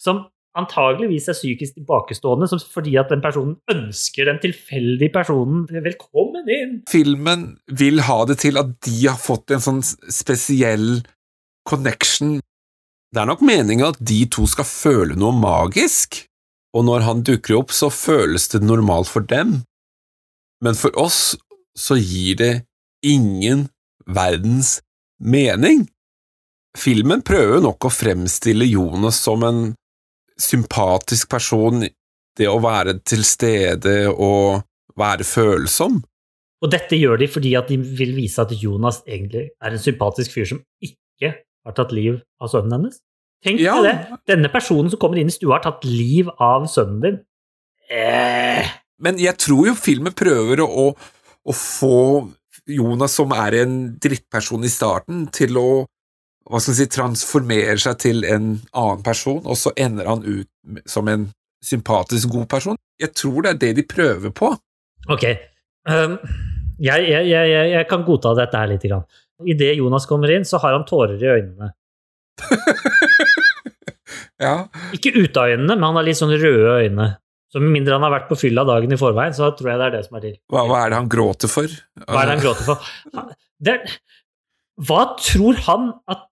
som 0.00 0.26
antageligvis 0.56 1.28
er 1.28 1.36
psykisk 1.36 1.76
tilbakestående, 1.76 2.48
fordi 2.72 2.96
at 3.00 3.10
den 3.12 3.22
personen 3.24 3.58
ønsker 3.72 4.30
den 4.30 4.40
tilfeldige 4.42 5.12
personen 5.12 5.66
velkommen 5.68 6.48
inn. 6.48 6.78
Filmen 6.88 7.48
vil 7.68 8.00
ha 8.06 8.22
det 8.28 8.38
til 8.44 8.60
at 8.60 8.72
de 8.86 8.96
har 9.04 9.20
fått 9.20 9.52
en 9.52 9.62
sånn 9.62 9.82
spesiell 9.84 11.02
connection. 11.68 12.38
Det 13.12 13.22
er 13.22 13.28
nok 13.28 13.44
meningen 13.44 13.90
at 13.90 14.00
de 14.00 14.22
to 14.32 14.46
skal 14.50 14.68
føle 14.68 15.18
noe 15.18 15.36
magisk, 15.36 16.22
og 16.76 16.88
når 16.88 17.06
han 17.06 17.24
dukker 17.24 17.60
opp, 17.60 17.72
så 17.72 17.92
føles 17.92 18.48
det 18.52 18.64
normalt 18.64 19.12
for 19.12 19.24
dem. 19.28 19.60
Men 20.64 20.74
for 20.78 20.94
oss 20.98 21.36
så 21.76 21.98
gir 22.00 22.38
det 22.40 22.52
ingen 23.04 23.66
verdens 24.06 24.80
mening. 25.20 25.86
Filmen 26.76 27.22
prøver 27.24 27.62
nok 27.64 27.88
å 27.88 27.92
fremstille 27.92 28.66
Jonas 28.68 29.18
som 29.24 29.44
en 29.46 29.60
sympatisk 30.40 31.30
person, 31.32 31.86
det 32.36 32.48
å 32.50 32.58
være 32.60 32.98
til 33.08 33.22
stede 33.24 34.10
og 34.12 34.62
være 34.96 35.24
følsom. 35.24 36.02
Og 36.64 36.70
dette 36.72 36.96
gjør 36.96 37.20
de 37.20 37.28
fordi 37.28 37.52
at 37.56 37.68
de 37.72 37.76
vil 37.80 38.14
vise 38.16 38.40
at 38.40 38.52
Jonas 38.56 39.02
egentlig 39.06 39.50
er 39.60 39.76
en 39.76 39.82
sympatisk 39.82 40.32
fyr 40.36 40.48
som 40.48 40.60
ikke 40.84 41.32
har 41.36 41.76
tatt 41.76 41.92
liv 41.96 42.18
av 42.40 42.52
sønnen 42.52 42.76
hennes. 42.76 43.00
Tenk 43.44 43.60
Ja. 43.60 43.76
deg 43.82 43.88
det! 43.88 44.18
Denne 44.32 44.48
personen 44.52 44.90
som 44.90 44.98
kommer 45.00 45.20
inn 45.20 45.28
i 45.28 45.34
stua, 45.34 45.58
har 45.58 45.64
tatt 45.64 45.84
liv 45.84 46.28
av 46.40 46.64
sønnen 46.72 47.00
din. 47.02 47.18
Eh. 47.92 48.68
Men 49.02 49.18
jeg 49.20 49.36
tror 49.42 49.66
jo 49.70 49.74
filmen 49.76 50.14
prøver 50.16 50.62
å, 50.64 50.88
å 50.96 51.52
få 51.56 51.96
Jonas, 52.66 53.12
som 53.18 53.32
er 53.36 53.60
en 53.62 53.74
drittperson 54.02 54.64
i 54.66 54.70
starten, 54.72 55.26
til 55.34 55.58
å 55.60 55.66
hva 56.46 56.60
skal 56.62 56.76
si, 56.78 56.84
transformere 56.94 57.74
seg 57.82 57.96
til 57.98 58.22
en 58.24 58.52
annen 58.70 59.00
person, 59.06 59.40
og 59.42 59.56
så 59.58 59.72
ender 59.82 60.06
han 60.06 60.22
ut 60.22 60.46
som 60.86 61.08
en 61.10 61.24
sympatisk 61.64 62.30
god 62.30 62.46
person. 62.52 62.76
Jeg 63.02 63.10
tror 63.18 63.42
det 63.42 63.50
er 63.50 63.58
det 63.64 63.70
de 63.80 63.84
prøver 63.90 64.30
på. 64.30 64.52
Ok. 65.10 65.24
Um, 65.90 66.14
jeg, 66.78 67.08
jeg, 67.10 67.26
jeg, 67.32 67.50
jeg- 67.72 67.88
kan 67.90 68.04
godta 68.06 68.32
dette 68.38 68.58
her 68.62 68.70
litt. 68.70 68.86
Grann. 68.86 69.02
Idet 69.46 69.74
Jonas 69.80 70.06
kommer 70.06 70.30
inn, 70.36 70.46
så 70.46 70.60
har 70.62 70.76
han 70.78 70.86
tårer 70.88 71.18
i 71.22 71.32
øynene. 71.34 71.72
Ja. 74.36 74.66
Ikke 74.92 75.14
ut 75.16 75.36
av 75.40 75.48
øynene, 75.48 75.74
men 75.78 75.84
han 75.86 75.96
har 75.96 76.04
litt 76.04 76.18
sånn 76.18 76.34
røde 76.36 76.74
øyne. 76.84 77.06
Så 77.52 77.60
med 77.62 77.70
mindre 77.76 77.94
han 77.94 78.02
har 78.02 78.10
vært 78.16 78.28
på 78.30 78.36
fylla 78.40 78.64
dagen 78.66 78.92
i 78.92 78.98
forveien, 79.00 79.34
så 79.36 79.52
tror 79.56 79.70
jeg 79.70 79.78
det 79.80 79.86
er 79.86 79.94
det 79.96 80.04
som 80.08 80.16
er 80.18 80.24
til. 80.26 80.34
Hva, 80.52 80.64
hva 80.66 80.80
er 80.84 80.90
det 80.92 80.98
han 80.98 81.10
gråter 81.12 81.50
for? 81.52 81.70
Hva 82.02 82.20
er 82.22 82.26
det 82.30 82.34
han 82.36 82.42
gråter 82.44 82.66
for? 82.66 82.90
Han- 83.14 83.32
Det, 83.66 83.76
hva 84.88 85.02
tror 85.16 85.54
han 85.68 85.86
at 86.12 86.26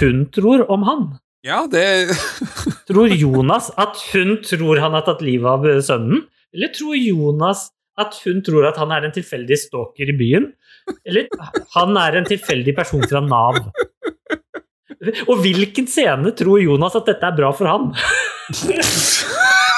hun 0.00 0.26
tror 0.34 0.66
om 0.68 0.82
han? 0.84 1.04
Ja, 1.46 1.62
det 1.70 2.10
Tror 2.90 3.08
Jonas 3.14 3.70
at 3.78 3.96
hun 4.10 4.34
tror 4.44 4.80
han 4.82 4.92
har 4.98 5.06
tatt 5.06 5.22
livet 5.24 5.46
av 5.48 5.64
sønnen? 5.86 6.24
Eller 6.52 6.72
tror 6.74 6.98
Jonas 6.98 7.68
at 7.98 8.18
hun 8.26 8.42
tror 8.44 8.66
at 8.68 8.76
han 8.82 8.90
er 8.94 9.06
en 9.08 9.14
tilfeldig 9.14 9.56
stalker 9.62 10.10
i 10.12 10.16
byen? 10.18 10.50
Eller 11.06 11.30
han 11.76 11.96
er 12.02 12.18
en 12.20 12.28
tilfeldig 12.28 12.74
person 12.76 13.02
fra 13.08 13.22
Nav? 13.24 13.62
Og 15.28 15.40
hvilken 15.44 15.86
scene 15.88 16.34
tror 16.36 16.60
Jonas 16.60 16.96
at 16.98 17.06
dette 17.08 17.30
er 17.30 17.36
bra 17.38 17.52
for 17.54 17.70
han? 17.70 17.92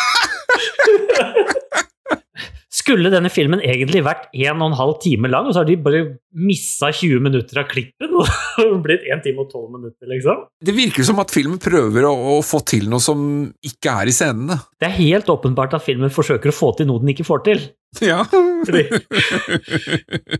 Skulle 2.70 3.10
denne 3.10 3.30
filmen 3.32 3.60
egentlig 3.66 4.00
vært 4.06 4.28
1 4.30 4.60
12 4.60 4.92
time 5.02 5.30
lang, 5.30 5.48
og 5.48 5.54
så 5.54 5.62
har 5.62 5.68
de 5.68 5.76
bare 5.82 6.00
missa 6.38 6.90
20 6.94 7.22
minutter 7.22 7.58
av 7.60 7.66
klippen 7.70 8.14
og 8.20 8.76
blitt 8.84 9.04
1 9.10 9.24
time 9.24 9.42
og 9.42 9.50
12 9.50 9.64
minutter, 9.74 10.06
liksom? 10.10 10.44
Det 10.62 10.74
virker 10.76 11.06
som 11.06 11.18
at 11.22 11.34
filmen 11.34 11.58
prøver 11.62 12.06
å, 12.08 12.12
å 12.36 12.38
få 12.46 12.62
til 12.70 12.86
noe 12.90 13.02
som 13.02 13.20
ikke 13.66 13.96
er 14.02 14.10
i 14.10 14.14
scenene. 14.14 14.60
Det 14.78 14.86
er 14.86 14.96
helt 15.00 15.30
åpenbart 15.32 15.74
at 15.78 15.84
filmen 15.86 16.14
forsøker 16.14 16.52
å 16.52 16.56
få 16.56 16.72
til 16.78 16.88
noe 16.90 17.02
den 17.02 17.12
ikke 17.14 17.26
får 17.26 17.44
til. 17.50 17.66
Ja. 18.06 18.22
Fordi, 18.30 18.84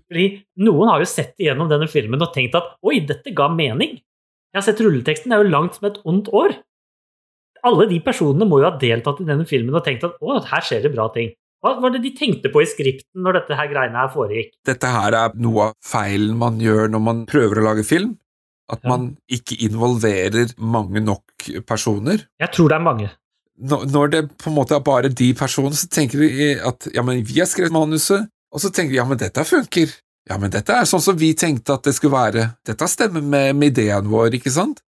fordi 0.06 0.26
noen 0.62 0.92
har 0.92 1.02
jo 1.02 1.10
sett 1.10 1.34
igjennom 1.42 1.70
denne 1.70 1.90
filmen 1.90 2.22
og 2.22 2.30
tenkt 2.36 2.54
at 2.58 2.76
oi, 2.86 3.00
dette 3.10 3.34
ga 3.34 3.50
mening. 3.50 3.98
Jeg 4.50 4.58
har 4.58 4.66
sett 4.66 4.82
rulleteksten, 4.82 5.30
det 5.30 5.38
er 5.38 5.44
jo 5.44 5.54
langt 5.54 5.76
som 5.78 5.90
et 5.90 5.98
ondt 6.06 6.30
år. 6.34 6.54
Alle 7.66 7.86
de 7.90 8.00
personene 8.04 8.48
må 8.48 8.60
jo 8.62 8.68
ha 8.70 8.78
deltatt 8.80 9.20
i 9.22 9.28
denne 9.28 9.46
filmen 9.48 9.76
og 9.76 9.84
tenkt 9.86 10.06
at 10.06 10.16
å, 10.20 10.38
her 10.50 10.64
skjer 10.64 10.86
det 10.86 10.94
bra 10.94 11.08
ting. 11.14 11.32
Hva 11.60 11.74
var 11.82 11.92
det 11.92 12.00
de 12.06 12.14
tenkte 12.16 12.48
på 12.52 12.62
i 12.64 12.68
skripten 12.68 13.20
når 13.20 13.40
dette 13.40 13.56
her 13.58 13.68
greiene 13.68 14.00
her 14.00 14.12
foregikk? 14.14 14.54
Dette 14.64 14.88
her 14.88 15.16
er 15.16 15.34
noe 15.44 15.70
av 15.70 15.76
feilen 15.84 16.38
man 16.40 16.60
gjør 16.62 16.88
når 16.94 17.04
man 17.04 17.24
prøver 17.28 17.60
å 17.60 17.66
lage 17.68 17.84
film. 17.84 18.16
At 18.70 18.84
man 18.86 19.08
ikke 19.26 19.56
involverer 19.66 20.52
mange 20.62 21.02
nok 21.02 21.48
personer. 21.66 22.22
Jeg 22.38 22.52
tror 22.54 22.70
det 22.70 22.76
er 22.78 22.84
mange. 22.84 23.08
Når 23.60 23.88
når 23.90 24.12
det 24.12 24.20
på 24.40 24.48
en 24.48 24.56
måte 24.56 24.76
er 24.76 24.84
bare 24.86 25.10
de 25.10 25.32
personene, 25.36 25.76
så 25.76 25.90
tenker 25.90 26.22
de 26.22 26.52
at 26.54 26.86
ja, 26.94 27.02
men 27.04 27.24
vi 27.26 27.40
har 27.42 27.50
skrevet 27.50 27.74
manuset, 27.74 28.30
og 28.54 28.62
så 28.62 28.70
tenker 28.70 28.94
de 28.94 29.00
ja, 29.00 29.08
men 29.10 29.18
dette 29.20 29.44
funker. 29.44 29.90
Ja, 30.30 30.38
men 30.38 30.52
dette 30.54 30.76
er 30.76 30.86
sånn 30.86 31.02
som 31.02 31.18
vi 31.18 31.32
tenkte 31.34 31.74
at 31.74 31.88
det 31.88 31.96
skulle 31.96 32.14
være. 32.14 32.46
Dette 32.66 32.88
stemmer 32.88 33.24
med, 33.24 33.58
med 33.58 33.74
ideen 33.74 34.08
vår, 34.08 34.38
ikke 34.38 34.52
sant? 34.54 34.84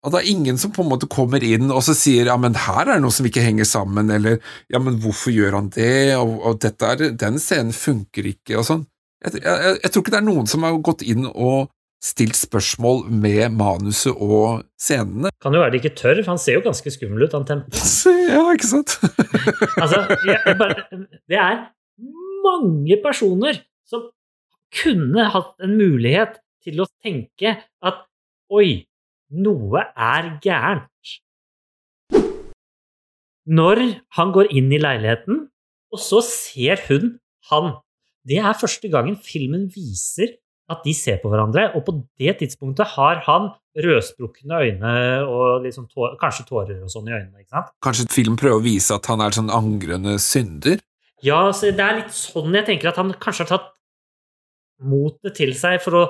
Og 0.00 0.12
det 0.12 0.20
er 0.20 0.30
ingen 0.32 0.56
som 0.60 0.72
på 0.72 0.80
en 0.84 0.88
måte 0.88 1.08
kommer 1.12 1.42
inn 1.44 1.68
og 1.68 1.82
så 1.84 1.92
sier 1.96 2.30
ja, 2.30 2.36
men 2.40 2.56
her 2.56 2.86
er 2.86 2.94
det 2.94 3.02
noe 3.04 3.12
som 3.12 3.26
ikke 3.28 3.44
henger 3.44 3.68
sammen, 3.68 4.08
eller 4.14 4.38
ja, 4.72 4.80
men 4.80 4.96
hvorfor 5.02 5.34
gjør 5.34 5.58
han 5.58 5.68
det, 5.74 6.16
og, 6.16 6.38
og 6.40 6.62
dette 6.64 6.88
er, 6.88 7.10
den 7.20 7.36
scenen 7.42 7.74
funker 7.76 8.30
ikke, 8.32 8.56
og 8.60 8.64
sånn. 8.68 8.86
Jeg, 9.20 9.42
jeg, 9.44 9.76
jeg 9.82 9.92
tror 9.92 10.04
ikke 10.04 10.14
det 10.14 10.20
er 10.22 10.30
noen 10.30 10.48
som 10.48 10.64
har 10.64 10.78
gått 10.80 11.04
inn 11.04 11.28
og 11.28 11.68
stilt 12.00 12.36
spørsmål 12.38 13.02
med 13.12 13.52
manuset 13.52 14.16
og 14.16 14.62
scenene. 14.80 15.28
Kan 15.42 15.52
jo 15.52 15.60
være 15.60 15.74
de 15.74 15.82
ikke 15.82 15.96
tør, 15.98 16.22
for 16.22 16.32
han 16.32 16.40
ser 16.40 16.56
jo 16.56 16.64
ganske 16.64 16.92
skummel 16.94 17.26
ut, 17.26 17.36
han 17.36 17.44
Tempe. 17.48 17.82
Ja, 18.30 18.44
ikke 18.54 18.70
sant? 18.70 18.96
Altså, 19.82 20.06
jeg 20.24 20.56
bare, 20.56 20.86
det 21.28 21.40
er 21.40 21.66
mange 22.46 22.96
personer 23.04 23.60
som 23.88 24.08
kunne 24.80 25.28
hatt 25.34 25.66
en 25.66 25.76
mulighet 25.76 26.38
til 26.64 26.80
å 26.80 26.88
tenke 27.04 27.58
at 27.60 28.06
oi, 28.54 28.86
noe 29.30 29.84
er 29.94 30.34
gærent. 30.42 31.14
Når 33.50 33.80
han 34.18 34.34
går 34.34 34.52
inn 34.54 34.70
i 34.72 34.80
leiligheten, 34.80 35.46
og 35.90 36.02
så 36.02 36.20
ser 36.22 36.82
hun 36.88 37.16
han. 37.50 37.72
Det 38.26 38.38
er 38.38 38.58
første 38.58 38.90
gangen 38.92 39.16
filmen 39.18 39.66
viser 39.74 40.36
at 40.70 40.84
de 40.84 40.92
ser 40.94 41.18
på 41.18 41.30
hverandre, 41.32 41.72
og 41.74 41.82
på 41.86 41.96
det 42.20 42.36
tidspunktet 42.38 42.92
har 42.94 43.22
han 43.26 43.48
rødsprukne 43.74 44.60
øyne 44.66 44.92
og 45.26 45.64
liksom 45.64 45.88
tår, 45.90 46.14
kanskje 46.20 46.46
tårer 46.46 46.78
og 46.84 46.92
sånn 46.92 47.08
i 47.10 47.16
øynene. 47.16 47.42
ikke 47.42 47.56
sant? 47.56 47.72
Kanskje 47.82 48.06
film 48.12 48.38
prøver 48.38 48.60
å 48.60 48.64
vise 48.64 48.94
at 48.94 49.08
han 49.10 49.22
er 49.24 49.34
sånn 49.34 49.50
angrende 49.50 50.14
synder? 50.22 50.78
Ja, 51.26 51.42
så 51.52 51.72
det 51.74 51.84
er 51.84 51.98
litt 52.00 52.14
sånn 52.14 52.54
jeg 52.54 52.68
tenker 52.68 52.92
at 52.92 53.00
han 53.02 53.12
kanskje 53.18 53.46
har 53.46 53.52
tatt 53.56 53.68
motet 54.80 55.36
til 55.36 55.52
seg 55.58 55.82
for 55.84 55.98
å 55.98 56.04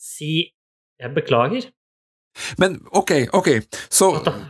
si 0.00 0.50
'jeg 0.98 1.14
beklager'. 1.14 1.70
Men 2.58 2.80
ok, 2.90 3.12
ok, 3.32 3.48
så 3.92 4.08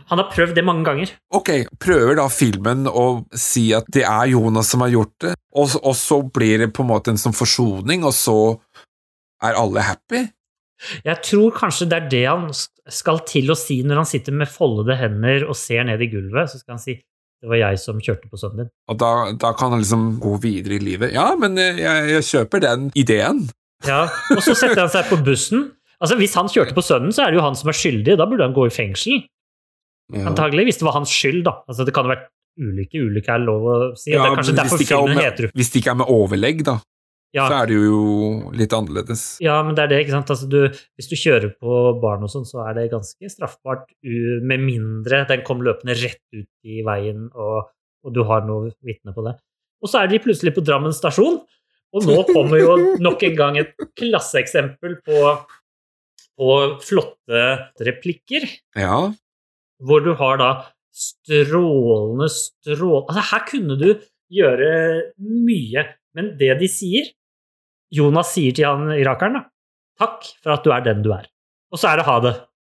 Han 0.09 0.17
har 0.17 0.29
prøvd 0.31 0.55
det 0.57 0.63
mange 0.65 0.85
ganger. 0.87 1.11
Ok, 1.37 1.51
prøver 1.81 2.17
da 2.17 2.27
filmen 2.33 2.87
å 2.89 3.25
si 3.37 3.67
at 3.77 3.85
det 3.93 4.05
er 4.09 4.31
Jonas 4.33 4.71
som 4.73 4.81
har 4.85 4.93
gjort 4.93 5.13
det, 5.21 5.35
og, 5.55 5.75
og 5.81 5.95
så 5.97 6.21
blir 6.25 6.65
det 6.65 6.71
på 6.73 6.85
en 6.85 6.91
måte 6.91 7.13
en 7.13 7.21
sånn 7.21 7.35
forsoning, 7.35 8.05
og 8.07 8.15
så 8.17 8.37
er 9.45 9.59
alle 9.59 9.85
happy? 9.85 10.25
Jeg 11.05 11.21
tror 11.23 11.53
kanskje 11.55 11.87
det 11.89 11.97
er 11.97 12.09
det 12.11 12.23
han 12.27 12.47
skal 12.91 13.21
til 13.27 13.51
å 13.53 13.57
si 13.57 13.79
når 13.85 14.01
han 14.03 14.09
sitter 14.09 14.35
med 14.35 14.51
foldede 14.51 14.97
hender 14.99 15.45
og 15.47 15.57
ser 15.57 15.85
ned 15.87 16.01
i 16.03 16.09
gulvet. 16.11 16.51
Så 16.51 16.59
skal 16.61 16.75
han 16.75 16.83
si 16.83 16.97
'det 17.41 17.49
var 17.49 17.59
jeg 17.61 17.79
som 17.79 18.01
kjørte 18.01 18.29
på 18.31 18.39
sønnen 18.41 18.65
din'. 18.65 18.71
Og 18.89 18.97
da, 18.99 19.31
da 19.31 19.53
kan 19.53 19.71
han 19.71 19.79
liksom 19.79 20.19
gå 20.19 20.35
videre 20.41 20.75
i 20.75 20.83
livet. 20.83 21.13
Ja, 21.13 21.35
men 21.35 21.57
jeg, 21.57 21.77
jeg 21.79 22.23
kjøper 22.23 22.59
den 22.59 22.91
ideen. 22.95 23.49
Ja, 23.85 24.07
Og 24.35 24.41
så 24.43 24.55
setter 24.55 24.85
han 24.85 24.89
seg 24.89 25.09
på 25.11 25.19
bussen. 25.23 25.71
Altså, 26.01 26.17
Hvis 26.19 26.33
han 26.35 26.47
kjørte 26.51 26.75
på 26.75 26.83
sønnen, 26.83 27.13
så 27.15 27.23
er 27.25 27.31
det 27.31 27.39
jo 27.39 27.45
han 27.45 27.55
som 27.55 27.69
er 27.71 27.77
skyldig. 27.77 28.17
Da 28.19 28.25
burde 28.27 28.43
han 28.47 28.53
gå 28.55 28.65
i 28.67 28.73
fengsel. 28.73 29.21
Ja. 30.13 30.27
Antagelig, 30.29 30.67
hvis 30.69 30.77
det 30.81 30.85
var 30.85 30.97
hans 30.99 31.09
skyld, 31.13 31.43
da. 31.47 31.53
Altså, 31.69 31.85
Det 31.87 31.93
kan 31.95 32.05
ha 32.05 32.13
vært 32.15 32.27
ulykke. 32.61 32.99
Ulykke 33.09 33.31
er 33.35 33.39
lov 33.45 33.63
å 33.71 33.77
si. 33.97 34.11
Ja, 34.11 34.23
det 34.23 34.31
er 34.31 34.35
kanskje 34.41 34.57
derfor 34.59 34.79
er 34.81 34.89
filmen 34.91 35.15
med- 35.15 35.25
heter 35.25 35.51
Hvis 35.55 35.71
det 35.71 35.81
ikke 35.81 35.91
er 35.91 35.99
med 36.01 36.07
overlegg, 36.07 36.63
da, 36.63 36.75
Ja. 37.33 37.47
så 37.49 37.63
er 37.63 37.65
det 37.67 37.75
jo 37.75 38.51
litt 38.53 38.71
annerledes. 38.71 39.37
Ja, 39.41 39.61
men 39.63 39.75
det 39.75 39.83
er 39.83 39.87
det, 39.87 40.05
ikke 40.05 40.11
sant. 40.15 40.29
Altså, 40.29 40.47
du, 40.47 40.69
hvis 40.69 41.09
du 41.09 41.15
kjører 41.15 41.55
på 41.59 41.99
barn 42.01 42.23
og 42.23 42.29
sånn, 42.29 42.45
så 42.47 42.63
er 42.69 42.73
det 42.75 42.91
ganske 42.91 43.27
straffbart, 43.27 43.87
med 44.03 44.59
mindre 44.59 45.25
den 45.27 45.41
kom 45.43 45.59
løpende 45.59 45.95
rett 46.01 46.21
ut 46.33 46.47
i 46.63 46.81
veien, 46.85 47.29
og, 47.35 47.67
og 48.05 48.13
du 48.13 48.23
har 48.23 48.45
noe 48.45 48.71
vitne 48.85 49.11
på 49.13 49.23
det. 49.25 49.35
Og 49.83 49.89
så 49.89 50.03
er 50.03 50.07
de 50.07 50.19
plutselig 50.19 50.53
på 50.55 50.63
Drammen 50.63 50.93
stasjon, 50.93 51.41
og 51.93 52.03
nå 52.03 52.23
kommer 52.31 52.57
jo 52.59 52.95
nok 52.99 53.21
en 53.23 53.35
gang 53.35 53.57
et 53.57 53.73
klasseeksempel 53.99 54.95
på, 55.03 55.45
på 56.39 56.55
flotte 56.83 57.43
replikker, 57.87 58.47
Ja, 58.75 59.11
hvor 59.83 60.03
du 60.03 60.13
har 60.15 60.39
da 60.39 60.49
strålende 60.95 62.29
strål... 62.31 63.03
Altså, 63.09 63.23
her 63.31 63.45
kunne 63.49 63.77
du 63.79 63.89
gjøre 64.31 64.71
mye, 65.19 65.85
men 66.15 66.33
det 66.39 66.55
de 66.61 66.69
sier 66.71 67.11
Jonas 67.93 68.31
sier 68.33 68.55
til 68.55 68.67
han 68.67 68.89
irakeren, 68.95 69.37
da. 69.37 69.43
Takk 69.99 70.25
for 70.43 70.55
at 70.55 70.65
du 70.65 70.71
er 70.75 70.83
den 70.83 71.03
du 71.05 71.11
er. 71.15 71.27
Og 71.71 71.79
så 71.79 71.91
er 71.91 71.99
det 72.01 72.07
ha 72.07 72.17
det. 72.23 72.33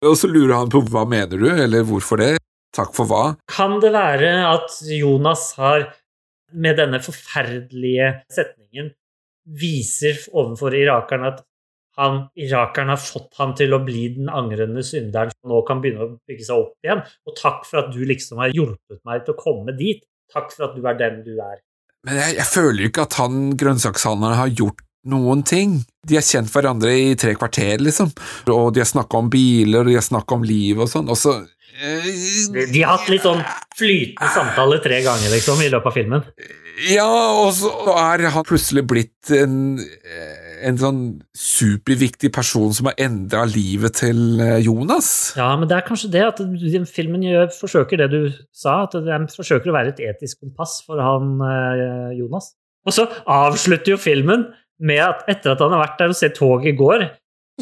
og 0.04 0.16
så 0.18 0.28
lurer 0.28 0.58
han 0.58 0.72
på 0.72 0.82
hva 0.90 1.06
mener 1.08 1.40
du, 1.40 1.46
eller 1.48 1.86
hvorfor 1.86 2.20
det? 2.20 2.34
Takk 2.76 2.92
for 2.96 3.08
hva? 3.08 3.22
Kan 3.48 3.78
det 3.80 3.92
være 3.94 4.32
at 4.50 4.74
Jonas 4.92 5.48
har, 5.56 5.86
med 6.52 6.76
denne 6.80 7.00
forferdelige 7.00 8.10
setningen, 8.32 8.92
viser 9.46 10.18
overfor 10.34 10.74
irakeren 10.76 11.28
at 11.30 11.44
han, 12.00 12.18
irakeren 12.36 12.92
har 12.92 13.00
fått 13.00 13.38
han 13.40 13.54
til 13.56 13.72
å 13.72 13.82
bli 13.84 14.08
den 14.18 14.28
angrende 14.28 14.84
synderen 14.84 15.32
som 15.32 15.52
nå 15.52 15.62
kan 15.68 15.80
begynne 15.82 16.04
å 16.04 16.10
bygge 16.28 16.48
seg 16.48 16.64
opp 16.66 16.86
igjen. 16.86 17.04
Og 17.28 17.36
takk 17.38 17.64
for 17.68 17.82
at 17.82 17.92
du 17.94 18.02
liksom 18.04 18.42
har 18.42 18.52
hjulpet 18.52 19.00
meg 19.08 19.24
til 19.24 19.36
å 19.36 19.40
komme 19.40 19.76
dit. 19.78 20.04
Takk 20.32 20.52
for 20.52 20.68
at 20.68 20.76
du 20.76 20.84
er 20.84 20.98
den 21.00 21.22
du 21.24 21.36
er. 21.38 21.62
Men 22.06 22.20
jeg, 22.20 22.36
jeg 22.38 22.48
føler 22.50 22.84
jo 22.84 22.90
ikke 22.92 23.06
at 23.08 23.16
han 23.18 23.48
grønnsakshandleren 23.58 24.40
har 24.42 24.52
gjort 24.52 24.84
noen 25.10 25.42
ting. 25.46 25.80
De 26.06 26.18
har 26.18 26.26
kjent 26.26 26.50
hverandre 26.52 26.92
i 26.98 27.14
tre 27.18 27.34
kvarter, 27.38 27.80
liksom, 27.82 28.12
og 28.52 28.72
de 28.74 28.82
har 28.82 28.90
snakka 28.90 29.22
om 29.22 29.30
biler, 29.32 29.82
og 29.82 29.90
de 29.90 29.98
har 29.98 30.06
snakka 30.06 30.38
om 30.38 30.46
liv 30.46 30.82
og 30.82 30.90
sånn, 30.90 31.10
og 31.10 31.18
så 31.18 31.34
eh, 31.78 32.10
De, 32.54 32.66
de 32.74 32.82
har 32.82 32.98
hatt 32.98 33.10
litt 33.10 33.26
sånn 33.26 33.42
flytende 33.78 34.30
samtale 34.34 34.80
tre 34.84 35.00
ganger, 35.06 35.30
liksom, 35.34 35.62
i 35.62 35.70
løpet 35.72 35.90
av 35.90 35.96
filmen. 35.98 36.26
Ja, 36.90 37.08
og 37.40 37.54
så 37.56 37.72
er 37.96 38.26
han 38.34 38.46
plutselig 38.46 38.84
blitt 38.90 39.30
en, 39.34 39.78
en 40.64 40.78
sånn 40.80 41.00
superviktig 41.36 42.30
person 42.34 42.72
som 42.74 42.88
har 42.90 42.98
endra 43.02 43.44
livet 43.48 43.98
til 44.00 44.40
eh, 44.42 44.58
Jonas. 44.64 45.08
Ja, 45.38 45.50
men 45.58 45.68
det 45.70 45.78
er 45.78 45.86
kanskje 45.86 46.12
det 46.14 46.22
at 46.26 46.40
den 46.42 46.86
filmen 46.88 47.24
gjør, 47.24 47.50
forsøker 47.54 48.00
det 48.00 48.08
du 48.12 48.20
sa, 48.56 48.82
at 48.86 48.96
den 49.06 49.28
forsøker 49.32 49.72
å 49.72 49.76
være 49.76 49.94
et 49.94 50.04
etisk 50.08 50.44
kompass 50.44 50.78
for 50.86 51.02
han 51.02 51.36
eh, 51.44 52.16
Jonas. 52.20 52.54
Og 52.86 52.94
så 52.94 53.08
avslutter 53.26 53.96
jo 53.96 54.00
filmen 54.00 54.46
med 54.78 55.02
at 55.02 55.28
etter 55.32 55.54
at 55.54 55.62
han 55.64 55.74
har 55.74 55.84
vært 55.86 56.00
der 56.00 56.12
og 56.12 56.18
sett 56.18 56.36
toget 56.38 56.76
går, 56.78 57.08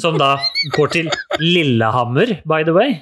som 0.00 0.18
da 0.18 0.34
går 0.74 0.94
til 0.94 1.10
Lillehammer, 1.38 2.40
by 2.42 2.64
the 2.66 2.74
way 2.74 2.96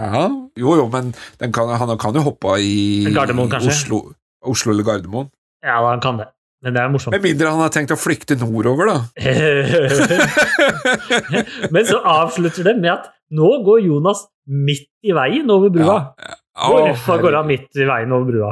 Ja, 0.00 0.30
jo 0.56 0.76
jo, 0.78 0.86
men 0.88 1.10
den 1.42 1.52
kan, 1.52 1.68
han 1.68 1.92
kan 2.00 2.16
jo 2.16 2.24
hoppe 2.30 2.56
i? 2.64 3.04
Oslo, 3.12 4.00
Oslo 4.40 4.72
eller 4.72 4.86
Gardermoen. 4.86 5.28
Ja, 5.66 5.82
han 5.84 6.00
kan 6.00 6.22
det. 6.22 6.30
Men 6.66 6.74
det 6.74 6.80
er 6.82 6.88
morsomt. 6.90 7.14
Med 7.14 7.22
mindre 7.22 7.50
han 7.54 7.60
har 7.62 7.70
tenkt 7.70 7.92
å 7.94 7.96
flykte 7.98 8.34
nordover, 8.40 8.88
da. 8.90 8.98
Men 11.74 11.86
så 11.86 12.00
avslutter 12.02 12.66
det 12.66 12.72
med 12.80 12.90
at 12.90 13.04
nå 13.38 13.50
går 13.62 13.84
Jonas 13.84 14.24
midt 14.50 14.88
i 15.06 15.14
veien 15.14 15.46
over 15.54 15.70
brua. 15.70 16.10
Hvorfor 16.58 17.22
går 17.22 17.38
han 17.38 17.46
midt 17.46 17.70
i 17.78 17.86
veien 17.86 18.10
over 18.16 18.26
brua? 18.32 18.50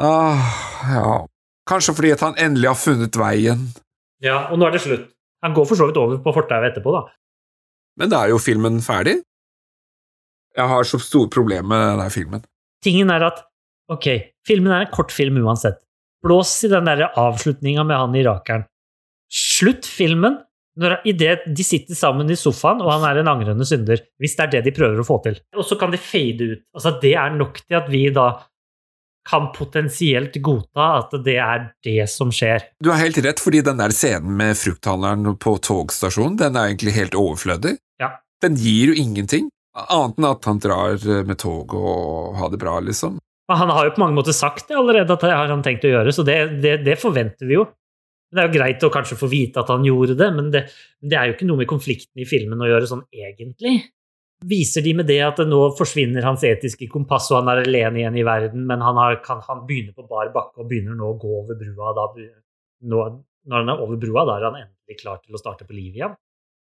Ah, 0.00 0.40
ja. 0.94 1.12
Kanskje 1.68 1.92
fordi 1.98 2.14
han 2.24 2.40
endelig 2.40 2.72
har 2.72 2.80
funnet 2.80 3.12
veien. 3.20 3.68
Ja, 4.24 4.48
og 4.48 4.56
nå 4.56 4.64
er 4.70 4.78
det 4.78 4.82
slutt. 4.86 5.04
Han 5.44 5.52
går 5.52 5.68
for 5.68 5.76
så 5.76 5.84
vidt 5.90 6.00
over 6.00 6.16
på 6.24 6.32
fortauet 6.32 6.72
etterpå, 6.72 6.88
da. 6.96 7.04
Men 8.00 8.08
da 8.16 8.24
er 8.24 8.32
jo 8.32 8.40
filmen 8.40 8.80
ferdig. 8.80 9.18
Jeg 10.56 10.66
har 10.72 10.82
så 10.88 10.96
store 11.04 11.28
problemer 11.32 11.68
med 11.68 11.84
denne 11.90 12.08
filmen. 12.16 12.40
Tingen 12.84 13.08
er 13.12 13.22
at 13.28 13.44
ok, 13.92 14.06
filmen 14.48 14.72
er 14.72 14.86
en 14.86 14.94
kortfilm 14.94 15.36
uansett. 15.44 15.82
Blås 16.22 16.54
i 16.64 16.70
den 16.70 16.86
der 16.88 17.08
avslutninga 17.18 17.84
med 17.84 17.98
han 17.98 18.16
irakeren. 18.18 18.66
Slutt 19.32 19.88
filmen 19.88 20.38
når, 20.80 20.94
i 21.04 21.12
det 21.16 21.32
de 21.52 21.64
sitter 21.66 21.96
sammen 21.96 22.30
i 22.32 22.36
sofaen, 22.38 22.80
og 22.80 22.88
han 22.94 23.04
er 23.08 23.20
en 23.20 23.30
angrende 23.34 23.66
synder. 23.68 24.00
Hvis 24.20 24.38
det 24.38 24.46
er 24.46 24.52
det 24.54 24.62
de 24.68 24.76
prøver 24.76 25.02
å 25.02 25.06
få 25.06 25.18
til. 25.24 25.36
Og 25.56 25.66
så 25.68 25.76
kan 25.80 25.92
det 25.92 26.00
fade 26.00 26.48
ut. 26.54 26.64
Altså, 26.72 26.94
det 27.02 27.12
er 27.20 27.36
nok 27.36 27.60
til 27.64 27.78
at 27.80 27.90
vi 27.92 28.06
da 28.14 28.30
kan 29.28 29.50
potensielt 29.54 30.34
godta 30.42 30.86
at 30.98 31.12
det 31.24 31.36
er 31.38 31.66
det 31.86 32.08
som 32.10 32.32
skjer. 32.34 32.64
Du 32.82 32.90
har 32.90 32.98
helt 33.02 33.20
rett, 33.22 33.42
fordi 33.42 33.60
den 33.62 33.78
der 33.78 33.94
scenen 33.94 34.34
med 34.38 34.58
frukthandleren 34.58 35.36
på 35.42 35.56
togstasjonen, 35.62 36.40
den 36.40 36.58
er 36.58 36.72
egentlig 36.72 36.96
helt 36.96 37.18
overflødig. 37.18 37.76
Ja. 38.02 38.16
Den 38.42 38.56
gir 38.58 38.90
jo 38.90 38.96
ingenting, 38.98 39.52
annet 39.78 40.18
enn 40.18 40.30
at 40.32 40.48
han 40.50 40.62
drar 40.62 41.06
med 41.28 41.38
tog 41.38 41.76
og 41.78 42.34
har 42.40 42.50
det 42.50 42.58
bra, 42.62 42.80
liksom. 42.82 43.20
Han 43.60 43.70
har 43.72 43.86
jo 43.88 43.94
på 43.96 44.02
mange 44.02 44.16
måter 44.16 44.34
sagt 44.36 44.68
det 44.68 44.78
allerede, 44.78 45.14
at 45.14 45.24
det 45.24 45.30
har 45.32 45.50
han 45.52 45.64
tenkt 45.64 45.86
å 45.86 45.92
gjøre, 45.92 46.12
så 46.14 46.24
det, 46.26 46.36
det, 46.62 46.76
det 46.86 46.98
forventer 47.00 47.48
vi 47.48 47.58
jo. 47.58 47.66
Det 48.32 48.40
er 48.40 48.48
jo 48.48 48.54
greit 48.54 48.84
å 48.86 48.92
kanskje 48.92 49.18
få 49.20 49.28
vite 49.28 49.60
at 49.60 49.68
han 49.68 49.84
gjorde 49.84 50.16
det, 50.16 50.28
men 50.32 50.46
det, 50.52 50.62
det 51.04 51.18
er 51.18 51.28
jo 51.28 51.34
ikke 51.34 51.48
noe 51.50 51.60
med 51.60 51.68
konflikten 51.68 52.22
i 52.22 52.28
filmen 52.28 52.62
å 52.64 52.70
gjøre 52.70 52.88
sånn 52.88 53.02
egentlig. 53.12 53.74
Viser 54.48 54.82
de 54.82 54.94
med 54.98 55.06
det 55.06 55.20
at 55.22 55.42
nå 55.46 55.58
forsvinner 55.78 56.24
hans 56.26 56.42
etiske 56.48 56.88
kompass, 56.90 57.28
og 57.30 57.42
han 57.42 57.52
er 57.52 57.62
alene 57.66 58.00
igjen 58.00 58.16
i 58.18 58.24
verden, 58.26 58.64
men 58.66 58.82
han, 58.82 58.98
har, 58.98 59.20
kan, 59.26 59.42
han 59.46 59.66
begynner 59.68 59.94
på 59.94 60.06
bar 60.08 60.32
bakke 60.34 60.64
og 60.64 60.70
begynner 60.70 60.96
nå 60.98 61.12
å 61.12 61.18
gå 61.20 61.34
over 61.42 61.60
brua. 61.60 61.92
Da, 61.98 62.08
nå, 62.88 63.04
når 63.52 63.60
han 63.60 63.74
er 63.74 63.84
over 63.84 64.00
brua, 64.00 64.24
da 64.26 64.38
er 64.38 64.48
han 64.48 64.60
endelig 64.62 64.98
klar 65.02 65.20
til 65.20 65.36
å 65.36 65.42
starte 65.42 65.68
på 65.68 65.76
livet 65.76 66.00
igjen. 66.00 66.16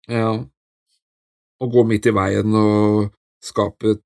Ja. 0.09 0.33
Og 1.61 1.75
gå 1.77 1.85
midt 1.87 2.09
i 2.09 2.15
veien 2.17 2.57
og 2.57 3.11
skape 3.45 3.99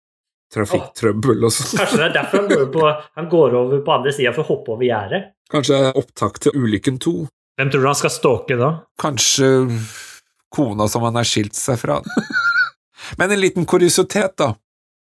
trafikktrøbbel 0.55 1.45
og 1.45 1.53
sånn. 1.53 1.71
Kanskje 1.81 2.01
det 2.01 2.07
er 2.07 2.17
derfor 2.17 2.41
han 2.41 2.49
går, 2.51 2.65
på, 2.73 2.89
han 3.19 3.29
går 3.31 3.57
over 3.61 3.85
på 3.85 3.95
andre 3.95 4.13
sida 4.15 4.33
for 4.35 4.45
å 4.45 4.49
hoppe 4.53 4.75
over 4.75 4.87
gjerdet. 4.87 5.31
Kanskje 5.51 5.79
opptak 5.99 6.39
til 6.43 6.57
Ulykken 6.57 6.99
2. 7.03 7.15
Hvem 7.59 7.71
tror 7.71 7.85
du 7.85 7.89
han 7.91 7.97
skal 7.99 8.13
stalke 8.13 8.57
da? 8.59 8.71
Kanskje 9.01 9.49
kona 10.55 10.87
som 10.91 11.05
han 11.07 11.19
har 11.19 11.27
skilt 11.27 11.55
seg 11.57 11.79
fra. 11.81 12.01
Men 13.19 13.31
en 13.31 13.41
liten 13.41 13.67
kuriositet, 13.69 14.37
da. 14.41 14.53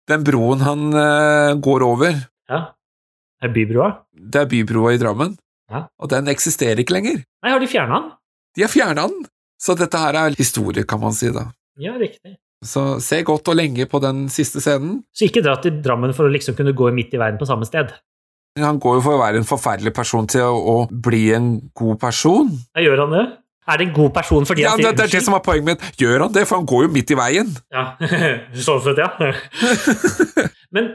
Den 0.09 0.25
broen 0.25 0.63
han 0.65 0.89
uh, 0.95 1.55
går 1.61 1.85
over 1.85 2.15
Ja. 2.49 2.63
Er 3.45 3.53
bybroa. 3.55 3.91
Det 4.13 4.41
er 4.41 4.49
bybroa 4.51 4.95
i 4.97 4.99
Drammen. 4.99 5.37
Ja. 5.71 5.85
Og 6.01 6.11
den 6.11 6.31
eksisterer 6.33 6.81
ikke 6.83 6.97
lenger. 6.97 7.21
Nei, 7.45 7.53
har 7.53 7.61
de 7.63 7.69
fjerna 7.71 8.01
den? 8.01 8.09
De 8.57 8.65
har 8.65 8.73
fjerna 8.73 9.05
den. 9.13 9.29
Så 9.63 9.77
dette 9.79 10.01
her 10.01 10.17
er 10.17 10.37
historie, 10.39 10.87
kan 10.89 11.03
man 11.03 11.15
si, 11.15 11.29
da. 11.35 11.45
Ja, 11.79 11.93
riktig. 12.01 12.39
Så 12.65 12.99
se 13.05 13.21
godt 13.23 13.49
og 13.53 13.57
lenge 13.59 13.87
på 13.87 14.01
den 14.03 14.25
siste 14.33 14.59
scenen. 14.63 15.03
Så 15.15 15.29
ikke 15.29 15.43
dra 15.45 15.57
til 15.63 15.77
Drammen 15.85 16.15
for 16.17 16.27
å 16.27 16.33
liksom 16.35 16.57
kunne 16.59 16.75
gå 16.75 16.89
midt 16.97 17.13
i 17.15 17.21
veien 17.21 17.39
på 17.39 17.47
samme 17.47 17.69
sted. 17.69 17.93
Han 18.59 18.81
går 18.83 18.97
jo 18.99 19.03
for 19.05 19.15
å 19.15 19.21
være 19.21 19.39
en 19.39 19.47
forferdelig 19.47 19.93
person 19.95 20.27
til 20.27 20.43
å, 20.43 20.57
å 20.59 20.79
bli 20.91 21.29
en 21.37 21.53
god 21.79 22.01
person. 22.03 22.49
Ja, 22.75 22.83
gjør 22.89 23.05
han 23.05 23.15
det? 23.15 23.27
Er 23.69 23.79
det 23.79 23.85
en 23.91 23.93
god 23.95 24.15
person 24.17 24.47
fordi 24.49 24.63
ja, 24.65 24.71
han 24.73 24.81
det, 24.81 24.95
det 24.97 25.05
er 25.05 25.11
det 25.13 25.21
som 25.27 25.35
er 25.37 25.43
poenget 25.45 25.67
mitt. 25.69 25.83
Gjør 26.01 26.25
han 26.25 26.33
det? 26.35 26.47
For 26.49 26.57
han 26.57 26.67
går 26.67 26.87
jo 26.87 26.91
midt 26.95 27.13
i 27.13 27.19
veien. 27.21 27.51
Ja, 27.71 27.85
sånn 28.67 28.81
sett, 28.87 28.99
ja. 28.99 29.11
Men 30.75 30.89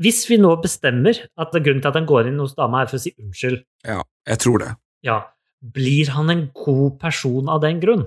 hvis 0.00 0.22
vi 0.30 0.38
nå 0.40 0.52
bestemmer 0.62 1.18
at 1.36 1.52
grunnen 1.58 1.82
til 1.82 1.90
at 1.90 1.98
han 1.98 2.06
går 2.08 2.30
inn 2.30 2.38
hos 2.40 2.54
dama, 2.56 2.84
er 2.84 2.90
for 2.90 3.00
å 3.00 3.02
si 3.02 3.12
unnskyld, 3.18 3.60
Ja, 3.86 4.00
jeg 4.30 4.42
tror 4.46 4.62
det. 4.62 4.70
ja, 5.06 5.18
blir 5.60 6.14
han 6.14 6.30
en 6.32 6.46
god 6.56 6.96
person 7.02 7.50
av 7.52 7.60
den 7.66 7.82
grunn? 7.82 8.06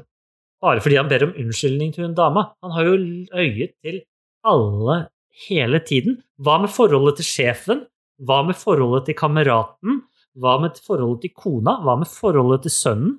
Bare 0.64 0.84
fordi 0.84 1.00
han 1.00 1.10
ber 1.12 1.28
om 1.28 1.36
unnskyldning 1.44 1.92
til 1.94 2.08
hun 2.08 2.16
dama. 2.18 2.48
Han 2.64 2.74
har 2.76 2.88
jo 2.88 2.96
øyet 3.36 3.76
til 3.84 4.00
alle 4.48 5.00
hele 5.48 5.82
tiden. 5.84 6.22
Hva 6.40 6.60
med 6.64 6.72
forholdet 6.72 7.20
til 7.20 7.28
sjefen? 7.28 7.84
Hva 8.24 8.42
med 8.48 8.58
forholdet 8.60 9.10
til 9.10 9.18
kameraten? 9.20 10.04
Hva 10.40 10.58
med 10.62 10.80
forholdet 10.86 11.26
til 11.26 11.34
kona? 11.36 11.78
Hva 11.84 11.98
med 12.00 12.10
forholdet 12.10 12.66
til 12.68 12.76
sønnen? 12.76 13.18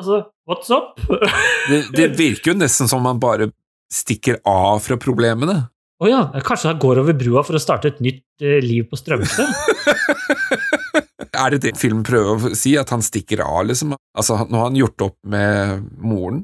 Altså, 0.00 0.24
what's 0.50 0.72
up? 0.74 0.98
Det, 1.70 1.84
det 1.94 2.10
virker 2.18 2.50
jo 2.50 2.58
nesten 2.58 2.90
som 2.90 3.06
han 3.06 3.20
bare 3.22 3.46
stikker 3.94 4.40
av 4.44 4.82
fra 4.84 4.98
problemene. 5.00 5.54
Å 6.02 6.10
ja, 6.10 6.20
kanskje 6.44 6.72
han 6.72 6.80
går 6.82 7.00
over 7.04 7.14
brua 7.16 7.44
for 7.46 7.56
å 7.56 7.62
starte 7.62 7.92
et 7.92 8.02
nytt 8.04 8.42
eh, 8.42 8.58
liv 8.60 8.88
på 8.90 8.98
Strømstad? 8.98 9.48
Er 11.22 11.54
det 11.54 11.60
det 11.62 11.76
filmen 11.78 12.02
prøver 12.06 12.50
å 12.50 12.56
si, 12.58 12.74
at 12.80 12.90
han 12.90 13.04
stikker 13.04 13.44
av, 13.44 13.66
liksom? 13.68 13.94
Altså, 14.18 14.40
nå 14.50 14.58
har 14.58 14.70
han 14.70 14.78
gjort 14.78 15.04
opp 15.06 15.18
med 15.30 15.84
moren, 16.02 16.40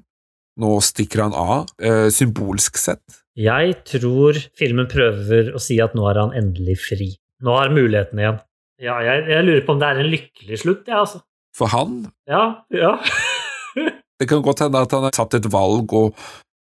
nå 0.61 0.77
stikker 0.85 1.25
han 1.25 1.35
av, 1.35 1.73
eh, 1.83 2.07
symbolsk 2.15 2.79
sett. 2.79 3.03
Jeg 3.39 3.81
tror 3.89 4.39
filmen 4.59 4.87
prøver 4.91 5.51
å 5.55 5.63
si 5.63 5.81
at 5.83 5.97
nå 5.99 6.07
er 6.11 6.21
han 6.21 6.37
endelig 6.37 6.79
fri. 6.85 7.11
Nå 7.43 7.57
har 7.57 7.69
han 7.69 7.79
muligheten 7.79 8.21
igjen. 8.21 8.39
Ja, 8.81 9.01
jeg, 9.05 9.27
jeg 9.29 9.47
lurer 9.47 9.65
på 9.67 9.75
om 9.75 9.81
det 9.83 9.89
er 9.89 10.03
en 10.03 10.13
lykkelig 10.13 10.61
slutt, 10.63 10.87
jeg, 10.87 10.95
ja, 10.95 11.03
altså. 11.03 11.23
For 11.57 11.73
han 11.73 12.05
Ja, 12.31 12.45
ja. 12.71 12.95
Det 14.21 14.29
kan 14.29 14.43
godt 14.45 14.61
hende 14.61 14.83
at 14.85 14.93
han 14.93 15.07
har 15.07 15.15
tatt 15.17 15.35
et 15.39 15.47
valg, 15.51 15.93
og 15.97 16.15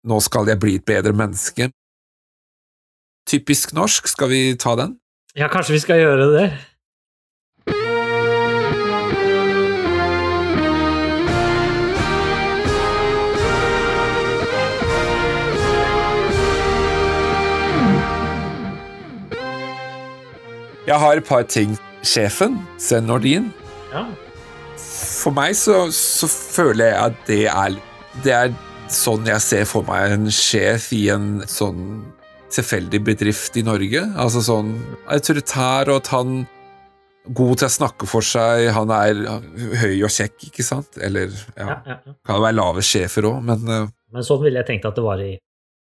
nå 0.07 0.17
skal 0.21 0.49
jeg 0.51 0.59
bli 0.59 0.75
et 0.77 0.85
bedre 0.85 1.13
menneske. 1.15 1.69
Typisk 3.27 3.71
norsk, 3.75 4.07
skal 4.11 4.29
vi 4.31 4.41
ta 4.59 4.75
den? 4.79 4.97
ja, 5.37 5.47
kanskje 5.53 5.75
vi 5.75 5.83
skal 5.83 6.01
gjøre 6.01 6.27
det. 6.33 6.45
Jeg 20.87 20.99
har 21.03 21.19
et 21.19 21.27
par 21.27 21.43
ting. 21.51 21.75
Sjefen, 22.07 22.53
Sven 22.79 23.07
Nordin. 23.09 23.49
Ja. 23.91 24.05
For 24.79 25.33
meg 25.35 25.55
så, 25.59 25.87
så 25.91 26.29
føler 26.31 26.91
jeg 26.93 26.99
at 27.01 27.17
det 27.27 27.39
er 27.51 27.75
Det 28.23 28.33
er 28.33 28.53
sånn 28.93 29.27
jeg 29.27 29.43
ser 29.43 29.65
for 29.67 29.83
meg 29.87 30.13
en 30.15 30.29
sjef 30.31 30.87
i 30.95 31.09
en 31.11 31.41
sånn 31.49 32.05
tilfeldig 32.55 33.01
bedrift 33.03 33.57
i 33.59 33.63
Norge. 33.67 34.05
Altså 34.15 34.39
sånn 34.45 34.71
autoritær, 35.11 35.91
og 35.91 35.99
at 35.99 36.11
han 36.15 36.37
God 37.35 37.59
til 37.59 37.67
å 37.67 37.73
snakke 37.73 38.07
for 38.07 38.23
seg, 38.23 38.69
han 38.71 38.93
er 38.95 39.19
høy 39.81 39.97
og 40.07 40.13
kjekk, 40.15 40.47
ikke 40.47 40.63
sant? 40.63 40.95
Eller 41.03 41.27
ja, 41.35 41.65
Ja, 41.67 41.75
ja, 41.83 41.97
ja. 42.07 42.15
kan 42.25 42.39
være 42.45 42.55
lave 42.55 42.85
sjefer 42.87 43.27
òg, 43.27 43.41
men 43.43 43.67
eh, 43.67 43.89
Men 44.15 44.23
sånn 44.23 44.39
ville 44.45 44.63
jeg 44.63 44.69
tenkt 44.71 44.87
at 44.87 44.95
det 44.95 45.03
var 45.03 45.19
i 45.19 45.33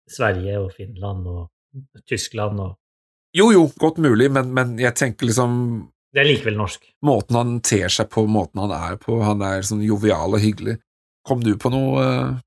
Sverige 0.10 0.58
og 0.64 0.74
Finland 0.74 1.30
og 1.30 2.02
Tyskland 2.10 2.60
og 2.66 2.74
Jo, 3.36 3.50
jo, 3.52 3.66
godt 3.82 4.00
mulig, 4.04 4.30
men, 4.32 4.54
men 4.56 4.78
jeg 4.80 4.96
tenker 4.96 5.28
liksom 5.28 5.56
Det 6.16 6.24
er 6.24 6.30
likevel 6.30 6.56
norsk. 6.60 6.86
Måten 7.04 7.40
han 7.40 7.56
ter 7.66 7.92
seg 7.92 8.08
på, 8.14 8.24
måten 8.32 8.64
han 8.64 8.72
er 8.76 9.00
på, 9.02 9.18
han 9.24 9.44
er 9.44 9.66
sånn 9.68 9.84
jovial 9.84 10.38
og 10.38 10.44
hyggelig. 10.44 10.78
Kom 11.28 11.42
du 11.44 11.56
på 11.60 11.72
noe 11.74 12.06
uh... 12.06 12.38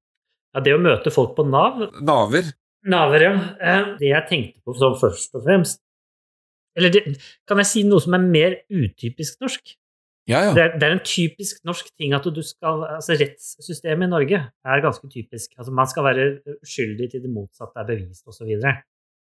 Ja, 0.57 0.63
det 0.65 0.73
å 0.73 0.81
møte 0.81 1.13
folk 1.13 1.35
på 1.37 1.45
Nav 1.45 1.83
naver? 2.01 2.49
Naver, 2.89 3.25
ja. 3.27 3.35
Eh, 3.61 3.91
Det 4.01 4.09
jeg 4.09 4.29
tenkte 4.31 4.63
på 4.65 4.75
sånn 4.79 4.97
først 4.97 5.35
og 5.37 5.45
fremst 5.45 5.83
Eller 6.79 6.95
det, 6.95 7.03
kan 7.49 7.61
jeg 7.61 7.69
si 7.69 7.83
noe 7.85 8.01
som 8.01 8.17
er 8.17 8.25
mer 8.25 8.57
utypisk 8.71 9.43
norsk? 9.45 9.75
Ja, 10.29 10.43
ja. 10.45 10.53
Det, 10.57 10.63
er, 10.63 10.75
det 10.79 10.87
er 10.89 10.95
en 10.95 11.05
typisk 11.05 11.61
norsk 11.69 11.89
ting 11.97 12.15
at 12.17 12.27
du 12.33 12.41
skal 12.45 12.85
Altså, 12.95 13.17
rettssystemet 13.19 14.09
i 14.09 14.13
Norge 14.13 14.41
er 14.49 14.85
ganske 14.85 15.09
typisk. 15.13 15.55
Altså, 15.57 15.73
man 15.75 15.89
skal 15.91 16.05
være 16.05 16.27
uskyldig 16.59 17.11
til 17.13 17.25
det 17.25 17.33
motsatte 17.33 17.81
er 17.81 17.89
bevist, 17.89 18.25
osv. 18.29 18.53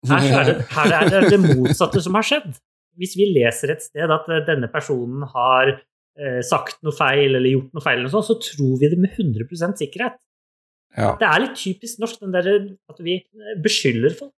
Her, 0.05 0.29
er 0.29 0.45
det, 0.45 0.55
her 0.75 0.93
er 0.93 1.09
det 1.09 1.21
det 1.33 1.39
motsatte 1.41 2.01
som 2.03 2.17
har 2.17 2.25
skjedd. 2.25 2.57
Hvis 2.97 3.15
vi 3.17 3.29
leser 3.29 3.73
et 3.73 3.83
sted 3.85 4.13
at 4.13 4.29
eh, 4.29 4.45
denne 4.45 4.69
personen 4.73 5.25
har 5.33 5.73
eh, 5.73 6.39
sagt 6.45 6.79
noe 6.85 6.95
feil 6.95 7.37
eller 7.37 7.49
gjort 7.49 7.75
noe 7.77 7.85
feil, 7.85 8.05
sånt, 8.13 8.29
så 8.29 8.37
tror 8.41 8.77
vi 8.81 8.91
det 8.93 8.99
med 9.01 9.17
100 9.17 9.77
sikkerhet. 9.81 10.17
Ja. 10.97 11.13
Det 11.19 11.27
er 11.27 11.43
litt 11.43 11.57
typisk 11.59 12.01
norsk 12.01 12.23
den 12.23 12.33
der, 12.33 12.49
at 12.89 13.03
vi 13.03 13.19
eh, 13.19 13.59
beskylder 13.63 14.15
folk. 14.17 14.33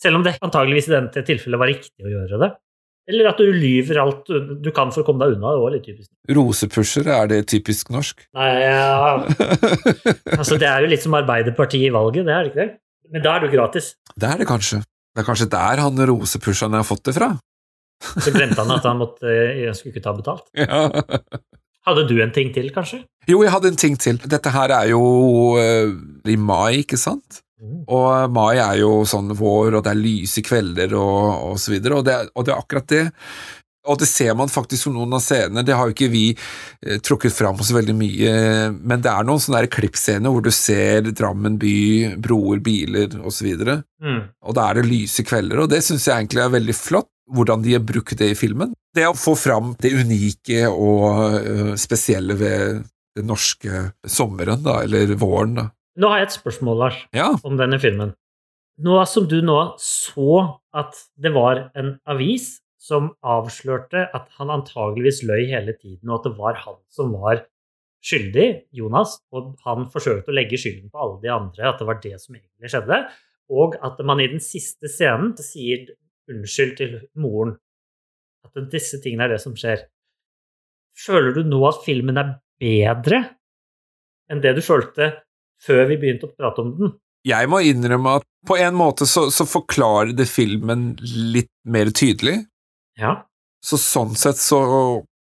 Selv 0.00 0.16
om 0.16 0.24
det 0.24 0.38
antageligvis 0.40 0.88
i 0.88 0.96
dette 0.96 1.22
tilfellet 1.28 1.60
var 1.60 1.70
riktig 1.70 2.06
å 2.06 2.10
gjøre 2.10 2.40
det. 2.40 2.50
Eller 3.10 3.26
at 3.30 3.40
du 3.40 3.48
lyver 3.50 3.98
alt 4.00 4.28
du 4.28 4.54
du 4.62 4.70
kan 4.74 4.92
for 4.94 5.02
å 5.02 5.06
komme 5.06 5.24
deg 5.24 5.36
unna. 5.36 5.54
Det 5.56 5.62
var 5.64 5.74
litt 5.74 5.86
typisk. 5.88 6.10
Rosepushere, 6.36 7.16
er 7.16 7.30
det 7.32 7.40
typisk 7.50 7.90
norsk? 7.92 8.22
Nei, 8.38 8.50
ja. 8.62 9.18
altså, 10.38 10.56
det 10.60 10.68
er 10.68 10.84
jo 10.84 10.92
litt 10.92 11.04
som 11.04 11.16
Arbeiderpartiet 11.18 11.88
i 11.88 11.94
valget, 11.94 12.28
det 12.28 12.36
er 12.36 12.46
det 12.46 12.52
ikke 12.52 12.62
det? 12.62 12.70
Men 13.10 13.24
da 13.24 13.34
er 13.34 13.42
det 13.42 13.50
jo 13.50 13.56
gratis. 13.56 13.92
Det 14.14 14.28
er 14.28 14.42
det 14.42 14.46
kanskje. 14.48 14.82
Det 15.20 15.26
er 15.26 15.28
kanskje 15.34 15.50
der 15.52 15.80
han 15.84 16.00
rosepusheren 16.08 16.78
har 16.78 16.86
fått 16.88 17.10
det 17.10 17.12
fra. 17.18 17.34
Så 18.00 18.32
glemte 18.32 18.62
han 18.62 18.72
at 18.72 18.86
han 18.88 18.96
måtte, 18.96 19.28
jeg 19.28 19.74
skulle 19.76 19.92
ikke 19.92 20.06
ta 20.06 20.16
betalt. 20.16 20.46
Ja. 20.56 20.86
Hadde 21.88 22.06
du 22.08 22.14
en 22.20 22.32
ting 22.32 22.50
til, 22.52 22.70
kanskje? 22.72 23.02
Jo, 23.28 23.42
jeg 23.44 23.52
hadde 23.52 23.70
en 23.72 23.78
ting 23.80 23.94
til. 24.00 24.18
Dette 24.32 24.52
her 24.52 24.72
er 24.76 24.90
jo 24.90 25.00
uh, 25.56 25.92
i 26.28 26.36
mai, 26.36 26.82
ikke 26.82 26.98
sant? 27.00 27.40
Mm. 27.60 27.82
Og 27.92 28.32
mai 28.32 28.60
er 28.60 28.78
jo 28.80 29.02
sånn 29.08 29.32
vår, 29.36 29.78
og 29.78 29.84
det 29.84 29.92
er 29.92 30.00
lyse 30.00 30.44
kvelder 30.44 30.96
og, 30.96 31.50
og 31.50 31.60
så 31.60 31.74
videre, 31.74 32.00
og 32.00 32.04
det, 32.08 32.16
og 32.32 32.46
det 32.46 32.54
er 32.54 32.60
akkurat 32.60 32.88
det. 32.92 33.04
Og 33.88 33.96
det 33.98 34.08
ser 34.10 34.34
man 34.36 34.50
faktisk 34.52 34.88
på 34.88 34.92
noen 34.92 35.14
av 35.16 35.22
scenene, 35.24 35.62
det 35.64 35.72
har 35.74 35.88
jo 35.88 35.94
ikke 35.94 36.10
vi 36.12 36.24
eh, 36.36 36.98
trukket 37.00 37.32
fram 37.32 37.56
så 37.64 37.78
veldig 37.78 37.94
mye, 37.96 38.32
men 38.76 39.00
det 39.00 39.08
er 39.08 39.24
noen 39.24 39.40
sånne 39.40 39.62
klippscener 39.72 40.28
hvor 40.34 40.44
du 40.44 40.50
ser 40.52 41.08
Drammen 41.16 41.56
by, 41.60 42.16
broer, 42.20 42.60
biler 42.64 43.16
og 43.22 43.32
så 43.32 43.46
videre, 43.48 43.80
Mm. 44.00 44.20
og 44.48 44.54
da 44.56 44.70
er 44.70 44.78
det 44.80 44.86
lyse 44.88 45.20
kvelder, 45.28 45.60
og 45.60 45.68
det 45.72 45.82
synes 45.84 46.06
jeg 46.08 46.14
egentlig 46.16 46.40
er 46.44 46.52
veldig 46.54 46.74
flott, 46.76 47.08
hvordan 47.30 47.60
de 47.62 47.74
har 47.76 47.82
brukt 47.84 48.16
det 48.16 48.30
i 48.32 48.36
filmen. 48.38 48.72
Det 48.96 49.04
å 49.06 49.12
få 49.16 49.34
fram 49.36 49.74
det 49.80 49.92
unike 49.92 50.62
og 50.72 51.34
øh, 51.40 51.74
spesielle 51.76 52.34
ved 52.40 52.80
den 53.16 53.28
norske 53.28 53.90
sommeren, 54.08 54.62
da, 54.64 54.78
eller 54.86 55.12
våren, 55.20 55.52
da. 55.58 55.66
Nå 56.00 56.08
har 56.08 56.22
jeg 56.22 56.30
et 56.30 56.36
spørsmål, 56.38 56.78
Lars, 56.80 56.98
Ja. 57.12 57.28
om 57.44 57.56
denne 57.60 57.78
filmen. 57.80 58.14
Nå 58.80 58.96
som 59.06 59.26
du 59.28 59.40
nå 59.44 59.58
så 59.84 60.56
at 60.72 60.96
det 61.20 61.32
var 61.34 61.66
en 61.76 61.98
avis 62.08 62.58
som 62.80 63.12
avslørte 63.20 64.06
at 64.16 64.28
han 64.38 64.52
antageligvis 64.54 65.22
løy 65.28 65.44
hele 65.50 65.74
tiden, 65.76 66.08
og 66.08 66.20
at 66.20 66.28
det 66.28 66.36
var 66.38 66.60
han 66.64 66.78
som 66.92 67.12
var 67.12 67.44
skyldig, 68.00 68.46
Jonas, 68.72 69.18
og 69.36 69.54
han 69.66 69.84
forsøkte 69.92 70.32
å 70.32 70.36
legge 70.36 70.58
skylden 70.60 70.88
på 70.92 71.00
alle 71.04 71.18
de 71.20 71.32
andre, 71.34 71.66
at 71.68 71.80
det 71.80 71.88
var 71.88 72.00
det 72.00 72.14
som 72.22 72.38
egentlig 72.38 72.72
skjedde, 72.72 73.00
og 73.52 73.76
at 73.84 74.00
man 74.06 74.22
i 74.22 74.30
den 74.30 74.40
siste 74.40 74.88
scenen 74.88 75.34
sier 75.42 75.90
unnskyld 76.30 76.76
til 76.78 76.96
moren. 77.20 77.56
At 78.46 78.56
disse 78.72 79.00
tingene 79.02 79.26
er 79.26 79.34
det 79.34 79.42
som 79.42 79.56
skjer. 79.58 79.84
Føler 80.96 81.34
du 81.36 81.42
nå 81.44 81.60
at 81.68 81.82
filmen 81.84 82.16
er 82.16 82.38
bedre 82.60 83.20
enn 84.30 84.40
det 84.40 84.54
du 84.56 84.62
følte 84.64 85.10
før 85.60 85.84
vi 85.90 85.98
begynte 86.00 86.30
å 86.30 86.32
prate 86.32 86.64
om 86.64 86.72
den? 86.78 86.94
Jeg 87.26 87.50
må 87.52 87.60
innrømme 87.66 88.20
at 88.20 88.26
på 88.48 88.56
en 88.56 88.76
måte 88.78 89.04
så, 89.08 89.26
så 89.28 89.44
forklarer 89.44 90.14
det 90.16 90.24
filmen 90.30 90.94
litt 91.04 91.50
mer 91.68 91.90
tydelig, 91.92 92.38
Ja. 92.98 93.22
så 93.64 93.78
sånn 93.78 94.16
sett 94.18 94.40
så 94.40 94.58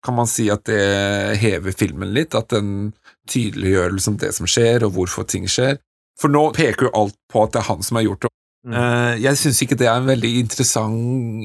kan 0.04 0.14
man 0.14 0.28
si 0.30 0.46
at 0.50 0.64
det 0.68 1.38
hever 1.42 1.74
filmen 1.76 2.12
litt, 2.14 2.34
at 2.38 2.50
den 2.54 2.92
tydeliggjør 3.28 3.96
liksom 3.96 4.18
det 4.22 4.32
som 4.36 4.48
skjer, 4.48 4.86
og 4.86 4.94
hvorfor 4.96 5.26
ting 5.28 5.48
skjer. 5.50 5.78
For 6.18 6.32
nå 6.32 6.48
peker 6.56 6.88
jo 6.88 6.94
alt 6.98 7.16
på 7.30 7.44
at 7.44 7.54
det 7.54 7.62
er 7.62 7.68
han 7.68 7.82
som 7.86 7.98
har 7.98 8.06
gjort 8.06 8.26
det. 8.26 8.32
Mm. 8.66 8.76
Eh, 8.78 9.14
jeg 9.24 9.40
syns 9.40 9.62
ikke 9.62 9.78
det 9.78 9.88
er 9.88 9.98
en 10.00 10.08
veldig 10.08 10.30
interessant 10.40 11.44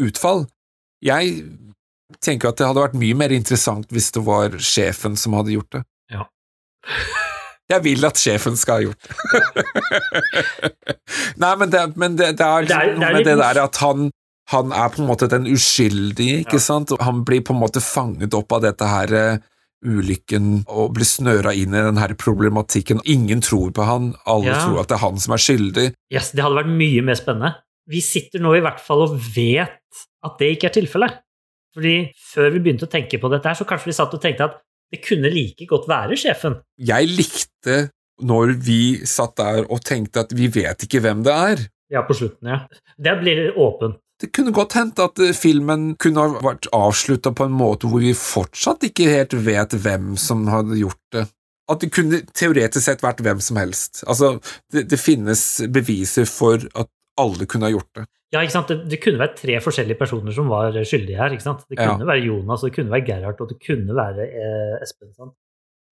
utfall. 0.00 0.46
Jeg 1.04 1.42
tenker 2.24 2.50
at 2.50 2.60
det 2.60 2.68
hadde 2.68 2.84
vært 2.86 2.98
mye 2.98 3.16
mer 3.18 3.34
interessant 3.36 3.90
hvis 3.92 4.10
det 4.16 4.22
var 4.26 4.56
sjefen 4.64 5.16
som 5.20 5.36
hadde 5.38 5.54
gjort 5.56 5.78
det. 5.78 5.82
Ja. 6.14 6.28
Jeg 7.68 7.84
vil 7.84 8.06
at 8.08 8.16
sjefen 8.16 8.54
skal 8.56 8.78
ha 8.78 8.84
gjort 8.86 9.02
det. 9.04 9.64
Nei, 11.42 11.50
men 11.60 11.72
det, 11.74 11.82
men 12.00 12.14
det, 12.16 12.30
det 12.38 12.46
er 12.46 12.64
liksom 12.64 13.02
noe 13.02 13.10
med 13.18 13.28
det 13.28 13.34
der 13.42 13.60
at 13.60 13.80
han 13.82 14.08
han 14.52 14.72
er 14.72 14.88
på 14.94 15.02
en 15.02 15.08
måte 15.10 15.28
den 15.28 15.46
uskyldige, 15.50 16.42
ikke 16.44 16.56
Ja. 16.58 16.64
sant? 16.64 16.92
Han 17.04 17.22
blir 17.24 17.42
på 17.44 17.52
en 17.54 17.60
måte 17.60 17.82
fanget 17.84 18.34
opp 18.34 18.52
av 18.56 18.62
dette 18.64 18.86
her 18.88 19.12
eh, 19.14 19.38
ulykken 19.84 20.64
og 20.68 20.94
blir 20.96 21.06
snøra 21.06 21.52
inn 21.54 21.74
i 21.76 21.82
den 21.84 21.98
her 22.00 22.14
problematikken. 22.18 23.00
Ingen 23.06 23.40
tror 23.44 23.70
på 23.76 23.84
han, 23.86 24.14
alle 24.26 24.46
Ja. 24.52 24.64
tror 24.64 24.80
at 24.80 24.88
det 24.88 24.96
er 24.96 25.04
han 25.06 25.18
som 25.18 25.34
er 25.34 25.42
skyldig. 25.44 25.86
Yes, 26.10 26.32
det 26.32 26.42
hadde 26.42 26.56
vært 26.64 26.72
mye 26.76 27.02
mer 27.04 27.14
spennende. 27.14 27.54
Vi 27.88 28.00
sitter 28.00 28.40
nå 28.40 28.54
i 28.56 28.60
hvert 28.64 28.80
fall 28.80 29.02
og 29.06 29.18
vet 29.36 29.70
at 30.24 30.38
det 30.38 30.56
ikke 30.58 30.68
er 30.68 30.74
tilfellet. 30.80 31.18
Fordi 31.74 32.10
før 32.34 32.50
vi 32.52 32.58
begynte 32.64 32.86
å 32.88 32.90
tenke 32.90 33.20
på 33.20 33.30
dette 33.30 33.44
her, 33.46 33.54
så 33.54 33.64
kanskje 33.68 33.86
vi 33.92 33.92
satt 33.92 34.14
og 34.14 34.20
tenkte 34.20 34.44
at 34.48 34.58
det 34.90 35.02
kunne 35.04 35.30
like 35.30 35.66
godt 35.68 35.86
være 35.86 36.16
sjefen. 36.16 36.58
Jeg 36.80 37.06
likte 37.12 37.90
når 38.20 38.56
vi 38.58 38.80
satt 39.06 39.36
der 39.36 39.64
og 39.70 39.80
tenkte 39.84 40.24
at 40.24 40.32
vi 40.34 40.48
vet 40.48 40.82
ikke 40.88 41.00
hvem 41.04 41.22
det 41.22 41.32
er. 41.32 41.68
Ja, 41.92 42.02
på 42.02 42.16
slutten, 42.16 42.48
ja. 42.48 42.66
Det 42.98 43.14
blir 43.20 43.52
åpent. 43.56 43.96
Det 44.18 44.32
kunne 44.34 44.50
godt 44.54 44.74
hendt 44.74 44.98
at 44.98 45.20
eh, 45.22 45.32
filmen 45.36 45.92
kunne 46.00 46.24
ha 46.24 46.40
vært 46.42 46.66
avslutta 46.74 47.30
på 47.38 47.46
en 47.46 47.54
måte 47.54 47.86
hvor 47.90 48.02
vi 48.02 48.14
fortsatt 48.18 48.82
ikke 48.88 49.06
helt 49.12 49.36
vet 49.46 49.76
hvem 49.78 50.16
som 50.18 50.46
hadde 50.50 50.78
gjort 50.80 51.00
det. 51.14 51.26
At 51.70 51.82
det 51.84 51.90
kunne 51.92 52.22
teoretisk 52.32 52.82
sett 52.88 53.02
vært 53.04 53.20
hvem 53.22 53.40
som 53.44 53.58
helst. 53.60 54.02
Altså, 54.08 54.38
det, 54.72 54.86
det 54.90 54.98
finnes 54.98 55.42
beviser 55.70 56.24
for 56.26 56.64
at 56.74 56.88
alle 57.20 57.46
kunne 57.50 57.68
ha 57.68 57.74
gjort 57.74 57.90
det. 57.98 58.06
Ja, 58.34 58.42
ikke 58.44 58.52
sant? 58.58 58.68
Det, 58.72 58.88
det 58.90 58.98
kunne 59.04 59.20
vært 59.22 59.38
tre 59.40 59.56
forskjellige 59.64 59.98
personer 60.00 60.34
som 60.36 60.48
var 60.52 60.74
skyldige 60.84 61.16
her. 61.20 61.32
ikke 61.36 61.44
sant? 61.46 61.62
Det 61.68 61.78
kunne 61.78 62.02
Ja. 62.04 62.08
være 62.10 62.24
Jonas, 62.26 62.64
det 62.66 62.72
kunne 62.76 62.92
være 62.92 63.06
Gerhard, 63.06 63.40
og 63.40 63.52
det 63.52 63.58
kunne 63.64 63.94
være 63.96 64.26
eh, 64.28 64.74
Espen. 64.84 65.12
sant? 65.16 65.34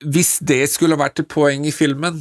Hvis 0.04 0.34
det 0.44 0.64
skulle 0.68 0.98
vært 1.00 1.22
et 1.22 1.28
poeng 1.32 1.64
i 1.64 1.72
filmen, 1.72 2.18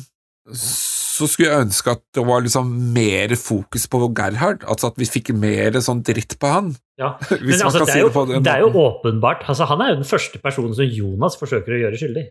så 0.51 0.94
skulle 1.23 1.47
jeg 1.47 1.65
ønske 1.65 1.93
at 1.95 2.01
det 2.17 2.23
var 2.27 2.43
liksom 2.43 2.67
mer 2.95 3.31
fokus 3.39 3.85
på 3.91 3.99
Gerhard. 4.17 4.65
Altså 4.67 4.89
at 4.91 4.97
vi 4.99 5.07
fikk 5.07 5.31
mer 5.39 5.77
sånn 5.83 6.01
dritt 6.05 6.35
på 6.41 6.49
han. 6.51 6.73
Ja. 6.99 7.13
Men 7.31 7.55
altså, 7.55 7.85
det, 7.87 7.95
er 7.95 8.03
jo, 8.03 8.25
det 8.29 8.41
det 8.43 8.51
er 8.51 8.63
jo 8.63 8.71
åpenbart 8.79 9.43
altså, 9.51 9.67
Han 9.67 9.81
er 9.83 9.89
jo 9.91 9.97
den 9.99 10.07
første 10.07 10.39
personen 10.43 10.75
som 10.77 10.87
Jonas 10.87 11.39
forsøker 11.39 11.75
å 11.75 11.79
gjøre 11.85 12.01
skyldig. 12.01 12.25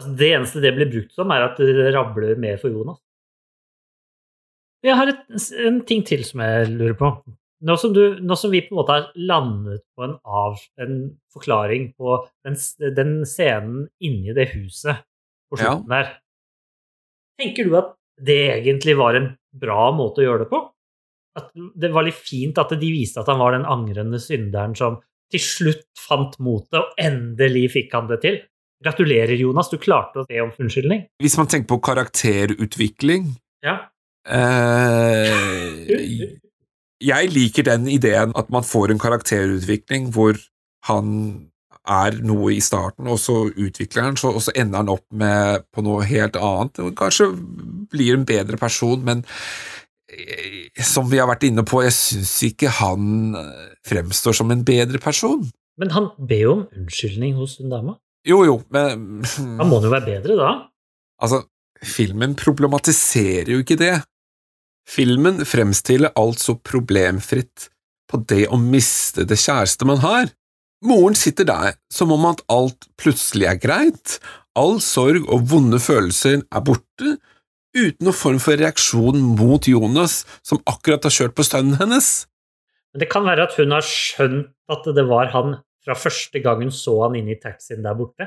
Altså, 0.00 0.14
det 0.16 0.32
eneste 0.38 0.64
det 0.64 0.72
blir 0.78 0.90
brukt 0.92 1.12
som, 1.16 1.32
er 1.34 1.44
at 1.50 1.60
det 1.60 1.92
rabler 1.92 2.40
mer 2.40 2.56
for 2.62 2.72
Jonas. 2.72 3.00
Jeg 4.80 4.96
har 4.96 5.12
et, 5.12 5.26
en 5.60 5.82
ting 5.84 6.00
til 6.08 6.24
som 6.24 6.40
jeg 6.40 6.72
lurer 6.72 6.96
på. 6.96 7.12
Nå 7.68 7.76
som, 7.76 7.92
du, 7.92 8.16
nå 8.24 8.36
som 8.40 8.52
vi 8.52 8.62
på 8.64 8.72
en 8.72 8.78
måte 8.78 8.94
har 8.96 9.10
landet 9.20 9.82
på 9.92 10.06
en, 10.06 10.16
av, 10.24 10.56
en 10.80 10.94
forklaring 11.34 11.90
på 12.00 12.16
den, 12.46 12.56
den 12.96 13.12
scenen 13.28 13.84
inni 14.00 14.32
det 14.36 14.48
huset 14.54 15.04
på 15.50 15.58
Ja. 15.60 15.74
der, 15.90 16.14
tenker 17.40 17.68
du 17.68 17.76
at 17.76 17.96
det 18.26 18.40
egentlig 18.58 18.96
var 18.98 19.16
en 19.18 19.30
bra 19.60 19.90
måte 19.96 20.22
å 20.22 20.26
gjøre 20.26 20.44
det 20.44 20.50
på? 20.52 20.60
At 21.38 21.50
det 21.54 21.92
var 21.94 22.04
litt 22.06 22.18
fint 22.18 22.58
at 22.58 22.72
de 22.74 22.90
viste 22.90 23.22
at 23.22 23.28
han 23.30 23.38
var 23.40 23.54
den 23.54 23.66
angrende 23.68 24.18
synderen 24.22 24.74
som 24.78 24.98
til 25.30 25.42
slutt 25.42 25.86
fant 25.94 26.34
motet, 26.42 26.74
og 26.80 26.98
endelig 26.98 27.68
fikk 27.76 27.92
han 27.94 28.08
det 28.10 28.18
til. 28.24 28.40
Gratulerer, 28.82 29.36
Jonas, 29.38 29.68
du 29.70 29.76
klarte 29.78 30.22
å 30.22 30.26
be 30.26 30.40
om 30.42 30.50
unnskyldning. 30.58 31.04
Hvis 31.22 31.36
man 31.38 31.46
tenker 31.52 31.68
på 31.70 31.80
karakterutvikling 31.90 33.28
Ja. 33.62 33.76
eh, 34.26 35.28
Jeg 37.00 37.30
liker 37.32 37.62
den 37.64 37.86
ideen 37.88 38.32
at 38.36 38.50
man 38.50 38.62
får 38.66 38.90
en 38.90 38.98
karakterutvikling 38.98 40.10
hvor 40.12 40.36
han 40.88 41.49
er 41.88 42.18
noe 42.26 42.52
i 42.54 42.60
starten, 42.62 43.08
og 43.08 43.18
så 43.20 43.46
utvikler 43.48 44.08
han, 44.08 44.18
så, 44.20 44.32
og 44.34 44.42
så 44.44 44.52
ender 44.58 44.82
han 44.82 44.92
opp 44.92 45.06
med 45.16 45.64
på 45.72 45.84
noe 45.84 46.04
helt 46.08 46.36
annet. 46.36 46.82
Kanskje 46.98 47.30
blir 47.90 48.16
en 48.16 48.26
bedre 48.28 48.60
person, 48.60 49.00
men 49.06 49.24
eh, 50.12 50.82
som 50.84 51.08
vi 51.10 51.20
har 51.22 51.30
vært 51.30 51.46
inne 51.48 51.64
på, 51.66 51.82
jeg 51.86 51.96
syns 51.96 52.34
ikke 52.50 52.72
han 52.80 53.38
eh, 53.38 53.72
fremstår 53.88 54.36
som 54.42 54.52
en 54.52 54.64
bedre 54.66 55.00
person. 55.02 55.48
Men 55.80 55.94
han 55.96 56.10
ber 56.18 56.44
jo 56.44 56.52
om 56.58 56.66
unnskyldning 56.76 57.38
hos 57.40 57.56
den 57.62 57.72
dama. 57.72 57.96
Jo, 58.28 58.42
jo, 58.44 58.58
men 58.68 59.24
Han 59.62 59.70
må 59.70 59.80
jo 59.80 59.92
være 59.92 60.08
bedre 60.18 60.36
da. 60.36 60.52
Altså, 61.24 61.44
filmen 61.80 62.36
problematiserer 62.36 63.48
jo 63.54 63.64
ikke 63.64 63.78
det. 63.80 63.94
Filmen 64.90 65.44
fremstiller 65.48 66.12
alt 66.18 66.42
så 66.42 66.56
problemfritt 66.56 67.70
på 68.10 68.20
det 68.28 68.46
å 68.50 68.58
miste 68.60 69.24
det 69.28 69.38
kjæreste 69.40 69.86
man 69.88 70.02
har. 70.02 70.32
Moren 70.80 71.16
sitter 71.18 71.44
der 71.44 71.74
som 71.92 72.12
om 72.14 72.24
at 72.30 72.40
alt 72.48 72.86
plutselig 73.00 73.48
er 73.50 73.58
greit, 73.60 74.16
all 74.56 74.78
sorg 74.80 75.26
og 75.28 75.44
vonde 75.50 75.80
følelser 75.82 76.40
er 76.40 76.64
borte, 76.64 77.18
uten 77.76 78.06
noen 78.06 78.16
form 78.16 78.40
for 78.42 78.56
reaksjon 78.56 79.20
mot 79.36 79.68
Jonas, 79.68 80.24
som 80.42 80.62
akkurat 80.70 81.04
har 81.04 81.14
kjørt 81.14 81.36
på 81.36 81.44
sønnen 81.46 81.76
hennes. 81.80 82.08
Men 82.94 83.04
det 83.04 83.10
kan 83.12 83.28
være 83.28 83.44
at 83.46 83.58
hun 83.60 83.76
har 83.76 83.84
skjønt 83.86 84.50
at 84.72 84.88
det 84.96 85.04
var 85.06 85.30
han 85.34 85.58
fra 85.84 85.96
første 85.96 86.40
gang 86.42 86.64
hun 86.64 86.74
så 86.74 86.96
han 87.04 87.16
inne 87.20 87.36
i 87.36 87.40
taxien 87.40 87.84
der 87.84 87.96
borte. 87.98 88.26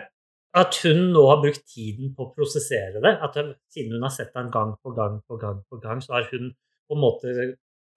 At 0.53 0.77
hun 0.85 1.09
nå 1.15 1.25
har 1.31 1.41
brukt 1.41 1.65
tiden 1.65 2.13
på 2.13 2.27
å 2.27 2.31
prosessere 2.35 3.01
det. 3.01 3.15
At 3.25 3.35
hun, 3.39 3.55
siden 3.73 3.97
hun 3.97 4.05
har 4.05 4.13
sett 4.13 4.33
han 4.37 4.51
gang 4.53 4.75
på 4.85 4.93
gang 4.93 5.17
på 5.25 5.39
gang, 5.41 5.63
på 5.69 5.81
gang, 5.81 6.01
så 6.05 6.19
har 6.19 6.29
hun 6.29 6.51
på 6.85 6.95
en 6.95 7.01
måte 7.01 7.33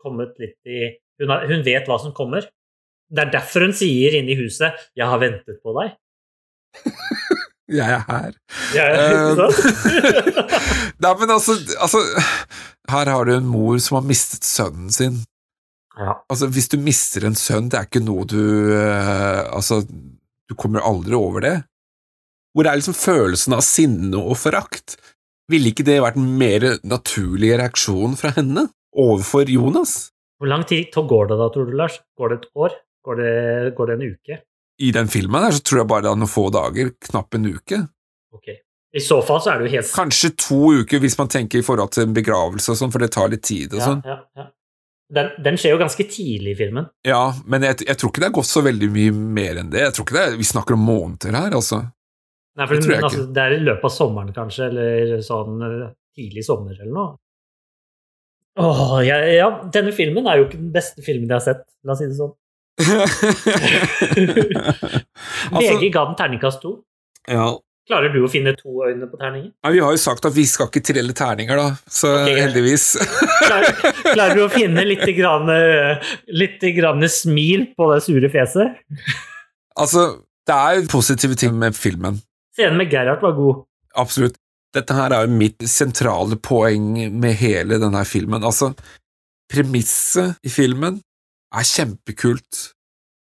kommet 0.00 0.38
litt 0.40 0.58
i 0.64 0.96
Hun, 1.16 1.30
har, 1.32 1.46
hun 1.48 1.62
vet 1.64 1.86
hva 1.88 1.96
som 1.96 2.12
kommer. 2.12 2.44
Det 3.12 3.22
er 3.22 3.32
derfor 3.34 3.66
hun 3.66 3.76
sier 3.76 4.16
inne 4.18 4.34
i 4.34 4.38
huset 4.38 4.74
'Jeg 4.96 5.06
har 5.06 5.22
ventet 5.22 5.60
på 5.62 5.74
deg'. 5.76 5.94
Jeg 7.66 7.82
er 7.90 8.02
her. 8.06 8.34
Jeg 8.76 8.94
ikke 8.94 9.38
sant? 9.40 9.56
Nei, 11.02 11.14
men 11.18 11.32
altså, 11.34 11.56
altså 11.82 11.98
Her 12.86 13.10
har 13.10 13.26
du 13.26 13.32
en 13.34 13.48
mor 13.50 13.80
som 13.82 13.98
har 13.98 14.06
mistet 14.06 14.46
sønnen 14.46 14.92
sin. 14.94 15.16
Ja. 15.98 16.20
Altså, 16.30 16.46
hvis 16.46 16.68
du 16.70 16.76
mister 16.78 17.26
en 17.26 17.34
sønn, 17.34 17.70
det 17.72 17.80
er 17.80 17.88
ikke 17.88 18.04
noe 18.04 18.26
du 18.28 18.38
uh, 18.70 19.48
Altså, 19.50 19.80
du 20.46 20.54
kommer 20.54 20.84
aldri 20.86 21.18
over 21.18 21.42
det. 21.42 21.56
Hvor 22.54 22.68
er 22.68 22.78
liksom 22.78 22.94
følelsen 22.96 23.56
av 23.56 23.64
sinne 23.66 24.20
og 24.20 24.38
forakt? 24.38 24.94
Ville 25.50 25.72
ikke 25.72 25.86
det 25.86 25.98
vært 26.04 26.20
en 26.20 26.30
mer 26.38 26.64
naturlig 26.86 27.52
reaksjon 27.58 28.14
fra 28.18 28.32
henne 28.38 28.68
overfor 28.96 29.50
Jonas? 29.50 30.12
Hvor 30.38 30.50
lang 30.50 30.64
tid 30.68 30.94
går 30.94 31.32
det 31.32 31.38
da, 31.40 31.50
tror 31.52 31.66
du, 31.66 31.74
Lars? 31.76 31.98
Går 32.18 32.32
det 32.32 32.38
et 32.38 32.48
år? 32.54 32.78
Går 33.06 33.20
det, 33.22 33.34
går 33.78 33.90
det 33.90 33.96
en 33.96 34.06
uke? 34.12 34.38
I 34.82 34.92
den 34.92 35.08
filmen 35.08 35.46
her 35.46 35.54
så 35.54 35.62
tror 35.64 35.82
jeg 35.82 35.88
bare 35.92 36.04
det 36.04 36.10
er 36.10 36.18
noen 36.20 36.30
få 36.30 36.48
dager, 36.52 36.90
knapp 37.08 37.38
en 37.38 37.46
uke. 37.48 37.78
Ok. 38.34 38.50
I 38.96 39.02
så 39.04 39.20
fall 39.24 39.40
så 39.44 39.52
er 39.52 39.60
det 39.60 39.68
jo 39.68 39.76
helt 39.76 39.92
Kanskje 39.92 40.30
to 40.40 40.58
uker 40.80 41.00
hvis 41.02 41.16
man 41.18 41.28
tenker 41.32 41.60
i 41.60 41.64
forhold 41.64 41.92
til 41.94 42.06
en 42.06 42.14
begravelse 42.16 42.72
og 42.72 42.78
sånn, 42.80 42.92
for 42.94 43.04
det 43.04 43.10
tar 43.14 43.30
litt 43.32 43.44
tid 43.46 43.74
og 43.76 43.82
sånn. 43.82 44.04
ja, 44.06 44.20
ja. 44.36 44.50
Den, 45.14 45.28
den 45.38 45.54
skjer 45.60 45.76
jo 45.76 45.78
ganske 45.78 46.02
tidlig 46.10 46.56
i 46.56 46.58
filmen. 46.58 46.88
Ja, 47.06 47.28
men 47.46 47.62
jeg, 47.62 47.84
jeg 47.86 47.98
tror 48.00 48.10
ikke 48.10 48.24
det 48.24 48.26
er 48.26 48.38
gått 48.40 48.48
så 48.50 48.62
veldig 48.66 48.88
mye 48.90 49.12
mer 49.14 49.60
enn 49.60 49.68
det. 49.70 49.84
Jeg 49.84 49.94
tror 49.94 50.06
ikke 50.06 50.16
det 50.16 50.24
er, 50.24 50.38
Vi 50.40 50.46
snakker 50.48 50.74
om 50.74 50.82
måneder 50.82 51.36
her, 51.38 51.54
altså. 51.54 51.78
Nei, 52.56 52.66
for 52.66 52.80
Det 52.80 52.90
men, 52.90 53.04
altså, 53.06 53.26
det 53.36 53.44
er 53.44 53.54
i 53.54 53.60
løpet 53.62 53.86
av 53.86 53.94
sommeren, 53.94 54.32
kanskje, 54.34 54.66
eller 54.72 55.22
sånn 55.22 55.62
eh, 55.62 55.92
tidlig 56.16 56.42
sommer 56.48 56.74
eller 56.74 56.90
noe. 56.96 57.14
Åh, 58.56 58.96
ja, 59.04 59.20
ja, 59.28 59.48
denne 59.72 59.92
filmen 59.94 60.26
er 60.26 60.40
jo 60.40 60.48
ikke 60.48 60.58
den 60.58 60.72
beste 60.74 61.04
filmen 61.04 61.28
jeg 61.28 61.36
har 61.36 61.44
sett, 61.44 61.64
la 61.84 61.94
oss 61.94 62.00
si 62.00 62.08
det 62.08 62.16
sånn. 62.18 62.32
Altså- 65.52 65.78
VG 65.78 65.92
ga 65.94 66.04
den 66.04 66.16
terningkast 66.18 66.60
to. 66.62 66.80
Ja. 67.30 67.54
Klarer 67.86 68.10
du 68.10 68.24
å 68.26 68.28
finne 68.30 68.50
to 68.58 68.82
øyne 68.82 69.06
på 69.06 69.18
terningen? 69.20 69.52
Ja, 69.62 69.70
vi 69.70 69.78
har 69.84 69.94
jo 69.94 70.00
sagt 70.02 70.24
at 70.26 70.34
vi 70.34 70.42
skal 70.50 70.66
ikke 70.66 70.82
trelle 70.88 71.14
terninger, 71.14 71.54
da, 71.54 71.76
så 71.86 72.10
okay. 72.24 72.40
heldigvis. 72.40 72.86
Klarer, 73.46 73.76
klarer 74.08 74.34
du 74.34 74.42
å 74.42 74.50
finne 74.50 74.82
litt, 74.88 75.04
grann, 75.14 75.46
eh, 75.54 76.08
litt 76.34 76.64
grann 76.74 77.06
smil 77.06 77.68
på 77.78 77.86
det 77.92 78.00
sure 78.08 78.30
fjeset? 78.32 78.82
altså, 79.78 80.08
det 80.50 80.56
er 80.56 80.90
positive 80.90 81.38
ting 81.38 81.54
med 81.62 81.78
filmen. 81.78 82.18
Scenen 82.58 82.80
med 82.80 82.90
Gerhard 82.90 83.22
var 83.22 83.38
god. 83.38 83.62
Absolutt. 84.02 84.34
Dette 84.74 84.96
her 84.96 85.14
er 85.14 85.28
jo 85.28 85.38
mitt 85.38 85.62
sentrale 85.70 86.36
poeng 86.42 86.90
med 87.14 87.38
hele 87.38 87.78
denne 87.78 88.02
filmen. 88.08 88.42
Altså, 88.44 88.72
premisset 89.52 90.42
i 90.42 90.50
filmen 90.50 90.98
er 91.56 91.68
kjempekult. 91.68 92.62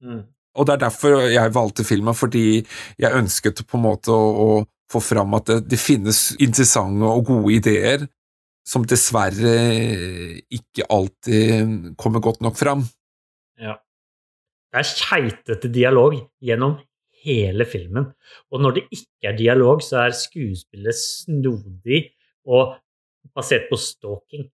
Mm. 0.04 0.24
Og 0.56 0.68
det 0.68 0.76
er 0.76 0.84
derfor 0.86 1.26
jeg 1.28 1.56
valgte 1.56 1.86
filmen, 1.88 2.16
fordi 2.16 2.64
jeg 3.02 3.18
ønsket 3.20 3.66
på 3.68 3.80
en 3.80 3.86
måte 3.86 4.14
å, 4.14 4.28
å 4.46 4.92
få 4.92 5.02
fram 5.04 5.36
at 5.38 5.50
det, 5.50 5.62
det 5.74 5.82
finnes 5.82 6.30
interessante 6.40 7.10
og 7.10 7.26
gode 7.32 7.56
ideer 7.58 8.06
som 8.66 8.86
dessverre 8.88 9.56
ikke 10.54 10.88
alltid 10.90 11.92
kommer 12.02 12.24
godt 12.24 12.42
nok 12.46 12.58
fram. 12.58 12.86
Ja. 13.62 13.78
Det 14.74 14.82
er 14.82 14.96
keitete 15.00 15.72
dialog 15.72 16.18
gjennom 16.44 16.80
hele 17.26 17.66
filmen. 17.70 18.10
Og 18.52 18.64
når 18.64 18.80
det 18.80 18.86
ikke 18.94 19.32
er 19.32 19.38
dialog, 19.38 19.84
så 19.86 20.06
er 20.06 20.18
skuespillet 20.18 20.98
snodig 20.98 22.02
og 22.46 22.76
basert 23.36 23.70
på 23.70 23.80
stalking. 23.82 24.50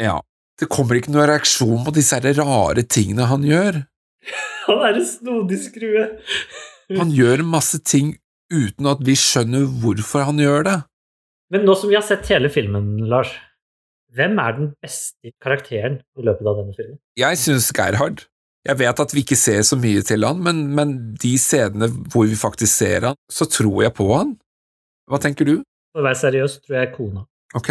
Ja. 0.00 0.20
Det 0.60 0.68
kommer 0.68 0.98
ikke 0.98 1.12
noen 1.14 1.28
reaksjon 1.30 1.84
på 1.86 1.94
disse 1.96 2.18
her 2.18 2.36
rare 2.36 2.84
tingene 2.84 3.28
han 3.30 3.46
gjør. 3.46 3.82
Han 4.68 4.82
er 4.86 4.98
en 5.00 5.06
snodig 5.08 5.60
skrue. 5.64 6.08
Han 7.00 7.14
gjør 7.14 7.44
masse 7.46 7.80
ting 7.86 8.16
uten 8.50 8.88
at 8.90 9.02
vi 9.06 9.14
skjønner 9.18 9.68
hvorfor 9.80 10.24
han 10.26 10.40
gjør 10.42 10.64
det. 10.66 10.72
Men 11.54 11.62
nå 11.66 11.76
som 11.78 11.90
vi 11.90 11.94
har 11.94 12.02
sett 12.02 12.26
hele 12.32 12.50
filmen, 12.50 12.96
Lars, 13.10 13.30
hvem 14.10 14.34
er 14.42 14.56
den 14.56 14.72
beste 14.82 15.30
karakteren 15.42 16.00
i 16.18 16.26
løpet 16.26 16.50
av 16.50 16.58
denne 16.58 16.74
filmen? 16.74 16.98
Jeg 17.18 17.38
syns 17.38 17.70
Gerhard. 17.76 18.24
Jeg 18.66 18.76
vet 18.82 19.02
at 19.06 19.14
vi 19.14 19.22
ikke 19.22 19.38
ser 19.38 19.62
så 19.64 19.78
mye 19.80 20.02
til 20.04 20.26
han, 20.26 20.42
men, 20.44 20.64
men 20.76 20.96
de 21.22 21.32
scenene 21.40 21.88
hvor 22.12 22.26
vi 22.28 22.36
faktisk 22.36 22.74
ser 22.74 23.06
han, 23.08 23.18
så 23.30 23.46
tror 23.48 23.84
jeg 23.86 23.94
på 23.96 24.08
han. 24.12 24.34
Hva 25.10 25.22
tenker 25.22 25.48
du? 25.48 25.54
For 25.94 26.02
å 26.02 26.06
være 26.06 26.20
seriøs 26.20 26.58
tror 26.66 26.80
jeg 26.82 26.92
kona. 26.98 27.24
Ok. 27.56 27.70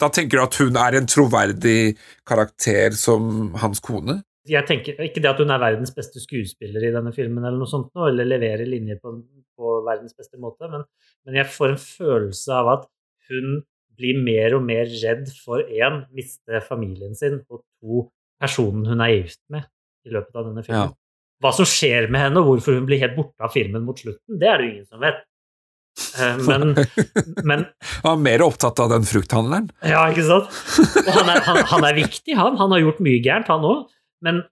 Da 0.00 0.08
tenker 0.12 0.38
du 0.38 0.44
at 0.46 0.56
hun 0.62 0.78
er 0.80 0.96
en 0.96 1.08
troverdig 1.10 1.94
karakter 2.28 2.96
som 2.96 3.52
hans 3.60 3.82
kone? 3.84 4.22
Jeg 4.48 4.64
tenker 4.66 5.02
Ikke 5.04 5.20
det 5.20 5.28
at 5.28 5.40
hun 5.42 5.52
er 5.52 5.60
verdens 5.60 5.92
beste 5.94 6.22
skuespiller 6.22 6.86
i 6.86 6.92
denne 6.94 7.12
filmen, 7.14 7.44
eller 7.44 7.60
noe 7.60 7.70
sånt, 7.70 7.92
eller 8.08 8.28
leverer 8.28 8.68
linjer 8.68 9.00
på, 9.02 9.12
på 9.60 9.74
verdens 9.86 10.16
beste 10.16 10.40
måte, 10.40 10.70
men, 10.72 10.86
men 11.28 11.36
jeg 11.42 11.50
får 11.52 11.74
en 11.74 11.82
følelse 11.82 12.56
av 12.56 12.72
at 12.78 12.88
hun 13.30 13.60
blir 14.00 14.16
mer 14.24 14.56
og 14.56 14.64
mer 14.64 14.88
redd 14.88 15.28
for 15.44 15.60
én, 15.60 16.00
miste 16.16 16.62
familien 16.64 17.12
sin, 17.18 17.42
og 17.52 17.60
to, 17.60 18.06
personen 18.40 18.88
hun 18.88 19.04
er 19.04 19.12
gift 19.18 19.42
med 19.52 19.68
i 20.08 20.14
løpet 20.14 20.40
av 20.40 20.48
denne 20.48 20.64
filmen. 20.64 20.88
Ja. 20.88 20.96
Hva 21.40 21.52
som 21.56 21.68
skjer 21.68 22.08
med 22.12 22.24
henne, 22.24 22.40
og 22.40 22.48
hvorfor 22.48 22.76
hun 22.76 22.88
blir 22.88 23.00
helt 23.00 23.16
borte 23.16 23.44
av 23.44 23.52
filmen 23.52 23.84
mot 23.84 24.00
slutten, 24.00 24.40
det 24.40 24.48
er 24.48 24.60
det 24.60 24.66
jo 24.66 24.72
ingen 24.74 24.88
som 24.88 25.04
vet. 25.04 25.20
Eh, 26.20 26.38
Men, 26.46 26.74
men 27.48 27.64
Han 28.02 28.12
er 28.12 28.22
mer 28.22 28.44
opptatt 28.46 28.80
av 28.82 28.92
den 28.92 29.04
frukthandleren. 29.08 29.68
Ja, 29.86 30.06
ikke 30.12 30.24
sant? 30.26 30.54
Han 31.10 31.28
er, 31.28 31.42
han, 31.46 31.60
han 31.72 31.86
er 31.88 31.98
viktig, 31.98 32.36
han. 32.38 32.56
Han 32.60 32.74
har 32.74 32.82
gjort 32.84 33.02
mye 33.04 33.20
gærent, 33.24 33.50
han 33.52 33.66
òg. 33.66 33.84
Men 34.24 34.42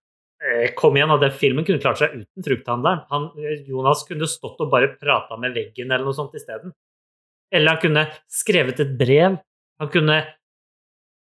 eh, 0.45 0.69
kom 0.79 0.99
igjen, 0.99 1.15
den 1.23 1.37
filmen 1.37 1.67
kunne 1.69 1.83
klart 1.83 2.01
seg 2.03 2.17
uten 2.17 2.47
frukthandleren. 2.47 3.05
Han, 3.13 3.31
eh, 3.41 3.63
Jonas 3.69 4.05
kunne 4.09 4.29
stått 4.31 4.61
og 4.65 4.73
bare 4.73 4.93
prata 4.99 5.39
med 5.41 5.57
veggen 5.57 5.93
eller 5.93 6.09
noe 6.09 6.17
sånt 6.17 6.37
isteden. 6.39 6.75
Eller 7.55 7.75
han 7.77 7.83
kunne 7.83 8.05
skrevet 8.33 8.83
et 8.85 8.93
brev. 8.99 9.39
Han 9.81 9.91
kunne, 9.93 10.19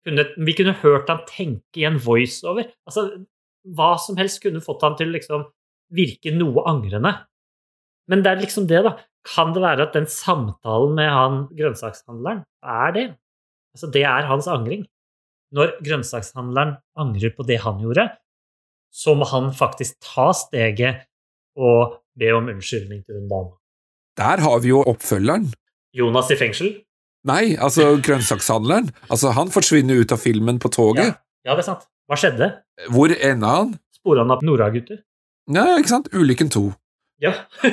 kunne 0.07 0.30
Vi 0.38 0.56
kunne 0.56 0.77
hørt 0.84 1.11
han 1.11 1.26
tenke 1.27 1.81
i 1.81 1.88
en 1.90 1.99
voiceover. 1.99 2.69
Altså, 2.88 3.10
hva 3.64 3.94
som 3.99 4.18
helst 4.19 4.41
kunne 4.44 4.64
fått 4.64 4.84
han 4.85 4.95
til 4.99 5.11
liksom 5.15 5.45
virke 5.94 6.31
noe 6.35 6.64
angrende. 6.69 7.14
Men 8.12 8.24
det 8.24 8.32
er 8.32 8.42
liksom 8.42 8.68
det, 8.70 8.82
da. 8.86 8.98
Kan 9.24 9.54
det 9.56 9.64
være 9.64 9.88
at 9.88 9.94
den 9.96 10.10
samtalen 10.12 10.98
med 10.98 11.08
han 11.08 11.38
grønnsakshandleren 11.56 12.44
er 12.60 12.96
det? 12.96 13.06
Altså, 13.74 13.90
det 13.94 14.04
er 14.04 14.28
hans 14.28 14.50
angring. 14.52 14.84
Når 15.56 15.78
grønnsakshandleren 15.86 16.76
angrer 17.00 17.34
på 17.38 17.46
det 17.48 17.62
han 17.64 17.80
gjorde, 17.82 18.10
så 18.94 19.16
må 19.18 19.26
han 19.30 19.52
faktisk 19.56 19.98
ta 20.04 20.32
steget 20.38 21.06
og 21.58 22.00
be 22.20 22.34
om 22.36 22.50
unnskyldning 22.52 23.06
til 23.06 23.22
den 23.22 23.30
dama. 23.32 23.56
Der 24.18 24.44
har 24.44 24.60
vi 24.62 24.74
jo 24.74 24.84
oppfølgeren. 24.86 25.48
Jonas 25.94 26.30
i 26.34 26.38
fengsel? 26.38 26.74
Nei, 27.26 27.56
altså 27.56 27.96
grønnsakshandleren. 28.04 28.92
Altså, 29.08 29.32
han 29.34 29.50
forsvinner 29.54 30.02
ut 30.04 30.12
av 30.12 30.20
filmen 30.22 30.60
på 30.60 30.70
toget. 30.74 31.16
Ja, 31.46 31.56
det 31.56 31.64
er 31.64 31.70
sant. 31.72 31.88
Hva 32.10 32.20
skjedde? 32.20 32.50
Hvor 32.92 33.14
enda 33.16 33.52
han? 33.58 33.76
Spora 33.96 34.26
han 34.26 34.34
opp 34.36 34.44
Nora-gutter? 34.44 35.00
Ja, 35.54 35.78
ikke 35.80 35.92
sant? 35.94 36.10
Ulykken 36.12 36.52
to. 36.52 36.72
Ja. 37.24 37.32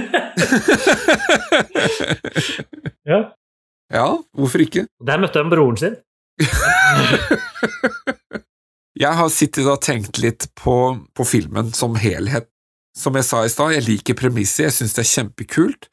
ja. 3.11 3.21
Ja, 3.91 4.07
hvorfor 4.39 4.63
ikke? 4.63 4.87
Der 5.03 5.19
møtte 5.19 5.43
han 5.43 5.51
broren 5.51 5.75
sin. 5.81 5.97
Jeg 9.01 9.17
har 9.17 9.31
sittet 9.33 9.67
og 9.71 9.81
tenkt 9.83 10.19
litt 10.21 10.47
på, 10.61 10.75
på 11.17 11.25
filmen 11.27 11.73
som 11.75 11.97
helhet. 11.99 12.47
Som 12.97 13.15
jeg 13.17 13.25
sa 13.25 13.45
i 13.47 13.53
stad, 13.53 13.73
jeg 13.73 13.87
liker 13.87 14.19
premisset, 14.19 14.65
jeg 14.67 14.75
syns 14.77 14.97
det 14.97 15.05
er 15.05 15.13
kjempekult. 15.13 15.87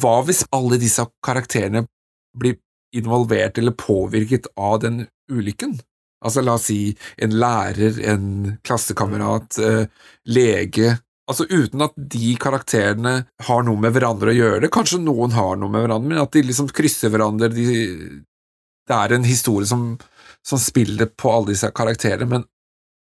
Hva 0.00 0.16
hvis 0.26 0.42
alle 0.52 0.80
disse 0.82 1.04
karakterene 1.24 1.84
blir 2.36 2.58
involvert 2.92 3.58
eller 3.62 3.76
påvirket 3.78 4.50
av 4.58 4.80
den 4.82 5.06
ulykken? 5.30 5.78
Altså, 6.18 6.42
la 6.42 6.56
oss 6.58 6.66
si 6.68 6.96
en 7.22 7.38
lærer, 7.38 8.00
en 8.12 8.24
klassekamerat, 8.66 9.58
eh, 9.62 9.86
lege 10.26 10.96
Altså 11.28 11.44
uten 11.50 11.84
at 11.84 11.96
de 11.96 12.32
karakterene 12.40 13.14
har 13.44 13.64
noe 13.66 13.80
med 13.80 13.92
hverandre 13.92 14.32
å 14.32 14.36
gjøre. 14.36 14.70
Kanskje 14.72 15.00
noen 15.02 15.34
har 15.36 15.58
noe 15.60 15.68
med 15.72 15.84
hverandre, 15.84 16.08
men 16.08 16.22
at 16.22 16.32
de 16.32 16.42
liksom 16.48 16.70
krysser 16.72 17.12
hverandre. 17.12 17.50
De, 17.52 17.66
det 18.88 18.96
er 18.96 19.14
en 19.14 19.26
historie 19.28 19.68
som, 19.68 19.90
som 20.46 20.60
spiller 20.62 21.10
på 21.12 21.32
alle 21.34 21.52
disse 21.52 21.68
karakterene, 21.76 22.30
men 22.30 22.46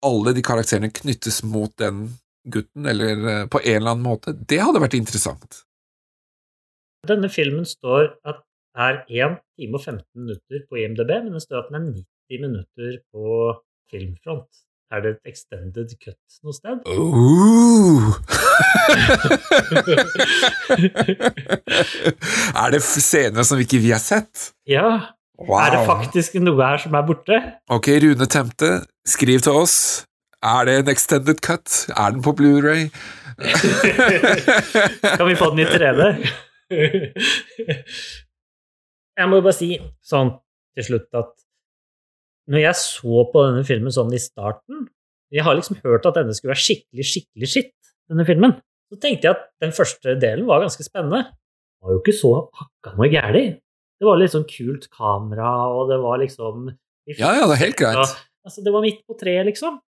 alle 0.06 0.34
de 0.34 0.42
karakterene 0.42 0.90
knyttes 0.90 1.42
mot 1.46 1.70
den 1.78 2.08
gutten, 2.50 2.86
eller 2.88 3.26
eh, 3.28 3.42
på 3.52 3.60
en 3.62 3.76
eller 3.76 3.94
annen 3.94 4.06
måte. 4.06 4.34
Det 4.34 4.58
hadde 4.58 4.82
vært 4.82 4.96
interessant. 4.98 5.62
Denne 7.06 7.30
filmen 7.32 7.68
står 7.68 8.14
at 8.28 8.42
det 8.70 8.86
er 8.86 8.98
1 9.30 9.38
time 9.58 9.78
og 9.78 9.84
15 9.84 10.02
minutter 10.16 10.64
på 10.70 10.78
IMDb, 10.82 11.10
men 11.24 11.34
det 11.36 11.44
står 11.44 11.62
at 11.62 11.70
den 11.70 11.78
er 11.78 11.86
90 12.30 12.42
minutter 12.44 12.98
på 13.12 13.54
Filmfront. 13.90 14.64
Er 14.90 15.04
det 15.04 15.10
et 15.10 15.28
extended 15.30 15.90
cut 16.02 16.18
noe 16.42 16.54
sted? 16.56 16.80
Uh. 16.90 18.10
er 22.58 22.68
det 22.74 22.82
scener 22.82 23.46
som 23.46 23.62
ikke 23.62 23.78
vi 23.78 23.94
har 23.94 24.02
sett? 24.02 24.50
Ja. 24.66 25.14
Wow. 25.38 25.62
Er 25.62 25.70
det 25.76 25.86
faktisk 25.86 26.34
noe 26.42 26.58
her 26.58 26.82
som 26.82 26.90
er 26.98 27.06
borte? 27.06 27.38
Ok, 27.70 27.86
Rune 28.02 28.26
Temte, 28.26 28.82
skriv 29.06 29.38
til 29.46 29.54
oss. 29.62 30.02
Er 30.42 30.66
det 30.66 30.74
en 30.80 30.90
extended 30.90 31.38
cut? 31.44 31.86
Er 31.94 32.10
den 32.10 32.18
på 32.26 32.34
Blu-ray? 32.34 32.90
kan 35.16 35.26
vi 35.28 35.34
få 35.38 35.50
den 35.54 35.62
i 35.62 35.70
3D? 35.70 36.02
Jeg 39.20 39.28
må 39.28 39.36
jo 39.38 39.44
bare 39.46 39.54
si 39.54 39.78
sånn 40.02 40.34
til 40.74 40.84
slutt 40.86 41.14
at 41.22 41.30
når 42.50 42.64
jeg 42.64 42.78
så 42.80 43.24
på 43.30 43.44
denne 43.46 43.62
filmen 43.66 43.94
sånn 43.94 44.10
i 44.16 44.20
starten 44.22 44.88
Jeg 45.30 45.44
har 45.46 45.54
liksom 45.54 45.78
hørt 45.84 46.06
at 46.08 46.16
denne 46.18 46.34
skulle 46.34 46.56
være 46.56 46.64
skikkelig, 46.64 47.04
skikkelig 47.06 47.48
skitt, 47.52 47.76
denne 48.10 48.24
filmen. 48.26 48.56
Så 48.90 48.96
tenkte 48.98 49.28
jeg 49.28 49.36
at 49.36 49.44
den 49.62 49.74
første 49.76 50.16
delen 50.18 50.48
var 50.48 50.64
ganske 50.64 50.82
spennende. 50.82 51.28
Det 51.30 51.86
var 51.86 51.94
jo 51.94 52.00
ikke 52.00 52.14
så 52.18 52.32
hakka 52.58 52.94
noe 52.96 53.10
gæli. 53.12 53.44
Det 54.00 54.08
var 54.08 54.18
litt 54.18 54.34
sånn 54.34 54.48
kult 54.48 54.88
kamera, 54.90 55.52
og 55.70 55.92
det 55.92 56.00
var 56.02 56.18
liksom 56.24 56.72
Ja, 57.12 57.30
ja, 57.36 57.46
det 57.46 57.54
er 57.54 57.62
helt 57.62 57.78
greit. 57.78 58.16
Altså, 58.42 58.64
det 58.66 58.74
var 58.74 58.82
midt 58.82 59.04
på 59.06 59.14
treet, 59.20 59.46
liksom. 59.46 59.78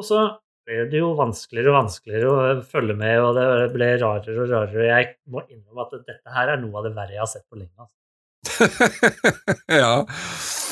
Og 0.00 0.08
så 0.08 0.24
ble 0.64 0.86
det 0.88 1.02
jo 1.02 1.12
vanskeligere 1.18 1.74
og 1.74 1.78
vanskeligere 1.82 2.32
å 2.32 2.64
følge 2.72 2.96
med, 2.96 3.18
og 3.20 3.36
det 3.36 3.46
ble 3.74 3.90
rarere 4.00 4.38
og 4.46 4.52
rarere. 4.54 4.88
Jeg 4.88 5.12
må 5.28 5.44
innrømme 5.50 5.84
at 5.84 5.96
dette 6.08 6.36
her 6.38 6.54
er 6.54 6.62
noe 6.62 6.80
av 6.80 6.88
det 6.88 6.94
verre 6.96 7.18
jeg 7.18 7.24
har 7.26 7.32
sett 7.34 7.48
på 7.50 7.60
lenge. 7.60 7.76
Altså. 7.84 7.98
ja. 9.82 9.94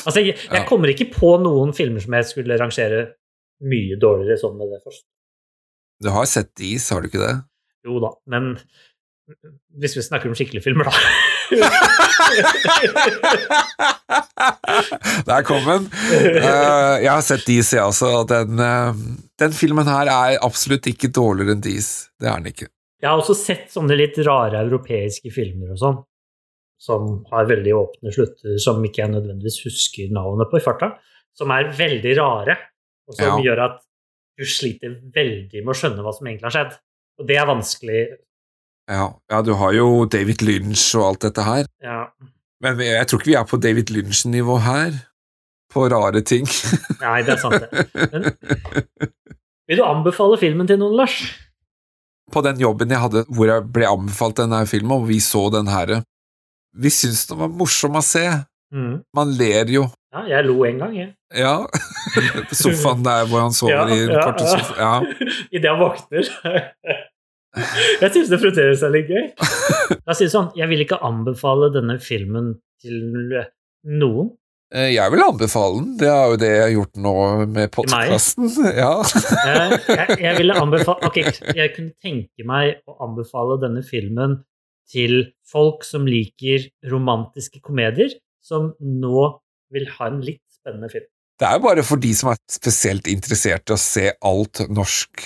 Altså, 0.05 0.23
jeg, 0.23 0.37
jeg 0.47 0.67
kommer 0.69 0.91
ikke 0.91 1.09
på 1.13 1.35
noen 1.43 1.73
filmer 1.77 2.03
som 2.03 2.15
jeg 2.17 2.29
skulle 2.29 2.59
rangere 2.59 3.01
mye 3.61 3.97
dårligere 4.01 4.39
sånn 4.41 4.57
med 4.57 4.71
det 4.73 4.81
først. 4.83 5.05
Du 6.01 6.09
har 6.13 6.25
sett 6.29 6.63
Is, 6.65 6.89
har 6.89 7.03
du 7.03 7.11
ikke 7.11 7.21
det? 7.21 7.35
Jo 7.85 7.99
da, 8.01 8.09
men 8.29 8.55
hvis 9.79 9.95
vi 9.95 10.03
snakker 10.03 10.29
om 10.29 10.35
skikkelige 10.35 10.65
filmer, 10.65 10.89
da. 10.89 10.93
Der 15.27 15.41
kom 15.47 15.63
den. 15.65 15.87
Uh, 15.91 16.97
jeg 17.01 17.11
har 17.11 17.23
sett 17.25 17.45
Dis, 17.47 17.73
jeg 17.75 17.83
også. 17.83 18.07
og 18.21 18.29
Den, 18.31 18.59
uh, 18.59 18.91
den 19.39 19.53
filmen 19.55 19.87
her 19.87 20.09
er 20.11 20.39
absolutt 20.43 20.87
ikke 20.91 21.11
dårligere 21.13 21.51
enn 21.55 21.63
Dis. 21.63 21.89
Det 22.19 22.27
er 22.29 22.35
den 22.41 22.51
ikke. 22.51 22.67
Jeg 23.01 23.09
har 23.09 23.17
også 23.17 23.35
sett 23.37 23.71
sånne 23.73 23.95
litt 23.97 24.17
rare 24.27 24.61
europeiske 24.61 25.31
filmer 25.33 25.73
og 25.73 25.79
sånn, 25.81 25.97
som 26.81 27.19
har 27.29 27.45
veldig 27.49 27.73
åpne 27.77 28.13
slutter, 28.15 28.55
som 28.61 28.81
ikke 28.87 29.03
jeg 29.03 29.11
nødvendigvis 29.13 29.59
husker 29.67 30.09
navnet 30.15 30.49
på 30.49 30.57
i 30.57 30.63
farta, 30.65 30.95
som 31.37 31.51
er 31.53 31.69
veldig 31.77 32.15
rare, 32.17 32.55
og 33.07 33.15
som 33.19 33.37
Ja. 33.37 33.43
gjør 33.51 33.63
at 33.67 33.79
du 34.39 34.45
sliter 34.49 34.95
veldig 35.13 35.61
med 35.61 35.73
å 35.75 35.77
skjønne 35.77 36.01
hva 36.01 36.13
som 36.15 36.25
egentlig 36.27 36.47
har 36.49 36.55
skjedd. 36.57 36.77
Og 37.21 37.27
det 37.29 37.37
er 37.37 37.45
vanskelig. 37.45 38.01
Ja, 38.89 39.11
ja, 39.29 39.41
du 39.45 39.53
har 39.59 39.73
jo 39.77 40.05
David 40.09 40.41
Lynch 40.41 40.87
og 40.97 41.03
alt 41.11 41.19
dette 41.27 41.43
her. 41.45 41.67
Ja. 41.85 42.07
Men 42.61 42.79
jeg 42.81 43.05
tror 43.07 43.21
ikke 43.21 43.29
vi 43.29 43.37
er 43.37 43.45
på 43.49 43.59
David 43.61 43.91
Lynch-nivå 43.93 44.57
her. 44.65 44.97
På 45.71 45.85
rare 45.87 46.21
ting. 46.25 46.43
Nei, 47.03 47.21
det 47.23 47.37
er 47.37 47.39
sant, 47.39 47.61
det. 47.61 47.69
Men 48.11 48.33
vil 49.69 49.79
du 49.79 49.83
anbefale 49.85 50.39
filmen 50.41 50.67
til 50.67 50.81
noen, 50.81 50.97
Lars? 50.99 51.19
På 52.31 52.41
den 52.43 52.59
jobben 52.59 52.89
jeg 52.91 52.99
hadde 53.03 53.23
hvor 53.29 53.47
jeg 53.47 53.67
ble 53.71 53.87
anbefalt 53.87 54.41
denne 54.41 54.65
filmen, 54.67 54.97
og 54.97 55.07
vi 55.07 55.19
så 55.23 55.45
den 55.53 55.69
her 55.71 56.01
Vi 56.73 56.89
syns 56.93 57.25
den 57.29 57.39
var 57.41 57.51
morsom 57.51 57.97
å 57.99 58.03
se. 58.05 58.25
Mm. 58.71 59.01
Man 59.17 59.33
ler 59.35 59.67
jo. 59.73 59.85
Ja, 60.11 60.25
jeg 60.27 60.45
lo 60.47 60.61
en 60.67 60.79
gang, 60.79 60.93
jeg. 60.95 61.09
Ja. 61.35 61.55
Sofaen 62.55 63.03
der 63.05 63.25
hvor 63.27 63.43
han 63.45 63.55
sover 63.55 63.91
i 63.91 64.01
den 64.07 64.15
korte 64.19 64.47
sofaen. 64.47 64.79
Ja. 64.79 65.31
Idet 65.55 65.71
han 65.71 65.81
våkner. 65.81 66.29
Jeg 67.51 68.13
syns 68.13 68.29
det 68.31 68.37
frutterer 68.39 68.77
seg 68.79 68.93
litt 68.93 69.09
gøy. 69.11 69.25
Oss 70.07 70.21
si 70.21 70.27
sånn, 70.31 70.53
jeg 70.55 70.69
vil 70.71 70.85
ikke 70.85 71.01
anbefale 71.03 71.67
denne 71.75 71.97
filmen 71.99 72.53
til 72.79 73.01
noen. 73.91 74.29
Eh, 74.71 74.93
Jeg 74.95 75.11
vil 75.11 75.23
anbefale 75.25 75.81
den. 75.81 75.89
Det 75.99 76.07
er 76.07 76.31
jo 76.31 76.37
det 76.39 76.51
jeg 76.53 76.61
har 76.63 76.71
gjort 76.77 77.01
nå 77.03 77.13
med 77.51 77.73
podkasten. 77.75 78.47
Ja. 78.71 78.93
Jeg, 79.03 79.81
jeg, 79.89 80.15
jeg 80.23 80.37
ville 80.39 80.55
anbefale 80.63 81.09
Ok, 81.11 81.19
jeg 81.59 81.73
kunne 81.75 81.91
tenke 81.99 82.47
meg 82.47 82.79
å 82.87 82.95
anbefale 83.03 83.59
denne 83.65 83.83
filmen 83.83 84.37
til 84.91 85.17
folk 85.51 85.85
som 85.87 86.07
liker 86.09 86.69
romantiske 86.91 87.61
komedier, 87.63 88.13
som 88.41 88.71
nå 88.79 89.25
vil 89.71 89.87
ha 89.97 90.09
en 90.09 90.21
litt 90.23 90.43
spennende 90.51 90.89
film. 90.91 91.07
Det 91.41 91.47
er 91.47 91.57
jo 91.57 91.63
bare 91.65 91.85
for 91.85 92.01
de 92.01 92.11
som 92.13 92.29
er 92.31 92.41
spesielt 92.51 93.07
interessert 93.09 93.71
i 93.71 93.73
å 93.73 93.79
se 93.81 94.11
alt 94.13 94.61
norsk 94.69 95.23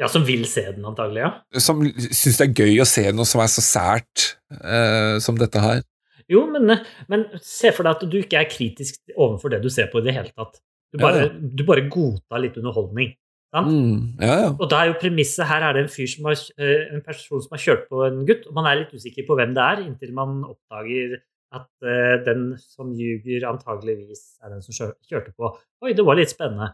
Ja, 0.00 0.08
som 0.10 0.24
vil 0.26 0.42
se 0.50 0.64
den, 0.72 0.82
antagelig, 0.88 1.20
ja. 1.22 1.60
Som 1.62 1.84
syns 1.86 2.40
det 2.40 2.48
er 2.48 2.64
gøy 2.64 2.80
å 2.82 2.88
se 2.88 3.04
noe 3.14 3.28
som 3.28 3.42
er 3.44 3.50
så 3.52 3.62
sært 3.62 4.24
eh, 4.58 5.20
som 5.22 5.38
dette 5.38 5.62
her. 5.62 5.84
Jo, 6.32 6.42
men, 6.50 6.72
men 7.12 7.26
se 7.44 7.70
for 7.76 7.86
deg 7.86 7.94
at 7.94 8.10
du 8.10 8.18
ikke 8.18 8.40
er 8.40 8.50
kritisk 8.50 8.98
overfor 9.14 9.52
det 9.52 9.60
du 9.62 9.70
ser 9.70 9.90
på 9.92 10.00
i 10.00 10.06
det 10.08 10.16
hele 10.16 10.32
tatt. 10.34 10.58
Du 10.92 10.98
Ja, 10.98 11.04
bare, 11.06 11.20
ja. 11.28 11.30
du 11.32 11.62
bare 11.68 11.86
godtar 11.92 12.42
litt 12.42 12.58
underholdning. 12.60 13.14
Mm, 13.52 14.16
ja, 14.16 14.36
ja. 14.46 14.52
Og 14.54 14.64
da 14.72 14.78
er 14.80 14.88
jo 14.88 15.00
premisset 15.02 15.44
her 15.44 15.66
er 15.66 15.76
det 15.76 15.82
en 15.84 15.92
fyr 15.92 16.08
som 16.08 16.24
har, 16.30 16.38
eh, 16.56 16.86
en 16.94 17.02
person 17.04 17.42
som 17.44 17.52
har 17.52 17.60
kjørt 17.60 17.84
på 17.90 18.00
en 18.06 18.22
gutt, 18.28 18.46
og 18.48 18.54
man 18.56 18.68
er 18.70 18.80
litt 18.80 18.94
usikker 18.96 19.26
på 19.28 19.36
hvem 19.36 19.52
det 19.56 19.66
er, 19.66 19.82
inntil 19.84 20.14
man 20.16 20.38
oppdager 20.48 21.18
at 21.52 21.68
uh, 21.84 22.14
den 22.24 22.54
som 22.56 22.94
ljuger, 22.96 23.44
antageligvis 23.44 24.22
er 24.40 24.54
den 24.54 24.62
som 24.64 24.94
kjørte 25.04 25.34
på. 25.36 25.50
Oi, 25.84 25.92
det 25.92 26.06
var 26.06 26.16
litt 26.16 26.32
spennende. 26.32 26.70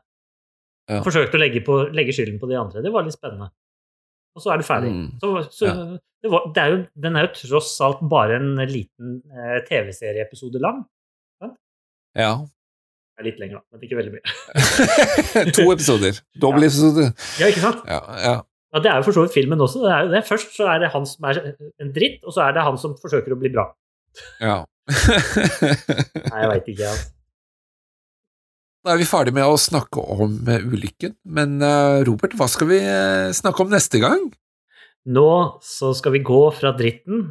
Ja. 0.88 1.00
Forsøkte 1.02 1.34
å 1.34 1.42
legge, 1.42 1.64
på, 1.66 1.80
legge 1.90 2.14
skylden 2.14 2.38
på 2.38 2.46
de 2.46 2.60
andre. 2.60 2.84
Det 2.84 2.92
var 2.94 3.02
litt 3.02 3.16
spennende. 3.16 3.50
og 4.38 4.44
så 4.44 4.52
er 4.54 4.60
du 4.60 4.68
ferdig. 4.68 4.92
Mm. 4.94 5.08
Så, 5.18 5.32
så 5.50 5.72
det 6.22 6.30
var, 6.30 6.46
det 6.54 6.62
er 6.62 6.70
jo, 6.70 6.78
den 6.94 7.18
er 7.18 7.26
jo 7.26 7.32
tross 7.40 7.72
alt 7.82 8.04
bare 8.10 8.38
en 8.38 8.54
liten 8.70 9.18
uh, 9.34 9.58
TV-serieepisode 9.66 10.62
lang. 10.62 10.84
Ja. 12.18 12.30
Det 13.18 13.24
er 13.24 13.26
litt 13.32 13.40
lenger, 13.42 13.58
da, 13.58 13.74
men 13.74 13.82
ikke 13.82 13.96
veldig 13.98 14.12
mye. 14.14 14.34
to 15.56 15.64
episoder. 15.72 16.20
Dobbeltepisode. 16.38 17.08
Ja, 17.40 17.48
ikke 17.50 17.64
sant? 17.64 17.80
Ja, 17.90 17.98
ja. 18.22 18.36
Ja, 18.68 18.82
det 18.84 18.90
er 18.92 19.00
jo 19.00 19.06
for 19.08 19.16
så 19.16 19.24
vidt 19.24 19.34
filmen 19.34 19.64
også. 19.64 19.80
Det 19.82 19.90
er 19.90 20.04
jo 20.06 20.12
det. 20.12 20.20
Først 20.28 20.54
så 20.54 20.68
er 20.70 20.84
det 20.84 20.92
han 20.92 21.06
som 21.08 21.26
er 21.26 21.40
en 21.82 21.90
dritt, 21.96 22.20
og 22.22 22.36
så 22.36 22.44
er 22.44 22.54
det 22.54 22.62
han 22.62 22.78
som 22.78 22.94
forsøker 23.00 23.34
å 23.34 23.40
bli 23.40 23.50
bra. 23.56 23.64
ja. 24.44 24.60
Nei, 26.30 26.38
jeg 26.44 26.50
veit 26.52 26.68
ikke, 26.70 26.92
altså. 26.92 27.10
Da 28.86 28.94
er 28.94 29.00
vi 29.02 29.08
ferdig 29.10 29.34
med 29.34 29.50
å 29.50 29.58
snakke 29.58 30.00
om 30.14 30.36
eh, 30.48 30.62
ulykken, 30.62 31.16
men 31.34 31.58
eh, 31.58 31.98
Robert, 32.06 32.38
hva 32.38 32.46
skal 32.48 32.70
vi 32.70 32.78
eh, 32.78 33.34
snakke 33.36 33.64
om 33.64 33.74
neste 33.74 33.98
gang? 34.00 34.28
Nå 35.10 35.30
så 35.66 35.90
skal 35.98 36.14
vi 36.14 36.22
gå 36.24 36.38
fra 36.54 36.70
dritten 36.78 37.26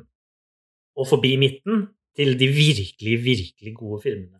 og 0.99 1.07
forbi 1.07 1.37
midten 1.39 1.87
til 2.17 2.35
de 2.37 2.49
virkelig, 2.51 3.15
virkelig 3.23 3.73
gode 3.79 4.01
filmene. 4.03 4.37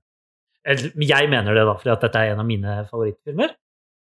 Jeg 0.68 1.30
mener 1.32 1.56
det, 1.56 1.64
da, 1.64 1.74
fordi 1.80 1.94
at 1.94 2.04
dette 2.04 2.20
er 2.20 2.34
en 2.34 2.44
av 2.44 2.48
mine 2.48 2.74
favorittfilmer. 2.90 3.54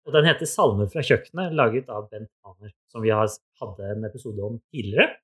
Og 0.06 0.14
den 0.16 0.26
heter 0.28 0.48
'Salmer 0.48 0.88
fra 0.92 1.02
kjøkkenet', 1.04 1.54
laget 1.56 1.88
av 1.88 2.08
Bent 2.10 2.30
Haner, 2.44 2.72
som 2.90 3.02
vi 3.02 3.12
har 3.12 3.28
hadde 3.60 3.90
en 3.94 4.04
episode 4.04 4.40
om 4.44 4.60
tidligere. 4.72 5.16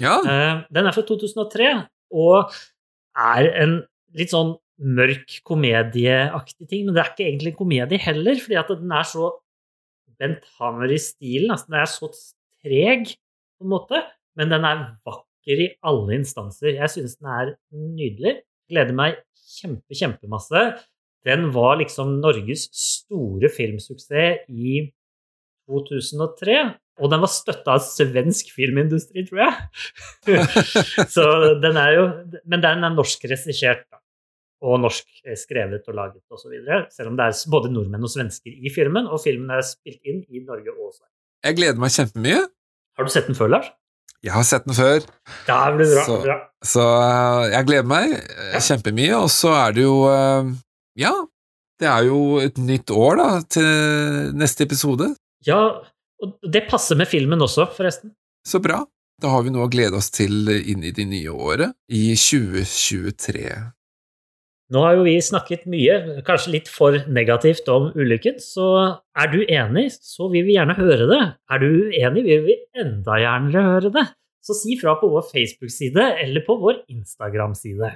Ja. 0.00 0.18
Eh, 0.22 0.64
Den 0.70 0.86
er 0.86 0.92
fra 0.92 1.02
2003 1.02 1.86
og 2.12 2.52
er 3.16 3.50
en 3.62 3.82
litt 4.14 4.30
sånn 4.32 4.56
mørk 4.80 5.40
komedieaktig 5.44 6.68
ting, 6.68 6.86
men 6.86 6.94
det 6.94 7.02
er 7.02 7.10
ikke 7.12 7.28
egentlig 7.28 7.52
en 7.52 7.60
komedie 7.60 7.98
heller, 8.00 8.34
fordi 8.40 8.58
at 8.58 8.68
den 8.68 8.92
er 8.92 9.06
så 9.06 9.30
Bent 10.18 10.44
Hamer 10.58 10.92
i 10.92 10.98
stilen. 11.00 11.50
Altså, 11.50 11.66
den 11.68 11.80
er 11.80 11.88
så 11.88 12.08
treg, 12.62 13.14
på 13.58 13.64
en 13.64 13.72
måte, 13.72 14.02
men 14.36 14.48
den 14.52 14.64
er 14.64 14.96
vakker 15.06 15.62
i 15.66 15.68
alle 15.82 16.18
instanser. 16.20 16.74
Jeg 16.76 16.90
synes 16.90 17.16
den 17.16 17.28
er 17.28 17.54
nydelig. 17.72 18.40
Gleder 18.70 18.96
meg 18.96 19.16
kjempe, 19.58 19.96
kjempemasse. 19.96 20.64
Den 21.26 21.50
var 21.52 21.76
liksom 21.80 22.18
Norges 22.22 22.68
store 22.76 23.50
filmsuksess 23.52 24.46
i 24.48 24.86
2003, 25.70 26.56
og 27.00 27.12
den 27.12 27.22
var 27.22 27.30
støtta 27.32 27.76
av 27.76 27.84
svensk 27.84 28.50
filmindustri, 28.56 29.24
tror 29.28 29.44
jeg. 29.44 30.36
Så 31.14 31.24
den 31.62 31.78
er 31.80 31.94
jo 31.96 32.04
Men 32.44 32.64
den 32.64 32.84
er 32.84 32.94
norsk 32.94 33.24
regissert, 33.30 33.86
da. 33.88 34.00
Og 34.60 34.76
norsk 34.82 35.22
skrevet 35.40 35.86
og 35.88 35.96
laget 35.96 36.20
osv. 36.28 36.52
Selv 36.92 37.12
om 37.12 37.16
det 37.16 37.30
er 37.30 37.38
både 37.52 37.70
nordmenn 37.72 38.04
og 38.04 38.12
svensker 38.12 38.52
i 38.52 38.72
filmen, 38.74 39.08
og 39.08 39.22
filmen 39.24 39.54
er 39.56 39.64
spilt 39.64 40.04
inn 40.04 40.20
i 40.28 40.42
Norge 40.44 40.74
og 40.74 40.92
Sverige. 40.92 41.14
Jeg 41.46 41.56
gleder 41.56 41.80
meg 41.80 41.94
kjempemye. 41.94 42.42
Har 42.98 43.06
du 43.06 43.12
sett 43.14 43.30
den 43.30 43.38
før, 43.38 43.54
Lars? 43.54 43.70
Jeg 44.22 44.32
har 44.36 44.44
sett 44.44 44.66
den 44.68 44.76
før, 44.76 45.00
Ja, 45.48 45.58
det 45.70 45.76
blir 45.78 45.94
bra. 45.94 46.04
Så- 46.04 46.22
bra. 46.22 46.36
så 46.64 46.82
eh, 47.00 47.50
jeg 47.54 47.66
gleder 47.70 47.86
meg 47.88 48.12
eh, 48.12 48.58
kjempemye. 48.60 49.14
Og 49.22 49.30
så 49.32 49.54
er 49.56 49.72
det 49.78 49.82
jo 49.86 49.94
eh, 50.12 50.50
Ja, 51.00 51.12
det 51.80 51.88
er 51.88 52.04
jo 52.04 52.38
et 52.44 52.58
nytt 52.60 52.90
år, 52.92 53.16
da, 53.16 53.28
til 53.48 54.32
neste 54.36 54.66
episode. 54.68 55.14
Ja, 55.46 55.60
og 56.20 56.34
det 56.52 56.66
passer 56.68 56.96
med 57.00 57.08
filmen 57.08 57.40
også, 57.40 57.64
forresten. 57.72 58.12
Så 58.46 58.60
bra. 58.60 58.82
Da 59.20 59.28
har 59.32 59.42
vi 59.44 59.50
noe 59.52 59.66
å 59.68 59.72
glede 59.72 59.96
oss 59.96 60.10
til 60.12 60.48
inn 60.48 60.84
i 60.84 60.92
det 60.96 61.06
nye 61.08 61.32
året, 61.32 61.72
i 61.88 62.12
2023. 62.16 63.72
Nå 64.70 64.84
har 64.84 64.94
jo 64.94 65.02
vi 65.02 65.16
snakket 65.18 65.64
mye, 65.70 65.94
kanskje 66.26 66.52
litt 66.54 66.68
for 66.70 66.94
negativt 67.10 67.66
om 67.72 67.88
ulykken, 67.98 68.36
så 68.38 68.66
er 69.18 69.32
du 69.32 69.40
enig, 69.42 69.88
så 69.98 70.28
vil 70.30 70.46
vi 70.46 70.54
gjerne 70.54 70.76
høre 70.78 71.08
det. 71.10 71.22
Er 71.50 71.62
du 71.62 71.66
uenig, 71.90 72.22
vil 72.28 72.44
vi 72.46 72.56
enda 72.78 73.16
gjerne 73.18 73.64
høre 73.66 73.90
det. 73.96 74.04
Så 74.46 74.54
si 74.56 74.76
fra 74.78 74.94
på 75.00 75.10
vår 75.10 75.26
Facebook-side 75.32 76.06
eller 76.22 76.46
på 76.46 76.54
vår 76.62 76.84
Instagram-side. 76.86 77.90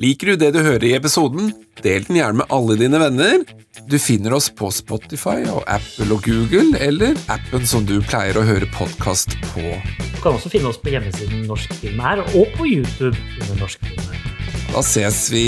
Liker 0.00 0.30
du 0.30 0.38
det 0.40 0.54
du 0.54 0.62
hører 0.64 0.84
i 0.88 0.94
episoden? 0.96 1.50
Del 1.84 2.06
den 2.06 2.16
gjerne 2.16 2.40
med 2.40 2.52
alle 2.56 2.72
dine 2.80 2.96
venner. 3.02 3.42
Du 3.84 3.98
finner 4.00 4.32
oss 4.32 4.46
på 4.48 4.70
Spotify 4.72 5.42
og 5.52 5.60
Apple 5.68 6.08
og 6.16 6.24
Google, 6.24 6.72
eller 6.80 7.18
appen 7.28 7.66
som 7.68 7.84
du 7.84 7.98
pleier 8.08 8.38
å 8.40 8.46
høre 8.48 8.64
podkast 8.72 9.36
på. 9.50 9.74
Du 10.00 10.16
kan 10.24 10.38
også 10.38 10.54
finne 10.54 10.72
oss 10.72 10.80
på 10.80 10.94
hjemmesiden 10.94 11.44
Norsk 11.44 11.76
Film 11.82 12.00
her, 12.00 12.24
og 12.32 12.48
på 12.56 12.70
YouTube 12.70 13.12
under 13.12 13.60
Norsk 13.60 13.84
Film 13.84 14.00
her. 14.08 14.24
Da 14.70 14.86
ses 14.88 15.20
vi 15.34 15.44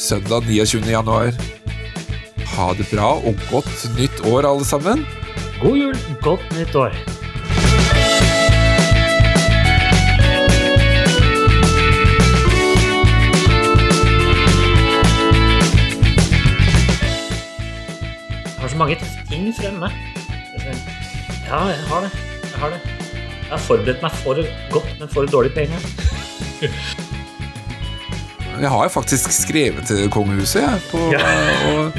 søndag 0.00 0.48
29. 0.48 0.80
januar. 0.88 1.36
Ha 2.56 2.72
det 2.80 2.88
bra 2.88 3.18
og 3.20 3.48
godt 3.52 3.88
nytt 4.00 4.24
år, 4.32 4.48
alle 4.48 4.64
sammen. 4.64 5.04
God 5.60 5.76
jul, 5.76 6.06
godt 6.24 6.54
nytt 6.56 6.72
år. 6.88 6.96
Mange 18.80 18.96
ting 19.28 19.50
fremme. 19.56 19.90
Ja, 20.60 21.60
jeg 21.70 21.84
har 21.90 22.06
det. 22.06 22.10
Jeg 22.44 22.58
har 22.62 22.74
det. 22.74 22.80
Jeg 23.50 23.56
har 23.56 23.62
forberedt 23.66 24.02
meg 24.04 24.12
for 24.22 24.38
godt, 24.70 24.90
men 25.00 25.08
for 25.10 25.26
dårlig 25.30 25.52
på 25.56 25.64
en 25.64 25.72
gang. 25.74 25.84
Jeg 28.60 28.68
har 28.68 28.82
jo 28.84 28.90
faktisk 28.92 29.30
skrevet 29.32 29.86
til 29.88 30.10
kongehuset 30.12 30.60
jeg, 30.60 30.80
på, 30.90 30.98
Ja. 31.14 31.20
og, 31.70 31.94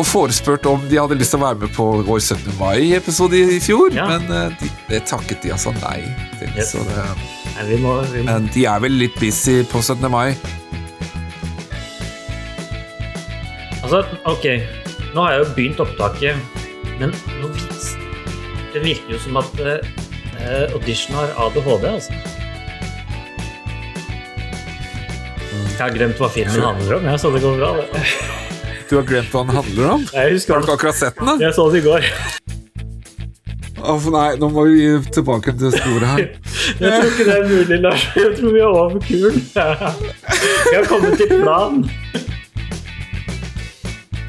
og 0.00 0.06
forespurt 0.08 0.64
om 0.70 0.80
de 0.88 0.96
hadde 0.96 1.18
lyst 1.20 1.34
til 1.34 1.42
å 1.42 1.44
være 1.44 1.58
med 1.66 1.74
på 1.76 1.86
vår 2.06 2.22
17. 2.24 2.54
mai-episode 2.58 3.36
i 3.36 3.58
fjor, 3.60 3.92
Ja. 3.92 4.06
men 4.08 4.24
eh, 4.32 4.54
de, 4.62 4.70
det 4.88 5.02
takket 5.10 5.42
de 5.44 5.52
altså 5.52 5.74
nei 5.82 5.98
til. 6.40 6.48
Yes. 6.56 6.72
Så 6.72 6.86
det, 6.88 7.04
Nei, 7.58 7.66
vi 7.74 7.76
må, 7.84 7.98
vi 8.14 8.22
må. 8.24 8.30
men 8.32 8.48
de 8.54 8.64
er 8.70 8.80
vel 8.80 8.96
litt 9.02 9.18
busy 9.20 9.60
på 9.68 9.82
17. 9.84 10.08
mai. 10.10 10.32
Altså, 13.82 14.02
ok, 14.28 14.46
nå 15.14 15.24
har 15.24 15.32
jeg 15.34 15.42
jo 15.42 15.48
begynt 15.56 15.80
opptaket, 15.82 16.36
men 17.00 17.14
det 18.74 18.82
virker 18.84 19.14
jo 19.16 19.18
som 19.22 19.38
at 19.40 19.62
eh, 19.64 20.66
audition 20.76 21.16
har 21.18 21.32
ADHD, 21.46 21.86
altså. 21.90 22.18
Jeg 25.80 25.86
har 25.86 25.94
glemt 25.96 26.18
hva 26.20 26.28
filmen 26.28 26.60
handler 26.60 26.98
om, 26.98 27.08
jeg, 27.08 27.20
så 27.22 27.32
det 27.34 27.40
går 27.42 27.56
bra. 27.58 27.72
Det. 27.80 28.04
Du 28.90 28.96
har 28.98 29.06
glemt 29.08 29.32
hva 29.32 29.42
den 29.46 29.56
handler 29.56 29.90
om? 29.94 30.06
Jeg 30.12 30.34
husker 30.36 30.54
Har 30.54 30.60
du 30.60 30.68
ikke 30.68 30.76
akkurat 30.78 30.98
sett 30.98 31.18
den? 31.18 31.30
da? 31.30 31.36
Jeg 31.40 31.56
så 31.56 31.66
det 31.72 31.80
i 31.80 31.84
går. 31.88 32.08
Å, 33.80 33.94
nei, 34.12 34.26
nå 34.36 34.50
må 34.52 34.66
vi 34.68 34.88
tilbake 35.14 35.54
til 35.56 35.72
sporet 35.72 36.04
her. 36.10 36.26
Jeg 36.80 36.90
tror 36.90 37.06
ikke 37.08 37.24
det 37.26 37.36
er 37.38 37.46
mulig, 37.48 37.78
Lars. 37.80 38.02
Jeg 38.14 38.34
tror 38.36 38.52
vi 38.52 38.60
er 38.60 38.66
over 38.68 39.00
kulen. 39.06 39.38
Vi 39.40 40.74
har 40.76 40.84
kommet 40.90 41.16
til 41.18 41.32
planen. 41.32 41.86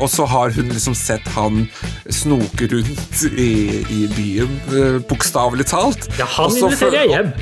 Og 0.01 0.09
så 0.09 0.25
har 0.25 0.53
hun 0.55 0.71
liksom 0.73 0.95
sett 0.97 1.27
han 1.35 1.65
snoke 2.09 2.67
rundt 2.71 3.23
i, 3.29 3.81
i 3.85 3.99
byen, 4.15 4.55
eh, 4.73 4.97
bokstavelig 5.09 5.67
talt. 5.69 6.07
Ja, 6.19 6.25
han 6.37 6.55
inviterer 6.57 7.03
jeg 7.03 7.11
hjem. 7.13 7.33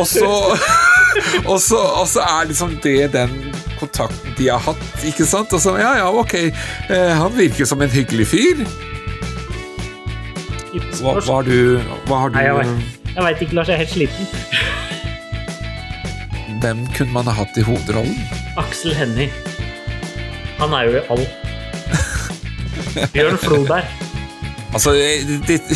Og 0.00 0.08
så, 0.10 0.30
og, 1.50 1.58
så, 1.64 1.80
og 1.80 2.08
så 2.10 2.24
er 2.26 2.50
liksom 2.50 2.76
det 2.84 2.98
den 3.14 3.38
kontakten 3.80 4.36
de 4.38 4.50
har 4.52 4.60
hatt, 4.64 4.84
ikke 5.06 5.26
sant? 5.28 5.52
Og 5.56 5.62
så, 5.64 5.78
ja, 5.80 5.94
ja, 6.02 6.10
ok, 6.12 6.34
eh, 6.44 7.14
han 7.16 7.32
virker 7.36 7.68
som 7.68 7.82
en 7.84 7.92
hyggelig 7.92 8.28
fyr. 8.34 8.66
Hva, 10.74 11.16
hva 11.22 11.38
har 11.38 11.46
du, 11.46 11.80
hva 12.08 12.24
har 12.24 12.32
du 12.34 12.38
Nei, 12.38 12.48
jeg 12.50 12.92
jeg 13.14 13.22
vet 13.22 13.42
ikke, 13.44 13.54
Lars. 13.54 13.68
Jeg 13.70 13.74
er 13.74 13.78
helt 13.84 13.94
sliten. 13.94 14.26
Hvem 16.64 16.80
kunne 16.96 17.14
man 17.14 17.28
ha 17.30 17.34
hatt 17.36 17.54
i 17.60 17.62
hovedrollen? 17.62 18.16
Aksel 18.58 18.94
Hennie. 18.98 19.30
Han 20.58 20.74
er 20.74 20.88
jo 20.88 20.96
i 20.98 21.02
alt. 21.14 21.43
Bjørn 23.14 23.38
Floberg. 23.42 23.86
Altså, 24.74 24.90
det, 25.46 25.60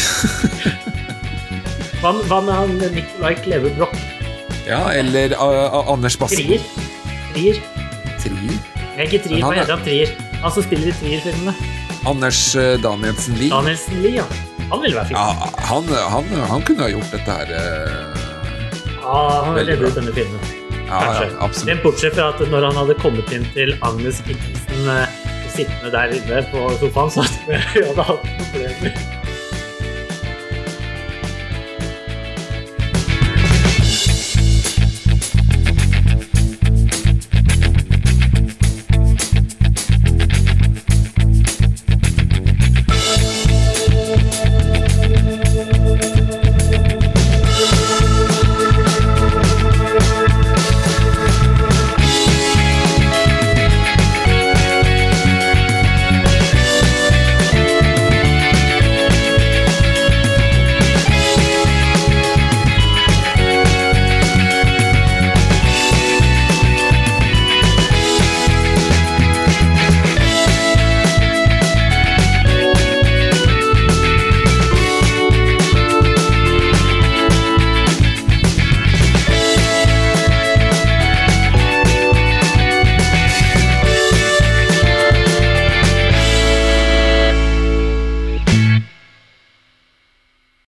Hva, 2.02 2.10
med 2.14 2.52
han 2.54 2.70
Nicolai 2.94 3.34
Kleve 3.42 3.68
Broch? 3.78 3.96
ja, 4.68 4.82
eller 4.92 5.32
uh, 5.40 5.88
Anders 5.92 6.16
Bassen. 6.20 6.38
Trier. 6.44 6.60
Trier. 7.32 7.56
Trier? 8.20 8.52
Jeg 8.52 8.98
er 8.98 9.02
ikke 9.08 9.22
Trier, 9.24 9.40
han 9.42 9.48
hva 9.48 9.52
er- 9.54 9.58
heter 9.62 9.74
han 9.76 9.84
Trier? 9.86 10.08
Han 10.42 10.50
som 10.54 10.62
spiller 10.66 10.88
i 10.92 10.94
Trier-filmene. 11.00 11.52
Anders 12.06 12.40
uh, 12.58 12.62
Danielsen 12.82 13.34
Lie. 13.40 13.48
Danielsen 13.50 13.96
Lie, 14.04 14.14
ja. 14.20 14.26
Han 14.68 14.78
ville 14.84 14.96
være 14.98 15.08
fin. 15.08 15.16
Ja, 15.16 15.28
han, 15.70 15.84
han, 16.12 16.24
han 16.52 16.60
kunne 16.68 16.82
ha 16.84 16.88
gjort 16.92 17.10
dette 17.14 17.30
her 17.40 17.48
uh, 17.56 17.60
Ja, 19.00 19.18
han 19.48 19.54
reddet 19.62 19.94
denne 19.96 20.12
filmen. 20.14 20.42
Ja, 20.88 21.00
ja, 21.18 21.22
absolutt. 21.44 21.68
Men 21.72 21.80
bortsett 21.84 22.14
fra 22.16 22.24
at 22.32 22.38
når 22.52 22.62
han 22.70 22.76
hadde 22.82 22.94
kommet 23.02 23.28
inn 23.36 23.46
til 23.56 23.70
Agnes 23.84 24.18
Kittelsen 24.24 24.80
eh, 24.88 25.06
sittende 25.58 25.92
der 25.94 26.18
inne 26.18 26.42
på 26.52 26.68
sofaen, 26.80 27.10
så 27.10 27.28
jeg 27.48 27.62
hadde 27.90 28.10
hatt 28.12 28.28
problemer. 28.38 29.17